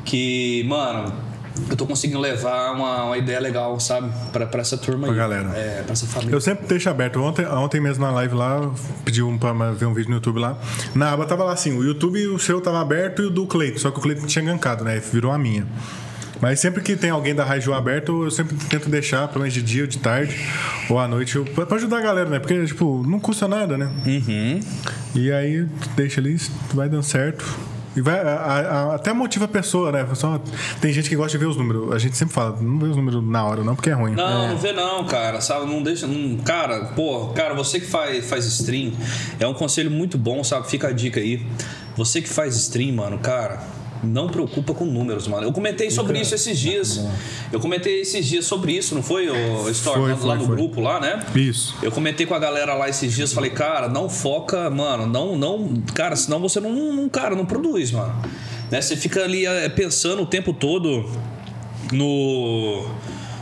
que, 0.07 0.65
mano, 0.65 1.12
eu 1.69 1.77
tô 1.77 1.87
conseguindo 1.87 2.19
levar 2.20 2.73
uma, 2.73 3.05
uma 3.05 3.19
ideia 3.19 3.41
legal, 3.41 3.78
sabe? 3.81 4.11
Pra, 4.33 4.47
pra 4.47 4.61
essa 4.61 4.78
turma 4.78 5.05
Pra 5.07 5.12
aí. 5.12 5.16
galera. 5.19 5.49
É, 5.55 5.83
pra 5.83 5.93
essa 5.93 6.07
família. 6.07 6.35
Eu 6.35 6.41
sempre 6.41 6.66
deixo 6.66 6.89
aberto. 6.89 7.20
Ontem, 7.20 7.47
ontem 7.47 7.81
mesmo 7.81 8.05
na 8.05 8.11
live 8.12 8.35
lá, 8.35 8.70
pedi 9.05 9.23
um 9.23 9.37
pra 9.37 9.53
ver 9.73 9.87
um 9.87 9.93
vídeo 9.95 10.11
no 10.11 10.16
YouTube 10.16 10.39
lá. 10.39 10.57
Na 10.95 11.12
aba 11.12 11.27
tava 11.27 11.45
lá 11.45 11.53
assim: 11.53 11.77
o 11.77 11.83
YouTube, 11.83 12.27
o 12.28 12.39
seu 12.39 12.61
tava 12.61 12.81
aberto 12.81 13.23
e 13.23 13.27
o 13.27 13.31
do 13.31 13.47
Cleiton. 13.47 13.78
Só 13.78 13.91
que 13.91 13.99
o 13.99 14.03
Cleiton 14.03 14.27
tinha 14.27 14.45
gankado, 14.45 14.85
né? 14.85 14.99
Virou 15.12 15.33
a 15.33 15.39
minha. 15.39 15.66
Mas 16.39 16.61
sempre 16.61 16.83
que 16.83 16.95
tem 16.97 17.09
alguém 17.09 17.35
da 17.35 17.43
Raiju 17.47 17.73
aberto, 17.73 18.24
eu 18.24 18.31
sempre 18.31 18.55
tento 18.69 18.91
deixar, 18.91 19.27
pelo 19.28 19.41
menos 19.41 19.55
de 19.55 19.62
dia 19.62 19.83
ou 19.85 19.89
de 19.89 19.97
tarde, 19.97 20.39
ou 20.91 20.99
à 20.99 21.09
noite, 21.09 21.41
pra 21.55 21.77
ajudar 21.77 21.97
a 21.97 22.03
galera, 22.03 22.28
né? 22.28 22.39
Porque, 22.39 22.62
tipo, 22.66 23.03
não 23.09 23.19
custa 23.19 23.49
nada, 23.49 23.78
né? 23.78 23.89
Uhum. 24.05 24.61
E 25.15 25.33
aí, 25.33 25.66
deixa 25.97 26.20
ali, 26.20 26.37
vai 26.74 26.91
dando 26.91 27.05
certo. 27.05 27.43
E 27.97 28.01
vai, 28.02 28.18
a- 28.20 28.35
a- 28.35 28.94
até 28.97 29.12
motiva 29.12 29.47
a 29.47 29.48
pessoa, 29.48 29.90
né? 29.90 30.06
Só, 30.14 30.39
tem 30.81 30.93
gente 30.93 31.09
que 31.09 31.16
gosta 31.16 31.32
de 31.32 31.39
ver 31.43 31.48
os 31.51 31.56
números. 31.56 31.93
A 31.93 31.98
gente 31.98 32.16
sempre 32.16 32.35
fala, 32.35 32.56
não 32.60 32.78
vê 32.78 32.86
os 32.89 32.97
números 32.97 33.24
na 33.27 33.44
hora, 33.44 33.64
não, 33.64 33.74
porque 33.74 33.89
é 33.90 33.94
ruim. 33.94 34.12
Não, 34.14 34.48
não 34.48 34.59
vê 34.59 34.73
não, 34.73 35.05
cara, 35.06 35.40
sabe? 35.40 35.64
Não 35.66 35.82
deixa. 35.82 36.06
Não, 36.06 36.36
cara, 36.39 36.86
pô, 36.94 37.28
cara, 37.28 37.55
você 37.55 37.81
que 37.81 37.86
faz, 37.86 38.28
faz 38.28 38.44
stream, 38.44 38.93
é 39.40 39.47
um 39.47 39.55
conselho 39.55 39.90
muito 39.90 40.18
bom, 40.18 40.44
sabe? 40.44 40.68
Fica 40.68 40.89
a 40.89 40.93
dica 40.93 41.18
aí. 41.20 41.44
Você 41.97 42.20
que 42.20 42.28
faz 42.28 42.55
stream, 42.56 42.94
mano, 42.94 43.18
cara, 43.18 43.60
não 44.02 44.28
preocupa 44.28 44.74
com 44.74 44.85
números, 44.85 45.27
mano. 45.27 45.47
Eu 45.47 45.52
comentei 45.52 45.90
sobre 45.90 46.20
isso 46.20 46.35
esses 46.35 46.59
dias. 46.59 47.01
Eu 47.52 47.60
comentei 47.60 48.01
esses 48.01 48.27
dias 48.27 48.44
sobre 48.44 48.73
isso, 48.73 48.94
não 48.94 49.02
foi, 49.02 49.28
o 49.28 49.68
Store? 49.70 50.01
Foi, 50.01 50.10
lá, 50.10 50.16
foi, 50.16 50.28
lá 50.28 50.35
no 50.36 50.47
foi. 50.47 50.56
grupo 50.56 50.81
lá, 50.81 51.01
né? 51.01 51.24
Isso. 51.35 51.74
Eu 51.82 51.90
comentei 51.90 52.27
com 52.27 52.35
a 52.35 52.39
galera 52.39 52.74
lá 52.74 52.89
esses 52.89 53.12
dias, 53.12 53.32
falei, 53.32 53.51
cara, 53.51 53.89
não 53.89 54.09
foca, 54.09 54.68
mano, 54.70 55.06
não, 55.06 55.36
não, 55.36 55.82
cara, 55.94 56.16
senão 56.16 56.40
você 56.40 56.60
não, 56.60 56.93
não 56.93 57.09
cara, 57.09 57.35
não 57.35 57.47
produz, 57.47 57.93
mano. 57.93 58.14
Né? 58.70 58.81
Você 58.81 58.97
fica 58.97 59.23
ali 59.23 59.47
é, 59.47 59.68
pensando 59.68 60.23
o 60.23 60.27
tempo 60.27 60.52
todo 60.52 61.09
no, 61.93 62.86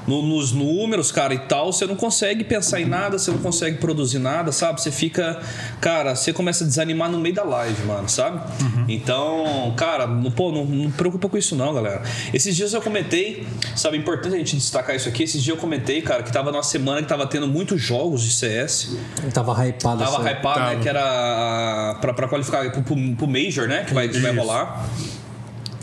no- 0.06 0.22
nos 0.22 0.52
números, 0.52 1.10
cara, 1.10 1.32
e 1.34 1.38
tal, 1.38 1.72
você 1.72 1.86
não 1.86 1.96
consegue 1.96 2.44
pensar 2.44 2.80
em 2.80 2.84
nada, 2.84 3.18
você 3.18 3.30
não 3.30 3.38
consegue 3.38 3.78
produzir 3.78 4.18
nada, 4.18 4.52
sabe? 4.52 4.80
Você 4.80 4.90
fica, 4.90 5.40
cara, 5.80 6.14
você 6.14 6.32
começa 6.32 6.64
a 6.64 6.66
desanimar 6.66 7.10
no 7.10 7.18
meio 7.18 7.34
da 7.34 7.42
live, 7.44 7.82
mano, 7.86 8.08
sabe? 8.08 8.40
Então, 8.88 9.72
cara, 9.76 10.06
não, 10.06 10.30
pô, 10.30 10.52
não, 10.52 10.64
não 10.64 10.90
preocupa 10.90 11.28
com 11.28 11.36
isso 11.38 11.56
não, 11.56 11.72
galera. 11.74 12.02
Esses 12.32 12.54
dias 12.54 12.72
eu 12.74 12.82
comentei, 12.82 13.46
sabe, 13.74 13.96
é 13.96 14.00
importante 14.00 14.34
a 14.34 14.38
gente 14.38 14.56
destacar 14.56 14.94
isso 14.94 15.08
aqui, 15.08 15.22
esses 15.22 15.42
dias 15.42 15.56
eu 15.56 15.60
comentei, 15.60 16.02
cara, 16.02 16.22
que 16.22 16.32
tava 16.32 16.52
numa 16.52 16.62
semana 16.62 17.00
que 17.02 17.08
tava 17.08 17.26
tendo 17.26 17.46
muitos 17.46 17.80
jogos 17.80 18.22
de 18.22 18.30
CS, 18.30 18.96
Ele 19.22 19.32
tava 19.32 19.52
hypado 19.66 19.98
Tava 20.04 20.18
assim. 20.18 20.28
hypado, 20.30 20.60
né? 20.60 20.66
Tava. 20.70 20.80
Que 20.80 20.88
era 20.88 21.98
pra, 22.00 22.12
pra 22.14 22.28
qualificar 22.28 22.70
pro, 22.72 22.82
pro, 22.82 22.96
pro 23.16 23.26
Major, 23.26 23.66
né? 23.66 23.84
Que 23.84 23.94
vai, 23.94 24.08
que 24.08 24.18
vai 24.18 24.34
rolar. 24.36 24.86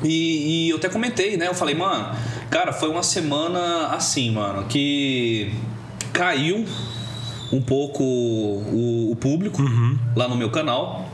E, 0.04 0.66
e 0.66 0.70
eu 0.70 0.78
até 0.78 0.90
comentei, 0.90 1.38
né? 1.38 1.48
Eu 1.48 1.54
falei, 1.54 1.76
mano, 1.76 2.16
cara, 2.52 2.74
foi 2.74 2.90
uma 2.90 3.02
semana 3.02 3.88
assim, 3.88 4.30
mano, 4.30 4.66
que 4.66 5.52
caiu 6.14 6.66
um 7.52 7.62
pouco 7.62 8.04
o, 8.04 9.12
o 9.12 9.16
público 9.16 9.64
lá 10.16 10.28
no 10.28 10.36
meu 10.36 10.52
canal. 10.52 11.10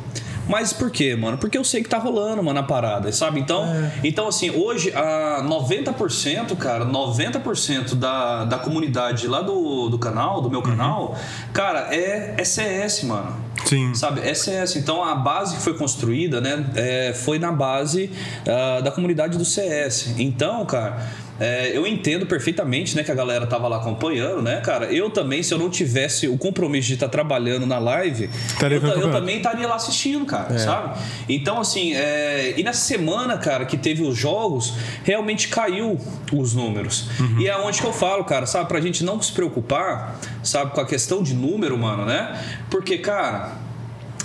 Mas 0.50 0.72
por 0.72 0.90
quê, 0.90 1.14
mano? 1.14 1.38
Porque 1.38 1.58
eu 1.58 1.64
sei 1.64 1.84
que 1.84 1.90
tá 1.90 1.98
rolando, 1.98 2.42
mano, 2.42 2.58
a 2.58 2.64
parada, 2.64 3.12
sabe? 3.12 3.40
Então, 3.40 3.66
então 4.02 4.30
assim, 4.30 4.50
hoje, 4.50 4.94
a 4.96 5.44
90%, 5.44 6.56
cara, 6.56 6.86
90% 6.86 7.96
da, 7.96 8.46
da 8.46 8.58
comunidade 8.58 9.28
lá 9.28 9.42
do, 9.42 9.90
do 9.90 10.00
canal, 10.00 10.42
do 10.42 10.50
meu 10.50 10.62
canal, 10.62 11.18
cara, 11.54 11.94
é, 11.94 12.36
é 12.38 12.44
CS, 12.46 13.04
mano. 13.04 13.48
Sim. 13.66 13.94
Sabe, 13.94 14.22
é 14.22 14.30
essa. 14.30 14.80
Então 14.80 15.04
a 15.04 15.14
base 15.16 15.58
que 15.58 15.62
foi 15.62 15.74
construída, 15.74 16.40
né, 16.40 16.66
é, 16.76 17.14
foi 17.14 17.38
na 17.38 17.52
base 17.52 18.10
ah, 18.48 18.80
da 18.80 18.92
comunidade 18.92 19.38
do 19.38 19.44
CS. 19.44 20.14
Então, 20.18 20.66
cara, 20.66 21.06
é, 21.40 21.76
eu 21.76 21.86
entendo 21.86 22.26
perfeitamente, 22.26 22.96
né, 22.96 23.04
que 23.04 23.12
a 23.12 23.16
galera 23.16 23.46
tava 23.46 23.68
lá 23.68 23.78
acompanhando, 23.78 24.42
né, 24.42 24.62
cara. 24.62 24.86
Eu 24.92 25.10
também, 25.10 25.44
se 25.44 25.54
eu 25.54 25.58
não 25.58 25.70
tivesse 25.70 26.28
o 26.28 26.38
compromisso 26.38 26.88
de 26.88 26.96
estar 26.96 27.10
trabalhando 27.10 27.66
na 27.66 27.78
live, 27.80 28.30
eu, 28.76 28.82
eu 29.02 29.12
também 29.12 29.38
estaria 29.38 29.68
lá 29.68 29.76
assistindo, 29.76 30.26
cara, 30.26 30.58
sabe? 30.60 31.00
Então, 31.30 31.60
assim, 31.60 31.94
é, 31.94 32.54
e 32.58 32.64
nessa 32.64 32.82
semana, 32.82 33.38
cara, 33.38 33.66
que 33.66 33.78
teve 33.78 34.04
os 34.04 34.18
jogos, 34.18 34.74
realmente 35.04 35.48
caiu 35.48 36.00
os 36.32 36.54
números. 36.54 37.08
E 37.40 37.48
é 37.48 37.58
onde 37.58 37.80
que 37.80 37.88
eu 37.88 37.94
falo, 37.94 38.24
cara, 38.24 38.46
sabe, 38.46 38.68
pra 38.68 38.82
gente 38.82 39.04
não 39.04 39.22
se 39.22 39.32
preocupar, 39.32 40.20
sabe, 40.44 40.72
com 40.72 40.82
a 40.82 40.86
questão 40.86 41.22
de 41.22 41.34
número, 41.34 41.78
mano, 41.78 42.06
né? 42.06 42.42
Porque, 42.70 42.98
cara, 42.98 43.54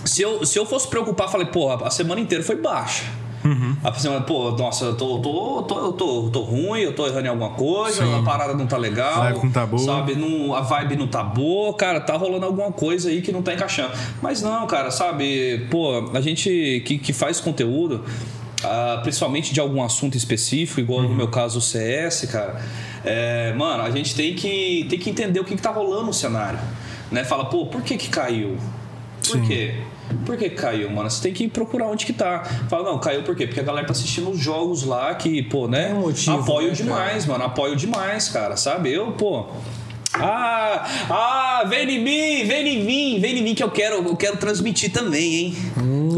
se 0.04 0.22
eu, 0.22 0.44
se 0.44 0.58
eu 0.58 0.66
fosse 0.66 0.88
preocupar, 0.88 1.28
falei, 1.30 1.46
pô, 1.46 1.70
a 1.70 1.90
semana 1.90 2.20
inteira 2.20 2.42
foi 2.42 2.56
baixa. 2.56 3.04
A 3.82 3.92
semana, 3.94 4.20
pô, 4.22 4.52
nossa, 4.52 4.84
eu 4.86 4.96
tô, 4.96 5.18
tô, 5.18 5.62
tô, 5.62 5.92
tô, 5.92 6.30
tô 6.30 6.40
ruim, 6.42 6.80
eu 6.80 6.94
tô 6.94 7.06
errando 7.06 7.26
em 7.26 7.30
alguma 7.30 7.50
coisa, 7.50 8.04
Sim. 8.04 8.18
a 8.18 8.22
parada 8.22 8.54
não 8.54 8.66
tá 8.66 8.76
legal. 8.76 9.22
A 9.22 9.30
vibe 9.30 9.44
não 9.44 9.50
tá 9.50 9.66
boa. 9.66 9.82
Sabe, 9.84 10.14
não, 10.14 10.54
a 10.54 10.60
vibe 10.60 10.96
não 10.96 11.08
tá 11.08 11.22
boa, 11.24 11.74
cara, 11.74 12.00
tá 12.00 12.16
rolando 12.16 12.46
alguma 12.46 12.70
coisa 12.70 13.08
aí 13.08 13.20
que 13.20 13.32
não 13.32 13.42
tá 13.42 13.52
encaixando. 13.54 13.90
Mas 14.20 14.40
não, 14.42 14.66
cara, 14.66 14.90
sabe, 14.90 15.66
pô, 15.70 16.10
a 16.14 16.20
gente 16.20 16.82
que, 16.86 16.98
que 16.98 17.12
faz 17.12 17.40
conteúdo, 17.40 18.04
ah, 18.64 19.00
principalmente 19.02 19.52
de 19.52 19.60
algum 19.60 19.82
assunto 19.82 20.16
específico, 20.16 20.80
igual 20.80 21.00
Uhum. 21.00 21.08
no 21.08 21.14
meu 21.14 21.28
caso 21.28 21.58
o 21.58 21.62
CS, 21.62 22.26
cara, 22.30 22.60
é, 23.04 23.52
mano, 23.54 23.82
a 23.82 23.90
gente 23.90 24.14
tem 24.14 24.34
que, 24.34 24.86
tem 24.88 24.98
que 24.98 25.10
entender 25.10 25.40
o 25.40 25.44
que, 25.44 25.56
que 25.56 25.62
tá 25.62 25.70
rolando 25.70 26.06
no 26.06 26.12
cenário. 26.12 26.58
Né? 27.10 27.24
Fala, 27.24 27.46
pô, 27.46 27.66
por 27.66 27.82
que 27.82 27.96
que 27.96 28.08
caiu? 28.08 28.56
Por 29.26 29.32
Sim. 29.38 29.42
quê? 29.46 29.74
Por 30.26 30.36
que 30.36 30.50
caiu, 30.50 30.90
mano? 30.90 31.10
Você 31.10 31.22
tem 31.22 31.32
que 31.32 31.48
procurar 31.48 31.86
onde 31.86 32.04
que 32.06 32.12
tá. 32.12 32.42
Fala, 32.68 32.84
não, 32.90 32.98
caiu 32.98 33.22
por 33.22 33.34
quê? 33.34 33.46
Porque 33.46 33.60
a 33.60 33.64
galera 33.64 33.86
tá 33.86 33.92
assistindo 33.92 34.30
os 34.30 34.38
jogos 34.38 34.84
lá 34.84 35.14
que, 35.14 35.42
pô, 35.42 35.66
né? 35.68 35.86
Tem 35.86 35.94
um 35.94 36.00
motivo, 36.00 36.38
apoio 36.38 36.68
né, 36.68 36.74
demais, 36.74 37.26
mano. 37.26 37.44
Apoio 37.44 37.76
demais, 37.76 38.28
cara, 38.28 38.56
sabe? 38.56 38.92
Eu, 38.92 39.12
pô. 39.12 39.46
Ah, 40.14 40.86
ah, 41.08 41.64
vem 41.66 41.88
em 41.88 41.98
mim, 42.04 42.46
vem 42.46 42.68
em 42.68 42.84
mim, 42.84 43.18
vem 43.18 43.38
em 43.38 43.42
mim 43.42 43.54
que 43.54 43.62
eu 43.62 43.70
quero, 43.70 43.96
eu 44.06 44.14
quero 44.14 44.36
transmitir 44.36 44.92
também, 44.92 45.34
hein? 45.36 45.56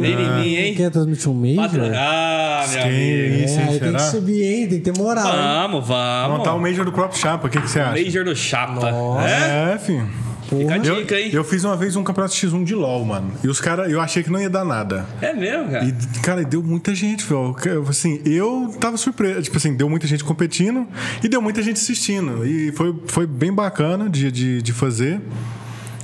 vem 0.00 0.12
em 0.14 0.30
mim, 0.42 0.54
hein? 0.56 0.74
Quer 0.74 0.90
transmitir 0.90 1.30
um 1.30 1.34
mês, 1.34 1.54
Patro-? 1.56 1.80
Ah, 1.94 2.66
meu 2.68 2.82
amigo. 2.82 3.44
isso, 3.44 3.60
É, 3.60 3.78
tem 3.78 3.92
que 3.92 4.02
subir, 4.02 4.42
hein? 4.42 4.68
Tem 4.68 4.78
que 4.80 4.90
ter 4.90 4.98
moral. 4.98 5.24
hein? 5.24 5.32
Vamos, 5.32 5.86
vamos. 5.86 6.38
Montar 6.38 6.54
o 6.54 6.60
Major 6.60 6.84
do 6.84 6.90
próprio 6.90 7.20
Chapa, 7.20 7.46
o 7.46 7.50
que, 7.50 7.60
que 7.60 7.70
você 7.70 7.78
acha? 7.78 8.02
Major 8.02 8.24
do 8.24 8.34
Chapa. 8.34 8.90
Nossa. 8.90 9.28
É? 9.28 9.72
É, 9.74 9.78
filho. 9.78 10.10
Fica 10.48 10.74
a 10.74 10.76
Eu, 10.78 10.96
dica, 11.00 11.18
hein? 11.18 11.30
eu 11.32 11.44
fiz 11.44 11.64
uma 11.64 11.76
vez 11.76 11.96
um 11.96 12.04
campeonato 12.04 12.34
X1 12.34 12.64
de 12.64 12.74
LOL, 12.74 13.04
mano. 13.04 13.32
E 13.42 13.48
os 13.48 13.60
caras, 13.60 13.90
eu 13.90 14.00
achei 14.00 14.22
que 14.22 14.30
não 14.30 14.40
ia 14.40 14.50
dar 14.50 14.64
nada. 14.64 15.06
É 15.20 15.32
mesmo, 15.32 15.70
cara? 15.70 15.84
E, 15.84 15.92
cara, 16.20 16.44
deu 16.44 16.62
muita 16.62 16.94
gente, 16.94 17.24
velho. 17.24 17.56
Eu, 17.64 17.84
Assim, 17.88 18.20
eu 18.24 18.74
tava 18.80 18.96
surpreso. 18.96 19.42
Tipo 19.42 19.56
assim, 19.56 19.74
deu 19.74 19.88
muita 19.88 20.06
gente 20.06 20.24
competindo 20.24 20.86
e 21.22 21.28
deu 21.28 21.40
muita 21.40 21.62
gente 21.62 21.76
assistindo. 21.76 22.44
E 22.46 22.72
foi, 22.72 22.94
foi 23.06 23.26
bem 23.26 23.52
bacana 23.52 24.08
de, 24.08 24.30
de, 24.30 24.62
de 24.62 24.72
fazer. 24.72 25.20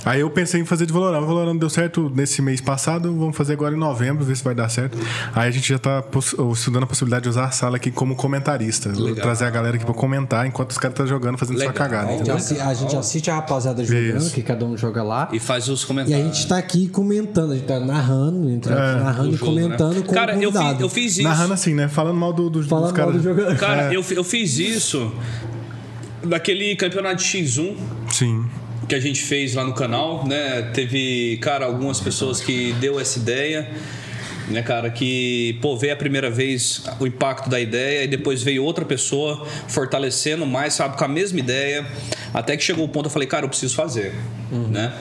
Aí 0.03 0.21
eu 0.21 0.29
pensei 0.29 0.59
em 0.61 0.65
fazer 0.65 0.85
de 0.85 0.93
Valorant. 0.93 1.21
O 1.21 1.27
Valorant 1.27 1.57
deu 1.57 1.69
certo 1.69 2.11
nesse 2.15 2.41
mês 2.41 2.59
passado, 2.59 3.13
vamos 3.15 3.37
fazer 3.37 3.53
agora 3.53 3.75
em 3.75 3.77
novembro, 3.77 4.25
ver 4.25 4.35
se 4.35 4.43
vai 4.43 4.55
dar 4.55 4.67
certo. 4.69 4.97
Aí 5.35 5.47
a 5.47 5.51
gente 5.51 5.69
já 5.69 5.77
tá 5.77 6.01
poss- 6.01 6.35
estudando 6.53 6.83
a 6.83 6.87
possibilidade 6.87 7.23
de 7.23 7.29
usar 7.29 7.45
a 7.45 7.51
sala 7.51 7.75
aqui 7.77 7.91
como 7.91 8.15
comentarista. 8.15 8.89
Legal. 8.89 9.15
Trazer 9.21 9.45
a 9.45 9.49
galera 9.49 9.75
aqui 9.75 9.85
pra 9.85 9.93
comentar 9.93 10.45
enquanto 10.47 10.71
os 10.71 10.77
caras 10.77 10.93
estão 10.93 11.05
jogando, 11.07 11.37
fazendo 11.37 11.57
sua 11.57 11.67
Legal. 11.67 11.87
cagada. 11.89 12.11
A 12.11 12.17
gente, 12.73 12.95
a 12.95 12.99
assiste 12.99 13.29
a 13.29 13.35
rapaziada 13.35 13.83
jogando, 13.83 14.17
Isso. 14.17 14.33
que 14.33 14.41
cada 14.41 14.65
um 14.65 14.75
joga 14.75 15.03
lá. 15.03 15.29
E 15.31 15.39
faz 15.39 15.67
os 15.69 15.81
E 15.81 15.83
a 15.83 15.87
comentários. 15.87 16.25
gente 16.37 16.47
tá 16.47 16.57
aqui 16.57 16.87
comentando, 16.87 17.51
a 17.51 17.55
gente 17.55 17.67
tá 17.67 17.79
narrando, 17.79 18.49
entra, 18.49 18.73
É, 18.73 18.95
narrando 19.03 19.29
e 19.29 19.35
jogo, 19.37 19.51
né? 19.53 19.61
comentando 19.63 20.03
com 20.03 20.13
Cara, 20.13 20.35
o 20.37 20.41
eu 20.41 20.51
fiz, 20.51 20.79
eu 20.79 20.89
fiz 20.89 21.11
isso. 21.13 21.23
Narrando 21.23 21.53
assim, 21.53 21.73
né? 21.73 21.87
Falando 21.87 22.17
mal 22.17 22.33
do, 22.33 22.43
do, 22.49 22.59
dos 22.59 22.67
Falando 22.67 22.85
mal 22.85 22.93
caras. 22.93 23.15
do 23.15 23.21
jogador. 23.23 23.55
Cara, 23.57 23.93
É. 23.93 23.95
eu, 23.95 24.03
eu 24.11 24.23
fiz 24.23 24.57
isso 24.57 25.11
daquele 26.23 26.75
campeonato 26.75 27.21
X1 27.21 27.75
Sim. 28.09 28.45
Que 28.91 28.95
a 28.95 28.99
gente 28.99 29.23
fez 29.23 29.53
lá 29.53 29.63
no 29.63 29.71
canal, 29.71 30.27
né? 30.27 30.63
Teve, 30.73 31.37
cara, 31.37 31.65
algumas 31.65 32.01
pessoas 32.01 32.41
que 32.41 32.73
deu 32.73 32.99
essa 32.99 33.19
ideia, 33.19 33.71
né, 34.49 34.61
cara, 34.61 34.89
que, 34.89 35.57
pô, 35.61 35.77
veio 35.77 35.93
a 35.93 35.95
primeira 35.95 36.29
vez 36.29 36.83
o 36.99 37.07
impacto 37.07 37.49
da 37.49 37.57
ideia 37.57 38.03
e 38.03 38.07
depois 38.07 38.43
veio 38.43 38.65
outra 38.65 38.83
pessoa 38.83 39.47
fortalecendo 39.69 40.45
mais, 40.45 40.73
sabe, 40.73 40.97
com 40.97 41.05
a 41.05 41.07
mesma 41.07 41.39
ideia, 41.39 41.87
até 42.33 42.57
que 42.57 42.63
chegou 42.65 42.83
o 42.83 42.89
ponto 42.89 43.05
eu 43.05 43.09
falei, 43.09 43.29
cara, 43.29 43.45
eu 43.45 43.49
preciso 43.49 43.75
fazer, 43.75 44.13
né? 44.51 44.93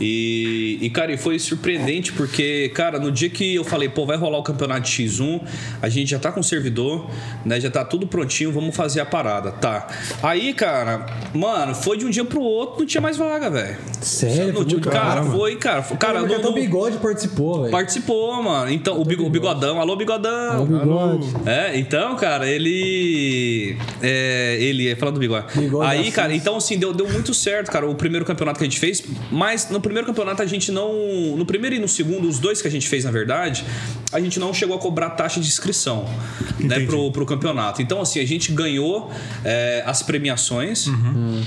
E, 0.00 0.78
e, 0.82 0.90
cara, 0.90 1.12
e 1.12 1.16
foi 1.16 1.38
surpreendente 1.38 2.12
porque, 2.12 2.70
cara, 2.74 2.98
no 2.98 3.10
dia 3.10 3.30
que 3.30 3.54
eu 3.54 3.64
falei, 3.64 3.88
pô, 3.88 4.04
vai 4.04 4.16
rolar 4.16 4.38
o 4.38 4.42
campeonato 4.42 4.86
X1, 4.88 5.40
a 5.80 5.88
gente 5.88 6.10
já 6.10 6.18
tá 6.18 6.30
com 6.30 6.40
o 6.40 6.44
servidor, 6.44 7.08
né? 7.44 7.58
Já 7.60 7.70
tá 7.70 7.84
tudo 7.84 8.06
prontinho, 8.06 8.52
vamos 8.52 8.76
fazer 8.76 9.00
a 9.00 9.06
parada, 9.06 9.52
tá? 9.52 9.86
Aí, 10.22 10.52
cara, 10.52 11.06
mano, 11.34 11.74
foi 11.74 11.96
de 11.96 12.04
um 12.04 12.10
dia 12.10 12.24
pro 12.24 12.40
outro, 12.40 12.80
não 12.80 12.86
tinha 12.86 13.00
mais 13.00 13.16
vaga, 13.16 13.48
velho. 13.50 13.76
Sério? 14.00 14.36
Dia- 14.64 14.76
muito 14.76 14.90
cara, 14.90 15.22
foi, 15.24 15.56
cara. 15.56 15.82
foi- 15.82 15.96
Cara, 15.96 16.20
até 16.20 16.46
o 16.46 16.52
bigode 16.52 16.98
participou, 16.98 17.60
velho. 17.60 17.70
participou, 17.72 18.42
mano. 18.42 18.70
Então, 18.70 19.00
o, 19.00 19.04
bigo- 19.04 19.24
o 19.24 19.30
bigodão, 19.30 19.80
alô, 19.80 19.96
bigodão. 19.96 20.62
O 20.62 20.66
bigode. 20.66 21.26
É, 21.46 21.78
então, 21.78 22.16
cara, 22.16 22.46
ele. 22.48 23.76
É, 24.02 24.56
ele, 24.60 24.94
falando 24.96 25.14
do 25.14 25.20
bigode. 25.20 25.46
Bigode 25.58 25.88
Aí, 25.88 26.00
Assis. 26.02 26.14
cara, 26.14 26.34
então 26.34 26.56
assim, 26.56 26.78
deu, 26.78 26.92
deu 26.92 27.08
muito 27.08 27.32
certo, 27.32 27.70
cara, 27.70 27.88
o 27.88 27.94
primeiro 27.94 28.24
campeonato 28.24 28.58
que 28.58 28.64
a 28.64 28.68
gente 28.68 28.78
fez. 28.78 29.02
Mas 29.30 29.70
no 29.70 29.80
primeiro 29.86 30.06
campeonato 30.06 30.42
a 30.42 30.46
gente 30.46 30.72
não. 30.72 30.92
No 31.36 31.46
primeiro 31.46 31.76
e 31.76 31.78
no 31.78 31.88
segundo, 31.88 32.28
os 32.28 32.38
dois 32.38 32.60
que 32.60 32.68
a 32.68 32.70
gente 32.70 32.88
fez, 32.88 33.04
na 33.04 33.10
verdade, 33.10 33.64
a 34.12 34.20
gente 34.20 34.38
não 34.38 34.52
chegou 34.52 34.76
a 34.76 34.78
cobrar 34.78 35.10
taxa 35.10 35.40
de 35.40 35.46
inscrição, 35.46 36.08
né, 36.58 36.80
pro, 36.80 37.10
pro 37.12 37.24
campeonato. 37.24 37.80
Então, 37.80 38.00
assim, 38.00 38.20
a 38.20 38.26
gente 38.26 38.52
ganhou 38.52 39.10
é, 39.44 39.82
as 39.86 40.02
premiações, 40.02 40.86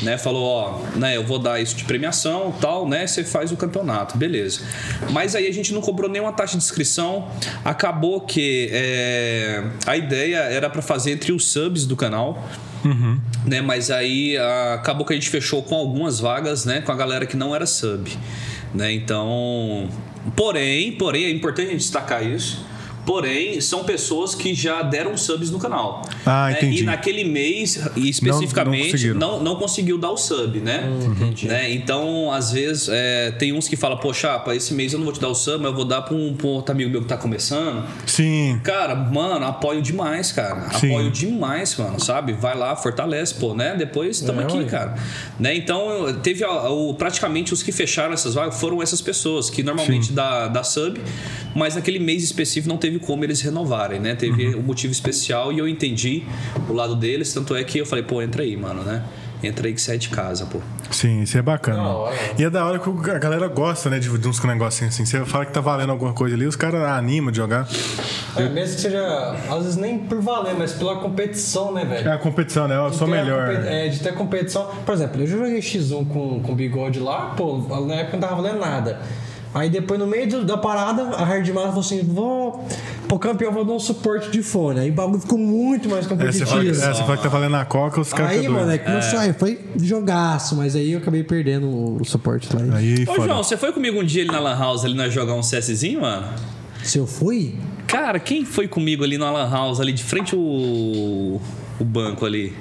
né? 0.01 0.17
Falou, 0.17 0.43
ó, 0.43 0.97
né, 0.97 1.17
eu 1.17 1.23
vou 1.23 1.39
dar 1.39 1.61
isso 1.61 1.75
de 1.75 1.83
premiação 1.83 2.53
tal, 2.59 2.87
né? 2.87 3.05
Você 3.05 3.23
faz 3.23 3.51
o 3.51 3.57
campeonato, 3.57 4.17
beleza. 4.17 4.61
Mas 5.11 5.35
aí 5.35 5.47
a 5.47 5.53
gente 5.53 5.73
não 5.73 5.81
cobrou 5.81 6.09
nenhuma 6.09 6.31
taxa 6.31 6.57
de 6.57 6.63
inscrição. 6.63 7.27
Acabou 7.63 8.21
que 8.21 8.69
é, 8.71 9.63
a 9.85 9.97
ideia 9.97 10.37
era 10.37 10.69
para 10.69 10.81
fazer 10.81 11.11
entre 11.11 11.31
os 11.31 11.47
subs 11.47 11.85
do 11.85 11.95
canal. 11.95 12.47
Né, 13.45 13.61
mas 13.61 13.91
aí 13.91 14.37
ah, 14.37 14.75
acabou 14.75 15.05
que 15.05 15.13
a 15.13 15.15
gente 15.15 15.29
fechou 15.29 15.61
com 15.63 15.75
algumas 15.75 16.19
vagas, 16.19 16.65
né, 16.65 16.81
com 16.81 16.91
a 16.91 16.95
galera 16.95 17.25
que 17.25 17.35
não 17.35 17.55
era 17.55 17.65
sub, 17.65 18.09
né? 18.73 18.91
Então, 18.91 19.89
porém, 20.35 20.91
porém 20.93 21.25
é 21.25 21.29
importante 21.29 21.67
a 21.67 21.71
gente 21.71 21.81
destacar 21.81 22.25
isso. 22.25 22.65
Porém, 23.09 23.59
são 23.59 23.83
pessoas 23.83 24.35
que 24.35 24.53
já 24.53 24.83
deram 24.83 25.17
subs 25.17 25.49
no 25.49 25.57
canal. 25.57 26.03
Ah, 26.23 26.49
né? 26.51 26.57
entendi. 26.57 26.83
E 26.83 26.85
naquele 26.85 27.23
mês, 27.23 27.89
especificamente, 27.95 28.91
conseguiram. 28.91 29.19
não, 29.19 29.39
não, 29.41 29.55
conseguiu 29.55 29.97
dar 29.97 30.11
o 30.11 30.17
sub, 30.17 30.59
né? 30.59 30.83
né? 31.41 31.73
Então, 31.73 32.31
às 32.31 32.51
vezes, 32.51 32.87
é, 32.87 33.31
tem 33.31 33.51
uns 33.51 33.67
que 33.67 33.75
falam, 33.75 33.97
pô, 33.97 34.13
chapa, 34.13 34.55
esse 34.55 34.75
mês 34.75 34.93
eu 34.93 34.99
não 34.99 35.05
vou 35.05 35.13
te 35.15 35.19
dar 35.19 35.29
o 35.29 35.33
sub, 35.33 35.57
mas 35.57 35.71
eu 35.71 35.75
vou 35.75 35.85
dar 35.85 36.03
pra 36.03 36.13
um, 36.13 36.35
pra 36.35 36.45
um 36.45 36.51
outro 36.51 36.71
amigo 36.71 36.91
meu 36.91 37.01
que 37.01 37.07
tá 37.07 37.17
começando. 37.17 37.83
Sim. 38.05 38.61
Cara, 38.63 38.93
mano, 38.93 39.43
apoio 39.43 39.81
demais, 39.81 40.31
cara. 40.31 40.69
Sim. 40.77 40.91
Apoio 40.91 41.09
demais, 41.09 41.75
mano, 41.77 41.99
sabe? 41.99 42.33
Vai 42.33 42.55
lá, 42.55 42.75
fortalece, 42.75 43.33
pô, 43.33 43.55
né? 43.55 43.75
Depois 43.75 44.17
estamos 44.17 44.43
É, 44.43 44.45
aqui, 44.45 44.65
cara. 44.65 44.93
Né? 45.39 45.55
Então, 45.55 46.13
teve 46.21 46.45
o, 46.45 46.93
praticamente 46.93 47.55
os 47.55 47.63
que 47.63 47.71
fecharam 47.71 48.13
essas 48.13 48.35
vagas 48.35 48.59
foram 48.59 48.83
essas 48.83 49.01
pessoas, 49.01 49.49
que 49.49 49.63
normalmente 49.63 50.11
dá, 50.11 50.47
dá 50.47 50.63
sub, 50.63 51.01
mas 51.55 51.73
naquele 51.73 51.97
mês 51.97 52.23
específico 52.23 52.69
não 52.69 52.77
teve 52.77 52.98
como 52.99 53.23
eles 53.23 53.41
renovarem, 53.41 53.99
né? 53.99 54.15
Teve 54.15 54.47
Uhum. 54.47 54.59
um 54.59 54.63
motivo 54.63 54.91
especial 54.91 55.51
e 55.51 55.59
eu 55.59 55.67
entendi 55.67 56.23
o 56.69 56.73
lado 56.73 56.95
deles, 56.95 57.33
tanto 57.33 57.55
é 57.55 57.63
que 57.63 57.77
eu 57.79 57.85
falei, 57.85 58.03
pô, 58.03 58.21
entra 58.21 58.43
aí, 58.43 58.55
mano, 58.55 58.83
né? 58.83 59.03
Entra 59.41 59.67
aí 59.67 59.73
que 59.73 59.79
você 59.81 59.93
é 59.93 59.97
de 59.97 60.09
casa, 60.09 60.45
pô. 60.47 60.59
Sim, 60.91 61.21
isso 61.21 61.37
é 61.37 61.41
bacana. 61.41 61.81
Hora. 61.81 62.13
E 62.37 62.43
é 62.43 62.49
da 62.49 62.65
hora 62.65 62.77
que 62.77 62.89
a 63.09 63.17
galera 63.19 63.47
gosta, 63.47 63.89
né, 63.89 63.97
de, 63.97 64.09
de 64.17 64.27
uns 64.27 64.43
negocinhos 64.43 64.93
assim. 64.93 65.05
Você 65.05 65.23
fala 65.23 65.45
que 65.45 65.53
tá 65.53 65.61
valendo 65.61 65.91
alguma 65.91 66.11
coisa 66.11 66.35
ali, 66.35 66.45
os 66.45 66.57
caras 66.57 66.81
animam 66.83 67.31
de 67.31 67.37
jogar. 67.37 67.65
É, 68.35 68.49
mesmo 68.49 68.75
que 68.75 68.81
seja, 68.81 69.35
às 69.49 69.63
vezes 69.63 69.75
nem 69.77 69.97
por 69.97 70.21
valer, 70.21 70.55
mas 70.57 70.73
pela 70.73 70.97
competição, 70.97 71.73
né, 71.73 71.85
velho? 71.85 72.09
É 72.09 72.11
a 72.13 72.17
competição, 72.17 72.67
né? 72.67 72.75
Eu 72.75 72.89
De 72.89 72.97
sou 72.97 73.07
melhor. 73.07 73.47
É, 73.65 73.87
de 73.87 73.99
ter 73.99 74.13
competição. 74.13 74.67
Por 74.85 74.93
exemplo, 74.93 75.21
eu 75.21 75.27
joguei 75.27 75.59
X1 75.59 76.05
com, 76.09 76.41
com 76.41 76.53
bigode 76.53 76.99
lá, 76.99 77.27
pô, 77.37 77.59
na 77.87 77.95
época 77.95 78.17
não 78.17 78.27
tava 78.27 78.41
valendo 78.41 78.59
nada. 78.59 78.99
Aí 79.53 79.69
depois, 79.69 79.99
no 79.99 80.05
meio 80.05 80.43
da 80.45 80.57
parada, 80.57 81.01
a 81.15 81.23
Hardmar 81.23 81.65
falou 81.67 81.79
assim: 81.79 82.03
vou. 82.03 82.63
Pro 83.07 83.17
campeão, 83.17 83.51
vou 83.51 83.65
dar 83.65 83.73
um 83.73 83.79
suporte 83.79 84.29
de 84.29 84.43
fone. 84.43 84.79
Aí 84.81 84.91
o 84.91 84.93
bagulho 84.93 85.19
ficou 85.19 85.37
muito 85.39 85.89
mais 85.89 86.05
É, 86.05 86.07
você 86.07 86.15
competitivo. 86.15 86.69
é, 86.69 86.73
você 86.93 87.01
fala 87.03 87.17
que 87.17 87.23
tá 87.23 87.29
valendo 87.29 87.55
a 87.55 87.65
coca, 87.65 87.99
os 87.99 88.13
caras 88.13 88.37
aí, 88.37 88.47
mano, 88.47 88.69
é 88.71 88.77
que 88.77 88.85
começou, 88.85 89.17
aí 89.17 89.33
foi 89.33 89.59
jogaço, 89.77 90.55
mas 90.55 90.75
aí 90.75 90.91
eu 90.91 90.99
acabei 90.99 91.23
perdendo 91.23 91.67
o 91.99 92.05
suporte 92.05 92.47
lá. 92.55 92.77
Aí, 92.77 93.01
Ô, 93.03 93.05
foda. 93.15 93.23
João, 93.23 93.43
você 93.43 93.57
foi 93.57 93.71
comigo 93.71 93.99
um 93.99 94.03
dia 94.03 94.21
ali 94.21 94.31
na 94.31 94.39
Lan 94.39 94.55
House, 94.59 94.85
ali 94.85 94.93
nós 94.93 95.11
jogar 95.11 95.33
um 95.33 95.41
CSzinho, 95.41 96.01
mano? 96.01 96.27
Se 96.83 96.99
eu 96.99 97.07
fui, 97.07 97.55
Cara, 97.87 98.19
quem 98.19 98.45
foi 98.45 98.67
comigo 98.67 99.03
ali 99.03 99.17
na 99.17 99.31
Lan 99.31 99.49
House, 99.49 99.79
ali 99.79 99.91
de 99.91 100.03
frente 100.03 100.35
o, 100.35 101.41
o 101.79 101.83
banco 101.83 102.23
ali? 102.23 102.53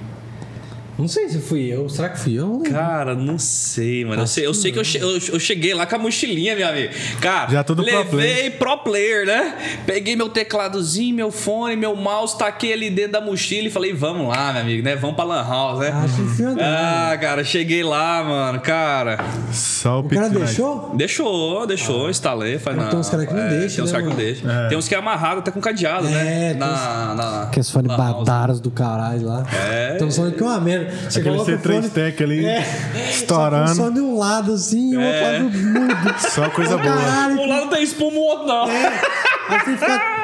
Não 0.98 1.06
sei 1.06 1.28
se 1.28 1.38
fui 1.38 1.72
eu. 1.72 1.88
Será 1.88 2.08
que 2.08 2.18
fui 2.18 2.34
eu? 2.38 2.60
Cara, 2.68 3.14
não 3.14 3.38
sei, 3.38 4.04
mano. 4.04 4.22
Eu 4.22 4.26
sei, 4.26 4.46
eu 4.46 4.52
sei 4.52 4.72
que 4.72 4.78
eu, 4.80 4.84
che- 4.84 4.98
eu, 4.98 5.16
eu 5.32 5.38
cheguei 5.38 5.72
lá 5.72 5.86
com 5.86 5.94
a 5.94 5.98
mochilinha, 5.98 6.56
meu 6.56 6.66
amigo. 6.68 6.92
Cara, 7.20 7.48
Já 7.50 7.62
todo 7.62 7.84
pro 7.84 7.94
levei 8.16 8.50
pro 8.50 8.76
player, 8.78 9.24
né? 9.24 9.54
Peguei 9.86 10.16
meu 10.16 10.28
tecladozinho, 10.28 11.14
meu 11.14 11.30
fone, 11.30 11.76
meu 11.76 11.94
mouse, 11.94 12.36
taquei 12.36 12.72
ali 12.72 12.90
dentro 12.90 13.12
da 13.12 13.20
mochila 13.20 13.68
e 13.68 13.70
falei, 13.70 13.92
vamos 13.92 14.28
lá, 14.28 14.52
meu 14.52 14.62
amigo, 14.62 14.82
né? 14.82 14.96
Vamos 14.96 15.14
pra 15.14 15.24
Lan 15.24 15.42
House, 15.48 15.78
né? 15.80 15.92
Que. 16.36 16.60
Ah, 16.62 17.16
cara, 17.20 17.44
cheguei 17.44 17.84
lá, 17.84 18.24
mano. 18.24 18.60
Cara, 18.60 19.18
Só 19.52 20.00
o, 20.00 20.06
O 20.06 20.08
cara 20.08 20.28
deixou? 20.28 20.92
Deixou, 20.96 21.66
deixou, 21.66 22.10
instalei. 22.10 22.58
Falei, 22.58 22.84
Tem 22.88 22.98
uns 22.98 23.08
caras 23.08 23.26
que 23.26 23.34
não 23.34 23.40
é, 23.42 23.48
deixam, 23.50 23.76
Tem 23.76 23.84
uns 23.84 23.92
né, 23.92 23.98
caras 24.00 24.02
que 24.02 24.10
não 24.10 24.16
deixam. 24.24 24.68
Tem 24.68 24.78
uns 24.78 24.88
que 24.88 24.94
é 24.94 24.98
amarrado 24.98 25.38
até 25.38 25.50
com 25.52 25.60
cadeado, 25.60 26.08
É, 26.08 26.10
né? 26.10 26.48
tem 26.50 26.58
Na, 26.58 27.14
na, 27.14 27.42
Aqueles 27.44 27.70
fones 27.70 27.88
Lan 27.90 27.96
House. 27.96 28.16
badaras 28.18 28.60
do 28.60 28.70
caralho 28.72 29.26
lá. 29.26 29.46
É. 29.70 29.98
Um 30.02 30.10
som 30.10 30.30
que 30.30 30.42
é 30.42 30.46
uma 30.46 30.60
merda. 30.60 30.87
Você 31.08 31.20
Aquele 31.20 31.36
coloca 31.36 31.52
o 31.52 31.58
C3 31.58 31.74
fone, 31.74 31.90
Tech 31.90 32.22
ali, 32.22 32.44
É. 32.46 32.64
estourando. 33.10 33.74
Só 33.74 33.90
de 33.90 34.00
um 34.00 34.18
lado 34.18 34.52
assim 34.52 34.92
e 34.92 34.96
o 34.96 35.00
outro 35.00 35.14
É. 35.16 35.32
lado 35.32 35.44
mudo. 35.50 36.14
Só 36.18 36.50
coisa 36.50 36.74
Ô, 36.76 36.78
boa. 36.78 36.96
Caralho, 36.96 37.40
Um 37.40 37.46
lado 37.48 37.70
tem 37.70 37.82
espuma, 37.82 38.16
o 38.16 38.20
outro 38.20 38.46
não. 38.46 38.64
Aí 38.66 39.58
você 39.64 39.76
fica. 39.76 40.18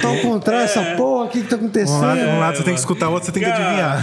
Tá 0.00 0.08
ao 0.08 0.16
contrário, 0.18 0.64
essa 0.64 0.82
porra 0.96 1.24
aqui 1.26 1.40
que 1.42 1.48
tá 1.48 1.56
acontecendo. 1.56 1.96
Um 1.96 2.00
lado, 2.00 2.20
um 2.20 2.38
lado 2.38 2.56
você 2.58 2.62
tem 2.62 2.74
que 2.74 2.80
escutar, 2.80 3.08
o 3.08 3.12
outro 3.12 3.26
você 3.26 3.32
tem 3.32 3.42
que 3.42 3.48
Cara. 3.50 3.94
adivinhar. 3.96 4.02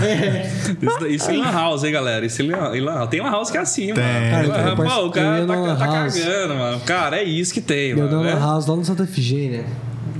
Isso, 0.81 1.07
isso 1.07 1.31
em 1.31 1.38
Lan 1.38 1.52
House, 1.52 1.84
hein, 1.84 1.91
galera? 1.91 2.26
Isso 2.26 2.41
em 2.41 2.49
Lan, 2.49 2.76
em 2.76 2.81
Lan 2.81 2.94
House. 2.95 3.10
Tem 3.10 3.22
Lan 3.22 3.31
House 3.31 3.49
que 3.52 3.57
é 3.57 3.61
assim, 3.61 3.94
Tem. 3.94 4.03
mano. 4.03 4.30
Cara, 4.31 4.48
Lan- 4.48 4.69
eu 4.69 4.76
Pô, 4.76 5.06
o 5.06 5.11
cara 5.11 5.39
eu 5.39 5.48
tá, 5.48 5.56
Lan 5.56 5.76
tá 5.77 5.88
cagando, 5.88 6.56
mano. 6.56 6.80
Cara, 6.81 7.18
é 7.18 7.23
isso 7.23 7.53
que 7.53 7.61
tem, 7.61 7.91
Eu 7.91 7.98
mano. 7.99 8.10
dei 8.10 8.27
né? 8.31 8.35
uma 8.35 8.45
house 8.45 8.68
lá 8.68 8.76
no 8.76 8.84
Santa 8.84 9.03
Efigênia. 9.03 9.64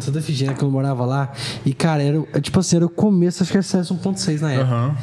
Santa 0.04 0.20
Efigênia, 0.20 0.54
que 0.56 0.64
eu 0.64 0.70
morava 0.72 1.06
lá. 1.06 1.32
E, 1.66 1.74
cara, 1.74 2.02
era, 2.04 2.20
o- 2.20 2.28
tipo 2.42 2.60
assim, 2.60 2.76
era 2.78 2.86
o 2.86 2.90
começo, 2.90 3.44
acho 3.44 3.52
que 3.52 3.58
era 3.58 3.64
CS 3.64 3.90
1.6 3.92 4.42
na 4.42 4.52
época. 4.52 4.68
Aham. 4.76 4.96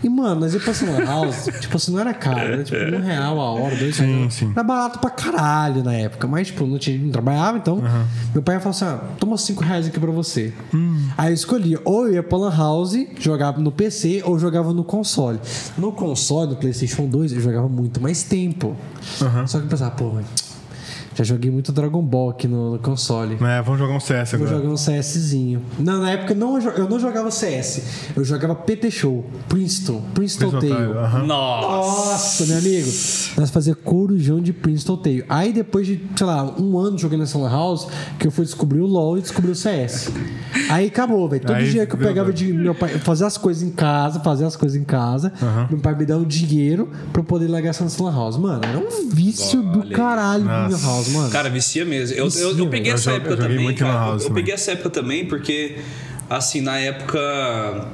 E, 0.00 0.08
mano, 0.08 0.40
nós 0.42 0.54
ia 0.54 0.60
pra 0.60 0.72
Lan 0.86 1.04
House, 1.04 1.48
tipo 1.60 1.76
assim, 1.76 1.90
não 1.90 1.98
era 1.98 2.14
caro, 2.14 2.38
era 2.38 2.62
tipo 2.62 2.78
um 2.78 3.00
real 3.00 3.40
a 3.40 3.50
hora, 3.54 3.74
dois 3.74 3.96
Sim, 3.96 4.18
reais. 4.18 4.34
sim. 4.34 4.50
Era 4.52 4.62
barato 4.62 5.00
pra 5.00 5.10
caralho 5.10 5.82
na 5.82 5.92
época, 5.92 6.28
mas, 6.28 6.46
tipo, 6.46 6.64
não, 6.66 6.78
tinha, 6.78 6.96
não 6.96 7.10
trabalhava, 7.10 7.58
então. 7.58 7.82
Meu 8.32 8.40
pai 8.40 8.58
falou 8.60 8.70
assim: 8.70 8.84
ah, 8.84 9.00
toma 9.18 9.36
cinco 9.36 9.64
reais 9.64 9.88
aqui 9.88 9.98
pra 9.98 10.12
você. 10.12 10.52
Aí 11.16 11.30
eu 11.30 11.34
escolhia, 11.34 11.80
ou 11.84 12.06
eu 12.06 12.14
ia 12.14 12.22
pra 12.22 12.38
Lan 12.38 12.56
House, 12.56 12.96
jogava 13.18 13.60
no 13.60 13.72
PC, 13.72 14.22
ou 14.24 14.38
jogava 14.38 14.72
no 14.72 14.84
console. 14.84 15.40
No 15.76 15.90
console, 15.90 16.50
no 16.50 16.56
PlayStation 16.56 17.06
2, 17.08 17.32
eu 17.32 17.40
jogava 17.40 17.68
muito 17.68 18.00
mais 18.00 18.22
tempo. 18.22 18.76
Só 19.46 19.58
que 19.58 19.64
eu 19.64 19.68
pensava, 19.68 19.90
pô, 19.90 20.12
já 21.18 21.24
joguei 21.24 21.50
muito 21.50 21.72
Dragon 21.72 22.00
Ball 22.00 22.30
aqui 22.30 22.46
no, 22.46 22.74
no 22.74 22.78
console. 22.78 23.36
É, 23.40 23.60
vamos 23.60 23.80
jogar 23.80 23.94
um 23.94 23.98
CS 23.98 24.30
Vou 24.32 24.46
agora. 24.46 24.56
jogar 24.62 24.68
um 24.72 24.76
CSzinho. 24.76 25.60
Não, 25.76 26.00
na 26.00 26.12
época 26.12 26.32
não, 26.32 26.56
eu 26.60 26.88
não 26.88 27.00
jogava 27.00 27.28
CS. 27.28 27.82
Eu 28.14 28.22
jogava 28.24 28.54
PT 28.54 28.88
Show, 28.92 29.24
Princeton, 29.48 30.00
Princeton 30.14 30.50
Princeton 30.50 30.60
Tail. 30.60 30.76
Tile, 30.86 30.98
aham. 30.98 31.26
Nossa. 31.26 32.12
Nossa, 32.12 32.46
meu 32.46 32.58
amigo. 32.58 32.86
Nós 33.36 33.50
fazia 33.50 33.74
corujão 33.74 34.40
de 34.40 34.52
Princeton 34.52 34.96
Tail. 34.96 35.24
Aí 35.28 35.52
depois 35.52 35.88
de, 35.88 36.00
sei 36.16 36.24
lá, 36.26 36.44
um 36.56 36.78
ano 36.78 36.96
jogando 36.96 37.20
nessa 37.20 37.36
Lan 37.36 37.50
House, 37.50 37.88
que 38.16 38.28
eu 38.28 38.30
fui 38.30 38.44
descobrir 38.44 38.80
o 38.80 38.86
LoL 38.86 39.18
e 39.18 39.20
descobri 39.20 39.50
o 39.50 39.56
CS. 39.56 40.12
Aí 40.70 40.86
acabou, 40.86 41.28
velho. 41.28 41.42
Todo 41.44 41.56
Aí 41.56 41.68
dia 41.68 41.84
que 41.84 41.94
eu 41.94 41.98
pegava 41.98 42.32
de 42.32 42.52
meu 42.52 42.76
pai, 42.76 42.90
fazer 42.98 43.24
as 43.24 43.36
coisas 43.36 43.64
em 43.64 43.70
casa, 43.70 44.20
fazer 44.20 44.44
as 44.44 44.54
coisas 44.54 44.80
em 44.80 44.84
casa, 44.84 45.32
meu 45.68 45.80
pai 45.80 45.96
me 45.96 46.06
dava 46.06 46.22
o 46.22 46.26
dinheiro 46.26 46.88
pra 47.12 47.22
eu 47.22 47.24
poder 47.24 47.48
largar 47.48 47.70
essa 47.70 47.84
Lan 48.02 48.12
House. 48.14 48.36
Mano, 48.36 48.60
era 48.64 48.78
um 48.78 49.08
vício 49.10 49.62
do 49.62 49.80
Olha 49.80 49.88
aí. 49.88 49.94
caralho 49.94 50.42
do 50.44 50.48
Lan 50.48 50.68
Nossa. 50.68 51.07
House, 51.08 51.16
mano. 51.16 51.30
Cara, 51.30 51.48
vicia 51.50 51.84
mesmo. 51.84 52.16
Eu, 52.16 52.24
eu, 52.24 52.24
eu 52.24 52.50
Vicia, 52.54 52.66
peguei 52.70 52.92
essa 52.92 53.10
Eu 53.10 53.16
época 53.16 53.36
também, 53.36 53.74
cara. 53.74 53.92
House 53.92 54.22
eu 54.22 54.28
também. 54.28 54.42
peguei 54.42 54.54
essa 54.54 54.72
época 54.72 54.90
também 54.90 55.24
porque, 55.26 55.76
assim, 56.28 56.60
na 56.60 56.78
época. 56.78 57.88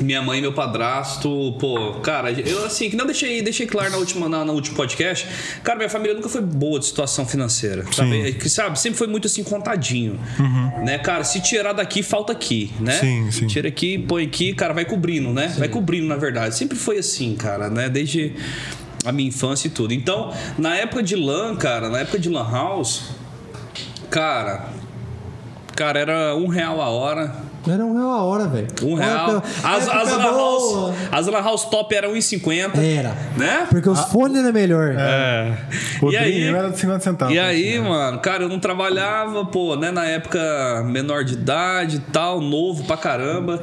Minha 0.00 0.22
mãe 0.22 0.38
e 0.38 0.40
meu 0.40 0.54
padrasto, 0.54 1.54
pô, 1.60 2.00
cara, 2.00 2.32
eu 2.32 2.64
assim, 2.64 2.88
que 2.88 2.96
não 2.96 3.04
deixei, 3.04 3.42
deixei 3.42 3.66
claro 3.66 3.90
na 3.90 3.98
última, 3.98 4.26
na, 4.26 4.42
no 4.42 4.54
último 4.54 4.74
podcast, 4.74 5.28
cara, 5.62 5.76
minha 5.76 5.90
família 5.90 6.14
nunca 6.14 6.30
foi 6.30 6.40
boa 6.40 6.80
de 6.80 6.86
situação 6.86 7.26
financeira, 7.26 7.84
sabe? 7.92 8.28
É 8.30 8.32
que, 8.32 8.48
sabe? 8.48 8.80
Sempre 8.80 8.96
foi 8.96 9.06
muito 9.06 9.26
assim, 9.26 9.44
contadinho, 9.44 10.18
né? 10.82 10.96
Cara, 10.96 11.24
se 11.24 11.42
tirar 11.42 11.74
daqui, 11.74 12.02
falta 12.02 12.32
aqui, 12.32 12.72
né? 12.80 12.92
Sim, 12.98 13.30
sim. 13.30 13.46
Tira 13.46 13.68
aqui, 13.68 13.98
põe 13.98 14.24
aqui, 14.24 14.54
cara, 14.54 14.72
vai 14.72 14.86
cobrindo, 14.86 15.30
né? 15.30 15.54
Vai 15.58 15.68
cobrindo, 15.68 16.06
na 16.06 16.16
verdade. 16.16 16.56
Sempre 16.56 16.78
foi 16.78 16.96
assim, 16.96 17.36
cara, 17.36 17.68
né? 17.68 17.90
Desde 17.90 18.32
a 19.04 19.12
minha 19.12 19.28
infância 19.28 19.68
e 19.68 19.70
tudo. 19.70 19.92
Então, 19.92 20.32
na 20.58 20.74
época 20.76 21.02
de 21.02 21.16
LAN, 21.16 21.56
cara, 21.56 21.88
na 21.88 21.98
época 22.00 22.18
de 22.18 22.28
LAN 22.28 22.48
House, 22.50 23.10
cara, 24.10 24.66
cara, 25.74 25.98
era 25.98 26.36
um 26.36 26.46
real 26.48 26.80
a 26.80 26.88
hora. 26.88 27.34
Era 27.66 27.84
um 27.84 27.94
real 27.94 28.10
a 28.10 28.22
hora, 28.24 28.48
velho. 28.48 28.66
Um 28.82 28.94
real. 28.94 29.30
época- 29.36 29.48
As, 29.62 29.84
época 29.86 30.00
as, 30.02 30.10
lan 30.16 30.22
house, 30.24 30.94
as 31.12 31.26
lan 31.28 31.40
house 31.42 31.64
top 31.66 31.94
eram 31.94 32.12
1,50. 32.12 32.76
Era. 32.76 33.16
Né? 33.36 33.66
Porque 33.70 33.88
os 33.88 34.00
fones 34.06 34.36
eram 34.38 34.52
melhor. 34.52 34.94
É. 34.98 35.56
O 36.02 36.10
E 36.10 36.16
aí, 36.16 36.42
era 36.42 36.70
de 36.70 36.78
50 36.78 37.00
centavos. 37.04 37.32
e 37.34 37.38
aí, 37.38 37.74
assim, 37.76 37.82
né? 37.82 37.88
mano, 37.88 38.18
cara, 38.18 38.42
eu 38.42 38.48
não 38.48 38.58
trabalhava, 38.58 39.44
pô, 39.44 39.76
né? 39.76 39.92
Na 39.92 40.04
época 40.04 40.82
menor 40.86 41.22
de 41.22 41.34
idade 41.34 41.96
e 41.98 42.00
tal, 42.12 42.40
novo 42.40 42.82
pra 42.82 42.96
caramba. 42.96 43.62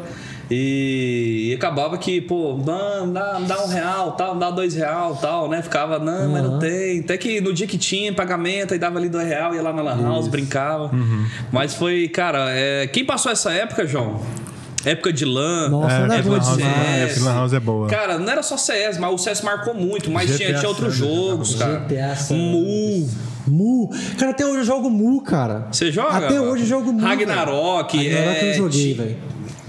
E, 0.49 1.49
e 1.49 1.53
acabava 1.53 1.97
que, 1.97 2.19
pô, 2.19 2.57
não, 2.65 3.11
dá, 3.11 3.39
dá 3.39 3.63
um 3.63 3.67
real, 3.67 4.13
tal, 4.13 4.35
dá 4.35 4.49
dois 4.49 4.73
real, 4.73 5.15
tal, 5.15 5.47
né? 5.47 5.61
Ficava, 5.61 5.99
não, 5.99 6.29
mas 6.29 6.43
não 6.43 6.57
tem. 6.57 7.01
Até 7.01 7.17
que 7.17 7.39
no 7.39 7.53
dia 7.53 7.67
que 7.67 7.77
tinha 7.77 8.11
pagamento, 8.11 8.73
aí 8.73 8.79
dava 8.79 8.97
ali 8.97 9.09
dois 9.09 9.27
real, 9.27 9.53
ia 9.53 9.61
lá 9.61 9.71
na 9.71 9.81
Lan 9.81 10.01
House, 10.01 10.27
brincava. 10.27 10.85
Uhum. 10.85 11.25
Mas 11.51 11.75
foi, 11.75 12.07
cara, 12.07 12.47
é, 12.49 12.87
quem 12.87 13.05
passou 13.05 13.31
essa 13.31 13.51
época, 13.51 13.85
João? 13.85 14.19
Época 14.85 15.11
de 15.11 15.25
LAN, 15.25 15.69
Nossa, 15.69 15.93
É, 15.93 16.03
era 16.03 16.15
época 16.15 16.39
de 16.39 16.63
época 16.63 17.13
de 17.13 17.19
Lan 17.19 17.33
House 17.33 17.53
é 17.53 17.59
boa. 17.59 17.87
Cara, 17.87 18.17
não 18.17 18.31
era 18.31 18.41
só 18.41 18.57
CS, 18.57 18.97
mas 18.97 19.13
o 19.13 19.17
CS 19.17 19.41
marcou 19.41 19.73
muito, 19.73 20.09
mas 20.09 20.29
GTA 20.29 20.37
tinha, 20.37 20.53
tinha 20.57 20.69
outros 20.69 20.95
jogos, 20.95 21.55
cara. 21.55 21.79
GTA 21.79 22.15
Mu. 22.33 23.09
Mu. 23.45 23.89
Cara, 24.17 24.31
até 24.31 24.45
hoje 24.45 24.59
eu 24.59 24.63
jogo 24.63 24.89
Mu, 24.89 25.21
cara. 25.21 25.67
Você 25.71 25.91
joga? 25.91 26.17
Até 26.17 26.39
hoje 26.39 26.63
eu 26.63 26.67
jogo 26.67 26.93
Mu. 26.93 27.01
Ragnarok. 27.01 27.97
Ragnarok 27.97 28.45
é, 28.45 28.51
eu 28.51 28.53
joguei, 28.55 28.93
velho. 28.93 29.17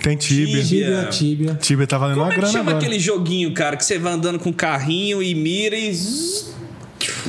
Tem 0.02 0.16
Tibia. 0.16 0.62
Tibia. 0.62 0.64
Tibia, 0.64 1.04
Tibia. 1.10 1.54
Tibia 1.54 1.86
tá 1.86 1.98
valendo 1.98 2.16
Como 2.16 2.26
uma 2.26 2.32
é 2.32 2.34
que 2.34 2.40
grana 2.40 2.52
chama 2.52 2.70
agora. 2.70 2.84
aquele 2.84 2.98
joguinho, 2.98 3.52
cara, 3.52 3.76
que 3.76 3.84
você 3.84 3.98
vai 3.98 4.12
andando 4.12 4.38
com 4.38 4.52
carrinho 4.52 5.22
e 5.22 5.34
mira 5.34 5.76
e. 5.76 5.92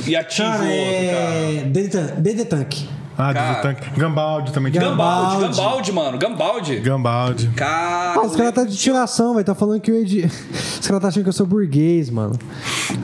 E 0.06 0.16
ativa 0.16 0.48
Cara, 0.48 0.64
o 0.64 0.68
outro, 0.68 1.06
cara. 1.10 2.08
é. 2.16 2.20
DD 2.20 2.44
Tank. 2.46 2.88
Ah, 3.30 3.34
Cara. 3.34 3.76
Gambaldi 3.96 4.52
também 4.52 4.72
tinha. 4.72 4.84
Gambaldi, 4.84 5.32
Gambaldi. 5.36 5.56
Gambaldi, 5.56 5.92
mano, 5.92 6.18
Gambaldi. 6.18 6.76
Gambaldi. 6.80 7.48
Cara. 7.56 8.14
Ah, 8.20 8.26
os 8.26 8.36
caras 8.36 8.52
tá 8.52 8.64
de 8.64 8.76
tiração, 8.76 9.32
velho. 9.34 9.44
Tá 9.44 9.54
falando 9.54 9.80
que 9.80 9.90
eu 9.90 9.96
edi... 10.00 10.28
Os 10.82 10.88
caras 10.88 11.02
tá 11.02 11.08
achando 11.08 11.22
que 11.22 11.28
eu 11.28 11.32
sou 11.32 11.46
burguês, 11.46 12.10
mano. 12.10 12.36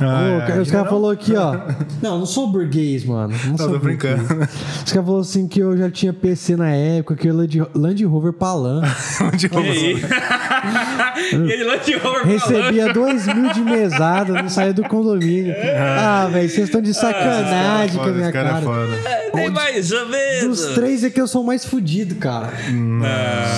Ah, 0.01 0.39
Ô, 0.39 0.41
cara, 0.41 0.57
é. 0.57 0.61
os 0.61 0.69
caras 0.71 0.89
falaram 0.91 1.11
aqui, 1.11 1.37
ó. 1.37 1.53
Não, 2.03 2.15
eu 2.15 2.19
não 2.19 2.27
sou 2.27 2.49
burguês, 2.51 3.05
mano. 3.05 3.33
Não 3.45 3.51
Não, 3.53 3.57
sou 3.57 3.71
tô 3.71 3.79
brincando. 3.79 4.25
burguês. 4.25 4.51
Os 4.85 4.93
caras 4.93 5.07
falaram 5.07 5.19
assim 5.21 5.47
que 5.47 5.61
eu 5.61 5.77
já 5.77 5.89
tinha 5.89 6.13
PC 6.13 6.57
na 6.57 6.71
época, 6.71 7.15
que 7.15 7.29
eu 7.29 7.37
Land, 7.37 7.63
Land 7.75 8.05
Rover 8.05 8.33
Palan. 8.33 8.83
E 9.39 9.57
aí? 9.57 10.03
e 11.33 11.53
ele 11.53 11.65
lá 11.65 11.77
de 11.77 11.95
over 11.95 12.03
falando. 12.03 12.25
Recebia 12.27 12.93
dois 12.93 13.27
mil 13.27 13.53
de 13.53 13.61
mesada, 13.61 14.33
não 14.43 14.49
saía 14.49 14.73
do 14.73 14.83
condomínio. 14.85 15.55
Ah, 15.79 16.29
velho, 16.31 16.49
vocês 16.49 16.65
estão 16.67 16.81
de 16.81 16.93
sacanagem 16.95 17.97
com 17.97 18.09
a 18.09 18.13
minha 18.13 18.33
cara 18.33 18.49
é 18.49 18.53
cara. 18.53 18.65
foda. 18.65 18.99
Nem 19.35 19.51
mais 19.51 19.93
menos. 20.09 20.59
Dos 20.59 20.75
três 20.75 21.05
é 21.05 21.11
que 21.11 21.21
eu 21.21 21.27
sou 21.27 21.43
o 21.43 21.47
mais 21.47 21.65
fudido, 21.65 22.17
cara. 22.17 22.53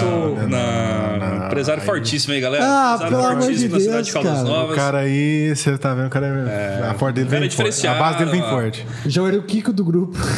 Sou. 0.01 0.37
Não, 0.49 1.19
não. 1.19 1.47
Empresário 1.47 1.83
fortíssimo 1.83 2.35
aí, 2.35 2.41
galera. 2.41 2.65
Ah, 2.65 2.95
Empresário 2.95 3.17
pelo 3.17 3.27
amor 3.27 3.43
fortíssimo 3.43 3.69
de 3.69 3.75
na 3.75 3.81
cidade 3.81 3.97
Deus, 3.97 4.07
de 4.07 4.13
Caldas 4.13 4.33
cara. 4.33 4.45
Novas. 4.45 4.73
O 4.73 4.77
cara 4.77 4.99
aí, 4.99 5.57
você 5.57 5.79
tá 5.79 5.95
vendo, 5.95 6.07
o 6.07 6.11
cara 6.11 6.27
é... 6.27 6.89
a 6.89 6.95
porta 6.95 7.15
dele 7.15 7.29
cara 7.29 7.45
é 7.45 7.49
vem 7.49 7.51
forte. 7.51 7.87
A 7.87 7.95
base 7.95 8.19
dele 8.19 8.31
vem 8.31 8.43
forte. 8.43 8.87
Já 9.07 9.23
era 9.27 9.37
o 9.37 9.43
Kiko 9.43 9.73
do 9.73 9.85
grupo. 9.85 10.17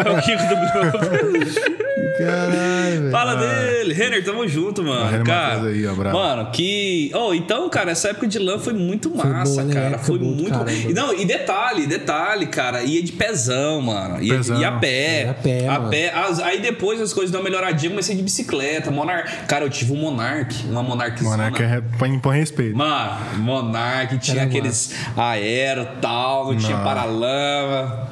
É 0.00 0.10
o 0.10 0.20
Kiko 0.22 0.42
do 0.42 0.56
grupo. 0.56 0.98
Caralho, 2.18 2.79
velho. 2.98 3.10
Fala 3.10 3.34
dele. 3.36 3.92
Renner, 3.94 4.24
tamo 4.24 4.46
junto, 4.48 4.82
mano. 4.82 5.10
Renner 5.10 5.24
cara, 5.26 5.68
aí, 5.68 5.86
ó, 5.86 5.94
bravo. 5.94 6.18
mano, 6.18 6.50
que. 6.50 7.10
Oh, 7.14 7.32
então, 7.34 7.68
cara, 7.68 7.90
essa 7.92 8.08
época 8.08 8.26
de 8.26 8.38
LAN 8.38 8.58
foi 8.58 8.72
muito 8.72 9.10
Foi 9.10 9.28
massa, 9.30 9.52
boa, 9.52 9.64
né? 9.64 9.74
cara. 9.74 9.86
Época 9.88 10.04
Foi 10.04 10.18
boa 10.18 10.34
do 10.34 10.42
muito. 10.42 10.90
E, 10.90 10.92
não, 10.94 11.14
e 11.14 11.24
detalhe, 11.24 11.86
detalhe, 11.86 12.46
cara. 12.46 12.82
Ia 12.82 13.02
de 13.02 13.12
pezão, 13.12 13.80
mano. 13.80 14.22
Ia, 14.22 14.34
Pezão. 14.36 14.60
ia 14.60 14.68
a 14.68 14.72
pé. 14.72 15.22
Ia 15.24 15.30
a 15.30 15.34
pé, 15.34 15.68
a 15.68 15.80
pé. 15.80 16.12
As- 16.14 16.40
aí 16.40 16.60
depois 16.60 17.00
as 17.00 17.12
coisas 17.12 17.30
dão 17.30 17.40
uma 17.40 17.44
melhoradinha, 17.48 17.90
comecei 17.90 18.14
de 18.16 18.22
bicicleta. 18.22 18.90
Monark. 18.90 19.46
Cara, 19.46 19.64
eu 19.64 19.70
tive 19.70 19.92
um 19.92 19.96
Monark. 19.96 20.54
Uma 20.66 20.82
Monark. 20.82 21.22
Monarca 21.22 21.62
é 21.62 21.80
põe, 21.98 22.18
põe 22.18 22.38
respeito. 22.38 22.76
Mano, 22.76 23.18
Monark 23.38 24.18
tinha 24.18 24.38
Era 24.42 24.44
aqueles 24.48 24.94
aero 25.16 25.86
tal, 26.00 26.52
não 26.52 26.56
tinha 26.58 26.76
paralama. 26.78 28.08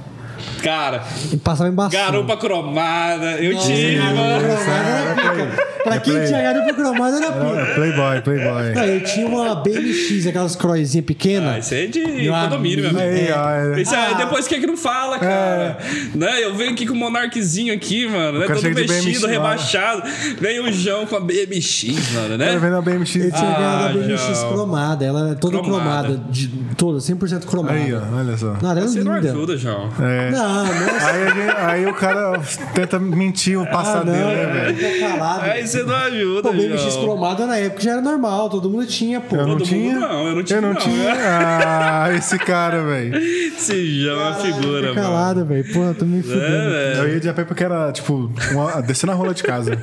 Cara, 0.62 1.02
E 1.32 1.36
passava 1.36 1.68
embaçado. 1.70 1.96
garupa 1.96 2.36
cromada, 2.36 3.32
eu 3.40 3.56
tive, 3.58 3.96
garupa 3.96 4.14
mano. 4.22 4.44
cromada 4.44 4.88
era 4.88 5.14
pica. 5.14 5.68
Pra 5.84 5.98
quem 6.00 6.24
tinha 6.24 6.42
garupa 6.42 6.74
cromada 6.74 7.16
era 7.16 7.32
pica. 7.32 7.60
É, 7.60 7.74
Playboy, 7.74 8.20
Playboy. 8.22 8.74
Não, 8.74 8.84
eu 8.84 9.04
tinha 9.04 9.26
uma 9.26 9.54
BMX, 9.54 10.26
aquelas 10.26 10.56
croizinhas 10.56 11.04
Ah, 11.04 11.06
pequenas. 11.06 11.64
isso 11.64 11.74
aí 11.74 11.84
é 11.84 11.86
de 11.86 12.00
Meu 12.00 12.32
condomínio, 12.34 12.80
meu 12.82 12.90
amigo. 12.90 13.00
Aí, 13.00 13.32
ó, 13.32 13.50
é. 13.76 13.80
Isso 13.80 13.94
aí, 13.94 14.14
depois 14.16 14.46
que 14.48 14.54
é 14.56 14.60
que 14.60 14.66
não 14.66 14.76
fala, 14.76 15.18
cara. 15.18 15.78
Né? 16.14 16.44
Eu 16.44 16.54
venho 16.54 16.72
aqui 16.72 16.86
com 16.86 16.94
o 16.94 16.96
Monarquezinho 16.96 17.72
aqui, 17.72 18.06
mano, 18.08 18.38
né? 18.40 18.46
cara 18.46 18.60
Todo 18.60 18.74
mexido, 18.74 19.02
BMX, 19.04 19.24
rebaixado. 19.24 20.02
Vem 20.40 20.60
o 20.60 20.72
João 20.72 21.06
com 21.06 21.16
a 21.16 21.20
BMX, 21.20 22.12
mano, 22.14 22.36
né? 22.36 22.58
ver 22.58 22.70
na 22.70 22.80
BMX. 22.82 23.14
Eu 23.16 23.30
tinha 23.32 23.48
Ah, 23.48 23.86
a 23.86 23.92
BMX 23.92 24.20
João. 24.20 24.52
cromada. 24.52 25.04
Ela 25.04 25.30
é 25.30 25.34
toda 25.34 25.58
Cromada. 25.58 26.08
cromada. 26.08 26.20
de, 26.30 26.48
toda, 26.76 26.98
100% 27.00 27.46
cromada. 27.46 27.74
Aí, 27.74 27.94
ó, 27.94 28.00
olha 28.16 28.36
só. 28.36 28.56
Não, 28.60 28.70
ela 28.70 28.80
é 28.80 28.82
Você 28.82 29.02
não 29.02 29.14
linda. 29.16 29.30
ajuda, 29.30 29.56
João. 29.56 29.88
É. 30.00 30.30
Não, 30.30 30.37
nossa. 30.42 31.06
Aí, 31.10 31.26
gente- 31.28 31.56
aí 31.56 31.86
o 31.86 31.94
cara 31.94 32.40
tenta 32.74 32.98
mentir 32.98 33.58
o 33.58 33.62
Ah, 33.62 33.66
passado 33.66 34.06
dele, 34.06 34.18
né, 34.18 34.72
velho? 34.72 35.22
Aí 35.42 35.66
você 35.66 35.82
não 35.82 35.94
ajuda, 35.94 36.42
Pô, 36.42 36.52
BMX 36.52 36.96
cromada 36.96 37.46
na 37.46 37.56
época 37.56 37.82
já 37.82 37.92
era 37.92 38.00
normal, 38.00 38.48
todo 38.50 38.68
mundo 38.70 38.86
tinha, 38.86 39.20
pô. 39.20 39.36
Eu 39.36 39.46
não 39.46 39.56
Todo 39.58 39.64
tinha. 39.66 39.94
mundo 39.94 40.00
não, 40.08 40.26
eu 40.28 40.34
não 40.36 40.42
tive 40.42 40.58
Eu 40.58 40.62
não 40.62 40.72
não, 40.74 40.80
tinha. 40.80 41.14
Ah, 41.14 42.14
esse 42.14 42.38
cara, 42.38 42.82
velho. 42.82 43.16
Esse 43.16 44.02
João 44.02 44.20
é 44.20 44.24
uma 44.28 44.34
figura, 44.34 44.88
mano. 44.88 44.94
calado, 44.94 45.44
velho. 45.44 45.72
Porra, 45.72 45.94
tô 45.94 46.04
me 46.04 46.22
fudendo. 46.22 46.40
É. 46.42 46.94
Eu 46.98 47.08
ia 47.08 47.20
de 47.20 47.28
a 47.28 47.34
pé 47.34 47.44
porque 47.44 47.64
era, 47.64 47.90
tipo, 47.92 48.30
uma, 48.52 48.80
descendo 48.82 49.12
a 49.12 49.14
rola 49.14 49.34
de 49.34 49.42
casa. 49.42 49.76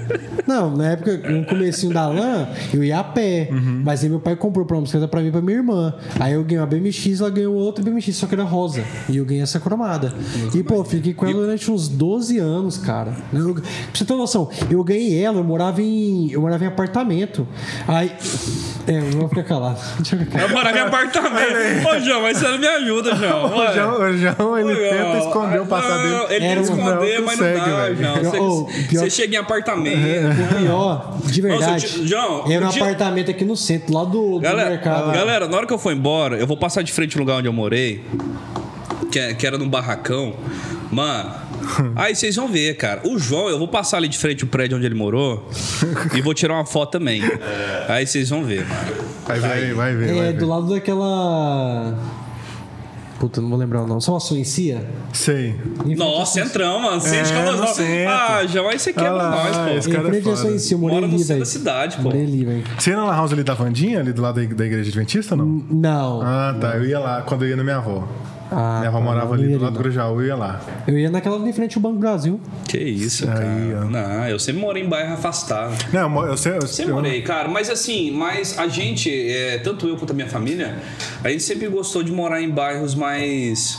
Não, 0.47 0.75
na 0.75 0.91
época, 0.91 1.17
no 1.29 1.43
comecinho 1.45 1.93
da 1.93 2.07
LAN, 2.07 2.47
eu 2.73 2.83
ia 2.83 2.99
a 2.99 3.03
pé. 3.03 3.49
Uhum. 3.51 3.81
Mas 3.83 4.03
aí 4.03 4.09
meu 4.09 4.19
pai 4.19 4.35
comprou 4.35 4.65
pra 4.65 4.75
uma 4.77 4.81
bicicleta 4.83 5.07
pra 5.07 5.21
mim 5.21 5.27
e 5.27 5.31
pra 5.31 5.41
minha 5.41 5.57
irmã. 5.57 5.93
Aí 6.19 6.33
eu 6.33 6.43
ganhei 6.43 6.59
uma 6.59 6.65
BMX, 6.67 7.19
ela 7.21 7.29
ganhou 7.29 7.53
outra 7.55 7.83
BMX, 7.83 8.15
só 8.15 8.27
que 8.27 8.35
era 8.35 8.43
rosa. 8.43 8.83
E 9.09 9.17
eu 9.17 9.25
ganhei 9.25 9.43
essa 9.43 9.59
cromada. 9.59 10.13
E, 10.53 10.63
pô, 10.63 10.83
fiquei 10.83 11.13
com 11.13 11.25
ela 11.25 11.33
durante 11.41 11.69
uns 11.71 11.87
12 11.87 12.37
anos, 12.37 12.77
cara. 12.77 13.13
Eu, 13.33 13.53
pra 13.55 13.63
você 13.93 14.05
ter 14.05 14.13
noção, 14.15 14.49
eu 14.69 14.83
ganhei 14.83 15.21
ela, 15.23 15.37
eu 15.37 15.43
morava 15.43 15.81
em. 15.81 16.29
Eu 16.31 16.41
morava 16.41 16.63
em 16.63 16.67
apartamento. 16.67 17.47
Aí. 17.87 18.11
É, 18.87 18.99
eu 18.99 19.11
vou 19.19 19.29
ficar 19.29 19.43
calado. 19.43 19.79
Deixa 19.97 20.15
eu 20.15 20.19
ficar 20.19 20.31
calado. 20.31 20.51
Eu 20.51 20.55
morava 20.57 20.77
em 20.77 20.81
apartamento. 20.81 21.87
Ô, 21.89 21.99
João, 21.99 22.21
mas 22.21 22.37
você 22.37 22.47
não 22.49 22.59
me 22.59 22.67
ajuda, 22.67 23.15
João. 23.15 23.45
O 23.45 23.73
João, 23.73 24.01
o 24.01 24.17
João, 24.17 24.57
ele 24.59 24.73
Ô, 24.73 24.89
tenta 24.89 25.17
esconder 25.27 25.61
o 25.61 25.65
passado 25.65 26.03
não, 26.07 26.27
dele. 26.27 26.33
Ele 26.35 26.39
tenta 26.55 26.61
esconder, 26.61 27.19
não 27.19 27.25
mas 27.25 27.39
não 27.39 27.47
consegue, 27.47 27.59
dá, 27.59 27.65
velho. 27.77 27.95
João. 27.97 28.15
Você, 28.15 28.37
Ô, 28.39 28.65
pior- 28.87 28.99
você 29.03 29.09
chega 29.09 29.35
em 29.35 29.39
apartamento. 29.39 29.95
O 29.97 30.55
pior, 30.59 31.17
de 31.25 31.41
verdade. 31.41 31.85
Nossa, 31.87 32.05
João, 32.07 32.51
era 32.51 32.65
um 32.67 32.69
dia- 32.69 32.83
apartamento 32.83 33.31
aqui 33.31 33.43
no 33.43 33.55
centro, 33.57 33.93
lá 33.93 34.03
do, 34.03 34.33
do 34.35 34.39
Galera, 34.39 34.69
mercado. 34.69 35.11
galera, 35.11 35.47
na 35.47 35.57
hora 35.57 35.65
que 35.65 35.73
eu 35.73 35.79
for 35.79 35.91
embora, 35.91 36.37
eu 36.37 36.45
vou 36.45 36.55
passar 36.57 36.81
de 36.83 36.91
frente 36.93 37.15
no 37.15 37.21
lugar 37.23 37.37
onde 37.37 37.47
eu 37.47 37.53
morei, 37.53 38.03
que, 39.15 39.19
é- 39.19 39.33
que 39.33 39.47
era 39.47 39.57
num 39.57 39.69
barracão. 39.69 40.33
Mano, 40.91 41.31
aí 41.95 42.13
vocês 42.13 42.35
vão 42.35 42.49
ver, 42.49 42.75
cara. 42.75 42.99
O 43.07 43.17
João, 43.17 43.47
eu 43.47 43.57
vou 43.57 43.67
passar 43.67 43.95
ali 43.97 44.09
de 44.09 44.17
frente 44.17 44.43
o 44.43 44.47
prédio 44.47 44.75
onde 44.77 44.85
ele 44.85 44.93
morou 44.95 45.49
e 46.13 46.21
vou 46.21 46.33
tirar 46.33 46.55
uma 46.55 46.65
foto 46.65 46.91
também. 46.91 47.21
Aí 47.87 48.05
vocês 48.05 48.29
vão 48.29 48.43
ver, 48.43 48.65
mano. 48.67 49.05
Vai 49.25 49.39
ver, 49.39 49.73
vai 49.73 49.95
ver, 49.95 50.09
É, 50.09 50.13
vai 50.13 50.33
do 50.33 50.39
ver. 50.39 50.45
lado 50.45 50.69
daquela. 50.69 51.97
Puta, 53.19 53.39
não 53.39 53.49
vou 53.49 53.57
lembrar 53.57 53.81
o 53.83 53.87
nome. 53.87 54.01
Só 54.01 54.11
uma 54.11 54.19
suencia? 54.19 54.85
Sei. 55.13 55.55
Nossa, 55.97 56.33
centrão, 56.43 56.81
mano. 56.81 57.01
É, 57.07 57.21
escola 57.21 57.53
no 57.53 57.67
centro. 57.67 58.09
Ah, 58.09 58.45
João, 58.45 58.67
aí 58.67 58.77
você 58.77 58.91
quebra 58.91 59.11
lá, 59.13 59.29
nós, 59.31 59.57
pô. 59.57 59.69
esse 59.77 59.89
cara 59.89 60.03
Em 60.03 60.07
é 60.07 60.11
frente 60.11 60.29
à 60.29 60.35
foda. 60.35 60.57
eu 60.71 60.77
morei 60.77 60.95
Mora 60.99 61.13
ali, 61.13 61.23
velho. 61.23 61.39
da 61.39 61.45
cidade, 61.45 61.95
pô. 61.95 62.03
Morei 62.03 62.23
ali, 62.23 62.43
velho. 62.45 62.63
Você 62.77 62.89
ia 62.91 62.97
na 62.97 63.05
house 63.15 63.31
ali 63.31 63.43
da 63.43 63.53
Vandinha, 63.53 64.01
ali 64.01 64.11
do 64.11 64.21
lado 64.21 64.45
da, 64.45 64.53
da 64.53 64.65
igreja 64.65 64.89
adventista 64.89 65.33
ou 65.33 65.37
não? 65.39 65.63
Não. 65.71 66.21
Ah, 66.21 66.55
tá. 66.59 66.75
Eu 66.75 66.85
ia 66.85 66.99
lá 66.99 67.21
quando 67.21 67.43
eu 67.45 67.49
ia 67.51 67.55
na 67.55 67.63
minha 67.63 67.77
avó. 67.77 68.05
Ah, 68.57 68.77
minha 68.77 68.87
avó 68.89 68.99
tá, 68.99 69.03
morava 69.03 69.35
não 69.37 69.43
ali 69.43 69.53
do 69.57 69.63
lado 69.63 69.73
do. 69.73 69.79
Grajaú, 69.79 70.21
eu 70.21 70.27
ia 70.27 70.35
lá. 70.35 70.61
Eu 70.87 70.97
ia 70.97 71.09
naquela 71.09 71.35
ali 71.35 71.49
em 71.49 71.53
frente 71.53 71.75
ao 71.77 71.81
Banco 71.81 71.95
do 71.95 71.99
Brasil. 71.99 72.39
Que 72.67 72.77
isso, 72.77 73.25
Aí, 73.29 73.33
cara. 73.35 73.81
ó. 73.81 73.85
Não, 73.89 74.27
eu 74.29 74.39
sempre 74.39 74.61
morei 74.61 74.83
em 74.83 74.87
bairro 74.89 75.13
afastado. 75.13 75.73
Não, 75.91 76.01
eu 76.01 76.09
mo- 76.09 76.25
eu 76.25 76.37
Sempre 76.37 76.93
morei, 76.93 77.21
cara. 77.21 77.47
Mas 77.49 77.69
assim, 77.69 78.11
mas 78.11 78.57
a 78.57 78.67
gente, 78.67 79.09
é, 79.11 79.57
tanto 79.57 79.87
eu 79.87 79.97
quanto 79.97 80.11
a 80.11 80.13
minha 80.13 80.27
família, 80.29 80.77
a 81.23 81.29
gente 81.29 81.43
sempre 81.43 81.67
gostou 81.67 82.01
de 82.01 82.11
morar 82.11 82.41
em 82.41 82.49
bairros 82.49 82.95
mais. 82.95 83.77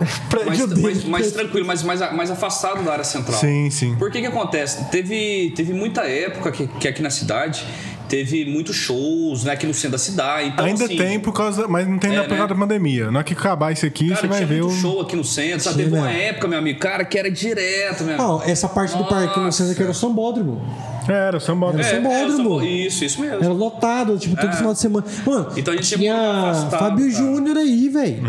mais, 0.46 0.66
mais, 0.80 1.04
mais 1.04 1.32
tranquilo, 1.32 1.66
mais, 1.66 1.82
mais, 1.82 2.00
mais 2.14 2.30
afastado 2.30 2.82
da 2.82 2.92
área 2.92 3.04
central. 3.04 3.38
Sim, 3.38 3.68
sim. 3.70 3.94
Por 3.96 4.10
que 4.10 4.20
que 4.20 4.26
acontece? 4.26 4.84
Teve, 4.90 5.52
teve 5.54 5.74
muita 5.74 6.02
época 6.08 6.50
que, 6.52 6.66
que 6.66 6.88
aqui 6.88 7.02
na 7.02 7.10
cidade 7.10 7.66
teve 8.10 8.44
muitos 8.44 8.76
shows, 8.76 9.44
né? 9.44 9.52
Aqui 9.52 9.66
no 9.66 9.72
centro 9.72 9.92
da 9.92 9.98
cidade. 9.98 10.48
Então, 10.48 10.64
Ainda 10.66 10.84
assim, 10.84 10.96
tem 10.96 11.18
por 11.20 11.32
causa. 11.32 11.66
Mas 11.68 11.86
não 11.88 11.96
tem 11.98 12.10
É, 12.12 12.16
na 12.16 12.26
né? 12.26 12.46
da 12.46 12.54
pandemia. 12.54 13.10
Na 13.10 13.20
hora 13.20 13.24
que 13.24 13.32
acabar 13.32 13.72
isso 13.72 13.86
aqui, 13.86 14.08
Cara, 14.08 14.20
você 14.20 14.26
vai 14.26 14.44
ver 14.44 14.60
muito 14.62 14.74
o. 14.74 14.80
show 14.80 15.00
aqui 15.00 15.16
no 15.16 15.24
centro. 15.24 15.60
Sabe? 15.60 15.84
Teve 15.84 15.94
uma 15.96 16.06
mesmo. 16.06 16.20
época, 16.20 16.48
meu 16.48 16.58
amigo, 16.58 16.78
cara, 16.80 17.04
que 17.04 17.16
era 17.18 17.30
direto, 17.30 18.02
meu 18.04 18.14
amigo. 18.16 18.28
Não, 18.28 18.42
essa 18.42 18.68
parte 18.68 18.96
do 18.98 19.04
parque 19.04 19.38
no 19.38 19.52
centro 19.52 19.72
aqui 19.72 19.82
era 19.82 19.92
o 19.92 19.94
sambódromo. 19.94 20.60
Era, 21.08 21.38
o 21.38 21.40
samba. 21.40 21.68
Era 21.72 21.80
É, 21.80 21.84
sambódromo. 21.84 22.60
é, 22.60 22.64
isso, 22.66 23.04
isso 23.04 23.20
mesmo. 23.20 23.42
Era 23.42 23.52
lotado, 23.54 24.18
tipo, 24.18 24.36
todo 24.36 24.50
É. 24.50 24.52
final 24.52 24.72
de 24.74 24.78
semana. 24.80 25.06
Mano, 25.26 25.48
Então 25.56 25.72
a 25.72 25.76
gente 25.76 25.96
tinha 25.96 26.14
afastado, 26.14 26.78
Fábio 26.78 27.10
cara. 27.12 27.24
Júnior 27.24 27.56
aí, 27.56 27.88
velho. 27.88 28.22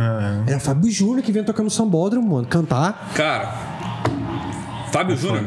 É. 0.47 0.51
Era 0.51 0.59
Fábio 0.59 0.89
Júnior 0.89 1.21
que 1.21 1.31
vinha 1.31 1.43
tocar 1.43 1.63
no 1.63 1.69
sambódromo, 1.69 2.35
mano. 2.35 2.47
Cantar. 2.47 3.11
Cara, 3.13 3.53
Fábio 4.91 5.15
Júnior. 5.17 5.45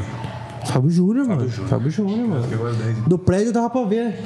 Fábio 0.66 0.90
Júnior, 0.90 1.26
mano. 1.26 1.48
Fábio 1.48 1.90
Júnior, 1.90 2.28
mano. 2.28 2.46
Do 3.06 3.18
prédio 3.18 3.52
dava 3.52 3.70
pra 3.70 3.84
ver 3.84 4.18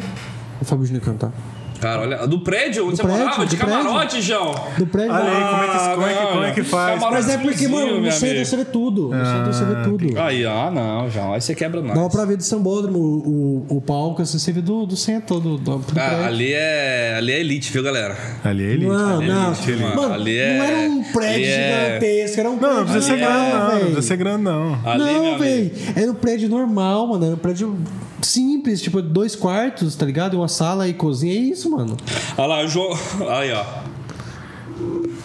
o 0.61 0.65
Fábio 0.65 0.87
Júnior 0.87 1.05
cantar. 1.05 1.33
Cara, 1.81 2.03
olha, 2.03 2.27
do 2.27 2.41
prédio 2.41 2.85
onde 2.85 2.93
Do 2.93 2.97
você 2.97 3.03
prédio, 3.05 3.21
morava? 3.25 3.47
De 3.47 3.57
prédio. 3.57 3.77
camarote, 3.83 4.21
João. 4.23 4.55
Do 4.77 4.87
prédio 4.87 5.13
Olha 5.15 5.31
aí, 5.31 5.45
como 5.45 5.63
é 5.63 5.69
que, 5.69 5.95
como 5.95 6.07
é 6.07 6.15
que, 6.15 6.27
como 6.33 6.45
é 6.45 6.53
que 6.53 6.63
faz? 6.65 6.95
Camarote 7.01 7.15
Mas 7.27 7.35
é 7.35 7.39
porque, 7.39 7.69
mano, 7.69 8.01
no 8.01 8.13
centro 8.13 8.45
você 8.45 8.57
vê 8.57 8.65
tudo. 8.65 9.09
No 9.15 9.25
centro 9.25 9.53
você 9.53 9.65
Ah, 9.65 9.67
vê 9.67 9.85
tudo. 9.85 10.21
Aí, 10.21 10.45
ah, 10.45 10.71
não, 10.73 11.09
João. 11.11 11.33
Aí 11.35 11.41
você 11.41 11.55
quebra 11.55 11.81
nós. 11.81 11.95
Dava 11.95 12.11
pra 12.11 12.25
ver 12.25 12.37
do 12.37 12.43
sambódromo, 12.43 12.99
o, 12.99 13.67
o, 13.71 13.77
o 13.77 13.81
palco, 13.81 14.23
assim, 14.23 14.39
você 14.39 14.51
vê 14.53 14.61
do, 14.61 14.87
do 14.87 14.97
centro, 14.97 15.39
do, 15.39 15.57
do, 15.57 15.79
do 15.79 15.85
Ah, 15.93 15.93
prédio. 15.95 16.25
ali 16.27 16.53
é, 16.53 17.15
ali 17.17 17.33
é 17.33 17.41
elite, 17.41 17.73
viu, 17.73 17.83
galera? 17.83 18.17
Ali 18.45 18.65
é 18.65 18.71
elite. 18.71 18.87
Não, 18.91 19.19
ali 19.19 19.25
é 19.31 19.33
não. 19.33 19.47
elite, 19.53 19.71
elite. 19.71 19.97
Mano, 19.97 20.15
Ali 20.15 20.37
é- 20.39 20.59
não 20.59 20.65
era 20.65 20.89
um 20.91 21.03
prédio 21.05 21.47
é- 21.47 21.85
gigantesco, 21.99 22.41
era 22.41 22.51
um 22.51 22.53
Não, 22.53 22.59
prédio. 22.59 22.77
não 22.79 22.85
precisa 22.85 23.07
ser 23.07 23.13
é- 23.13 23.17
grande, 23.19 23.53
não. 23.53 23.69
Não 23.69 23.79
precisa 23.79 24.03
ser 24.03 24.17
grande, 24.17 24.43
não. 24.43 24.77
Não, 24.99 25.39
velho. 25.39 25.71
Era 25.95 26.11
um 26.11 26.15
prédio 26.15 26.49
normal, 26.49 27.07
mano. 27.07 27.25
Era 27.27 27.35
um 27.35 27.39
prédio 27.39 27.79
simples, 28.23 28.81
tipo, 28.83 29.01
dois 29.03 29.35
quartos, 29.37 29.95
tá 29.97 30.05
ligado? 30.07 30.35
Uma 30.35 30.49
sala 30.49 30.89
e 30.89 30.95
cozinha. 30.95 31.35
É 31.35 31.37
isso, 31.37 31.71
mano. 31.71 31.97
Olha 32.37 32.47
lá, 32.47 32.65
o 32.65 32.69
João. 32.69 32.91
Aí, 33.29 33.53
ó. 33.53 33.65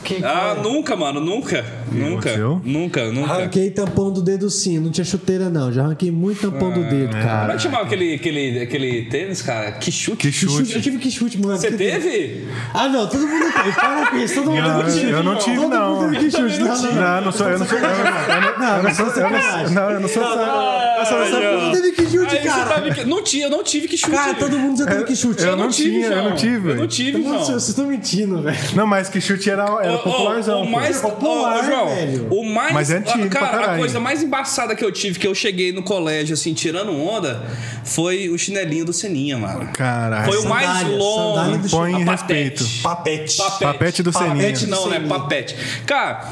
Que 0.03 0.23
Ah, 0.23 0.55
nunca, 0.61 0.95
mano, 0.95 1.19
nunca. 1.21 1.63
Nunca. 1.97 2.13
aconteceu? 2.29 2.61
Nunca, 2.63 3.11
nunca. 3.11 3.33
Arranquei 3.33 3.69
tampão 3.71 4.11
do 4.11 4.21
dedo 4.21 4.49
sim, 4.49 4.79
não 4.79 4.91
tinha 4.91 5.05
chuteira 5.05 5.49
não. 5.49 5.71
Já 5.71 5.83
arranquei 5.83 6.11
muito 6.11 6.41
tampão 6.41 6.71
do 6.71 6.83
dedo, 6.83 7.09
Como 7.09 7.17
é 7.21 7.23
cara. 7.25 7.53
que 7.55 7.61
chamava 7.61 7.83
aquele, 7.85 8.15
aquele, 8.15 8.59
aquele 8.61 9.01
tênis, 9.05 9.41
cara? 9.41 9.71
Que 9.73 9.91
chute. 9.91 10.17
Que 10.17 10.27
Que 10.27 10.33
chute, 10.33 10.53
chute. 10.57 10.75
eu 10.75 10.81
tive 10.81 10.97
que 10.97 11.11
chute, 11.11 11.37
mano. 11.39 11.57
Você 11.57 11.71
teve? 11.71 12.47
Ah, 12.73 12.87
não, 12.87 13.07
todo 13.07 13.27
mundo 13.27 13.45
tem. 13.63 13.71
Para 13.73 14.07
com 14.11 14.17
isso, 14.17 14.35
todo 14.35 14.51
mundo 14.51 14.61
Não, 14.61 14.77
teve 14.79 14.91
que 14.91 14.99
chute. 14.99 15.11
eu 15.11 15.23
não 15.23 15.35
tive, 15.37 15.55
todo 15.57 15.69
não. 15.69 15.95
mundo 16.01 16.11
teve 16.13 16.25
que 16.25 16.31
chute. 16.31 16.59
Não, 16.59 16.67
não, 16.67 16.93
não. 16.93 17.13
Não, 17.13 17.21
não 17.23 17.31
sou 17.31 17.49
eu, 17.49 17.59
não 17.59 17.65
sou 17.67 17.77
eu. 17.77 17.83
Não, 17.83 17.89
eu 17.89 18.59
não- 18.59 18.77
eu 18.77 18.83
não 18.83 18.93
sou 18.93 19.05
eu 19.05 19.13
não- 19.13 19.73
Não, 19.73 19.91
eu 19.91 19.99
não 19.99 20.07
sou 20.09 20.23
eu 20.23 20.29
sou 20.29 21.41
Todo 21.43 21.61
mundo 21.61 21.81
teve 21.81 21.91
que 21.91 22.05
chute, 22.09 22.37
cara. 22.47 22.81
teve 22.81 23.03
Não 23.09 23.23
tinha, 23.23 23.45
eu 23.45 23.49
não 23.49 23.63
tive 23.63 23.87
que 23.87 23.97
chute. 23.97 24.11
Cara, 24.15 24.33
todo 24.35 24.57
mundo 24.57 24.77
já 24.77 24.85
teve 24.85 25.03
que 25.03 25.15
chute. 25.15 25.43
eu 25.43 25.55
não 25.57 25.69
tinha, 25.69 26.07
eu 26.07 26.23
não 26.23 26.35
tive, 26.35 26.69
Eu 26.71 26.75
não 26.75 26.87
tive, 26.87 27.21
João. 27.23 27.39
vocês 27.43 27.67
estão 27.69 27.87
mentindo, 27.87 28.41
velho. 28.41 28.57
Não, 28.75 28.87
mas 28.87 29.09
que 29.09 29.19
chute 29.19 29.49
era, 29.49 29.65
popularzão. 29.97 30.61
O 30.63 30.71
mais 30.71 31.01
Popular, 31.01 31.63
Velho. 31.87 32.27
O 32.31 32.43
mais. 32.45 32.73
Mas 32.73 32.91
é 32.91 32.97
antigo 32.97 33.29
pra 33.29 33.39
Cara, 33.39 33.73
a 33.73 33.77
coisa 33.77 33.99
mais 33.99 34.21
embaçada 34.23 34.75
que 34.75 34.83
eu 34.83 34.91
tive, 34.91 35.19
que 35.19 35.27
eu 35.27 35.33
cheguei 35.35 35.71
no 35.71 35.83
colégio, 35.83 36.33
assim, 36.33 36.53
tirando 36.53 36.91
onda, 36.95 37.43
foi 37.83 38.29
o 38.29 38.37
chinelinho 38.37 38.85
do 38.85 38.93
Seninha, 38.93 39.37
mano. 39.37 39.69
Caralho. 39.73 40.25
Foi 40.31 40.37
o 40.41 40.49
mais 40.49 40.65
Sandália, 40.67 40.97
longo. 40.97 41.35
sandália 41.37 41.57
do 41.59 41.69
Põe 41.69 41.91
em 41.93 42.03
respeito. 42.05 42.65
Papete. 42.81 43.37
Papete 43.59 44.03
do 44.03 44.11
Seninha. 44.13 44.35
Papete 44.35 44.67
não, 44.67 44.89
né? 44.89 44.99
Papete. 45.01 45.55
Cara, 45.85 46.27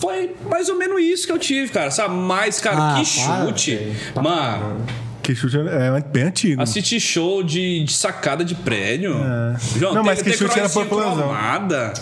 foi 0.00 0.34
mais 0.48 0.68
ou 0.68 0.76
menos 0.76 1.00
isso 1.00 1.26
que 1.26 1.32
eu 1.32 1.38
tive, 1.38 1.70
cara. 1.72 1.90
Sabe? 1.90 2.14
Mas, 2.14 2.60
cara, 2.60 2.76
Ah, 2.76 3.02
que 3.02 3.20
para, 3.20 3.46
chute. 3.46 3.74
velho. 3.76 3.94
Mano, 4.22 4.86
Que 5.22 5.34
chute 5.34 5.58
é 5.58 6.00
bem 6.10 6.22
antigo. 6.24 6.62
assistir 6.62 6.98
show 7.00 7.42
de, 7.42 7.84
de 7.84 7.92
sacada 7.92 8.44
de 8.44 8.54
prédio. 8.54 9.14
João, 9.76 9.94
Não, 9.94 10.02
tem 10.02 10.10
mas 10.12 10.22
que 10.22 10.32
chute 10.32 10.58
era 10.58 10.68
popularzão. 10.68 11.16
cromada. 11.28 11.92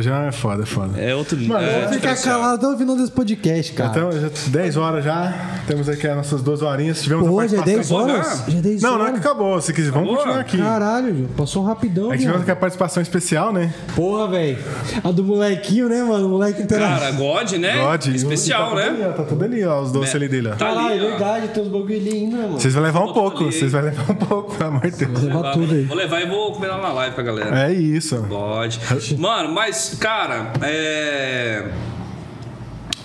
Já 0.00 0.24
é 0.24 0.32
foda, 0.32 0.62
é 0.64 0.66
foda. 0.66 1.00
é 1.00 1.14
outro... 1.14 1.38
Mano, 1.40 1.64
é 1.66 1.76
eu 1.78 1.84
vou 1.84 1.92
ficar 1.94 2.16
calado 2.16 2.54
até 2.56 2.66
o 2.74 2.76
final 2.78 2.96
desse 2.96 3.10
podcast, 3.12 3.72
cara. 3.72 3.90
Então, 3.90 4.12
já 4.12 4.28
10 4.48 4.76
horas 4.76 5.04
já. 5.04 5.32
Temos 5.66 5.88
aqui 5.88 6.06
as 6.06 6.16
nossas 6.16 6.42
duas 6.42 6.62
horinhas. 6.62 7.02
Tivemos 7.02 7.26
Pô, 7.28 7.40
a 7.40 7.46
já 7.46 7.58
é 7.58 7.62
10 7.62 7.76
participação. 7.88 8.14
horas? 8.14 8.44
Já 8.48 8.58
é 8.58 8.60
10 8.60 8.82
Não, 8.82 8.90
não 8.92 8.98
é 8.98 9.02
horas? 9.08 9.20
que 9.20 9.26
acabou. 9.26 9.60
Se 9.60 9.72
quiser, 9.72 9.90
vamos 9.92 10.08
Acabou? 10.08 10.24
continuar 10.24 10.40
aqui. 10.40 10.58
Caralho, 10.58 11.28
passou 11.36 11.62
rapidão, 11.64 12.08
A 12.10 12.12
gente 12.12 12.20
tivemos 12.22 12.42
aqui 12.42 12.50
a 12.50 12.56
participação 12.56 13.02
especial, 13.02 13.52
né? 13.52 13.72
Porra, 13.94 14.28
velho. 14.28 14.58
A 15.02 15.10
do 15.10 15.24
molequinho, 15.24 15.88
né, 15.88 16.02
mano? 16.02 16.26
O 16.26 16.30
moleque 16.30 16.62
interativo. 16.62 16.98
Cara, 17.00 17.10
God, 17.12 17.52
né? 17.52 17.76
God. 17.78 18.06
Especial, 18.08 18.70
tá 18.74 18.76
ali, 18.82 18.98
né? 18.98 19.08
ó, 19.08 19.12
Tá 19.12 19.22
tudo 19.24 19.44
ali, 19.44 19.64
ó, 19.64 19.80
os 19.82 19.92
doces 19.92 20.14
ali 20.14 20.28
dele, 20.28 20.48
ó. 20.48 20.54
Tá 20.56 20.68
ali, 20.70 20.96
é 20.98 20.98
verdade, 21.00 21.48
tem 21.48 21.62
uns 21.62 21.68
bagulho 21.68 21.96
ali 21.96 22.10
ainda, 22.12 22.36
mano. 22.36 22.52
Vocês 22.60 22.74
vão 22.74 22.82
levar 22.82 23.00
um 23.00 23.06
Botou 23.06 23.22
pouco, 23.22 23.44
ali. 23.44 23.52
vocês 23.52 23.72
vão 23.72 23.80
levar 23.82 24.10
um 24.12 24.14
pouco, 24.14 24.54
pelo 24.54 24.68
amor 24.70 24.90
de 24.90 24.96
Deus. 24.96 25.10
Vou 25.12 25.22
levar 25.28 25.52
tudo 25.52 25.74
aí. 25.74 25.82
Vou 25.84 25.96
levar 25.96 26.20
e 26.20 26.26
vou 26.26 26.52
comer 26.52 26.68
lá 26.68 26.78
na 26.82 26.92
live 26.92 27.14
com 27.14 27.20
a 27.20 27.24
galera. 27.24 27.68
É 27.68 27.72
isso. 27.72 28.16
Pode. 28.28 28.80
Mano, 29.18 29.45
mas, 29.48 29.96
cara, 30.00 30.52
é. 30.62 31.70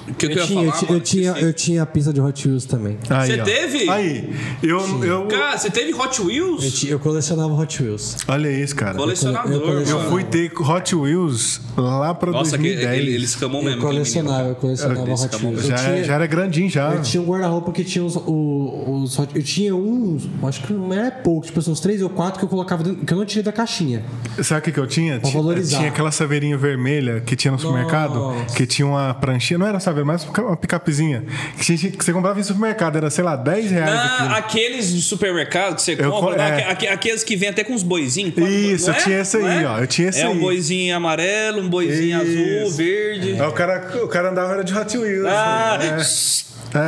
O 0.07 0.13
que, 0.13 0.13
que 0.13 0.25
eu 0.25 0.29
Eu 0.31 0.37
ia 0.37 0.45
tinha, 0.47 0.63
eu, 0.63 0.71
falar, 0.71 0.79
ti- 0.79 0.85
mano? 0.85 0.97
eu 0.97 1.01
tinha, 1.01 1.31
eu 1.31 1.53
tinha 1.53 1.83
a 1.83 1.85
pista 1.85 2.11
de 2.11 2.19
Hot 2.19 2.47
Wheels 2.47 2.65
também. 2.65 2.97
Aí, 3.09 3.27
Você 3.35 3.39
ó. 3.41 3.43
teve? 3.43 3.89
Aí, 3.89 4.33
eu, 4.63 5.03
eu, 5.03 5.27
Cara, 5.27 5.57
você 5.57 5.69
teve 5.69 5.93
Hot 5.93 6.21
Wheels? 6.21 6.83
Eu, 6.83 6.89
eu 6.91 6.99
colecionava 6.99 7.53
Hot 7.53 7.81
Wheels. 7.83 8.17
olha 8.27 8.51
isso, 8.51 8.75
cara. 8.75 8.95
Colecionador, 8.95 9.53
eu 9.53 9.81
Eu 9.81 9.99
fui 10.09 10.23
ter 10.23 10.51
Hot 10.59 10.95
Wheels 10.95 11.61
lá 11.77 12.13
pra 12.13 12.31
Nossa, 12.31 12.57
que, 12.57 12.63
2010. 12.63 12.97
ele, 12.99 13.13
ele 13.15 13.25
escamou 13.25 13.61
Eu 13.61 13.65
mesmo. 13.67 13.81
colecionava, 13.81 14.49
eu 14.49 14.55
colecionava 14.55 15.01
Hot 15.01 15.35
Wheels. 15.45 15.65
já, 15.65 15.75
Eu 15.75 15.83
tinha, 15.85 16.03
já 16.03 16.13
era 16.15 16.25
grandinho 16.27 16.69
já. 16.69 16.93
eu 16.93 17.01
tinha 17.01 17.21
um 17.21 17.25
guarda-roupa 17.25 17.71
que 17.71 17.83
tinha 17.83 18.03
os, 18.03 18.15
os 18.15 19.17
Hot 19.19 19.29
Eu 19.35 19.43
tinha 19.43 19.75
uns, 19.75 20.27
acho 20.43 20.63
que 20.63 20.73
não 20.73 20.91
era 20.93 21.11
pouco, 21.11 21.45
tipo 21.45 21.59
assim, 21.59 21.71
uns 21.71 21.79
três 21.79 22.01
ou 22.01 22.09
quatro 22.09 22.39
que 22.39 22.45
eu 22.45 22.49
colocava 22.49 22.83
dentro, 22.83 23.05
que 23.05 23.13
eu 23.13 23.17
não 23.17 23.25
tirei 23.25 23.43
da 23.43 23.51
caixinha. 23.51 24.03
Sabe 24.41 24.59
o 24.59 24.63
que, 24.63 24.71
que 24.71 24.79
eu 24.79 24.87
tinha? 24.87 25.19
Pra 25.19 25.29
Tinha, 25.29 25.41
valorizar. 25.41 25.77
tinha 25.77 25.89
aquela 25.89 26.11
saveirinha 26.11 26.57
vermelha 26.57 27.21
que 27.21 27.35
tinha 27.35 27.51
no 27.51 27.59
supermercado, 27.59 28.15
Nossa. 28.15 28.55
que 28.55 28.65
tinha 28.65 28.87
uma 28.87 29.13
pranchinha, 29.13 29.57
não 29.57 29.67
era 29.67 29.79
saveira, 29.91 30.05
mas 30.05 30.23
uma 30.25 30.57
picapezinha. 30.57 31.23
Que, 31.57 31.77
tinha- 31.77 31.91
que 31.91 32.03
você 32.03 32.11
comprava 32.13 32.39
em 32.39 32.43
supermercado, 32.43 32.95
era, 32.97 33.09
sei 33.09 33.23
lá, 33.23 33.35
10 33.35 33.71
reais 33.71 33.89
Ah, 33.89 34.15
aquilo. 34.15 34.33
aqueles 34.35 34.93
de 34.93 35.01
supermercado 35.01 35.75
que 35.75 35.81
você 35.81 35.93
Eu 35.97 36.11
compra, 36.11 36.35
co- 36.35 36.41
é. 36.41 36.71
Aque- 36.71 36.87
aqueles 36.87 37.23
que 37.23 37.35
vêm 37.35 37.49
até 37.49 37.63
com 37.63 37.73
uns 37.73 37.83
boizinhos. 37.83 38.33
Isso, 38.37 38.89
eu 38.89 38.93
tinha 38.95 39.19
esse 39.19 39.37
aí, 39.37 39.65
ó, 39.65 39.79
eu 39.79 39.87
tinha 39.87 40.09
esse 40.09 40.21
É 40.21 40.27
um 40.27 40.33
aí. 40.33 40.39
boizinho 40.39 40.95
amarelo, 40.95 41.61
um 41.61 41.69
boizinho 41.69 42.21
Isso. 42.23 42.65
azul, 42.67 42.77
verde. 42.77 43.31
Aí 43.41 43.47
o 43.47 43.51
cara, 43.51 43.91
o 44.03 44.07
cara 44.07 44.29
andava 44.31 44.53
era 44.53 44.63
de 44.63 44.73
Hot 44.77 44.97
Wheels. 44.97 45.27
Ah, 45.27 45.77
né? 45.79 45.99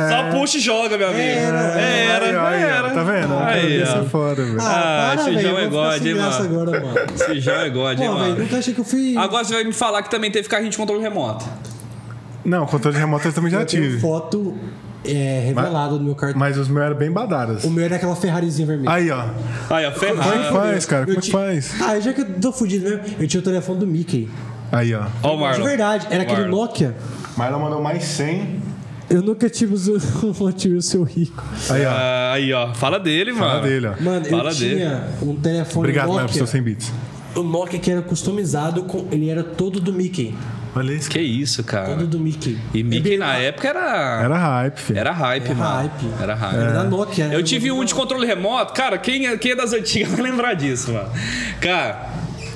só 0.08 0.30
puxa 0.30 0.56
e 0.56 0.60
joga, 0.60 0.96
meu 0.96 1.08
amigo. 1.08 1.20
Era, 1.22 1.78
É, 1.80 2.06
era, 2.06 2.24
Aí, 2.26 2.36
ó, 2.36 2.46
aí, 2.46 2.64
ó, 2.64 2.66
era. 2.68 2.90
Tá 2.90 3.02
vendo? 3.02 3.34
Aí, 3.38 3.82
Isso 3.82 3.92
ó. 3.96 4.00
é 4.00 4.04
foda, 4.08 4.42
velho. 4.42 4.56
Ah, 4.60 5.14
para, 5.16 5.30
eu 5.42 5.58
é 5.58 5.66
God, 5.68 6.06
hein, 6.06 6.14
mano? 6.14 6.44
agora, 6.44 6.80
mano. 6.80 6.96
Esse 7.14 7.40
João 7.40 7.60
é 7.60 7.68
God, 7.70 8.00
hein, 8.00 8.06
Pô, 8.08 8.14
velho, 8.14 8.28
mano? 8.30 8.38
nunca 8.38 8.58
achei 8.58 8.72
que 8.72 8.80
eu 8.80 8.84
fui. 8.84 9.14
Agora 9.18 9.44
você 9.44 9.52
vai 9.52 9.64
me 9.64 9.72
falar 9.74 10.02
que 10.02 10.10
também 10.10 10.30
teve 10.30 10.48
carrinho 10.48 10.70
de 10.70 10.76
controle 10.76 11.02
remoto. 11.02 11.44
Não, 12.44 12.66
controle 12.66 12.96
remoto 12.98 13.26
eu 13.28 13.32
também 13.32 13.50
já 13.50 13.60
eu 13.60 13.66
tenho 13.66 13.82
tive. 13.84 13.98
foto 14.00 14.54
é, 15.04 15.42
revelada 15.46 15.94
no 15.94 16.04
meu 16.04 16.14
cartão. 16.14 16.38
Mas 16.38 16.56
os 16.58 16.68
meus 16.68 16.84
eram 16.86 16.96
bem 16.96 17.10
badaras. 17.10 17.64
O 17.64 17.70
meu 17.70 17.84
era 17.84 17.96
aquela 17.96 18.14
Ferrarizinha 18.16 18.66
vermelha. 18.66 18.90
Aí, 18.90 19.10
ó. 19.10 19.24
Aí, 19.70 19.86
ó, 19.86 19.90
Como 19.92 20.04
é 20.06 20.10
que 20.10 20.16
Ferrari. 20.22 20.52
faz, 20.52 20.86
cara? 20.86 21.04
Como 21.04 21.16
Eu 21.16 21.18
é 21.18 21.22
que 21.22 21.30
faz? 21.30 21.80
Ah, 21.80 21.98
já 22.00 22.12
que 22.12 22.20
eu 22.20 22.40
tô 22.40 22.52
fudido 22.52 22.84
mesmo, 22.88 23.02
eu 23.18 23.26
tinha 23.28 23.40
o 23.40 23.44
telefone 23.44 23.78
do 23.80 23.86
Mickey. 23.86 24.28
Aí, 24.70 24.94
ó. 24.94 25.04
Ó 25.22 25.34
o 25.36 25.40
Marlon. 25.40 25.62
De 25.62 25.68
verdade, 25.68 26.06
era 26.10 26.22
aquele 26.22 26.42
Marlon. 26.42 26.56
Nokia. 26.56 26.94
Marlon 27.36 27.58
mandou 27.60 27.82
mais 27.82 28.04
100. 28.04 28.62
Eu 29.10 29.22
nunca 29.22 29.48
tive 29.50 29.74
o 29.74 30.82
seu 30.82 31.02
rico. 31.02 31.44
Aí, 31.70 31.84
ó. 31.84 31.90
Ah, 31.90 32.32
aí, 32.32 32.52
ó. 32.52 32.72
Fala 32.74 32.98
dele, 32.98 33.32
mano. 33.32 33.44
Fala 33.46 33.60
dele, 33.62 33.86
ó. 33.86 34.02
Mano, 34.02 34.24
Fala 34.26 34.50
eu 34.50 34.54
dele. 34.56 34.76
tinha 34.76 35.04
um 35.22 35.36
telefone 35.36 35.78
Obrigado, 35.86 36.06
por 36.08 36.20
Nokia. 36.22 36.34
seus 36.36 36.50
100 36.50 36.62
bits. 36.62 36.92
O 37.34 37.42
Nokia 37.42 37.78
que 37.78 37.90
era 37.90 38.00
customizado 38.02 38.84
com. 38.84 39.06
Ele 39.12 39.28
era 39.28 39.42
todo 39.44 39.78
do 39.80 39.92
Mickey. 39.92 40.34
Olha 40.76 40.92
isso. 40.92 41.08
Que 41.10 41.20
isso, 41.20 41.62
cara. 41.62 41.86
Todo 41.86 42.06
do 42.06 42.18
Mickey. 42.18 42.58
E 42.72 42.82
Mickey 42.82 43.16
na 43.16 43.34
época 43.36 43.68
era. 43.68 44.22
Era 44.24 44.36
hype, 44.38 44.76
filho. 44.78 44.98
Era 44.98 45.12
hype, 45.12 45.44
Era 45.46 45.54
mano. 45.54 45.76
hype. 45.76 46.22
Era 46.22 46.34
hype. 46.34 46.54
Era 46.56 46.72
da 46.72 46.84
Nokia. 46.84 47.24
era 47.26 47.34
Eu 47.34 47.42
tive 47.42 47.70
um 47.70 47.84
de 47.84 47.94
controle 47.94 48.26
remoto, 48.26 48.72
cara, 48.72 48.98
quem 48.98 49.26
é, 49.26 49.36
quem 49.36 49.52
é 49.52 49.56
das 49.56 49.72
antigas 49.72 50.10
vai 50.12 50.22
lembrar 50.22 50.54
disso, 50.54 50.92
mano. 50.92 51.10
Cara, 51.60 52.08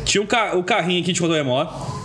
tinha 0.04 0.22
um 0.22 0.26
ca- 0.26 0.54
o 0.56 0.62
carrinho 0.64 1.00
aqui 1.02 1.12
de 1.12 1.20
controle 1.20 1.42
remoto. 1.42 1.97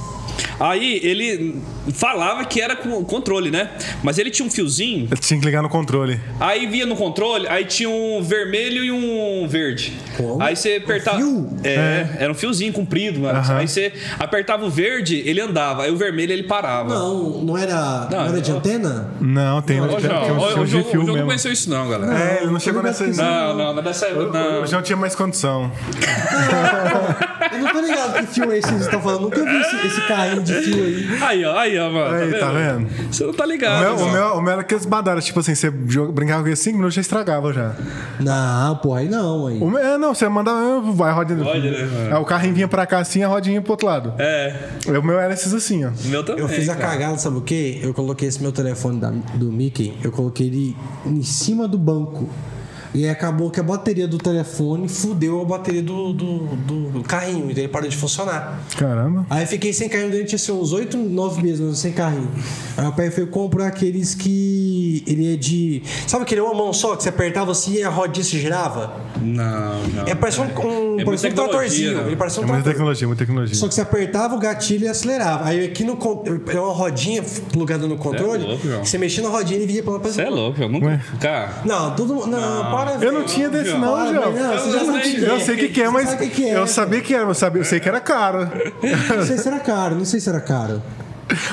Aí 0.63 0.99
ele 1.03 1.61
falava 1.93 2.45
que 2.45 2.61
era 2.61 2.73
com 2.75 3.03
controle, 3.03 3.51
né? 3.51 3.69
Mas 4.01 4.17
ele 4.17 4.31
tinha 4.31 4.45
um 4.45 4.49
fiozinho, 4.49 5.07
Eu 5.11 5.17
tinha 5.17 5.37
que 5.37 5.45
ligar 5.45 5.61
no 5.61 5.67
controle. 5.67 6.19
aí 6.39 6.65
via 6.67 6.85
no 6.85 6.95
controle, 6.95 7.47
aí 7.49 7.65
tinha 7.65 7.89
um 7.89 8.21
vermelho 8.23 8.83
e 8.83 8.89
um 8.91 9.45
verde. 9.47 9.93
Como? 10.15 10.41
Aí 10.41 10.55
você 10.55 10.75
apertava. 10.81 11.17
fio? 11.17 11.49
É, 11.65 12.07
era 12.19 12.31
um 12.31 12.35
fiozinho 12.35 12.71
comprido, 12.71 13.19
mano. 13.19 13.37
Aham. 13.39 13.57
Aí 13.57 13.67
você 13.67 13.91
apertava 14.17 14.63
o 14.65 14.69
verde, 14.69 15.21
ele 15.25 15.41
andava, 15.41 15.83
aí 15.83 15.91
o 15.91 15.97
vermelho 15.97 16.31
ele 16.31 16.43
parava. 16.43 16.93
Não, 16.93 17.41
não 17.41 17.57
era. 17.57 18.07
Não, 18.09 18.19
Não, 18.19 18.25
era 18.29 18.39
de 18.41 18.49
eu- 18.51 18.57
antena? 18.57 19.11
Não, 19.19 19.61
tem 19.61 19.81
Ô, 19.81 19.83
um, 19.83 19.87
tem 19.89 19.99
João, 19.99 20.19
um, 20.19 20.23
tinha 20.23 20.33
um 20.33 20.61
o 20.61 20.65
de 20.65 20.71
João, 20.71 20.81
o 20.81 20.85
fio 20.85 20.91
João 20.93 21.05
não 21.07 21.13
mesmo. 21.15 21.27
conheceu 21.27 21.51
isso, 21.51 21.69
não, 21.69 21.89
galera. 21.89 22.17
É, 22.17 22.43
ele 22.43 22.51
não 22.51 22.59
chegou 22.59 22.81
nessa. 22.81 23.05
Não, 23.05 23.57
não, 23.57 23.73
mas 23.73 23.83
dessa. 23.83 24.09
Não. 24.11 24.61
O 24.63 24.65
João 24.67 24.81
tinha 24.81 24.95
mais 24.95 25.13
condição. 25.13 25.69
Eu 27.51 27.59
não 27.59 27.71
tô 27.71 27.81
ligado 27.81 28.13
que 28.25 28.33
fio 28.33 28.51
é 28.51 28.57
esse 28.57 28.67
que 28.67 28.73
vocês 28.73 28.85
estão 28.85 29.01
falando. 29.01 29.21
Nunca 29.23 29.43
vi 29.43 29.59
esse, 29.59 29.87
esse 29.87 30.01
carrinho 30.07 30.41
de 30.41 30.52
fio 30.61 30.83
aí. 30.83 31.07
Aí, 31.21 31.45
ó, 31.45 31.57
aí, 31.57 31.79
ó, 31.79 31.89
mano. 31.91 32.15
Aí, 32.15 32.39
tá 32.39 32.51
vendo? 32.51 32.87
Você 33.11 33.25
não 33.25 33.33
tá 33.33 33.43
O 33.43 33.47
ligado. 33.47 33.79
meu, 33.81 33.95
o, 33.95 33.99
mano. 33.99 34.11
meu, 34.11 34.27
o 34.37 34.41
meu 34.41 34.51
era 34.53 34.61
aqueles 34.61 34.85
badaras, 34.85 35.25
tipo 35.25 35.39
assim, 35.39 35.55
você 35.55 35.69
brincava 35.69 36.41
com 36.41 36.47
ele 36.47 36.55
5 36.55 36.75
minutos 36.77 36.95
já 36.95 37.01
estragava 37.01 37.53
já. 37.53 37.75
Não, 38.19 38.75
porra, 38.77 38.99
aí 39.01 39.09
não, 39.09 39.47
aí. 39.47 39.59
O 39.59 39.69
meu, 39.69 39.79
é, 39.79 39.97
não, 39.97 40.13
você 40.13 40.27
mandava, 40.29 40.81
vai, 40.91 41.09
a 41.09 41.13
rodinha. 41.13 41.43
Pode, 41.43 41.69
né, 41.69 41.77
mano? 41.85 42.15
Aí 42.15 42.21
o 42.21 42.25
carrinho 42.25 42.53
vinha 42.53 42.67
pra 42.67 42.85
cá 42.85 42.99
assim, 42.99 43.23
a 43.23 43.27
rodinha 43.27 43.61
pro 43.61 43.71
outro 43.71 43.87
lado. 43.87 44.13
É, 44.19 44.55
O 44.87 45.01
meu 45.03 45.19
era 45.19 45.33
esses 45.33 45.53
assim, 45.53 45.85
ó. 45.85 45.89
o 45.89 46.07
meu 46.07 46.23
também. 46.23 46.41
Eu 46.41 46.47
fiz 46.49 46.69
a 46.69 46.75
cara. 46.75 46.91
cagada, 46.93 47.17
sabe 47.17 47.37
o 47.37 47.41
quê? 47.41 47.79
Eu 47.81 47.93
coloquei 47.93 48.27
esse 48.27 48.41
meu 48.41 48.51
telefone 48.51 48.99
da- 48.99 49.11
do 49.35 49.51
Mickey, 49.51 49.97
eu 50.03 50.11
coloquei 50.11 50.47
ele 50.47 50.75
em 51.05 51.23
cima 51.23 51.67
do 51.67 51.77
banco. 51.77 52.29
E 52.93 53.05
aí 53.05 53.09
acabou 53.09 53.49
que 53.49 53.59
a 53.59 53.63
bateria 53.63 54.07
do 54.07 54.17
telefone 54.17 54.87
fudeu 54.87 55.41
a 55.41 55.45
bateria 55.45 55.81
do, 55.81 56.13
do, 56.13 56.37
do- 56.55 57.03
carrinho, 57.03 57.49
e 57.49 57.53
daí 57.53 57.67
parou 57.67 57.89
de 57.89 57.97
funcionar. 57.97 58.59
Caramba. 58.77 59.25
Aí 59.29 59.45
fiquei 59.45 59.73
sem 59.73 59.89
carrinho 59.89 60.11
durante 60.11 60.35
assim, 60.35 60.51
uns 60.51 60.71
8, 60.71 60.95
9 60.97 61.41
meses, 61.41 61.77
sem 61.79 61.91
carrinho. 61.91 62.29
Aí 62.77 62.85
o 62.87 62.91
pai 62.93 63.09
foi 63.11 63.25
comprar 63.25 63.67
aqueles 63.67 64.13
que. 64.13 65.03
Ele 65.07 65.33
é 65.33 65.37
de. 65.37 65.81
Sabe 66.07 66.23
aquele 66.23 66.41
uma 66.41 66.53
mão 66.53 66.71
só 66.73 66.95
que 66.95 67.03
você 67.03 67.09
apertava 67.09 67.51
assim 67.51 67.73
e 67.75 67.83
a 67.83 67.89
rodinha 67.89 68.23
se 68.23 68.39
girava? 68.39 68.95
Não, 69.21 69.83
não. 69.87 70.03
É 70.07 70.15
parece 70.15 70.39
um, 70.41 70.43
um, 70.43 70.99
É 70.99 71.05
parece 71.05 71.27
um 71.27 71.31
tratorzinho. 71.31 71.97
né? 72.01 72.07
Ele 72.07 72.15
parece 72.15 72.39
um 72.39 72.43
É 72.43 72.45
muita 72.47 72.63
tecnologia, 72.69 73.07
muita 73.07 73.25
tecnologia. 73.25 73.55
Só 73.55 73.67
que 73.67 73.73
você 73.73 73.81
apertava 73.81 74.35
o 74.35 74.39
gatilho 74.39 74.85
e 74.85 74.87
acelerava. 74.87 75.45
Aí 75.45 75.65
aqui 75.65 75.83
no 75.83 75.93
é 76.47 76.59
uma 76.59 76.73
rodinha 76.73 77.23
plugada 77.51 77.87
no 77.87 77.97
controle. 77.97 78.39
Cê 78.41 78.45
é 78.45 78.49
louco, 78.49 78.67
João. 78.67 78.85
você 78.85 78.97
mexia 78.97 79.23
na 79.23 79.29
rodinha 79.29 79.59
e 79.59 79.63
ele 79.63 79.71
vinha 79.71 79.83
pra 79.83 79.93
lá 79.93 79.99
pra 79.99 80.11
Você 80.11 80.21
é 80.21 80.29
louco, 80.29 80.61
eu 80.61 80.69
nunca. 80.69 80.85
Ué? 80.87 81.01
Cara. 81.19 81.61
Não, 81.65 81.95
todo 81.95 82.13
mundo. 82.15 82.27
Não, 82.27 82.71
para, 82.85 83.05
Eu 83.05 83.11
não 83.11 83.23
tinha 83.23 83.49
desse 83.49 83.71
não, 83.73 83.93
Para, 83.95 84.13
João. 84.13 84.31
não, 84.31 84.53
você 84.57 84.67
Eu 84.69 84.73
já 84.73 84.83
não 84.83 84.99
tinha. 85.01 85.19
Eu 85.27 85.39
sei 85.39 85.55
o 85.55 85.57
que, 85.57 85.69
que 85.69 85.81
é, 85.81 85.85
Você 85.85 85.91
mas 85.91 86.13
que 86.15 86.29
que 86.29 86.49
é, 86.49 86.57
eu 86.57 86.67
sabia 86.67 87.01
que 87.01 87.13
era, 87.13 87.23
eu, 87.23 87.33
sabia, 87.33 87.61
eu 87.61 87.65
sei 87.65 87.79
que 87.79 87.87
era 87.89 87.99
caro. 88.01 88.49
Não 89.15 89.25
sei 89.25 89.37
se 89.37 89.47
era 89.47 89.59
caro, 89.59 89.95
não 89.95 90.05
sei 90.05 90.19
se 90.19 90.29
era 90.29 90.39
caro. 90.41 90.81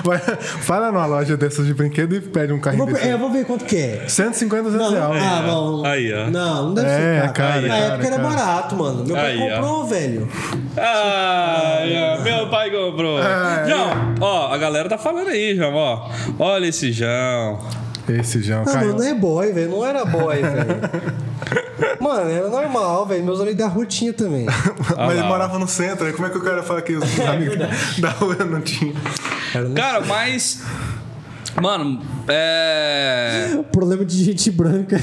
Vai, 0.05 0.19
Fala 0.19 0.91
numa 0.91 1.07
loja 1.07 1.37
dessas 1.37 1.65
de 1.65 1.73
brinquedo 1.73 2.15
e 2.17 2.21
pede 2.21 2.53
um 2.53 2.59
carrinho 2.59 2.85
vou, 2.85 2.93
desse. 2.93 3.07
é, 3.09 3.13
eu 3.13 3.19
vou 3.19 3.31
ver 3.31 3.45
quanto 3.47 3.65
que 3.65 3.77
é. 3.77 4.05
150, 4.09 4.63
200 4.65 4.93
Não, 4.93 5.13
reais. 5.13 5.23
ah, 5.25 5.43
bom. 5.47 5.87
Aí, 5.87 6.13
ó. 6.13 6.29
Não, 6.29 6.67
não 6.67 6.75
deve 6.75 6.89
É, 6.89 7.21
ser 7.21 7.21
caro. 7.21 7.33
cara, 7.33 7.61
Na 7.63 7.69
cara, 7.69 7.85
época 7.95 8.07
era 8.09 8.17
cara. 8.17 8.29
barato, 8.29 8.77
mano. 8.77 9.05
Meu 9.07 9.15
pai 9.17 9.27
Aí, 9.31 9.39
ó. 9.41 9.55
comprou, 9.55 9.87
velho. 9.87 10.29
Ai, 10.77 11.95
ó, 12.19 12.21
meu 12.23 12.51
pai 12.51 12.71
comprou. 12.71 13.19
Ai. 13.23 13.71
João, 13.71 14.15
ó, 14.21 14.53
a 14.53 14.59
galera 14.59 14.89
tá 14.89 14.99
falando 14.99 15.29
aí, 15.29 15.55
João, 15.55 15.75
ó. 15.75 16.09
Olha 16.39 16.67
esse 16.67 16.91
João. 16.93 17.61
Esse 18.09 18.43
João 18.43 18.65
Não, 18.65 18.73
caiu. 18.73 18.89
mano, 18.89 18.99
não 18.99 19.05
é 19.07 19.15
boy, 19.15 19.53
velho. 19.53 19.71
Não 19.71 19.87
era 19.87 20.05
boy, 20.05 20.37
velho. 20.43 20.81
Mano, 22.01 22.31
era 22.31 22.49
normal, 22.49 23.07
velho. 23.07 23.25
Meus 23.25 23.41
amigos 23.41 23.59
da 23.59 23.69
rua 23.69 23.87
tinha 23.87 24.13
também. 24.13 24.47
Mas 24.97 24.97
lá, 24.97 25.15
ele 25.15 25.23
morava 25.23 25.59
no 25.59 25.69
centro, 25.69 26.07
aí 26.07 26.13
como 26.13 26.27
é 26.27 26.31
que 26.31 26.39
o 26.39 26.43
cara 26.43 26.63
fala 26.63 26.83
que 26.83 26.95
os 26.95 27.05
amigos 27.21 27.57
da 27.99 28.11
rua 28.11 28.37
não 28.45 28.61
tinham? 28.61 28.95
Cara, 29.75 30.01
mas. 30.01 30.63
Mano, 31.61 32.01
é. 32.29 33.59
Problema 33.73 34.05
de 34.05 34.25
gente 34.25 34.51
branca. 34.51 34.97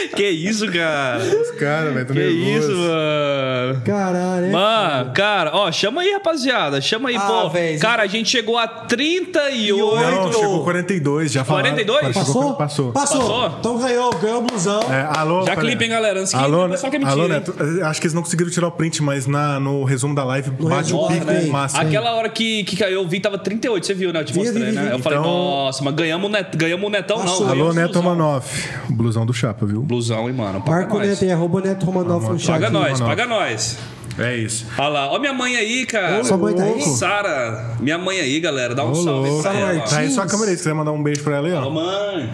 Que 0.16 0.28
isso, 0.28 0.70
cara? 0.70 1.18
Os 1.22 1.50
caras, 1.52 1.94
velho, 1.94 2.06
tô 2.06 2.12
Que 2.14 2.18
nervoso. 2.20 2.72
isso, 2.72 2.76
mano? 2.76 3.80
Caralho, 3.84 4.46
é? 4.46 4.50
Mano, 4.50 5.12
cara, 5.12 5.50
ó, 5.54 5.70
chama 5.72 6.02
aí, 6.02 6.12
rapaziada. 6.12 6.80
Chama 6.80 7.08
aí, 7.10 7.16
Ah, 7.16 7.20
pô. 7.20 7.48
véi, 7.50 7.78
Cara, 7.78 8.02
a 8.02 8.06
gente 8.06 8.28
chegou 8.28 8.58
a 8.58 8.66
38. 8.66 9.76
Não, 9.96 10.32
chegou 10.32 10.64
42, 10.64 11.32
já 11.32 11.44
falaram. 11.44 11.70
42? 11.70 12.00
Chegou- 12.06 12.20
Passou? 12.24 12.54
Passou. 12.54 12.92
Passou. 12.92 13.20
Passou? 13.20 13.56
Então 13.60 13.78
ganhou, 13.78 14.10
ganhou 14.16 14.38
o 14.38 14.42
blusão. 14.42 14.80
É, 14.92 15.08
alô, 15.18 15.44
Já 15.44 15.54
falei- 15.54 15.70
clipe, 15.70 15.84
hein, 15.84 15.90
galera? 15.90 16.20
Antes 16.20 16.32
que 16.32 16.38
Alô, 16.38 16.66
o 16.66 16.70
pessoal 16.70 16.90
quer 16.90 16.98
mentir, 16.98 17.12
alô? 17.12 17.28
Neto, 17.28 17.54
acho 17.84 18.00
que 18.00 18.06
eles 18.06 18.14
não 18.14 18.22
conseguiram 18.22 18.50
tirar 18.50 18.68
o 18.68 18.72
print, 18.72 19.02
mas 19.02 19.26
na, 19.26 19.60
no 19.60 19.84
resumo 19.84 20.14
da 20.14 20.24
live 20.24 20.50
bate 20.50 20.76
resumo 20.92 21.04
o 21.04 21.08
pico 21.08 21.52
máximo. 21.52 21.80
Aquela 21.82 22.12
hora 22.14 22.28
que, 22.28 22.64
que 22.64 22.76
caiu, 22.76 23.00
eu 23.02 23.08
vi, 23.08 23.20
tava 23.20 23.38
38, 23.38 23.86
você 23.86 23.94
viu, 23.94 24.12
né? 24.12 24.20
Eu 24.20 24.24
te 24.24 24.32
Vi, 24.32 24.38
mostrei, 24.40 24.64
vi, 24.64 24.70
vi, 24.70 24.76
né? 24.76 24.84
vi. 24.86 24.90
Eu 24.92 24.98
falei, 24.98 25.18
Então- 25.18 25.30
nossa, 25.32 25.82
mas 25.84 25.94
ganhamos 25.94 26.28
o, 26.28 26.32
net, 26.32 26.56
ganhamos 26.56 26.86
o 26.86 26.90
netão, 26.90 27.18
Passou. 27.18 27.46
não. 27.46 27.52
Alô, 27.52 27.70
o 27.70 27.74
Neto. 27.74 28.00
Romanoff. 28.00 28.68
O 28.88 28.92
blusão 28.92 29.24
do 29.26 29.32
Chapa, 29.34 29.66
viu? 29.66 29.82
Blusão, 29.90 30.28
hein, 30.28 30.34
mano? 30.34 30.60
Paga 30.60 30.70
Marco 30.82 30.98
nós. 30.98 31.08
Neto 31.08 31.24
e 31.24 31.32
arroba 31.32 31.60
Neto 31.60 31.84
Romanoff 31.84 32.28
no 32.28 32.38
chat. 32.38 32.52
Paga 32.52 32.70
nós, 32.70 33.00
paga 33.00 33.26
nós. 33.26 33.76
É 34.16 34.36
isso. 34.36 34.66
Olha 34.78 34.88
lá, 34.88 35.12
ó 35.12 35.18
minha 35.18 35.32
mãe 35.32 35.56
aí, 35.56 35.84
cara. 35.84 36.22
Sua 36.22 36.36
mãe 36.36 36.54
tá 36.54 36.62
aí? 36.62 36.80
Sara, 36.80 37.74
minha 37.80 37.98
mãe 37.98 38.20
aí, 38.20 38.38
galera. 38.38 38.74
Dá 38.74 38.84
um 38.84 38.90
Ô, 38.90 38.94
salve 38.94 39.24
aí 39.26 39.30
louco. 39.30 39.42
pra 39.42 39.58
ela. 39.58 39.80
Tá 39.80 39.98
aí 39.98 40.10
sua 40.10 40.26
câmera 40.26 40.50
aí, 40.50 40.56
se 40.56 40.62
quiser 40.62 40.74
mandar 40.74 40.92
um 40.92 41.02
beijo 41.02 41.24
pra 41.24 41.36
ela 41.36 41.48
aí, 41.48 41.54
Ô, 41.54 41.66
ó. 41.66 41.70
mãe. 41.70 42.32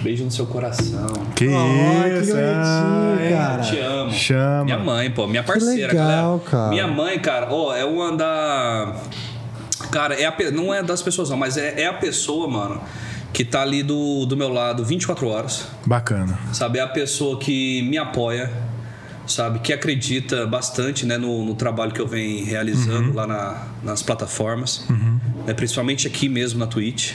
Beijo 0.00 0.24
no 0.24 0.30
seu 0.30 0.46
coração. 0.46 1.06
Que 1.34 1.46
que 1.46 1.52
isso, 1.52 2.36
ai. 2.36 3.30
cara. 3.30 3.62
Te 3.62 3.78
amo. 3.80 4.10
Chama. 4.12 4.64
Minha 4.64 4.78
mãe, 4.78 5.10
pô, 5.10 5.26
minha 5.26 5.42
parceira, 5.42 5.88
legal, 5.92 6.06
galera. 6.06 6.40
cara. 6.50 6.68
Minha 6.70 6.86
mãe, 6.86 7.18
cara, 7.18 7.48
ó, 7.50 7.74
é 7.74 7.84
uma 7.84 8.16
da. 8.16 8.94
Cara, 9.90 10.14
é 10.14 10.24
a 10.24 10.34
não 10.52 10.72
é 10.72 10.82
das 10.82 11.02
pessoas, 11.02 11.30
não, 11.30 11.36
mas 11.36 11.56
é, 11.56 11.82
é 11.82 11.86
a 11.86 11.92
pessoa, 11.94 12.48
mano, 12.48 12.80
que 13.34 13.44
tá 13.44 13.60
ali 13.60 13.82
do, 13.82 14.24
do 14.24 14.34
meu 14.36 14.48
lado 14.48 14.82
24 14.84 15.26
horas. 15.28 15.66
Bacana. 15.84 16.38
Sabe? 16.52 16.78
É 16.78 16.82
a 16.82 16.86
pessoa 16.88 17.38
que 17.38 17.82
me 17.82 17.98
apoia. 17.98 18.50
sabe, 19.26 19.58
que 19.58 19.72
acredita 19.72 20.46
bastante 20.46 21.04
né, 21.06 21.16
no, 21.18 21.44
no 21.44 21.54
trabalho 21.54 21.92
que 21.92 22.00
eu 22.00 22.06
venho 22.06 22.44
realizando 22.46 23.12
lá 23.14 23.26
na- 23.26 23.66
nas 23.82 24.02
plataformas, 24.02 24.84
né, 25.46 25.54
principalmente 25.54 26.06
aqui 26.06 26.28
mesmo 26.28 26.58
na 26.58 26.66
Twitch. 26.66 27.14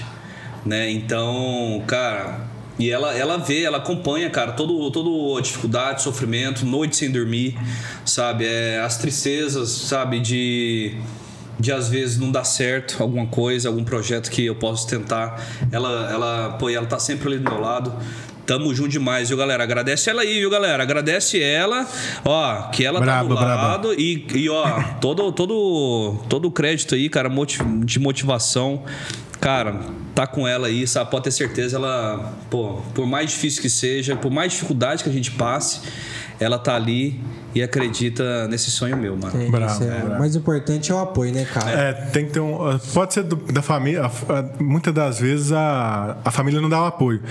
Né? 0.66 0.90
Então, 0.92 1.84
cara, 1.88 2.42
e 2.80 2.90
ela, 2.90 3.16
ela 3.16 3.38
vê, 3.38 3.62
ela 3.62 3.78
acompanha, 3.78 4.28
cara, 4.30 4.54
todo, 4.54 4.90
todo 4.90 5.38
a 5.38 5.42
dificuldade, 5.42 6.02
sofrimento, 6.02 6.66
noite 6.66 6.96
sem 6.98 7.12
dormir, 7.12 7.56
sabe? 8.04 8.46
É, 8.46 8.80
as 8.82 8.98
tristezas, 8.98 9.70
sabe, 9.70 10.20
de 10.20 10.96
de 11.60 11.72
às 11.72 11.90
vezes 11.90 12.18
não 12.18 12.32
dar 12.32 12.46
certo 12.46 13.02
alguma 13.04 13.28
coisa, 13.28 13.68
algum 13.68 13.84
projeto 13.84 14.32
que 14.32 14.46
eu 14.46 14.56
posso 14.56 14.88
tentar. 14.88 15.44
Ela, 15.72 16.10
ela, 16.12 16.50
pô, 16.58 16.70
ela 16.70 16.86
tá 16.86 16.98
sempre 16.98 17.28
ali 17.28 17.38
do 17.40 17.50
meu 17.50 17.60
lado. 17.60 17.94
Tamo 18.46 18.74
junto 18.74 18.90
demais, 18.90 19.30
viu, 19.30 19.38
galera? 19.38 19.62
Agradece 19.64 20.10
ela 20.10 20.24
aí, 20.24 20.40
viu, 20.40 20.50
galera? 20.50 20.82
Agradece 20.82 21.40
ela, 21.40 21.88
ó, 22.26 22.64
que 22.70 22.84
ela 22.84 23.00
tá 23.00 23.22
do 23.22 23.36
braba. 23.36 23.68
lado 23.68 23.94
e, 23.94 24.26
e 24.34 24.50
ó, 24.50 24.82
todo, 25.00 25.32
todo, 25.32 26.18
todo 26.28 26.48
o 26.48 26.52
crédito 26.52 26.96
aí, 26.96 27.10
cara, 27.10 27.30
de 27.86 28.00
motivação. 28.00 28.84
Cara, 29.40 29.80
tá 30.16 30.26
com 30.26 30.48
ela 30.48 30.68
aí, 30.68 30.88
sabe? 30.88 31.12
Pode 31.12 31.26
ter 31.26 31.32
certeza, 31.32 31.78
ela, 31.78 32.34
pô, 32.50 32.82
por 32.96 33.06
mais 33.06 33.30
difícil 33.30 33.62
que 33.62 33.70
seja, 33.70 34.16
por 34.16 34.32
mais 34.32 34.52
dificuldade 34.52 35.04
que 35.04 35.10
a 35.10 35.14
gente 35.14 35.32
passe, 35.32 35.82
ela 36.40 36.58
tá 36.58 36.76
ali 36.76 37.22
e 37.54 37.64
acredita 37.64 38.48
nesse 38.48 38.70
sonho 38.70 38.96
meu, 38.96 39.18
mano. 39.18 39.42
É, 39.42 39.50
Bravo, 39.50 39.84
é- 39.84 39.88
bravo. 39.88 40.16
O 40.16 40.20
mais 40.20 40.36
importante 40.36 40.92
é 40.92 40.96
o 40.96 41.00
apoio, 41.00 41.34
né, 41.34 41.46
cara? 41.52 41.72
É, 41.72 41.94
tem 41.94 42.26
que 42.26 42.32
ter 42.34 42.40
um. 42.40 42.78
Pode 42.94 43.14
ser 43.14 43.24
do- 43.24 43.36
da 43.52 43.62
família. 43.62 44.10
Muitas 44.60 44.94
das 44.94 45.20
vezes 45.20 45.52
a, 45.52 46.18
a 46.24 46.30
família 46.32 46.62
não 46.62 46.70
dá 46.70 46.82
o 46.84 46.86
apoio. 46.86 47.22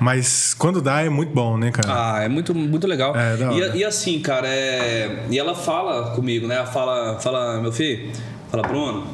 Mas 0.00 0.54
quando 0.54 0.80
dá 0.80 1.02
é 1.02 1.08
muito 1.08 1.34
bom, 1.34 1.56
né, 1.58 1.70
cara? 1.70 1.88
Ah, 2.16 2.22
é 2.22 2.28
muito, 2.28 2.54
muito 2.54 2.86
legal. 2.86 3.14
É, 3.14 3.36
e, 3.74 3.78
e 3.78 3.84
assim, 3.84 4.18
cara, 4.20 4.48
é... 4.48 5.26
e 5.30 5.38
ela 5.38 5.54
fala 5.54 6.12
comigo, 6.14 6.46
né? 6.46 6.56
Ela 6.56 6.66
fala, 6.66 7.18
fala, 7.20 7.60
meu 7.60 7.72
filho, 7.72 8.10
fala, 8.50 8.62
Bruno, 8.66 9.06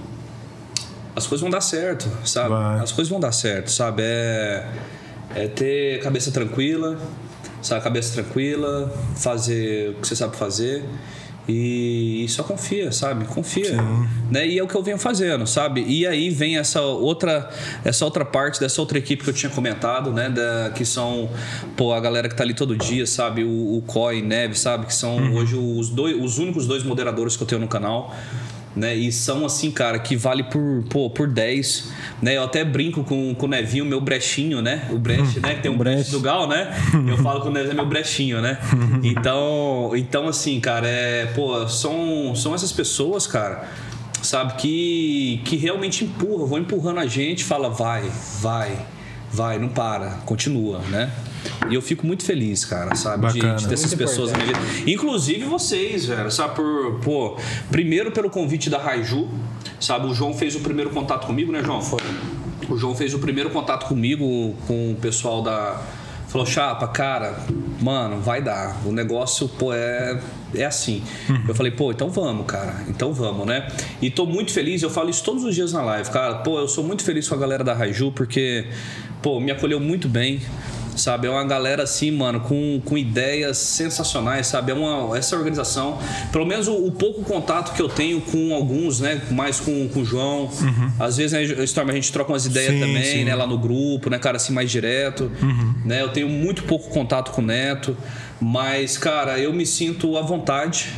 as 1.17 1.27
coisas 1.27 1.41
vão 1.43 1.51
dar 1.51 1.61
certo, 1.61 2.09
sabe? 2.25 2.51
Vai. 2.51 2.81
As 2.81 2.93
coisas 2.93 3.11
vão 3.11 3.19
dar 3.21 3.33
certo, 3.33 3.71
sabe? 3.71 4.03
É, 4.05 4.67
é 5.35 5.49
ter 5.49 6.01
cabeça 6.01 6.31
tranquila, 6.31 6.97
sabe? 7.67 7.83
Cabeça 7.83 8.23
tranquila, 8.23 8.93
fazer 9.17 9.91
o 9.91 9.95
que 9.95 10.09
você 10.09 10.17
sabe 10.17 10.37
fazer. 10.37 10.85
E, 11.47 12.25
só 12.31 12.43
confia, 12.43 12.91
sabe? 12.91 13.27
Confia. 13.27 13.77
Né? 14.31 14.49
E 14.49 14.59
é 14.59 14.63
o 14.63 14.67
que 14.67 14.75
eu 14.75 14.83
venho 14.83 14.97
fazendo, 14.99 15.47
sabe? 15.47 15.85
E 15.87 16.07
aí 16.07 16.31
vem 16.31 16.57
essa 16.57 16.81
outra, 16.81 17.51
essa 17.85 18.05
outra 18.05 18.25
parte 18.25 18.59
dessa 18.59 18.81
outra 18.81 18.97
equipe 18.97 19.23
que 19.23 19.29
eu 19.29 19.35
tinha 19.35 19.51
comentado, 19.51 20.11
né? 20.11 20.31
Da, 20.31 20.71
que 20.75 20.87
são 20.87 21.29
pô, 21.77 21.93
a 21.93 22.01
galera 22.01 22.29
que 22.31 22.35
tá 22.35 22.43
ali 22.43 22.55
todo 22.55 22.75
dia, 22.77 23.07
sabe? 23.07 23.45
O, 23.45 23.77
o 23.77 23.83
Coy 23.83 24.23
Neves, 24.23 24.61
sabe? 24.61 24.87
Que 24.87 24.95
são 24.95 25.35
hoje 25.35 25.55
os, 25.55 25.91
dois, 25.91 26.17
os 26.19 26.39
únicos 26.39 26.67
dois 26.67 26.83
moderadores 26.83 27.37
que 27.37 27.43
eu 27.43 27.47
tenho 27.47 27.61
no 27.61 27.69
canal. 27.69 28.15
Né? 28.77 28.95
E 28.95 29.13
são 29.13 29.47
assim, 29.47 29.71
cara, 29.71 29.99
que 29.99 30.17
vale 30.17 30.43
por, 30.45 30.85
pô, 30.91 31.09
por 31.09 31.29
10. 31.29 31.93
Né? 32.21 32.37
Eu 32.37 32.45
até 32.45 32.65
brinco 32.65 33.05
com, 33.05 33.35
com 33.35 33.47
o 33.47 33.49
Nevinho, 33.49 33.85
meu 33.85 34.01
brechinho, 34.01 34.61
né? 34.61 34.89
O 34.91 34.99
breche, 34.99 35.39
né? 35.39 35.55
Que 35.55 35.63
tem 35.63 35.71
um 35.71 35.79
breche 35.79 36.11
do 36.11 36.21
Gal, 36.21 36.49
né? 36.49 36.75
Eu 37.07 37.17
falo 37.19 37.41
que 37.41 37.49
o 37.49 37.51
Neves 37.51 37.71
é 37.71 37.75
meu 37.75 37.87
brechinho, 37.87 38.41
né? 38.41 38.59
Então, 39.05 39.93
então 39.95 40.27
assim, 40.27 40.59
cara, 40.61 40.89
é, 40.89 41.27
pô, 41.27 41.69
são, 41.69 42.35
são 42.35 42.55
essas 42.55 42.73
pessoas, 42.73 43.27
cara, 43.27 43.69
sabe, 44.23 44.55
que, 44.55 45.41
que 45.45 45.57
realmente 45.57 46.05
empurram, 46.05 46.47
vão 46.47 46.59
empurrando 46.59 46.99
a 47.01 47.07
gente, 47.07 47.45
fala, 47.45 47.69
vai, 47.69 48.11
vai, 48.41 48.79
vai, 49.31 49.59
não 49.59 49.69
para, 49.69 50.11
continua, 50.25 50.79
né? 50.91 51.11
E 51.71 51.75
eu 51.75 51.83
fico 51.83 52.07
muito 52.07 52.25
feliz, 52.25 52.65
cara, 52.65 52.95
sabe? 52.95 53.27
De, 53.29 53.41
de 53.41 53.69
ter 53.69 53.75
essas 53.75 53.95
Muito 53.95 53.97
pessoas 53.97 54.33
na 54.33 54.39
minha 54.39 54.53
vida. 54.55 54.91
Inclusive 54.91 55.45
vocês, 55.45 56.07
velho, 56.07 56.31
sabe? 56.31 56.55
Por, 56.55 57.01
pô, 57.03 57.37
primeiro 57.71 58.11
pelo 58.13 58.31
convite 58.31 58.69
da 58.69 58.79
Raiju, 58.79 59.29
sabe? 59.81 60.07
O 60.07 60.15
João 60.15 60.35
fez 60.35 60.55
o 60.55 60.61
primeiro 60.61 60.91
contato 60.91 61.27
comigo, 61.27 61.53
né, 61.53 61.63
João? 61.63 61.81
Foi. 61.81 62.01
O 62.69 62.77
João 62.77 62.95
fez 62.95 63.15
o 63.15 63.19
primeiro 63.19 63.51
contato 63.51 63.87
comigo, 63.87 64.55
com 64.67 64.93
o 64.93 64.97
pessoal 64.97 65.43
da. 65.43 65.81
Falou, 66.29 66.47
Chapa, 66.47 66.89
cara, 66.89 67.39
mano, 67.81 68.21
vai 68.21 68.43
dar. 68.43 68.81
O 68.85 68.91
negócio, 68.91 69.49
pô, 69.49 69.73
é, 69.73 70.21
é 70.53 70.65
assim. 70.65 71.01
Eu 71.47 71.55
falei, 71.55 71.71
pô, 71.71 71.93
então 71.93 72.11
vamos, 72.11 72.47
cara. 72.47 72.75
Então 72.89 73.13
vamos, 73.13 73.47
né? 73.47 73.69
E 74.03 74.11
tô 74.11 74.27
muito 74.27 74.51
feliz, 74.51 74.83
eu 74.83 74.91
falo 74.91 75.11
isso 75.11 75.23
todos 75.23 75.45
os 75.45 75.55
dias 75.55 75.73
na 75.73 75.83
live, 75.83 76.11
cara. 76.11 76.37
Pô, 76.37 76.59
eu 76.59 76.67
sou 76.67 76.83
muito 76.83 77.05
feliz 77.05 77.29
com 77.29 77.37
a 77.37 77.39
galera 77.39 77.63
da 77.63 77.73
Raiju, 77.73 78.11
porque, 78.11 78.67
pô, 79.23 79.39
me 79.39 79.53
acolheu 79.53 79.79
muito 79.79 80.09
bem. 80.09 80.41
Sabe, 80.97 81.27
é 81.27 81.31
uma 81.31 81.45
galera 81.45 81.83
assim, 81.83 82.11
mano, 82.11 82.41
com, 82.41 82.81
com 82.85 82.97
ideias 82.97 83.59
sensacionais, 83.59 84.47
sabe? 84.47 84.71
É 84.71 84.75
uma, 84.75 85.17
essa 85.19 85.37
organização, 85.37 85.99
pelo 86.31 86.47
menos 86.47 86.69
o, 86.69 86.87
o 86.87 86.93
pouco 86.93 87.23
contato 87.23 87.75
que 87.75 87.83
eu 87.83 87.89
tenho 87.89 88.21
com 88.21 88.55
alguns, 88.55 89.01
né? 89.01 89.21
Mais 89.31 89.59
com, 89.59 89.89
com 89.89 90.01
o 90.01 90.05
João. 90.05 90.49
Às 90.99 91.17
vezes, 91.17 91.33
né, 91.33 91.43
Storm, 91.65 91.91
a 91.91 91.95
gente 91.95 92.13
troca 92.13 92.33
umas 92.33 92.47
ideias 92.47 92.73
Sim, 92.75 92.81
também, 92.81 93.05
sim. 93.05 93.25
né? 93.25 93.35
Lá 93.35 93.47
no 93.47 93.59
grupo, 93.59 94.09
né, 94.09 94.19
cara, 94.19 94.37
assim, 94.37 94.53
mais 94.53 94.71
direto. 94.71 95.31
Né? 95.85 96.01
Eu 96.01 96.11
tenho 96.11 96.29
muito 96.29 96.63
pouco 96.65 96.89
contato 96.91 97.33
com 97.33 97.43
o 97.43 97.45
Neto, 97.45 97.97
mas, 98.41 98.97
cara, 98.97 99.39
eu 99.39 99.53
me 99.53 99.67
sinto 99.67 100.17
à 100.17 100.23
vontade, 100.23 100.91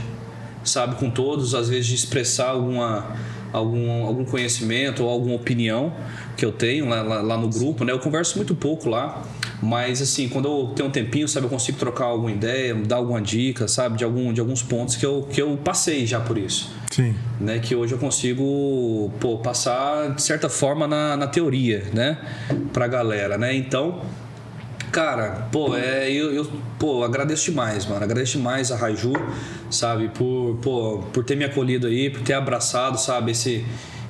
sabe, 0.64 0.97
com 0.97 1.10
todos, 1.10 1.55
às 1.55 1.68
vezes 1.68 1.86
de 1.86 1.94
expressar 1.94 2.51
alguma, 2.51 3.16
algum, 3.52 4.05
algum 4.05 4.24
conhecimento 4.24 5.05
ou 5.05 5.10
alguma 5.10 5.35
opinião 5.35 5.93
que 6.36 6.44
eu 6.44 6.52
tenho 6.52 6.89
lá, 6.89 7.02
lá, 7.02 7.23
lá 7.23 7.36
no 7.36 7.48
grupo, 7.48 7.85
né? 7.85 7.93
Eu 7.93 7.98
converso 7.98 8.36
muito 8.36 8.55
pouco 8.55 8.89
lá, 8.89 9.23
mas 9.62 10.02
assim, 10.02 10.28
quando 10.28 10.47
eu 10.47 10.73
tenho 10.74 10.89
um 10.89 10.93
tempinho, 10.93 11.27
sabe, 11.27 11.47
eu 11.47 11.51
consigo 11.51 11.78
trocar 11.78 12.05
alguma 12.05 12.31
ideia, 12.31 12.74
dar 12.74 12.97
alguma 12.97 13.20
dica, 13.20 13.66
sabe, 13.66 13.97
de, 13.98 14.05
algum, 14.05 14.32
de 14.32 14.40
alguns 14.40 14.62
pontos 14.62 14.97
que 14.97 15.06
eu, 15.06 15.27
que 15.31 15.40
eu 15.40 15.56
passei 15.56 16.06
já 16.06 16.20
por 16.20 16.36
isso. 16.36 16.70
Sim. 16.90 17.14
Né, 17.40 17.59
que 17.59 17.74
hoje 17.74 17.93
eu 17.93 17.98
consigo 17.98 19.10
pô, 19.20 19.39
passar 19.39 20.14
de 20.14 20.23
certa 20.23 20.48
forma 20.48 20.86
na, 20.86 21.16
na 21.16 21.27
teoria, 21.27 21.85
né, 21.93 22.18
pra 22.73 22.86
galera, 22.86 23.36
né? 23.36 23.55
Então, 23.55 24.01
Cara, 24.93 25.49
pô, 25.53 25.77
é, 25.77 26.11
eu, 26.11 26.33
eu 26.33 26.47
pô, 26.79 27.05
agradeço 27.05 27.51
demais, 27.51 27.87
mano. 27.87 28.03
Agradeço 28.03 28.39
demais 28.39 28.71
a 28.73 28.77
Raiju, 28.77 29.13
sabe, 29.71 30.09
por, 30.09 30.59
pô, 30.63 31.03
por 31.13 31.25
ter 31.25 31.37
me 31.37 31.45
acolhido 31.45 31.87
aí, 31.87 32.11
por 32.11 32.23
ter 32.23 32.33
abraçado, 32.33 32.99
sabe, 32.99 33.33
esse, 33.33 33.65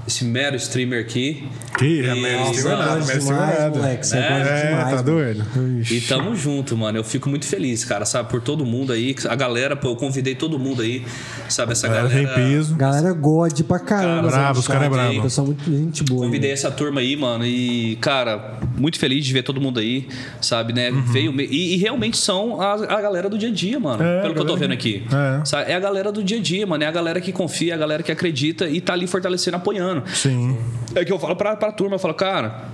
esse 0.07 0.24
mero 0.24 0.57
streamer 0.57 1.01
aqui. 1.01 1.49
Que 1.78 2.01
é 2.07 2.15
E- 2.16 2.20
mero 2.20 2.43
streamer 2.53 2.73
é 2.73 2.77
nada, 2.77 2.91
mero 3.05 3.19
streamer 3.19 3.23
demais, 3.24 3.59
nada. 3.59 3.78
moleque. 3.78 4.07
Você 4.07 4.16
é, 4.16 4.20
É, 4.20 4.24
É, 4.24 4.69
demais. 4.69 4.95
tá 4.97 5.03
doido? 5.03 5.45
E 5.91 6.01
tamo 6.03 6.35
junto, 6.37 6.77
mano. 6.77 6.99
Eu 6.99 7.05
fico 7.05 7.28
muito 7.28 7.47
feliz, 7.47 7.85
cara, 7.85 8.05
sabe, 8.05 8.31
por 8.31 8.41
todo 8.41 8.65
mundo 8.65 8.93
aí. 8.93 9.15
A 9.28 9.35
galera, 9.35 9.77
pô, 9.77 9.89
eu 9.89 9.97
convidei 9.97 10.35
todo 10.35 10.59
mundo 10.59 10.83
aí, 10.83 11.05
sabe, 11.49 11.73
essa 11.73 11.87
Galera 11.89 12.09
galera. 12.09 12.35
tem 12.35 12.45
peso. 12.51 12.74
Galera 12.77 13.12
God 13.12 13.61
pra 13.62 13.78
caramba. 13.78 14.28
Cara, 14.31 14.43
bravo, 14.43 14.61
os 14.61 14.69
cara 14.69 14.85
é 14.87 14.89
bravo. 14.89 15.23
Pessoal 15.23 15.47
muito 15.47 15.65
gente 15.65 16.03
boa. 16.05 16.24
Convidei 16.27 16.51
né? 16.51 16.55
essa 16.55 16.70
turma 16.70 17.01
aí, 17.01 17.16
mano, 17.16 17.45
e, 17.45 17.97
cara, 18.01 18.59
muito 18.77 18.99
feliz 18.99 19.24
de 19.24 19.33
ver 19.33 19.43
todo 19.43 19.61
mundo 19.61 19.81
aí, 19.81 20.07
sabe, 20.41 20.73
né? 20.73 20.91
Uhum. 20.91 21.03
Veio. 21.03 21.33
me- 21.33 21.47
E, 21.47 21.74
e 21.74 21.77
realmente 21.77 22.16
são 22.16 22.61
a, 22.61 22.74
a 22.74 23.01
galera 23.01 23.28
do 23.28 23.37
dia 23.39 23.49
a 23.49 23.53
dia, 23.53 23.78
mano. 23.81 24.03
É, 24.03 24.23
pelo 24.23 24.35
que 24.35 24.41
eu 24.41 24.45
tô 24.47 24.57
vendo 24.57 24.73
aqui. 24.73 25.05
É. 25.12 25.45
Sabe? 25.45 25.70
É 25.70 25.74
a 25.74 25.81
galera 25.81 26.11
do 26.12 26.23
dia 26.23 26.39
a 26.39 26.41
dia, 26.41 26.66
mano. 26.66 26.83
É 26.83 26.87
a 26.87 26.91
galera 26.93 27.20
que 27.20 27.33
confia, 27.33 27.73
é 27.73 27.74
a 27.74 27.78
galera 27.78 28.03
que 28.03 28.11
acredita 28.12 28.69
e 28.69 28.81
tá 28.81 28.93
ali 28.93 29.07
fortalecendo, 29.07 29.57
apoiando. 29.57 29.95
Sim. 30.06 30.59
É 30.94 31.05
que 31.05 31.12
eu 31.12 31.18
falo 31.18 31.36
pra, 31.36 31.56
pra 31.56 31.73
turma, 31.73 31.97
eu 31.97 31.98
falo, 31.98 32.14
cara, 32.14 32.68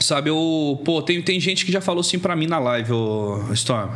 sabe, 0.00 0.30
eu. 0.30 0.80
Pô, 0.84 1.02
tem, 1.02 1.20
tem 1.22 1.40
gente 1.40 1.64
que 1.64 1.72
já 1.72 1.80
falou 1.80 2.00
assim 2.00 2.18
pra 2.18 2.36
mim 2.36 2.46
na 2.46 2.58
live, 2.58 2.92
ô 2.92 3.52
Storm. 3.52 3.90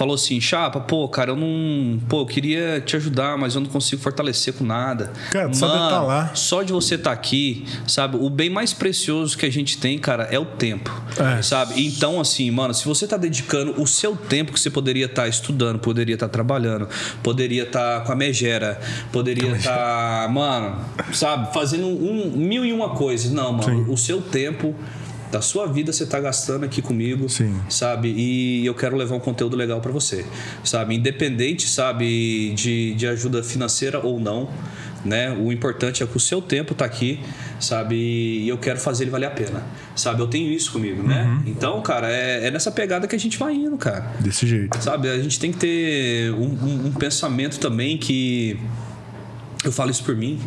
Falou 0.00 0.14
assim, 0.14 0.40
chapa, 0.40 0.80
pô, 0.80 1.06
cara, 1.10 1.32
eu 1.32 1.36
não. 1.36 2.00
Pô, 2.08 2.22
eu 2.22 2.26
queria 2.26 2.80
te 2.80 2.96
ajudar, 2.96 3.36
mas 3.36 3.54
eu 3.54 3.60
não 3.60 3.68
consigo 3.68 4.00
fortalecer 4.00 4.54
com 4.54 4.64
nada. 4.64 5.12
Cara, 5.30 5.52
só 5.52 5.66
de 5.66 5.72
tá 5.74 6.00
lá. 6.00 6.30
Só 6.34 6.62
de 6.62 6.72
você 6.72 6.94
estar 6.94 7.12
aqui, 7.12 7.66
sabe? 7.86 8.16
O 8.16 8.30
bem 8.30 8.48
mais 8.48 8.72
precioso 8.72 9.36
que 9.36 9.44
a 9.44 9.52
gente 9.52 9.76
tem, 9.76 9.98
cara, 9.98 10.22
é 10.30 10.38
o 10.38 10.46
tempo. 10.46 10.90
É. 11.18 11.42
Sabe? 11.42 11.86
Então, 11.86 12.18
assim, 12.18 12.50
mano, 12.50 12.72
se 12.72 12.86
você 12.86 13.06
tá 13.06 13.18
dedicando 13.18 13.78
o 13.78 13.86
seu 13.86 14.16
tempo 14.16 14.54
que 14.54 14.58
você 14.58 14.70
poderia 14.70 15.04
estar 15.04 15.28
estudando, 15.28 15.78
poderia 15.78 16.14
estar 16.14 16.28
trabalhando, 16.28 16.88
poderia 17.22 17.64
estar 17.64 18.02
com 18.02 18.10
a 18.10 18.16
megera, 18.16 18.80
poderia 19.12 19.50
estar, 19.52 20.30
mano, 20.30 20.78
sabe, 21.12 21.52
fazendo 21.52 21.86
um, 21.86 22.32
mil 22.38 22.64
e 22.64 22.72
uma 22.72 22.94
coisas. 22.94 23.30
Não, 23.30 23.52
mano, 23.52 23.84
Sim. 23.84 23.92
o 23.92 23.98
seu 23.98 24.22
tempo. 24.22 24.74
Da 25.30 25.40
sua 25.40 25.66
vida 25.68 25.92
você 25.92 26.04
tá 26.06 26.18
gastando 26.18 26.64
aqui 26.64 26.82
comigo, 26.82 27.28
Sim. 27.28 27.54
sabe? 27.68 28.08
E 28.16 28.66
eu 28.66 28.74
quero 28.74 28.96
levar 28.96 29.14
um 29.14 29.20
conteúdo 29.20 29.56
legal 29.56 29.80
para 29.80 29.92
você, 29.92 30.24
sabe? 30.64 30.96
Independente, 30.96 31.68
sabe, 31.68 32.50
de, 32.54 32.94
de 32.94 33.06
ajuda 33.06 33.40
financeira 33.42 34.00
ou 34.04 34.18
não, 34.18 34.50
né? 35.04 35.30
O 35.30 35.52
importante 35.52 36.02
é 36.02 36.06
que 36.06 36.16
o 36.16 36.20
seu 36.20 36.42
tempo 36.42 36.74
tá 36.74 36.84
aqui, 36.84 37.20
sabe? 37.60 37.94
E 37.94 38.48
eu 38.48 38.58
quero 38.58 38.80
fazer 38.80 39.04
ele 39.04 39.10
valer 39.12 39.26
a 39.26 39.30
pena, 39.30 39.62
sabe? 39.94 40.20
Eu 40.20 40.26
tenho 40.26 40.50
isso 40.52 40.72
comigo, 40.72 41.00
né? 41.04 41.40
Então, 41.46 41.80
cara, 41.80 42.10
é, 42.10 42.48
é 42.48 42.50
nessa 42.50 42.72
pegada 42.72 43.06
que 43.06 43.14
a 43.14 43.18
gente 43.18 43.38
vai 43.38 43.54
indo, 43.54 43.76
cara. 43.76 44.10
Desse 44.18 44.48
jeito. 44.48 44.82
Sabe, 44.82 45.08
a 45.08 45.22
gente 45.22 45.38
tem 45.38 45.52
que 45.52 45.58
ter 45.58 46.32
um, 46.34 46.42
um- 46.66 46.86
um 46.88 46.92
pensamento 46.92 47.60
também 47.60 47.96
que. 47.96 48.58
Eu 49.62 49.70
falo 49.70 49.90
isso 49.90 50.02
por 50.02 50.16
mim, 50.16 50.40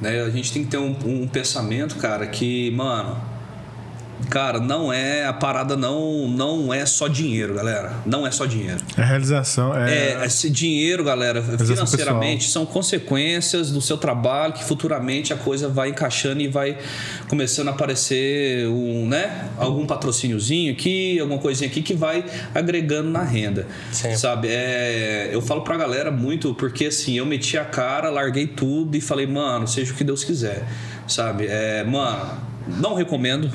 né? 0.00 0.20
A 0.22 0.30
gente 0.30 0.52
tem 0.52 0.62
que 0.62 0.70
ter 0.70 0.76
um, 0.78 0.94
um 1.06 1.26
pensamento, 1.26 1.96
cara, 1.96 2.24
que, 2.26 2.70
mano. 2.70 3.31
Cara, 4.30 4.58
não 4.58 4.92
é 4.92 5.26
a 5.26 5.32
parada 5.32 5.76
não 5.76 6.28
não 6.28 6.72
é 6.72 6.84
só 6.86 7.08
dinheiro, 7.08 7.54
galera. 7.54 7.92
Não 8.06 8.26
é 8.26 8.30
só 8.30 8.46
dinheiro. 8.46 8.78
É 8.96 9.04
realização, 9.04 9.76
é. 9.76 9.92
É, 9.92 10.26
esse 10.26 10.48
dinheiro, 10.50 11.04
galera, 11.04 11.42
financeiramente, 11.42 12.48
são 12.48 12.64
consequências 12.64 13.70
do 13.70 13.80
seu 13.80 13.96
trabalho 13.96 14.54
que 14.54 14.64
futuramente 14.64 15.32
a 15.32 15.36
coisa 15.36 15.68
vai 15.68 15.90
encaixando 15.90 16.40
e 16.40 16.48
vai 16.48 16.78
começando 17.28 17.68
a 17.68 17.70
aparecer 17.72 18.66
um, 18.68 19.06
né, 19.06 19.48
algum 19.58 19.86
patrocíniozinho 19.86 20.72
aqui, 20.72 21.18
alguma 21.20 21.38
coisinha 21.38 21.68
aqui 21.68 21.82
que 21.82 21.94
vai 21.94 22.24
agregando 22.54 23.10
na 23.10 23.22
renda. 23.22 23.66
Sim. 23.90 24.14
Sabe? 24.16 24.48
É, 24.50 25.30
eu 25.32 25.40
falo 25.40 25.62
pra 25.62 25.76
galera 25.76 26.10
muito 26.10 26.54
porque 26.54 26.86
assim, 26.86 27.18
eu 27.18 27.26
meti 27.26 27.58
a 27.58 27.64
cara, 27.64 28.10
larguei 28.10 28.46
tudo 28.46 28.96
e 28.96 29.00
falei, 29.00 29.26
mano, 29.26 29.66
seja 29.66 29.92
o 29.92 29.96
que 29.96 30.04
Deus 30.04 30.24
quiser. 30.24 30.66
Sabe? 31.06 31.46
É, 31.48 31.84
mano, 31.84 32.38
não 32.66 32.94
recomendo 32.94 33.50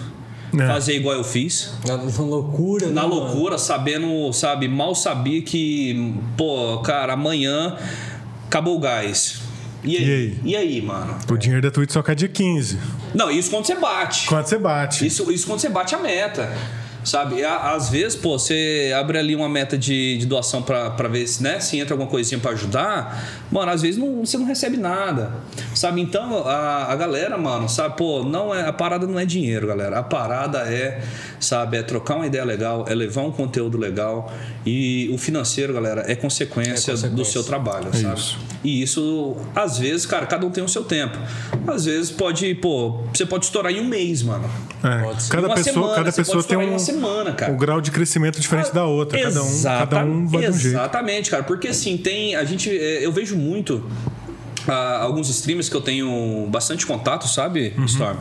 É. 0.57 0.65
fazer 0.67 0.95
igual 0.95 1.15
eu 1.15 1.23
fiz 1.23 1.73
Na, 1.85 1.97
na 1.97 2.23
loucura, 2.23 2.87
na 2.87 3.03
né, 3.03 3.07
mano? 3.07 3.15
loucura, 3.15 3.57
sabendo, 3.57 4.31
sabe, 4.31 4.67
mal 4.67 4.95
sabia 4.95 5.41
que, 5.41 6.13
pô, 6.37 6.79
cara, 6.79 7.13
amanhã 7.13 7.75
acabou 8.47 8.77
o 8.77 8.79
gás. 8.79 9.41
E 9.83 9.97
aí? 9.97 10.03
E 10.03 10.11
aí? 10.11 10.39
E 10.43 10.55
aí, 10.55 10.81
mano? 10.81 11.17
O 11.29 11.37
dinheiro 11.37 11.61
da 11.61 11.69
Twitch 11.71 11.91
só 11.91 12.01
cai 12.01 12.15
dia 12.15 12.27
15. 12.27 12.79
Não, 13.13 13.29
isso 13.29 13.49
quando 13.49 13.65
você 13.65 13.75
bate. 13.75 14.27
Quando 14.27 14.45
você 14.45 14.57
bate. 14.57 15.05
Isso, 15.05 15.31
isso 15.31 15.45
quando 15.47 15.59
você 15.59 15.69
bate 15.69 15.93
a 15.95 15.99
meta. 15.99 16.51
Sabe? 17.07 17.41
Às 17.41 17.89
vezes, 17.89 18.17
pô, 18.17 18.37
você 18.37 18.93
abre 18.93 19.17
ali 19.17 19.33
uma 19.33 19.47
meta 19.47 19.77
de, 19.77 20.17
de 20.17 20.25
doação 20.25 20.61
pra 20.61 21.07
ver 21.07 21.25
se, 21.25 21.41
né, 21.41 21.57
se 21.61 21.79
entra 21.79 21.93
alguma 21.93 22.09
coisinha 22.09 22.37
pra 22.37 22.51
ajudar. 22.51 23.23
Mano, 23.49 23.71
às 23.71 23.81
vezes 23.81 23.97
não, 23.97 24.25
você 24.25 24.37
não 24.37 24.45
recebe 24.45 24.75
nada. 24.75 25.31
Sabe? 25.73 26.01
Então, 26.01 26.45
a, 26.45 26.91
a 26.91 26.95
galera, 26.97 27.37
mano, 27.37 27.69
sabe? 27.69 27.95
Pô, 27.95 28.25
não 28.25 28.53
é, 28.53 28.67
a 28.67 28.73
parada 28.73 29.07
não 29.07 29.17
é 29.17 29.25
dinheiro, 29.25 29.67
galera. 29.67 29.99
A 29.99 30.03
parada 30.03 30.57
é, 30.69 31.01
sabe, 31.39 31.77
é 31.77 31.83
trocar 31.83 32.15
uma 32.15 32.25
ideia 32.27 32.43
legal, 32.43 32.85
é 32.87 32.95
levar 32.95 33.21
um 33.21 33.31
conteúdo 33.31 33.77
legal. 33.77 34.33
E 34.65 35.09
o 35.13 35.17
financeiro, 35.17 35.73
galera, 35.73 36.03
é 36.07 36.15
consequência, 36.15 36.91
É 36.91 36.93
consequência. 36.93 37.09
do 37.09 37.23
seu 37.25 37.43
trabalho, 37.43 37.87
sabe? 37.93 38.19
Isso. 38.19 38.39
E 38.63 38.81
isso, 38.81 39.37
às 39.55 39.77
vezes, 39.77 40.05
cara, 40.05 40.25
cada 40.25 40.45
um 40.45 40.49
tem 40.51 40.63
o 40.63 40.67
seu 40.67 40.83
tempo. 40.83 41.17
Às 41.67 41.85
vezes 41.85 42.11
pode, 42.11 42.53
pô, 42.55 43.03
você 43.13 43.25
pode 43.25 43.45
estourar 43.45 43.71
em 43.71 43.79
um 43.79 43.85
mês, 43.85 44.23
mano. 44.23 44.49
É, 44.83 45.01
Pode 45.03 45.23
ser. 45.23 45.31
Cada 45.31 45.47
Uma 45.47 45.55
pessoa, 45.55 45.73
semana, 45.73 45.95
cada 45.95 46.11
pessoa 46.11 46.35
pode 46.37 46.47
tem 46.47 46.57
estourar 46.57 46.65
em 46.65 46.69
um, 46.69 46.73
uma 46.73 46.79
semana, 46.79 47.31
cara. 47.33 47.51
um 47.51 47.57
grau 47.57 47.81
de 47.81 47.89
crescimento 47.91 48.39
diferente 48.39 48.71
da 48.73 48.85
outra. 48.85 49.19
Cada 49.19 49.41
um, 49.43 49.61
cada 49.63 50.05
um 50.05 50.27
vai 50.27 50.43
de 50.43 50.49
um 50.49 50.53
jeito. 50.53 50.67
Exatamente, 50.75 51.31
cara. 51.31 51.43
Porque 51.43 51.67
assim, 51.69 51.97
tem. 51.97 52.35
A 52.35 52.43
gente. 52.43 52.69
é, 52.69 53.03
Eu 53.03 53.11
vejo 53.11 53.35
muito 53.35 53.83
ah, 54.67 54.99
alguns 55.01 55.29
streamers 55.29 55.67
que 55.69 55.75
eu 55.75 55.81
tenho 55.81 56.45
bastante 56.51 56.85
contato, 56.85 57.27
sabe, 57.27 57.73
Uhum. 57.77 57.85
Storm? 57.85 58.17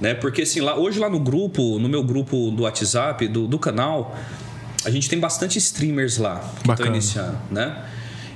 Né? 0.00 0.14
Porque 0.14 0.42
assim, 0.42 0.60
lá, 0.60 0.76
hoje 0.76 0.98
lá 0.98 1.08
no 1.08 1.20
grupo, 1.20 1.78
no 1.78 1.88
meu 1.88 2.02
grupo 2.02 2.50
do 2.50 2.64
WhatsApp, 2.64 3.28
do, 3.28 3.46
do 3.46 3.58
canal, 3.58 4.16
a 4.84 4.90
gente 4.90 5.08
tem 5.08 5.18
bastante 5.18 5.58
streamers 5.58 6.18
lá 6.18 6.40
que 6.62 6.70
estão 6.70 6.86
iniciando, 6.86 7.38
né? 7.50 7.84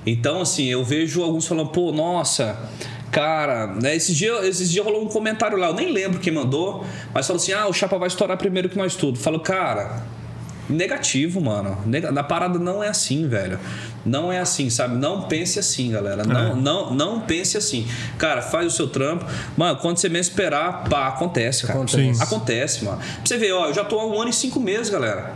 Então, 0.06 0.40
assim, 0.40 0.66
eu 0.66 0.82
vejo 0.82 1.22
alguns 1.22 1.46
falando, 1.46 1.68
pô, 1.68 1.92
nossa, 1.92 2.70
cara, 3.10 3.66
né? 3.66 3.94
Esses 3.94 4.16
dias 4.16 4.44
esses 4.44 4.70
dia 4.70 4.82
rolou 4.82 5.04
um 5.04 5.08
comentário 5.08 5.58
lá, 5.58 5.68
eu 5.68 5.74
nem 5.74 5.92
lembro 5.92 6.18
quem 6.18 6.32
mandou, 6.32 6.84
mas 7.12 7.26
falou 7.26 7.40
assim: 7.40 7.52
ah, 7.52 7.66
o 7.66 7.72
Chapa 7.72 7.98
vai 7.98 8.08
estourar 8.08 8.36
primeiro 8.38 8.68
que 8.68 8.78
nós 8.78 8.96
tudo. 8.96 9.18
Falo, 9.18 9.40
cara, 9.40 10.02
negativo, 10.68 11.40
mano. 11.40 11.78
Na 12.12 12.22
parada 12.22 12.58
não 12.58 12.82
é 12.82 12.88
assim, 12.88 13.28
velho. 13.28 13.58
Não 14.04 14.32
é 14.32 14.38
assim, 14.38 14.70
sabe? 14.70 14.96
Não 14.96 15.22
pense 15.22 15.58
assim, 15.58 15.90
galera. 15.90 16.24
Não, 16.24 16.56
não, 16.56 16.94
não 16.94 17.20
pense 17.20 17.56
assim. 17.56 17.86
Cara, 18.16 18.40
faz 18.40 18.66
o 18.66 18.70
seu 18.70 18.88
trampo. 18.88 19.24
Mano, 19.56 19.78
quando 19.80 19.98
você 19.98 20.08
menos 20.08 20.28
esperar, 20.28 20.84
pá, 20.88 21.08
acontece, 21.08 21.66
cara. 21.66 21.78
Acontece. 21.78 22.22
Acontece, 22.22 22.84
mano. 22.84 22.98
Pra 22.98 23.06
você 23.24 23.36
ver, 23.36 23.52
ó, 23.52 23.66
eu 23.66 23.74
já 23.74 23.84
tô 23.84 23.98
há 23.98 24.06
um 24.06 24.20
ano 24.20 24.30
e 24.30 24.32
cinco 24.32 24.60
meses, 24.60 24.88
galera. 24.88 25.32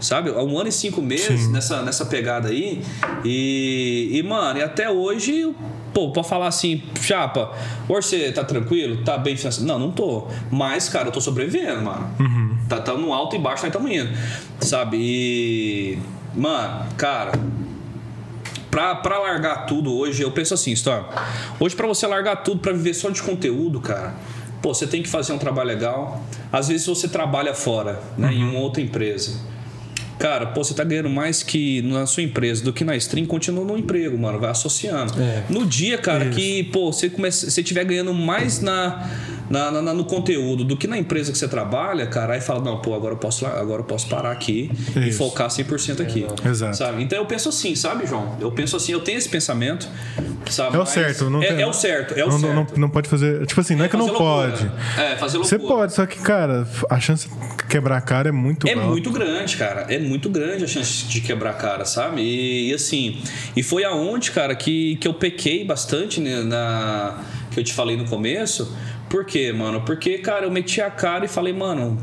Sabe? 0.00 0.30
Há 0.30 0.42
um 0.42 0.58
ano 0.58 0.68
e 0.68 0.72
cinco 0.72 1.00
meses 1.00 1.48
nessa, 1.50 1.82
nessa 1.82 2.04
pegada 2.06 2.48
aí. 2.48 2.82
E, 3.24 4.10
e, 4.12 4.22
mano, 4.22 4.58
e 4.58 4.62
até 4.62 4.90
hoje, 4.90 5.54
pô, 5.92 6.10
pra 6.10 6.22
falar 6.22 6.48
assim, 6.48 6.82
chapa, 7.00 7.52
você 7.88 8.30
tá 8.30 8.44
tranquilo? 8.44 9.02
Tá 9.04 9.16
bem 9.16 9.36
financeiro? 9.36 9.66
Não, 9.66 9.78
não 9.78 9.90
tô. 9.90 10.26
Mas, 10.50 10.88
cara, 10.88 11.08
eu 11.08 11.12
tô 11.12 11.20
sobrevivendo, 11.20 11.82
mano. 11.82 12.10
Tá, 12.68 12.80
tá 12.80 12.94
no 12.94 13.12
alto 13.12 13.36
e 13.36 13.38
baixo, 13.38 13.62
nós 13.64 13.74
estamos 13.74 13.90
indo. 13.90 14.10
Sabe? 14.60 14.96
E. 14.98 15.98
Mano, 16.34 16.84
cara, 16.98 17.32
Pra, 18.76 18.94
pra 18.94 19.18
largar 19.18 19.64
tudo 19.64 19.96
hoje, 19.96 20.22
eu 20.22 20.30
penso 20.30 20.52
assim, 20.52 20.70
Storm. 20.72 21.06
Hoje, 21.58 21.74
pra 21.74 21.86
você 21.86 22.06
largar 22.06 22.42
tudo 22.42 22.60
pra 22.60 22.72
viver 22.72 22.92
só 22.92 23.08
de 23.08 23.22
conteúdo, 23.22 23.80
cara, 23.80 24.14
pô, 24.60 24.74
você 24.74 24.86
tem 24.86 25.02
que 25.02 25.08
fazer 25.08 25.32
um 25.32 25.38
trabalho 25.38 25.68
legal. 25.68 26.22
Às 26.52 26.68
vezes 26.68 26.86
você 26.86 27.08
trabalha 27.08 27.54
fora, 27.54 28.02
né, 28.18 28.34
em 28.34 28.44
uma 28.44 28.58
outra 28.58 28.82
empresa. 28.82 29.40
Cara, 30.18 30.46
pô, 30.46 30.64
você 30.64 30.72
tá 30.72 30.82
ganhando 30.82 31.10
mais 31.10 31.42
que 31.42 31.82
na 31.82 32.06
sua 32.06 32.22
empresa 32.22 32.64
do 32.64 32.72
que 32.72 32.84
na 32.84 32.96
stream, 32.96 33.26
continua 33.26 33.64
no 33.64 33.76
emprego, 33.76 34.16
mano. 34.18 34.38
Vai 34.38 34.50
associando. 34.50 35.12
É. 35.20 35.42
No 35.50 35.66
dia, 35.66 35.98
cara, 35.98 36.30
que, 36.30 36.64
pô, 36.64 36.90
você 36.92 37.10
começa, 37.10 37.50
você 37.50 37.60
estiver 37.60 37.84
ganhando 37.84 38.14
mais 38.14 38.60
na, 38.62 39.10
na, 39.50 39.70
na- 39.82 39.92
no 39.94 40.04
conteúdo 40.04 40.64
do 40.64 40.74
que 40.76 40.86
na 40.86 40.96
empresa 40.96 41.30
que 41.30 41.36
você 41.38 41.46
trabalha, 41.46 42.06
cara, 42.06 42.32
aí 42.34 42.40
fala, 42.40 42.60
não, 42.64 42.80
pô, 42.80 42.94
agora 42.94 43.12
eu 43.14 43.18
posso, 43.18 43.44
agora 43.44 43.80
eu 43.80 43.84
posso 43.84 44.08
parar 44.08 44.32
aqui 44.32 44.70
e 44.96 45.08
Isso. 45.10 45.18
focar 45.18 45.48
100% 45.48 46.00
aqui. 46.00 46.26
Exato. 46.48 46.76
Sabe? 46.78 47.02
Então 47.02 47.18
eu 47.18 47.26
penso 47.26 47.50
assim, 47.50 47.74
sabe, 47.74 48.06
João? 48.06 48.36
Eu 48.40 48.50
penso 48.50 48.74
assim, 48.76 48.92
eu 48.92 49.00
tenho 49.00 49.18
esse 49.18 49.28
pensamento, 49.28 49.86
sabe? 50.48 50.76
É 50.76 50.80
o 50.80 50.86
certo. 50.86 51.28
Não 51.28 51.42
é, 51.42 51.46
tem- 51.48 51.60
é 51.62 51.66
o 51.66 51.72
certo, 51.74 52.14
é 52.14 52.24
o 52.24 52.30
não, 52.30 52.38
certo. 52.40 52.54
Não, 52.54 52.66
não 52.78 52.88
pode 52.88 53.08
fazer. 53.08 53.44
Tipo 53.46 53.60
assim, 53.60 53.74
não 53.76 53.84
é 53.84 53.88
que 53.88 53.96
não 53.98 54.06
loucura. 54.06 54.50
pode. 54.50 54.70
É, 54.98 55.14
fazer 55.16 55.36
Você 55.38 55.56
loucura. 55.58 55.80
pode, 55.80 55.92
só 55.94 56.06
que, 56.06 56.18
cara, 56.20 56.66
a 56.88 56.98
chance 56.98 57.28
de 57.28 57.64
quebrar 57.68 57.98
a 57.98 58.00
cara 58.00 58.30
é 58.30 58.32
muito 58.32 58.66
É 58.66 58.74
muito 58.74 59.10
grande, 59.10 59.56
cara. 59.58 59.86
É 59.90 60.05
muito 60.06 60.28
grande 60.30 60.64
a 60.64 60.66
chance 60.66 61.04
de 61.06 61.20
quebrar 61.20 61.50
a 61.50 61.54
cara, 61.54 61.84
sabe? 61.84 62.22
E, 62.22 62.70
e 62.70 62.74
assim, 62.74 63.20
e 63.56 63.62
foi 63.62 63.84
aonde, 63.84 64.30
cara, 64.30 64.54
que, 64.54 64.96
que 64.96 65.06
eu 65.06 65.14
pequei 65.14 65.64
bastante 65.64 66.20
né, 66.20 66.42
na 66.42 67.18
que 67.50 67.60
eu 67.60 67.64
te 67.64 67.72
falei 67.72 67.96
no 67.96 68.04
começo. 68.04 68.76
Por 69.08 69.24
quê, 69.24 69.52
mano? 69.52 69.80
Porque, 69.82 70.18
cara, 70.18 70.44
eu 70.44 70.50
meti 70.50 70.80
a 70.80 70.90
cara 70.90 71.24
e 71.24 71.28
falei, 71.28 71.52
mano, 71.52 71.98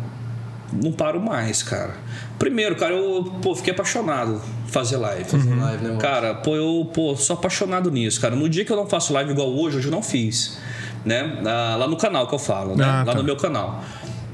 não 0.71 0.91
paro 0.91 1.21
mais, 1.21 1.61
cara. 1.61 1.95
Primeiro, 2.39 2.75
cara, 2.75 2.93
eu 2.95 3.23
pô, 3.41 3.55
fiquei 3.55 3.71
apaixonado 3.73 4.41
em 4.67 4.71
fazer 4.71 4.97
live. 4.97 5.25
live, 5.37 5.83
né? 5.85 5.97
Cara, 5.99 6.33
pô, 6.35 6.55
eu 6.55 6.89
pô, 6.93 7.15
sou 7.15 7.35
apaixonado 7.35 7.91
nisso, 7.91 8.19
cara. 8.19 8.35
No 8.35 8.49
dia 8.49 8.65
que 8.65 8.71
eu 8.71 8.75
não 8.77 8.87
faço 8.87 9.13
live 9.13 9.31
igual 9.31 9.49
hoje, 9.49 9.77
hoje 9.77 9.87
eu 9.87 9.91
não 9.91 10.01
fiz. 10.01 10.57
Né? 11.05 11.41
Ah, 11.45 11.75
Lá 11.77 11.87
no 11.87 11.97
canal 11.97 12.27
que 12.27 12.33
eu 12.33 12.39
falo, 12.39 12.75
né? 12.75 12.83
Ah, 12.83 13.03
Lá 13.05 13.13
tá. 13.13 13.15
no 13.15 13.23
meu 13.23 13.35
canal. 13.35 13.83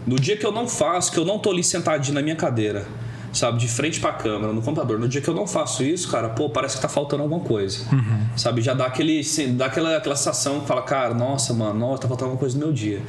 No 0.07 0.15
dia 0.15 0.37
que 0.37 0.45
eu 0.45 0.51
não 0.51 0.67
faço, 0.67 1.11
que 1.11 1.17
eu 1.19 1.25
não 1.25 1.37
tô 1.37 1.51
ali 1.51 1.63
sentadinho 1.63 2.15
na 2.15 2.21
minha 2.21 2.35
cadeira, 2.35 2.87
sabe, 3.31 3.59
de 3.59 3.67
frente 3.67 3.99
pra 3.99 4.11
câmera, 4.11 4.53
no 4.53 4.61
computador. 4.61 4.99
No 4.99 5.07
dia 5.07 5.21
que 5.21 5.27
eu 5.27 5.33
não 5.33 5.47
faço 5.47 5.83
isso, 5.83 6.09
cara, 6.09 6.29
pô, 6.29 6.49
parece 6.49 6.75
que 6.75 6.81
tá 6.81 6.89
faltando 6.89 7.23
alguma 7.23 7.41
coisa. 7.41 7.85
Uhum. 7.91 8.27
Sabe, 8.35 8.61
já 8.61 8.73
dá 8.73 8.85
aquele 8.85 9.21
dá 9.53 9.65
aquela, 9.65 9.97
aquela 9.97 10.15
sensação 10.15 10.61
que 10.61 10.67
fala, 10.67 10.81
cara, 10.81 11.13
nossa, 11.13 11.53
mano, 11.53 11.79
nossa, 11.79 12.01
tá 12.01 12.07
faltando 12.07 12.31
alguma 12.31 12.39
coisa 12.39 12.57
no 12.57 12.65
meu 12.65 12.73
dia. 12.73 13.01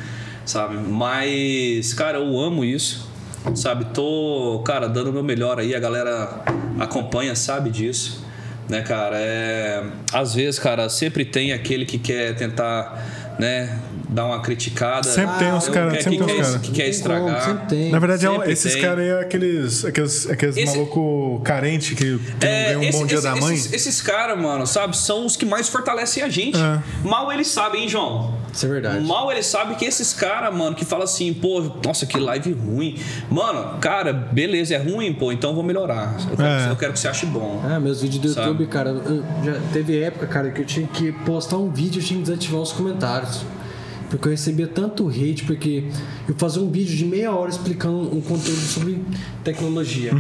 Sabe? 0.44 0.76
Mas, 0.76 1.94
cara, 1.94 2.18
eu 2.18 2.38
amo 2.38 2.64
isso. 2.64 3.08
Sabe, 3.54 3.86
tô, 3.86 4.62
cara, 4.66 4.88
dando 4.88 5.10
o 5.10 5.12
meu 5.12 5.22
melhor 5.22 5.58
aí, 5.58 5.74
a 5.74 5.80
galera 5.80 6.44
acompanha, 6.78 7.34
sabe 7.34 7.70
disso. 7.70 8.24
Né, 8.68 8.82
cara, 8.82 9.16
é 9.18 9.82
às 10.12 10.34
vezes, 10.34 10.60
cara, 10.60 10.88
sempre 10.88 11.24
tem 11.24 11.52
aquele 11.52 11.84
que 11.84 11.98
quer 11.98 12.36
tentar, 12.36 13.34
né, 13.38 13.80
dar 14.12 14.26
uma 14.26 14.40
criticada. 14.40 15.08
Sempre 15.08 15.38
tem 15.38 15.52
uns 15.52 15.66
Eu- 15.66 15.72
cara- 15.72 15.90
que, 15.96 16.02
sempre 16.02 16.18
que 16.18 16.24
tem 16.24 16.34
uns 16.34 16.38
quer, 16.40 16.46
cara. 16.52 16.58
que 16.58 16.72
quer 16.72 16.88
estragar. 16.88 17.22
como, 17.22 17.40
sempre 17.44 17.66
tem. 17.76 17.90
Na 17.92 17.98
verdade, 17.98 18.26
é 18.26 18.30
Sempre 18.30 18.52
esses 18.52 18.74
caras 18.76 18.98
aí 19.04 19.08
é 19.10 19.20
aqueles, 19.20 19.84
aqueles, 19.84 20.28
aqueles 20.30 20.56
Esse- 20.56 20.76
maluco 20.76 21.40
carente 21.44 21.94
que, 21.94 22.18
É, 22.40 22.76
um 22.76 22.82
esse- 22.82 22.98
bom 22.98 23.06
dia 23.06 23.18
esse- 23.18 23.26
da 23.26 23.36
mãe. 23.36 23.54
Esses, 23.54 23.72
esses 23.72 24.02
caras, 24.02 24.38
mano, 24.40 24.66
sabe, 24.66 24.96
são 24.96 25.24
os 25.26 25.36
que 25.36 25.46
mais 25.46 25.68
fortalecem 25.68 26.22
a 26.22 26.28
gente. 26.28 26.58
É. 26.58 26.80
Mal 27.06 27.32
eles 27.32 27.48
sabem, 27.48 27.82
hein, 27.82 27.88
João? 27.88 28.38
Isso 28.52 28.66
é 28.66 28.68
verdade. 28.68 29.04
Mal 29.06 29.30
eles 29.30 29.46
sabem 29.46 29.76
que 29.76 29.84
esses 29.84 30.12
caras, 30.12 30.52
mano, 30.52 30.74
que 30.74 30.84
falam 30.84 31.04
assim, 31.04 31.32
pô, 31.32 31.60
nossa, 31.86 32.04
que 32.04 32.18
live 32.18 32.52
ruim. 32.52 32.98
Mano, 33.30 33.78
cara, 33.80 34.12
beleza, 34.12 34.74
é 34.74 34.78
ruim, 34.78 35.12
pô, 35.12 35.30
então 35.30 35.50
eu 35.50 35.54
vou 35.54 35.62
melhorar. 35.62 36.16
Eu 36.30 36.36
quero, 36.36 36.48
É. 36.48 36.64
que, 36.66 36.70
eu 36.72 36.76
quero 36.76 36.92
que 36.94 36.98
você 36.98 37.06
ache 37.08 37.26
bom. 37.26 37.62
Ah, 37.64 37.78
meus 37.78 38.02
vídeos 38.02 38.20
do 38.20 38.28
Sabe? 38.30 38.48
YouTube, 38.48 38.66
cara, 38.66 38.92
já 39.44 39.54
teve 39.72 40.00
época, 40.02 40.26
cara, 40.26 40.50
que 40.50 40.60
eu 40.62 40.66
tinha 40.66 40.86
que 40.88 41.12
postar 41.12 41.58
um 41.58 41.70
vídeo 41.70 42.00
e 42.00 42.02
eu 42.02 42.06
tinha 42.06 42.18
que 42.20 42.26
desativar 42.28 42.60
os 42.60 42.72
comentários. 42.72 43.42
Porque 44.10 44.26
eu 44.28 44.32
recebia 44.32 44.66
tanto 44.66 45.08
hate, 45.08 45.44
porque 45.44 45.84
eu 46.28 46.34
fazia 46.36 46.60
um 46.60 46.70
vídeo 46.70 46.94
de 46.96 47.06
meia 47.06 47.32
hora 47.32 47.48
explicando 47.48 48.14
um 48.14 48.20
conteúdo 48.20 48.60
sobre 48.60 49.00
tecnologia. 49.42 50.12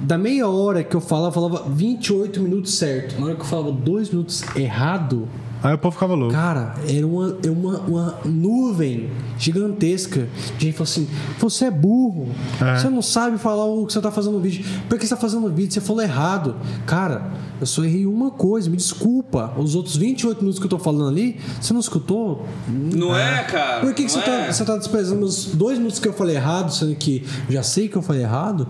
Da 0.00 0.18
meia 0.18 0.46
hora 0.46 0.84
que 0.84 0.94
eu 0.94 1.00
falava, 1.00 1.28
eu 1.28 1.32
falava 1.32 1.70
28 1.70 2.40
minutos 2.40 2.74
certo. 2.74 3.18
Na 3.18 3.26
hora 3.26 3.34
que 3.34 3.40
eu 3.40 3.46
falava 3.46 3.72
2 3.72 4.10
minutos 4.10 4.44
errado, 4.54 5.26
Aí 5.64 5.72
o 5.72 5.78
povo 5.78 5.94
ficava 5.94 6.14
louco. 6.14 6.34
Cara, 6.34 6.74
era 6.86 7.06
uma, 7.06 7.38
é 7.42 7.50
uma, 7.50 7.78
uma 7.80 8.18
nuvem 8.22 9.08
gigantesca 9.38 10.28
de 10.58 10.66
gente 10.66 10.74
falou 10.76 10.84
assim: 10.84 11.08
você 11.38 11.64
é 11.64 11.70
burro, 11.70 12.28
É. 12.60 12.76
você 12.76 12.90
não 12.90 13.00
sabe 13.00 13.38
falar 13.38 13.64
o 13.64 13.86
que 13.86 13.94
você 13.94 14.00
tá 14.02 14.10
fazendo 14.10 14.34
no 14.34 14.40
vídeo. 14.40 14.62
Por 14.90 14.98
que 14.98 15.06
você 15.06 15.14
tá 15.14 15.20
fazendo 15.20 15.48
no 15.48 15.54
vídeo? 15.54 15.72
Você 15.72 15.80
falou 15.80 16.02
errado. 16.02 16.56
Cara, 16.86 17.32
eu 17.58 17.66
só 17.66 17.82
errei 17.82 18.04
uma 18.04 18.30
coisa, 18.30 18.68
me 18.68 18.76
desculpa. 18.76 19.54
Os 19.56 19.74
outros 19.74 19.96
28 19.96 20.38
minutos 20.40 20.58
que 20.58 20.66
eu 20.66 20.70
tô 20.70 20.78
falando 20.78 21.08
ali, 21.08 21.40
você 21.58 21.72
não 21.72 21.80
escutou? 21.80 22.44
Não 22.68 23.16
é, 23.16 23.42
cara? 23.44 23.80
Por 23.80 23.94
que, 23.94 24.04
que 24.04 24.12
você, 24.12 24.18
é. 24.18 24.22
tá, 24.46 24.52
você 24.52 24.64
tá 24.66 24.76
desprezando 24.76 25.24
os 25.24 25.46
dois 25.46 25.78
minutos 25.78 25.98
que 25.98 26.06
eu 26.06 26.12
falei 26.12 26.36
errado, 26.36 26.70
sendo 26.74 26.94
que 26.94 27.24
eu 27.48 27.54
já 27.54 27.62
sei 27.62 27.88
que 27.88 27.96
eu 27.96 28.02
falei 28.02 28.22
errado? 28.22 28.68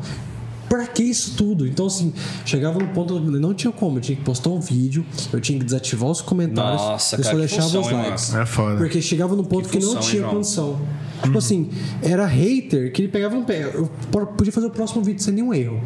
Pra 0.74 0.86
que 0.88 1.04
isso 1.04 1.34
tudo? 1.36 1.66
Então, 1.68 1.86
assim, 1.86 2.12
chegava 2.44 2.80
no 2.80 2.88
ponto, 2.88 3.20
não 3.20 3.54
tinha 3.54 3.72
como, 3.72 3.98
eu 3.98 4.00
tinha 4.00 4.16
que 4.16 4.24
postar 4.24 4.50
um 4.50 4.58
vídeo, 4.58 5.04
eu 5.32 5.40
tinha 5.40 5.56
que 5.56 5.64
desativar 5.64 6.10
os 6.10 6.20
comentários, 6.20 6.82
Nossa, 6.82 7.14
eu 7.14 7.22
só 7.22 7.30
cara, 7.30 7.34
que 7.34 7.40
deixava 7.48 7.68
função, 7.68 7.80
os 7.82 7.88
hein, 7.92 7.96
likes. 8.10 8.34
É 8.34 8.44
foda. 8.46 8.76
Porque 8.76 9.00
chegava 9.00 9.36
no 9.36 9.44
ponto 9.44 9.68
Que 9.68 9.78
que, 9.78 9.84
não 9.84 9.92
função, 9.94 10.02
hein, 10.02 10.08
tinha 10.10 10.22
João? 10.22 10.34
condição. 10.34 10.80
Tipo 11.22 11.38
assim, 11.38 11.70
era 12.02 12.26
hater 12.26 12.92
que 12.92 13.02
ele 13.02 13.08
pegava 13.08 13.36
no 13.36 13.44
pé. 13.44 13.70
Eu 13.72 13.88
po- 14.10 14.26
podia 14.26 14.52
fazer 14.52 14.66
o 14.66 14.70
próximo 14.70 15.02
vídeo 15.02 15.22
sem 15.22 15.32
nenhum 15.32 15.54
erro. 15.54 15.80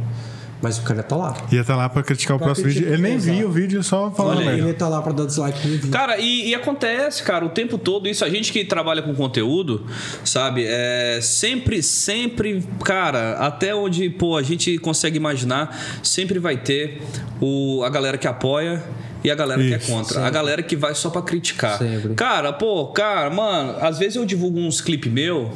Mas 0.61 0.79
o 0.79 0.83
cara 0.83 1.03
tá 1.03 1.15
lá. 1.15 1.37
Ia 1.53 1.61
estar 1.61 1.77
lá 1.77 1.89
pra 1.89 2.03
criticar 2.03 2.37
o 2.37 2.39
Pra 2.39 2.47
próximo 2.47 2.69
vídeo. 2.69 2.93
Ele 2.93 3.01
nem 3.03 3.17
via 3.17 3.47
o 3.47 3.51
vídeo, 3.51 3.83
só 3.83 4.11
falando 4.11 4.39
Olha. 4.39 4.51
Ele 4.51 4.73
tá 4.73 4.89
lá 4.89 5.01
pra 5.01 5.13
dar 5.13 5.25
dislike 5.25 5.67
no 5.67 5.75
vídeo. 5.75 5.91
Cara, 5.91 6.19
e, 6.19 6.49
e 6.49 6.55
acontece, 6.55 7.23
cara, 7.23 7.45
o 7.45 7.49
tempo 7.49 7.79
todo 7.79 8.09
isso. 8.09 8.25
A 8.25 8.29
gente 8.29 8.53
que 8.53 8.65
trabalha 8.65 9.01
com 9.01 9.15
conteúdo, 9.15 9.87
sabe? 10.25 10.65
É 10.67 11.21
sempre, 11.23 11.83
sempre, 11.83 12.65
cara, 12.85 13.35
até 13.35 13.75
onde, 13.75 14.11
pô, 14.11 14.37
a 14.37 14.43
gente 14.43 14.79
consegue 14.79 15.17
imaginar, 15.17 15.79
sempre 16.03 16.39
vai 16.39 16.57
ter 16.57 17.03
o, 17.41 17.83
a 17.85 17.89
galera 17.89 18.19
que 18.19 18.27
apoia 18.27 18.83
e 19.23 19.31
a 19.31 19.35
galera 19.35 19.63
que 19.63 19.75
é 19.75 19.77
Isso, 19.77 19.93
contra. 19.93 20.27
A 20.27 20.31
galera 20.31 20.63
que 20.63 20.77
vai 20.77 20.95
só 20.95 21.11
pra 21.11 21.23
criticar. 21.23 21.79
Sempre. 21.79 22.15
Cara, 22.15 22.53
pô, 22.53 22.89
cara, 22.89 23.31
mano, 23.31 23.77
às 23.81 23.99
vezes 23.99 24.17
eu 24.17 24.25
divulgo 24.25 24.59
uns 24.59 24.81
clipes 24.81 25.11
meu. 25.11 25.53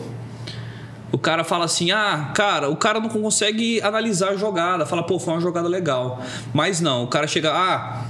O 1.12 1.18
cara 1.18 1.44
fala 1.44 1.66
assim: 1.66 1.90
ah, 1.90 2.32
cara, 2.34 2.70
o 2.70 2.76
cara 2.76 2.98
não 2.98 3.08
consegue 3.08 3.80
analisar 3.82 4.30
a 4.30 4.36
jogada. 4.36 4.86
Fala, 4.86 5.02
pô, 5.02 5.18
foi 5.18 5.34
uma 5.34 5.40
jogada 5.40 5.68
legal. 5.68 6.20
Mas 6.54 6.80
não, 6.80 7.04
o 7.04 7.06
cara 7.06 7.26
chega, 7.26 7.52
ah. 7.52 8.04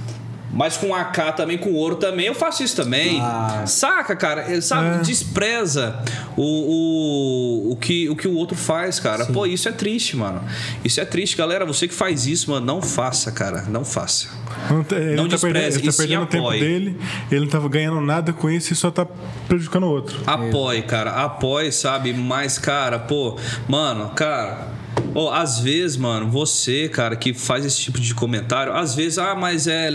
Mas 0.53 0.77
com 0.77 0.93
AK 0.93 1.35
também, 1.35 1.57
com 1.57 1.73
ouro 1.73 1.95
também, 1.95 2.27
eu 2.27 2.35
faço 2.35 2.63
isso 2.63 2.75
também. 2.75 3.19
Ah. 3.19 3.63
Saca, 3.65 4.15
cara? 4.15 4.61
Sabe? 4.61 4.97
É. 4.97 5.01
Despreza 5.01 5.99
o, 6.37 6.43
o, 6.43 7.71
o, 7.71 7.75
que, 7.75 8.07
o 8.09 8.15
que 8.15 8.27
o 8.27 8.35
outro 8.35 8.55
faz, 8.55 8.99
cara. 8.99 9.25
Pô, 9.25 9.47
isso 9.47 9.67
é 9.67 9.71
triste, 9.71 10.15
mano. 10.15 10.41
Isso 10.85 11.01
é 11.01 11.05
triste, 11.05 11.35
galera. 11.35 11.65
Você 11.65 11.87
que 11.87 11.93
faz 11.93 12.27
isso, 12.27 12.51
mano, 12.51 12.65
não 12.65 12.81
faça, 12.83 13.31
cara. 13.31 13.63
Não 13.63 13.83
faça. 13.83 14.27
Não 14.69 14.83
tá- 14.83 14.95
ele 14.95 15.15
Não 15.15 15.27
tá 15.27 15.37
perdendo, 15.39 15.63
despreze, 15.63 15.77
ele 15.79 15.83
tá 15.85 15.89
e 15.89 15.91
sim 15.91 15.97
perdendo 15.97 16.23
o 16.23 16.27
tempo 16.27 16.43
apoie. 16.45 16.59
dele, 16.59 16.99
ele 17.31 17.41
não 17.41 17.47
tá 17.47 17.59
ganhando 17.67 17.99
nada 18.01 18.31
com 18.31 18.49
isso 18.49 18.71
e 18.71 18.75
só 18.75 18.91
tá 18.91 19.07
prejudicando 19.47 19.85
o 19.85 19.89
outro. 19.89 20.19
Apoie, 20.27 20.83
cara. 20.83 21.11
Apoie, 21.11 21.71
sabe? 21.71 22.13
Mas, 22.13 22.59
cara, 22.59 22.99
pô, 22.99 23.37
mano, 23.67 24.09
cara. 24.11 24.67
Ó, 25.15 25.31
às 25.31 25.59
vezes, 25.59 25.95
mano, 25.97 26.29
você, 26.29 26.89
cara, 26.89 27.15
que 27.15 27.33
faz 27.33 27.65
esse 27.65 27.79
tipo 27.79 27.99
de 27.99 28.13
comentário, 28.15 28.73
às 28.73 28.95
vezes, 28.95 29.17
ah, 29.17 29.35
mas 29.35 29.67
é. 29.67 29.89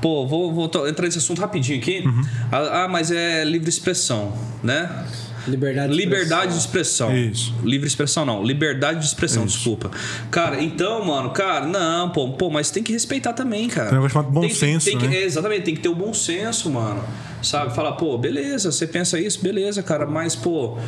Pô, 0.00 0.26
vou, 0.26 0.52
vou 0.52 0.64
entrar 0.88 1.04
nesse 1.06 1.18
assunto 1.18 1.40
rapidinho 1.40 1.78
aqui. 1.78 2.02
Uhum. 2.04 2.22
Ah, 2.50 2.84
ah, 2.84 2.88
mas 2.88 3.10
é 3.10 3.44
livre 3.44 3.68
expressão, 3.68 4.32
né? 4.62 5.04
Liberdade 5.46 5.92
de 5.92 5.98
Liberdade 5.98 6.52
de 6.52 6.58
expressão. 6.58 7.14
Isso. 7.14 7.54
Livre 7.62 7.86
expressão 7.86 8.24
não. 8.24 8.42
Liberdade 8.42 9.00
de 9.00 9.04
expressão, 9.04 9.44
desculpa. 9.44 9.90
Cara, 10.30 10.62
então, 10.62 11.04
mano, 11.04 11.28
cara, 11.30 11.66
não, 11.66 12.08
pô, 12.08 12.30
pô, 12.32 12.48
mas 12.48 12.70
tem 12.70 12.82
que 12.82 12.92
respeitar 12.94 13.34
também, 13.34 13.68
cara. 13.68 13.90
Tem 13.90 13.98
um 13.98 14.00
negócio 14.00 14.14
chamado 14.14 14.32
bom 14.32 14.40
Tem 14.40 14.48
que- 14.48 14.56
senso, 14.56 14.86
tem 14.86 14.96
que- 14.96 15.06
né? 15.06 15.16
é, 15.16 15.24
exatamente, 15.24 15.62
tem 15.64 15.74
que 15.74 15.82
ter 15.82 15.90
o 15.90 15.94
bom 15.94 16.14
senso, 16.14 16.70
mano. 16.70 17.04
Sabe? 17.42 17.74
Falar, 17.74 17.92
pô, 17.92 18.16
beleza, 18.16 18.72
você 18.72 18.86
pensa 18.86 19.20
isso, 19.20 19.42
beleza, 19.42 19.82
cara, 19.82 20.06
mas, 20.06 20.34
pô, 20.34 20.78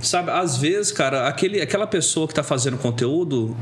sabe, 0.00 0.30
às 0.30 0.56
vezes, 0.56 0.92
cara, 0.92 1.28
aquele, 1.28 1.60
aquela 1.60 1.86
pessoa 1.86 2.26
que 2.28 2.34
tá 2.34 2.42
fazendo 2.42 2.76
conteúdo 2.78 3.56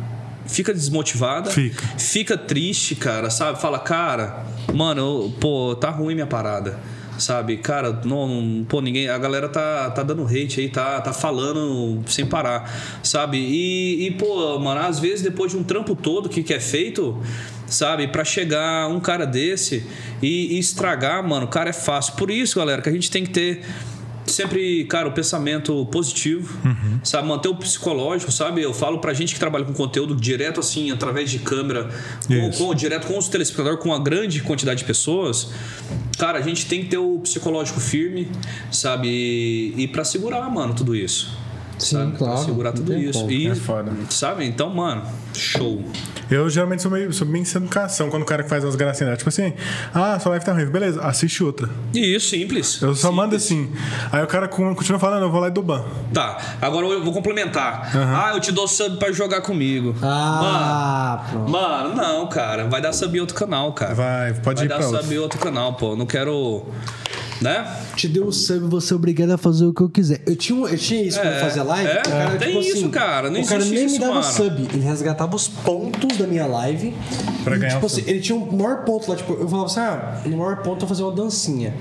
fica 0.47 0.73
desmotivada, 0.73 1.51
Fica. 1.51 1.83
fica 1.99 2.37
triste, 2.37 2.95
cara, 2.95 3.29
sabe? 3.31 3.61
Fala, 3.61 3.79
cara, 3.79 4.45
mano, 4.75 5.01
eu- 5.01 5.33
pô, 5.41 5.75
tá 5.77 5.91
ruim 5.91 6.15
minha 6.15 6.27
parada. 6.27 6.79
Sabe, 7.19 7.57
cara, 7.57 8.01
não, 8.05 8.65
pô, 8.69 8.81
ninguém. 8.81 9.09
A 9.09 9.19
galera 9.19 9.49
tá, 9.49 9.91
tá 9.91 10.05
dando 10.05 10.25
hate 10.25 10.61
aí, 10.61 10.69
tá, 10.69 11.01
tá 11.01 11.13
falando 11.13 12.01
sem 12.07 12.25
parar, 12.25 12.73
sabe? 13.03 13.39
E, 13.39 14.07
e, 14.07 14.11
pô, 14.13 14.57
mano, 14.61 14.81
às 14.81 15.01
vezes 15.01 15.21
depois 15.23 15.51
de 15.51 15.59
um 15.59 15.65
trampo 15.65 15.97
todo 15.97 16.29
que, 16.29 16.45
que 16.45 16.55
é 16.55 16.61
feito, 16.61 17.21
sabe, 17.67 18.07
pra 18.07 18.25
chegar 18.25 18.89
um 18.89 19.01
cara 19.01 19.27
desse 19.27 19.85
e, 20.23 20.55
e 20.55 20.59
estragar, 20.61 21.27
mano, 21.29 21.47
o 21.47 21.49
cara 21.49 21.71
é 21.71 21.73
fácil. 21.73 22.15
Por 22.15 22.31
isso, 22.31 22.57
galera, 22.57 22.81
que 22.81 22.89
a 22.89 22.93
gente 22.93 23.11
tem 23.11 23.25
que 23.25 23.31
ter 23.31 23.63
sempre, 24.29 24.85
cara, 24.85 25.09
o 25.09 25.13
pensamento 25.13 25.87
positivo, 25.87 26.57
sabe? 27.03 27.29
Manter 27.29 27.49
o 27.49 27.55
psicológico, 27.57 28.31
sabe? 28.31 28.63
Eu 28.63 28.73
falo 28.75 28.99
pra 28.99 29.13
gente 29.15 29.35
que 29.35 29.41
trabalha 29.41 29.65
com 29.65 29.73
conteúdo 29.73 30.15
direto 30.15 30.61
assim, 30.61 30.91
através 30.91 31.31
de 31.31 31.39
câmera, 31.39 31.89
com, 32.27 32.51
com- 32.51 32.75
direto 32.75 33.07
com 33.07 33.17
os 33.19 33.29
telespectadores, 33.29 33.81
com 33.81 33.89
uma 33.91 33.99
grande 34.03 34.41
quantidade 34.43 34.81
de 34.81 34.85
pessoas. 34.85 35.51
Cara, 36.19 36.39
a 36.39 36.43
gente 36.43 36.67
tem 36.67 36.83
que 36.83 36.89
ter 36.91 36.99
o 36.99 37.19
psicológico 37.21 37.81
firme, 37.81 38.29
sabe? 38.71 39.09
E, 39.09 39.75
e 39.83 39.89
para 39.89 40.05
segurar, 40.05 40.49
mano, 40.51 40.75
tudo 40.75 40.95
isso. 40.95 41.31
Sim, 41.79 41.97
sabe? 41.97 42.11
Pra 42.11 42.19
claro, 42.19 42.45
segurar 42.45 42.71
não 42.71 42.77
tudo 42.77 42.95
isso. 42.95 43.19
como. 43.21 43.31
E, 43.31 43.49
É 43.49 43.55
foda. 43.55 43.93
sabe? 44.11 44.45
Então, 44.47 44.69
mano, 44.71 45.03
show. 45.35 45.85
Eu 46.31 46.49
geralmente 46.51 46.83
sou, 46.83 46.91
meio, 46.91 47.13
sou 47.13 47.27
bem 47.27 47.45
sem 47.45 47.63
educação 47.63 48.11
quando 48.11 48.23
o 48.23 48.27
cara 48.27 48.43
que 48.43 48.49
faz 48.51 48.63
umas 48.65 48.77
gracinhas. 48.77 49.17
Tipo 49.19 49.29
assim, 49.31 49.55
ah, 49.95 50.19
sua 50.21 50.31
live 50.31 50.45
tá 50.45 50.53
ruim. 50.53 50.67
Beleza, 50.67 51.01
assiste 51.03 51.43
outra. 51.43 51.69
E 51.95 52.15
isso, 52.17 52.29
simples. 52.31 52.83
Eu 52.83 52.95
só 52.95 53.09
Simples. 53.09 53.17
mando 53.17 53.37
assim. 53.37 53.73
Aí 54.13 54.23
o 54.23 54.27
cara 54.27 54.47
continua 54.49 54.99
falando, 54.99 55.23
eu 55.23 55.31
vou 55.31 55.41
lá 55.41 55.49
e 55.49 55.51
dou 55.51 55.65
ban. 55.65 55.85
Tá, 56.13 56.37
agora 56.61 56.87
eu 56.87 57.03
vou 57.03 57.13
complementar. 57.15 57.91
Ah, 57.97 58.33
eu 58.35 58.41
te 58.41 58.53
dou 58.53 58.69
sub 58.69 58.99
pra 58.99 59.11
jogar 59.13 59.41
comigo. 59.41 59.95
Ah, 60.03 61.25
pronto. 61.31 61.51
Mano, 61.51 61.95
não, 61.95 62.27
cara. 62.29 62.67
Vai 62.69 62.81
dar 62.83 62.93
sub 62.93 63.17
em 63.17 63.21
outro 63.21 63.35
canal, 63.37 63.73
cara. 63.73 63.95
Vai, 63.95 64.35
pode 64.35 64.57
Vai 64.57 64.67
ir 64.67 64.69
dar 64.69 64.77
pra 64.77 64.85
sub 64.87 64.97
outro. 64.99 65.15
em 65.15 65.19
outro 65.19 65.39
canal, 65.39 65.75
pô. 65.75 65.97
Não 65.97 66.05
quero. 66.07 66.67
Né? 67.41 67.77
Te 67.95 68.09
deu 68.09 68.27
o 68.27 68.33
sub, 68.33 68.67
você 68.69 68.93
é 68.93 68.97
obrigado 68.97 69.31
a 69.31 69.39
fazer 69.39 69.65
o 69.67 69.73
que 69.73 69.81
eu 69.81 69.89
quiser. 69.89 70.21
Eu 70.27 70.35
tinha, 70.35 70.59
eu 70.67 70.77
tinha 70.79 71.03
isso 71.03 71.21
quando 71.21 71.33
É, 71.33 71.37
eu 71.37 71.41
fazia 71.45 71.63
live. 71.63 71.89
é, 71.89 72.01
o 72.01 72.03
cara, 72.03 72.37
tem 72.37 72.49
tipo 72.49 72.61
isso, 72.61 72.73
assim, 72.79 72.91
cara, 72.91 73.31
não 73.31 73.41
o 73.41 73.47
cara 73.47 73.65
nem 73.65 73.85
isso, 73.85 73.95
me 73.95 73.99
dava 74.01 74.15
mano. 74.15 74.25
sub. 74.25 74.69
Ele 74.73 74.83
resgatava 74.85 75.37
os 75.37 75.47
pontos 75.49 76.17
da 76.17 76.27
minha 76.27 76.47
live. 76.47 76.95
Pra 77.45 77.57
e, 77.57 77.59
ganhar 77.61 77.75
tipo 77.75 77.87
assim, 77.87 78.03
ele 78.07 78.21
tinha 78.21 78.37
um 78.37 78.51
maior 78.57 78.85
ponto 78.85 79.09
lá. 79.11 79.17
Tipo, 79.17 79.35
eu 79.35 79.49
falava 79.49 79.67
assim, 79.67 79.81
ah, 79.81 80.21
no 80.27 80.37
maior 80.37 80.57
ponto 80.57 80.77
eu 80.77 80.81
vou 80.81 80.89
fazer 80.89 81.03
uma 81.05 81.13
dancinha. 81.13 81.75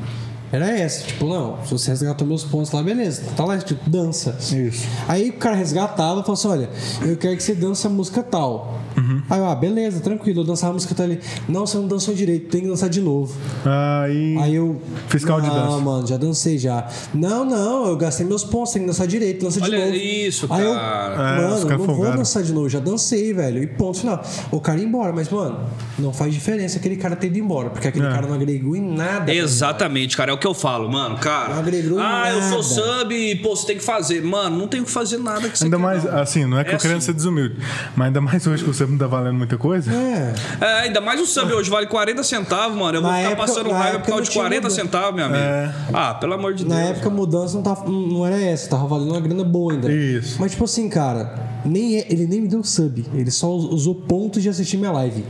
Era 0.51 0.69
essa, 0.77 1.03
tipo, 1.05 1.27
não, 1.27 1.57
se 1.65 1.71
você 1.71 1.89
resgatou 1.91 2.25
meus 2.25 2.43
pontos 2.43 2.71
lá, 2.71 2.81
beleza. 2.81 3.23
Tá 3.35 3.43
lá, 3.43 3.57
tipo, 3.57 3.89
dança. 3.89 4.37
Isso. 4.39 4.87
Aí 5.07 5.29
o 5.29 5.33
cara 5.33 5.55
resgatava 5.55 6.19
e 6.21 6.23
falou 6.23 6.33
assim: 6.33 6.47
olha, 6.47 6.69
eu 7.01 7.17
quero 7.17 7.35
que 7.35 7.43
você 7.43 7.53
dance 7.53 7.85
a 7.85 7.89
música 7.89 8.23
tal. 8.23 8.79
Uhum. 8.97 9.21
Aí 9.29 9.39
eu, 9.39 9.45
ah, 9.45 9.55
beleza, 9.55 9.99
tranquilo, 9.99 10.41
eu 10.41 10.45
dançava 10.45 10.71
a 10.71 10.73
música 10.73 10.95
tal 10.95 11.05
ali. 11.05 11.19
Não, 11.47 11.67
você 11.67 11.77
não 11.77 11.87
dançou 11.87 12.13
direito, 12.15 12.49
tem 12.49 12.61
que 12.61 12.67
dançar 12.67 12.89
de 12.89 13.01
novo. 13.01 13.35
Aí. 13.65 14.37
Aí 14.39 14.55
eu. 14.55 14.81
Fiscal 15.09 15.41
de 15.41 15.47
não, 15.47 15.53
dança. 15.55 15.77
mano, 15.79 16.07
já 16.07 16.17
dancei 16.17 16.57
já. 16.57 16.87
Não, 17.13 17.43
não, 17.45 17.87
eu 17.87 17.97
gastei 17.97 18.25
meus 18.25 18.43
pontos, 18.43 18.71
tem 18.73 18.81
que 18.83 18.87
dançar 18.87 19.05
direito, 19.05 19.43
dança 19.43 19.59
de 19.61 19.69
Olha 19.69 19.85
novo. 19.85 19.95
isso, 19.97 20.47
Aí 20.49 20.63
eu, 20.65 20.73
cara. 20.73 21.13
É, 21.13 21.41
mano, 21.41 21.77
não 21.87 21.95
vou 21.95 22.11
dançar 22.15 22.41
de 22.41 22.53
novo, 22.53 22.69
já 22.69 22.79
dancei, 22.79 23.33
velho. 23.33 23.61
E 23.61 23.67
ponto 23.67 23.99
final. 23.99 24.23
O 24.51 24.59
cara 24.61 24.79
ia 24.79 24.85
embora, 24.85 25.11
mas, 25.13 25.29
mano, 25.29 25.59
não 25.99 26.13
faz 26.13 26.33
diferença 26.33 26.77
aquele 26.79 26.95
cara 26.95 27.15
ter 27.15 27.27
ido 27.27 27.37
embora, 27.37 27.69
porque 27.69 27.87
aquele 27.87 28.07
É. 28.07 28.09
cara 28.11 28.25
não 28.27 28.33
agregou 28.35 28.75
em 28.75 28.81
nada. 28.81 29.31
Exatamente, 29.33 30.15
cara. 30.15 30.31
É 30.31 30.36
o 30.37 30.39
que 30.39 30.47
eu 30.47 30.53
falo, 30.53 30.89
mano. 30.89 31.17
Cara. 31.17 31.53
Não 31.55 31.59
agregou 31.59 31.99
ah, 31.99 32.29
eu 32.31 32.41
sou 32.63 32.79
nada. 32.85 32.99
sub 33.03 33.15
e, 33.15 33.35
pô, 33.35 33.55
você 33.55 33.67
tem 33.67 33.77
que 33.77 33.83
fazer. 33.83 34.23
Mano, 34.23 34.57
não 34.57 34.67
tem 34.67 34.83
que 34.83 34.89
fazer 34.89 35.17
nada 35.17 35.49
que 35.49 35.57
você 35.57 35.65
Ainda 35.65 35.77
quer, 35.77 35.83
mais, 35.83 36.03
não. 36.03 36.17
assim, 36.19 36.45
não 36.45 36.59
é 36.59 36.63
que 36.63 36.71
É 36.71 36.75
eu 36.75 36.79
querendo 36.79 36.97
assim. 36.97 37.07
ser 37.07 37.13
desumilde, 37.13 37.55
mas 37.95 38.07
ainda 38.07 38.21
mais 38.21 38.45
hoje 38.47 38.63
que 38.63 38.69
o 38.69 38.73
sub 38.73 38.91
não 38.91 38.97
tá 38.97 39.07
valendo 39.07 39.35
muita 39.35 39.57
coisa. 39.57 39.91
É. 39.93 40.33
É, 40.61 40.65
ainda 40.81 41.01
mais 41.01 41.19
o 41.19 41.25
sub 41.25 41.51
hoje 41.53 41.69
vale 41.69 41.87
40 41.87 42.23
centavos, 42.23 42.77
mano. 42.77 42.97
Eu 42.97 43.01
vou 43.01 43.11
Na 43.11 43.17
ficar 43.17 43.31
época- 43.31 43.47
passando 43.47 43.69
na 43.69 43.77
raiva 43.77 43.99
por 43.99 44.07
causa 44.07 44.23
de 44.23 44.29
tinha 44.29 44.43
40 44.43 44.61
mudança. 44.63 44.81
centavos, 44.81 45.15
meu 45.15 45.25
amigo. 45.25 45.39
É. 45.43 45.73
Ah, 45.93 46.13
pelo 46.13 46.33
amor 46.33 46.53
de 46.53 46.65
Na 46.65 46.75
Deus. 46.75 46.89
época 46.91 47.07
a 47.07 47.11
mudança 47.11 47.55
não, 47.55 47.63
tava, 47.63 47.89
não 47.89 48.25
era 48.25 48.39
essa, 48.39 48.69
tava 48.69 48.87
valendo 48.87 49.11
uma 49.11 49.19
grana 49.21 49.43
boa 49.43 49.73
ainda. 49.73 49.91
Isso. 49.91 50.37
Mas, 50.39 50.51
tipo 50.51 50.63
assim, 50.63 50.87
cara, 50.89 51.35
nem, 51.65 51.97
é- 51.97 52.05
ele 52.09 52.27
nem 52.27 52.41
me 52.41 52.47
deu 52.47 52.63
sub. 52.63 53.05
Ele 53.13 53.31
só 53.31 53.49
usou 53.51 53.95
pontos 53.95 54.41
de 54.43 54.49
assistir 54.49 54.77
minha 54.77 54.91
live. 54.91 55.25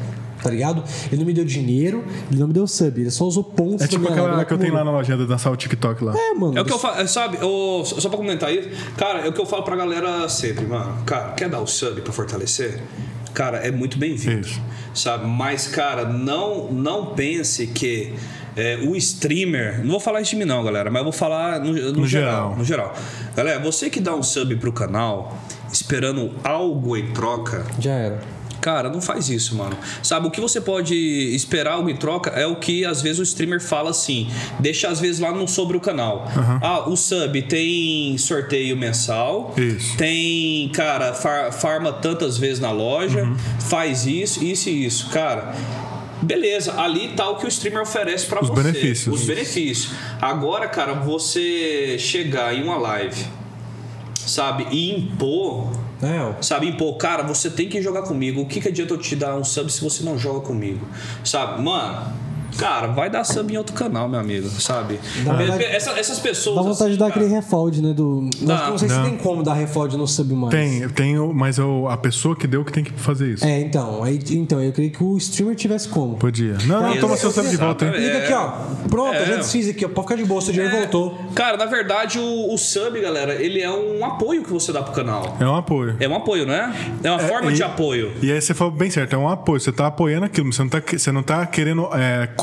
Tá 0.48 0.52
ligado? 0.52 0.82
Ele 1.08 1.18
não 1.18 1.26
me 1.26 1.34
deu 1.34 1.44
dinheiro, 1.44 2.06
ele 2.32 2.40
não 2.40 2.48
me 2.48 2.54
deu 2.54 2.66
sub. 2.66 3.02
Ele 3.02 3.12
só 3.12 3.26
usou 3.26 3.44
pontos 3.44 3.82
É 3.82 3.88
tipo 3.88 4.08
aquela 4.08 4.46
que 4.46 4.54
eu 4.54 4.58
tenho 4.58 4.74
lá 4.74 4.82
na 4.82 4.92
lojinha 4.92 5.18
de 5.18 5.26
dançar 5.28 5.52
o 5.52 5.58
TikTok 5.58 6.02
lá. 6.06 6.14
É, 6.18 6.34
mano. 6.34 6.58
É 6.58 6.62
o 6.62 6.64
que 6.66 6.72
eu 6.72 6.80
falo, 6.80 7.06
sabe? 7.06 7.38
ô, 7.44 7.84
só 7.84 8.08
pra 8.08 8.18
comentar 8.18 8.54
isso, 8.54 8.70
cara, 8.96 9.26
é 9.26 9.28
o 9.28 9.34
que 9.34 9.42
eu 9.42 9.46
falo 9.46 9.64
pra 9.64 9.76
galera 9.76 10.30
sempre, 10.30 10.66
mano. 10.66 11.04
Cara, 11.06 11.34
quer 11.34 11.50
dar 11.50 11.60
o 11.60 11.68
sub 11.68 12.00
pra 12.00 12.14
fortalecer? 12.14 12.82
Cara, 13.34 13.58
é 13.58 13.70
muito 13.70 13.98
bem-vindo. 13.98 14.48
Sabe? 14.94 15.28
Mas, 15.28 15.68
cara, 15.68 16.06
não, 16.06 16.72
não 16.72 17.08
pense 17.08 17.68
que 17.68 18.14
é, 18.56 18.78
o 18.78 18.96
streamer. 18.96 19.82
Não 19.82 19.92
vou 19.92 20.00
falar 20.00 20.22
isso 20.22 20.32
de 20.32 20.38
mim, 20.38 20.46
não, 20.46 20.64
galera, 20.64 20.90
mas 20.90 21.02
eu 21.02 21.04
vou 21.04 21.14
falar 21.14 21.60
no, 21.60 21.74
no 21.74 21.92
No 21.92 22.08
geral, 22.08 22.32
geral. 22.32 22.56
No 22.56 22.64
geral. 22.64 22.96
Galera, 23.36 23.60
você 23.60 23.90
que 23.90 24.00
dá 24.00 24.16
um 24.16 24.24
sub 24.24 24.56
pro 24.56 24.72
canal 24.72 25.38
esperando 25.74 26.34
algo 26.42 26.96
em 26.96 27.12
troca. 27.12 27.66
Já 27.80 27.92
era. 27.92 28.37
Cara, 28.62 28.90
não 28.90 29.02
faz 29.02 29.30
isso, 29.30 29.56
mano. 29.56 29.78
Sabe, 30.04 30.28
o 30.28 30.32
que 30.32 30.42
você 30.42 30.60
pode 30.60 30.96
esperar 30.96 31.74
algo 31.74 31.90
em 31.90 31.96
troca 31.96 32.30
é 32.32 32.46
o 32.46 32.56
que 32.56 32.84
às 32.86 33.02
vezes 33.02 33.20
o 33.20 33.24
streamer 33.24 33.62
fala 33.62 33.90
assim. 33.92 34.30
Deixa 34.60 34.88
às 34.90 35.00
vezes 35.00 35.20
lá 35.20 35.32
no 35.32 35.48
sobre 35.48 35.78
o 35.78 35.80
canal. 35.80 36.28
Ah, 36.62 36.90
o 36.90 36.96
sub 36.98 37.42
tem 37.44 38.18
sorteio 38.18 38.76
mensal. 38.76 39.54
Isso. 39.58 39.96
Tem, 39.98 40.70
cara, 40.70 41.14
far- 41.14 41.52
farma 41.54 41.94
tantas 41.94 42.38
vezes 42.38 42.60
na 42.60 42.72
loja. 42.72 43.24
Uhum. 43.24 43.38
Faz 43.60 44.06
isso, 44.06 44.44
isso 44.44 44.70
e 44.70 44.86
isso. 44.86 45.10
Cara. 45.10 45.54
Beleza, 46.20 46.74
ali 46.82 47.10
tá 47.10 47.30
o 47.30 47.36
que 47.36 47.46
o 47.46 47.48
streamer 47.48 47.84
oferece 47.84 48.26
pra 48.26 48.42
Os 48.42 48.48
você. 48.50 48.64
benefícios. 48.64 49.22
Os 49.22 49.28
benefícios. 49.28 49.92
Agora, 50.20 50.68
cara, 50.68 50.94
você 50.94 51.96
chegar 52.00 52.56
em 52.56 52.64
uma 52.64 52.78
live, 52.78 53.24
sabe, 54.16 54.66
e 54.72 54.92
impor 54.92 55.70
É. 56.02 56.42
Sabe, 56.44 56.68
impor, 56.68 56.96
cara, 56.98 57.24
você 57.24 57.50
tem 57.50 57.68
que 57.68 57.82
jogar 57.82 58.04
comigo. 58.04 58.42
O 58.42 58.46
que, 58.46 58.62
que 58.62 58.68
adianta 58.68 58.94
eu 58.94 58.98
te 58.98 59.16
dar 59.16 59.36
um 59.36 59.44
sub 59.44 59.72
se 59.72 59.82
você 59.82 60.04
não 60.04 60.18
joga 60.18 60.42
comigo? 60.42 60.88
Sabe, 61.24 61.62
mano, 61.62 62.14
cara, 62.58 62.88
vai 62.88 63.10
dar 63.10 63.24
sub 63.24 63.52
em 63.54 63.58
outro 63.58 63.76
canal, 63.76 64.08
meu 64.10 64.20
amigo, 64.20 64.50
sabe? 64.50 65.00
Dá 65.24 65.34
vontade- 65.34 65.64
Essa- 65.64 65.92
essas 66.00 66.20
pessoas. 66.20 66.56
Dá 66.56 66.62
vontade 66.62 66.84
assim, 66.84 66.92
de 66.94 66.98
dar 66.98 67.10
cara, 67.12 67.26
aquele 67.26 67.36
refund, 67.36 67.78
né? 67.82 67.94
Do... 67.94 68.30
Dá. 68.42 68.70
Não 68.70 68.78
sei 68.78 68.90
se 68.90 68.96
Dá. 68.96 69.04
tem 69.04 69.18
como 69.18 69.44
dar 69.44 69.54
refund 69.54 69.94
no 69.94 70.08
sub 70.08 70.34
mais. 70.34 70.52
Tem, 70.54 70.88
tem, 70.90 71.20
o- 71.20 71.34
mas 71.34 71.60
o- 71.60 71.88
a 71.88 71.98
pessoa 71.98 72.36
que 72.36 72.48
deu 72.48 72.64
que 72.66 72.72
tem 72.72 72.84
que 72.84 72.92
fazer 72.94 73.34
isso. 73.34 73.46
É, 73.46 73.60
então. 73.62 74.04
Aí, 74.04 74.20
então, 74.32 74.62
eu 74.62 74.72
queria 74.72 74.90
que 74.90 75.04
o 75.04 75.18
streamer 75.18 75.56
tivesse 75.56 75.88
como. 75.90 76.16
Podia. 76.18 76.58
Não, 76.66 76.82
não, 76.82 76.90
Cara, 76.90 77.00
toma 77.00 77.14
eu- 77.14 77.18
seu 77.18 77.32
sub 77.32 77.48
de 77.50 77.58
volta, 77.58 77.86
hein? 77.86 77.92
Exatamente. 77.92 78.14
Liga 78.14 78.26
aqui, 78.26 78.34
ó. 78.34 78.88
Pronto, 78.90 79.14
É. 79.14 79.22
a 79.22 79.26
gente 79.26 79.38
desfiz 79.38 79.70
aqui, 79.70 79.86
ó. 79.86 79.90
Pode 79.90 80.08
ficar 80.08 80.16
de 80.22 80.26
boa, 80.26 80.42
seu 80.42 80.54
dinheiro 80.54 80.76
voltou. 80.76 81.18
Cara, 81.36 81.58
na 81.58 81.66
verdade, 81.66 82.20
o, 82.20 82.54
o 82.54 82.58
sub, 82.58 83.00
galera, 83.02 83.36
ele 83.36 83.62
é 83.62 83.70
um 83.72 84.04
apoio 84.06 84.44
que 84.44 84.52
você 84.52 84.72
dá 84.72 84.82
pro 84.82 84.94
canal. 84.94 85.38
É 85.40 85.46
um 85.46 85.56
apoio. 85.56 85.96
É 86.00 86.08
um 86.08 86.16
apoio, 86.16 86.46
né? 86.46 86.74
É 87.04 87.10
uma 87.10 87.20
forma 87.20 87.52
e- 87.52 87.56
de 87.56 87.64
apoio. 87.64 88.12
E 88.22 88.32
aí 88.32 88.42
você 88.42 88.54
falou 88.54 88.74
bem 88.74 88.90
certo, 88.90 89.14
é 89.14 89.18
um 89.18 89.28
apoio. 89.28 89.60
Você 89.60 89.72
tá 89.72 89.88
apoiando 89.88 90.26
aquilo, 90.26 90.52
você 90.52 90.62
não 90.62 90.70
tá, 90.70 90.82
você 90.98 91.12
não 91.12 91.24
tá 91.24 91.46
querendo. 91.46 91.88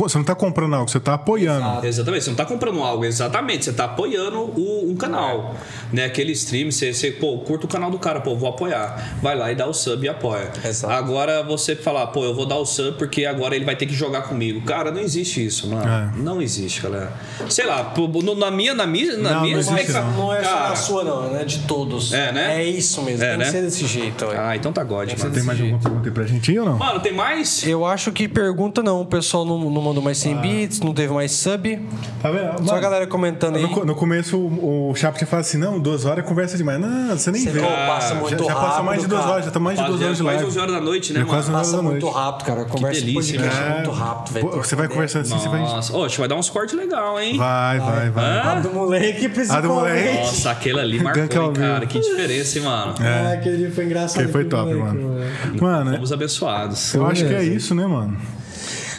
Você 0.09 0.19
não 0.19 0.25
tá 0.25 0.35
comprando 0.35 0.75
algo, 0.75 0.91
você 0.91 1.01
tá 1.01 1.15
apoiando. 1.15 1.87
Exatamente, 1.87 2.25
você 2.25 2.31
não 2.31 2.37
tá 2.37 2.45
comprando 2.45 2.83
algo, 2.83 3.05
exatamente, 3.05 3.65
você 3.65 3.73
tá 3.73 3.85
apoiando 3.85 4.39
o, 4.41 4.91
um 4.91 4.95
canal, 4.97 5.55
né? 5.93 6.05
Aquele 6.05 6.33
stream, 6.33 6.71
você, 6.71 6.93
você, 6.93 7.11
pô, 7.11 7.39
curta 7.39 7.67
o 7.67 7.69
canal 7.69 7.91
do 7.91 7.99
cara, 7.99 8.21
pô, 8.21 8.35
vou 8.37 8.49
apoiar. 8.49 9.17
Vai 9.23 9.37
lá 9.37 9.51
e 9.51 9.55
dá 9.55 9.67
o 9.67 9.73
sub 9.75 10.05
e 10.05 10.09
apoia. 10.09 10.51
Exato. 10.65 10.93
Agora 10.93 11.43
você 11.43 11.75
falar, 11.77 12.07
pô, 12.09 12.25
eu 12.25 12.35
vou 12.35 12.47
dar 12.47 12.57
o 12.57 12.65
sub 12.67 12.97
porque 12.99 13.25
agora 13.27 13.55
ele 13.57 13.65
vai 13.65 13.77
ter 13.77 13.87
que 13.87 13.95
jogar 13.95 14.23
comigo. 14.23 14.63
Cara, 14.63 14.91
não 14.91 15.01
existe 15.01 15.45
isso, 15.45 15.69
mano. 15.69 15.89
É. 15.89 16.11
Não 16.17 16.41
existe, 16.41 16.81
galera. 16.83 17.13
Sei 17.49 17.67
lá, 17.67 17.85
pô, 17.85 18.07
no- 18.09 18.35
na 18.35 18.51
minha, 18.51 18.75
na 18.75 18.87
minha, 18.87 19.17
na 19.17 19.31
Não, 19.35 19.43
minha 19.43 19.55
não 19.55 19.61
existe, 19.61 19.93
não. 19.93 20.13
Não 20.13 20.35
é 20.35 20.43
só 20.43 20.51
cara, 20.51 20.69
a 20.69 20.77
sua, 20.77 21.05
não, 21.05 21.37
é 21.37 21.45
de 21.45 21.61
todos. 21.61 22.13
É, 22.13 22.33
né? 22.33 22.61
É 22.61 22.65
isso 22.65 23.03
mesmo, 23.03 23.25
É, 23.25 23.31
tem 23.31 23.39
né? 23.39 23.45
que 23.45 23.51
ser 23.51 23.63
desse 23.63 23.87
jeito. 23.87 24.25
ué. 24.27 24.37
Ah, 24.39 24.57
então 24.57 24.73
tá 24.73 24.83
God, 24.85 25.09
mano. 25.19 25.31
Tem 25.35 25.43
mais 25.43 25.61
alguma 25.61 25.79
pergunta 25.79 26.09
aí 26.09 26.13
pra 26.15 26.25
gente 26.25 26.53
ir 26.53 26.59
ou 26.61 26.67
não? 26.67 26.79
Mano, 26.79 27.01
tem 27.01 27.13
mais? 27.13 27.67
Eu 27.67 27.85
acho 27.85 28.13
que 28.13 28.29
pergunta 28.29 28.83
não, 28.83 29.01
o 29.03 29.07
pessoal 29.07 29.45
não, 29.45 29.59
não 29.59 29.94
mais 30.03 30.19
100 30.19 30.37
bits, 30.37 30.81
não 30.81 30.93
teve 30.95 31.13
mais 31.13 31.33
sub. 31.33 31.79
Tá 32.23 32.31
vendo? 32.31 32.43
Só 32.43 32.53
a 32.57 32.63
Mano, 32.63 32.81
galera 32.81 33.07
comentando 33.07 33.57
aí. 33.57 33.63
No, 33.63 33.69
co- 33.71 33.85
no 33.85 33.95
começo, 33.95 34.39
o, 34.39 34.91
o 34.91 34.95
Chapo 34.95 35.19
tinha 35.19 35.27
falado 35.27 35.45
assim: 35.45 35.59
não, 35.59 35.79
duas 35.79 36.05
horas 36.05 36.25
é 36.25 36.29
conversa 36.29 36.57
demais. 36.57 36.81
Não, 36.81 37.17
você 37.17 37.31
nem 37.31 37.43
Você 37.43 37.51
vê. 37.51 37.61
passa 37.61 38.15
já, 38.15 38.21
muito 38.21 38.31
já 38.45 38.55
passou 38.55 38.61
rápido, 38.69 38.85
mais 38.85 39.01
de 39.03 39.07
duas 39.09 39.21
cara. 39.21 39.33
horas, 39.33 39.45
já 39.45 39.51
tá 39.51 39.61
mais 39.61 39.79
de 39.79 39.85
duas 39.85 39.91
Quase- 39.99 40.05
horas 40.05 40.17
de 40.19 40.23
quase 40.23 40.37
live. 40.37 40.51
11 40.51 40.59
horas 40.61 40.73
da 40.75 40.81
noite, 40.81 41.13
né, 41.13 41.21
Já 41.21 41.27
mano? 41.27 41.37
quase 41.37 41.49
11 41.51 41.55
horas 41.57 41.67
Passa 41.71 41.77
da 41.83 41.83
muito 41.91 42.09
rápido, 42.09 42.47
cara. 42.47 42.65
Conversa 42.65 43.01
de 43.01 43.07
delícia, 43.07 43.35
podcast 43.41 43.63
É, 43.63 43.75
muito 43.75 43.91
rápido, 43.91 44.33
velho. 44.35 44.51
Você 44.51 44.77
vai 44.77 44.89
conversando 44.89 45.23
assim, 45.23 45.39
você 45.39 45.49
vai. 45.49 45.61
Nossa, 45.61 45.93
gente 46.09 46.19
vai 46.19 46.29
dar 46.29 46.35
uns 46.37 46.49
cortes 46.51 46.75
legal, 46.75 47.21
hein? 47.21 47.37
Vai, 47.37 47.79
vai, 47.81 48.11
vai. 48.11 48.39
A 48.41 48.55
do 48.61 48.71
moleque, 48.73 49.31
A 49.51 49.61
do 49.61 49.69
moleque. 49.69 50.19
Nossa, 50.19 50.51
aquele 50.51 50.81
ali 50.81 51.03
marcou, 51.03 51.53
cara. 51.53 51.87
Que 51.87 52.01
diferença, 52.01 52.59
hein, 52.59 52.65
mano? 52.65 52.95
Ah, 53.01 53.33
aquele 53.35 53.71
foi 53.71 53.85
engraçado. 53.85 54.17
Aquele 54.21 54.33
foi 54.33 54.45
top, 54.45 54.73
mano. 54.75 55.21
Mano, 55.61 55.93
Fomos 55.95 56.13
abençoados. 56.13 56.95
eu 56.95 57.07
acho 57.07 57.25
que 57.27 57.35
é 57.35 57.43
isso, 57.43 57.75
né, 57.75 57.87
mano? 57.87 58.17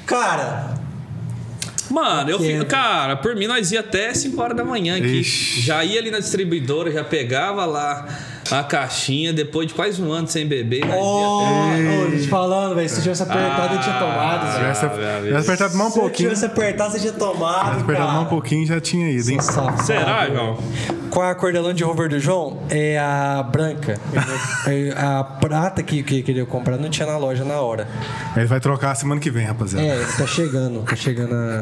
Cara, 0.05 0.73
Mano, 1.89 2.29
eu 2.29 2.39
fico, 2.39 2.65
cara, 2.65 3.15
por 3.15 3.35
mim 3.35 3.47
nós 3.47 3.71
ia 3.71 3.79
até 3.79 4.13
5 4.13 4.41
horas 4.41 4.57
da 4.57 4.63
manhã 4.63 4.97
aqui. 4.97 5.19
Ixi. 5.19 5.61
Já 5.61 5.83
ia 5.83 5.99
ali 5.99 6.11
na 6.11 6.19
distribuidora, 6.19 6.91
já 6.91 7.03
pegava 7.03 7.65
lá 7.65 8.07
a 8.51 8.63
caixinha, 8.63 9.33
depois 9.33 9.67
de 9.67 9.73
quase 9.73 10.01
um 10.01 10.11
ano 10.11 10.27
sem 10.27 10.45
beber. 10.47 10.83
ô, 10.93 12.09
gente 12.11 12.27
falando, 12.27 12.75
velho. 12.75 12.87
Se 12.89 13.01
tivesse 13.01 13.23
apertado, 13.23 13.75
eu 13.75 13.81
tinha 13.81 13.97
tomado, 13.97 14.45
Ah, 14.45 14.51
velho. 14.51 14.73
Tivesse, 14.73 14.85
meu 14.85 15.09
amigo. 15.09 15.25
tivesse 15.27 15.47
apertado 15.51 15.75
mais 15.77 15.89
um 15.89 15.93
Se 15.93 15.99
pouquinho. 15.99 16.29
tivesse 16.29 16.45
apertado, 16.45 16.91
você 16.91 16.99
tinha 16.99 17.13
tomado. 17.13 17.75
Se 17.77 17.81
apertado 17.81 18.11
mais 18.13 18.25
um 18.25 18.29
pouquinho, 18.29 18.65
já 18.67 18.79
tinha 18.79 19.09
ido, 19.09 19.29
hein? 19.31 19.39
Safado. 19.41 19.83
Será, 19.83 20.27
João? 20.27 20.57
qual 21.09 21.25
é 21.27 21.31
a 21.31 21.35
cor 21.35 21.53
da 21.53 21.61
Land 21.61 21.81
Rover 21.83 22.09
do 22.09 22.19
João? 22.19 22.59
É 22.69 22.97
a 22.99 23.41
branca. 23.43 23.99
É 24.67 24.91
a 24.97 25.23
prata 25.23 25.83
que, 25.83 26.01
que 26.01 26.23
queria 26.23 26.45
comprar 26.45 26.77
não 26.77 26.89
tinha 26.89 27.05
na 27.05 27.17
loja 27.17 27.43
na 27.45 27.59
hora. 27.61 27.87
Ele 28.35 28.45
vai 28.47 28.59
trocar 28.59 28.95
semana 28.95 29.21
que 29.21 29.29
vem, 29.29 29.45
rapaziada. 29.45 29.85
É, 29.85 30.05
tá 30.17 30.25
chegando. 30.25 30.81
Tá 30.83 30.95
chegando 30.95 31.33
a. 31.35 31.61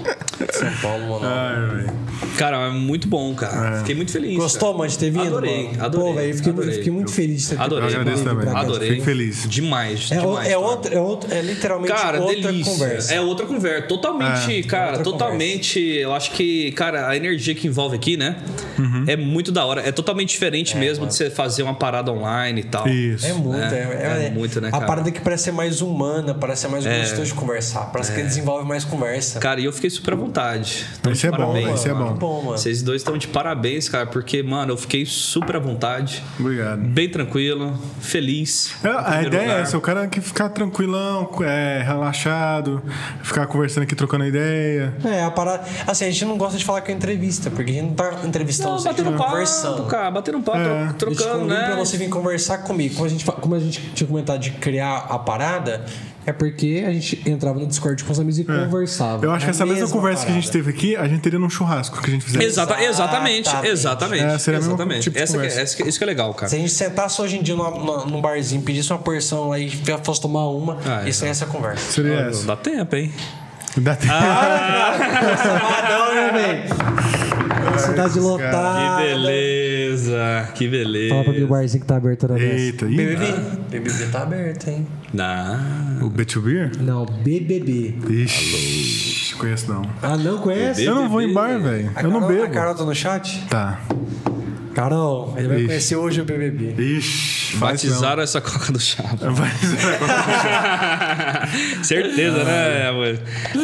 São 0.52 0.70
Paulo, 0.80 1.20
mano. 1.20 1.26
Ai, 1.26 1.76
velho. 1.76 1.92
Cara, 2.40 2.56
é 2.56 2.70
muito 2.70 3.06
bom, 3.06 3.34
cara. 3.34 3.80
Fiquei 3.80 3.94
muito 3.94 4.10
feliz. 4.10 4.34
Gostou, 4.36 4.68
cara. 4.70 4.78
mano, 4.78 4.90
de 4.90 4.98
ter 4.98 5.10
vindo? 5.10 5.26
Adorei, 5.26 5.66
mano? 5.72 5.84
adorei. 5.84 6.06
Pô, 6.08 6.14
velho, 6.14 6.34
fiquei, 6.34 6.52
adorei. 6.52 6.72
fiquei 6.72 6.92
muito 6.92 7.12
feliz 7.12 7.42
de 7.42 7.48
ter 7.50 7.60
Adorei. 7.60 7.84
Eu 7.84 7.88
agradeço 8.00 8.16
vindo 8.24 8.28
também. 8.30 8.48
Adorei. 8.56 8.90
Fico 8.92 9.04
feliz. 9.04 9.46
Demais, 9.46 10.10
É, 10.10 10.18
demais. 10.20 10.46
é, 10.46 10.50
cara. 10.50 10.58
outra, 10.60 10.94
é, 10.94 11.00
outra, 11.00 11.34
é 11.34 11.42
literalmente 11.42 11.92
Cara, 11.92 12.20
outra 12.20 12.34
delícia. 12.50 12.72
conversa. 12.72 13.14
É 13.14 13.20
outra 13.20 13.44
conversa. 13.46 13.86
Totalmente, 13.88 14.62
cara, 14.62 14.88
outra 14.92 15.04
totalmente. 15.04 15.78
Eu 15.80 16.14
acho 16.14 16.30
que, 16.30 16.72
cara, 16.72 17.08
a 17.08 17.14
energia 17.16 17.54
que 17.54 17.66
envolve 17.66 17.94
aqui, 17.96 18.16
né? 18.16 18.36
Uhum. 18.78 19.04
É 19.06 19.16
muito 19.16 19.52
da 19.52 19.66
hora. 19.66 19.82
É 19.86 19.92
totalmente 19.92 20.30
diferente 20.30 20.78
mesmo 20.78 21.06
de 21.06 21.14
você 21.14 21.28
fazer 21.28 21.62
uma 21.62 21.74
parada 21.74 22.10
online 22.10 22.62
e 22.62 22.64
tal. 22.64 22.88
Isso. 22.88 23.26
É 23.26 23.34
muito, 23.34 23.60
É, 23.60 24.22
é, 24.22 24.26
é 24.26 24.30
muito, 24.30 24.60
né, 24.62 24.68
A 24.68 24.70
cara? 24.72 24.86
parada 24.86 25.10
que 25.10 25.20
parece 25.20 25.44
ser 25.44 25.52
mais 25.52 25.82
humana, 25.82 26.32
parece 26.32 26.62
ser 26.62 26.68
mais 26.68 26.86
gostoso 26.86 27.24
de 27.26 27.34
conversar. 27.34 27.92
Parece 27.92 28.12
que 28.14 28.22
desenvolve 28.22 28.66
mais 28.66 28.82
conversa. 28.84 29.38
Cara, 29.40 29.60
e 29.60 29.66
eu 29.66 29.72
fiquei 29.72 29.90
super 29.90 30.14
à 30.14 30.16
vontade. 30.16 30.86
Então, 30.98 31.12
Isso 31.12 31.26
é 31.26 31.30
bom, 31.30 31.74
isso 31.74 31.86
é 31.88 31.92
mano. 31.92 32.14
bom. 32.14 32.29
Bom, 32.30 32.42
mano. 32.42 32.58
Vocês 32.58 32.80
dois 32.82 33.00
estão 33.02 33.18
de 33.18 33.26
parabéns, 33.26 33.88
cara, 33.88 34.06
porque, 34.06 34.42
mano, 34.42 34.72
eu 34.72 34.76
fiquei 34.76 35.04
super 35.04 35.56
à 35.56 35.58
vontade. 35.58 36.22
Obrigado. 36.38 36.78
Bem 36.80 37.08
tranquilo, 37.08 37.76
feliz. 38.00 38.72
É, 38.84 38.88
a 38.88 39.22
ideia 39.22 39.40
é 39.40 39.46
lugar. 39.46 39.60
essa, 39.62 39.76
o 39.76 39.80
cara 39.80 40.06
que 40.06 40.20
ficar 40.20 40.48
tranquilão, 40.50 41.28
é, 41.42 41.82
relaxado, 41.84 42.82
ficar 43.22 43.46
conversando 43.46 43.82
aqui, 43.84 43.94
trocando 43.96 44.24
ideia. 44.24 44.94
É, 45.04 45.24
a 45.24 45.30
parada. 45.30 45.64
Assim, 45.86 46.04
a 46.04 46.10
gente 46.10 46.24
não 46.24 46.38
gosta 46.38 46.56
de 46.56 46.64
falar 46.64 46.82
com 46.82 46.92
entrevista, 46.92 47.50
porque 47.50 47.70
a 47.70 47.74
gente 47.74 47.86
não 47.88 47.94
tá 47.94 48.20
entrevistando 48.24 48.70
Não, 48.70 48.78
você, 48.78 48.88
a 48.88 48.92
gente 48.92 48.98
batendo 49.02 49.12
tá 49.16 49.18
papo, 49.18 49.30
conversando. 49.32 49.84
cara, 49.86 50.10
batendo 50.10 50.40
papo, 50.40 50.58
É. 50.58 50.92
trocando, 50.96 51.46
né? 51.46 51.66
pra 51.66 51.76
você 51.76 51.96
vir 51.96 52.08
conversar 52.08 52.58
comigo. 52.58 52.94
Como 52.94 53.06
a, 53.06 53.08
gente, 53.10 53.24
como 53.24 53.54
a 53.54 53.58
gente 53.60 53.80
tinha 53.94 54.06
comentado 54.06 54.38
de 54.40 54.50
criar 54.52 55.06
a 55.08 55.18
parada, 55.18 55.84
é 56.26 56.32
porque 56.32 56.84
a 56.86 56.92
gente 56.92 57.22
entrava 57.28 57.58
no 57.58 57.66
Discord 57.66 58.04
com 58.04 58.12
os 58.12 58.20
amigos 58.20 58.38
e 58.38 58.44
conversava. 58.44 59.24
Eu 59.24 59.30
acho 59.32 59.44
que 59.46 59.50
É 59.50 59.54
essa 59.54 59.64
mesma 59.64 59.80
mesma 59.82 59.96
conversa 59.96 60.24
que 60.26 60.30
a 60.32 60.34
gente 60.34 60.44
parada. 60.50 60.64
teve 60.64 60.76
aqui, 60.76 60.96
a 60.96 61.08
gente 61.08 61.20
teria 61.20 61.38
num 61.38 61.48
churrasco 61.50 62.00
que 62.00 62.08
a 62.10 62.12
gente 62.12 62.24
fizesse. 62.24 62.44
Exata, 62.44 62.82
exatamente, 62.82 63.48
Exatamente. 63.48 63.70
exatamente. 63.72 64.24
É, 64.24 64.38
seria 64.38 64.58
exatamente. 64.58 65.02
tipo 65.02 65.16
de 65.16 65.22
essa, 65.22 65.32
que, 65.32 65.38
conversa. 65.38 65.60
essa 65.60 65.76
que- 65.76 65.88
isso 65.88 65.98
que 65.98 66.04
é 66.04 66.06
legal, 66.06 66.34
cara. 66.34 66.48
Se 66.48 66.56
a 66.56 66.58
gente 66.58 66.72
sentasse 66.72 67.20
hoje 67.22 67.36
em 67.38 67.42
dia 67.42 67.56
numa- 67.56 67.70
numa- 67.70 68.04
num 68.06 68.20
barzinho, 68.20 68.62
pedisse 68.62 68.92
uma 68.92 68.98
porção 68.98 69.48
lá 69.48 69.58
e 69.58 69.70
fosse 70.04 70.20
tomar 70.20 70.46
uma, 70.48 70.78
Ah, 70.86 71.08
isso 71.08 71.24
é 71.24 71.28
essa 71.28 71.46
conversa. 71.46 71.90
Seria 71.92 72.22
Não 72.22 72.28
essa. 72.30 72.46
dá 72.46 72.56
tempo, 72.56 72.96
hein? 72.96 73.12
Dá 73.78 73.94
tempo. 73.96 74.12
Sabadão, 75.42 76.14
né, 76.14 76.30
velho? 76.32 77.78
Cidade 77.78 78.12
Que 78.14 78.18
lotada. 78.20 79.00
Beleza, 80.04 80.48
que 80.54 80.68
beleza. 80.68 81.08
Fala 81.10 81.24
pra 81.24 81.32
mim 81.32 81.42
o 81.42 81.48
barzinho 81.48 81.80
que 81.82 81.86
tá 81.86 81.96
aberto 81.96 82.28
na 82.28 82.34
vez. 82.34 82.60
Eita, 82.62 82.86
ih, 82.86 82.96
BBB. 82.96 83.32
BBB 83.70 84.06
tá 84.10 84.22
aberto, 84.22 84.68
hein? 84.68 84.86
Não. 85.12 86.06
o 86.06 86.10
B2 86.10 86.40
Beer? 86.42 86.70
Não, 86.80 87.04
BBB. 87.04 87.94
Ixi, 88.08 89.34
conheço 89.36 89.70
não. 89.72 89.82
Ah, 90.02 90.16
não 90.16 90.38
conhece? 90.38 90.84
Eu 90.84 90.94
não 90.94 91.08
vou 91.08 91.20
em 91.20 91.32
bar, 91.32 91.58
velho. 91.60 91.90
Eu 91.96 92.10
não 92.10 92.20
Carol- 92.20 92.24
A 92.24 92.28
bebo. 92.42 92.52
Carol 92.54 92.74
tá 92.74 92.84
no 92.84 92.94
chat? 92.94 93.44
Tá. 93.48 93.80
Carol, 94.74 95.34
ele 95.36 95.48
vai 95.48 95.56
Ixi. 95.58 95.66
conhecer 95.66 95.96
hoje 95.96 96.20
o 96.20 96.24
BBB. 96.24 96.80
Ixi, 96.80 97.56
Batizaram 97.56 98.22
essa 98.22 98.40
coca 98.40 98.72
do 98.72 98.78
chapa. 98.78 99.16
Certeza, 101.82 102.44
né, 102.44 102.88
amor? 102.88 103.18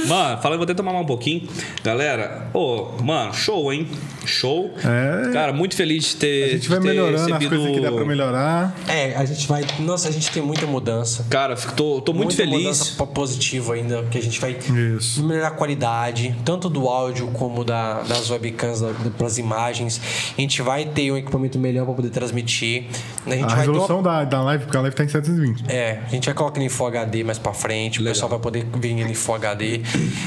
Mano, 0.08 0.42
fala, 0.42 0.54
eu 0.54 0.58
vou 0.58 0.64
até 0.64 0.74
tomar 0.74 0.92
mais 0.92 1.04
um 1.04 1.06
pouquinho. 1.06 1.48
Galera, 1.84 2.48
ô, 2.52 2.88
mano, 3.02 3.32
show, 3.32 3.72
hein? 3.72 3.86
Show. 4.26 4.74
É. 4.78 5.32
Cara, 5.32 5.52
muito 5.52 5.74
feliz 5.76 6.04
de 6.04 6.16
ter. 6.16 6.44
A 6.44 6.48
gente 6.48 6.68
vai 6.68 6.80
melhorando 6.80 7.16
as 7.16 7.26
recebido- 7.26 7.56
coisas 7.56 7.74
que 7.74 7.80
dá 7.80 7.92
pra 7.92 8.04
melhorar. 8.04 8.76
É, 8.88 9.14
a 9.16 9.24
gente 9.24 9.46
vai. 9.46 9.64
Nossa, 9.78 10.08
a 10.08 10.12
gente 10.12 10.30
tem 10.30 10.42
muita 10.42 10.66
mudança. 10.66 11.26
Cara, 11.30 11.56
fico- 11.56 11.74
tô, 11.74 12.00
tô 12.00 12.12
muito 12.12 12.28
muita 12.28 12.36
feliz. 12.36 12.58
mudança 12.62 12.92
po- 12.96 13.06
positiva 13.06 13.74
ainda, 13.74 14.02
que 14.10 14.18
a 14.18 14.22
gente 14.22 14.40
vai 14.40 14.56
Isso. 14.96 15.22
melhorar 15.24 15.48
a 15.48 15.50
qualidade, 15.52 16.34
tanto 16.44 16.68
do 16.68 16.88
áudio 16.88 17.28
como 17.28 17.64
da, 17.64 18.02
das 18.02 18.30
webcams, 18.30 18.80
da, 18.80 18.90
das 19.18 19.38
imagens. 19.38 20.00
A 20.36 20.40
gente 20.40 20.60
vai 20.62 20.84
ter 20.84 21.10
um 21.12 21.16
equipamento 21.16 21.58
melhor 21.58 21.84
para 21.86 21.94
poder 21.94 22.10
transmitir. 22.10 22.84
A 23.26 23.30
gente 23.30 23.44
A 23.44 23.46
vai 23.46 23.46
ter 23.46 23.52
uma- 23.52 23.56
resolução 23.56 24.02
da, 24.02 24.24
da 24.24 24.42
live, 24.42 24.64
porque 24.64 24.76
a 24.76 24.80
live 24.80 24.96
tá 24.96 25.04
em 25.04 25.08
720. 25.08 25.64
É, 25.68 26.00
a 26.06 26.08
gente 26.10 26.24
vai 26.26 26.34
colocar 26.34 26.58
ele 26.58 26.66
em 26.66 26.68
Full 26.68 26.86
HD 26.86 27.24
mais 27.24 27.38
pra 27.38 27.52
frente, 27.52 28.00
o 28.00 28.04
pessoal 28.04 28.28
vai 28.28 28.38
poder 28.38 28.66
vir 28.78 28.98
ele 28.98 29.10
em 29.12 29.14
Full 29.14 29.34
HD. 29.36 29.80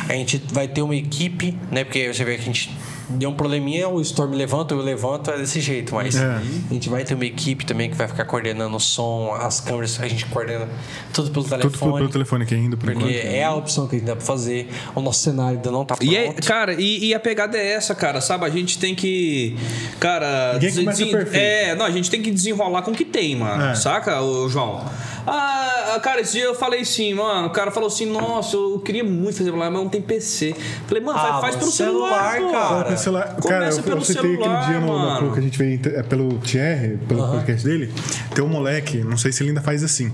A 0.08 0.14
gente 0.14 0.42
vai 0.52 0.68
ter 0.68 0.82
uma 0.82 0.96
equipe, 0.96 1.58
né? 1.72 1.84
Porque 1.84 2.12
você 2.14 2.24
vê 2.24 2.36
que 2.36 2.42
a 2.42 2.46
gente 2.46 2.72
deu 3.10 3.30
um 3.30 3.34
probleminha, 3.34 3.88
o 3.90 4.00
Storm 4.02 4.34
levanta, 4.36 4.74
eu 4.74 4.82
levanto, 4.82 5.32
é 5.32 5.38
desse 5.38 5.60
jeito. 5.60 5.94
Mas 5.96 6.16
É. 6.16 6.26
a 6.70 6.74
gente 6.74 6.90
vai 6.90 7.04
ter 7.04 7.14
uma 7.16 7.26
equipe 7.26 7.66
também 7.66 7.90
que 7.90 7.96
vai 7.96 8.08
ficar 8.08 8.26
coordenando 8.26 8.76
o 8.76 8.80
som, 8.80 9.34
as 9.34 9.60
câmeras, 9.60 10.00
a 10.00 10.08
gente 10.08 10.26
coordena 10.28 10.68
tudo 11.14 11.32
pelo 11.32 11.46
telefone. 11.46 11.72
Tudo 11.74 11.96
pelo, 11.98 12.10
telefone 12.10 12.44
aqui 12.44 12.56
ainda, 12.56 12.78
por 12.78 12.92
Porque 12.92 13.10
enquanto. 13.10 13.26
é 13.34 13.44
a 13.44 13.54
opção 13.54 13.88
que 13.88 14.00
dá 14.00 14.16
pra 14.16 14.26
fazer. 14.26 14.70
O 14.96 15.02
nosso 15.02 15.20
cenário 15.22 15.58
ainda 15.58 15.72
não 15.72 15.84
tá 15.86 15.96
pronto. 15.96 16.12
E 16.12 16.16
é, 16.16 16.32
cara, 16.34 16.74
e, 16.74 17.06
e 17.06 17.14
a 17.14 17.20
pegada 17.20 17.58
é 17.58 17.72
essa, 17.74 17.96
cara, 17.96 18.22
sabe? 18.22 18.46
A 18.46 18.50
gente 18.50 18.78
tem 18.78 18.94
que. 18.96 19.58
Cara. 20.00 20.54
Ninguém 20.54 20.76
começa 20.76 21.06
perfeito. 21.06 21.36
É, 21.36 21.76
não, 21.76 21.86
a 21.86 21.92
gente 21.92 22.10
tem 22.10 22.22
que 22.22 22.32
desenrolar 22.32 22.82
com 22.82 22.92
o 22.92 22.94
que 22.96 23.06
tem, 23.06 23.36
mano. 23.36 23.64
É. 23.64 23.76
Saca, 23.76 24.22
ô, 24.22 24.48
João? 24.50 24.84
Ah, 25.32 26.00
cara, 26.02 26.22
esse 26.22 26.34
dia 26.34 26.46
eu 26.46 26.56
falei 26.56 26.82
assim, 26.82 27.14
mano. 27.14 27.48
O 27.48 27.52
cara 27.52 27.72
falou 27.72 27.88
assim: 27.88 28.06
nossa, 28.06 28.56
eu 28.56 28.80
queria 28.80 29.04
muito 29.04 29.38
fazer 29.38 29.52
live, 29.52 29.74
mas 29.74 29.84
não 29.84 29.90
tem 29.90 30.02
PC. 30.02 30.56
Falei, 30.88 31.04
mano, 31.04 31.20
faz, 31.20 31.36
Ah, 31.36 31.42
faz 31.42 31.56
pelo 31.56 31.72
celular, 31.72 32.34
celular, 32.34 32.52
cara. 32.52 32.70
cara. 32.70 32.84
Pelo 32.86 32.98
celular. 32.98 33.24
Cara, 33.24 33.36
eu, 33.36 33.42
Começa 33.42 33.80
eu 33.80 33.84
pelo 33.84 34.06
citei 34.06 34.22
aquele 34.34 34.44
celular, 34.44 34.68
dia 34.70 34.80
no, 34.80 34.88
no 34.88 34.98
mano. 35.00 35.18
Flow 35.20 35.34
que 35.34 35.40
a 35.40 35.42
gente 35.42 35.58
veio 35.58 35.80
é, 35.96 36.04
pelo 36.04 36.38
Thierry, 36.40 36.98
pelo 37.08 37.28
podcast 37.32 37.64
dele. 37.66 37.94
Tem 38.34 38.44
um 38.44 38.48
moleque, 38.48 38.98
não 39.04 39.18
sei 39.18 39.32
se 39.32 39.44
ele 39.44 39.50
ainda 39.50 39.62
faz 39.62 39.84
assim. 39.84 40.12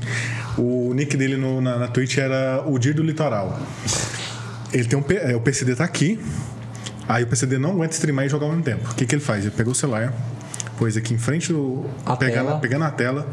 O 0.57 0.93
nick 0.93 1.15
dele 1.17 1.37
no- 1.37 1.61
na, 1.61 1.77
na 1.77 1.87
Twitch 1.87 2.17
era 2.17 2.63
o 2.65 2.77
Dir 2.79 2.93
do 2.93 3.03
Litoral. 3.03 3.57
Ele 4.73 4.85
tem 4.85 4.97
um. 4.99 5.03
É, 5.09 5.35
o 5.35 5.39
PCD 5.41 5.75
tá 5.75 5.83
aqui. 5.83 6.19
Aí 7.07 7.23
o 7.23 7.27
PCD 7.27 7.57
não 7.59 7.71
aguenta 7.71 7.93
streamar 7.93 8.25
e 8.25 8.29
jogar 8.29 8.45
ao 8.47 8.51
mesmo 8.51 8.63
tempo. 8.63 8.89
O 8.91 8.95
que, 8.95 9.05
que 9.05 9.13
ele 9.13 9.21
faz? 9.21 9.43
Ele 9.45 9.53
pegou 9.55 9.73
o 9.73 9.75
celular, 9.75 10.11
pôs 10.77 10.97
aqui 10.97 11.13
em 11.13 11.17
frente, 11.19 11.53
do, 11.53 11.85
A 12.03 12.15
pegando, 12.15 12.47
tela. 12.47 12.59
pegando 12.59 12.83
a 12.85 12.89
tela, 12.89 13.27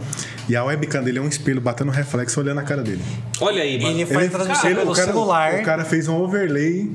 e 0.49 0.57
a 0.57 0.65
webcam 0.65 1.03
dele 1.03 1.19
é 1.19 1.23
um 1.23 1.29
espelho 1.29 1.61
batendo 1.61 1.91
reflexo 1.91 2.41
olhando 2.41 2.59
a 2.61 2.63
cara 2.63 2.83
dele. 2.83 3.03
Olha 3.41 3.63
aí, 3.63 3.81
mano. 3.81 3.95
Ele 4.01 4.07
faz 4.07 4.31
transmissão 4.31 4.71
ele- 4.71 4.79
pelo 4.81 4.93
o 4.93 4.95
cara, 4.95 5.07
celular. 5.13 5.55
O 5.55 5.63
cara 5.63 5.85
fez 5.85 6.09
um 6.09 6.17
overlay 6.17 6.91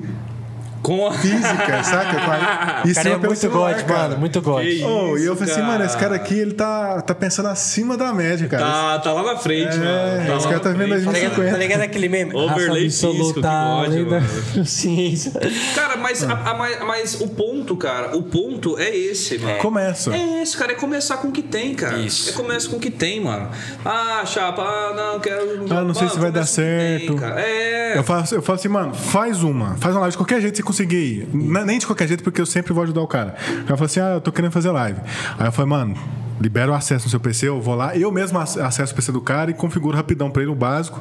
Com 0.87 1.07
a... 1.07 1.11
física, 1.11 1.83
saca? 1.83 2.15
Com 2.21 2.31
a- 2.31 2.83
em 2.85 2.91
O 2.91 2.95
cara 2.95 3.09
é 3.09 3.11
pelo 3.11 3.25
muito 3.27 3.35
celular, 3.39 3.73
God, 3.73 3.83
cara. 3.85 4.01
mano, 4.09 4.17
muito 4.19 4.41
God. 4.41 4.63
Que 4.63 4.83
Oh, 4.85 5.17
e 5.17 5.25
eu 5.25 5.35
falei 5.35 5.53
assim, 5.53 5.61
mano, 5.63 5.83
esse 5.83 5.97
cara 5.97 6.15
aqui, 6.15 6.39
ele 6.39 6.53
tá, 6.53 7.01
tá 7.01 7.13
pensando 7.13 7.47
acima 7.49 7.97
da 7.97 8.13
média, 8.13 8.47
cara. 8.47 8.63
Tá, 8.63 8.99
tá 8.99 9.11
lá 9.13 9.33
na 9.33 9.37
frente, 9.37 9.75
É, 9.75 9.79
mano. 9.79 10.21
esse 10.37 10.45
lá 10.45 10.51
cara 10.53 10.59
tá 10.61 10.69
vendo 10.69 10.93
a 10.93 10.97
gente- 10.97 11.05
Tá 11.07 11.11
ligado, 11.11 11.31
50. 11.35 11.51
tá 11.51 11.57
ligado 11.57 11.81
aquele 11.81 12.07
meme? 12.07 12.33
Overlay 12.33 12.83
físico, 12.89 13.33
que 13.33 13.41
da 13.41 13.49
mano. 13.51 14.23
ciência. 14.65 15.33
Cara, 15.75 15.97
mas, 15.97 16.23
a- 16.23 16.33
a- 16.33 16.85
mas, 16.85 17.19
o 17.19 17.27
ponto, 17.27 17.75
cara, 17.75 18.15
o 18.15 18.23
ponto 18.23 18.79
é 18.79 18.95
esse, 18.95 19.37
mano. 19.37 19.57
Começa. 19.57 20.15
É 20.15 20.41
esse, 20.41 20.55
cara, 20.55 20.71
é 20.71 20.75
começar 20.75 21.17
com 21.17 21.27
o 21.27 21.31
que 21.33 21.41
tem, 21.41 21.75
cara. 21.75 21.97
Isso. 21.97 22.29
É 22.29 22.33
começar 22.33 22.69
com 22.69 22.77
o 22.77 22.79
que 22.79 22.89
tem, 22.91 23.19
mano. 23.21 23.49
Ah, 23.83 24.23
chapa, 24.25 24.61
ah, 24.61 24.93
não, 24.95 25.19
quero. 25.19 25.65
Ah, 25.69 25.81
não 25.83 25.93
sei 25.93 26.03
Mano, 26.03 26.13
se 26.13 26.19
vai 26.19 26.31
dar 26.31 26.39
começa 26.39 26.61
tem, 26.61 26.99
certo. 26.99 27.15
cara. 27.17 27.41
é. 27.41 27.97
Eu 27.97 28.03
faço, 28.03 28.35
eu 28.35 28.41
falo 28.41 28.57
assim, 28.57 28.67
mano, 28.69 28.93
faz 28.93 29.43
uma. 29.43 29.75
Faz 29.75 29.93
uma 29.93 30.01
live 30.01 30.11
de 30.11 30.17
qualquer 30.17 30.39
jeito 30.39 30.55
que 30.55 30.61
você 30.61 30.76
conseguir 30.76 30.76
ir. 30.83 31.27
N- 31.33 31.65
Nem 31.65 31.79
de 31.79 31.85
qualquer 31.85 32.07
jeito, 32.07 32.23
porque 32.23 32.39
eu 32.41 32.45
sempre 32.45 32.73
vou 32.73 32.83
ajudar 32.83 33.01
o 33.01 33.07
cara. 33.07 33.35
O 33.61 33.63
cara 33.63 33.77
fala 33.77 33.85
assim, 33.85 33.99
ah, 33.99 34.13
eu 34.15 34.21
tô 34.21 34.31
querendo 34.31 34.51
fazer 34.51 34.69
live. 34.71 34.99
Aí 35.37 35.47
eu 35.47 35.51
falei, 35.51 35.69
mano, 35.69 35.95
libera 36.39 36.71
o 36.71 36.75
acesso 36.75 37.05
no 37.05 37.09
seu 37.09 37.19
PC, 37.19 37.47
eu 37.47 37.59
vou 37.61 37.75
lá, 37.75 37.95
eu 37.97 38.11
mesmo 38.11 38.37
ac- 38.39 38.59
acesso 38.59 38.93
o 38.93 38.95
PC 38.95 39.11
do 39.11 39.21
cara 39.21 39.49
e 39.51 39.53
configuro 39.53 39.95
rapidão 39.97 40.29
pra 40.29 40.41
ele 40.41 40.51
o 40.51 40.55
básico. 40.55 40.99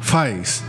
Faz. 0.00 0.62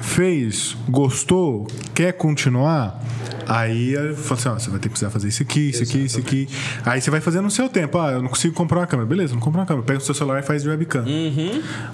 Fez, 0.00 0.76
gostou, 0.88 1.66
quer 1.94 2.12
continuar? 2.14 2.98
Aí 3.46 3.92
eu 3.92 4.16
falo 4.16 4.38
assim, 4.40 4.48
ó, 4.48 4.54
você 4.54 4.70
vai 4.70 4.78
ter 4.78 4.84
que 4.88 4.90
precisar 4.90 5.10
fazer 5.10 5.28
isso 5.28 5.42
aqui, 5.42 5.70
isso 5.70 5.82
aqui, 5.82 5.98
isso 6.04 6.18
aqui. 6.18 6.48
Aí 6.86 7.00
você 7.00 7.10
vai 7.10 7.20
fazendo 7.20 7.42
no 7.44 7.50
seu 7.50 7.68
tempo. 7.68 7.98
Ah, 7.98 8.12
eu 8.12 8.22
não 8.22 8.28
consigo 8.28 8.54
comprar 8.54 8.78
uma 8.78 8.86
câmera. 8.86 9.06
Beleza, 9.08 9.34
não 9.34 9.40
comprar 9.40 9.62
uma 9.62 9.66
câmera. 9.66 9.84
Pega 9.84 9.98
o 9.98 10.02
seu 10.02 10.14
celular 10.14 10.38
e 10.38 10.42
faz 10.42 10.62
de 10.62 10.68
webcam. 10.68 11.04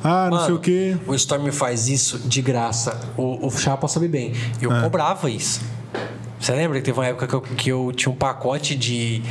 Ah, 0.04 0.28
não 0.30 0.44
sei 0.44 0.54
o 0.54 0.58
quê. 0.58 0.96
O 1.06 1.14
Storm 1.14 1.50
faz 1.50 1.88
isso 1.88 2.18
de 2.28 2.42
graça. 2.42 3.00
O, 3.16 3.46
o 3.46 3.50
Chapa 3.50 3.88
sabe 3.88 4.06
bem. 4.06 4.34
Eu 4.60 4.70
É. 4.72 4.82
cobrava 4.82 5.30
isso. 5.30 5.62
Você 6.38 6.52
lembra 6.52 6.78
que 6.78 6.84
teve 6.84 6.98
uma 6.98 7.06
época 7.06 7.26
que 7.26 7.34
eu, 7.34 7.40
que 7.40 7.68
eu 7.70 7.92
tinha 7.96 8.12
um 8.12 8.14
pacote 8.14 8.76
de. 8.76 9.22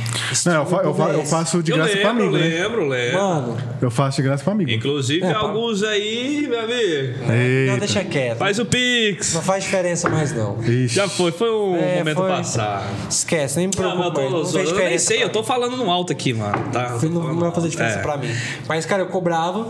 Não, 0.44 0.54
eu, 0.54 0.66
fa- 0.66 0.82
eu 0.82 0.92
fa- 0.94 1.08
eu 1.10 1.24
faço 1.24 1.62
de 1.62 1.70
eu 1.70 1.76
graça 1.76 1.92
lembro, 1.94 2.02
pra 2.02 2.10
amigo, 2.10 2.36
né? 2.36 2.38
lembro, 2.48 2.88
lembro. 2.88 3.18
Mano, 3.18 3.56
Eu 3.80 3.90
faço 3.90 4.16
de 4.16 4.22
graça 4.22 4.42
pra 4.42 4.52
amigo. 4.52 4.70
Inclusive, 4.70 5.24
É, 5.24 5.32
alguns 5.32 5.82
aí, 5.84 6.46
meu 6.50 6.58
amigo. 6.60 7.18
Não, 7.26 7.34
Eita. 7.34 7.76
deixa 7.78 8.04
quieto. 8.04 8.38
Faz 8.38 8.58
o 8.58 8.64
Pix. 8.66 9.34
Não 9.34 9.42
faz 9.42 9.62
diferença 9.64 10.08
mais, 10.08 10.32
não. 10.32 10.58
Ixi. 10.62 10.88
Já 10.88 11.08
foi, 11.08 11.30
foi 11.30 11.50
um 11.50 11.76
É, 11.76 11.98
momento 11.98 12.16
foi. 12.16 12.28
passado. 12.28 12.84
Esquece, 13.08 13.56
nem 13.58 13.68
me 13.68 13.72
Não, 13.78 13.84
mas 13.96 14.10
preocupa. 14.12 14.20
eu, 14.22 14.30
tô, 14.30 14.36
não 14.38 14.46
fez 14.46 14.70
eu 14.70 14.76
nem 14.76 14.98
sei, 14.98 15.22
eu 15.22 15.28
tô 15.28 15.44
falando 15.44 15.76
no 15.76 15.90
alto 15.90 16.12
aqui, 16.12 16.32
mano. 16.32 16.58
Tá? 16.72 16.98
Não, 17.02 17.10
não 17.34 17.38
vai 17.40 17.52
fazer 17.52 17.68
diferença 17.68 17.98
é. 18.00 18.02
pra 18.02 18.16
mim. 18.16 18.28
mas 18.68 18.84
cara, 18.84 19.02
eu 19.02 19.06
cobrava. 19.06 19.60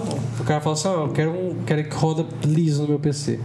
O 0.41 0.45
cara 0.45 0.61
falou 0.61 0.73
assim: 0.75 0.89
ó, 0.89 1.05
eu 1.05 1.09
quero, 1.11 1.31
um, 1.31 1.57
quero 1.67 1.85
que 1.85 1.95
roda 1.95 2.25
liso 2.45 2.83
no 2.83 2.89
meu 2.89 2.99
PC. 2.99 3.39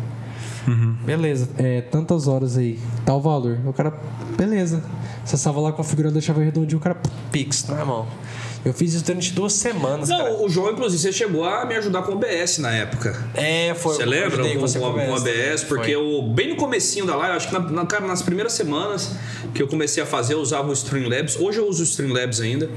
Beleza, 1.05 1.49
é 1.57 1.81
tantas 1.81 2.27
horas 2.27 2.57
aí, 2.57 2.79
tal 3.05 3.21
valor. 3.21 3.59
O 3.65 3.73
cara, 3.73 3.93
beleza. 4.37 4.83
Você 5.23 5.35
estava 5.35 5.59
lá 5.59 5.71
configurando, 5.71 6.13
deixava 6.13 6.41
redondinho, 6.41 6.79
o 6.79 6.81
cara. 6.81 6.97
Pix, 7.31 7.67
na 7.67 7.85
mão. 7.85 8.07
Eu 8.63 8.73
fiz 8.73 8.93
isso 8.93 9.03
durante 9.03 9.31
duas 9.33 9.53
semanas, 9.53 10.09
cara. 10.09 10.29
Não, 10.29 10.45
o 10.45 10.49
João, 10.49 10.71
inclusive, 10.71 11.01
você 11.01 11.11
chegou 11.11 11.43
a 11.43 11.65
me 11.65 11.75
ajudar 11.75 12.03
com 12.03 12.11
o 12.11 12.15
OBS 12.15 12.59
na 12.59 12.71
época. 12.71 13.15
É, 13.33 13.73
foi. 13.73 13.95
Você 13.95 14.03
eu 14.03 14.07
lembra 14.07 14.43
com, 14.53 14.59
você 14.59 14.77
com, 14.79 14.85
com 14.93 14.99
com 14.99 15.09
o 15.11 15.15
OBS? 15.15 15.63
Porque 15.67 15.93
Foi. 15.93 15.95
eu, 15.95 16.21
bem 16.21 16.49
no 16.49 16.55
comecinho 16.55 17.05
da 17.07 17.15
live, 17.15 17.37
acho 17.37 17.47
que 17.47 17.53
na, 17.53 17.59
na- 17.59 17.85
cara, 17.87 18.05
nas 18.05 18.21
primeiras 18.21 18.53
semanas 18.53 19.15
que 19.53 19.63
eu 19.63 19.67
comecei 19.67 20.03
a 20.03 20.05
fazer, 20.05 20.35
eu 20.35 20.39
usava 20.39 20.69
o 20.69 20.73
Streamlabs. 20.73 21.37
Hoje 21.39 21.57
eu 21.57 21.67
uso 21.67 21.81
o 21.81 21.83
Streamlabs 21.85 22.39
ainda. 22.39 22.67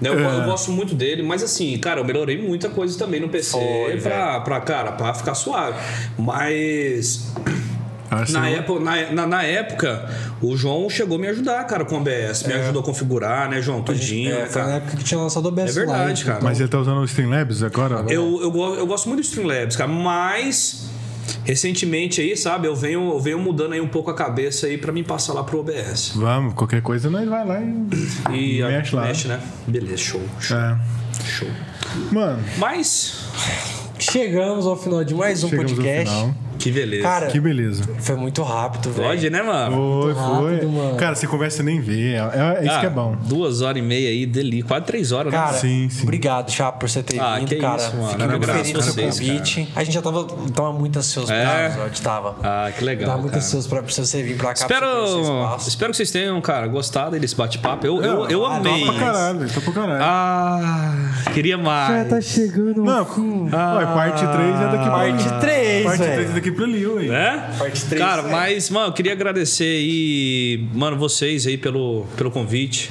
Né? 0.00 0.08
Eu, 0.10 0.18
É. 0.18 0.38
eu 0.40 0.44
gosto 0.44 0.70
muito 0.70 0.94
dele, 0.94 1.22
mas 1.22 1.42
assim, 1.42 1.76
cara, 1.78 2.00
eu 2.00 2.04
melhorei 2.04 2.40
muita 2.40 2.68
coisa 2.68 2.96
também 2.96 3.20
no 3.20 3.28
PC 3.28 3.52
Foi, 3.52 4.00
pra, 4.00 4.40
pra, 4.40 4.60
cara, 4.60 4.92
pra 4.92 5.12
ficar 5.12 5.34
suave. 5.34 5.76
Mas 6.16 7.32
Na, 8.30 8.48
época, 8.48 8.80
na, 8.80 9.10
na, 9.12 9.26
na 9.26 9.42
época, 9.42 10.08
o 10.40 10.56
João 10.56 10.88
chegou 10.88 11.16
a 11.16 11.20
me 11.20 11.26
ajudar, 11.28 11.64
cara, 11.64 11.84
com 11.84 11.96
o 11.96 11.98
OBS. 11.98 12.44
Me 12.46 12.52
ajudou 12.54 12.82
a 12.82 12.84
configurar, 12.84 13.48
né, 13.50 13.60
João? 13.60 13.82
Tudinho, 13.82 14.34
É, 14.34 14.46
foi 14.46 14.62
na 14.62 14.74
época 14.76 14.96
que 14.96 15.04
tinha 15.04 15.20
lançado 15.20 15.44
o 15.46 15.48
OBS 15.48 15.70
É 15.70 15.72
verdade, 15.80 16.02
Live, 16.04 16.24
cara. 16.24 16.40
Mas 16.42 16.60
ele 16.60 16.68
tá 16.68 16.78
usando 16.78 16.98
o 16.98 17.04
Streamlabs 17.04 17.62
agora? 17.62 18.04
Eu, 18.08 18.40
eu, 18.42 18.74
eu 18.78 18.86
gosto 18.86 19.08
muito 19.08 19.20
do 19.22 19.24
Streamlabs, 19.24 19.76
cara, 19.76 19.90
mas 19.90 20.88
recentemente 21.44 22.20
aí, 22.20 22.36
sabe, 22.36 22.66
eu 22.68 22.74
venho, 22.76 23.10
eu 23.10 23.20
venho 23.20 23.38
mudando 23.38 23.72
aí 23.72 23.80
um 23.80 23.88
pouco 23.88 24.10
a 24.10 24.14
cabeça 24.14 24.66
aí 24.66 24.78
pra 24.78 24.92
mim 24.92 25.02
passar 25.04 25.32
lá 25.32 25.42
pro 25.44 25.58
OBS. 25.60 26.12
Vamos, 26.14 26.54
qualquer 26.54 26.82
coisa 26.82 27.10
nós 27.10 27.28
vai 27.28 27.44
lá 27.44 27.60
e. 28.32 28.58
E 28.58 28.62
a- 28.62 28.68
Mexe 28.68 28.94
lá. 28.96 29.02
mexe, 29.02 29.28
né? 29.28 29.40
Beleza, 29.66 29.96
show, 29.96 30.20
show, 30.40 30.56
É. 30.56 30.76
show. 31.24 31.48
Mano, 32.12 32.42
Mas, 32.58 33.24
Chegamos 33.98 34.66
ao 34.66 34.76
final 34.76 35.02
de 35.02 35.14
mais 35.14 35.42
um 35.42 35.48
chegamos 35.48 35.72
podcast. 35.72 36.14
Que 36.66 36.72
beleza. 36.72 37.02
Cara, 37.02 37.26
Que 37.26 37.38
beleza. 37.40 37.84
foi 38.00 38.16
muito 38.16 38.42
rápido, 38.42 38.90
velho. 38.90 39.08
Pode, 39.08 39.30
né, 39.30 39.42
mano? 39.42 40.02
Foi, 40.02 40.12
rápido, 40.12 40.40
foi. 40.60 40.66
mano. 40.66 40.96
Cara, 40.96 41.14
você 41.14 41.26
conversa 41.26 41.62
e 41.62 41.64
nem 41.64 41.80
vê. 41.80 42.14
É, 42.14 42.16
é- 42.16 42.56
é 42.60 42.64
isso 42.64 42.74
Ah, 42.74 42.80
que 42.80 42.86
é 42.86 42.90
bom. 42.90 43.16
Duas 43.22 43.62
horas 43.62 43.78
e 43.78 43.82
meia 43.86 44.08
aí, 44.08 44.26
deli, 44.26 44.62
quase 44.62 44.84
três 44.84 45.12
horas, 45.12 45.32
né? 45.32 45.38
Cara, 45.38 45.52
Sim, 45.58 45.88
sim. 45.88 46.02
obrigado, 46.02 46.50
Chapa, 46.50 46.78
por 46.78 46.88
você 46.88 47.02
ter 47.02 47.20
Ah, 47.20 47.36
vindo, 47.38 47.48
que 47.48 47.56
cara. 47.56 47.76
isso, 47.76 47.96
mano. 47.96 48.08
Fiquei 48.10 48.26
muito 48.26 48.46
feliz 48.46 48.72
com 48.72 48.78
o 48.78 48.82
seu 48.82 48.94
pra 48.94 49.02
vocês, 49.04 49.18
convite. 49.28 49.68
A 49.76 49.84
gente 49.84 49.94
já 49.94 50.02
tava, 50.02 50.24
tava 50.54 50.72
muito 50.72 50.98
ansioso 50.98 51.32
É? 51.32 51.44
pra 51.44 51.66
episódio, 51.66 52.02
tava. 52.02 52.36
Ah, 52.42 52.70
que 52.76 52.84
legal. 52.84 53.06
Tava 53.10 53.20
muito 53.20 53.32
cara. 53.32 53.44
ansioso 53.44 53.68
pra, 53.68 53.82
pra 53.82 53.92
você 53.92 54.22
vir 54.22 54.36
pra 54.36 54.48
cá. 54.48 54.52
Espero, 54.54 54.86
espaço. 55.22 55.68
espero 55.68 55.90
que 55.92 55.96
vocês 55.96 56.10
tenham, 56.10 56.40
cara, 56.40 56.66
gostado 56.66 57.18
desse 57.18 57.36
bate-papo. 57.36 57.86
Eu, 57.86 58.02
eu, 58.02 58.28
eu 58.28 58.44
ah, 58.46 58.56
amei. 58.56 58.84
Tá 58.84 58.92
pra 58.92 59.00
caralho, 59.00 59.48
tá 59.48 59.60
pra 59.60 59.72
caralho. 59.72 60.02
Ah, 60.02 60.94
queria 61.32 61.56
mais. 61.58 62.04
Já 62.04 62.16
tá 62.16 62.20
chegando. 62.20 62.82
Não, 62.82 63.00
ué, 63.76 63.86
parte 63.86 64.26
3 64.26 64.60
é 64.60 64.68
daqui 64.72 64.86
Parte 64.96 65.40
3, 65.40 65.84
Parte 65.84 65.98
velho. 65.98 66.14
3 66.14 66.30
é 66.30 66.32
daqui 66.34 66.50
pra 66.56 66.64
ali, 66.64 66.86
ué. 66.86 67.04
Né? 67.04 67.54
Parte 67.58 67.84
três, 67.84 68.02
Cara, 68.02 68.22
né? 68.22 68.30
mas, 68.30 68.70
mano, 68.70 68.88
eu 68.88 68.92
queria 68.92 69.12
agradecer 69.12 69.64
aí, 69.64 70.64
mano, 70.74 70.96
vocês 70.96 71.46
aí 71.46 71.56
pelo, 71.56 72.06
pelo 72.16 72.30
convite. 72.30 72.90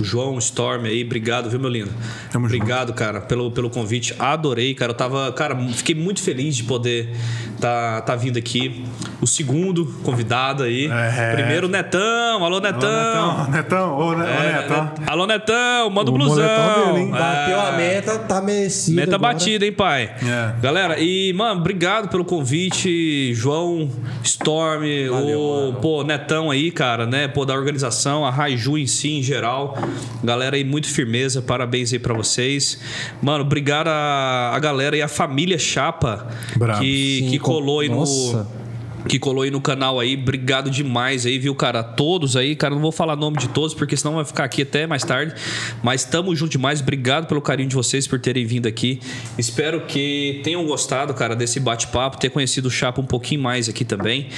O 0.00 0.04
João, 0.04 0.36
Storm 0.38 0.84
aí, 0.86 1.04
obrigado, 1.04 1.48
viu, 1.48 1.60
meu 1.60 1.70
lindo? 1.70 1.90
Tamo 2.32 2.48
junto. 2.48 2.56
obrigado, 2.56 2.92
cara, 2.94 3.20
pelo, 3.20 3.50
pelo 3.50 3.70
convite. 3.70 4.14
Adorei, 4.18 4.74
cara. 4.74 4.90
Eu 4.90 4.96
tava, 4.96 5.30
cara, 5.32 5.56
fiquei 5.72 5.94
muito 5.94 6.20
feliz 6.20 6.56
de 6.56 6.64
poder 6.64 7.14
tá, 7.60 8.00
tá 8.00 8.16
vindo 8.16 8.36
aqui. 8.38 8.84
O 9.20 9.26
segundo 9.26 9.86
convidado 10.02 10.64
aí. 10.64 10.86
É. 10.86 11.32
Primeiro, 11.34 11.66
o 11.66 11.70
Netão. 11.70 12.44
Alô, 12.44 12.60
Netão. 12.60 12.88
Ô, 12.90 13.44
Netão, 13.44 13.50
Netão, 13.50 13.98
ô, 13.98 14.12
Ne- 14.14 14.24
ô, 14.24 14.26
É, 14.28 14.52
Netão. 14.62 14.84
Net- 14.84 15.00
Alô, 15.06 15.26
Netão, 15.26 15.90
manda 15.90 16.10
o 16.10 16.14
O 16.14 16.18
blusão. 16.18 16.92
dele, 16.92 17.04
hein? 17.04 17.10
Bateu 17.10 17.60
a 17.60 17.68
É. 17.72 17.76
meta, 17.76 18.18
tá 18.18 18.40
merecido. 18.42 18.96
Meta 18.96 19.14
agora. 19.14 19.32
batida, 19.32 19.64
hein, 19.64 19.72
pai? 19.72 20.10
É. 20.22 20.60
Galera, 20.60 20.98
e, 20.98 21.32
mano, 21.32 21.60
obrigado 21.60 22.08
pelo 22.08 22.24
convite, 22.24 23.32
João, 23.34 23.88
Storm, 24.22 24.82
o 25.10 25.74
pô, 25.80 26.02
Netão 26.02 26.50
aí, 26.50 26.70
cara, 26.70 27.06
né? 27.06 27.28
Pô, 27.28 27.44
da 27.44 27.54
organização, 27.54 28.24
a 28.26 28.30
Raiju 28.30 28.76
em 28.76 28.86
si, 28.86 29.12
em 29.18 29.22
geral. 29.22 29.78
Galera 30.22 30.56
aí, 30.56 30.64
muito 30.64 30.88
firmeza, 30.88 31.42
parabéns 31.42 31.92
aí 31.92 31.98
pra 31.98 32.14
vocês. 32.14 32.78
Mano, 33.22 33.44
obrigado 33.44 33.88
a, 33.88 34.52
a 34.54 34.58
galera 34.58 34.96
e 34.96 35.02
a 35.02 35.08
família 35.08 35.58
Chapa 35.58 36.26
Bravo. 36.56 36.80
que, 36.80 37.18
Sim, 37.24 37.30
que 37.30 37.38
com- 37.38 37.52
colou 37.52 37.80
aí 37.80 37.88
Nossa. 37.88 38.38
no 38.44 38.64
que 39.06 39.18
colou 39.18 39.42
aí 39.42 39.50
no 39.50 39.60
canal 39.60 40.00
aí. 40.00 40.14
Obrigado 40.14 40.70
demais 40.70 41.26
aí, 41.26 41.38
viu, 41.38 41.54
cara? 41.54 41.82
Todos 41.82 42.38
aí, 42.38 42.56
cara, 42.56 42.74
não 42.74 42.80
vou 42.80 42.90
falar 42.90 43.14
nome 43.16 43.36
de 43.36 43.48
todos, 43.50 43.74
porque 43.74 43.94
senão 43.98 44.14
vai 44.14 44.24
ficar 44.24 44.44
aqui 44.44 44.62
até 44.62 44.86
mais 44.86 45.02
tarde. 45.04 45.34
Mas 45.82 46.04
tamo 46.06 46.34
junto 46.34 46.52
demais. 46.52 46.80
Obrigado 46.80 47.26
pelo 47.26 47.42
carinho 47.42 47.68
de 47.68 47.74
vocês 47.74 48.06
por 48.06 48.18
terem 48.18 48.46
vindo 48.46 48.66
aqui. 48.66 49.00
Espero 49.36 49.82
que 49.82 50.40
tenham 50.42 50.64
gostado, 50.64 51.12
cara, 51.12 51.36
desse 51.36 51.60
bate-papo, 51.60 52.16
ter 52.18 52.30
conhecido 52.30 52.68
o 52.68 52.70
Chapa 52.70 52.98
um 52.98 53.04
pouquinho 53.06 53.42
mais 53.42 53.68
aqui 53.68 53.84
também. 53.84 54.28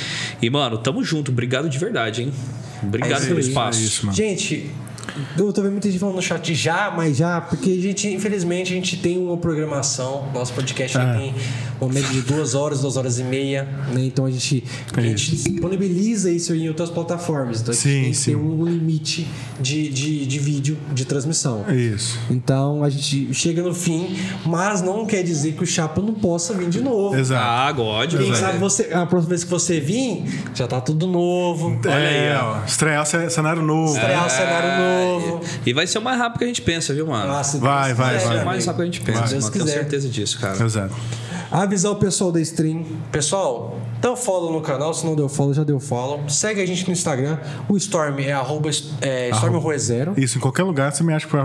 E, 0.42 0.50
mano, 0.50 0.78
tamo 0.78 1.04
junto. 1.04 1.30
Obrigado 1.30 1.68
de 1.68 1.78
verdade, 1.78 2.22
hein? 2.22 2.32
Obrigado 2.82 3.18
isso 3.20 3.28
pelo 3.28 3.38
aí. 3.38 3.46
espaço. 3.46 3.78
É 3.80 3.84
isso, 3.84 4.06
mano. 4.06 4.16
Gente, 4.18 4.68
eu 5.38 5.52
tô 5.52 5.62
vendo 5.62 5.72
muita 5.72 5.88
gente 5.90 5.98
falando 6.00 6.16
no 6.16 6.22
chat 6.22 6.54
já, 6.54 6.90
mas 6.94 7.16
já, 7.16 7.40
porque 7.40 7.70
a 7.70 7.80
gente, 7.80 8.08
infelizmente, 8.08 8.72
a 8.72 8.76
gente 8.76 8.96
tem 8.98 9.18
uma 9.18 9.36
programação. 9.36 10.28
Nosso 10.32 10.52
podcast 10.52 10.96
É. 10.96 11.12
tem 11.14 11.34
uma 11.80 11.92
média 11.92 12.08
de 12.10 12.22
duas 12.22 12.54
horas, 12.54 12.80
duas 12.80 12.96
horas 12.96 13.18
e 13.18 13.24
meia, 13.24 13.64
né? 13.92 14.04
Então 14.04 14.24
a 14.24 14.30
gente, 14.30 14.64
a 14.94 15.00
gente 15.00 15.30
disponibiliza 15.36 16.30
isso 16.30 16.54
em 16.54 16.68
outras 16.68 16.90
plataformas. 16.90 17.60
Então 17.60 17.72
a 17.72 17.74
gente 17.74 17.82
Sim, 17.88 18.02
tem 18.02 18.10
que 18.10 18.16
sim. 18.16 18.30
ter 18.30 18.36
um 18.36 18.64
limite 18.64 19.26
de, 19.60 19.88
de, 19.88 20.26
de 20.26 20.38
vídeo, 20.38 20.78
de 20.92 21.04
transmissão. 21.04 21.64
Isso. 21.70 22.18
Então 22.30 22.82
a 22.82 22.88
gente 22.90 23.32
chega 23.34 23.62
no 23.62 23.74
fim, 23.74 24.16
mas 24.44 24.82
não 24.82 25.06
quer 25.06 25.22
dizer 25.22 25.52
que 25.52 25.62
o 25.62 25.66
Chapa 25.66 26.00
não 26.00 26.14
possa 26.14 26.54
vir 26.54 26.68
de 26.68 26.80
novo. 26.80 27.16
Exato. 27.16 27.42
Ah, 27.46 27.72
God, 27.72 28.10
Quem 28.10 28.18
velho. 28.18 28.36
sabe 28.36 28.58
você, 28.58 28.90
a 28.92 29.06
próxima 29.06 29.30
vez 29.30 29.44
que 29.44 29.50
você 29.50 29.80
vir, 29.80 30.24
já 30.54 30.66
tá 30.66 30.80
tudo 30.80 31.06
novo. 31.06 31.78
Olha 31.84 31.92
é, 31.94 32.32
aí, 32.32 32.38
ó. 32.38 32.64
Estrear 32.64 33.06
cenário 33.06 33.62
novo. 33.62 33.94
Estrear 33.94 34.26
o 34.26 34.30
cenário 34.30 34.68
novo. 34.82 35.05
E 35.64 35.72
vai 35.72 35.86
ser 35.86 35.98
o 35.98 36.02
mais 36.02 36.18
rápido 36.18 36.38
que 36.38 36.44
a 36.44 36.48
gente 36.48 36.62
pensa, 36.62 36.92
viu, 36.94 37.06
mano? 37.06 37.32
Ah, 37.32 37.42
se 37.42 37.58
Vai, 37.58 37.86
Deus 37.88 37.98
vai, 37.98 38.14
quiser, 38.18 38.26
é 38.26 38.34
vai. 38.34 38.42
o 38.42 38.46
mais 38.46 38.66
rápido 38.66 38.76
que 38.76 38.82
a 38.82 38.86
gente 38.86 39.00
pensa, 39.00 39.34
mano. 39.36 39.50
Tenho 39.50 39.66
certeza 39.66 40.08
disso, 40.08 40.38
cara. 40.40 40.64
Exato. 40.64 40.94
Avisar 41.50 41.92
o 41.92 41.96
pessoal 41.96 42.32
da 42.32 42.40
stream. 42.40 42.84
Pessoal, 43.12 43.78
dá 44.06 44.12
um 44.12 44.16
follow 44.16 44.52
no 44.52 44.60
canal. 44.60 44.94
Se 44.94 45.04
não 45.04 45.14
deu 45.14 45.28
follow, 45.28 45.52
já 45.52 45.64
deu 45.64 45.80
follow. 45.80 46.28
Segue 46.28 46.60
a 46.62 46.66
gente 46.66 46.86
no 46.86 46.92
Instagram. 46.92 47.38
O 47.68 47.76
Storm 47.76 48.18
é 48.20 48.32
arroba 48.32 48.70
é, 49.00 49.30
StormRoezero. 49.30 50.14
Isso, 50.16 50.38
em 50.38 50.40
qualquer 50.40 50.62
lugar 50.62 50.92
você 50.92 51.02
me 51.02 51.12
acha 51.12 51.26
por 51.26 51.40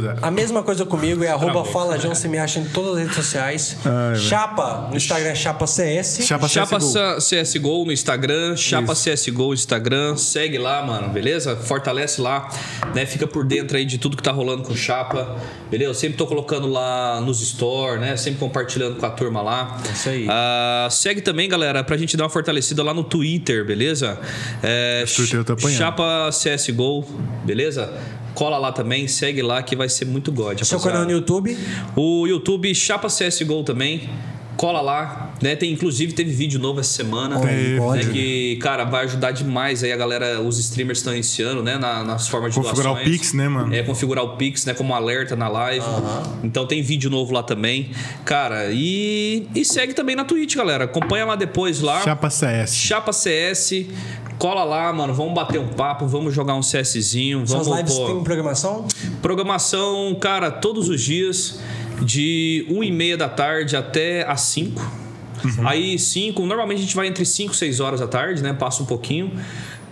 Zé. 0.00 0.16
A 0.20 0.30
mesma 0.30 0.62
coisa 0.62 0.84
comigo, 0.84 1.24
é 1.24 1.28
arroba 1.28 1.52
Travou. 1.52 1.64
FalaJão. 1.72 2.14
Você 2.14 2.28
me 2.28 2.38
acha 2.38 2.58
em 2.60 2.64
todas 2.64 2.92
as 2.94 2.98
redes 3.00 3.14
sociais. 3.16 3.76
Ai, 3.84 4.12
velho. 4.12 4.20
Chapa, 4.22 4.88
no 4.90 4.96
Instagram 4.96 5.30
é 5.30 5.34
Chapa 5.34 5.66
CS. 5.66 6.20
Chapa, 6.26 6.48
Chapa 6.48 6.78
CSGO. 6.78 7.20
C- 7.20 7.42
CSGO 7.42 7.84
no 7.86 7.92
Instagram, 7.92 8.56
Chapa 8.56 8.92
CSGO 8.94 9.48
no 9.48 9.54
Instagram, 9.54 10.16
segue 10.16 10.58
lá, 10.58 10.82
mano, 10.84 11.08
beleza? 11.08 11.56
Fortalece 11.56 12.20
lá, 12.20 12.48
né? 12.94 13.06
Fica 13.06 13.26
por 13.26 13.44
dentro 13.44 13.76
aí 13.76 13.84
de 13.84 13.98
tudo 13.98 14.16
que 14.16 14.22
tá 14.22 14.30
rolando 14.32 14.62
com 14.62 14.72
o 14.72 14.76
Chapa, 14.76 15.36
beleza? 15.70 15.90
Eu 15.90 15.94
sempre 15.94 16.16
tô 16.18 16.26
colocando 16.26 16.66
lá 16.66 17.20
nos 17.20 17.40
store, 17.40 17.98
né? 17.98 18.16
Sempre 18.16 18.40
compartilhando 18.40 18.96
com 18.96 19.06
a 19.06 19.10
turma 19.10 19.40
lá. 19.42 19.78
Isso 19.92 20.08
aí. 20.08 20.26
Ah, 20.28 20.88
segue 20.90 21.20
também, 21.20 21.48
galera, 21.48 21.61
pra 21.86 21.96
gente 21.96 22.16
dar 22.16 22.24
uma 22.24 22.30
fortalecida 22.30 22.82
lá 22.82 22.94
no 22.94 23.04
Twitter, 23.04 23.64
beleza? 23.64 24.18
É, 24.62 25.04
Twitter 25.04 25.44
tô 25.44 25.52
apanhando. 25.54 25.78
Chapa 25.78 26.30
CSGO, 26.30 27.04
beleza? 27.44 27.92
Cola 28.34 28.58
lá 28.58 28.72
também, 28.72 29.06
segue 29.06 29.42
lá 29.42 29.62
que 29.62 29.76
vai 29.76 29.88
ser 29.88 30.06
muito 30.06 30.32
god. 30.32 30.58
Seu 30.62 30.78
rapaziada. 30.78 30.82
canal 30.82 31.04
no 31.04 31.10
YouTube. 31.10 31.56
O 31.94 32.26
YouTube 32.26 32.74
Chapa 32.74 33.08
CSGO 33.08 33.62
também. 33.62 34.08
Cola 34.56 34.80
lá, 34.80 35.31
né? 35.42 35.56
Tem, 35.56 35.72
inclusive 35.72 36.12
teve 36.12 36.30
vídeo 36.32 36.58
novo 36.60 36.80
essa 36.80 36.92
semana. 36.92 37.38
Né, 37.38 37.78
que, 38.12 38.56
cara, 38.62 38.84
vai 38.84 39.04
ajudar 39.04 39.32
demais 39.32 39.82
aí 39.84 39.92
a 39.92 39.96
galera, 39.96 40.40
os 40.40 40.58
streamers 40.58 40.98
estão 40.98 41.12
iniciando, 41.12 41.62
né? 41.62 41.76
na- 41.76 42.04
nas 42.04 42.28
formas 42.28 42.54
de 42.54 42.60
Configurar 42.60 42.92
o 42.92 42.94
doações. 42.94 43.16
Pix, 43.18 43.32
né, 43.32 43.48
mano? 43.48 43.74
É, 43.74 43.82
configurar 43.82 44.24
o 44.24 44.36
Pix, 44.36 44.64
né? 44.64 44.74
Como 44.74 44.94
alerta 44.94 45.34
na 45.34 45.48
live. 45.48 45.84
Então 46.44 46.66
tem 46.66 46.80
vídeo 46.82 47.10
novo 47.10 47.32
lá 47.34 47.42
também. 47.42 47.90
Cara, 48.24 48.68
e, 48.72 49.46
e 49.54 49.64
segue 49.64 49.92
também 49.94 50.14
na 50.14 50.24
Twitch, 50.24 50.54
galera. 50.56 50.84
Acompanha 50.84 51.24
lá 51.24 51.34
depois 51.36 51.80
lá. 51.80 52.00
Chapa 52.02 52.30
CS. 52.30 52.74
Chapa 52.74 53.12
CS. 53.12 53.86
Cola 54.38 54.64
lá, 54.64 54.92
mano. 54.92 55.14
Vamos 55.14 55.34
bater 55.34 55.58
um 55.60 55.68
papo, 55.68 56.06
vamos 56.06 56.34
jogar 56.34 56.54
um 56.54 56.60
CSzinho. 56.60 57.46
Suas 57.46 57.66
Vamos, 57.66 57.78
lives 57.80 57.94
pô, 57.94 58.06
têm 58.06 58.24
programação? 58.24 58.86
Programação, 59.20 60.14
cara, 60.20 60.50
todos 60.50 60.88
os 60.88 61.00
dias, 61.00 61.58
de 62.02 62.66
1 62.70 62.84
e 62.84 62.92
meia 62.92 63.16
da 63.16 63.28
tarde 63.28 63.76
até 63.76 64.28
às 64.28 64.40
5. 64.42 65.01
Aí 65.64 65.98
5, 65.98 66.44
normalmente 66.46 66.78
a 66.78 66.82
gente 66.82 66.96
vai 66.96 67.06
entre 67.06 67.24
5 67.24 67.52
e 67.52 67.56
6 67.56 67.80
horas 67.80 68.00
da 68.00 68.06
tarde, 68.06 68.42
né? 68.42 68.52
Passa 68.52 68.82
um 68.82 68.86
pouquinho. 68.86 69.32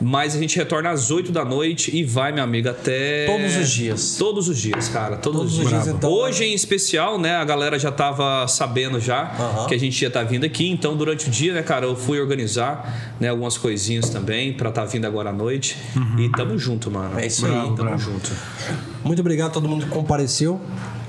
Mas 0.03 0.35
a 0.35 0.39
gente 0.39 0.57
retorna 0.57 0.89
às 0.89 1.11
8 1.11 1.31
da 1.31 1.45
noite 1.45 1.95
e 1.95 2.03
vai, 2.03 2.33
meu 2.33 2.43
amigo, 2.43 2.71
até. 2.71 3.27
Todos 3.27 3.55
os 3.59 3.69
dias. 3.71 4.17
Todos 4.19 4.49
os 4.49 4.57
dias, 4.59 4.89
cara. 4.89 5.19
Todos, 5.19 5.41
Todos 5.41 5.59
os 5.59 5.69
dias. 5.69 5.87
então. 5.89 6.11
Hoje 6.11 6.43
em 6.45 6.55
especial, 6.55 7.19
né? 7.19 7.37
A 7.37 7.45
galera 7.45 7.79
já 7.79 7.93
tava 7.93 8.49
sabendo 8.49 8.99
já 8.99 9.25
Aham. 9.39 9.67
que 9.67 9.75
a 9.75 9.79
gente 9.79 10.01
ia 10.01 10.09
estar 10.09 10.23
vindo 10.23 10.47
aqui. 10.47 10.71
Então, 10.71 10.97
durante 10.97 11.29
o 11.29 11.31
dia, 11.31 11.53
né, 11.53 11.63
cara, 11.63 11.85
eu 11.85 11.95
fui 11.95 12.19
organizar 12.19 13.13
né, 13.21 13.29
algumas 13.29 13.59
coisinhas 13.59 14.09
também 14.09 14.55
pra 14.55 14.71
estar 14.71 14.87
vindo 14.87 15.05
agora 15.05 15.29
à 15.29 15.33
noite. 15.35 15.77
E 16.19 16.31
tamo 16.31 16.59
junto, 16.59 16.91
mano. 16.91 17.19
É 17.21 17.27
isso 17.27 17.45
aí. 17.45 17.53
Tamo 17.53 17.75
bravo. 17.77 17.99
junto. 17.99 18.31
Muito 19.05 19.21
obrigado 19.21 19.49
a 19.49 19.53
todo 19.53 19.69
mundo 19.69 19.85
que 19.87 19.91
compareceu. 19.91 20.61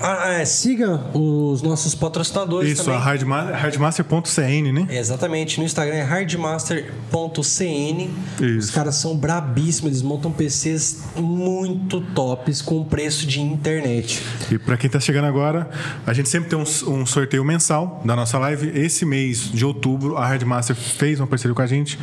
Ah, 0.03 0.29
é, 0.31 0.45
siga 0.45 0.99
os 1.13 1.61
nossos 1.61 1.93
patrocinadores 1.93 2.71
Isso, 2.71 2.85
também. 2.85 2.99
a 2.99 3.03
hardma- 3.03 3.51
hardmaster.cn, 3.51 4.71
né? 4.71 4.87
Exatamente, 4.89 5.59
no 5.59 5.65
Instagram 5.65 5.93
é 5.93 6.01
hardmaster.cn. 6.01 8.09
Os 8.57 8.71
caras 8.71 8.95
são 8.95 9.15
brabíssimos, 9.15 9.91
eles 9.91 10.01
montam 10.01 10.31
PCs 10.31 11.03
muito 11.17 12.01
tops 12.01 12.63
com 12.63 12.83
preço 12.83 13.27
de 13.27 13.41
internet. 13.41 14.23
E 14.51 14.57
pra 14.57 14.75
quem 14.75 14.89
tá 14.89 14.99
chegando 14.99 15.25
agora, 15.25 15.69
a 16.05 16.13
gente 16.13 16.29
sempre 16.29 16.49
tem 16.49 16.57
um, 16.57 16.63
um 16.91 17.05
sorteio 17.05 17.45
mensal 17.45 18.01
da 18.03 18.15
nossa 18.15 18.39
live. 18.39 18.71
Esse 18.73 19.05
mês 19.05 19.51
de 19.51 19.63
outubro, 19.63 20.17
a 20.17 20.25
Hardmaster 20.25 20.75
fez 20.75 21.19
uma 21.19 21.27
parceria 21.27 21.53
com 21.53 21.61
a 21.61 21.67
gente 21.67 21.99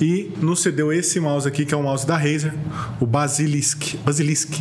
e 0.00 0.30
nos 0.40 0.60
cedeu 0.60 0.92
esse 0.92 1.18
mouse 1.18 1.48
aqui, 1.48 1.64
que 1.64 1.72
é 1.72 1.76
um 1.76 1.82
mouse 1.84 2.06
da 2.06 2.16
Razer, 2.18 2.52
o 3.00 3.06
Basilisk. 3.06 3.94
Basilisk. 4.04 4.60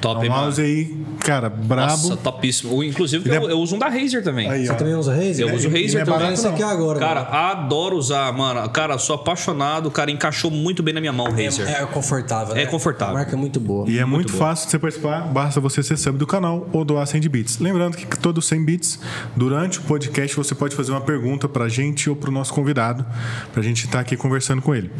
Top, 0.00 0.24
é 0.24 0.30
um 0.30 0.32
mouse 0.32 0.60
aí, 0.60 0.96
cara, 1.20 1.48
brabo. 1.48 1.90
Nossa, 1.90 2.16
topíssimo. 2.16 2.74
O- 2.76 2.84
Inclusive, 2.84 3.28
eu, 3.28 3.48
é- 3.48 3.52
eu 3.52 3.58
uso 3.58 3.74
um 3.74 3.78
da 3.78 3.88
Razer 3.88 4.22
também. 4.22 4.48
Aí, 4.48 4.66
Você 4.66 4.72
ó. 4.72 4.74
também 4.76 4.94
usa 4.94 5.12
Razer? 5.12 5.40
Eu 5.48 5.54
uso 5.54 5.68
e 5.68 5.82
Razer 5.82 6.02
é 6.02 6.04
também. 6.04 6.32
Esse 6.32 6.46
aqui 6.46 6.62
agora. 6.62 6.98
Cara, 7.00 7.24
mano. 7.24 7.34
adoro 7.34 7.96
usar, 7.96 8.32
mano. 8.32 8.68
Cara, 8.70 8.96
sou 8.98 9.16
apaixonado. 9.16 9.90
Cara, 9.90 10.10
encaixou 10.10 10.50
muito 10.50 10.82
bem 10.82 10.94
na 10.94 11.00
minha 11.00 11.12
mão, 11.12 11.26
Razer. 11.30 11.68
é, 11.68 11.82
é 11.82 11.86
confortável. 11.86 12.54
É 12.54 12.64
né? 12.64 12.66
confortável. 12.66 13.14
A 13.14 13.18
marca 13.18 13.34
é 13.34 13.38
muito 13.38 13.58
boa. 13.58 13.88
E 13.90 13.98
é 13.98 14.04
muito, 14.04 14.32
boa. 14.32 14.38
fácil 14.46 14.66
de 14.66 14.70
você 14.72 14.78
participar, 14.78 15.20
basta 15.22 15.60
você 15.60 15.82
ser 15.82 15.96
sub 15.96 16.16
do 16.18 16.26
canal 16.26 16.68
ou 16.72 16.84
doar 16.84 17.06
100 17.06 17.20
bits. 17.28 17.58
Lembrando 17.58 17.96
que 17.96 18.06
todos 18.18 18.46
100 18.46 18.64
bits, 18.64 19.00
durante 19.34 19.78
o 19.78 19.82
podcast, 19.82 20.36
você 20.36 20.54
pode 20.54 20.76
fazer 20.76 20.92
uma 20.92 21.00
pergunta 21.00 21.48
pra 21.48 21.68
gente 21.68 22.08
ou 22.08 22.14
pro 22.16 22.30
nosso 22.30 22.54
convidado, 22.54 23.04
pra 23.52 23.62
gente 23.62 23.84
estar 23.86 24.00
aqui 24.00 24.16
conversando 24.16 24.62
com 24.62 24.74
ele. 24.74 24.90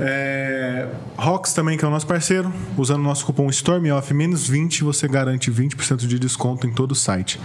É, 0.00 0.86
Rox 1.16 1.52
também, 1.52 1.76
que 1.76 1.84
é 1.84 1.88
o 1.88 1.90
nosso 1.90 2.06
parceiro, 2.06 2.52
usando 2.76 3.00
o 3.00 3.04
nosso 3.04 3.24
cupom 3.26 3.50
STORMOFF 3.50 4.14
menos 4.14 4.48
20, 4.48 4.84
você 4.84 5.08
garante 5.08 5.50
20% 5.50 6.06
de 6.06 6.18
desconto 6.18 6.66
em 6.66 6.72
todo 6.72 6.92
o 6.92 6.94
site, 6.94 7.40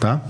tá? 0.00 0.20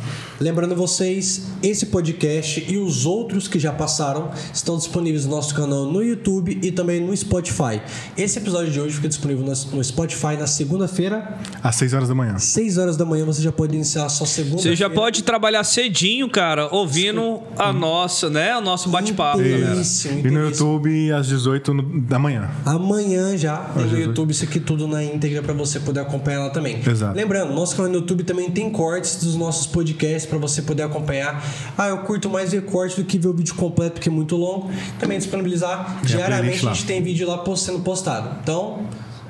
Lembrando 0.41 0.75
vocês, 0.75 1.47
esse 1.62 1.86
podcast 1.86 2.67
e 2.68 2.76
os 2.76 3.07
outros 3.07 3.47
que 3.47 3.59
já 3.60 3.73
passaram 3.73 4.31
estão 4.52 4.76
disponíveis 4.76 5.25
no 5.25 5.31
nosso 5.31 5.55
canal 5.55 5.86
no 5.86 6.02
YouTube 6.02 6.59
e 6.60 6.73
também 6.73 7.01
no 7.01 7.17
Spotify. 7.17 7.81
Esse 8.18 8.39
episódio 8.39 8.73
de 8.73 8.81
hoje 8.81 8.97
fica 8.97 9.09
disponível 9.09 9.44
no 9.44 9.84
Spotify 9.84 10.36
na 10.39 10.47
segunda-feira, 10.49 11.39
Às 11.62 11.76
6 11.76 11.94
horas 11.94 12.09
da 12.09 12.15
manhã. 12.15 12.39
6 12.39 12.76
horas 12.76 12.97
da 12.97 13.05
manhã. 13.05 13.25
Você 13.25 13.41
já 13.41 13.52
pode 13.52 13.75
iniciar 13.75 14.07
a 14.07 14.09
sua 14.09 14.26
segunda. 14.26 14.60
Você 14.60 14.75
já 14.75 14.91
pode 14.91 15.23
trabalhar 15.23 15.62
cedinho, 15.62 16.28
cara, 16.28 16.68
ouvindo 16.75 17.41
a 17.57 17.73
nossa, 17.73 18.28
né? 18.28 18.57
O 18.57 18.60
nosso 18.60 18.89
bate-papo, 18.89 19.39
galera. 19.39 19.81
E 20.25 20.31
no 20.31 20.41
YouTube 20.41 21.12
às 21.12 21.28
18 21.28 21.61
no- 21.68 22.00
da 22.00 22.18
manhã. 22.18 22.50
Amanhã 22.65 23.36
já 23.36 23.70
no. 23.76 23.99
YouTube 24.00 24.31
isso 24.31 24.44
aqui 24.44 24.58
tudo 24.58 24.89
na 24.89 25.02
íntegra 25.05 25.42
pra 25.42 25.52
você 25.55 25.78
poder 25.81 26.00
acompanhar 26.00 26.41
lá 26.41 26.50
também. 26.50 26.81
Exato. 26.86 27.16
Lembrando, 27.16 27.52
nosso 27.55 27.76
canal 27.76 27.91
no 27.91 27.99
YouTube 27.99 28.24
também 28.24 28.50
tem 28.50 28.70
cortes 28.70 29.16
dos 29.23 29.36
nossos 29.36 29.66
podcasts 29.66 30.26
pra 30.26 30.39
você 30.39 30.62
poder 30.62 30.82
acompanhar. 30.82 31.44
Ah, 31.76 31.89
eu 31.89 31.99
curto 31.99 32.28
mais 32.31 32.52
ver 32.52 32.62
corte 32.65 32.97
do 33.00 33.05
que 33.07 33.18
ver 33.18 33.28
o 33.28 33.34
vídeo 33.34 33.55
completo 33.55 33.92
porque 33.94 34.08
é 34.08 34.12
muito 34.12 34.36
longo. 34.36 34.70
Também 34.99 35.18
disponibilizar 35.18 36.00
diariamente 36.02 36.66
a 36.66 36.73
gente 36.73 36.86
tem 36.86 37.02
vídeo 37.02 37.28
lá 37.28 37.42
sendo 37.57 37.81
postado. 37.81 38.36
Então, 38.42 38.84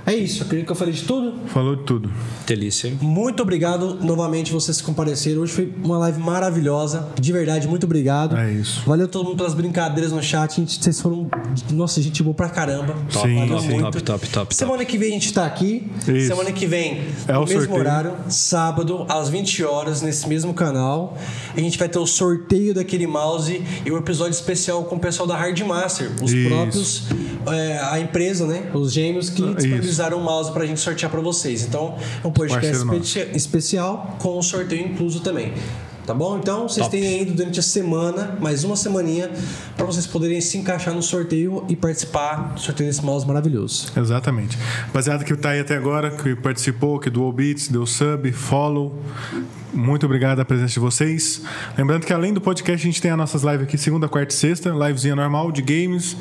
é 0.07 0.15
isso. 0.15 0.43
Acredito 0.43 0.67
que 0.67 0.73
eu 0.73 0.77
falei 0.77 0.93
de 0.95 1.03
tudo. 1.05 1.35
Falou 1.49 1.77
de 1.77 1.85
tudo. 1.85 2.11
Delícia, 2.47 2.89
hein? 2.89 2.99
Muito 3.01 3.43
obrigado 3.43 3.99
novamente 4.03 4.53
vocês 4.53 4.79
que 4.81 4.85
compareceram. 4.87 5.43
Hoje 5.43 5.53
foi 5.53 5.73
uma 5.83 5.97
live 5.99 6.19
maravilhosa. 6.21 7.09
De 7.21 7.33
verdade, 7.33 7.69
muito 7.69 7.85
obrigado. 7.85 8.37
É 8.37 8.51
isso. 8.53 8.83
Valeu 8.87 9.07
todo 9.07 9.25
mundo 9.25 9.37
pelas 9.37 9.55
brincadeiras 9.55 10.13
no 10.13 10.23
chat. 10.23 10.57
Gente, 10.57 10.83
vocês 10.83 11.01
foram. 11.01 11.31
Nossa, 11.71 12.03
gente 12.03 12.23
boa 12.23 12.35
pra 12.35 12.49
caramba. 12.49 12.95
Top, 13.13 13.29
Sim, 13.29 13.39
Valeu 13.47 13.61
sim. 13.61 13.69
muito. 13.69 13.83
Top, 13.83 14.03
top, 14.03 14.29
top, 14.29 14.55
Semana 14.55 14.85
que 14.85 14.99
vem 14.99 15.11
a 15.11 15.13
gente 15.13 15.33
tá 15.33 15.47
aqui. 15.47 15.91
Isso. 16.09 16.29
Semana 16.29 16.51
que 16.53 16.67
vem, 16.67 17.03
É 17.29 17.33
no 17.33 17.41
o 17.41 17.45
mesmo 17.47 17.61
sorteio. 17.61 17.81
horário, 17.81 18.13
sábado, 18.29 19.07
às 19.09 19.29
20 19.29 19.63
horas, 19.65 20.03
nesse 20.03 20.29
mesmo 20.29 20.53
canal. 20.53 21.17
A 21.57 21.61
gente 21.61 21.79
vai 21.79 21.89
ter 21.89 21.99
o 21.99 22.07
sorteio 22.07 22.75
daquele 22.75 23.07
mouse 23.07 23.63
e 23.87 23.91
o 23.91 23.97
episódio 23.97 24.33
especial 24.33 24.83
com 24.85 24.97
o 24.97 24.99
pessoal 24.99 25.27
da 25.29 25.37
Hardmaster. 25.37 26.11
Os 26.21 26.33
Isso. 26.33 26.49
próprios. 26.49 27.03
é, 27.47 27.79
a 27.91 28.01
empresa, 28.01 28.47
né? 28.47 28.71
Os 28.75 28.93
gêmeos 28.93 29.29
que 29.31 29.43
disponibilizaram 29.43 29.92
o 30.15 30.21
mouse 30.21 30.53
pra 30.53 30.65
gente 30.67 30.81
sortear 30.81 31.11
pra 31.11 31.21
vocês. 31.21 31.63
Então, 31.65 31.97
é 32.23 32.27
um 32.27 32.33
podcast 32.33 32.73
espe- 33.01 33.37
especial 33.37 34.17
com 34.19 34.39
o 34.39 34.43
sorteio 34.43 34.87
incluso 34.87 35.21
também. 35.21 35.53
Tá 36.05 36.13
bom? 36.13 36.37
Então, 36.37 36.69
vocês 36.69 36.85
Top. 36.87 36.91
têm 37.01 37.07
ainda 37.21 37.31
durante 37.33 37.61
a 37.61 37.63
semana, 37.63 38.37
mais 38.41 38.65
uma 38.65 38.75
semaninha, 38.75 39.31
pra 39.77 39.87
vocês 39.87 40.05
poderem 40.05 40.41
se 40.41 40.59
encaixar 40.59 40.93
no 40.93 41.01
sorteio 41.03 41.65
e 41.69 41.77
participar 41.77 42.55
do 42.55 42.61
sorteio 42.61 42.89
desse 42.91 43.05
mouse 43.05 43.25
maravilhoso. 43.25 43.93
Exatamente. 43.97 44.59
Rapaziada 44.87 45.23
que 45.23 45.37
tá 45.37 45.51
aí 45.51 45.61
até 45.61 45.77
agora, 45.77 46.11
que 46.11 46.35
participou, 46.35 46.99
que 46.99 47.09
doou 47.09 47.31
bits, 47.33 47.69
deu 47.69 47.87
sub, 47.87 48.33
follow. 48.33 48.99
Muito 49.73 50.05
obrigado 50.05 50.39
a 50.41 50.45
presença 50.45 50.75
de 50.75 50.81
vocês. 50.81 51.41
Lembrando 51.79 52.05
que 52.05 52.13
além 52.13 52.33
do 52.35 52.41
podcast, 52.41 52.87
a 52.87 52.91
gente 52.91 53.01
tem 53.01 53.11
as 53.11 53.17
nossas 53.17 53.43
lives 53.43 53.63
aqui 53.63 53.79
segunda, 53.79 54.07
quarta 54.09 54.33
e 54.35 54.37
sexta, 54.37 54.69
livezinha 54.71 55.17
normal 55.17 55.51
de 55.51 55.63
games. 55.63 56.15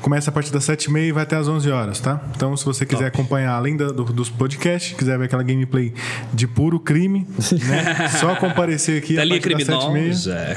Começa 0.00 0.30
a 0.30 0.32
partir 0.32 0.52
das 0.52 0.64
7h30 0.64 1.08
e 1.08 1.12
vai 1.12 1.24
até 1.24 1.34
às 1.36 1.48
11 1.48 1.68
horas, 1.70 1.98
tá? 1.98 2.20
Então, 2.36 2.56
se 2.56 2.64
você 2.64 2.86
quiser 2.86 3.06
acompanhar, 3.06 3.52
além 3.54 3.76
da- 3.76 3.88
do- 3.90 4.04
dos 4.04 4.30
podcasts, 4.30 4.96
quiser 4.96 5.18
ver 5.18 5.24
aquela 5.24 5.42
gameplay 5.42 5.92
de 6.32 6.46
puro 6.46 6.78
crime, 6.78 7.26
né? 7.68 8.08
Só 8.20 8.36
comparecer 8.36 8.98
aqui 9.02 9.18
a 9.18 9.22
Telinha 9.22 9.40
partir 9.40 9.64
das 9.64 9.76
7h30. 9.76 9.90
criminosa. 9.92 10.32
é. 10.34 10.56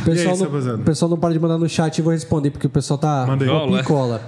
O 0.00 0.04
pessoal, 0.04 0.36
E 0.36 0.42
aí, 0.42 0.64
não, 0.64 0.74
o 0.74 0.78
pessoal 0.78 1.08
não 1.10 1.18
para 1.18 1.32
de 1.32 1.40
mandar 1.40 1.58
no 1.58 1.68
chat 1.68 1.98
e 1.98 2.02
vou 2.02 2.12
responder, 2.12 2.50
porque 2.50 2.66
o 2.66 2.70
pessoal 2.70 2.98
tá 2.98 3.24
Manda 3.26 3.44
aí. 3.44 3.50
uma 3.50 3.66
João, 3.66 3.78
picola. 3.78 4.22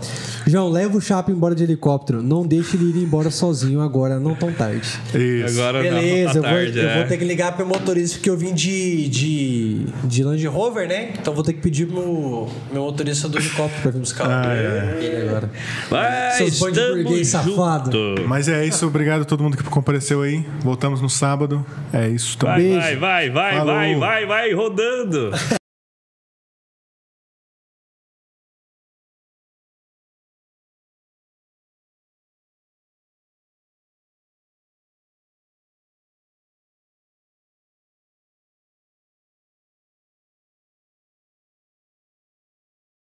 João, 0.47 0.69
leva 0.71 0.97
o 0.97 1.01
Chapo 1.01 1.31
embora 1.31 1.55
de 1.55 1.63
helicóptero. 1.63 2.23
Não 2.23 2.47
deixe 2.47 2.77
ele 2.77 2.99
ir 2.99 3.03
embora 3.03 3.31
sozinho 3.31 3.81
agora, 3.81 4.19
não 4.19 4.35
tão 4.35 4.53
tarde. 4.53 4.89
Isso. 5.15 5.61
Agora 5.61 5.83
Beleza, 5.83 6.01
não, 6.01 6.03
eu, 6.11 6.27
tá 6.27 6.33
vou, 6.33 6.43
tarde, 6.43 6.79
eu 6.79 6.89
é. 6.89 6.99
vou 6.99 7.07
ter 7.07 7.17
que 7.19 7.25
ligar 7.25 7.57
pro 7.57 7.67
motorista 7.67 8.17
porque 8.17 8.31
eu 8.31 8.37
vim 8.37 8.53
de, 8.53 9.09
de, 9.09 9.87
de 10.05 10.25
Land 10.25 10.47
Rover, 10.47 10.89
né? 10.89 11.11
Então 11.19 11.35
vou 11.35 11.45
ter 11.45 11.53
que 11.53 11.61
pedir 11.61 11.87
pro 11.87 12.49
meu 12.73 12.83
motorista 12.83 13.29
do 13.29 13.39
helicóptero 13.39 13.83
pra 13.83 13.91
vir 13.91 14.01
buscar 14.01 14.57
ele 15.01 15.29
agora. 15.29 15.51
Vai, 15.89 16.31
Seus 16.33 16.59
bando 16.59 16.75
de 16.75 17.03
burguês 17.03 17.29
safado. 17.29 18.15
Mas 18.27 18.49
é 18.49 18.65
isso, 18.65 18.87
obrigado 18.87 19.23
a 19.23 19.25
todo 19.25 19.43
mundo 19.43 19.57
que 19.57 19.63
compareceu 19.65 20.23
aí. 20.23 20.45
Voltamos 20.61 21.01
no 21.01 21.09
sábado. 21.09 21.65
É 21.93 22.09
isso, 22.09 22.37
tamo 22.39 22.53
Vai, 22.53 22.97
vai, 22.97 22.97
vai, 22.97 23.31
vai, 23.31 23.65
vai, 23.65 23.97
vai, 23.97 24.27
vai, 24.27 24.53
rodando. 24.53 25.31